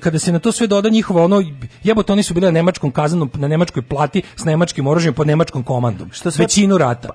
kada 0.00 0.18
se 0.18 0.32
na 0.32 0.38
to 0.38 0.52
sve 0.52 0.66
doda 0.66 0.88
njihova 0.88 1.24
ono 1.24 1.42
jebote 1.84 2.12
oni 2.12 2.22
su 2.22 2.34
bili 2.34 2.44
na 2.46 2.50
nemačkom 2.50 2.90
kazanom 2.90 3.30
na 3.34 3.48
nemačkoj 3.48 3.82
plati 3.82 4.22
s 4.36 4.44
nemačkim 4.44 4.86
oružjem 4.86 5.14
pod 5.14 5.26
nemačkom 5.26 5.62
komandom. 5.62 6.08
Što 6.12 6.30
sve- 6.30 6.44
Većinu 6.44 6.78
rata. 6.78 7.08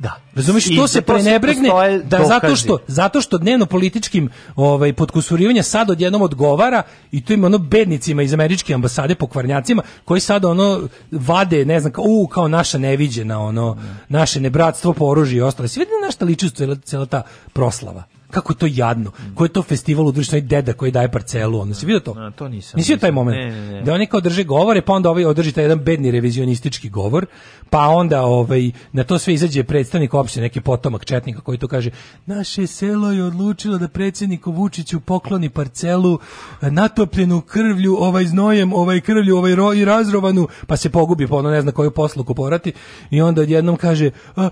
Da. 0.00 0.20
Razumeš, 0.34 0.76
to 0.76 0.88
se 0.88 1.02
prenebregne 1.02 1.68
da 2.04 2.24
zato 2.24 2.56
što 2.56 2.78
zato 2.86 3.20
što 3.20 3.38
dnevno 3.38 3.66
političkim 3.66 4.30
ovaj 4.56 4.92
podkusurivanja 4.92 5.62
sad 5.62 5.90
odjednom 5.90 6.22
odgovara 6.22 6.82
i 7.12 7.24
to 7.24 7.32
ima 7.32 7.46
ono 7.46 7.58
bednicima 7.58 8.22
iz 8.22 8.34
američke 8.34 8.74
ambasade 8.74 9.14
pokvarnjacima 9.14 9.82
koji 10.04 10.20
sad 10.20 10.44
ono 10.44 10.88
vade 11.10 11.64
ne 11.64 11.80
znam 11.80 11.92
kao 11.92 12.04
u 12.06 12.26
kao 12.26 12.48
naša 12.48 12.78
neviđena 12.78 13.40
ono 13.40 13.76
naše 14.08 14.40
nebratstvo 14.40 14.92
po 14.92 15.04
oružju 15.04 15.38
i 15.38 15.42
ostalo. 15.42 15.68
Vidi 15.76 15.90
na 16.04 16.10
šta 16.10 16.24
liči 16.24 16.50
cela, 16.50 16.76
cela 16.76 17.06
ta 17.06 17.22
proslava. 17.52 18.04
Kako 18.30 18.52
je 18.52 18.56
to 18.56 18.66
jadno. 18.70 19.10
Ko 19.34 19.44
je 19.44 19.48
to 19.48 19.62
festival 19.62 20.06
u 20.06 20.12
društvenoj 20.12 20.46
deda 20.48 20.72
koji 20.72 20.92
daje 20.92 21.10
parcelu. 21.10 21.60
Ono 21.60 21.74
se 21.74 21.86
vidio 21.86 22.00
to? 22.00 22.14
A, 22.18 22.30
to 22.30 22.48
nisam. 22.48 22.78
Nisi 22.78 22.98
taj 22.98 23.10
moment? 23.10 23.36
Ne, 23.38 23.50
ne, 23.50 23.72
ne. 23.72 23.82
Da 23.82 23.94
oni 23.94 24.06
kao 24.06 24.20
drže 24.20 24.44
govore, 24.44 24.82
pa 24.82 24.92
onda 24.92 25.10
ovaj 25.10 25.24
održi 25.24 25.52
taj 25.52 25.64
jedan 25.64 25.78
bedni 25.78 26.10
revizionistički 26.10 26.88
govor, 26.88 27.26
pa 27.70 27.88
onda 27.88 28.22
ovaj 28.22 28.70
na 28.92 29.04
to 29.04 29.18
sve 29.18 29.34
izađe 29.34 29.64
predstavnik 29.64 30.14
opštine, 30.14 30.42
neki 30.42 30.60
potomak 30.60 31.04
četnika 31.04 31.40
koji 31.40 31.58
to 31.58 31.68
kaže: 31.68 31.90
"Naše 32.26 32.66
selo 32.66 33.12
je 33.12 33.24
odlučilo 33.24 33.78
da 33.78 33.88
predsjedniku 33.88 34.52
Vučiću 34.52 35.00
pokloni 35.00 35.48
parcelu 35.48 36.18
eh, 36.62 36.70
natopljenu 36.70 37.40
krvlju, 37.40 37.96
ovaj 38.00 38.24
znojem, 38.24 38.72
ovaj 38.72 39.00
krvlju, 39.00 39.36
ovaj 39.36 39.54
ro 39.54 39.72
i 39.72 39.84
razrovanu", 39.84 40.48
pa 40.66 40.76
se 40.76 40.90
pogubi, 40.90 41.26
pa 41.26 41.36
ono 41.36 41.50
ne 41.50 41.62
zna 41.62 41.72
koju 41.72 41.90
posluku 41.90 42.34
porati 42.34 42.72
i 43.10 43.20
onda 43.20 43.42
odjednom 43.42 43.76
kaže: 43.76 44.10
"A, 44.36 44.44
a, 44.44 44.50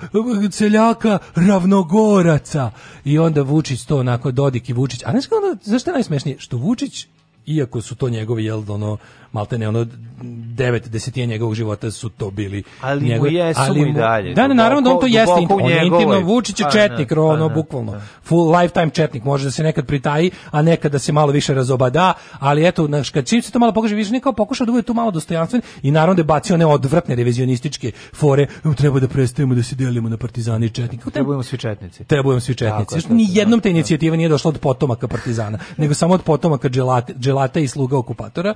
"Seljaka 0.51 1.19
ravnogoraca." 1.35 2.71
I 3.05 3.19
onda 3.19 3.43
Vučić 3.43 3.68
to 3.77 3.99
onako 3.99 4.31
Dodik 4.31 4.69
i 4.69 4.73
Vučić. 4.73 5.03
A 5.07 5.11
znaš 5.11 5.27
kako 5.27 5.91
je 5.91 5.95
najsmešnije? 5.95 6.39
Što 6.39 6.57
Vučić 6.57 7.07
iako 7.47 7.83
su 7.83 7.95
to 7.95 8.09
njegovi 8.09 8.45
jel 8.45 8.63
ono 8.69 8.97
maltene 9.33 9.69
ono 9.69 9.87
devet 10.55 10.89
desetine 10.89 11.27
njegovog 11.27 11.55
života 11.55 11.91
su 11.91 12.09
to 12.09 12.31
bili 12.31 12.63
Ali 12.81 13.01
mu 13.01 13.07
njegovi- 13.09 13.35
jesu 13.35 13.61
mu 13.67 13.87
i 13.87 13.93
dalje, 13.93 14.35
da 14.35 14.47
ne, 14.49 14.55
naravno 14.55 14.81
da 14.81 14.91
on 14.91 15.01
to 15.01 15.07
jeste 15.07 15.33
on 15.51 15.71
je 15.71 15.87
intimno 15.87 16.21
Vučić 16.21 16.61
je 16.61 16.65
Pa, 16.65 16.71
četnik 16.71 17.09
pa, 17.09 17.21
ono 17.21 17.49
ne, 17.49 17.55
bukvalno 17.55 17.93
da. 17.93 18.01
full 18.23 18.51
lifetime 18.53 18.91
četnik 18.91 19.25
može 19.25 19.45
da 19.45 19.51
se 19.51 19.63
nekad 19.63 19.87
pritaji 19.87 20.31
a 20.51 20.63
nekad 20.63 20.93
da 20.93 20.99
se 20.99 21.13
malo 21.13 21.33
više 21.33 21.55
razobada 21.55 22.13
ali 22.39 22.67
eto 22.67 22.87
znaš, 22.87 23.11
kad 23.11 23.27
čim 23.27 23.43
se 23.43 23.53
to 23.53 23.59
malo 23.59 23.73
pokaže 23.73 23.95
više 23.95 24.13
nekao 24.13 24.33
pokušao 24.33 24.67
da 24.67 24.73
bude 24.73 24.83
tu 24.83 24.95
malo 24.95 25.11
dostojanstven 25.11 25.63
i 25.83 25.91
naravno 25.91 26.15
da 26.15 26.21
je 26.21 26.25
bacio 26.25 26.55
one 26.55 26.67
odvratne 26.67 27.15
revizionističke 27.15 27.93
fore 28.15 28.47
"Evo, 28.65 28.75
treba 28.75 29.01
da 29.01 29.09
prestajemo 29.09 29.55
da 29.55 29.63
se 29.63 29.75
delimo 29.77 30.09
na 30.09 30.17
partizani 30.17 30.67
i 30.67 30.71
četnike 30.71 31.11
Trebujemo 31.11 31.43
svi 31.43 31.59
četnici. 31.59 32.05
Trebujemo 32.05 32.41
svi 32.41 32.55
četnici. 32.55 32.95
tako 32.97 33.15
Ni 33.15 33.27
jednom 33.31 33.59
da, 33.59 33.63
ta 33.63 33.69
inicijativa 33.69 34.17
nije 34.17 34.29
došla 34.29 34.49
od 34.49 34.59
potomaka 34.59 35.09
partizana, 35.09 35.59
nego 35.77 35.95
samo 35.95 36.15
od 36.15 36.23
potomaka 36.23 36.69
dželate, 36.69 37.15
dželata 37.15 37.61
i 37.61 37.69
sluga 37.69 37.99
okupatora, 37.99 38.55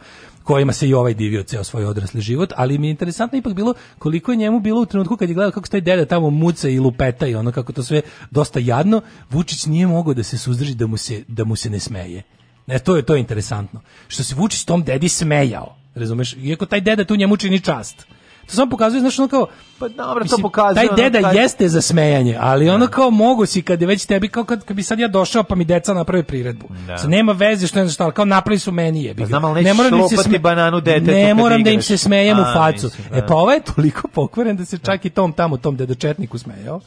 kojima 0.62 0.72
se 0.72 0.88
i 0.88 0.94
ovaj 0.94 1.14
divio 1.14 1.42
ceo 1.42 1.64
svoj 1.64 1.84
odrasli 1.84 2.20
život, 2.20 2.52
ali 2.56 2.78
mi 2.78 2.86
je 2.86 2.90
interesantno 2.90 3.38
ipak 3.38 3.54
bilo 3.54 3.74
koliko 3.98 4.32
je 4.32 4.36
njemu 4.36 4.60
bilo 4.60 4.80
u 4.80 4.86
trenutku 4.86 5.16
kad 5.16 5.28
je 5.28 5.34
gledao 5.34 5.50
kako 5.50 5.68
taj 5.68 5.80
deda 5.80 6.04
tamo 6.04 6.30
muca 6.30 6.68
i 6.68 6.78
lupeta 6.78 7.26
i 7.26 7.34
ono 7.34 7.52
kako 7.52 7.72
to 7.72 7.82
sve 7.82 8.02
dosta 8.30 8.60
jadno, 8.60 9.00
Vučić 9.30 9.66
nije 9.66 9.86
mogao 9.86 10.14
da 10.14 10.22
se 10.22 10.38
suzdrži 10.38 10.74
da 10.74 10.86
mu 10.86 10.96
se, 10.96 11.24
da 11.28 11.44
mu 11.44 11.56
se 11.56 11.70
ne 11.70 11.80
smeje. 11.80 12.22
Ne, 12.66 12.78
to 12.78 12.96
je 12.96 13.02
to 13.02 13.14
je 13.14 13.20
interesantno. 13.20 13.80
Što 14.08 14.22
se 14.22 14.34
Vučić 14.34 14.64
tom 14.64 14.84
dedi 14.84 15.08
smejao. 15.08 15.76
Razumeš? 15.94 16.36
Iako 16.38 16.66
taj 16.66 16.80
deda 16.80 17.04
tu 17.04 17.16
njemu 17.16 17.36
čini 17.36 17.60
čast. 17.60 18.06
To 18.46 18.54
samo 18.54 18.70
pokazuje, 18.70 19.00
znaš, 19.00 19.18
ono 19.18 19.28
kao... 19.28 19.46
Pa 19.78 19.88
dobro, 19.88 20.24
to 20.24 20.38
pokazuje 20.42 20.74
Taj 20.74 20.86
ono 20.86 20.96
deda 20.96 21.20
kad- 21.20 21.34
jeste 21.34 21.68
za 21.68 21.82
smejanje, 21.82 22.36
ali 22.40 22.68
ono 22.70 22.86
kao 22.86 23.10
mogu 23.10 23.46
si 23.46 23.62
kad 23.62 23.80
je 23.80 23.86
već 23.86 24.06
tebi, 24.06 24.28
kao 24.28 24.44
kad, 24.44 24.64
kad 24.64 24.76
bi 24.76 24.82
sad 24.82 24.98
ja 24.98 25.08
došao 25.08 25.42
pa 25.42 25.54
mi 25.54 25.64
deca 25.64 25.94
naprave 25.94 26.22
priredbu. 26.22 26.66
Da. 26.86 26.98
Sad 26.98 27.10
nema 27.10 27.32
veze 27.32 27.66
što 27.66 27.78
ne 27.78 27.84
znam 27.84 27.92
šta, 27.92 28.04
ali 28.04 28.12
kao 28.12 28.24
napravi 28.24 28.58
su 28.58 28.72
meni 28.72 29.04
je. 29.04 29.14
Pa 29.14 29.26
znam, 29.26 29.44
ali 29.44 29.64
da 29.64 29.70
im 29.70 29.76
se 29.76 29.94
lopati 29.94 30.38
bananu 30.38 30.80
detetu 30.80 31.10
Ne 31.10 31.34
moram 31.34 31.62
da 31.62 31.70
im 31.70 31.82
se 31.82 31.96
smejem 31.96 32.38
u 32.38 32.44
facu. 32.54 32.86
mislim, 32.86 33.06
da. 33.10 33.18
E 33.18 33.26
pa 33.26 33.34
ovaj 33.34 33.56
je 33.56 33.62
toliko 33.74 34.08
pokvaren 34.08 34.56
da 34.56 34.64
se 34.64 34.78
čak 34.78 35.04
i 35.04 35.10
tom 35.10 35.32
tamo, 35.32 35.56
tom 35.56 35.76
dedočetniku 35.76 36.38
smejao. 36.38 36.80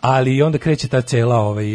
Ali 0.00 0.42
onda 0.42 0.58
kreće 0.58 0.88
ta 0.88 1.00
cela 1.00 1.36
ovaj 1.36 1.66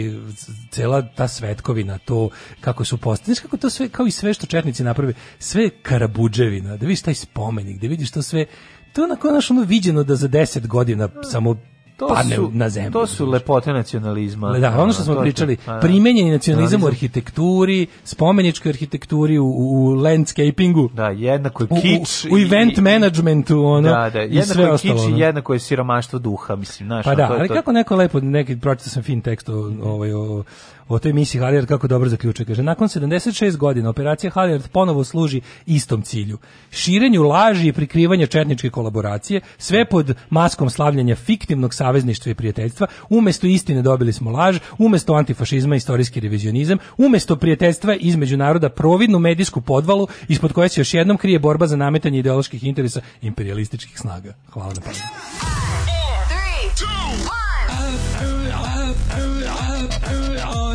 cela 0.72 1.02
ta 1.02 1.28
svetkovina 1.28 1.98
to 1.98 2.30
kako 2.62 2.86
su 2.86 2.98
postavljeni 2.98 3.42
kako 3.42 3.58
to 3.58 3.70
sve 3.70 3.90
kao 3.90 4.08
i 4.08 4.12
sve 4.12 4.34
što 4.34 4.48
četnici 4.48 4.84
naprave 4.84 5.14
sve 5.40 5.70
karabudževina 5.70 6.78
da 6.78 6.86
vidiš 6.86 7.02
taj 7.02 7.14
spomenik 7.14 7.82
da 7.82 7.88
vidiš 7.88 8.12
to 8.12 8.22
sve 8.22 8.46
to 8.94 9.02
je 9.02 9.06
onako 9.06 9.28
naš 9.30 9.52
ono 9.52 9.62
viđeno 9.64 10.04
da 10.04 10.16
za 10.16 10.28
10 10.30 10.68
godina 10.68 11.10
samo 11.24 11.56
To 11.98 12.08
padne 12.08 12.36
su, 12.36 12.50
na 12.54 12.70
zemlju. 12.70 12.92
to 12.92 13.08
su 13.08 13.26
lepote 13.28 13.74
nacionalizma. 13.74 14.50
Da, 14.52 14.80
ono 14.80 14.94
što 14.94 15.04
smo 15.04 15.16
pričali, 15.16 15.58
da. 15.66 15.80
primenjeni 15.80 16.32
nacionalizam 16.32 16.84
u 16.84 16.88
arhitekturi, 16.88 17.88
spomeničkoj 18.04 18.70
arhitектuri, 18.70 19.38
u, 19.38 19.46
u 19.48 19.94
landscapingu, 19.94 20.90
Da, 20.94 21.08
jednako 21.08 21.64
je 21.64 21.68
u, 21.70 21.74
u, 21.74 21.82
kič. 21.82 22.26
u 22.26 22.38
i- 22.38 22.44
event 22.44 22.78
i- 22.78 22.82
managementu, 22.82 23.60
ono, 23.60 23.90
Da, 23.90 24.10
da, 24.10 24.20
i 24.20 24.26
jednako 24.26 24.48
sve 24.48 24.64
je 24.64 24.72
ostalo. 24.72 24.96
kič 25.00 25.10
i 25.10 25.20
jednako 25.20 25.54
je 25.54 25.60
siromaštvo 25.60 26.20
duha, 26.20 26.56
mislim, 26.56 26.88
znaš. 26.88 27.06
Pa 27.06 27.16
da, 27.16 27.28
to 27.28 27.34
je 27.34 27.40
ali 27.40 27.48
to. 27.48 27.54
kako 27.54 27.72
neko 27.72 27.96
lepo, 27.96 28.20
neki 28.20 28.58
pročitao 28.58 28.90
sam 28.90 29.04
fin 29.04 29.22
tekst 29.22 29.50
o, 29.50 29.54
ovaj, 29.84 30.14
o, 30.14 30.44
o 30.90 31.00
toj 31.00 31.14
misiji 31.14 31.42
Halijard, 31.42 31.68
kako 31.68 31.88
dobro 31.88 32.10
zaključuje. 32.10 32.46
Kaže, 32.46 32.64
nakon 32.64 32.88
76 32.88 33.58
godina 33.58 33.90
operacija 33.90 34.32
Halijard 34.32 34.68
ponovo 34.68 35.04
služi 35.04 35.42
istom 35.66 36.02
cilju. 36.02 36.38
Širenju 36.72 37.24
laži 37.24 37.68
i 37.68 37.74
prikrivanja 37.74 38.28
četničke 38.28 38.70
kolaboracije, 38.70 39.42
sve 39.58 39.86
pod 39.86 40.16
maskom 40.30 40.70
slavljanja 40.70 41.16
fiktivnog 41.16 41.74
savezništva 41.74 42.32
i 42.32 42.36
prijateljstva. 42.36 42.88
Umesto 43.10 43.48
istine 43.48 43.82
dobili 43.82 44.14
smo 44.14 44.32
laž, 44.32 44.58
umesto 44.78 45.14
antifašizma 45.14 45.76
istorijski 45.76 46.20
revizionizam, 46.20 46.78
umesto 46.98 47.36
prijateljstva 47.36 47.96
između 47.96 48.38
naroda 48.38 48.70
providnu 48.70 49.20
medijsku 49.20 49.62
podvalu 49.62 50.08
ispod 50.28 50.54
koje 50.54 50.70
se 50.70 50.82
još 50.82 50.94
jednom 50.94 51.18
krije 51.18 51.40
borba 51.40 51.68
za 51.68 51.76
nametanje 51.76 52.20
ideoloških 52.20 52.64
interesa 52.64 53.02
imperialističkih 53.22 54.00
snaga. 54.00 54.34
Hvala 54.50 54.74
na 54.74 54.82
pažnju. 54.82 55.59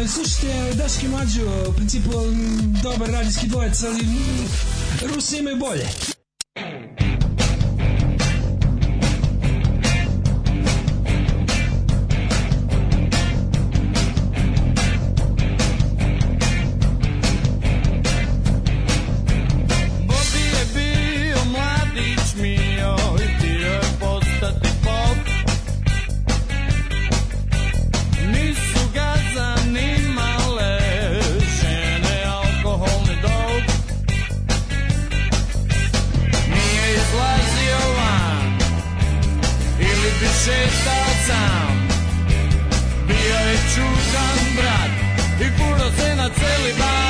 Slušajte, 0.08 0.74
Daški 0.74 1.08
Mađo, 1.08 1.68
u 1.68 1.72
principu 1.72 2.10
dobar 2.82 3.10
radijski 3.10 3.46
dvojec, 3.46 3.82
ali 3.82 4.00
Rusi 5.14 5.38
imaju 5.38 5.56
bolje. 5.56 5.86
Šetao 40.44 41.10
sam. 41.26 41.88
Bio 43.06 43.38
je 43.48 43.56
čudan 43.74 44.38
brat 44.56 44.90
i 45.40 45.58
furo 45.58 45.90
se 45.98 46.16
na 46.16 46.28
celi 46.28 46.72
bar 46.78 47.03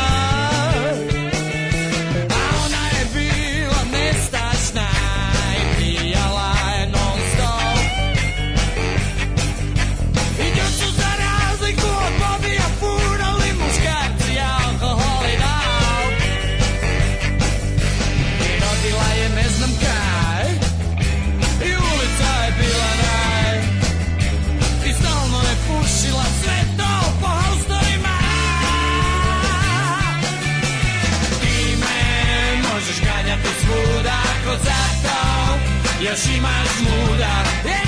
još 36.04 36.36
imaš 36.36 36.68
muda 36.80 37.44
jer 37.64 37.83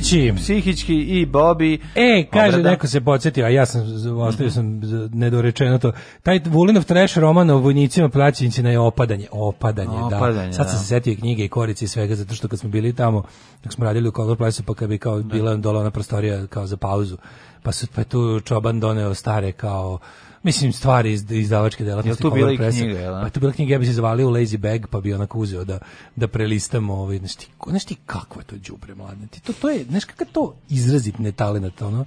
Psihići. 0.00 0.32
Psihički 0.36 0.94
i 0.94 1.26
Bobby. 1.26 1.78
E, 1.94 2.26
kaže, 2.32 2.48
Obrada. 2.48 2.70
neko 2.70 2.86
se 2.86 3.00
podsjetio, 3.00 3.44
a 3.44 3.48
ja 3.48 3.66
sam, 3.66 3.82
ostavio 4.20 4.50
sam 4.50 4.80
nedorečeno 5.12 5.78
to. 5.78 5.92
Taj 6.22 6.40
Vulinov 6.46 6.84
trash 6.84 7.18
roman 7.18 7.50
o 7.50 7.58
vojnicima 7.58 8.08
plaćenicima 8.08 8.70
je 8.70 8.78
opadanje. 8.78 9.26
Opadanje, 9.30 9.98
da. 10.10 10.16
Opadanje, 10.16 10.52
Sad 10.52 10.66
sam 10.66 10.76
da. 10.76 10.78
se 10.78 10.86
setio 10.86 11.16
knjige 11.16 11.44
i 11.44 11.48
korice 11.48 11.84
i 11.84 11.88
svega, 11.88 12.14
zato 12.14 12.34
što 12.34 12.48
kad 12.48 12.58
smo 12.58 12.70
bili 12.70 12.92
tamo, 12.92 13.22
dok 13.64 13.72
smo 13.72 13.84
radili 13.84 14.08
u 14.08 14.12
Color 14.12 14.36
Place, 14.36 14.62
pa 14.66 14.74
kad 14.74 14.88
bi 14.88 14.98
kao 14.98 15.22
bila 15.22 15.56
dola 15.56 15.80
ona 15.80 15.90
prostorija 15.90 16.46
kao 16.46 16.66
za 16.66 16.76
pauzu, 16.76 17.16
pa 17.62 17.72
su 17.72 17.86
pa 17.94 18.00
je 18.00 18.04
tu 18.04 18.40
Čoban 18.40 18.80
doneo 18.80 19.14
stare 19.14 19.52
kao 19.52 19.98
Mislim, 20.44 20.72
stvari 20.72 21.12
iz 21.12 21.30
izdavačke 21.30 21.84
delatnosti. 21.84 22.24
Jel 22.24 22.30
tu 22.30 22.34
bila 22.34 22.52
i 22.52 22.56
knjiga, 22.56 22.98
jel? 22.98 23.22
Pa 23.22 23.30
tu 23.30 23.40
bila 23.40 23.52
knjiga, 23.52 23.72
ja 23.72 23.78
bi 23.78 23.86
se 23.86 23.92
zavalio 23.92 24.28
u 24.28 24.30
Lazy 24.30 24.56
Bag, 24.56 24.86
pa 24.90 25.00
bi 25.00 25.14
onako 25.14 25.38
uzeo 25.38 25.64
da, 25.64 25.78
da 26.16 26.28
prelistam 26.28 26.90
ovaj, 26.90 27.18
znaš 27.18 27.34
ti, 27.34 27.48
znaš 27.66 27.84
ti 27.84 27.96
kakvo 28.06 28.40
je 28.40 28.44
to 28.44 28.56
đubre 28.56 28.94
mladne, 28.94 29.26
ti 29.26 29.40
to, 29.40 29.52
to 29.52 29.70
je, 29.70 29.84
znaš 29.84 30.04
kakav 30.04 30.26
to 30.32 30.56
izrazit 30.68 31.18
netalenat, 31.18 31.82
ono, 31.82 32.04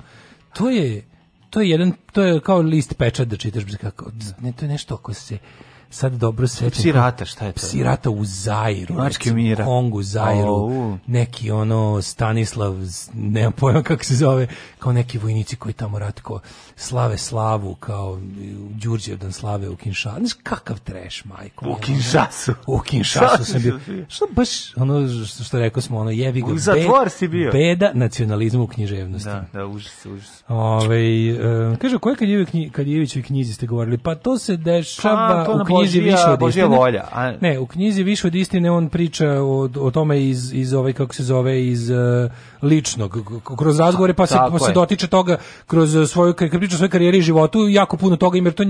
to 0.54 0.70
je, 0.70 1.04
to 1.50 1.62
je 1.62 1.70
jedan, 1.70 1.94
to 2.12 2.24
je 2.24 2.40
kao 2.40 2.62
list 2.62 2.98
pečat 2.98 3.28
da 3.28 3.38
čitaš, 3.38 3.64
kako, 3.82 4.12
ne, 4.42 4.52
to 4.52 4.66
je 4.66 4.70
nešto 4.70 4.96
ako 4.96 5.14
se 5.14 5.38
sad 5.90 6.14
dobro 6.14 6.48
sećam. 6.48 6.72
Psi 6.72 6.92
rata, 6.92 7.26
šta 7.26 7.46
je 7.46 7.52
to? 7.52 7.58
Psi 7.58 7.84
rata 7.84 8.10
u 8.10 8.26
Zairu, 8.26 8.96
Mačke 8.96 9.20
recimo, 9.20 9.36
mira. 9.36 9.66
Kongu, 9.66 10.04
Zairu, 10.04 10.48
Au. 10.48 10.98
neki 11.08 11.52
ono 11.52 12.02
Stanislav, 12.02 12.76
nemam 13.14 13.52
pojma 13.52 13.84
kako 13.84 14.04
se 14.04 14.16
zove, 14.16 14.48
kao 14.80 14.94
neki 14.94 15.18
vojnici 15.18 15.56
koji 15.56 15.74
tamo 15.74 16.00
ratko 16.00 16.40
slave 16.76 17.18
slavu, 17.18 17.76
kao 17.76 18.20
Đurđevdan 18.70 19.32
slave 19.32 19.70
u 19.70 19.76
Kinšasu. 19.76 20.20
Znaš 20.20 20.34
kakav 20.44 20.80
treš, 20.80 21.26
majko. 21.26 21.70
U. 21.70 21.76
Kinšasu. 21.76 22.54
U 22.68 22.80
Kinšasu 22.80 23.46
sam 23.46 23.62
bio. 23.62 23.80
Što 24.08 24.26
baš, 24.32 24.78
ono 24.78 25.26
što, 25.26 25.44
što 25.44 25.60
rekao 25.60 25.82
smo, 25.82 26.00
ono 26.00 26.12
jevi 26.12 26.42
ga. 26.42 26.48
U 26.48 26.58
zatvor 26.58 27.10
si 27.10 27.28
bio. 27.28 27.52
Beda 27.52 27.92
nacionalizmu 27.94 28.64
u 28.64 28.68
književnosti. 28.68 29.30
Da, 29.30 29.46
da, 29.54 29.66
užas, 29.66 30.06
užas. 30.06 30.44
Ove, 30.48 31.28
e, 31.30 31.78
kaže, 31.82 31.96
o 31.96 32.00
kojoj 32.00 32.16
Kadjevi 32.16 32.46
knji, 32.46 32.70
Kadjevićoj 32.70 33.24
knjizi 33.24 33.54
ste 33.54 33.66
govorili? 33.66 33.98
Pa 33.98 34.16
to 34.16 34.38
se 34.38 34.58
dešava 34.58 35.46
Pa, 35.46 35.46
to 35.46 35.62
u 35.62 35.66
knjizi 35.66 35.77
Božija- 35.78 36.04
više 36.04 36.28
od 36.30 36.50
istine. 36.50 36.68
volja, 36.68 37.04
a- 37.12 37.34
Ne, 37.42 37.60
u 37.60 37.66
knjizi 37.66 38.04
više 38.04 38.28
od 38.28 38.36
istine 38.36 38.72
on 38.72 38.90
priča 38.90 39.28
o, 39.42 39.70
o 39.80 39.92
tome 39.92 40.24
iz, 40.24 40.54
iz 40.54 40.74
ovaj, 40.74 40.94
kako 40.94 41.14
se 41.16 41.24
zove, 41.24 41.68
iz 41.68 41.90
e, 41.90 41.96
ličnog, 42.62 43.18
kroz 43.58 43.80
razgovore, 43.80 44.14
pa 44.14 44.26
se, 44.28 44.36
pa 44.52 44.60
se 44.60 44.72
dotiče 44.74 45.08
toga 45.08 45.38
kroz 45.68 46.10
svoju, 46.10 46.34
kad 46.34 46.50
kad 46.50 46.60
priča 46.60 46.76
o 46.76 46.78
svojoj 46.78 46.90
karijeri 46.90 47.18
i 47.18 47.22
životu, 47.22 47.68
jako 47.68 47.98
puno 47.98 48.16
toga 48.16 48.38
jer 48.38 48.54
to, 48.54 48.64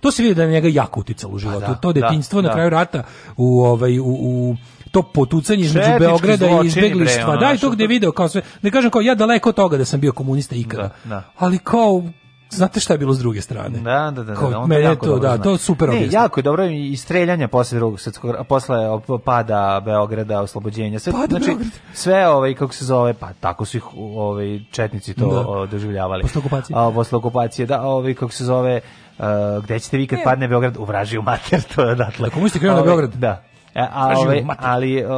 to 0.00 0.10
se 0.10 0.22
vidi 0.22 0.34
da 0.34 0.42
je 0.42 0.48
na 0.48 0.52
njega 0.52 0.68
jako 0.68 1.00
uticalo 1.00 1.34
u 1.34 1.38
životu. 1.38 1.60
da, 1.60 1.74
to 1.74 1.92
da, 1.92 2.00
detinjstvo 2.00 2.42
na 2.42 2.48
da. 2.48 2.54
kraju 2.54 2.70
rata 2.70 3.02
u, 3.36 3.60
ovaj, 3.64 3.98
u, 3.98 4.04
u 4.06 4.56
to 4.90 5.02
potucanje 5.02 5.60
između 5.60 5.88
Beograda 5.98 6.46
i 6.62 6.66
izbeglištva. 6.66 7.36
Da, 7.36 7.52
i 7.52 7.58
to 7.58 7.70
gde 7.70 7.84
je 7.84 7.88
video 7.88 8.12
kao 8.12 8.28
sve. 8.28 8.42
Ne 8.62 8.70
kažem 8.70 8.90
kao 8.90 9.00
ja 9.00 9.14
daleko 9.14 9.48
od 9.48 9.54
toga 9.54 9.76
da 9.76 9.84
sam 9.84 10.00
bio 10.00 10.12
komunista 10.12 10.54
ikada. 10.54 10.82
Da, 10.82 11.10
da. 11.10 11.22
Ali 11.38 11.58
kao 11.58 12.02
znate 12.50 12.80
šta 12.80 12.94
je 12.94 12.98
bilo 12.98 13.12
s 13.14 13.18
druge 13.18 13.40
strane? 13.40 13.78
Da, 13.78 14.10
da, 14.10 14.22
da, 14.22 14.34
Kao, 14.34 14.50
da, 14.50 14.58
on 14.58 14.68
mene 14.68 14.80
jako 14.82 15.06
to, 15.06 15.10
dobro 15.10 15.28
da, 15.28 15.34
zna. 15.34 15.44
to 15.44 15.56
super 15.56 15.88
Ne, 15.88 16.08
jako 16.10 16.40
je 16.40 16.42
dobro 16.42 16.64
i 16.64 16.96
streljanja 16.96 17.48
posle 17.48 17.78
drugog 17.78 18.00
svetskog 18.00 18.34
posle 18.48 18.78
pada 19.24 19.82
Beograda, 19.84 20.40
oslobođenja. 20.40 20.98
Sve, 20.98 21.12
Pada 21.12 21.26
znači, 21.26 21.46
Beograda. 21.46 21.70
sve 21.92 22.28
ovaj 22.28 22.54
kako 22.54 22.74
se 22.74 22.84
zove, 22.84 23.14
pa 23.14 23.32
tako 23.32 23.64
su 23.64 23.76
ih 23.76 23.84
ovaj 23.96 24.60
četnici 24.70 25.14
to 25.14 25.26
Da. 25.26 25.40
o, 25.40 25.66
doživljavali. 25.66 26.22
Posle 26.22 26.38
okupacije. 26.38 26.76
A, 26.78 26.90
posle 26.94 27.18
okupacije, 27.18 27.66
da, 27.66 27.82
ovaj 27.82 28.14
kako 28.14 28.32
se 28.32 28.44
zove 28.44 28.80
Uh, 29.18 29.24
gde 29.64 29.78
ćete 29.78 29.96
vi 29.96 30.06
kad 30.06 30.18
Ne. 30.18 30.24
padne 30.24 30.48
Beograd 30.48 30.76
u 30.76 30.84
vražiju 30.84 31.22
mater 31.22 31.62
to 31.74 31.82
je 31.82 31.92
odatle. 31.92 32.28
Da, 32.28 32.34
komunisti 32.34 32.58
krenu 32.58 32.74
na 32.74 32.80
Ovaj, 32.80 32.88
Beograd. 32.88 33.10
Da. 33.14 33.42
E, 33.76 33.86
a, 33.92 34.06
Vražiju 34.06 34.24
ovaj, 34.24 34.44
ali 34.58 35.04
uh, 35.04 35.10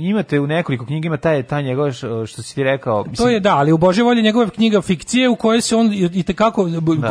imate 0.00 0.40
u 0.40 0.46
nekoliko 0.46 0.86
knjiga 0.86 1.06
ima 1.06 1.16
taj 1.16 1.42
taj 1.42 1.62
njegov 1.62 1.92
što, 1.92 2.26
si 2.26 2.54
ti 2.54 2.62
rekao, 2.62 3.04
To 3.16 3.28
je 3.28 3.40
da, 3.40 3.56
ali 3.56 3.72
u 3.72 3.78
Božje 3.78 4.04
volje 4.04 4.22
njegova 4.22 4.48
knjiga 4.48 4.80
fikcije 4.80 5.28
u 5.28 5.36
kojoj 5.36 5.60
se 5.60 5.76
on 5.76 5.90
i 5.92 6.22
te 6.22 6.34
kako 6.34 6.68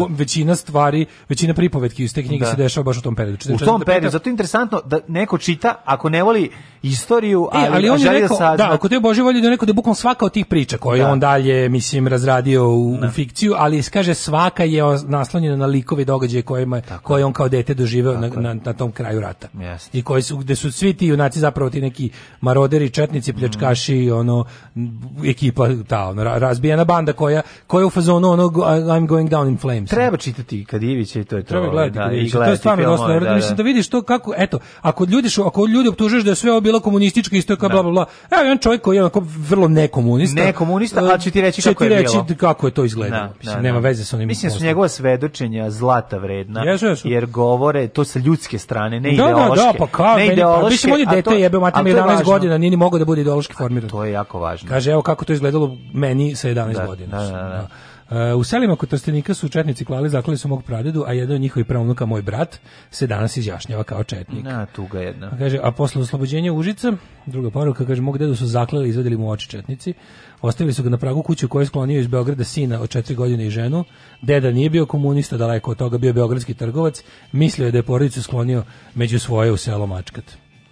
većina 0.10 0.56
stvari, 0.56 1.06
većina 1.30 1.54
pripovetki 1.54 2.04
iz 2.04 2.14
te 2.14 2.24
knjige 2.24 2.46
Da. 2.46 2.52
se 2.52 2.58
dešava 2.58 2.84
baš 2.84 2.98
u 2.98 3.02
tom 3.02 3.16
periodu. 3.16 3.38
u 3.46 3.54
44, 3.54 3.66
tom 3.66 3.82
45. 3.82 3.86
periodu, 3.86 4.10
zato 4.10 4.30
je 4.30 4.32
interesantno 4.32 4.82
da 4.86 5.00
neko 5.08 5.38
čita, 5.38 5.76
ako 5.86 6.10
ne 6.10 6.24
voli 6.24 6.50
istoriju, 6.84 7.50
E, 7.54 7.58
ali, 7.58 7.68
ali 7.68 7.90
on 7.90 8.02
je 8.02 8.12
rekao, 8.12 8.38
da 8.40 8.56
da, 8.58 8.74
ako 8.74 8.90
te 8.90 8.96
je 8.96 9.00
Božje 9.00 9.24
volje 9.24 9.42
da 9.42 9.50
rekao 9.50 9.66
da 9.66 9.74
bukvalno 9.74 9.96
svaka 9.96 10.26
od 10.26 10.32
tih 10.32 10.46
priča 10.46 10.78
koje 10.78 11.00
Da. 11.00 11.12
on 11.12 11.20
dalje, 11.20 11.70
mislim, 11.70 12.08
razradio 12.08 12.66
u, 12.66 12.92
u 12.92 13.10
fikciju, 13.12 13.54
ali 13.58 13.84
kaže 13.84 14.14
svaka 14.14 14.64
je 14.64 14.84
o- 14.84 15.00
naslonjena 15.00 15.56
na 15.56 15.66
likove 15.66 16.06
događaje 16.06 16.42
kojima, 16.42 16.82
koje 17.04 17.26
on 17.26 17.34
kao 17.34 17.50
dete 17.50 17.74
doživeo 17.74 18.14
na, 18.14 18.28
na, 18.30 18.54
na 18.56 18.74
tom 18.74 18.92
kraju 18.92 19.20
rata. 19.22 19.48
Jeste. 19.54 19.98
I 19.98 20.02
koji 20.02 20.22
su, 20.22 20.38
gde 20.38 20.56
su 20.56 20.72
svi 20.72 20.89
ti 20.94 21.08
junaci 21.08 21.40
zapravo 21.40 21.70
ti 21.70 21.82
neki 21.82 22.10
maroderi, 22.42 22.90
četnici, 22.90 23.34
pljačkaši, 23.34 24.12
ono, 24.12 24.46
m, 24.76 24.92
ekipa, 25.26 25.68
ta, 25.88 26.06
ono, 26.06 26.24
ra- 26.24 26.38
razbijena 26.40 26.86
banda 26.86 27.14
koja, 27.14 27.42
koja 27.68 27.86
u 27.86 27.90
fazonu 27.90 28.30
ono, 28.30 28.44
I'm 28.44 29.08
going 29.08 29.30
down 29.30 29.50
in 29.50 29.58
flames. 29.58 29.90
Treba 29.90 30.18
čitati 30.18 30.66
Kadijevića 30.66 31.20
i 31.20 31.24
to 31.24 31.36
je 31.38 31.44
to. 31.44 31.48
Treba 31.48 31.70
gledati, 31.70 31.98
da, 32.00 32.06
i 32.06 32.16
vidiš. 32.16 32.32
to 32.32 32.38
je 32.38 32.40
gledati 32.40 32.60
stvarno 32.60 32.84
dosta 32.86 33.08
dobro. 33.08 33.20
da, 33.20 33.36
Mislim 33.36 33.50
da. 33.50 33.56
da 33.56 33.64
vidiš 33.64 33.90
to 33.90 34.02
kako, 34.02 34.34
eto, 34.38 34.60
ako 34.82 35.06
ljudi 35.06 35.30
su, 35.30 35.44
ako 35.44 35.66
ljudi 35.66 35.90
optužuješ 35.90 36.24
da 36.24 36.30
je 36.30 36.36
sve 36.36 36.52
ovo 36.52 36.62
bilo 36.62 36.80
komunističko 36.80 37.36
isto 37.36 37.56
kao 37.56 37.70
bla 37.70 37.84
bla 37.84 37.92
bla. 37.92 38.06
Evo 38.32 38.42
jedan 38.42 38.58
čovjek 38.58 38.82
koji 38.82 38.96
je 38.96 39.02
onako 39.02 39.20
vrlo 39.40 39.68
nekomunista. 39.68 40.44
Nekomunista, 40.44 41.00
ali 41.02 41.22
će 41.22 41.32
ti 41.32 41.42
reći 41.42 41.62
će 41.62 41.70
kako 41.70 41.84
ti 41.84 41.90
je 41.90 41.98
reći 41.98 42.18
bilo. 42.18 42.38
kako 42.40 42.68
je 42.68 42.72
to 42.72 42.86
izgledalo. 42.86 43.22
Da, 43.24 43.34
Mislim, 43.40 43.56
da, 43.56 43.62
nema 43.62 43.80
da. 43.80 43.88
veze 43.88 44.06
sa 44.06 44.16
onim. 44.16 44.28
Mislim 44.28 44.52
da 44.52 44.58
su 44.58 44.64
njegova 44.66 44.88
svedočenja 44.88 45.70
zlata 45.70 46.18
vredna, 46.18 46.64
Jesu, 46.64 46.86
jesu. 46.86 47.08
jer 47.08 47.26
govore 47.26 47.88
to 47.88 48.04
sa 48.04 48.20
ljudske 48.20 48.58
strane, 48.60 49.00
ne 49.00 49.10
Da, 49.10 49.16
da, 49.18 49.30
ideološke. 49.32 49.56
da, 49.58 49.74
pa 49.80 49.88
kao, 49.88 50.18
ne 50.18 50.28
pa, 50.28 50.34
ideološke, 50.34 50.79
mislim, 50.80 50.94
on 50.94 51.00
je 51.00 51.16
dete, 51.16 51.22
to- 51.22 51.34
jebe, 51.34 51.60
mate, 51.60 51.80
ali 51.80 51.92
ima 51.92 52.00
to 52.00 52.02
je 52.02 52.08
11 52.08 52.18
važno. 52.18 52.34
godina, 52.34 52.58
nije 52.58 52.70
ni 52.70 52.78
mogao 52.78 53.00
da 53.00 53.06
bude 53.06 53.22
ideološki 53.22 53.54
formiran. 53.54 53.90
To 53.90 54.04
je 54.06 54.12
jako 54.12 54.40
važno. 54.40 54.70
Kaže, 54.70 54.92
evo 54.92 55.02
kako 55.02 55.26
to 55.26 55.34
izgledalo 55.34 55.78
meni 55.94 56.36
sa 56.36 56.50
11 56.50 56.74
Da, 56.74 56.86
godina. 56.86 57.18
da, 57.18 57.24
da, 57.26 57.32
da. 57.32 57.68
E, 58.12 58.34
u 58.34 58.44
selima 58.44 58.76
kod 58.76 58.90
Trstenika 58.90 59.34
su 59.34 59.50
četnici 59.50 59.86
klali, 59.86 60.10
zaklali 60.10 60.38
su 60.38 60.48
mog 60.48 60.64
pradedu, 60.64 61.04
a 61.08 61.14
jedan 61.14 61.36
od 61.36 61.42
njihovih 61.42 61.66
praunuka, 61.66 62.06
moj 62.06 62.22
brat, 62.22 62.60
se 62.92 63.08
danas 63.08 63.38
izjašnjava 63.38 63.84
kao 63.84 64.04
četnik. 64.04 64.44
Na, 64.46 64.66
tuga 64.66 65.00
jedna. 65.00 65.32
Kaže, 65.40 65.60
a 65.64 65.72
posle 65.72 66.02
oslobođenja 66.02 66.54
Užica, 66.54 66.94
druga 67.26 67.50
poruka, 67.50 67.86
kaže, 67.86 68.02
mog 68.02 68.18
dedu 68.18 68.36
su 68.36 68.46
zaklali 68.48 68.86
i 68.86 68.90
izvedeli 68.90 69.18
mu 69.18 69.30
oči 69.32 69.50
četnici. 69.50 69.94
Ostavili 70.42 70.74
su 70.74 70.84
ga 70.84 70.90
na 70.90 70.98
pragu 70.98 71.24
kuće 71.24 71.46
u 71.46 71.50
kojoj 71.50 71.64
je 71.64 71.68
sklonio 71.68 72.00
iz 72.00 72.08
Beograda 72.08 72.44
sina 72.44 72.82
od 72.82 72.90
četiri 72.90 73.16
godine 73.16 73.46
i 73.46 73.50
ženu. 73.50 73.84
Deda 74.22 74.52
nije 74.52 74.70
bio 74.70 74.86
komunista, 74.86 75.38
daleko 75.38 75.72
od 75.72 75.78
toga 75.78 75.98
bio 75.98 76.14
beogradski 76.14 76.54
trgovac. 76.54 77.04
Mislio 77.32 77.66
je 77.66 77.72
da 77.72 77.78
je 77.78 77.84
porodicu 77.84 78.24
sklonio 78.24 78.64
među 78.96 79.20
svoje 79.20 79.52
u 79.52 79.58
selo 79.58 79.88
Mačkat. 79.88 80.24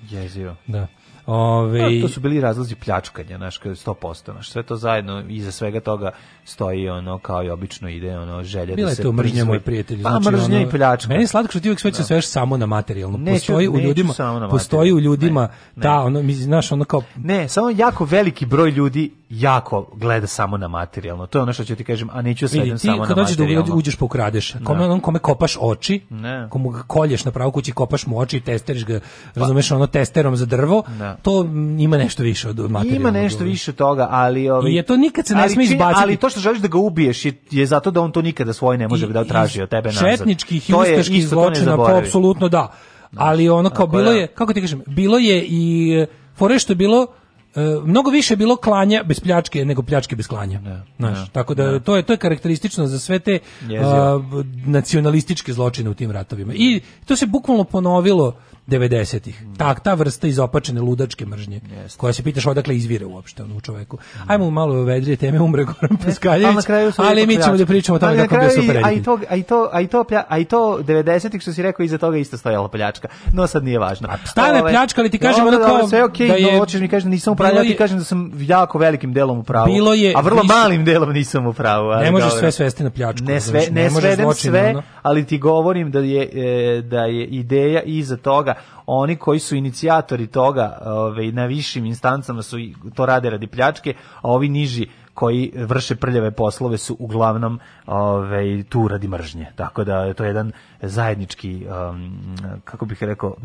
Jezivo. 0.09 0.57
Da. 0.65 0.89
Ove, 1.27 1.80
Da, 1.80 2.01
to 2.01 2.09
su 2.09 2.19
bili 2.19 2.41
razlozi 2.41 2.75
pljačkanja, 2.75 3.38
kao 3.38 3.72
100%, 3.72 4.31
znaš, 4.31 4.49
sve 4.49 4.64
to 4.64 4.75
zajedno, 4.75 5.23
iza 5.30 5.51
svega 5.51 5.80
toga 5.80 6.11
stoji 6.45 6.89
ono, 6.89 7.17
kao 7.17 7.43
i 7.43 7.49
obično 7.49 7.89
ide, 7.89 8.17
ono, 8.17 8.43
želja 8.43 8.75
Bila 8.75 8.85
da 8.85 8.91
je 8.91 8.95
se 8.95 9.03
to 9.03 9.11
mržnja 9.11 9.45
moj 9.45 9.59
prijatelj. 9.59 10.03
Pa 10.03 10.09
znači, 10.09 10.25
mržnja 10.27 10.57
ono, 10.57 10.67
i 10.67 10.69
pljačka. 10.69 11.09
Meni 11.09 11.23
je 11.23 11.27
slatko 11.27 11.51
što 11.51 11.59
ti 11.59 11.69
uvijek 11.69 11.80
sve 11.80 11.91
Da. 11.91 12.03
sveš 12.03 12.27
samo 12.27 12.57
na 12.57 12.65
materijalno. 12.65 13.17
Neću- 13.17 13.33
postoji 13.33 13.67
u 13.67 13.73
neću 13.73 13.88
ljudima, 13.88 14.14
samo 14.14 14.39
na 14.39 14.49
postoji 14.49 14.91
u 14.91 14.95
materijalno. 14.95 14.99
ljudima 15.06 15.47
Ne, 15.75 15.83
ta, 15.83 15.93
ono, 15.93 16.22
mi, 16.22 16.33
znaš, 16.33 16.72
ono 16.72 16.85
kao, 16.85 17.01
Ne, 17.15 17.49
samo 17.49 17.69
jako 17.69 18.06
veliki 18.06 18.45
broj 18.45 18.69
ljudi 18.69 19.11
jako 19.30 19.88
gleda 19.93 20.27
samo 20.27 20.57
na 20.57 20.67
materijalno. 20.67 21.25
To 21.27 21.38
je 21.38 21.43
ono 21.43 21.53
što 21.53 21.64
ću 21.64 21.75
ti 21.75 21.83
kažem, 21.83 22.09
a 22.11 22.22
neću 22.22 22.45
vidi, 22.45 22.57
sedem 22.57 22.72
ti 22.72 22.80
samo 22.80 22.97
na 22.97 23.06
kad 23.06 23.15
dođeš 23.15 23.38
da 23.38 23.43
materijalno. 23.43 23.75
uđeš 23.75 23.95
pa 23.95 24.06
ukradeš, 24.06 24.53
kome, 24.64 24.80
Da. 24.80 24.85
onom 24.85 24.99
kome 24.99 25.19
kopaš 25.19 25.57
oči, 25.59 26.01
Ne. 26.09 26.47
komu 26.49 26.69
ga 26.69 26.83
kolješ 26.83 27.25
na 27.25 27.31
pravu 27.31 27.51
kući, 27.51 27.72
kopaš 27.72 28.06
mu 28.06 28.19
oči 28.19 28.38
i 28.38 28.41
testeriš 28.41 28.85
ga, 28.85 28.99
razumeš, 29.35 29.72
ono 29.72 29.88
testerom 29.88 30.35
za 30.35 30.45
drvo, 30.45 30.83
Da. 30.99 31.16
To 31.21 31.45
ima 31.79 31.97
nešto 31.97 32.23
više 32.23 32.49
od 32.49 32.57
materijalnog. 32.57 33.01
Ima 33.01 33.11
nešto 33.11 33.43
više 33.43 33.73
toga, 33.73 34.07
ali 34.11 34.49
ovaj 34.49 34.71
I 34.71 34.75
je 34.75 34.83
to 34.83 34.97
nikad 34.97 35.27
se 35.27 35.35
ne 35.35 35.49
sme 35.49 35.63
izbaciti. 35.63 36.01
Ali 36.03 36.17
to 36.17 36.29
što 36.29 36.39
želiš 36.39 36.59
da 36.61 36.67
ga 36.67 36.77
ubiješ 36.77 37.25
je, 37.25 37.33
je 37.51 37.65
zato 37.65 37.91
da 37.91 38.01
on 38.01 38.11
to 38.11 38.21
nikada 38.21 38.53
svoje 38.53 38.77
ne 38.77 38.87
može 38.87 39.05
I- 39.05 39.13
da 39.13 39.23
traži 39.23 39.61
od 39.61 39.69
tebe 39.69 39.89
nazad. 39.89 40.09
Četničkih 40.17 40.69
i 40.69 40.73
ustaških 40.73 41.27
zločina, 41.27 41.77
pa 41.77 41.97
apsolutno 41.97 42.49
da. 42.49 42.73
Ali 43.15 43.49
ono 43.49 43.69
kao 43.69 43.85
Tako 43.85 43.97
bilo 43.97 44.11
da. 44.11 44.17
je, 44.17 44.27
kako 44.27 44.53
ti 44.53 44.61
kažem, 44.61 44.81
bilo 44.87 45.17
je 45.17 45.45
i 45.45 45.93
e, 45.97 46.05
fore 46.35 46.59
što 46.59 46.71
je 46.71 46.75
bilo 46.75 47.07
e, 47.55 47.61
mnogo 47.83 48.11
više 48.11 48.33
je 48.33 48.37
bilo 48.37 48.55
klanja 48.55 49.03
bez 49.03 49.19
pljačke 49.19 49.65
nego 49.65 49.81
pljačke 49.81 50.15
bez 50.15 50.27
klanja. 50.27 50.61
Znaš, 50.97 51.17
da, 51.19 51.25
tako 51.25 51.53
da, 51.53 51.79
to 51.79 51.95
je 51.95 52.03
to 52.03 52.13
je 52.13 52.17
karakteristično 52.17 52.87
za 52.87 52.99
sve 52.99 53.19
te 53.19 53.39
a, 53.81 54.19
nacionalističke 54.65 55.53
zločine 55.53 55.89
u 55.89 55.93
tim 55.93 56.11
ratovima. 56.11 56.53
I 56.55 56.81
to 57.05 57.15
se 57.15 57.25
bukvalno 57.25 57.63
ponovilo 57.63 58.35
90-ih. 58.67 59.41
Tak, 59.57 59.79
ta 59.79 59.93
vrsta 59.93 60.27
izopačene 60.27 60.81
ludačke 60.81 61.25
mržnje, 61.25 61.61
koja 61.97 62.13
se 62.13 62.23
pitaš 62.23 62.45
odakle 62.45 62.75
izvire 62.75 63.05
uopšte 63.05 63.43
u 63.43 63.61
čoveku. 63.61 63.97
Ajmo 64.27 64.49
malo 64.49 64.83
vedrije 64.83 65.17
teme, 65.17 65.39
umre 65.39 65.63
Goran 65.63 65.97
Paskaljević, 65.97 66.55
Ali 66.97 67.27
mi 67.27 67.37
ćemo 67.37 67.57
da 67.57 67.65
pričamo 67.65 67.95
o 67.95 67.99
tome 67.99 68.17
kako 68.17 68.35
je 68.35 68.41
bio 68.41 68.49
super 68.51 68.81
a 68.83 68.91
i 68.91 69.03
to 69.03 69.19
a 69.29 69.35
i 69.35 69.43
to 69.43 69.69
a 69.71 69.81
i 69.81 69.87
to 69.87 70.03
plja, 70.03 70.23
a 70.29 70.37
i 70.37 70.45
to 70.45 70.57
90-ih 70.79 71.41
što 71.41 71.53
si 71.53 71.61
rekao 71.61 71.83
iza 71.83 71.97
toga 71.97 72.17
isto 72.17 72.37
stojala 72.37 72.67
pljačka. 72.67 73.07
No 73.33 73.47
sad 73.47 73.63
nije 73.63 73.79
važno. 73.79 74.09
stane 74.25 74.59
Ovaj, 74.59 74.71
pljačka, 74.71 75.01
ali 75.01 75.09
ti 75.09 75.17
kažem 75.17 75.45
dobro, 75.45 75.59
ono 75.59 75.65
kao 75.69 75.87
sve 75.87 76.03
okej, 76.03 76.27
da 76.27 76.33
je- 76.35 76.51
no, 76.53 76.59
hoćeš 76.59 76.81
mi 76.81 76.87
kažeš 76.87 77.03
da 77.03 77.09
nisam 77.09 77.33
u 77.33 77.35
pravu, 77.35 77.55
ja 77.55 77.61
ti 77.61 77.75
kažem 77.75 77.97
da 77.97 78.03
sam 78.03 78.31
jako 78.37 78.77
velikim 78.77 79.13
delom 79.13 79.39
u 79.39 79.43
pravu. 79.43 79.65
Bilo 79.67 79.93
je 79.93 80.13
a 80.15 80.21
vrlo 80.21 80.41
više- 80.41 80.53
malim 80.53 80.85
delom 80.85 81.11
nisam 81.11 81.47
u 81.47 81.53
pravu. 81.53 81.91
Ne 81.91 82.11
možeš 82.11 82.25
dobro. 82.25 82.39
sve 82.39 82.51
svesti 82.51 82.83
na 82.83 82.89
pljačku, 82.89 83.25
Ne 83.25 83.41
sve 83.41 83.59
ne, 83.61 83.83
ne 83.83 83.89
svedem 83.91 84.33
sve, 84.33 84.75
ali 85.01 85.25
ti 85.25 85.37
govorim 85.37 85.91
da 85.91 85.99
je 85.99 86.29
e, 86.77 86.81
da 86.81 86.99
je 86.99 87.25
ideja 87.25 87.81
iza 87.81 88.17
toga 88.17 88.53
oni 88.85 89.15
koji 89.15 89.39
su 89.39 89.55
inicijatori 89.55 90.27
toga, 90.27 90.77
ovaj 90.85 91.31
na 91.31 91.45
višim 91.45 91.85
instancama 91.85 92.41
su 92.41 92.57
to 92.95 93.05
rade 93.05 93.29
radi 93.29 93.47
pljačke, 93.47 93.93
a 94.21 94.31
ovi 94.31 94.49
niži 94.49 94.87
koji 95.13 95.51
vrše 95.55 95.95
prljave 95.95 96.31
poslove 96.31 96.77
su 96.77 96.95
uglavnom 96.99 97.59
ovaj 97.85 98.63
tu 98.69 98.87
radi 98.87 99.07
mržnje. 99.07 99.51
Tako 99.55 99.83
da 99.83 99.97
je 99.97 100.13
to 100.13 100.23
jedan 100.23 100.51
zajednički 100.81 101.65
um, 101.65 102.35
kako 102.63 102.85
bih 102.85 103.03
rekao 103.03 103.35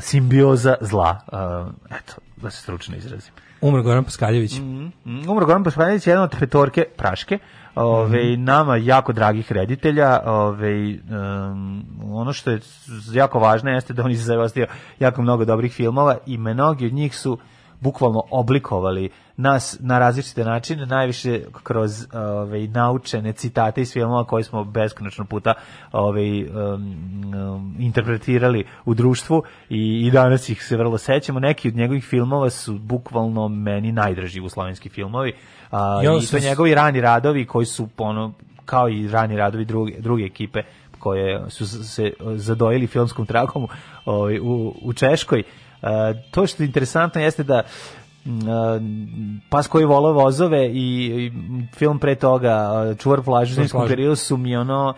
simbioza 0.00 0.74
zla. 0.80 1.20
Um, 1.32 1.74
eto, 1.90 2.14
da 2.36 2.50
se 2.50 2.62
stručno 2.62 2.96
izrazim. 2.96 3.32
Umro 3.60 3.82
Goran 3.82 4.04
Paskaljević. 4.04 4.58
Mm, 4.58 5.30
Umro 5.30 5.46
Goran 5.46 5.64
Pašpanić 5.64 6.06
je 6.06 6.10
jedan 6.10 6.24
od 6.24 6.36
petorke 6.38 6.84
Praške, 6.96 7.38
ove, 7.76 8.36
nama 8.36 8.76
jako 8.76 9.12
dragih 9.12 9.52
reditelja, 9.52 10.20
ove, 10.26 10.98
um, 11.50 11.84
ono 12.12 12.32
što 12.32 12.50
je 12.50 12.60
jako 13.12 13.38
važno 13.38 13.70
jeste 13.70 13.92
da 13.92 14.04
on 14.04 14.10
je 14.10 14.38
ostavio 14.38 14.66
jako 14.98 15.22
mnogo 15.22 15.44
dobrih 15.44 15.72
filmova 15.72 16.16
i 16.26 16.38
mnogi 16.38 16.86
od 16.86 16.92
njih 16.92 17.16
su 17.16 17.38
bukvalno 17.80 18.22
oblikovali 18.30 19.10
nas 19.36 19.76
na 19.80 19.98
različite 19.98 20.44
načine, 20.44 20.86
najviše 20.86 21.40
kroz 21.62 22.06
ove, 22.12 22.66
naučene 22.66 23.32
citate 23.32 23.80
iz 23.80 23.92
filmova 23.92 24.24
koje 24.24 24.44
smo 24.44 24.64
beskonačno 24.64 25.24
puta 25.24 25.54
ove, 25.92 26.22
um, 26.22 26.54
um, 27.34 27.76
interpretirali 27.78 28.64
u 28.84 28.94
društvu 28.94 29.42
i, 29.68 30.06
i 30.06 30.10
danas 30.10 30.48
ih 30.48 30.64
se 30.64 30.76
vrlo 30.76 30.98
sećamo. 30.98 31.40
Neki 31.40 31.68
od 31.68 31.76
njegovih 31.76 32.04
filmova 32.04 32.50
su 32.50 32.78
bukvalno 32.78 33.48
meni 33.48 33.92
najdraži 33.92 34.38
jugoslovenski 34.38 34.88
filmovi. 34.88 35.32
A, 35.70 36.00
I 36.22 36.26
sam 36.26 36.40
to 36.40 36.46
njegovi 36.46 36.74
rani 36.74 37.00
radovi 37.00 37.46
koji 37.46 37.66
su 37.66 37.88
ono, 37.98 38.32
kao 38.64 38.88
i 38.88 39.08
rani 39.08 39.36
radovi 39.36 39.64
druge, 39.64 40.00
druge 40.00 40.24
ekipe 40.24 40.62
koje 40.98 41.50
su 41.50 41.66
se 41.84 42.12
zadojili 42.34 42.86
filmskom 42.86 43.26
tragom 43.26 43.68
ovaj, 44.04 44.38
u, 44.38 44.74
u 44.82 44.92
Češkoj. 44.92 45.40
E, 45.40 45.44
to 46.30 46.46
što 46.46 46.62
je 46.62 46.66
interesantno 46.66 47.20
jeste 47.20 47.42
da 47.42 47.54
e, 47.58 47.64
pas 49.50 49.66
koji 49.66 49.84
vole 49.84 50.12
vozove 50.12 50.66
i, 50.66 50.72
i 50.74 51.32
film 51.74 51.98
pre 51.98 52.14
toga 52.14 52.84
e, 52.92 52.94
Čuvar 52.94 53.22
plažu 53.22 53.52
u 53.52 53.54
zimskom 53.54 53.88
periodu 53.88 54.16
su 54.16 54.36
mi 54.36 54.56
ono 54.56 54.94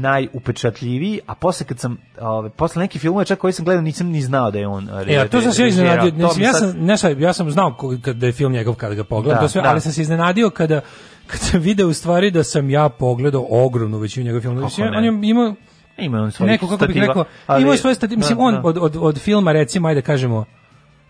najupečatljiviji, 0.00 1.20
a 1.26 1.34
posle 1.34 1.66
kad 1.66 1.78
sam 1.78 1.96
ovaj 2.20 2.50
posle 2.50 2.82
neki 2.82 2.98
filmova 2.98 3.24
čak 3.24 3.38
koji 3.38 3.52
sam 3.52 3.64
gledao 3.64 3.82
nisam 3.82 4.06
ni 4.06 4.22
znao 4.22 4.50
da 4.50 4.58
je 4.58 4.66
on 4.66 4.88
E, 5.06 5.16
a 5.16 5.28
to 5.28 5.40
sam 5.40 5.52
se 5.52 5.68
iznenadio. 5.68 6.12
Mi 6.36 6.44
ja 6.44 6.52
sam, 6.52 6.74
ne 6.78 6.96
sad, 6.96 7.20
ja 7.20 7.32
sam 7.32 7.50
znao 7.50 7.76
kada 8.02 8.26
je 8.26 8.32
film 8.32 8.52
njegov 8.52 8.74
kada 8.74 8.94
ga 8.94 9.04
pogledam, 9.04 9.36
Da, 9.36 9.40
to 9.40 9.48
sve, 9.48 9.62
da. 9.62 9.68
ali 9.68 9.80
sam 9.80 9.92
se 9.92 10.02
iznenadio 10.02 10.50
kada 10.50 10.80
kad 11.26 11.40
sam 11.40 11.60
video 11.60 11.88
u 11.88 11.92
stvari 11.92 12.30
da 12.30 12.44
sam 12.44 12.70
ja 12.70 12.88
pogledao 12.88 13.46
ogromnu 13.50 13.98
većinu 13.98 14.24
njegovih 14.24 14.42
filmova. 14.42 14.68
On 14.96 15.04
je 15.04 15.12
imao 15.22 15.54
Ima 15.98 16.18
on 16.40 16.46
neko 16.46 16.68
kako 16.68 16.86
bih 16.86 16.96
rekao, 16.96 17.24
ali- 17.46 17.62
imao 17.62 17.72
je 17.72 17.78
svoje 17.78 17.94
stati, 17.94 18.16
mislim 18.16 18.38
Da, 18.38 18.44
on 18.44 18.54
da. 18.54 18.60
od, 18.64 18.78
od, 18.78 18.96
od 18.96 19.18
filma 19.18 19.52
recimo 19.52 19.88
ajde 19.88 20.00
da 20.00 20.04
kažemo 20.06 20.44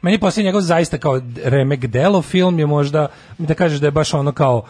meni 0.03 0.19
poslije 0.19 0.45
njegov 0.45 0.61
zaista 0.61 0.99
kao 0.99 1.21
remek 1.45 1.87
delo 1.87 2.23
film 2.23 2.59
je 2.59 2.67
možda 2.67 3.07
da 3.39 3.55
kažeš 3.55 3.81
da 3.81 3.87
je 3.87 3.91
baš 3.91 4.15
ono 4.15 4.33
kao 4.33 4.63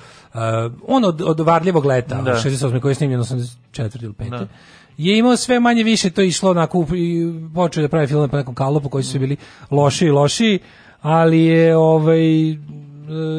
on 0.87 1.05
od, 1.05 1.23
od 1.23 1.41
varljivog 1.41 1.85
leta 1.85 2.23
Da. 2.23 2.33
68. 2.33 2.81
koji 2.81 2.91
je 2.91 2.95
snimljen 2.95 3.21
84 3.21 4.05
ili 4.05 4.13
5. 4.13 4.31
Da. 4.31 4.47
je 4.97 5.19
imao 5.19 5.37
sve 5.37 5.61
manje 5.61 5.83
više 5.83 6.11
to 6.11 6.21
je 6.21 6.29
išlo 6.29 6.51
onako 6.51 6.87
i 6.97 7.33
počeo 7.55 7.83
da 7.83 7.89
pravi 7.89 8.07
filme 8.07 8.29
po 8.29 8.37
nekom 8.37 8.55
kalupu 8.55 8.89
koji 8.89 9.05
su 9.05 9.19
bili 9.19 9.37
loši 9.71 10.07
i 10.07 10.11
loši 10.11 10.59
ali 11.03 11.45
je 11.45 11.77
ovaj 11.77 12.53
uh, 12.53 12.59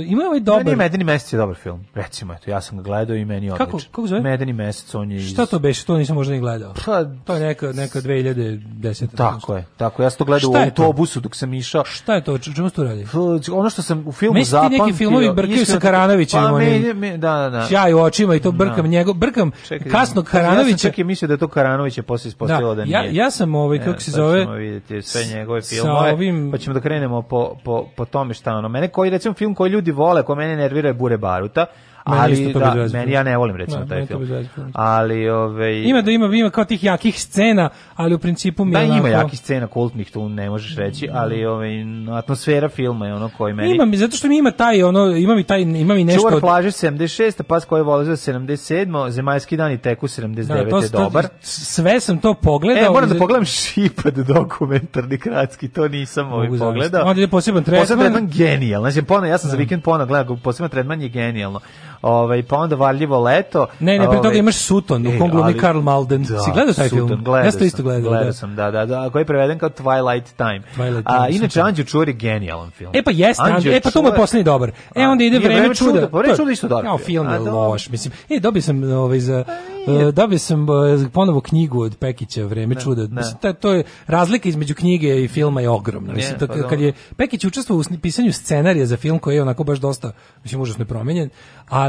ima 0.03 0.21
ovaj 0.21 0.29
Meni 0.31 0.39
dobar 0.41 0.67
je 0.67 0.75
Medeni 0.75 1.03
mesec 1.03 1.33
je 1.33 1.37
dobar 1.37 1.55
film. 1.55 1.85
Recimo, 1.95 2.33
eto, 2.33 2.51
ja 2.51 2.61
sam 2.61 2.77
ga 2.77 2.83
gledao 2.83 3.15
i 3.15 3.25
meni 3.25 3.45
je 3.45 3.51
Kako- 3.51 3.63
odličan. 3.65 3.91
kako 3.91 4.07
zove? 4.07 4.21
Medeni 4.21 4.53
mesec, 4.53 4.95
on 4.95 5.11
je 5.11 5.17
iz... 5.17 5.29
Šta 5.29 5.45
to 5.45 5.59
beše? 5.59 5.85
To 5.85 5.97
nisam 5.97 6.15
možda 6.15 6.33
ni 6.33 6.39
gledao. 6.39 6.73
Pa, 6.75 7.03
To 7.25 7.33
je 7.33 7.39
neka, 7.39 7.67
neka 7.67 8.01
2010. 8.01 9.07
Tako 9.09 9.55
je, 9.55 9.65
tako. 9.77 10.03
Ja 10.03 10.09
sam 10.09 10.17
to 10.17 10.25
gledao 10.25 10.49
u 10.49 10.53
to? 10.53 10.59
autobusu 10.59 11.19
dok 11.19 11.35
sam 11.35 11.53
išao. 11.53 11.83
Šta 11.85 12.13
je 12.13 12.23
to? 12.23 12.37
Čemu 12.37 12.69
se 12.69 12.75
tu 12.75 12.83
radi? 12.83 13.05
Ono 13.51 13.69
što 13.69 13.81
sam 13.81 14.07
u 14.07 14.11
filmu 14.11 14.33
Meni 14.33 14.45
zapamtio... 14.45 14.77
neki 14.79 14.93
filmovi 14.93 15.29
brkaju 15.31 15.65
sa 15.65 15.79
Karanovićem, 15.79 16.39
Pa, 16.41 16.51
me, 16.51 16.93
me, 16.93 17.11
da, 17.11 17.33
da, 17.33 17.49
da. 17.49 17.65
Sjaj 17.65 17.93
u 17.93 17.99
očima 17.99 18.35
i 18.35 18.39
to 18.39 18.51
brkam 18.51 18.75
Da. 18.77 18.87
njegov, 18.87 19.13
brkam 19.15 19.51
Čekaj, 19.67 19.91
kasnog 19.91 20.25
Ja 20.25 20.31
sam 20.31 20.41
Karanovića. 20.41 20.77
čak 20.79 20.99
i 20.99 21.03
mislio 21.03 21.27
da 21.27 21.33
je 21.33 21.37
to 21.37 21.47
Karanović, 21.49 21.97
je 21.97 22.03
posle 22.03 22.29
ispostavilo 22.29 22.69
da, 22.69 22.75
Da, 22.75 22.85
nije. 22.85 22.93
ja- 22.95 23.23
ja 23.23 23.31
sam, 23.31 23.55
ovaj, 23.55 23.79
kako 23.79 23.91
E, 23.91 23.99
se 23.99 24.11
zove, 24.11 24.41
ćemo 24.41 24.53
vidjeti 24.53 25.01
sve 25.01 25.21
njegove 25.27 25.61
filmove, 25.63 26.17
pa 26.51 26.57
ćemo 26.57 26.73
da 26.73 26.79
krenemo 26.79 27.21
po, 27.21 27.55
po, 27.63 27.85
po 27.95 28.05
tome 28.05 28.33
šta 28.33 28.53
ono. 28.53 28.69
Mene 28.69 28.87
koji, 28.87 29.09
recimo, 29.09 29.33
film 29.33 29.55
koji 29.59 29.71
ljudi 29.71 29.91
vole, 29.91 30.23
ko 30.23 30.35
mene 30.35 30.55
nervira 30.55 30.87
je 30.87 30.93
Bure 30.93 31.17
Baruta, 31.17 31.65
ali 32.11 32.53
to 32.53 32.59
da, 32.59 32.87
meni 32.93 33.11
ja 33.11 33.23
ne 33.23 33.37
volim 33.37 33.55
recimo 33.55 33.79
Da, 33.79 33.85
taj 33.87 34.05
to 34.05 34.19
film. 34.55 34.71
Ali, 34.73 35.29
ovaj... 35.29 35.73
Ima 35.79 36.01
da 36.01 36.11
ima, 36.11 36.25
ima 36.27 36.49
kao 36.49 36.65
tih 36.65 36.83
jakih 36.83 37.21
scena, 37.21 37.69
ali 37.95 38.13
u 38.13 38.19
principu 38.19 38.65
mi 38.65 38.71
Da, 38.71 38.79
je 38.79 38.85
ima 38.87 38.95
onako- 38.95 39.07
jaki 39.09 39.35
scena 39.35 39.67
kultnih, 39.67 40.11
tu 40.11 40.29
ne 40.29 40.49
možeš 40.49 40.75
reći, 40.77 41.09
ali 41.13 41.45
ovaj, 41.45 41.69
atmosfera 42.11 42.69
filma 42.69 43.07
je 43.07 43.13
ono 43.13 43.29
koji 43.29 43.53
meni... 43.53 43.75
Ima 43.75 43.85
mi, 43.85 43.97
zato 43.97 44.17
što 44.17 44.27
mi 44.27 44.37
ima 44.37 44.51
taj, 44.51 44.83
ono, 44.83 45.07
ima 45.07 45.35
mi 45.35 45.43
taj, 45.43 45.61
ima 45.61 45.93
mi 45.93 46.03
nešto 46.03 46.19
Čuvar 46.19 46.33
od- 46.33 46.41
plaže 46.41 46.67
76, 46.67 47.43
pas 47.43 47.65
koji 47.65 47.83
vole 47.83 48.05
za 48.05 48.11
77, 48.13 48.69
zemaljski 49.09 49.57
dani 49.57 49.77
teku 49.77 50.07
79, 50.07 50.47
Da, 50.63 50.69
to, 50.69 50.79
je 50.79 50.89
to- 50.89 50.99
dobar. 50.99 51.27
sve 51.41 51.99
sam 51.99 52.17
to 52.17 52.33
pogledao. 52.33 52.85
E, 52.85 52.89
moram 52.89 53.09
da 53.09 53.17
pogledam 53.17 53.45
Šipad 53.45 54.13
dokumentarni 54.17 55.17
kratki, 55.19 55.67
to 55.69 55.87
nisam 55.87 56.33
ovaj 56.33 56.47
pogledao. 56.49 57.05
Onda 57.05 57.21
ide 57.21 57.27
poseban 57.29 57.63
Poseban 57.63 57.85
tretman. 57.87 57.99
tretman 57.99 58.29
genijal. 58.29 58.81
Znači, 58.81 59.01
pono, 59.01 59.27
ja 59.27 59.37
sam 59.37 59.49
za 59.49 59.57
vikend 59.57 59.83
pono 59.83 60.05
gledao, 60.05 60.37
poseban 60.37 60.69
tretman 60.69 61.01
je 61.01 61.09
genijalno. 61.09 61.59
Ovaj 62.01 62.43
pa 62.43 62.57
onda 62.57 62.75
varljivo 62.75 63.19
leto. 63.19 63.67
Ne, 63.79 63.99
ne, 63.99 64.07
pre 64.07 64.17
toga 64.17 64.27
ovaj, 64.27 64.37
imaš 64.37 64.55
Sutton, 64.55 65.07
u 65.07 65.09
e, 65.09 65.17
kom 65.17 65.31
glumi 65.31 65.53
Karl 65.53 65.79
Malden. 65.79 66.25
Si 66.25 66.51
gledao 66.53 66.73
taj 66.73 66.89
film? 66.89 67.09
Sutton, 67.09 67.23
Gledao 67.23 67.45
Ja 67.45 67.51
sam 67.51 67.59
to 67.59 67.65
isto 67.65 67.83
gledao, 67.83 68.09
Gledao 68.09 68.25
da. 68.25 68.33
sam, 68.33 68.55
da, 68.55 68.71
da, 68.71 68.85
da, 68.85 69.09
koji 69.09 69.21
je 69.21 69.25
preveden 69.25 69.59
kao 69.59 69.69
Twilight 69.69 70.33
Time. 70.37 70.61
Twilight 70.77 71.01
A, 71.05 71.25
Time, 71.25 71.37
inače, 71.37 71.53
super. 71.53 71.67
Anđeo 71.67 71.85
Čuvar 71.85 72.07
je 72.07 72.13
genijalan 72.13 72.71
film. 72.71 72.91
E 72.95 73.03
pa 73.03 73.11
jeste, 73.11 73.43
Anđeo 73.45 73.73
e 73.73 73.79
pa 73.81 73.91
to 73.91 74.01
mu 74.01 74.07
je 74.07 74.15
poslednji 74.15 74.43
dobar. 74.43 74.71
E 74.95 75.03
A, 75.03 75.09
onda 75.09 75.23
ide 75.23 75.39
vreme 75.39 75.75
čuda. 75.75 76.07
Pa 76.11 76.17
vreme 76.17 76.35
čuda 76.35 76.51
isto 76.51 76.67
dobar 76.67 76.85
Jao, 76.85 76.97
film. 76.97 77.27
film 77.27 77.45
je 77.45 77.49
A, 77.49 77.53
loš, 77.53 77.89
mislim. 77.89 78.13
E, 78.29 78.39
dobio 78.39 78.61
sam 78.61 78.83
ovaj 78.83 79.19
za 79.19 79.43
uh, 79.87 80.13
dobio 80.13 80.39
sam 80.39 80.69
uh, 80.69 81.11
ponovo 81.13 81.41
knjigu 81.41 81.81
od 81.81 81.97
Pekića 81.97 82.45
Vreme 82.45 82.75
čuda. 82.75 83.01
Mislim, 83.01 83.53
to 83.59 83.73
je 83.73 83.83
razlika 84.07 84.49
između 84.49 84.75
knjige 84.75 85.23
i 85.23 85.27
filma 85.27 85.61
je 85.61 85.69
ogromna. 85.69 86.13
Mislim, 86.13 86.39
pa 86.39 86.67
kad 86.69 86.79
je 86.79 86.93
Pekić 87.17 87.45
učestvovao 87.45 87.83
u 87.91 87.99
pisanju 88.01 88.33
scenarija 88.33 88.85
za 88.85 88.97
film 88.97 89.19
koji 89.19 89.35
je 89.35 89.41
onako 89.41 89.63
baš 89.63 89.79
dosta 89.79 90.11
mislim 90.43 90.61
užasno 90.61 90.81
je 90.81 90.87
promenjen, 90.87 91.29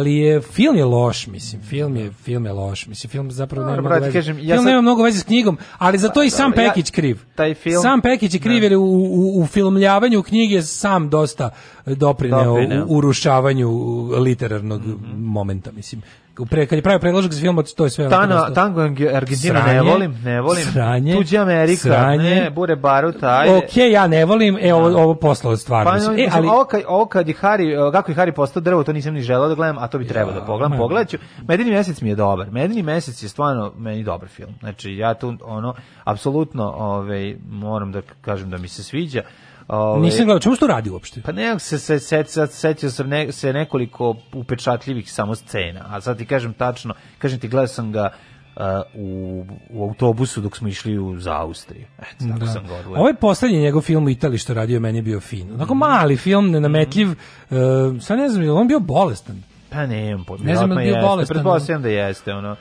ali 0.00 0.16
je 0.16 0.40
film 0.42 0.76
je 0.76 0.84
loš, 0.86 1.26
mislim. 1.26 1.62
Film 1.62 1.96
je 1.96 2.10
film 2.14 2.46
je 2.46 2.52
loš. 2.52 2.86
Mislim 2.86 3.10
film 3.10 3.30
zapravo 3.30 3.66
nema 3.66 3.80
mnogo 3.80 3.94
veze. 3.96 4.12
kažem, 4.12 4.38
ja 4.38 4.44
film 4.46 4.58
sad- 4.58 4.66
nema 4.66 4.80
mnogo 4.80 5.02
veze 5.02 5.18
s 5.18 5.24
knjigom, 5.24 5.58
ali 5.78 5.98
za 5.98 6.08
to 6.08 6.22
i 6.22 6.30
sam 6.30 6.52
ja- 6.52 6.56
Pekić 6.58 6.90
kriv. 6.90 7.18
taj 7.34 7.54
film- 7.54 7.82
Sam 7.82 8.00
Pekić 8.00 8.34
je 8.34 8.40
kriv 8.40 8.62
jer 8.62 8.72
je 8.72 8.78
u, 8.78 8.84
u, 8.84 9.40
u 9.40 9.46
filmljavanju 9.46 10.22
knjige 10.22 10.62
sam 10.62 11.10
dosta 11.10 11.50
doprineo, 11.86 12.44
Doprineo. 12.44 12.84
u 12.84 12.96
urušavanju 12.96 13.70
literarnog 14.14 14.82
momenta, 15.16 15.72
mislim. 15.72 16.02
Pre, 16.46 16.66
kad 16.66 16.76
je 16.78 16.82
pravio 16.82 16.98
predložak 16.98 17.32
za 17.32 17.40
film, 17.40 17.62
to 17.76 17.84
je 17.84 17.90
sve 17.90 18.04
dosta- 18.04 18.54
tango 18.54 18.80
Argentina 19.14 19.54
ne 19.54 19.62
Sranje, 19.62 19.80
volim, 19.82 20.18
ne 20.24 20.40
volim. 20.40 20.64
sranje, 20.64 21.14
Tuđi 21.14 21.38
Amerika, 21.38 21.80
sranje. 21.80 22.30
ne, 22.30 22.50
bure 22.50 22.76
baruta, 22.76 23.38
ajde. 23.38 23.56
Ok, 23.56 23.76
ja 23.76 24.06
ne 24.06 24.24
volim, 24.24 24.58
e, 24.60 24.74
ovo, 24.74 25.02
ovo 25.02 25.14
poslalo 25.14 25.56
stvarno. 25.56 25.90
Pa, 25.92 25.98
no, 25.98 26.18
e, 26.18 26.28
ali, 26.32 26.48
ovo, 26.48 26.64
kad, 26.64 26.82
ovo 26.88 27.06
kad 27.06 27.28
je 27.28 27.34
Harry, 27.34 27.92
kako 27.92 28.10
je 28.10 28.16
Harry 28.16 28.32
postao 28.32 28.60
drvo, 28.60 28.84
to 28.84 28.92
nisam 28.92 29.14
ni 29.14 29.22
želeo 29.22 29.48
da 29.48 29.54
gledam, 29.54 29.78
a 29.78 29.88
to 29.88 29.98
bi 29.98 30.06
trebalo 30.06 30.34
da 30.34 30.44
pogledam. 30.44 30.70
ma. 30.70 30.76
Pogledat 30.78 31.08
ću. 31.08 31.16
Medeni 31.48 31.70
mesec 31.70 32.00
mi 32.00 32.08
je 32.08 32.14
dobar. 32.14 32.50
Medeni 32.50 32.82
mesec 32.82 33.22
je 33.22 33.28
stvarno 33.28 33.72
meni 33.76 34.02
dobar 34.02 34.28
film. 34.28 34.54
Znači, 34.60 34.90
ja 34.92 35.14
tu, 35.14 35.34
ono, 35.44 35.74
apsolutno, 36.04 36.64
ovaj, 36.70 37.36
moram 37.50 37.92
da 37.92 38.00
kažem 38.20 38.50
da 38.50 38.58
mi 38.58 38.68
se 38.68 38.82
sviđa. 38.82 39.22
Ovaj, 39.70 40.00
nisam 40.00 40.24
gledao, 40.24 40.40
čemu 40.40 40.56
se 40.56 40.60
to 40.60 40.66
radi 40.66 40.90
uopšte? 40.90 41.20
Pa 41.20 41.32
ne, 41.32 41.58
se, 41.58 41.78
se, 41.78 41.98
se, 41.98 42.24
se, 42.26 42.46
setio 42.46 42.90
sam 42.90 43.08
ne, 43.08 43.32
se 43.32 43.52
nekoliko 43.52 44.16
upečatljivih 44.34 45.12
samo 45.12 45.34
scena, 45.34 45.84
a 45.88 46.00
sad 46.00 46.18
ti 46.18 46.26
kažem 46.26 46.52
tačno, 46.52 46.94
kažem 47.18 47.38
ti, 47.38 47.48
gledao 47.48 47.66
sam 47.66 47.92
ga 47.92 48.10
uh, 48.56 48.62
u, 48.94 49.44
u 49.70 49.82
autobusu 49.84 50.40
dok 50.40 50.56
smo 50.56 50.68
išli 50.68 50.98
u, 50.98 51.18
za 51.18 51.36
Austriju. 51.36 51.86
Eto, 51.98 52.24
tako 52.28 52.38
Da. 52.38 52.46
sam. 52.46 52.64
Ovo 52.96 53.08
je 53.08 53.14
poslednji 53.14 53.60
njegov 53.60 53.82
film 53.82 54.06
u 54.06 54.10
Italiji 54.10 54.38
što 54.38 54.54
radio, 54.54 54.80
meni 54.80 54.98
je 54.98 55.02
bio 55.02 55.20
fin. 55.20 55.52
Onako 55.54 55.74
mali 55.74 56.16
film, 56.16 56.50
nenametljiv, 56.50 57.08
uh, 57.08 57.16
sad 58.00 58.18
ne 58.18 58.28
znam, 58.28 58.50
on 58.50 58.68
bio 58.68 58.80
bolestan? 58.80 59.42
Pa 59.70 59.76
pojma, 60.26 60.44
Ne 60.44 60.56
znam, 60.56 60.70
je 60.70 60.76
li 60.76 60.82
bio 60.82 60.94
jeste, 60.94 61.06
bolestan, 61.06 61.34
Pretpostavljam 61.34 61.82
da 61.82 61.88
jeste, 61.88 62.32
ono. 62.34 62.56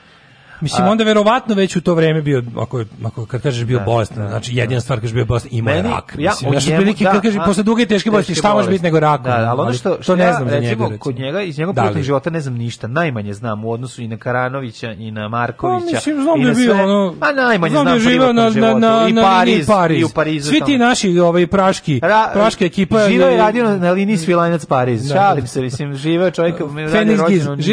Mislim, 0.61 0.87
onda 0.87 1.03
verovatno 1.03 1.55
već 1.55 1.75
u 1.75 1.81
to 1.81 1.93
vreme 1.93 2.21
bio, 2.21 2.43
ako, 2.57 2.83
ako 3.05 3.25
kad 3.25 3.41
kažeš 3.41 3.63
bio 3.65 3.79
Da, 3.79 3.85
bolestan, 3.85 4.17
da, 4.17 4.29
znači 4.29 4.55
jedina 4.55 4.81
stvar 4.81 4.99
kažeš 4.99 5.13
bio 5.13 5.25
bolestan, 5.25 5.49
ima 5.53 5.71
je 5.71 5.83
Meni- 5.83 5.93
rak. 5.95 6.15
ja 6.19 6.31
Mislim, 6.31 6.51
njemu- 6.51 6.57
otprilike 6.57 7.03
da, 7.03 7.11
kad 7.11 7.21
kažeš 7.21 7.39
a- 7.39 7.45
posle 7.45 7.63
duge 7.63 7.83
i 7.83 7.85
teške 7.85 8.11
bolesti, 8.11 8.35
šta 8.35 8.53
može 8.53 8.69
biti 8.69 8.83
nego 8.83 8.99
rak? 8.99 9.21
Da, 9.21 9.29
da, 9.29 9.49
ali 9.49 9.61
ono 9.61 9.73
što, 9.73 9.97
što 10.01 10.13
to 10.13 10.15
ne 10.15 10.23
ja, 10.23 10.33
znam 10.33 10.49
za 10.49 10.59
njega. 10.59 10.89
kod 10.99 11.15
njega, 11.15 11.41
iz 11.41 11.57
njegovog 11.57 11.75
Da 11.75 11.81
privatnog 11.81 12.03
života 12.03 12.29
ne 12.29 12.41
znam 12.41 12.53
ništa, 12.53 12.87
najmanje 12.87 13.33
znam 13.33 13.65
u 13.65 13.71
odnosu 13.71 14.01
i 14.01 14.07
na 14.07 14.17
Karanovića 14.17 14.91
i 14.91 15.11
na 15.11 15.27
Markovića. 15.27 15.85
Pa, 15.85 15.95
mislim, 15.95 16.23
znam 16.23 16.41
i 16.41 16.43
da 16.43 16.49
je 16.49 16.55
bio 16.55 16.73
ono... 16.73 17.15
Pa 17.19 17.31
najmanje 17.31 17.71
znam 17.71 17.99
znam, 17.99 18.19
da 18.19 18.33
na, 18.33 18.49
na, 18.49 18.73
na. 18.73 19.07
I 19.09 19.13
na 19.13 19.21
liniji 19.23 19.23
Pariz, 19.23 19.67
Pariz. 19.67 20.01
i 20.01 20.03
u 20.03 20.09
Parizu 20.09 20.49
Svi 20.49 20.61
ti 20.61 20.77
naši 20.77 21.19
ovaj, 21.19 21.47
praški, 21.47 21.99
Ra- 21.99 22.33
praška 22.33 22.65
ekipa... 22.65 23.09
Živeo 23.09 23.29
je 23.29 23.37
radio 23.37 23.77
na, 23.77 23.91
liniji 23.91 24.17
Svilajnac 24.17 24.65
Pariz. 24.65 25.07
Da. 25.07 25.13
Šalim 25.15 25.47
se, 25.47 25.61
mislim, 25.61 25.95
živeo 25.95 26.25
je 26.25 26.31
čovjek 26.31 26.55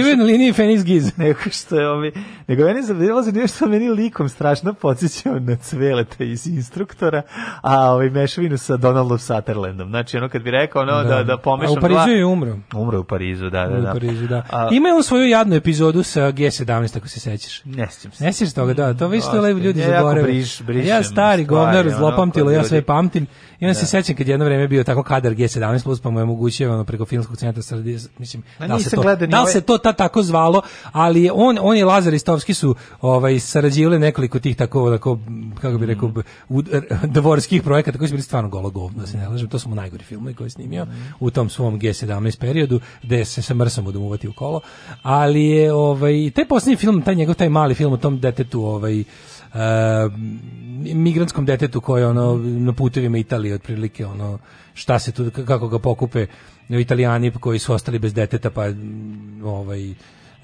je 0.09 0.17
na 0.17 0.25
liniji 0.25 0.53
Fenix 0.53 0.83
Giz. 0.85 1.19
Nego 1.19 1.39
što 1.51 1.81
je 1.81 1.89
ovi, 1.89 2.13
nego 2.47 2.63
meni 2.77 2.87
zabilo 2.87 3.23
za 3.23 3.33
nešto 3.33 3.67
meni 3.67 3.89
likom 3.89 4.29
strašno 4.29 4.75
podsjećao 4.75 5.39
na 5.41 5.57
cveleta 5.57 6.25
iz 6.25 6.47
instruktora, 6.47 7.23
a 7.63 7.91
ovaj 7.91 8.11
mešavinu 8.11 8.59
sa 8.59 8.77
Donaldom 8.77 9.19
Sutherlandom. 9.19 9.89
Znači 9.89 10.17
ono 10.17 10.29
kad 10.29 10.43
bi 10.43 10.51
rekao 10.51 10.83
ono 10.83 11.05
da, 11.05 11.23
da, 11.23 11.37
pomešam 11.37 11.75
A 11.75 11.79
u 11.79 11.81
Parizu 11.81 12.11
je 12.11 12.25
umro. 12.25 12.57
Umro 12.75 13.01
u 13.01 13.05
Parizu, 13.05 13.51
da, 13.51 13.67
da, 13.67 13.79
U 13.79 13.81
da. 13.81 13.93
Parizu, 13.93 14.27
da. 14.27 14.43
A, 14.51 14.69
Ima 14.73 14.89
on 14.89 15.03
svoju 15.03 15.29
jadnu 15.29 15.55
epizodu 15.57 16.03
sa 16.03 16.21
G17, 16.23 16.97
ako 16.97 17.09
se 17.09 17.21
sećaš. 17.21 17.65
ne 17.65 17.87
sjećam 17.91 18.13
se. 18.13 18.25
Ne 18.25 18.33
sjećaš 18.33 18.55
toga, 18.55 18.75
da, 18.75 18.95
to 18.95 19.09
vi 19.09 19.21
što 19.21 19.49
ljudi 19.49 19.81
Ja 19.81 19.87
jako 19.87 19.97
zaborave. 19.99 20.29
briš- 20.29 20.87
ja 20.87 21.03
stari 21.03 21.45
govnar, 21.45 21.91
zlopamtilo, 21.91 22.51
ja 22.51 22.65
sve 22.65 22.83
pamtim. 22.83 23.27
I 23.61 23.65
onda 23.65 23.75
se 23.75 23.87
sećam 23.87 24.17
kad 24.17 24.29
jedno 24.29 24.45
vreme 24.45 24.69
bio 24.69 24.85
tako 24.85 25.03
kadar 25.03 25.33
G17 25.33 25.83
plus, 25.85 26.01
pa 26.01 26.11
mu 26.11 26.19
je 26.19 26.23
omogućio 26.23 26.73
ono 26.73 26.85
preko 26.85 27.05
filmskog 27.05 27.37
centra 27.37 27.63
Srbije, 27.63 27.99
mislim, 28.19 28.43
Ma 28.61 28.67
da 28.67 28.75
li 28.75 28.83
se 28.83 28.91
to, 28.91 29.03
da 29.17 29.41
ovaj- 29.41 29.53
se 29.53 29.61
to 29.61 29.79
tad 29.79 29.97
tako 29.97 30.23
zvalo, 30.23 30.63
ali 30.93 31.31
on, 31.35 31.59
on 31.61 31.77
je 31.77 31.85
Lazar 31.85 32.15
i 32.15 32.19
Stovski 32.19 32.55
su 32.67 32.75
ovaj, 33.01 33.39
sarađivali 33.39 33.99
nekoliko 33.99 34.39
tih 34.39 34.57
tako, 34.57 34.91
tako 34.91 35.19
kako 35.61 35.79
bi 35.79 35.87
rekao, 35.87 36.13
u, 36.49 36.63
dvorskih 37.03 37.63
projekata 37.63 37.99
koji 37.99 38.09
su 38.09 38.13
bili 38.13 38.23
stvarno 38.23 38.49
golo 38.49 38.71
govno, 38.71 39.01
da 39.01 39.07
se 39.07 39.19
ne 39.19 39.29
lažem, 39.29 39.49
to 39.49 39.59
su 39.59 39.69
mu 39.69 39.75
najgori 39.75 40.05
filmovi 40.05 40.35
koje 40.35 40.47
je 40.47 40.51
snimio 40.51 40.87
u 41.21 41.31
tom 41.31 41.49
svom 41.49 41.81
G17 41.81 42.39
periodu, 42.41 42.81
gde 43.03 43.25
se 43.25 43.43
sa 43.43 43.55
mrsom 43.55 43.93
da 43.93 43.99
mu 43.99 44.07
uvati 44.07 44.29
u 44.29 44.33
kolo, 44.33 44.61
ali 45.03 45.45
je 45.45 45.73
ovaj, 45.73 46.31
taj 46.35 46.49
posljednji 46.49 46.77
film, 46.77 47.03
taj 47.03 47.15
njegov, 47.15 47.35
taj 47.35 47.49
mali 47.49 47.75
film 47.75 47.93
o 47.93 47.97
tom 47.97 48.21
detetu, 48.21 48.65
ovaj, 48.65 49.01
uh, 49.01 49.07
migrantskom 50.95 51.47
detetu 51.47 51.81
koji 51.81 52.03
je 52.03 52.07
ono 52.07 52.37
na 52.37 52.73
putevima 52.73 53.19
Italije 53.19 53.55
otprilike 53.55 54.07
ono 54.07 54.39
šta 54.75 54.99
se 54.99 55.13
tu 55.13 55.31
kako 55.47 55.69
ga 55.69 55.79
pokupe 55.79 56.27
Italijani 56.69 57.31
koji 57.31 57.59
su 57.59 57.73
ostali 57.73 57.99
bez 57.99 58.15
deteta 58.15 58.51
pa 58.51 58.65
ovaj 59.45 59.95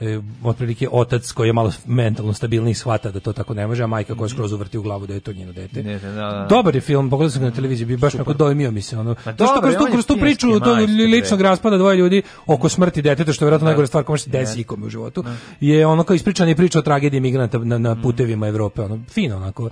e, 0.02 0.20
otprilike 0.44 0.88
otac 0.92 1.32
koji 1.32 1.48
je 1.48 1.52
malo 1.52 1.72
mentalno 1.86 2.32
stabilniji 2.32 2.74
shvata 2.74 3.10
da 3.10 3.20
to 3.20 3.32
tako 3.32 3.54
ne 3.54 3.66
može, 3.66 3.82
a 3.82 3.86
majka 3.86 4.14
koja 4.14 4.28
skroz 4.28 4.52
uvrti 4.52 4.78
u 4.78 4.82
glavu 4.82 5.06
da 5.06 5.14
je 5.14 5.20
to 5.20 5.32
njeno 5.32 5.52
dete. 5.52 5.82
Ne, 5.82 5.98
da, 5.98 6.10
da. 6.12 6.46
Dobar 6.48 6.74
je 6.74 6.80
film, 6.80 7.10
pogledao 7.10 7.30
sam 7.30 7.40
ga 7.40 7.48
na 7.48 7.54
televiziji, 7.54 7.86
bi 7.86 7.96
baš 7.96 8.14
onako 8.14 8.32
dojmio 8.32 8.70
mi 8.70 8.82
se 8.82 8.98
ono. 8.98 9.14
Ma 9.26 9.32
To 9.32 9.46
što 9.46 9.60
kroz 9.60 9.74
tu, 9.74 9.86
kroz 9.92 10.06
tu 10.06 10.16
priču 10.16 10.60
to 10.60 10.74
majstor, 10.74 10.96
ličnog 11.14 11.40
raspada 11.40 11.76
dvoje 11.78 11.96
ljudi 11.96 12.22
oko 12.46 12.68
smrti 12.68 13.02
deteta, 13.02 13.32
što 13.32 13.44
je 13.44 13.46
vjerojatno 13.46 13.66
najgore 13.66 13.86
stvar 13.86 14.04
koja 14.04 14.12
može 14.12 14.22
se 14.22 14.30
desi 14.30 14.60
ikome 14.60 14.86
u 14.86 14.90
životu, 14.90 15.24
je 15.60 15.86
ono 15.86 16.04
kao 16.04 16.14
ispričana 16.14 16.48
je 16.48 16.56
priča 16.56 16.78
o 16.78 16.82
tragediji 16.82 17.20
migranata 17.20 17.58
na, 17.58 17.78
na 17.78 17.94
Mm. 17.94 18.02
putevima 18.02 18.48
Evrope, 18.48 18.82
ono, 18.82 18.98
fino 19.10 19.36
onako, 19.36 19.70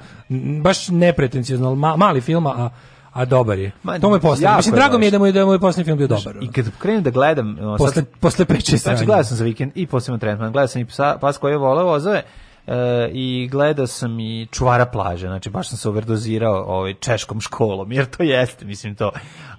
baš 0.62 0.88
nepretencijozno, 0.88 1.74
ma- 1.74 1.96
mali 1.96 2.20
film, 2.20 2.46
a 2.46 2.70
a 3.12 3.24
dobar 3.24 3.58
je. 3.58 3.70
Ma, 3.82 3.98
to 3.98 4.08
mu 4.08 4.16
je 4.16 4.20
poslednji. 4.20 4.56
Mislim, 4.56 4.74
drago 4.74 4.98
mi 4.98 5.04
je 5.04 5.10
da 5.10 5.18
mu 5.18 5.26
je, 5.26 5.32
da 5.32 5.46
mu 5.46 5.52
je 5.52 5.58
poslednji 5.58 5.84
film 5.84 5.98
bio 5.98 6.06
dobar. 6.06 6.36
I 6.40 6.48
kad 6.48 6.70
krenem 6.78 7.02
da 7.02 7.10
gledam, 7.10 7.56
ono, 7.60 7.78
sad- 7.78 7.86
Posle, 7.86 8.04
posle 8.20 8.44
5-6 8.44 8.76
Znači, 8.76 9.04
gledao 9.04 9.24
sam 9.24 9.36
za 9.36 9.44
vikend 9.44 9.72
i 9.74 9.86
posebno 9.86 10.18
tretman, 10.18 10.52
gledao 10.52 10.68
sam 10.68 10.82
i 10.82 10.86
psa, 10.86 11.18
pas 11.20 11.38
koji 11.38 11.52
je 11.52 11.58
voleo 11.58 11.84
vozove, 11.84 12.22
e, 12.66 12.74
i 13.12 13.48
gledao 13.50 13.86
sam 13.86 14.20
i 14.20 14.46
čuvara 14.46 14.86
plaže, 14.86 15.26
znači 15.26 15.50
baš 15.50 15.68
sam 15.68 15.78
se 15.78 15.88
overdozirao 15.88 16.64
ovaj, 16.66 16.94
češkom 16.94 17.40
školom, 17.40 17.92
jer 17.92 18.06
to 18.06 18.22
jeste, 18.22 18.64
mislim 18.64 18.94
to. 18.94 19.10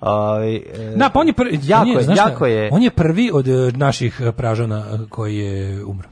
Ovaj, 0.02 0.56
e, 0.56 0.62
Da, 0.96 1.10
pa 1.10 1.20
on 1.20 1.28
je 1.28 1.34
prvi, 1.34 1.60
jako, 1.64 1.90
je, 1.90 1.94
je, 1.94 2.04
znaš 2.04 2.18
šta, 2.18 2.30
jako 2.30 2.46
je, 2.46 2.70
On 2.72 2.84
je 2.84 2.90
prvi 2.90 3.30
od 3.34 3.48
e, 3.48 3.52
naših 3.72 4.22
pražana 4.38 4.84
koji 5.10 5.38
je 5.38 5.84
umro. 5.86 6.08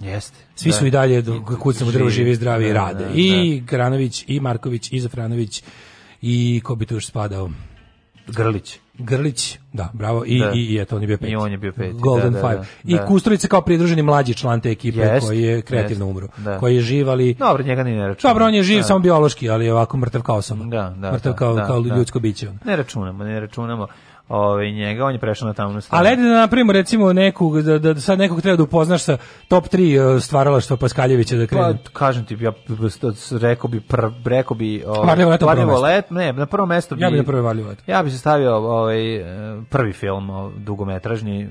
jeste. 0.00 0.36
Svi 0.54 0.70
da. 0.70 0.76
su 0.76 0.86
i 0.86 0.90
dalje 0.90 1.22
do 1.22 1.40
kucamo 1.62 1.90
drvo 1.90 2.10
živi, 2.10 2.34
zdravi 2.34 2.64
i 2.64 2.68
Da, 2.68 2.74
rade. 2.74 3.04
da, 3.04 3.10
I 3.14 3.60
Granović, 3.60 4.24
i 4.26 4.40
Marković, 4.40 4.92
i 4.92 5.00
Zafranović, 5.00 5.62
i 6.22 6.60
ko 6.64 6.74
bi 6.74 6.86
tu 6.86 6.94
još 6.94 7.06
spadao? 7.06 7.50
Grlić. 8.28 8.78
Grlić, 8.98 9.58
da, 9.72 9.90
bravo, 9.92 10.24
i, 10.26 10.38
Da. 10.40 10.52
i, 10.54 10.58
i 10.64 10.78
eto, 10.80 10.96
on 10.96 11.02
je 11.02 11.06
bio 11.08 11.18
peti. 11.18 11.32
I 11.32 11.36
on 11.36 11.52
je 11.52 11.58
bio 11.58 11.72
peti, 11.72 11.92
Golden 11.92 12.32
da, 12.32 12.40
da, 12.40 12.48
Five. 12.48 12.60
da, 12.60 12.64
I 12.84 12.96
da. 12.96 13.06
Kusturica 13.06 13.48
kao 13.48 13.60
pridruženi 13.60 14.02
mlađi 14.02 14.34
član 14.34 14.60
te 14.60 14.70
ekipe 14.70 14.98
Jest, 14.98 15.26
koji 15.26 15.42
je 15.42 15.62
kreativno 15.62 16.06
umro. 16.06 16.28
da. 16.36 16.58
Koji 16.58 16.74
je 16.74 16.80
živ, 16.80 17.10
ali... 17.10 17.34
Dobro, 17.34 17.62
njega 17.62 17.82
ni 17.82 17.90
ne 17.90 18.08
računamo. 18.08 18.34
Dobro, 18.34 18.46
on 18.46 18.54
je 18.54 18.62
živ 18.62 18.76
Da. 18.76 18.82
samo 18.82 18.98
biološki, 19.00 19.50
ali 19.50 19.64
je 19.64 19.72
ovako 19.72 19.96
mrtav 19.96 20.22
kao 20.22 20.42
sam. 20.42 20.70
Da, 20.70 20.94
da, 20.98 21.12
mrtav 21.12 21.34
kao, 21.34 21.54
da, 21.54 21.66
kao 21.66 21.80
da. 21.80 21.96
ljudsko 21.96 22.20
biće. 22.20 22.48
Ne 22.64 22.76
računamo, 22.76 23.24
ne 23.24 23.40
računamo 23.40 23.86
ovaj, 24.30 24.72
njega, 24.72 25.04
on 25.04 25.12
je 25.12 25.18
prešao 25.18 25.48
na 25.48 25.54
tamnu 25.54 25.80
stranu. 25.80 26.00
Ali 26.00 26.08
ajde 26.08 26.22
da 26.22 26.28
napravimo 26.28 26.72
recimo 26.72 27.12
neku, 27.12 27.60
da, 27.62 27.78
da 27.78 28.00
sad 28.00 28.18
nekog 28.18 28.40
treba 28.42 28.56
da 28.56 28.62
upoznaš 28.62 29.02
sa 29.02 29.16
top 29.48 29.64
3 29.64 30.20
stvaralaštva 30.20 30.76
Paskaljevića 30.76 31.36
da 31.36 31.46
Pa, 31.46 31.48
krenu. 31.48 31.78
kažem 31.92 32.24
ti, 32.24 32.36
ja 32.40 32.52
rekao 33.40 33.68
bi, 33.68 33.80
pr, 33.80 34.00
rekao 34.24 34.54
bi... 34.56 34.84
Ovaj, 34.86 35.06
mesto. 35.66 35.82
let, 35.82 36.10
ne, 36.10 36.32
na 36.32 36.46
prvo 36.46 36.66
mesto 36.66 36.94
bi... 36.94 37.02
Ja 37.02 37.10
bi 37.10 37.16
na 37.16 37.24
prvo 37.24 37.42
Varljivo 37.42 37.68
leto. 37.68 37.82
Ja 37.86 38.02
bi 38.02 38.10
se 38.10 38.18
stavio 38.18 38.56
ovaj, 38.56 39.00
prvi 39.70 39.92
film, 39.92 40.52
dugometražni, 40.56 41.48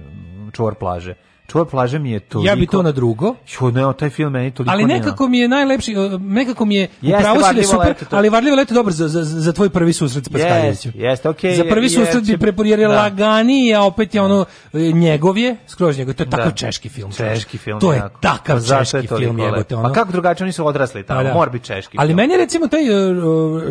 Čuvar 0.52 0.76
plaže. 0.76 1.14
Čuvar 1.50 1.68
plaže 1.68 2.00
mi 2.00 2.12
je 2.12 2.20
toliko... 2.22 2.48
Ja 2.48 2.56
bi 2.56 2.68
to 2.68 2.82
na 2.82 2.92
drugo. 2.92 3.36
Jo, 3.54 3.72
ne, 3.72 3.94
taj 3.94 4.10
film 4.10 4.32
meni 4.32 4.52
toliko 4.52 4.72
Ali 4.72 4.86
nekako 4.86 5.28
mi 5.28 5.40
je 5.40 5.48
najlepši, 5.48 5.96
nekako 6.20 6.66
mi 6.66 6.76
je 6.76 6.88
upravo 7.04 7.40
si 7.40 7.54
da 7.54 7.60
je 7.60 7.66
super, 7.66 7.88
leto, 7.88 8.06
to- 8.06 8.16
ali 8.16 8.30
Varljivo 8.30 8.56
leto 8.56 8.74
je 8.74 8.76
dobar 8.76 8.94
za, 8.94 9.08
za, 9.08 9.24
za 9.24 9.54
tvoj 9.54 9.70
prvi 9.70 9.94
susret 9.94 10.26
s 10.26 10.30
Paskaljevićem. 10.30 10.92
Jeste, 10.92 11.00
jeste, 11.02 11.30
okej. 11.30 11.56
Za 11.56 11.64
prvi 11.64 11.82
jer 11.84 11.92
susret 11.92 12.24
bi 12.26 12.38
preporio 12.38 12.76
je 12.76 12.88
da. 12.88 12.96
laganiji, 12.96 13.74
a 13.74 13.84
opet 13.84 14.16
je 14.16 14.22
ono 14.22 14.46
e, 14.74 14.80
njegov 14.80 15.38
je, 15.38 15.56
skroz 15.68 15.98
njegov, 15.98 16.14
to 16.14 16.24
je 16.24 16.30
takav 16.30 16.46
Da. 16.46 16.52
češki 16.52 16.90
film. 16.90 17.12
Češki 17.12 17.58
film. 17.58 17.80
To 17.80 17.92
je 17.94 17.98
jako. 17.98 18.20
takav 18.20 18.60
Pa 18.60 18.74
je 18.74 18.86
češki 18.86 19.08
toliko 19.08 19.18
film, 19.26 19.40
jebote. 19.40 19.76
Ono. 19.76 19.84
Pa 19.84 19.94
kako 19.94 20.12
drugačije, 20.12 20.46
oni 20.46 20.52
su 20.52 20.68
odrasli 20.68 21.04
tamo, 21.04 21.20
Pa 21.20 21.24
da. 21.24 21.34
mora 21.34 21.52
biti 21.52 21.66
češki 21.66 21.98
Ali 21.98 22.08
film. 22.08 22.18
meni 22.18 22.34
je 22.34 22.38
recimo 22.38 22.68
taj 22.68 22.82
uh, 22.90 23.18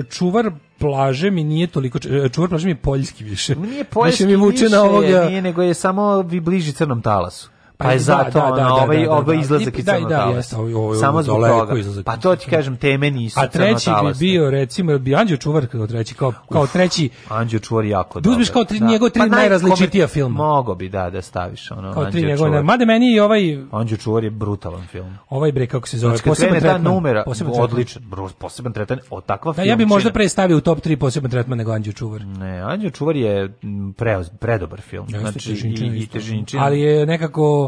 čuvar 0.07 0.50
plaže 0.78 1.31
mi 1.31 1.44
nije 1.44 1.66
toliko 1.66 1.98
e, 2.00 2.28
čuvar 2.28 2.48
plaže 2.48 2.66
mi 2.66 2.70
je 2.70 2.76
poljski 2.76 3.24
više. 3.24 3.55
Nije 3.57 3.84
poljski 3.84 4.26
mi 4.26 4.36
vuče 4.36 4.65
više, 4.65 4.68
na 4.68 4.82
ovoga 4.82 5.24
nije, 5.24 5.42
nego 5.42 5.62
je 5.62 5.74
samo 5.74 6.23
vi 6.23 6.40
bliži 6.40 6.73
crnom 6.73 7.02
talasu. 7.02 7.50
Pa 7.78 7.92
je 7.92 7.98
zato 7.98 8.40
ono, 8.40 8.68
ovaj, 8.68 9.07
ovaj 9.07 9.39
izlazak 9.39 9.78
iz 9.78 9.84
da, 9.84 10.00
da, 10.00 10.24
ovaj- 10.24 10.98
Samo 11.00 11.23
zbog 11.23 11.36
toga. 11.39 11.78
izlazak 11.78 12.05
Pa 12.05 12.16
to 12.16 12.36
ti 12.36 12.47
kažem, 12.50 12.76
teme 12.76 13.10
nisu 13.10 13.40
A 13.40 13.47
treći 13.47 13.90
bi 14.02 14.18
bio, 14.18 14.50
recimo, 14.50 14.98
bi 14.98 15.15
Anđeo 15.15 15.36
Čuvar 15.36 15.66
kao 15.66 15.86
treći, 15.86 16.15
kao, 16.15 16.32
kao 16.52 16.66
treći, 16.66 17.08
Anđeo 17.28 17.60
Čuvar 17.60 17.84
jako 17.84 18.20
Da 18.20 18.31
uzmeš 18.31 18.47
dobar. 18.48 18.55
kao 18.55 18.65
tri- 18.66 18.81
njegove 18.82 19.10
tri 19.10 19.20
Pa 19.20 19.26
naj- 19.26 19.31
najrazličitija 19.31 20.07
filma. 20.07 20.36
Mogo 20.36 20.74
bi, 20.74 20.89
da, 20.89 21.10
da 21.10 21.23
staviš 21.23 21.70
ono. 21.70 21.94
kao 21.94 22.05
tri 22.05 22.23
njegove, 22.23 22.62
mada 22.62 22.84
meni 22.84 23.15
i 23.15 23.20
ovaj, 23.20 23.58
Anđeo 23.73 23.98
Čuvar 23.98 24.24
je 24.24 24.31
brutalan 24.31 24.86
film. 24.86 25.18
ovaj 25.28 25.52
bre, 25.52 25.66
kako 25.66 25.89
se 25.89 25.98
zove, 25.98 26.16
Znači, 26.16 26.28
poseban 26.28 26.60
tretman. 26.60 26.82
numera, 26.84 27.24
odličan, 27.52 28.02
poseban 28.39 28.73
tretman, 28.73 28.98
o 29.10 29.20
takva 29.20 29.52
Da, 29.52 29.62
ja 29.62 29.76
bi 29.76 29.86
možda 29.86 30.12
pre 30.12 30.28
stavio 30.28 30.57
u 30.57 30.60
top 30.60 30.81
3 30.81 30.97
poseban 30.97 31.31
tretman 31.31 31.58
nego 31.58 31.73
Anđeo 31.73 31.92
Čuvar. 31.92 32.24
Ne, 32.24 32.60
Anđeo 32.60 32.90
Čuvar 32.90 33.16
je 33.16 33.52
predobar 34.39 34.81
film. 34.81 35.07
Znači, 35.10 35.52
i. 35.52 36.08
Ali 36.58 36.81
je 36.81 37.07
nekako 37.07 37.67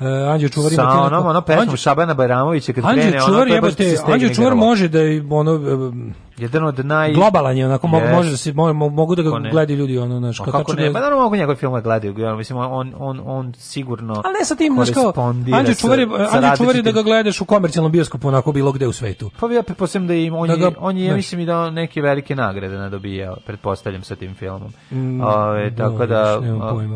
uh, 0.00 0.06
Anđeo 0.28 0.48
Čuvar 0.48 0.72
ima 0.72 0.82
Sa 0.84 0.88
onom, 0.90 1.26
ono 1.26 1.40
pesmom 1.40 1.64
Anđeo- 1.64 1.76
Šabana 1.76 2.14
Bajramovića 2.14 2.72
kad 2.72 2.84
krene, 2.84 3.02
Anđeo 3.02 3.18
ono, 3.18 3.26
Čuvar 3.26 3.48
je 3.48 3.60
da 3.60 3.70
se 3.70 3.74
stegne 3.74 4.12
Anđeo 4.14 4.30
Čuvar 4.30 4.54
može 4.54 4.88
da 4.88 5.00
i 5.00 5.22
ono 5.30 5.52
um, 5.52 6.14
Jedan 6.38 6.64
od 6.64 6.86
naj... 6.86 7.12
globalan 7.12 7.56
je 7.56 7.66
onako 7.66 7.86
Yes. 7.86 8.12
može 8.12 8.30
da 8.30 8.36
se 8.36 8.52
mo- 8.52 8.72
mo- 8.72 8.90
mogu 8.90 9.14
da 9.14 9.22
ga 9.22 9.28
Kako 9.28 9.38
ne? 9.38 9.50
gledaju 9.50 9.78
ljudi 9.78 9.98
ono 9.98 10.18
znači 10.18 10.42
A 10.42 10.44
kako 10.46 10.72
ne? 10.74 10.92
Pa 10.92 11.00
naravno 11.00 11.22
mogu 11.22 11.36
njegove 11.36 11.56
filmove 11.56 11.82
gledaju, 11.82 12.18
ja, 12.18 12.34
mislim, 12.34 12.58
on, 12.58 12.92
on, 12.98 13.20
on 13.24 13.52
sigurno 13.54 14.12
Ali 14.14 14.34
ne 14.34 14.44
sa 14.44 14.54
tim, 14.54 14.74
znaš 14.74 14.90
kao, 14.90 15.12
Anđeo 15.52 15.74
Čuvar 15.74 15.98
je, 15.98 16.06
Anđeo 16.32 16.56
Čuvar 16.56 16.76
je 16.76 16.82
da 16.82 16.92
ga 16.92 17.02
gledaš 17.02 17.40
u 17.40 17.44
komercijalnom 17.44 17.92
bioskopu 17.92 18.28
onako 18.28 18.52
bilo 18.52 18.72
gde 18.72 18.86
u 18.86 18.92
svetu. 18.92 19.30
Pa 19.40 19.46
ja 19.48 19.62
pretpostavljam 19.62 20.06
da 20.08 20.14
im, 20.14 20.34
on, 20.34 20.46
Da 20.48 20.54
je, 20.54 20.58
ga- 20.60 20.70
on 20.78 20.96
je, 20.96 21.04
ja 21.04 21.08
znaš. 21.08 21.16
mislim, 21.16 21.40
i 21.40 21.46
da 21.46 21.70
neke 21.70 22.00
velike 22.02 22.36
nagrade 22.36 22.74
nadobijao, 22.76 23.36
pretpostavljam 23.46 24.02
sa 24.02 24.16
tim 24.16 24.34
filmom. 24.34 24.72
Mm, 24.90 25.20
Ove, 25.20 25.76
tako 25.76 26.06
da, 26.06 26.40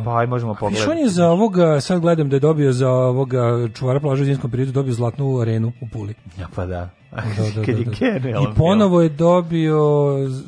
pa 0.05 0.17
aj 0.17 0.27
možemo 0.27 0.55
pogledati. 0.55 0.91
on 0.91 0.99
je 0.99 1.09
za 1.09 1.29
ovoga, 1.29 1.81
sad 1.81 2.01
gledam 2.01 2.29
da 2.29 2.37
je 2.37 2.41
dobio 2.41 2.73
za 2.73 2.90
ovoga 2.91 3.69
čuvara 3.75 4.01
plaža 4.01 4.23
u 4.23 4.27
zimskom 4.27 4.51
periodu, 4.51 4.73
dobio 4.73 4.93
zlatnu 4.95 5.41
arenu 5.41 5.73
u 5.81 5.89
Puli. 5.89 6.15
Ja, 6.39 6.49
pa 6.55 6.67
da. 6.67 6.91
Da, 7.11 7.23
da, 7.55 7.63
da, 7.67 7.73
je 7.73 7.85
da. 7.85 7.91
genijalan 7.91 8.53
I 8.53 8.57
ponovo 8.57 9.01
je 9.01 9.09
dobio 9.09 9.81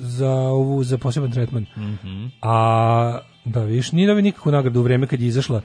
za 0.00 0.30
ovu 0.30 0.84
za 0.84 0.98
poseban 0.98 1.30
tretman. 1.30 1.66
Mhm. 1.76 2.26
A 2.42 3.18
da 3.44 3.60
viš, 3.62 3.92
nije 3.92 4.06
dobio 4.06 4.22
nikakvu 4.22 4.52
nagradu 4.52 4.80
u 4.80 4.82
vreme 4.82 5.06
kad 5.06 5.20
je 5.20 5.26
izašla 5.28 5.60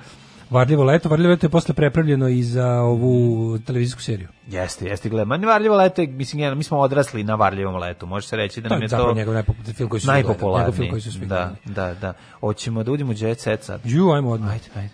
Varljivo 0.49 0.83
leto, 0.83 1.09
Varljivo 1.09 1.31
leto 1.31 1.45
je 1.45 1.49
posle 1.49 1.75
prepravljeno 1.75 2.27
i 2.27 2.43
za 2.43 2.67
ovu 2.71 3.57
televizijsku 3.59 4.01
seriju. 4.01 4.27
Jeste, 4.47 4.85
jeste, 4.85 5.09
gledam. 5.09 5.27
Ma, 5.27 5.47
Varljivo 5.47 5.75
leto 5.75 6.01
je, 6.01 6.07
mislim, 6.07 6.39
jedan- 6.39 6.57
mi 6.57 6.63
smo 6.63 6.77
odrasli 6.79 7.23
na 7.23 7.35
Varljivom 7.35 7.75
letu. 7.75 8.05
Može 8.05 8.27
se 8.27 8.35
reći 8.35 8.61
da 8.61 8.69
To 8.69 8.75
nam 8.75 8.81
je 8.81 8.85
je 8.85 8.89
zapravo 8.89 9.11
to 9.11 9.15
njegov 9.15 9.33
najpopularniji 9.33 9.73
film 9.73 9.89
koji 9.89 10.01
su 10.01 10.05
svi 10.05 10.11
gledali, 10.11 10.23
njegov 10.23 10.29
najpopularniji. 10.31 10.77
film 10.77 10.89
koji 10.89 11.01
su 11.01 11.11
svi 11.11 11.25
da, 11.25 11.55
gledali. 11.65 11.93
da, 11.93 11.99
da. 12.01 12.13
Hoćemo 12.39 12.83
da 12.83 12.91
udimo 12.91 13.13
Jet 13.17 13.39
Set 13.39 13.63
sad. 13.63 13.81
Ju, 13.85 14.11
ajmo 14.11 14.29
odmah. 14.29 14.51
Ajde, 14.51 14.65
ajde. 14.75 14.89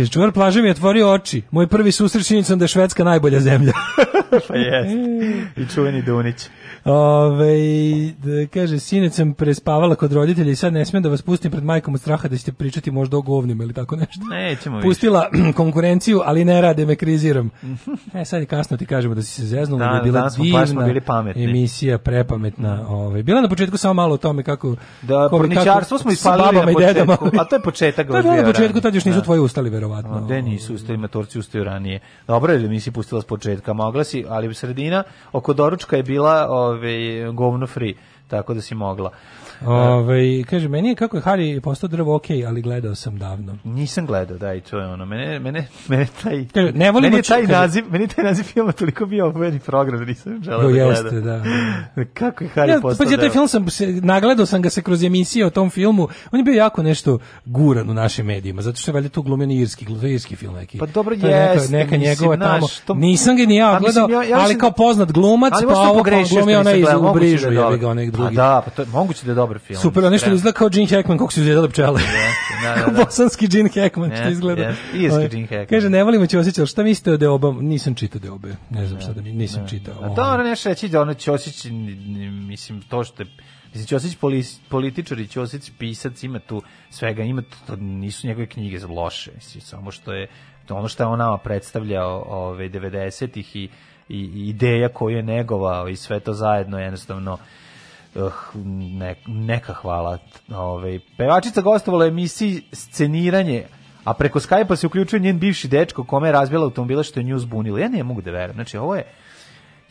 Kaže, 0.00 0.10
čuvar 0.10 0.32
plaže 0.32 0.62
mi 0.62 0.68
je 0.68 0.72
otvorio 0.72 1.10
oči. 1.10 1.42
Moj 1.50 1.66
prvi 1.66 1.92
susret 1.92 2.26
činjenicom 2.26 2.58
da 2.58 2.64
je 2.64 2.68
Švedska 2.68 3.04
najbolja 3.04 3.40
zemlja. 3.40 3.72
Pa 4.48 4.56
jeste. 4.56 4.96
I 5.56 5.66
čuveni 5.66 6.02
Dunić. 6.02 6.48
Ove, 6.84 7.54
da, 8.18 8.46
kaže, 8.48 8.78
sinec 8.78 9.14
sam 9.14 9.34
prespavala 9.34 9.94
kod 9.94 10.12
roditelja 10.12 10.50
i 10.50 10.56
sad 10.56 10.72
ne 10.72 10.84
smijem 10.84 11.02
da 11.02 11.08
vas 11.08 11.22
pustim 11.22 11.50
pred 11.50 11.64
majkom 11.64 11.94
od 11.94 12.00
straha 12.00 12.28
da 12.28 12.36
ćete 12.36 12.52
pričati 12.52 12.90
možda 12.90 13.16
o 13.16 13.22
govnima 13.22 13.64
ili 13.64 13.72
tako 13.72 13.96
nešto. 13.96 14.20
Nećemo 14.30 14.76
više. 14.76 14.84
Pustila 14.84 15.28
konkurenciju, 15.54 16.20
ali 16.24 16.44
ne 16.44 16.60
rade, 16.60 16.86
me 16.86 16.96
kriziram. 16.96 17.50
e, 18.14 18.24
sad 18.24 18.40
je 18.40 18.46
kasno 18.46 18.76
ti 18.76 18.86
kažemo 18.86 19.14
da 19.14 19.22
si 19.22 19.32
se 19.32 19.44
zeznula, 19.44 19.84
Da, 19.84 19.90
da 19.90 19.96
je 19.96 20.02
bila 20.02 20.30
smo- 20.30 20.44
baš 20.44 20.68
smo 20.68 20.74
divna 20.74 20.86
bili 20.86 21.00
pametni. 21.00 21.44
emisija, 21.44 21.98
prepametna. 21.98 22.86
Ovaj. 22.88 23.22
Bila 23.22 23.40
na 23.40 23.48
početku 23.48 23.76
samo 23.76 23.94
malo 23.94 24.14
o 24.14 24.18
tome 24.18 24.42
kako... 24.42 24.76
Da, 25.02 25.28
porničarstvo 25.30 25.98
smo 25.98 26.10
ispalili 26.10 26.56
na 26.56 26.70
i 26.72 26.74
dedama. 26.76 27.16
početku, 27.16 27.40
a 27.40 27.44
to 27.44 27.56
je 27.56 27.62
početak 27.62 28.08
To 28.08 28.16
je 28.16 28.22
bilo 28.22 28.36
na 28.36 28.44
početku, 28.44 28.80
tad 28.80 28.94
još 28.94 29.04
nisu 29.04 29.18
Da. 29.18 29.24
tvoji 29.24 29.40
ustali, 29.40 29.70
verovatno. 29.70 29.89
A, 29.92 30.20
Gde 30.24 30.42
nisu 30.42 30.74
ustali, 30.74 30.98
matorci 30.98 31.38
ustaju 31.38 31.64
ranije. 31.64 32.00
Dobro 32.26 32.52
je 32.52 32.58
da 32.58 32.68
mi 32.68 32.80
si 32.80 32.90
pustila 32.90 33.22
s 33.22 33.24
početka, 33.24 33.72
mogla 33.72 34.04
si, 34.04 34.24
ali 34.28 34.54
sredina 34.54 35.02
oko 35.32 35.52
doručka 35.52 35.96
je 35.96 36.02
bila 36.02 36.46
ove, 36.50 37.32
govno 37.32 37.66
free, 37.66 37.94
tako 38.28 38.54
da 38.54 38.60
si 38.60 38.74
mogla. 38.74 39.10
Ovaj, 39.62 40.20
kaže, 40.44 40.68
meni 40.68 40.88
je 40.88 40.94
kako 40.94 41.16
je 41.16 41.22
Harry 41.22 41.60
postao 41.60 41.88
drvo 41.88 42.16
ok, 42.16 42.24
ali 42.48 42.62
gledao 42.62 42.94
sam 42.94 43.18
davno. 43.18 43.56
Nisam 43.64 44.06
gledao, 44.06 44.38
da, 44.38 44.54
i 44.54 44.60
to 44.60 44.78
je 44.78 44.86
ono. 44.86 45.06
Mene, 45.06 45.38
mene, 45.38 45.66
mene 45.88 46.06
taj, 46.22 46.46
Kaže, 46.46 46.72
ne 46.72 46.90
volimo 46.90 47.00
meni 47.02 47.16
je 47.16 47.22
taj 47.22 47.42
naziv, 47.44 47.84
meni 47.90 48.08
taj 48.08 48.24
naziv 48.24 48.44
filma 48.44 48.72
toliko 48.72 49.06
bio 49.06 49.26
obojeni 49.26 49.58
program 49.60 49.98
da 49.98 50.04
nisam 50.04 50.42
želeo 50.42 50.70
da 50.70 50.78
jeste, 50.78 51.10
gledam. 51.10 51.42
da. 51.96 52.04
Kako 52.04 52.44
je 52.44 52.50
Harry 52.56 52.68
Ja, 52.68 52.80
postao 52.80 53.06
pa 53.06 53.12
ja 53.12 53.16
taj 53.16 53.18
drvo? 53.18 53.32
film 53.32 53.48
sam 53.48 53.70
se 53.70 53.86
nagledao 53.86 54.46
sam 54.46 54.62
ga 54.62 54.70
se 54.70 54.82
kroz 54.82 55.02
emisije 55.02 55.46
o 55.46 55.50
tom 55.50 55.70
filmu. 55.70 56.08
On 56.32 56.40
je 56.40 56.44
bio 56.44 56.54
jako 56.54 56.82
nešto 56.82 57.18
guran 57.44 57.90
u 57.90 57.94
našim 57.94 58.26
medijima, 58.26 58.62
zato 58.62 58.76
što 58.76 58.90
je 58.90 58.94
valjda 58.94 59.08
tu 59.08 59.22
glumljen 59.22 59.50
irski, 59.50 59.86
irski 60.04 60.36
film 60.36 60.54
neki. 60.54 60.78
Pa 60.78 60.86
dobro 60.86 61.14
je 61.14 61.18
neka, 61.18 61.28
jeste, 61.52 61.72
neka 61.72 61.84
mislim, 61.88 62.00
njegova 62.02 62.36
tamo. 62.38 62.66
to- 62.86 62.94
Nisam 62.94 63.36
ga 63.36 63.42
ni 63.42 63.56
ja 63.56 63.70
A, 63.70 63.80
mislim, 63.80 64.06
gledao, 64.06 64.22
ja- 64.22 64.28
ja 64.28 64.38
ali 64.38 64.58
kao 64.58 64.70
poznat 64.70 65.12
glumac, 65.12 65.52
pa 65.52 65.66
ovo 65.68 65.74
kao 65.74 65.94
pogrešio 65.94 66.24
što 66.26 66.34
glumi 66.36 66.46
nisam 66.48 66.60
onaj 66.60 66.78
iz 66.78 66.84
da 66.84 67.12
brižu, 67.14 67.50
dobar. 67.50 67.64
jebi 67.64 67.78
ga 67.78 67.88
onaj 67.88 68.06
drugi. 68.06 68.28
A 68.28 68.30
da, 68.32 68.62
pa 68.64 68.70
to 68.70 68.82
je 68.82 68.88
moguće 68.88 69.26
da 69.26 69.32
je 69.32 69.49
dobar 69.50 69.58
film. 69.58 69.80
Super, 69.80 70.04
on 70.04 70.12
nešto 70.12 70.32
izgleda 70.32 70.58
kao 70.58 70.68
Gene 70.68 70.86
Hackman, 70.86 71.18
kako 71.18 71.32
su 71.32 71.40
izgledale 71.40 71.68
pčele. 71.68 72.00
da, 72.62 72.74
da, 72.74 72.92
da. 72.92 72.92
Bosanski 73.04 73.48
Gene 73.48 73.70
Hackman, 73.74 74.10
što 74.16 74.28
izgleda. 74.28 74.62
jeste. 74.62 74.98
Irski 74.98 75.14
Ovaj, 75.14 75.28
Gene 75.28 75.42
Hackman. 75.42 75.66
Kaže, 75.66 75.90
ne 75.90 76.04
volimo 76.04 76.26
Ćosić, 76.26 76.58
ali 76.58 76.66
šta 76.66 76.82
mislite 76.82 77.12
o 77.12 77.16
Deoba? 77.16 77.52
Nisam 77.60 77.94
čitao 77.94 78.20
Deobe, 78.20 78.56
ne 78.70 78.86
znam 78.86 79.00
šta 79.00 79.12
da 79.12 79.22
mi, 79.22 79.32
nisam 79.32 79.68
čitao. 79.68 79.94
A 80.02 80.14
to 80.14 80.22
ono 80.22 80.42
nešto 80.42 80.68
reći 80.68 80.88
da 80.88 81.00
ono 81.00 81.14
Ćosić, 81.14 81.66
mislim, 82.48 82.82
to 82.82 83.04
što 83.04 83.22
je, 83.22 83.28
mislim, 83.74 83.86
Ćosić 83.86 84.16
političar 84.68 85.18
i 85.18 85.26
Ćosić 85.26 85.70
pisac, 85.78 86.22
ima 86.22 86.38
tu 86.38 86.62
svega, 86.90 87.22
ima 87.22 87.42
tu, 87.42 87.56
to 87.66 87.76
nisu 87.76 88.26
njegove 88.26 88.46
knjige 88.46 88.86
loše, 88.86 89.30
mislim, 89.34 89.60
samo 89.60 89.90
što 89.90 90.12
je, 90.12 90.28
to 90.66 90.74
ono 90.74 90.88
što 90.88 91.02
je 91.02 91.06
on 91.06 91.18
nama 91.18 91.38
predstavljao 91.38 92.24
ove, 92.28 92.68
90-ih 92.68 93.56
i, 93.56 93.68
i, 94.08 94.18
i 94.18 94.48
ideja 94.48 94.88
koju 94.88 95.16
je 95.16 95.22
negovao 95.22 95.88
i 95.88 95.96
sve 95.96 96.20
to 96.20 96.32
zajedno 96.32 96.78
jednostavno 96.78 97.38
ne, 98.54 99.14
neka 99.26 99.72
hvala. 99.72 100.18
Ove, 100.54 101.00
pevačica 101.16 101.60
gostovala 101.60 102.04
u 102.04 102.08
emisiji 102.08 102.62
Sceniranje, 102.72 103.64
a 104.04 104.14
preko 104.14 104.40
Skype-a 104.40 104.76
se 104.76 104.86
uključuje 104.86 105.20
njen 105.20 105.38
bivši 105.38 105.68
dečko 105.68 106.04
kome 106.04 106.28
je 106.28 106.32
razbila 106.32 106.64
automobila 106.64 107.02
što 107.02 107.20
je 107.20 107.24
nju 107.24 107.38
zbunilo. 107.38 107.78
Ja 107.78 107.88
ne 107.88 108.02
mogu 108.02 108.22
da 108.22 108.30
verujem. 108.30 108.54
Znači, 108.54 108.76
ovo 108.78 108.94
je 108.96 109.04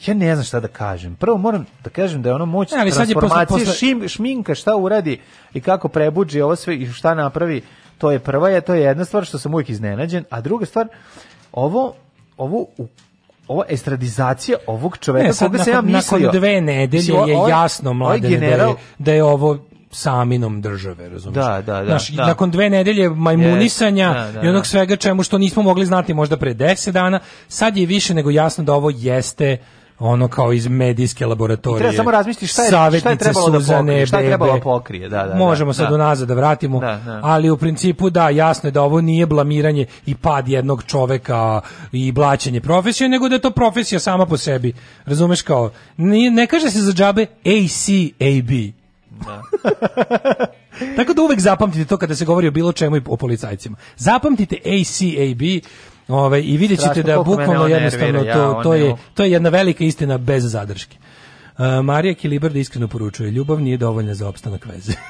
ja 0.07 0.14
ne 0.14 0.35
znam 0.35 0.45
šta 0.45 0.59
da 0.59 0.67
kažem. 0.67 1.15
Prvo 1.15 1.38
moram 1.38 1.65
da 1.83 1.89
kažem 1.89 2.22
da 2.22 2.30
je 2.30 2.35
ono 2.35 2.45
moć 2.45 2.72
Ne, 2.72 2.77
ali 2.80 2.91
sad 2.91 3.09
je 3.09 3.15
posle- 3.15 3.19
transformacije, 3.30 3.65
posle- 3.65 3.80
šim, 3.80 4.07
šminka, 4.07 4.56
šta 4.56 4.75
uradi 4.75 5.19
i 5.53 5.61
kako 5.61 5.88
prebuđi 5.88 6.41
ovo 6.41 6.56
sve 6.56 6.75
i 6.75 6.88
šta 6.88 7.14
napravi, 7.14 7.61
to 7.98 8.11
je 8.11 8.19
prva, 8.19 8.49
je, 8.49 8.61
to 8.61 8.73
je 8.73 8.81
jedna 8.81 9.06
stvar 9.06 9.25
što 9.25 9.38
sam 9.39 9.53
uvijek 9.53 9.69
iznenađen, 9.69 10.25
a 10.30 10.41
druga 10.41 10.65
stvar, 10.65 10.88
ovo, 11.51 11.93
ovo 12.38 12.65
u 12.77 12.88
ova 13.49 13.63
estradizacija 13.69 14.57
ovog 14.67 14.97
čoveka 14.97 15.27
Ne, 15.27 15.33
sad 15.33 15.47
koga 15.47 15.63
sam 15.63 15.73
ja 15.73 15.81
mislio. 15.81 16.19
nakon 16.19 16.39
dve 16.39 16.61
nedelje 16.61 17.13
ovo- 17.13 17.27
je 17.45 17.49
jasno, 17.49 17.89
ovaj 17.89 17.97
mladene, 17.97 18.29
da, 18.29 18.39
general, 18.39 18.69
je, 18.69 18.75
da 18.97 19.13
je 19.13 19.23
ovo 19.23 19.57
saminom 19.91 20.61
države, 20.61 21.09
razumiješ? 21.09 21.45
Da, 21.45 21.61
da, 21.63 21.73
da, 21.75 21.85
Znaš, 21.85 22.09
da. 22.09 22.25
Nakon 22.25 22.51
dve 22.51 22.69
nedelje 22.69 23.09
majmunisanja 23.09 24.09
Yes, 24.09 24.25
da, 24.25 24.31
da, 24.31 24.41
i 24.41 24.49
onog 24.49 24.61
da. 24.61 24.67
svega 24.67 24.95
čemu 24.95 25.23
što 25.23 25.37
nismo 25.37 25.61
mogli 25.63 25.85
znati 25.85 26.13
možda 26.13 26.37
pre 26.37 26.53
10 26.53 26.91
dana, 26.91 27.19
sad 27.47 27.77
je 27.77 27.85
više 27.85 28.13
nego 28.13 28.29
jasno 28.31 28.63
da 28.63 28.73
ovo 28.73 28.89
jeste 28.89 29.57
ono 29.99 30.27
kao 30.27 30.53
iz 30.53 30.67
medijske 30.67 31.25
laboratorije. 31.25 31.79
Treba 31.79 31.93
samo 31.93 32.11
razmisliti 32.11 32.47
šta 32.47 32.61
je- 32.61 32.69
šta 32.99 33.09
je 33.09 33.17
trebalo 33.17 33.49
da 33.49 33.59
Suzane 33.59 33.79
pokrije, 33.81 34.05
šta 34.05 34.19
je 34.19 34.27
trebalo 34.27 34.53
da 34.53 34.61
pokrije, 34.61 35.09
da, 35.09 35.23
da, 35.23 35.35
Možemo 35.35 35.69
da, 35.69 35.73
sad 35.73 35.89
da. 35.89 35.95
unazad 35.95 36.27
da 36.27 36.33
vratimo, 36.33 36.79
Da, 36.79 37.01
da. 37.05 37.19
ali 37.23 37.49
u 37.49 37.57
principu 37.57 38.09
da, 38.09 38.29
jasno 38.29 38.67
je 38.67 38.71
da 38.71 38.81
ovo 38.81 39.01
nije 39.01 39.25
blamiranje 39.25 39.85
i 40.05 40.15
pad 40.15 40.47
jednog 40.47 40.83
čoveka 40.83 41.61
i 41.91 42.11
blaćenje 42.11 42.61
profesije, 42.61 43.09
nego 43.09 43.29
da 43.29 43.35
je 43.35 43.41
to 43.41 43.51
profesija 43.51 43.99
sama 43.99 44.25
po 44.25 44.37
sebi. 44.37 44.73
Razumeš 45.05 45.41
kao, 45.41 45.69
nije, 45.97 46.31
ne 46.31 46.47
kaže 46.47 46.71
se 46.71 46.79
za 46.79 46.93
džabe 46.93 47.25
ACAB. 47.45 48.49
Da. 49.19 49.41
Tako 50.95 51.13
da 51.13 51.21
uvek 51.21 51.39
zapamtite 51.39 51.85
to 51.85 51.97
kada 51.97 52.15
se 52.15 52.25
govori 52.25 52.47
o 52.47 52.51
bilo 52.51 52.71
čemu 52.71 52.95
i 52.97 53.01
o 53.07 53.17
policajcima. 53.17 53.77
Zapamtite 53.97 54.55
ACAB 54.57 55.41
ovaj, 56.09 56.41
i 56.41 56.57
vidjet 56.57 56.79
ćete 56.79 56.93
Strašno 56.93 57.11
da 57.13 57.17
bukvalno 57.19 57.67
jednostavno 57.67 58.05
nervira, 58.07 58.29
ja, 58.29 58.35
to, 58.35 58.51
on 58.51 58.63
to, 58.63 58.73
je- 58.75 58.95
to 59.13 59.23
je 59.23 59.31
jedna 59.31 59.49
velika 59.49 59.83
istina 59.83 60.17
bez 60.17 60.43
zadrške. 60.45 60.97
Uh, 61.49 61.65
Marija 61.83 62.13
Kilibarda 62.13 62.59
iskreno 62.59 62.88
poručuje, 62.88 63.31
ljubav 63.31 63.61
nije 63.61 63.77
dovoljna 63.77 64.13
za 64.13 64.27
opstanak 64.27 64.65
veze. 64.65 64.93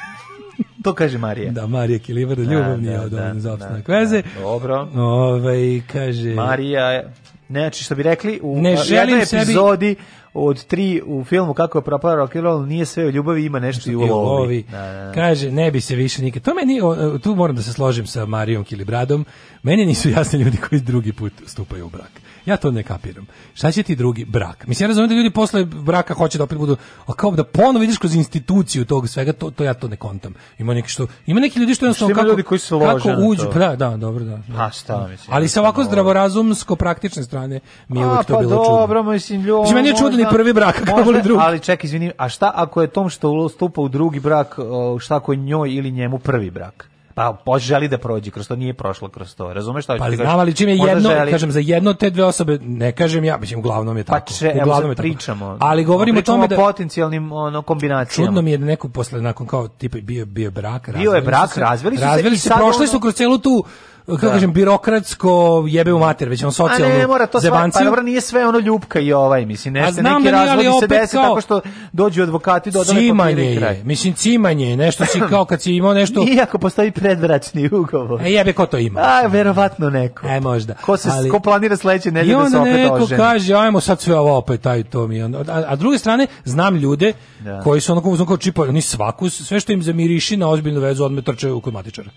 To 0.84 0.94
kaže 0.94 1.18
Marija. 1.18 1.52
da, 1.52 1.68
Marija 1.68 2.00
Kilibarda, 2.00 2.44
ljubav 2.44 2.64
Da, 2.66 2.78
nije 2.78 2.92
da, 2.94 3.06
dovoljna 3.06 3.34
da, 3.34 3.40
za 3.40 3.50
da, 3.50 3.54
opstanak 3.54 3.88
da. 3.88 3.94
veze. 3.94 4.22
Dobro. 4.40 4.88
Ovaj, 4.96 5.58
kaže... 5.88 6.30
Marija, 6.30 7.04
ne, 7.50 7.60
znači 7.60 7.84
što 7.84 7.96
bi 7.96 8.04
rekli 8.04 8.40
u 8.44 8.56
Ne 8.56 8.70
jednoj 8.70 8.86
želim 8.86 9.16
sebi- 9.18 9.36
epizodi 9.38 9.96
od 10.34 10.66
tri 10.66 11.02
u 11.06 11.24
filmu 11.24 11.54
kako 11.54 11.78
je 11.78 11.84
propao 11.84 12.16
rock 12.16 12.36
and 12.36 12.46
roll, 12.46 12.66
nije 12.66 12.86
sve 12.86 13.06
u 13.06 13.10
ljubavi, 13.10 13.46
ima 13.46 13.60
nešto 13.60 13.92
i 13.92 13.96
u 13.96 14.02
I 14.02 14.10
u 14.10 14.16
lovi. 14.16 14.42
lovi. 14.42 14.64
Da, 14.72 14.78
da, 14.82 15.06
da. 15.06 15.12
Kaže, 15.14 15.52
ne 15.52 15.72
bi 15.72 15.82
se 15.82 15.96
više 15.96 16.22
nikad. 16.22 16.44
To 16.44 16.54
meni, 16.54 16.80
tu 17.24 17.36
moram 17.36 17.56
da 17.56 17.62
se 17.62 17.74
složim 17.74 18.08
sa 18.08 18.26
Marijom 18.26 18.64
Kilibradom, 18.64 19.26
meni 19.64 19.86
nisu 19.86 20.10
jasni 20.10 20.40
ljudi 20.40 20.58
koji 20.70 20.82
drugi 20.82 21.14
put 21.14 21.34
stupaju 21.46 21.86
u 21.86 21.90
brak. 21.90 22.12
Ja 22.46 22.58
to 22.58 22.72
ne 22.72 22.84
kapiram. 22.84 23.28
Šta 23.54 23.72
će 23.72 23.84
ti 23.84 23.96
drugi 23.96 24.26
brak? 24.26 24.68
Mislim, 24.68 24.86
ja 24.86 24.88
razumijem 24.88 25.10
da 25.10 25.16
ljudi 25.16 25.30
posle 25.30 25.66
braka 25.66 26.14
hoće 26.14 26.38
da 26.38 26.44
opet 26.44 26.58
budu, 26.58 26.78
a 27.06 27.14
kao 27.14 27.32
da 27.32 27.44
ponovo 27.44 27.84
ideš 27.84 27.98
kroz 27.98 28.16
instituciju 28.16 28.86
tog 28.86 29.10
svega, 29.10 29.34
to, 29.34 29.52
to 29.52 29.64
ja 29.64 29.74
to 29.74 29.88
ne 29.88 29.96
kontam. 29.96 30.34
Ima 30.58 30.74
neki 30.74 30.90
što, 30.90 31.08
ima 31.26 31.40
neki 31.40 31.60
ljudi 31.60 31.76
što 31.76 31.86
jednostavno 31.86 32.16
kako, 32.16 32.28
ljudi 32.28 32.44
koji 32.44 32.60
se 32.60 32.76
lože 32.76 33.10
kako 33.10 33.22
uđu, 33.22 33.44
pa 33.54 33.60
da, 33.60 33.76
da, 33.76 33.98
dobro, 33.98 34.24
da. 34.24 34.40
Pa 34.58 34.70
šta, 34.70 35.08
mislim, 35.08 35.34
Ali 35.34 35.48
sa 35.48 35.62
ovako 35.62 35.84
zdravorazumsko 35.84 36.76
praktične 36.76 37.24
strane 37.24 37.60
mi 37.88 38.00
je 38.00 38.06
A, 38.06 38.08
uvek 38.08 38.26
to 38.26 38.34
pa 38.34 38.40
bilo 38.40 38.66
čudno. 38.66 38.80
dobro, 38.80 39.04
mislim, 39.04 39.42
ljubav. 39.42 39.62
Mislim, 39.62 39.76
meni 39.76 39.90
je 39.90 39.96
čudan 39.96 40.20
i 40.20 40.26
prvi 40.32 40.54
brak, 40.54 40.86
kako 40.86 41.12
li 41.12 41.22
drugi. 41.22 41.42
Ali 41.44 41.60
čekaj, 41.60 41.88
izvini, 41.88 42.12
a 42.18 42.30
šta 42.30 42.52
ako 42.56 42.82
je 42.82 42.88
tom 42.88 43.10
što 43.10 43.50
stupa 43.50 43.82
u 43.82 43.90
drugi 43.90 44.20
brak, 44.20 44.56
šta 45.00 45.16
ako 45.16 45.32
je 45.32 45.38
njoj 45.38 45.74
ili 45.74 45.92
njemu 45.92 46.20
prvi 46.20 46.52
brak? 46.52 46.90
Pa 47.20 47.38
pož 47.46 47.62
želi 47.62 47.88
da 47.88 47.98
prođe 47.98 48.32
kroz 48.32 48.48
to, 48.48 48.56
nije 48.56 48.74
prošla 48.74 49.10
kroz 49.10 49.36
to. 49.36 49.54
Razumeš 49.54 49.84
šta 49.84 49.98
Pa 49.98 50.04
ali 50.04 50.16
znam, 50.16 50.40
ali 50.40 50.54
čim 50.56 50.70
je 50.70 50.76
Možda 50.76 50.92
jedno, 50.94 51.10
želi- 51.10 51.32
kažem, 51.32 51.52
za 51.52 51.60
jedno 51.60 51.94
te 51.94 52.10
dve 52.10 52.24
osobe, 52.24 52.60
ne 52.62 52.92
kažem 52.92 53.24
ja, 53.24 53.38
mislim, 53.38 53.60
uglavnom 53.60 53.98
je 53.98 54.04
Pa 54.04 54.14
tako. 54.20 54.34
če, 54.34 54.46
evo 54.48 54.62
uglavnom 54.62 54.92
je 54.92 54.96
tako. 54.96 55.08
pričamo. 55.08 55.58
Ali 55.60 55.84
govorimo 55.84 56.20
o 56.20 56.22
tome 56.22 56.48
da... 56.48 56.56
potencijalnim 56.56 57.32
ono, 57.32 57.62
kombinacijama. 57.62 58.28
Čudno 58.28 58.42
mi 58.42 58.52
je 58.52 58.58
da 58.58 58.66
neko 58.66 58.90
posle, 58.90 59.22
nakon 59.22 59.48
kao, 59.48 59.68
tipa, 59.68 59.98
bio, 60.02 60.26
bio 60.26 60.52
brak, 60.52 60.90
Bio 60.90 61.00
je 61.00 61.06
razveli 61.06 61.26
brak, 61.26 61.48
su 61.50 61.54
se, 61.54 61.60
razveli 61.62 61.98
su 61.98 62.02
se 62.02 62.08
razveli 62.08 62.36
i 62.36 62.40
se, 62.40 62.50
prošli 62.56 62.88
su 62.88 63.00
kroz 63.00 63.14
celu 63.14 63.38
tu, 63.38 63.64
kako 64.10 64.26
Da. 64.26 64.32
kažem, 64.32 64.54
birokratsko 64.54 65.30
jebe 65.68 65.94
u 65.94 66.00
mater, 66.00 66.30
već 66.30 66.44
on 66.44 66.48
A 66.48 66.52
socijalnu 66.52 66.98
ne, 66.98 67.08
mora 67.08 67.28
to 67.28 67.40
sve, 67.42 67.50
pa 67.50 67.84
dobro, 67.84 68.02
nije 68.02 68.22
sve 68.22 68.48
ono 68.48 68.60
ljubka 68.60 69.00
i 69.00 69.14
ovaj, 69.14 69.46
mislim, 69.46 69.74
nešto, 69.74 70.02
neki 70.02 70.24
da 70.24 70.32
razvodi 70.32 70.70
se 70.82 70.88
desi 70.88 71.16
kao- 71.16 71.24
tako 71.24 71.42
što 71.42 71.62
dođu 71.92 72.24
advokati, 72.24 72.72
papire 72.72 72.96
Cimanje 72.96 73.54
i 73.54 73.58
kraj. 73.58 73.76
je, 73.76 73.84
mislim, 73.84 74.14
cimanje 74.14 74.70
je, 74.70 74.78
nešto 74.78 75.06
si 75.06 75.20
kao 75.30 75.46
kad 75.46 75.62
si 75.62 75.74
imao 75.74 75.94
nešto... 75.94 76.26
Iako 76.36 76.58
postoji 76.58 76.92
predbračni 76.92 77.68
ugovor. 77.68 78.22
E, 78.22 78.32
jebe, 78.32 78.54
ko 78.54 78.66
to 78.66 78.78
ima? 78.78 79.00
A, 79.00 79.28
verovatno 79.28 79.90
neko. 79.90 80.28
E, 80.28 80.40
možda. 80.40 80.74
Ko, 80.74 80.98
se, 80.98 81.10
Ali- 81.12 81.30
ko 81.30 81.40
planira 81.40 81.78
sledeće 81.78 82.10
I 82.10 82.12
nedelje 82.12 82.34
da 82.34 82.40
se 82.40 82.58
onda 82.58 82.62
opet 82.62 82.74
neko 82.76 82.96
oženi? 82.96 83.18
kaže, 83.18 83.54
ajmo 83.54 83.82
sad 83.82 84.02
sve 84.02 84.20
ovo 84.20 84.38
opet, 84.38 84.62
taj 84.62 84.84
to 84.84 85.08
mi 85.08 85.16
je. 85.18 85.24
A, 85.48 85.64
a 85.68 85.76
druge 85.76 85.98
strane, 85.98 86.28
znam 86.46 86.76
ljude 86.76 87.14
Da. 87.40 87.60
koji 87.60 87.82
su 87.82 87.92
onako 87.92 88.10
uzmano 88.10 88.28
kao 88.28 88.38
čipa, 88.38 88.62
oni 88.62 88.82
svaku, 88.82 89.30
sve 89.30 89.60
što 89.60 89.72
im 89.72 89.84
zamiriši 89.84 90.38
na 90.38 90.50
ozbiljnu 90.50 90.80
vezu, 90.80 91.04
odme 91.04 91.22
trče 91.22 91.52
u 91.52 91.62
kod 91.62 91.74
matičara. 91.74 92.10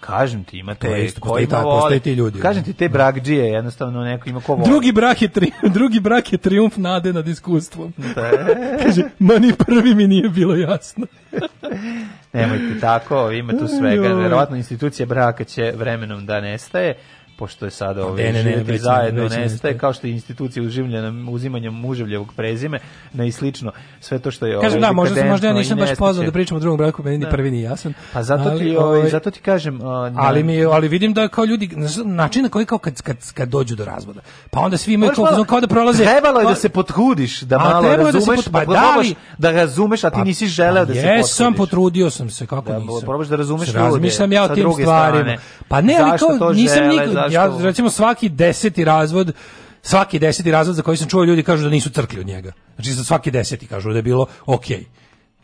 Kažem 0.00 0.44
ti, 0.44 0.58
ima 0.58 0.74
To 0.74 0.86
je 0.86 1.06
te 1.06 1.20
koji 1.20 1.46
ta- 1.46 1.62
vole. 1.62 1.98
ti 1.98 2.12
ljudi. 2.12 2.40
Kažem 2.40 2.64
ti, 2.64 2.72
te 2.72 2.88
brakđije, 2.88 3.44
jednostavno 3.46 4.04
neko 4.04 4.28
ima 4.28 4.40
ko 4.40 4.54
vole. 4.54 4.64
Drugi 4.64 4.92
brak 4.92 5.22
je 5.22 5.28
tri, 5.28 5.50
drugi 5.68 6.00
brak 6.00 6.32
je 6.32 6.38
triumf 6.38 6.76
nade 6.76 7.12
nad 7.12 7.28
iskustvom. 7.28 7.92
Da. 8.14 8.30
Kaže, 8.84 9.02
ma 9.18 9.34
ni 9.34 9.52
prvi 9.54 9.94
mi 9.94 10.06
nije 10.06 10.28
bilo 10.28 10.54
jasno. 10.56 11.06
Nemojte 12.32 12.80
tako, 12.80 13.30
ima 13.30 13.52
tu 13.52 13.68
svega. 13.68 14.08
Verovatno 14.08 14.56
institucija 14.56 15.06
braka 15.06 15.44
će 15.44 15.72
vremenom 15.76 16.26
da 16.26 16.40
nestaje, 16.40 16.94
pošto 17.38 17.64
je 17.64 17.70
sada 17.70 18.06
ovaj 18.06 18.22
Ne, 18.24 18.32
ne, 18.34 18.42
ne, 18.44 18.56
već- 18.56 18.80
zajedno 18.80 19.22
već 19.22 19.32
nestaje, 19.32 19.78
kao 19.78 19.92
što 19.92 20.06
je 20.06 20.12
institucija 20.12 20.62
uživljena 20.62 21.30
uzimanjem 21.30 21.74
muževljevog 21.74 22.32
prezime, 22.34 22.78
na 23.12 23.24
i 23.24 23.32
slično. 23.32 23.72
Sve 24.00 24.18
to 24.18 24.30
što 24.30 24.46
je 24.46 24.54
Kažem, 24.54 24.78
ovaj, 24.78 24.80
da, 24.80 24.92
možda, 24.92 25.24
možda 25.24 25.46
ja 25.46 25.52
nisam 25.52 25.78
baš 25.78 25.90
pozvan 25.94 26.26
da 26.26 26.32
pričam 26.32 26.56
o 26.56 26.60
drugom 26.60 26.78
braku, 26.78 27.02
meni 27.02 27.18
ni 27.18 27.24
Da. 27.24 27.30
prvi 27.30 27.50
nije 27.50 27.62
jasan. 27.62 27.94
Pa 28.12 28.22
zato 28.22 28.48
Ali, 28.50 28.58
ti, 28.60 28.76
ovaj, 28.76 28.98
ovaj, 28.98 29.10
zato 29.10 29.30
ti 29.30 29.40
kažem... 29.40 29.80
a, 29.80 30.10
na- 30.10 30.12
ali 30.16 30.42
mi 30.42 30.64
ali 30.64 30.88
vidim 30.88 31.14
da 31.14 31.28
kao 31.28 31.44
ljudi 31.44 31.70
način 32.04 32.42
na 32.42 32.48
koji 32.48 32.66
kao 32.66 32.78
kad, 32.78 33.02
kad, 33.02 33.32
kad 33.32 33.48
dođu 33.48 33.76
do 33.76 33.84
razvoda. 33.84 34.20
Pa 34.50 34.60
onda 34.60 34.76
svi 34.76 34.92
imaju 34.92 35.12
kao, 35.14 35.44
kao 35.44 35.60
da 35.60 35.66
prolaze. 35.66 36.04
Trebalo 36.04 36.40
je 36.40 36.46
da 36.46 36.54
se 36.54 36.68
potrudiš, 36.68 37.40
da 37.40 37.56
A 37.56 37.58
malo 37.60 37.82
da 37.82 37.96
razumeš, 37.96 38.44
pa 38.44 38.50
pa 38.50 38.64
da 38.64 38.96
li- 38.96 39.14
da 39.38 39.50
razumeš, 39.52 40.04
a 40.04 40.10
ti 40.10 40.14
Pa- 40.14 40.24
nisi 40.24 40.46
želeo 40.46 40.84
da 40.84 40.94
se 40.94 41.00
potrudiš. 41.00 41.18
Jesam, 41.18 41.54
potrudio 41.54 42.10
sam 42.10 42.30
se, 42.30 42.46
kako 42.46 42.72
Da, 42.72 42.78
nisam. 42.78 43.00
probaš 43.02 43.26
da 43.26 43.36
razumeš 43.36 43.68
ljude 43.68 43.78
ja 44.30 44.44
o 44.44 44.48
sa 44.48 44.54
tim 44.54 44.62
druge 44.62 44.82
stvarima. 44.82 45.18
strane. 45.18 45.38
Pa 45.68 45.80
ne, 45.80 45.94
ali 46.00 46.18
kao 46.18 46.52
nisam 46.52 46.86
nikad, 46.86 47.27
zašto- 47.30 47.58
ja 47.58 47.64
recimo 47.64 47.90
svaki 47.90 48.28
deseti 48.28 48.84
razvod 48.84 49.32
svaki 49.82 50.18
deseti 50.18 50.50
razvod 50.50 50.76
za 50.76 50.82
koji 50.82 50.96
sam 50.96 51.08
čuo 51.08 51.24
ljudi 51.24 51.42
kažu 51.42 51.64
da 51.64 51.70
nisu 51.70 51.90
crkli 51.90 52.20
od 52.20 52.26
njega. 52.26 52.52
Znači 52.74 52.92
za 52.92 53.04
svaki 53.04 53.30
deseti 53.30 53.66
kažu 53.66 53.90
da 53.90 53.96
je 53.96 54.02
bilo 54.02 54.26
okej. 54.46 54.84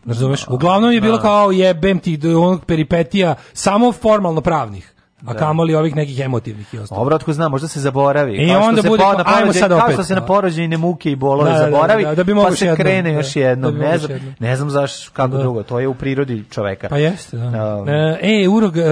Razumeš? 0.06 0.44
Uglavnom 0.48 0.92
je 0.92 1.00
bilo 1.00 1.16
Da. 1.16 1.22
kao 1.22 1.50
jebem 1.50 1.98
ti 1.98 2.16
do 2.16 2.40
onog 2.40 2.64
peripetija 2.64 3.34
samo 3.52 3.92
formalno 3.92 4.40
pravnih. 4.40 4.93
A 5.27 5.33
Da. 5.33 5.39
kamoli 5.39 5.75
ovih 5.75 5.97
nekih 5.97 6.20
emotivnih 6.20 6.75
i 6.75 6.78
ostalo. 6.78 6.99
Dobro, 6.99 7.17
otko 7.17 7.33
znam, 7.33 7.51
možda 7.51 7.69
se 7.69 7.81
zaboravi. 7.81 8.35
I 8.35 8.49
Kao 8.49 8.57
što 8.57 8.69
onda 8.69 8.83
se 8.83 8.89
bude 8.89 9.01
po- 9.01 9.05
kao, 9.05 9.19
na 9.19 9.25
ajmo 9.28 9.53
sad 9.53 9.69
Kao 9.70 9.78
opet, 9.78 9.93
što 9.93 10.05
se 10.05 10.15
na 10.15 10.20
da. 10.20 10.27
porođajne 10.27 10.77
muke 10.77 11.11
i 11.11 11.17
bolove 11.17 11.51
Da, 11.51 11.59
da, 11.59 11.65
zaboravi, 11.65 12.05
da, 12.05 12.15
da 12.15 12.25
bi 12.25 12.35
mogao 12.35 12.51
pa 12.51 12.57
se 12.57 12.65
jednom, 12.65 12.77
krene 12.77 13.11
da. 13.11 13.17
još 13.17 13.36
jednom. 13.36 13.62
Da 13.65 13.70
bi 13.70 13.78
mogao 13.78 13.93
ne, 13.93 13.99
znam, 13.99 14.11
jednom. 14.12 14.35
ne 14.39 14.57
znam 14.57 14.70
zaš 14.70 15.09
kako 15.09 15.28
Da. 15.28 15.39
drugo, 15.39 15.62
to 15.62 15.81
je 15.81 15.89
u 15.89 15.94
prirodi 15.94 16.44
čoveka. 16.44 16.89
Pa 16.89 16.99
jeste, 16.99 17.36
da. 17.36 17.77
Um, 17.77 17.89
E, 17.89 18.49
Urog, 18.49 18.77
e, 18.77 18.83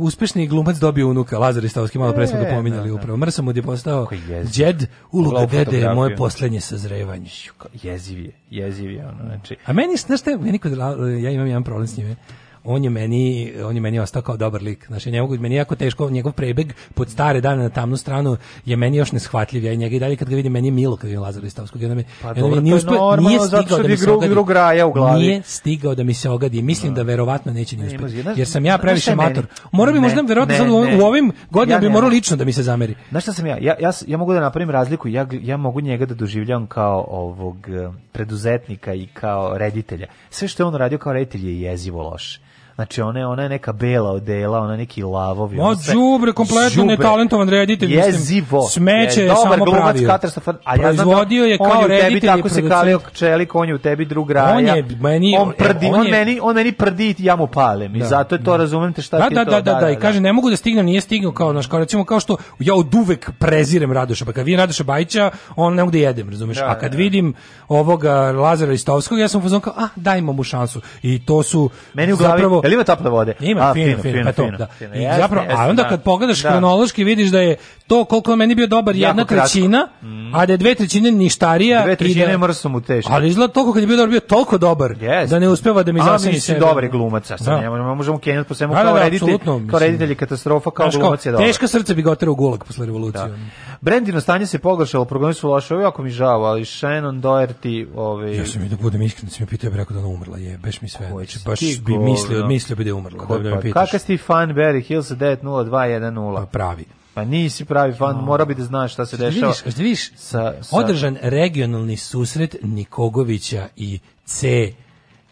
uspešni 0.00 0.46
glumac 0.46 0.76
dobio 0.76 1.08
unuka, 1.08 1.38
Lazar 1.38 1.64
Istovski, 1.64 1.98
malo 1.98 2.12
pre 2.12 2.26
smo 2.26 2.40
ga 2.40 2.46
E, 2.46 2.50
pominjali 2.50 2.82
da, 2.82 2.88
da. 2.88 2.94
upravo. 2.94 3.16
Mrsa 3.16 3.42
mu 3.42 3.50
je 3.50 3.62
postao 3.62 4.06
džed, 4.46 4.82
uloga 5.12 5.46
dede 5.46 5.78
je 5.78 5.94
moje 5.94 6.16
poslednje 6.16 6.60
sazrevanje. 6.60 7.30
Jeziv 7.74 8.18
je, 8.20 8.30
jeziv 8.50 8.90
je, 8.90 9.06
ono, 9.06 9.24
znači. 9.26 9.56
A 9.66 9.72
meni, 9.72 9.96
znaš 9.96 10.20
je, 10.26 10.36
meni 10.36 10.58
kod, 10.58 10.72
ja 11.20 11.30
imam 11.30 11.46
jedan 11.46 11.64
problem 11.64 11.86
s 11.86 11.96
njime. 11.96 12.16
On 12.64 12.84
je 12.84 12.90
meni, 12.90 13.52
on 13.64 13.74
je 13.74 13.80
meni 13.80 13.98
ostao 13.98 14.22
kao 14.22 14.36
dobar 14.36 14.62
lik. 14.62 14.86
Znači, 14.86 15.10
ne 15.10 15.20
mogu, 15.22 15.36
meni 15.36 15.54
je 15.54 15.58
jako 15.58 15.74
teško, 15.76 16.10
njegov 16.10 16.32
prebeg 16.32 16.72
pod 16.94 17.10
stare 17.10 17.40
dane 17.40 17.62
na 17.62 17.68
tamnu 17.68 17.96
stranu 17.96 18.36
je 18.64 18.76
meni 18.76 18.96
još 18.96 19.12
neshvatljiv. 19.12 19.64
Ja 19.64 19.72
i 19.72 19.76
njega 19.76 19.96
i 19.96 19.98
dalje 19.98 20.16
kad 20.16 20.28
ga 20.28 20.36
vidim, 20.36 20.52
meni 20.52 20.68
je 20.68 20.72
milo 20.72 20.96
kad 20.96 21.08
vidim 21.10 21.22
Lazara 21.22 21.46
Istovskog. 21.46 21.82
I 21.82 21.84
onda 21.84 21.94
mi, 21.94 22.04
Pa 22.22 22.34
mi 22.34 22.40
dobro, 22.40 22.60
nije, 22.60 22.72
je 22.72 22.78
uspeo- 22.78 22.90
normalno, 22.90 23.28
nije 23.28 23.40
stigao 23.40 23.78
da 23.78 23.84
mi 23.84 23.90
je 23.90 23.96
se 23.96 24.10
ogadi. 24.10 24.30
drug 24.30 24.50
raja 24.50 24.86
u 24.86 24.92
glavi. 24.92 25.20
Nije 25.20 25.42
stigao 25.42 25.94
da 25.94 26.04
mi 26.04 26.14
se 26.14 26.30
ogadi. 26.30 26.62
Mislim 26.62 26.94
da 26.94 27.02
verovatno 27.02 27.52
neće 27.52 27.76
ni 27.76 27.86
uspeti. 27.86 28.24
Jer 28.36 28.46
sam 28.48 28.66
ja 28.66 28.78
previše 28.78 29.10
je 29.10 29.16
mator. 29.16 29.46
Morao 29.72 29.92
bi 29.92 30.00
možda, 30.00 30.20
verovatno 30.20 30.52
ne, 30.52 30.58
sad 30.58 30.68
u, 30.68 30.84
ne. 30.84 30.96
u 30.96 31.06
ovim 31.06 31.32
godinama 31.50 31.84
Ja 31.84 31.88
bi 31.88 31.92
morao 31.92 32.10
lično 32.10 32.36
da 32.36 32.44
mi 32.44 32.52
se 32.52 32.62
zameri. 32.62 32.94
Znaš 33.10 33.22
šta 33.22 33.32
sam 33.32 33.46
ja? 33.46 33.56
Ja, 33.60 33.74
ja, 33.80 33.92
ja 34.06 34.18
mogu 34.18 34.32
da 34.32 34.40
napravim 34.40 34.70
razliku, 34.70 35.08
ja, 35.08 35.26
ja 35.32 35.56
mogu 35.56 35.80
njega 35.80 36.06
da 36.06 36.14
doživljavam 36.14 36.66
kao 36.66 37.06
ovog 37.08 37.56
eh, 37.68 37.88
preduzetnika 38.12 38.94
i 38.94 39.06
kao 39.06 39.58
reditelja. 39.58 40.06
Sve 40.30 40.48
što 40.48 40.62
je 40.62 40.66
on 40.66 40.74
radio 40.74 40.98
kao 40.98 41.12
reditelj 41.12 41.48
je 41.48 41.60
jezivo 41.60 42.02
loše. 42.02 42.40
Znači 42.78 43.02
ona 43.02 43.20
je, 43.20 43.26
ona 43.26 43.42
je 43.42 43.48
neka 43.48 43.72
bela 43.72 44.10
odela, 44.10 44.58
ona 44.60 44.76
neki 44.76 45.02
lavovi. 45.02 45.56
Ma, 45.56 45.74
đubre, 45.92 46.32
kompletno 46.32 46.84
netalentovan 46.84 47.48
reditelj, 47.48 47.94
Jezivo. 47.94 48.62
smeće 48.62 49.22
je 49.22 49.34
samo 49.34 49.56
glumac, 49.56 49.82
pravio. 49.82 50.08
katastrofan. 50.08 50.56
A 50.64 50.72
ja 50.72 50.76
znam 50.76 50.96
da 50.96 51.02
Proizvodio 51.02 51.44
je 51.44 51.56
on 51.60 51.70
kao 51.70 51.86
reditelj 51.86 52.20
tako 52.20 52.48
se 52.48 52.68
kalio 52.68 53.00
čelik, 53.12 53.54
on 53.54 53.68
je 53.68 53.74
u 53.74 53.78
tebi 53.78 54.04
drug 54.04 54.30
raja. 54.30 54.56
On 54.56 54.66
je 54.66 54.84
meni- 55.00 55.36
on 55.38 55.52
prdi, 55.58 55.86
on 55.86 55.94
on, 55.94 56.06
je- 56.06 56.10
meni, 56.12 56.38
on 56.42 56.54
meni 56.54 56.72
prdi 56.72 57.08
i 57.10 57.24
ja 57.24 57.36
mu 57.36 57.46
palim. 57.46 57.96
I 57.96 57.98
Da, 57.98 58.06
zato 58.06 58.34
je 58.34 58.44
to, 58.44 58.50
da. 58.50 58.56
razumem 58.56 58.92
te 58.92 59.02
šta 59.02 59.18
da, 59.18 59.28
ti 59.28 59.34
da, 59.34 59.44
to. 59.44 59.50
da, 59.50 59.60
da, 59.62 59.74
da, 59.74 59.90
i 59.90 59.96
kaže 59.96 60.20
ne 60.20 60.32
mogu 60.32 60.50
da 60.50 60.56
stignem, 60.56 60.86
nije 60.86 61.00
stigao 61.00 61.32
kao 61.32 61.52
naš 61.52 61.66
kao 61.66 61.78
recimo 61.78 62.04
kao 62.04 62.20
što 62.20 62.36
ja 62.58 62.74
od 62.74 62.94
uvek 62.94 63.30
prezirem 63.38 63.92
Radoša, 63.92 64.24
pa 64.24 64.32
kad 64.32 64.44
vidim 64.44 64.58
Radoša 64.58 64.84
Bajića, 64.84 65.30
on 65.56 65.74
ne 65.74 65.82
mogu 65.82 65.92
da 65.92 65.98
jedem, 65.98 66.30
razumeš? 66.30 66.56
Da, 66.56 66.64
A 66.64 66.74
kad 66.74 66.82
da, 66.82 66.88
da. 66.88 66.96
vidim 66.96 67.34
ovoga 67.68 68.12
Lazara 68.32 68.72
Istovskog, 68.72 69.18
ja 69.18 69.28
sam 69.28 69.40
u 69.40 69.42
fazonu 69.42 69.60
kao, 69.60 69.72
ah, 69.76 69.88
dajmo 69.96 70.32
mu 70.32 70.42
šansu. 70.44 70.80
I 71.02 71.18
to 71.18 71.42
su 71.42 71.70
Meni 71.94 72.12
u 72.12 72.16
glavi, 72.16 72.42
jel 72.68 72.74
ima 72.74 72.84
tople 72.84 73.10
vode? 73.10 73.34
Ima, 73.40 73.60
A, 73.60 73.74
fino, 73.74 73.98
fino, 73.98 74.24
pa 74.24 74.32
to, 74.32 74.44
fino, 74.44 74.58
da. 74.58 74.66
fino. 74.68 74.94
I 74.94 75.06
zapravo, 75.16 75.46
a 75.50 75.68
onda 75.68 75.82
da. 75.82 75.88
kad 75.88 76.02
pogledaš 76.02 76.42
Da. 76.42 76.50
hronološki 76.50 77.04
vidiš 77.04 77.28
da 77.28 77.40
je 77.40 77.56
to 77.86 78.04
koliko 78.04 78.36
meni 78.36 78.54
bio 78.54 78.66
dobar 78.66 78.96
jedna 78.96 79.24
trećina, 79.24 79.88
a 80.34 80.46
da 80.46 80.52
je 80.52 80.56
dve 80.56 80.74
trećine 80.74 81.10
ništarija. 81.10 81.82
Dve 81.82 81.92
i 81.92 81.96
trećine 81.96 82.24
da, 82.24 82.30
je 82.30 82.38
mrsom 82.38 82.72
mu 82.72 82.80
teško. 82.80 83.12
Ali 83.12 83.28
izgleda 83.28 83.52
toliko 83.52 83.72
kad 83.72 83.82
je 83.82 83.86
bio 83.86 83.96
dobar, 83.96 84.10
bio 84.10 84.20
toliko 84.20 84.58
dobar, 84.58 84.94
da 85.28 85.38
ne 85.38 85.48
uspeva 85.48 85.82
da 85.82 85.92
mi 85.92 86.00
mislim, 86.12 86.32
sebe. 86.32 86.60
dobar 86.60 86.84
je 86.84 86.90
glumac, 86.90 87.30
a 87.30 87.38
sad 87.38 87.46
Da. 87.46 87.60
ne 87.60 87.70
možemo, 87.94 88.18
kenjati 88.18 88.48
po 88.48 88.54
svemu 88.54 88.74
Da, 88.74 88.78
da, 88.78 88.84
kao 88.84 88.94
da, 88.94 89.04
reditelj, 89.04 89.38
kao 89.70 89.78
reditelj 89.80 90.08
je 90.08 90.14
katastrofa, 90.14 90.70
kao 90.70 90.90
glumac 90.90 91.26
je 91.26 91.32
dobar. 91.32 91.46
teška 91.46 91.68
srce 91.68 91.94
bi 91.94 92.02
ga 92.02 92.10
oterao 92.10 92.32
u 92.32 92.36
gulag 92.36 92.64
posle 92.64 92.86
revolucije. 92.86 93.24
Da. 93.28 93.36
Brendino 93.80 94.20
stanje 94.20 94.46
se 94.46 94.58
pogoršalo, 94.58 95.04
programi 95.04 95.34
su 95.34 95.48
loše, 95.48 95.74
jako 95.74 96.02
mi 96.02 96.10
žao, 96.10 96.42
ali 96.42 96.64
Shannon 96.64 97.22
Doherty, 97.22 97.86
ovaj... 97.96 98.36
Ja 98.36 98.46
sam 98.46 98.62
mi 98.62 98.68
da 98.68 98.76
budem 98.76 99.02
iskren, 99.02 99.30
sam 99.30 99.42
mi 99.42 99.46
pitao, 99.46 99.66
ja 99.66 99.70
bih 99.70 99.78
rekao 99.78 99.94
da 99.94 100.00
ona 100.00 100.08
umrla, 100.08 100.38
je, 100.38 100.58
beš 100.58 100.80
mi 100.82 100.88
sve. 100.88 101.08
Znači, 101.08 101.38
baš 101.46 101.60
bi 101.80 101.98
mislio. 101.98 102.46
Mislio 102.58 102.76
bi 102.76 102.84
da 102.84 102.90
je 102.90 102.94
umrla, 102.94 103.26
da, 103.26 103.38
da 103.38 103.60
Pa. 103.60 103.72
Kakav 103.72 104.00
si 104.00 104.16
fan 104.16 104.50
Barry 104.50 104.82
Hills 104.82 105.10
90210? 105.10 106.36
Pa 106.36 106.46
pravi. 106.46 106.84
Pa 107.14 107.24
nisi 107.24 107.64
pravi 107.64 107.92
fan, 107.92 108.16
mora 108.16 108.44
bi 108.44 108.54
da 108.54 108.64
znaš 108.64 108.92
šta 108.92 109.06
se 109.06 109.16
Da 109.16 109.24
dešava. 109.24 109.46
vidiš, 109.46 109.76
da 109.76 109.82
vidiš, 109.82 110.10
sa, 110.16 110.54
sa, 110.62 110.76
održan 110.76 111.16
regionalni 111.22 111.96
susret 111.96 112.56
Nikogovića 112.62 113.68
i 113.76 113.98
C 114.24 114.72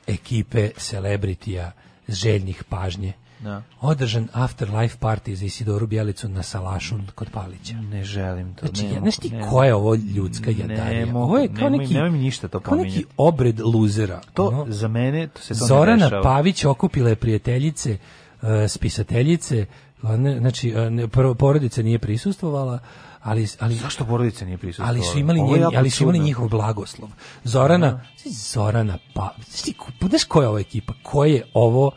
ekipe 0.06 0.70
celebritija 0.76 1.72
željnih 2.08 2.64
pažnje. 2.64 3.12
Da. 3.46 3.62
Održan 3.80 4.28
afterlife 4.32 4.98
party 4.98 5.34
za 5.34 5.44
Isidoru 5.44 5.86
Bjelicu 5.86 6.28
na 6.28 6.42
Salašu 6.42 6.94
kod 7.14 7.30
Palića. 7.30 7.74
Ne 7.74 8.04
želim 8.04 8.54
to. 8.54 8.66
Znači, 8.66 8.82
ne 8.84 8.94
ja, 8.94 9.00
znaš 9.00 9.16
ti 9.16 9.30
ne 9.30 9.42
koja 9.42 9.66
je 9.66 9.74
ovo 9.74 9.94
ljudska 9.94 10.50
Ne 10.50 10.56
jadarija? 10.58 11.06
mogu, 11.06 11.18
Ovo 11.24 11.38
je 11.38 11.48
kao 11.48 11.56
nemoj- 11.60 11.78
neki, 11.78 11.94
nemoj 11.94 12.10
mi 12.10 12.18
ništa 12.18 12.48
to 12.48 12.60
kao 12.60 12.76
neki 12.76 13.04
obred 13.16 13.60
luzera. 13.60 14.20
To, 14.34 14.44
ono. 14.44 14.66
za 14.68 14.88
mene, 14.88 15.26
to 15.28 15.40
se 15.40 15.48
to 15.48 15.54
ne 15.54 15.66
Zorana 15.66 16.04
dešava. 16.04 16.22
Pavić 16.22 16.64
okupila 16.64 17.08
je 17.08 17.16
prijateljice, 17.16 17.98
e, 18.42 18.68
spisateljice, 18.68 19.66
one, 20.02 20.38
znači 20.38 20.74
ne, 20.90 21.08
prvo, 21.08 21.34
porodica 21.34 21.82
nije 21.82 21.98
prisustvovala, 21.98 22.78
ali 23.22 23.46
ali 23.60 23.74
Zašto 23.74 24.04
porodica 24.04 24.44
nije 24.44 24.58
prisustvovala? 24.58 24.96
ali 24.96 25.02
su 25.04 25.18
imali 25.18 25.40
Ovo 25.40 25.48
je 25.48 25.52
njen, 25.52 25.62
jako 25.62 25.76
ali 25.76 25.90
su 25.90 26.02
imali 26.02 26.18
njihov 26.18 26.48
blagoslov. 26.48 27.08
Zorana, 27.44 28.00
Zorana 28.26 28.98
pa, 29.14 29.34
znaš 29.48 29.74
ko- 29.74 30.40
je 30.40 30.48
ova 30.48 30.60
ekipa? 30.60 30.92
Ko 31.02 31.24
je 31.24 31.42
ovo 31.54 31.90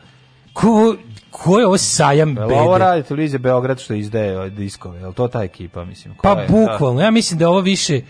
ko, 0.53 0.95
ko 1.31 1.59
je 1.59 1.65
ovo 1.65 1.77
sajam 1.77 2.35
bede? 2.35 2.55
ovo 2.55 2.77
radi 2.77 3.03
televizija 3.03 3.39
Beograd 3.39 3.79
što 3.79 3.93
izdaje 3.93 4.39
ove 4.39 4.49
diskove, 4.49 4.99
je 4.99 5.07
li 5.07 5.13
to 5.13 5.27
ta 5.27 5.43
ekipa, 5.43 5.85
mislim? 5.85 6.15
Pa 6.15 6.21
Koja 6.21 6.41
je? 6.41 6.47
bukvalno, 6.47 7.01
ja 7.01 7.11
mislim 7.11 7.39
da 7.39 7.45
je 7.45 7.49
ovo 7.49 7.61
više, 7.61 8.01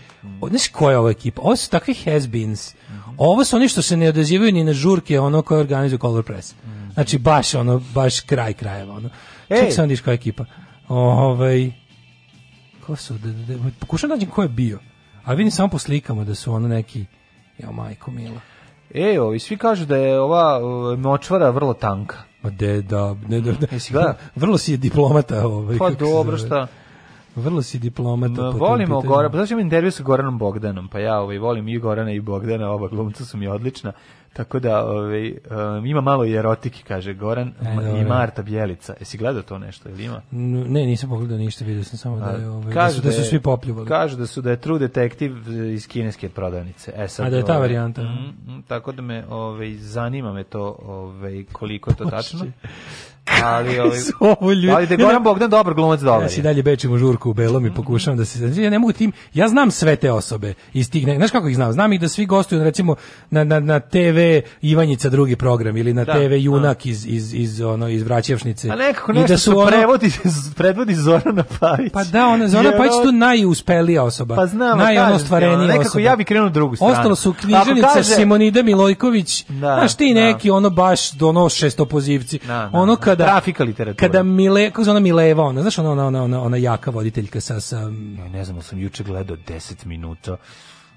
znaš 0.48 0.68
koja 0.68 0.92
je 0.92 0.98
ova 0.98 1.10
ekipa? 1.10 1.42
Ovo 1.42 1.56
su 1.56 1.70
takvi 1.70 1.94
has-beens. 1.94 2.74
Ovo 3.16 3.44
su 3.44 3.56
oni 3.56 3.68
što 3.68 3.82
se 3.82 3.96
ne 3.96 4.08
odazivaju 4.08 4.52
ni 4.52 4.64
na 4.64 4.72
žurke 4.72 5.20
ono 5.20 5.42
koje 5.42 5.60
organizuju 5.60 5.98
Color 5.98 6.24
Press. 6.24 6.54
Znači 6.94 7.18
baš 7.18 7.54
ono, 7.54 7.82
baš 7.94 8.20
kraj 8.20 8.52
krajeva. 8.52 8.94
Ono. 8.94 9.08
Ček 9.48 9.72
sam 9.72 9.84
vidiš 9.84 10.00
koja 10.00 10.12
je 10.12 10.16
ekipa. 10.16 10.44
Ovaj, 10.88 11.72
ko 12.86 12.96
su, 12.96 13.14
da, 13.14 13.28
da, 13.28 13.54
da, 13.54 13.70
pokušam 13.78 14.08
da 14.08 14.14
nađem 14.14 14.30
ko 14.30 14.42
je 14.42 14.48
bio. 14.48 14.78
A 15.24 15.34
vidim 15.34 15.50
samo 15.50 15.68
po 15.68 15.78
slikama 15.78 16.24
da 16.24 16.34
su 16.34 16.52
ono 16.52 16.68
neki, 16.68 17.04
ja 17.58 17.70
majko 17.70 18.10
mila. 18.10 18.40
E, 18.94 19.20
ovi 19.20 19.38
svi 19.38 19.56
kažu 19.56 19.86
da 19.86 19.96
je 19.96 20.20
ova 20.20 20.58
uh, 20.58 20.98
močvara 20.98 21.50
vrlo 21.50 21.74
tanka. 21.74 22.29
Ma 22.42 22.50
de, 22.50 22.82
da, 22.82 23.14
ne, 23.28 23.40
da, 23.40 23.52
da. 23.52 23.66
Gledao? 23.90 24.14
Vrlo 24.36 24.58
si 24.58 24.72
je 24.72 24.76
diplomata. 24.76 25.46
Ovaj, 25.46 25.78
Pa 25.78 25.90
dobro, 25.90 26.38
šta? 26.38 26.66
Vrlo 27.36 27.62
si 27.62 27.78
diplomata. 27.78 28.42
Ma, 28.42 28.50
volimo. 28.50 29.00
Gorana, 29.00 29.30
pa 29.30 29.36
znači 29.36 29.52
imam 29.52 29.64
intervju 29.64 29.90
sa 29.90 30.02
Goranom 30.02 30.38
Bogdanom, 30.38 30.88
pa 30.88 30.98
ja 30.98 31.20
ovaj, 31.20 31.38
volim 31.38 31.68
i 31.68 31.78
Gorana 31.78 32.12
i 32.12 32.20
Bogdana, 32.20 32.70
oba 32.70 32.88
glumca 32.88 33.24
su 33.24 33.36
mi 33.36 33.46
odlična, 33.46 33.92
tako 34.32 34.58
da 34.58 34.84
ovaj, 34.86 35.30
um, 35.78 35.86
ima 35.86 36.00
malo 36.00 36.24
i 36.24 36.32
erotike, 36.32 36.82
kaže 36.84 37.14
Goran, 37.14 37.48
E, 37.62 38.00
i. 38.00 38.04
Marta 38.04 38.42
Bjelica. 38.42 38.94
Jesi 39.00 39.18
gledao 39.18 39.42
to 39.42 39.58
nešto 39.58 39.88
ili 39.88 40.04
ima? 40.04 40.20
N- 40.32 40.64
Ne, 40.64 40.86
nisam 40.86 41.08
pogledao 41.08 41.38
ništa, 41.38 41.64
vidio 41.64 41.84
sam 41.84 41.98
samo 41.98 42.16
da, 42.18 42.30
je, 42.30 42.48
ovaj, 42.48 42.74
da, 42.74 42.90
su, 42.90 43.00
da 43.00 43.12
su 43.12 43.20
je- 43.20 43.24
svi 43.24 43.40
popljuvali. 43.40 43.88
Kažu 43.88 44.16
da 44.16 44.26
su 44.26 44.42
da 44.42 44.50
je 44.50 44.56
True 44.56 44.78
Detective 44.78 45.34
iz 45.68 45.88
kineske 45.88 46.28
prodavnice. 46.28 46.92
E 46.96 47.08
sad, 47.08 47.26
A 47.26 47.30
da 47.30 47.36
je 47.36 47.44
ta 47.44 47.48
ovaj, 47.48 47.60
varijanta. 47.60 48.02
mm, 48.02 48.06
mm, 48.46 48.62
tako 48.62 48.92
da 48.92 49.02
me 49.02 49.24
ovaj 49.26 49.72
zanima 49.72 50.32
me 50.32 50.44
to 50.44 50.76
ovaj 50.80 51.44
koliko 51.52 51.90
je 51.90 51.96
to 51.96 52.04
tačno. 52.06 52.46
Ali 53.44 53.74
Su 54.00 54.12
ovo 54.20 54.52
ljudi- 54.52 54.70
Ali 54.70 54.86
da. 54.86 54.96
Goran 54.96 55.22
Bogdan 55.22 55.50
dobar 55.50 55.74
glumac 55.74 56.00
dobar. 56.00 56.22
Ja 56.22 56.28
si 56.28 56.42
dalje 56.42 56.62
bečim 56.62 56.92
u 56.92 56.98
žurku 56.98 57.30
u 57.30 57.34
belom 57.34 57.66
i 57.66 57.74
pokušavam 57.74 58.16
da 58.16 58.24
se... 58.24 58.38
znači, 58.38 58.62
Ja 58.62 58.70
ne 58.70 58.78
mogu 58.78 58.92
tim... 58.92 59.12
Ja 59.34 59.48
znam 59.48 59.70
sve 59.70 59.96
te 59.96 60.12
osobe 60.12 60.54
iz 60.72 60.90
tih... 60.90 61.06
ne- 61.06 61.16
Znaš 61.16 61.30
kako 61.30 61.48
ih 61.48 61.56
znam? 61.56 61.72
Znam 61.72 61.92
ih 61.92 62.00
da 62.00 62.08
svi 62.08 62.26
gostuju, 62.26 62.64
recimo, 62.64 62.94
na, 63.30 63.44
na, 63.44 63.60
na 63.60 63.80
TV 63.80 64.18
Ivanjica 64.62 65.08
drugi 65.08 65.36
program 65.36 65.76
ili 65.76 65.92
na 65.94 66.04
Da, 66.04 66.12
TV 66.12 66.32
Junak 66.34 66.86
iz, 66.86 67.06
iz, 67.06 67.34
iz, 67.34 67.60
ono, 67.60 67.88
iz 67.88 68.02
Vraćevšnice. 68.02 68.70
A 68.70 68.76
nekako 68.76 69.12
I 69.12 69.14
nešto 69.14 69.28
da 69.28 69.38
su 69.38 69.58
ono- 69.58 69.66
prevodi, 69.68 70.12
predvodi 70.56 70.94
Zorana 70.94 71.44
Pavić. 71.60 71.92
Pa 71.92 72.04
da, 72.04 72.26
ona 72.26 72.46
Pajić 72.78 72.92
on- 72.92 73.04
tu 73.04 73.12
najuspelija 73.12 74.02
osoba. 74.02 74.36
Pa 74.36 74.46
znam, 74.46 74.78
naj 74.78 74.98
ono 74.98 75.14
ostvarenija 75.14 75.58
nekako 75.58 75.80
osoba. 75.80 76.00
ja 76.00 76.16
bi 76.16 76.24
krenuo 76.24 76.48
drugu 76.48 76.76
stranu. 76.76 76.92
Ostalo 76.92 77.14
su 77.14 77.30
Ako 77.30 77.40
književnica 77.40 77.88
kaže- 77.88 78.14
Simonida 78.14 78.62
Milojković. 78.62 79.44
Da, 79.48 79.56
znaš 79.58 79.94
ti 79.94 80.14
da. 80.14 80.20
neki 80.20 80.50
ono 80.50 80.70
baš 80.70 81.10
do 81.10 81.28
ono 81.28 81.48
šestopozivci. 81.48 82.38
Da, 82.38 82.46
da, 82.46 82.70
ono 82.72 82.94
da. 82.96 83.00
Kada 83.10 83.24
Trafika 83.24 83.64
literatura. 83.64 84.08
Kada 84.08 84.22
Mile, 84.22 84.70
kako 84.70 84.84
se 84.84 84.90
ona 84.90 85.00
Mileva, 85.00 85.44
ona, 85.44 85.60
znaš 85.62 85.78
ona 85.78 85.90
ona 85.90 86.06
ona 86.06 86.22
ona, 86.22 86.42
ona 86.42 86.56
jaka 86.56 86.90
voditeljka 86.90 87.40
sa 87.40 87.60
sa 87.60 87.76
Ja 88.18 88.28
ne 88.28 88.44
znam, 88.44 88.62
sam 88.62 88.78
juče 88.78 89.04
gledao 89.04 89.36
10 89.36 89.86
minuta 89.86 90.36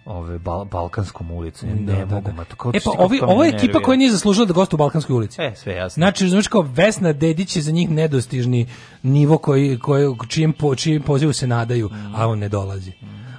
ove 0.05 0.39
bal, 0.39 0.65
Balkanskom 0.65 1.31
ulicu. 1.31 1.65
Ja 1.65 1.73
Da, 1.75 1.93
ne 1.93 2.05
da, 2.05 2.15
mogu, 2.15 2.27
da. 2.27 2.33
ma 2.33 2.43
to 2.43 2.71
E 2.73 2.79
pa 2.79 2.91
ovi, 2.97 3.19
to 3.19 3.25
me 3.25 3.31
ovo 3.33 3.43
je 3.43 3.47
ekipa 3.49 3.61
nervira. 3.65 3.85
koja 3.85 3.97
nije 3.97 4.11
zaslužila 4.11 4.45
da 4.45 4.53
gostuje 4.53 4.77
u 4.77 4.83
Balkanskoj 4.83 5.13
ulici. 5.15 5.41
E, 5.41 5.53
sve 5.55 5.73
jasno. 5.73 6.01
Znači, 6.01 6.29
znači 6.29 6.49
kao 6.49 6.61
Vesna 6.61 7.13
Dedić 7.13 7.55
je 7.55 7.61
za 7.61 7.71
njih 7.71 7.89
nedostižni 7.89 8.67
nivo 9.03 9.37
koji, 9.37 9.79
koji, 9.79 10.15
čijem, 10.27 10.53
po, 10.53 10.75
čijem 10.75 11.01
pozivu 11.01 11.33
se 11.33 11.47
nadaju, 11.47 11.89
a 12.15 12.27
on 12.27 12.39
ne 12.39 12.49
dolazi. 12.49 12.91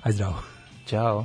Aj 0.03 0.13
zdravo. 0.13 0.43
Ćao. 0.87 1.25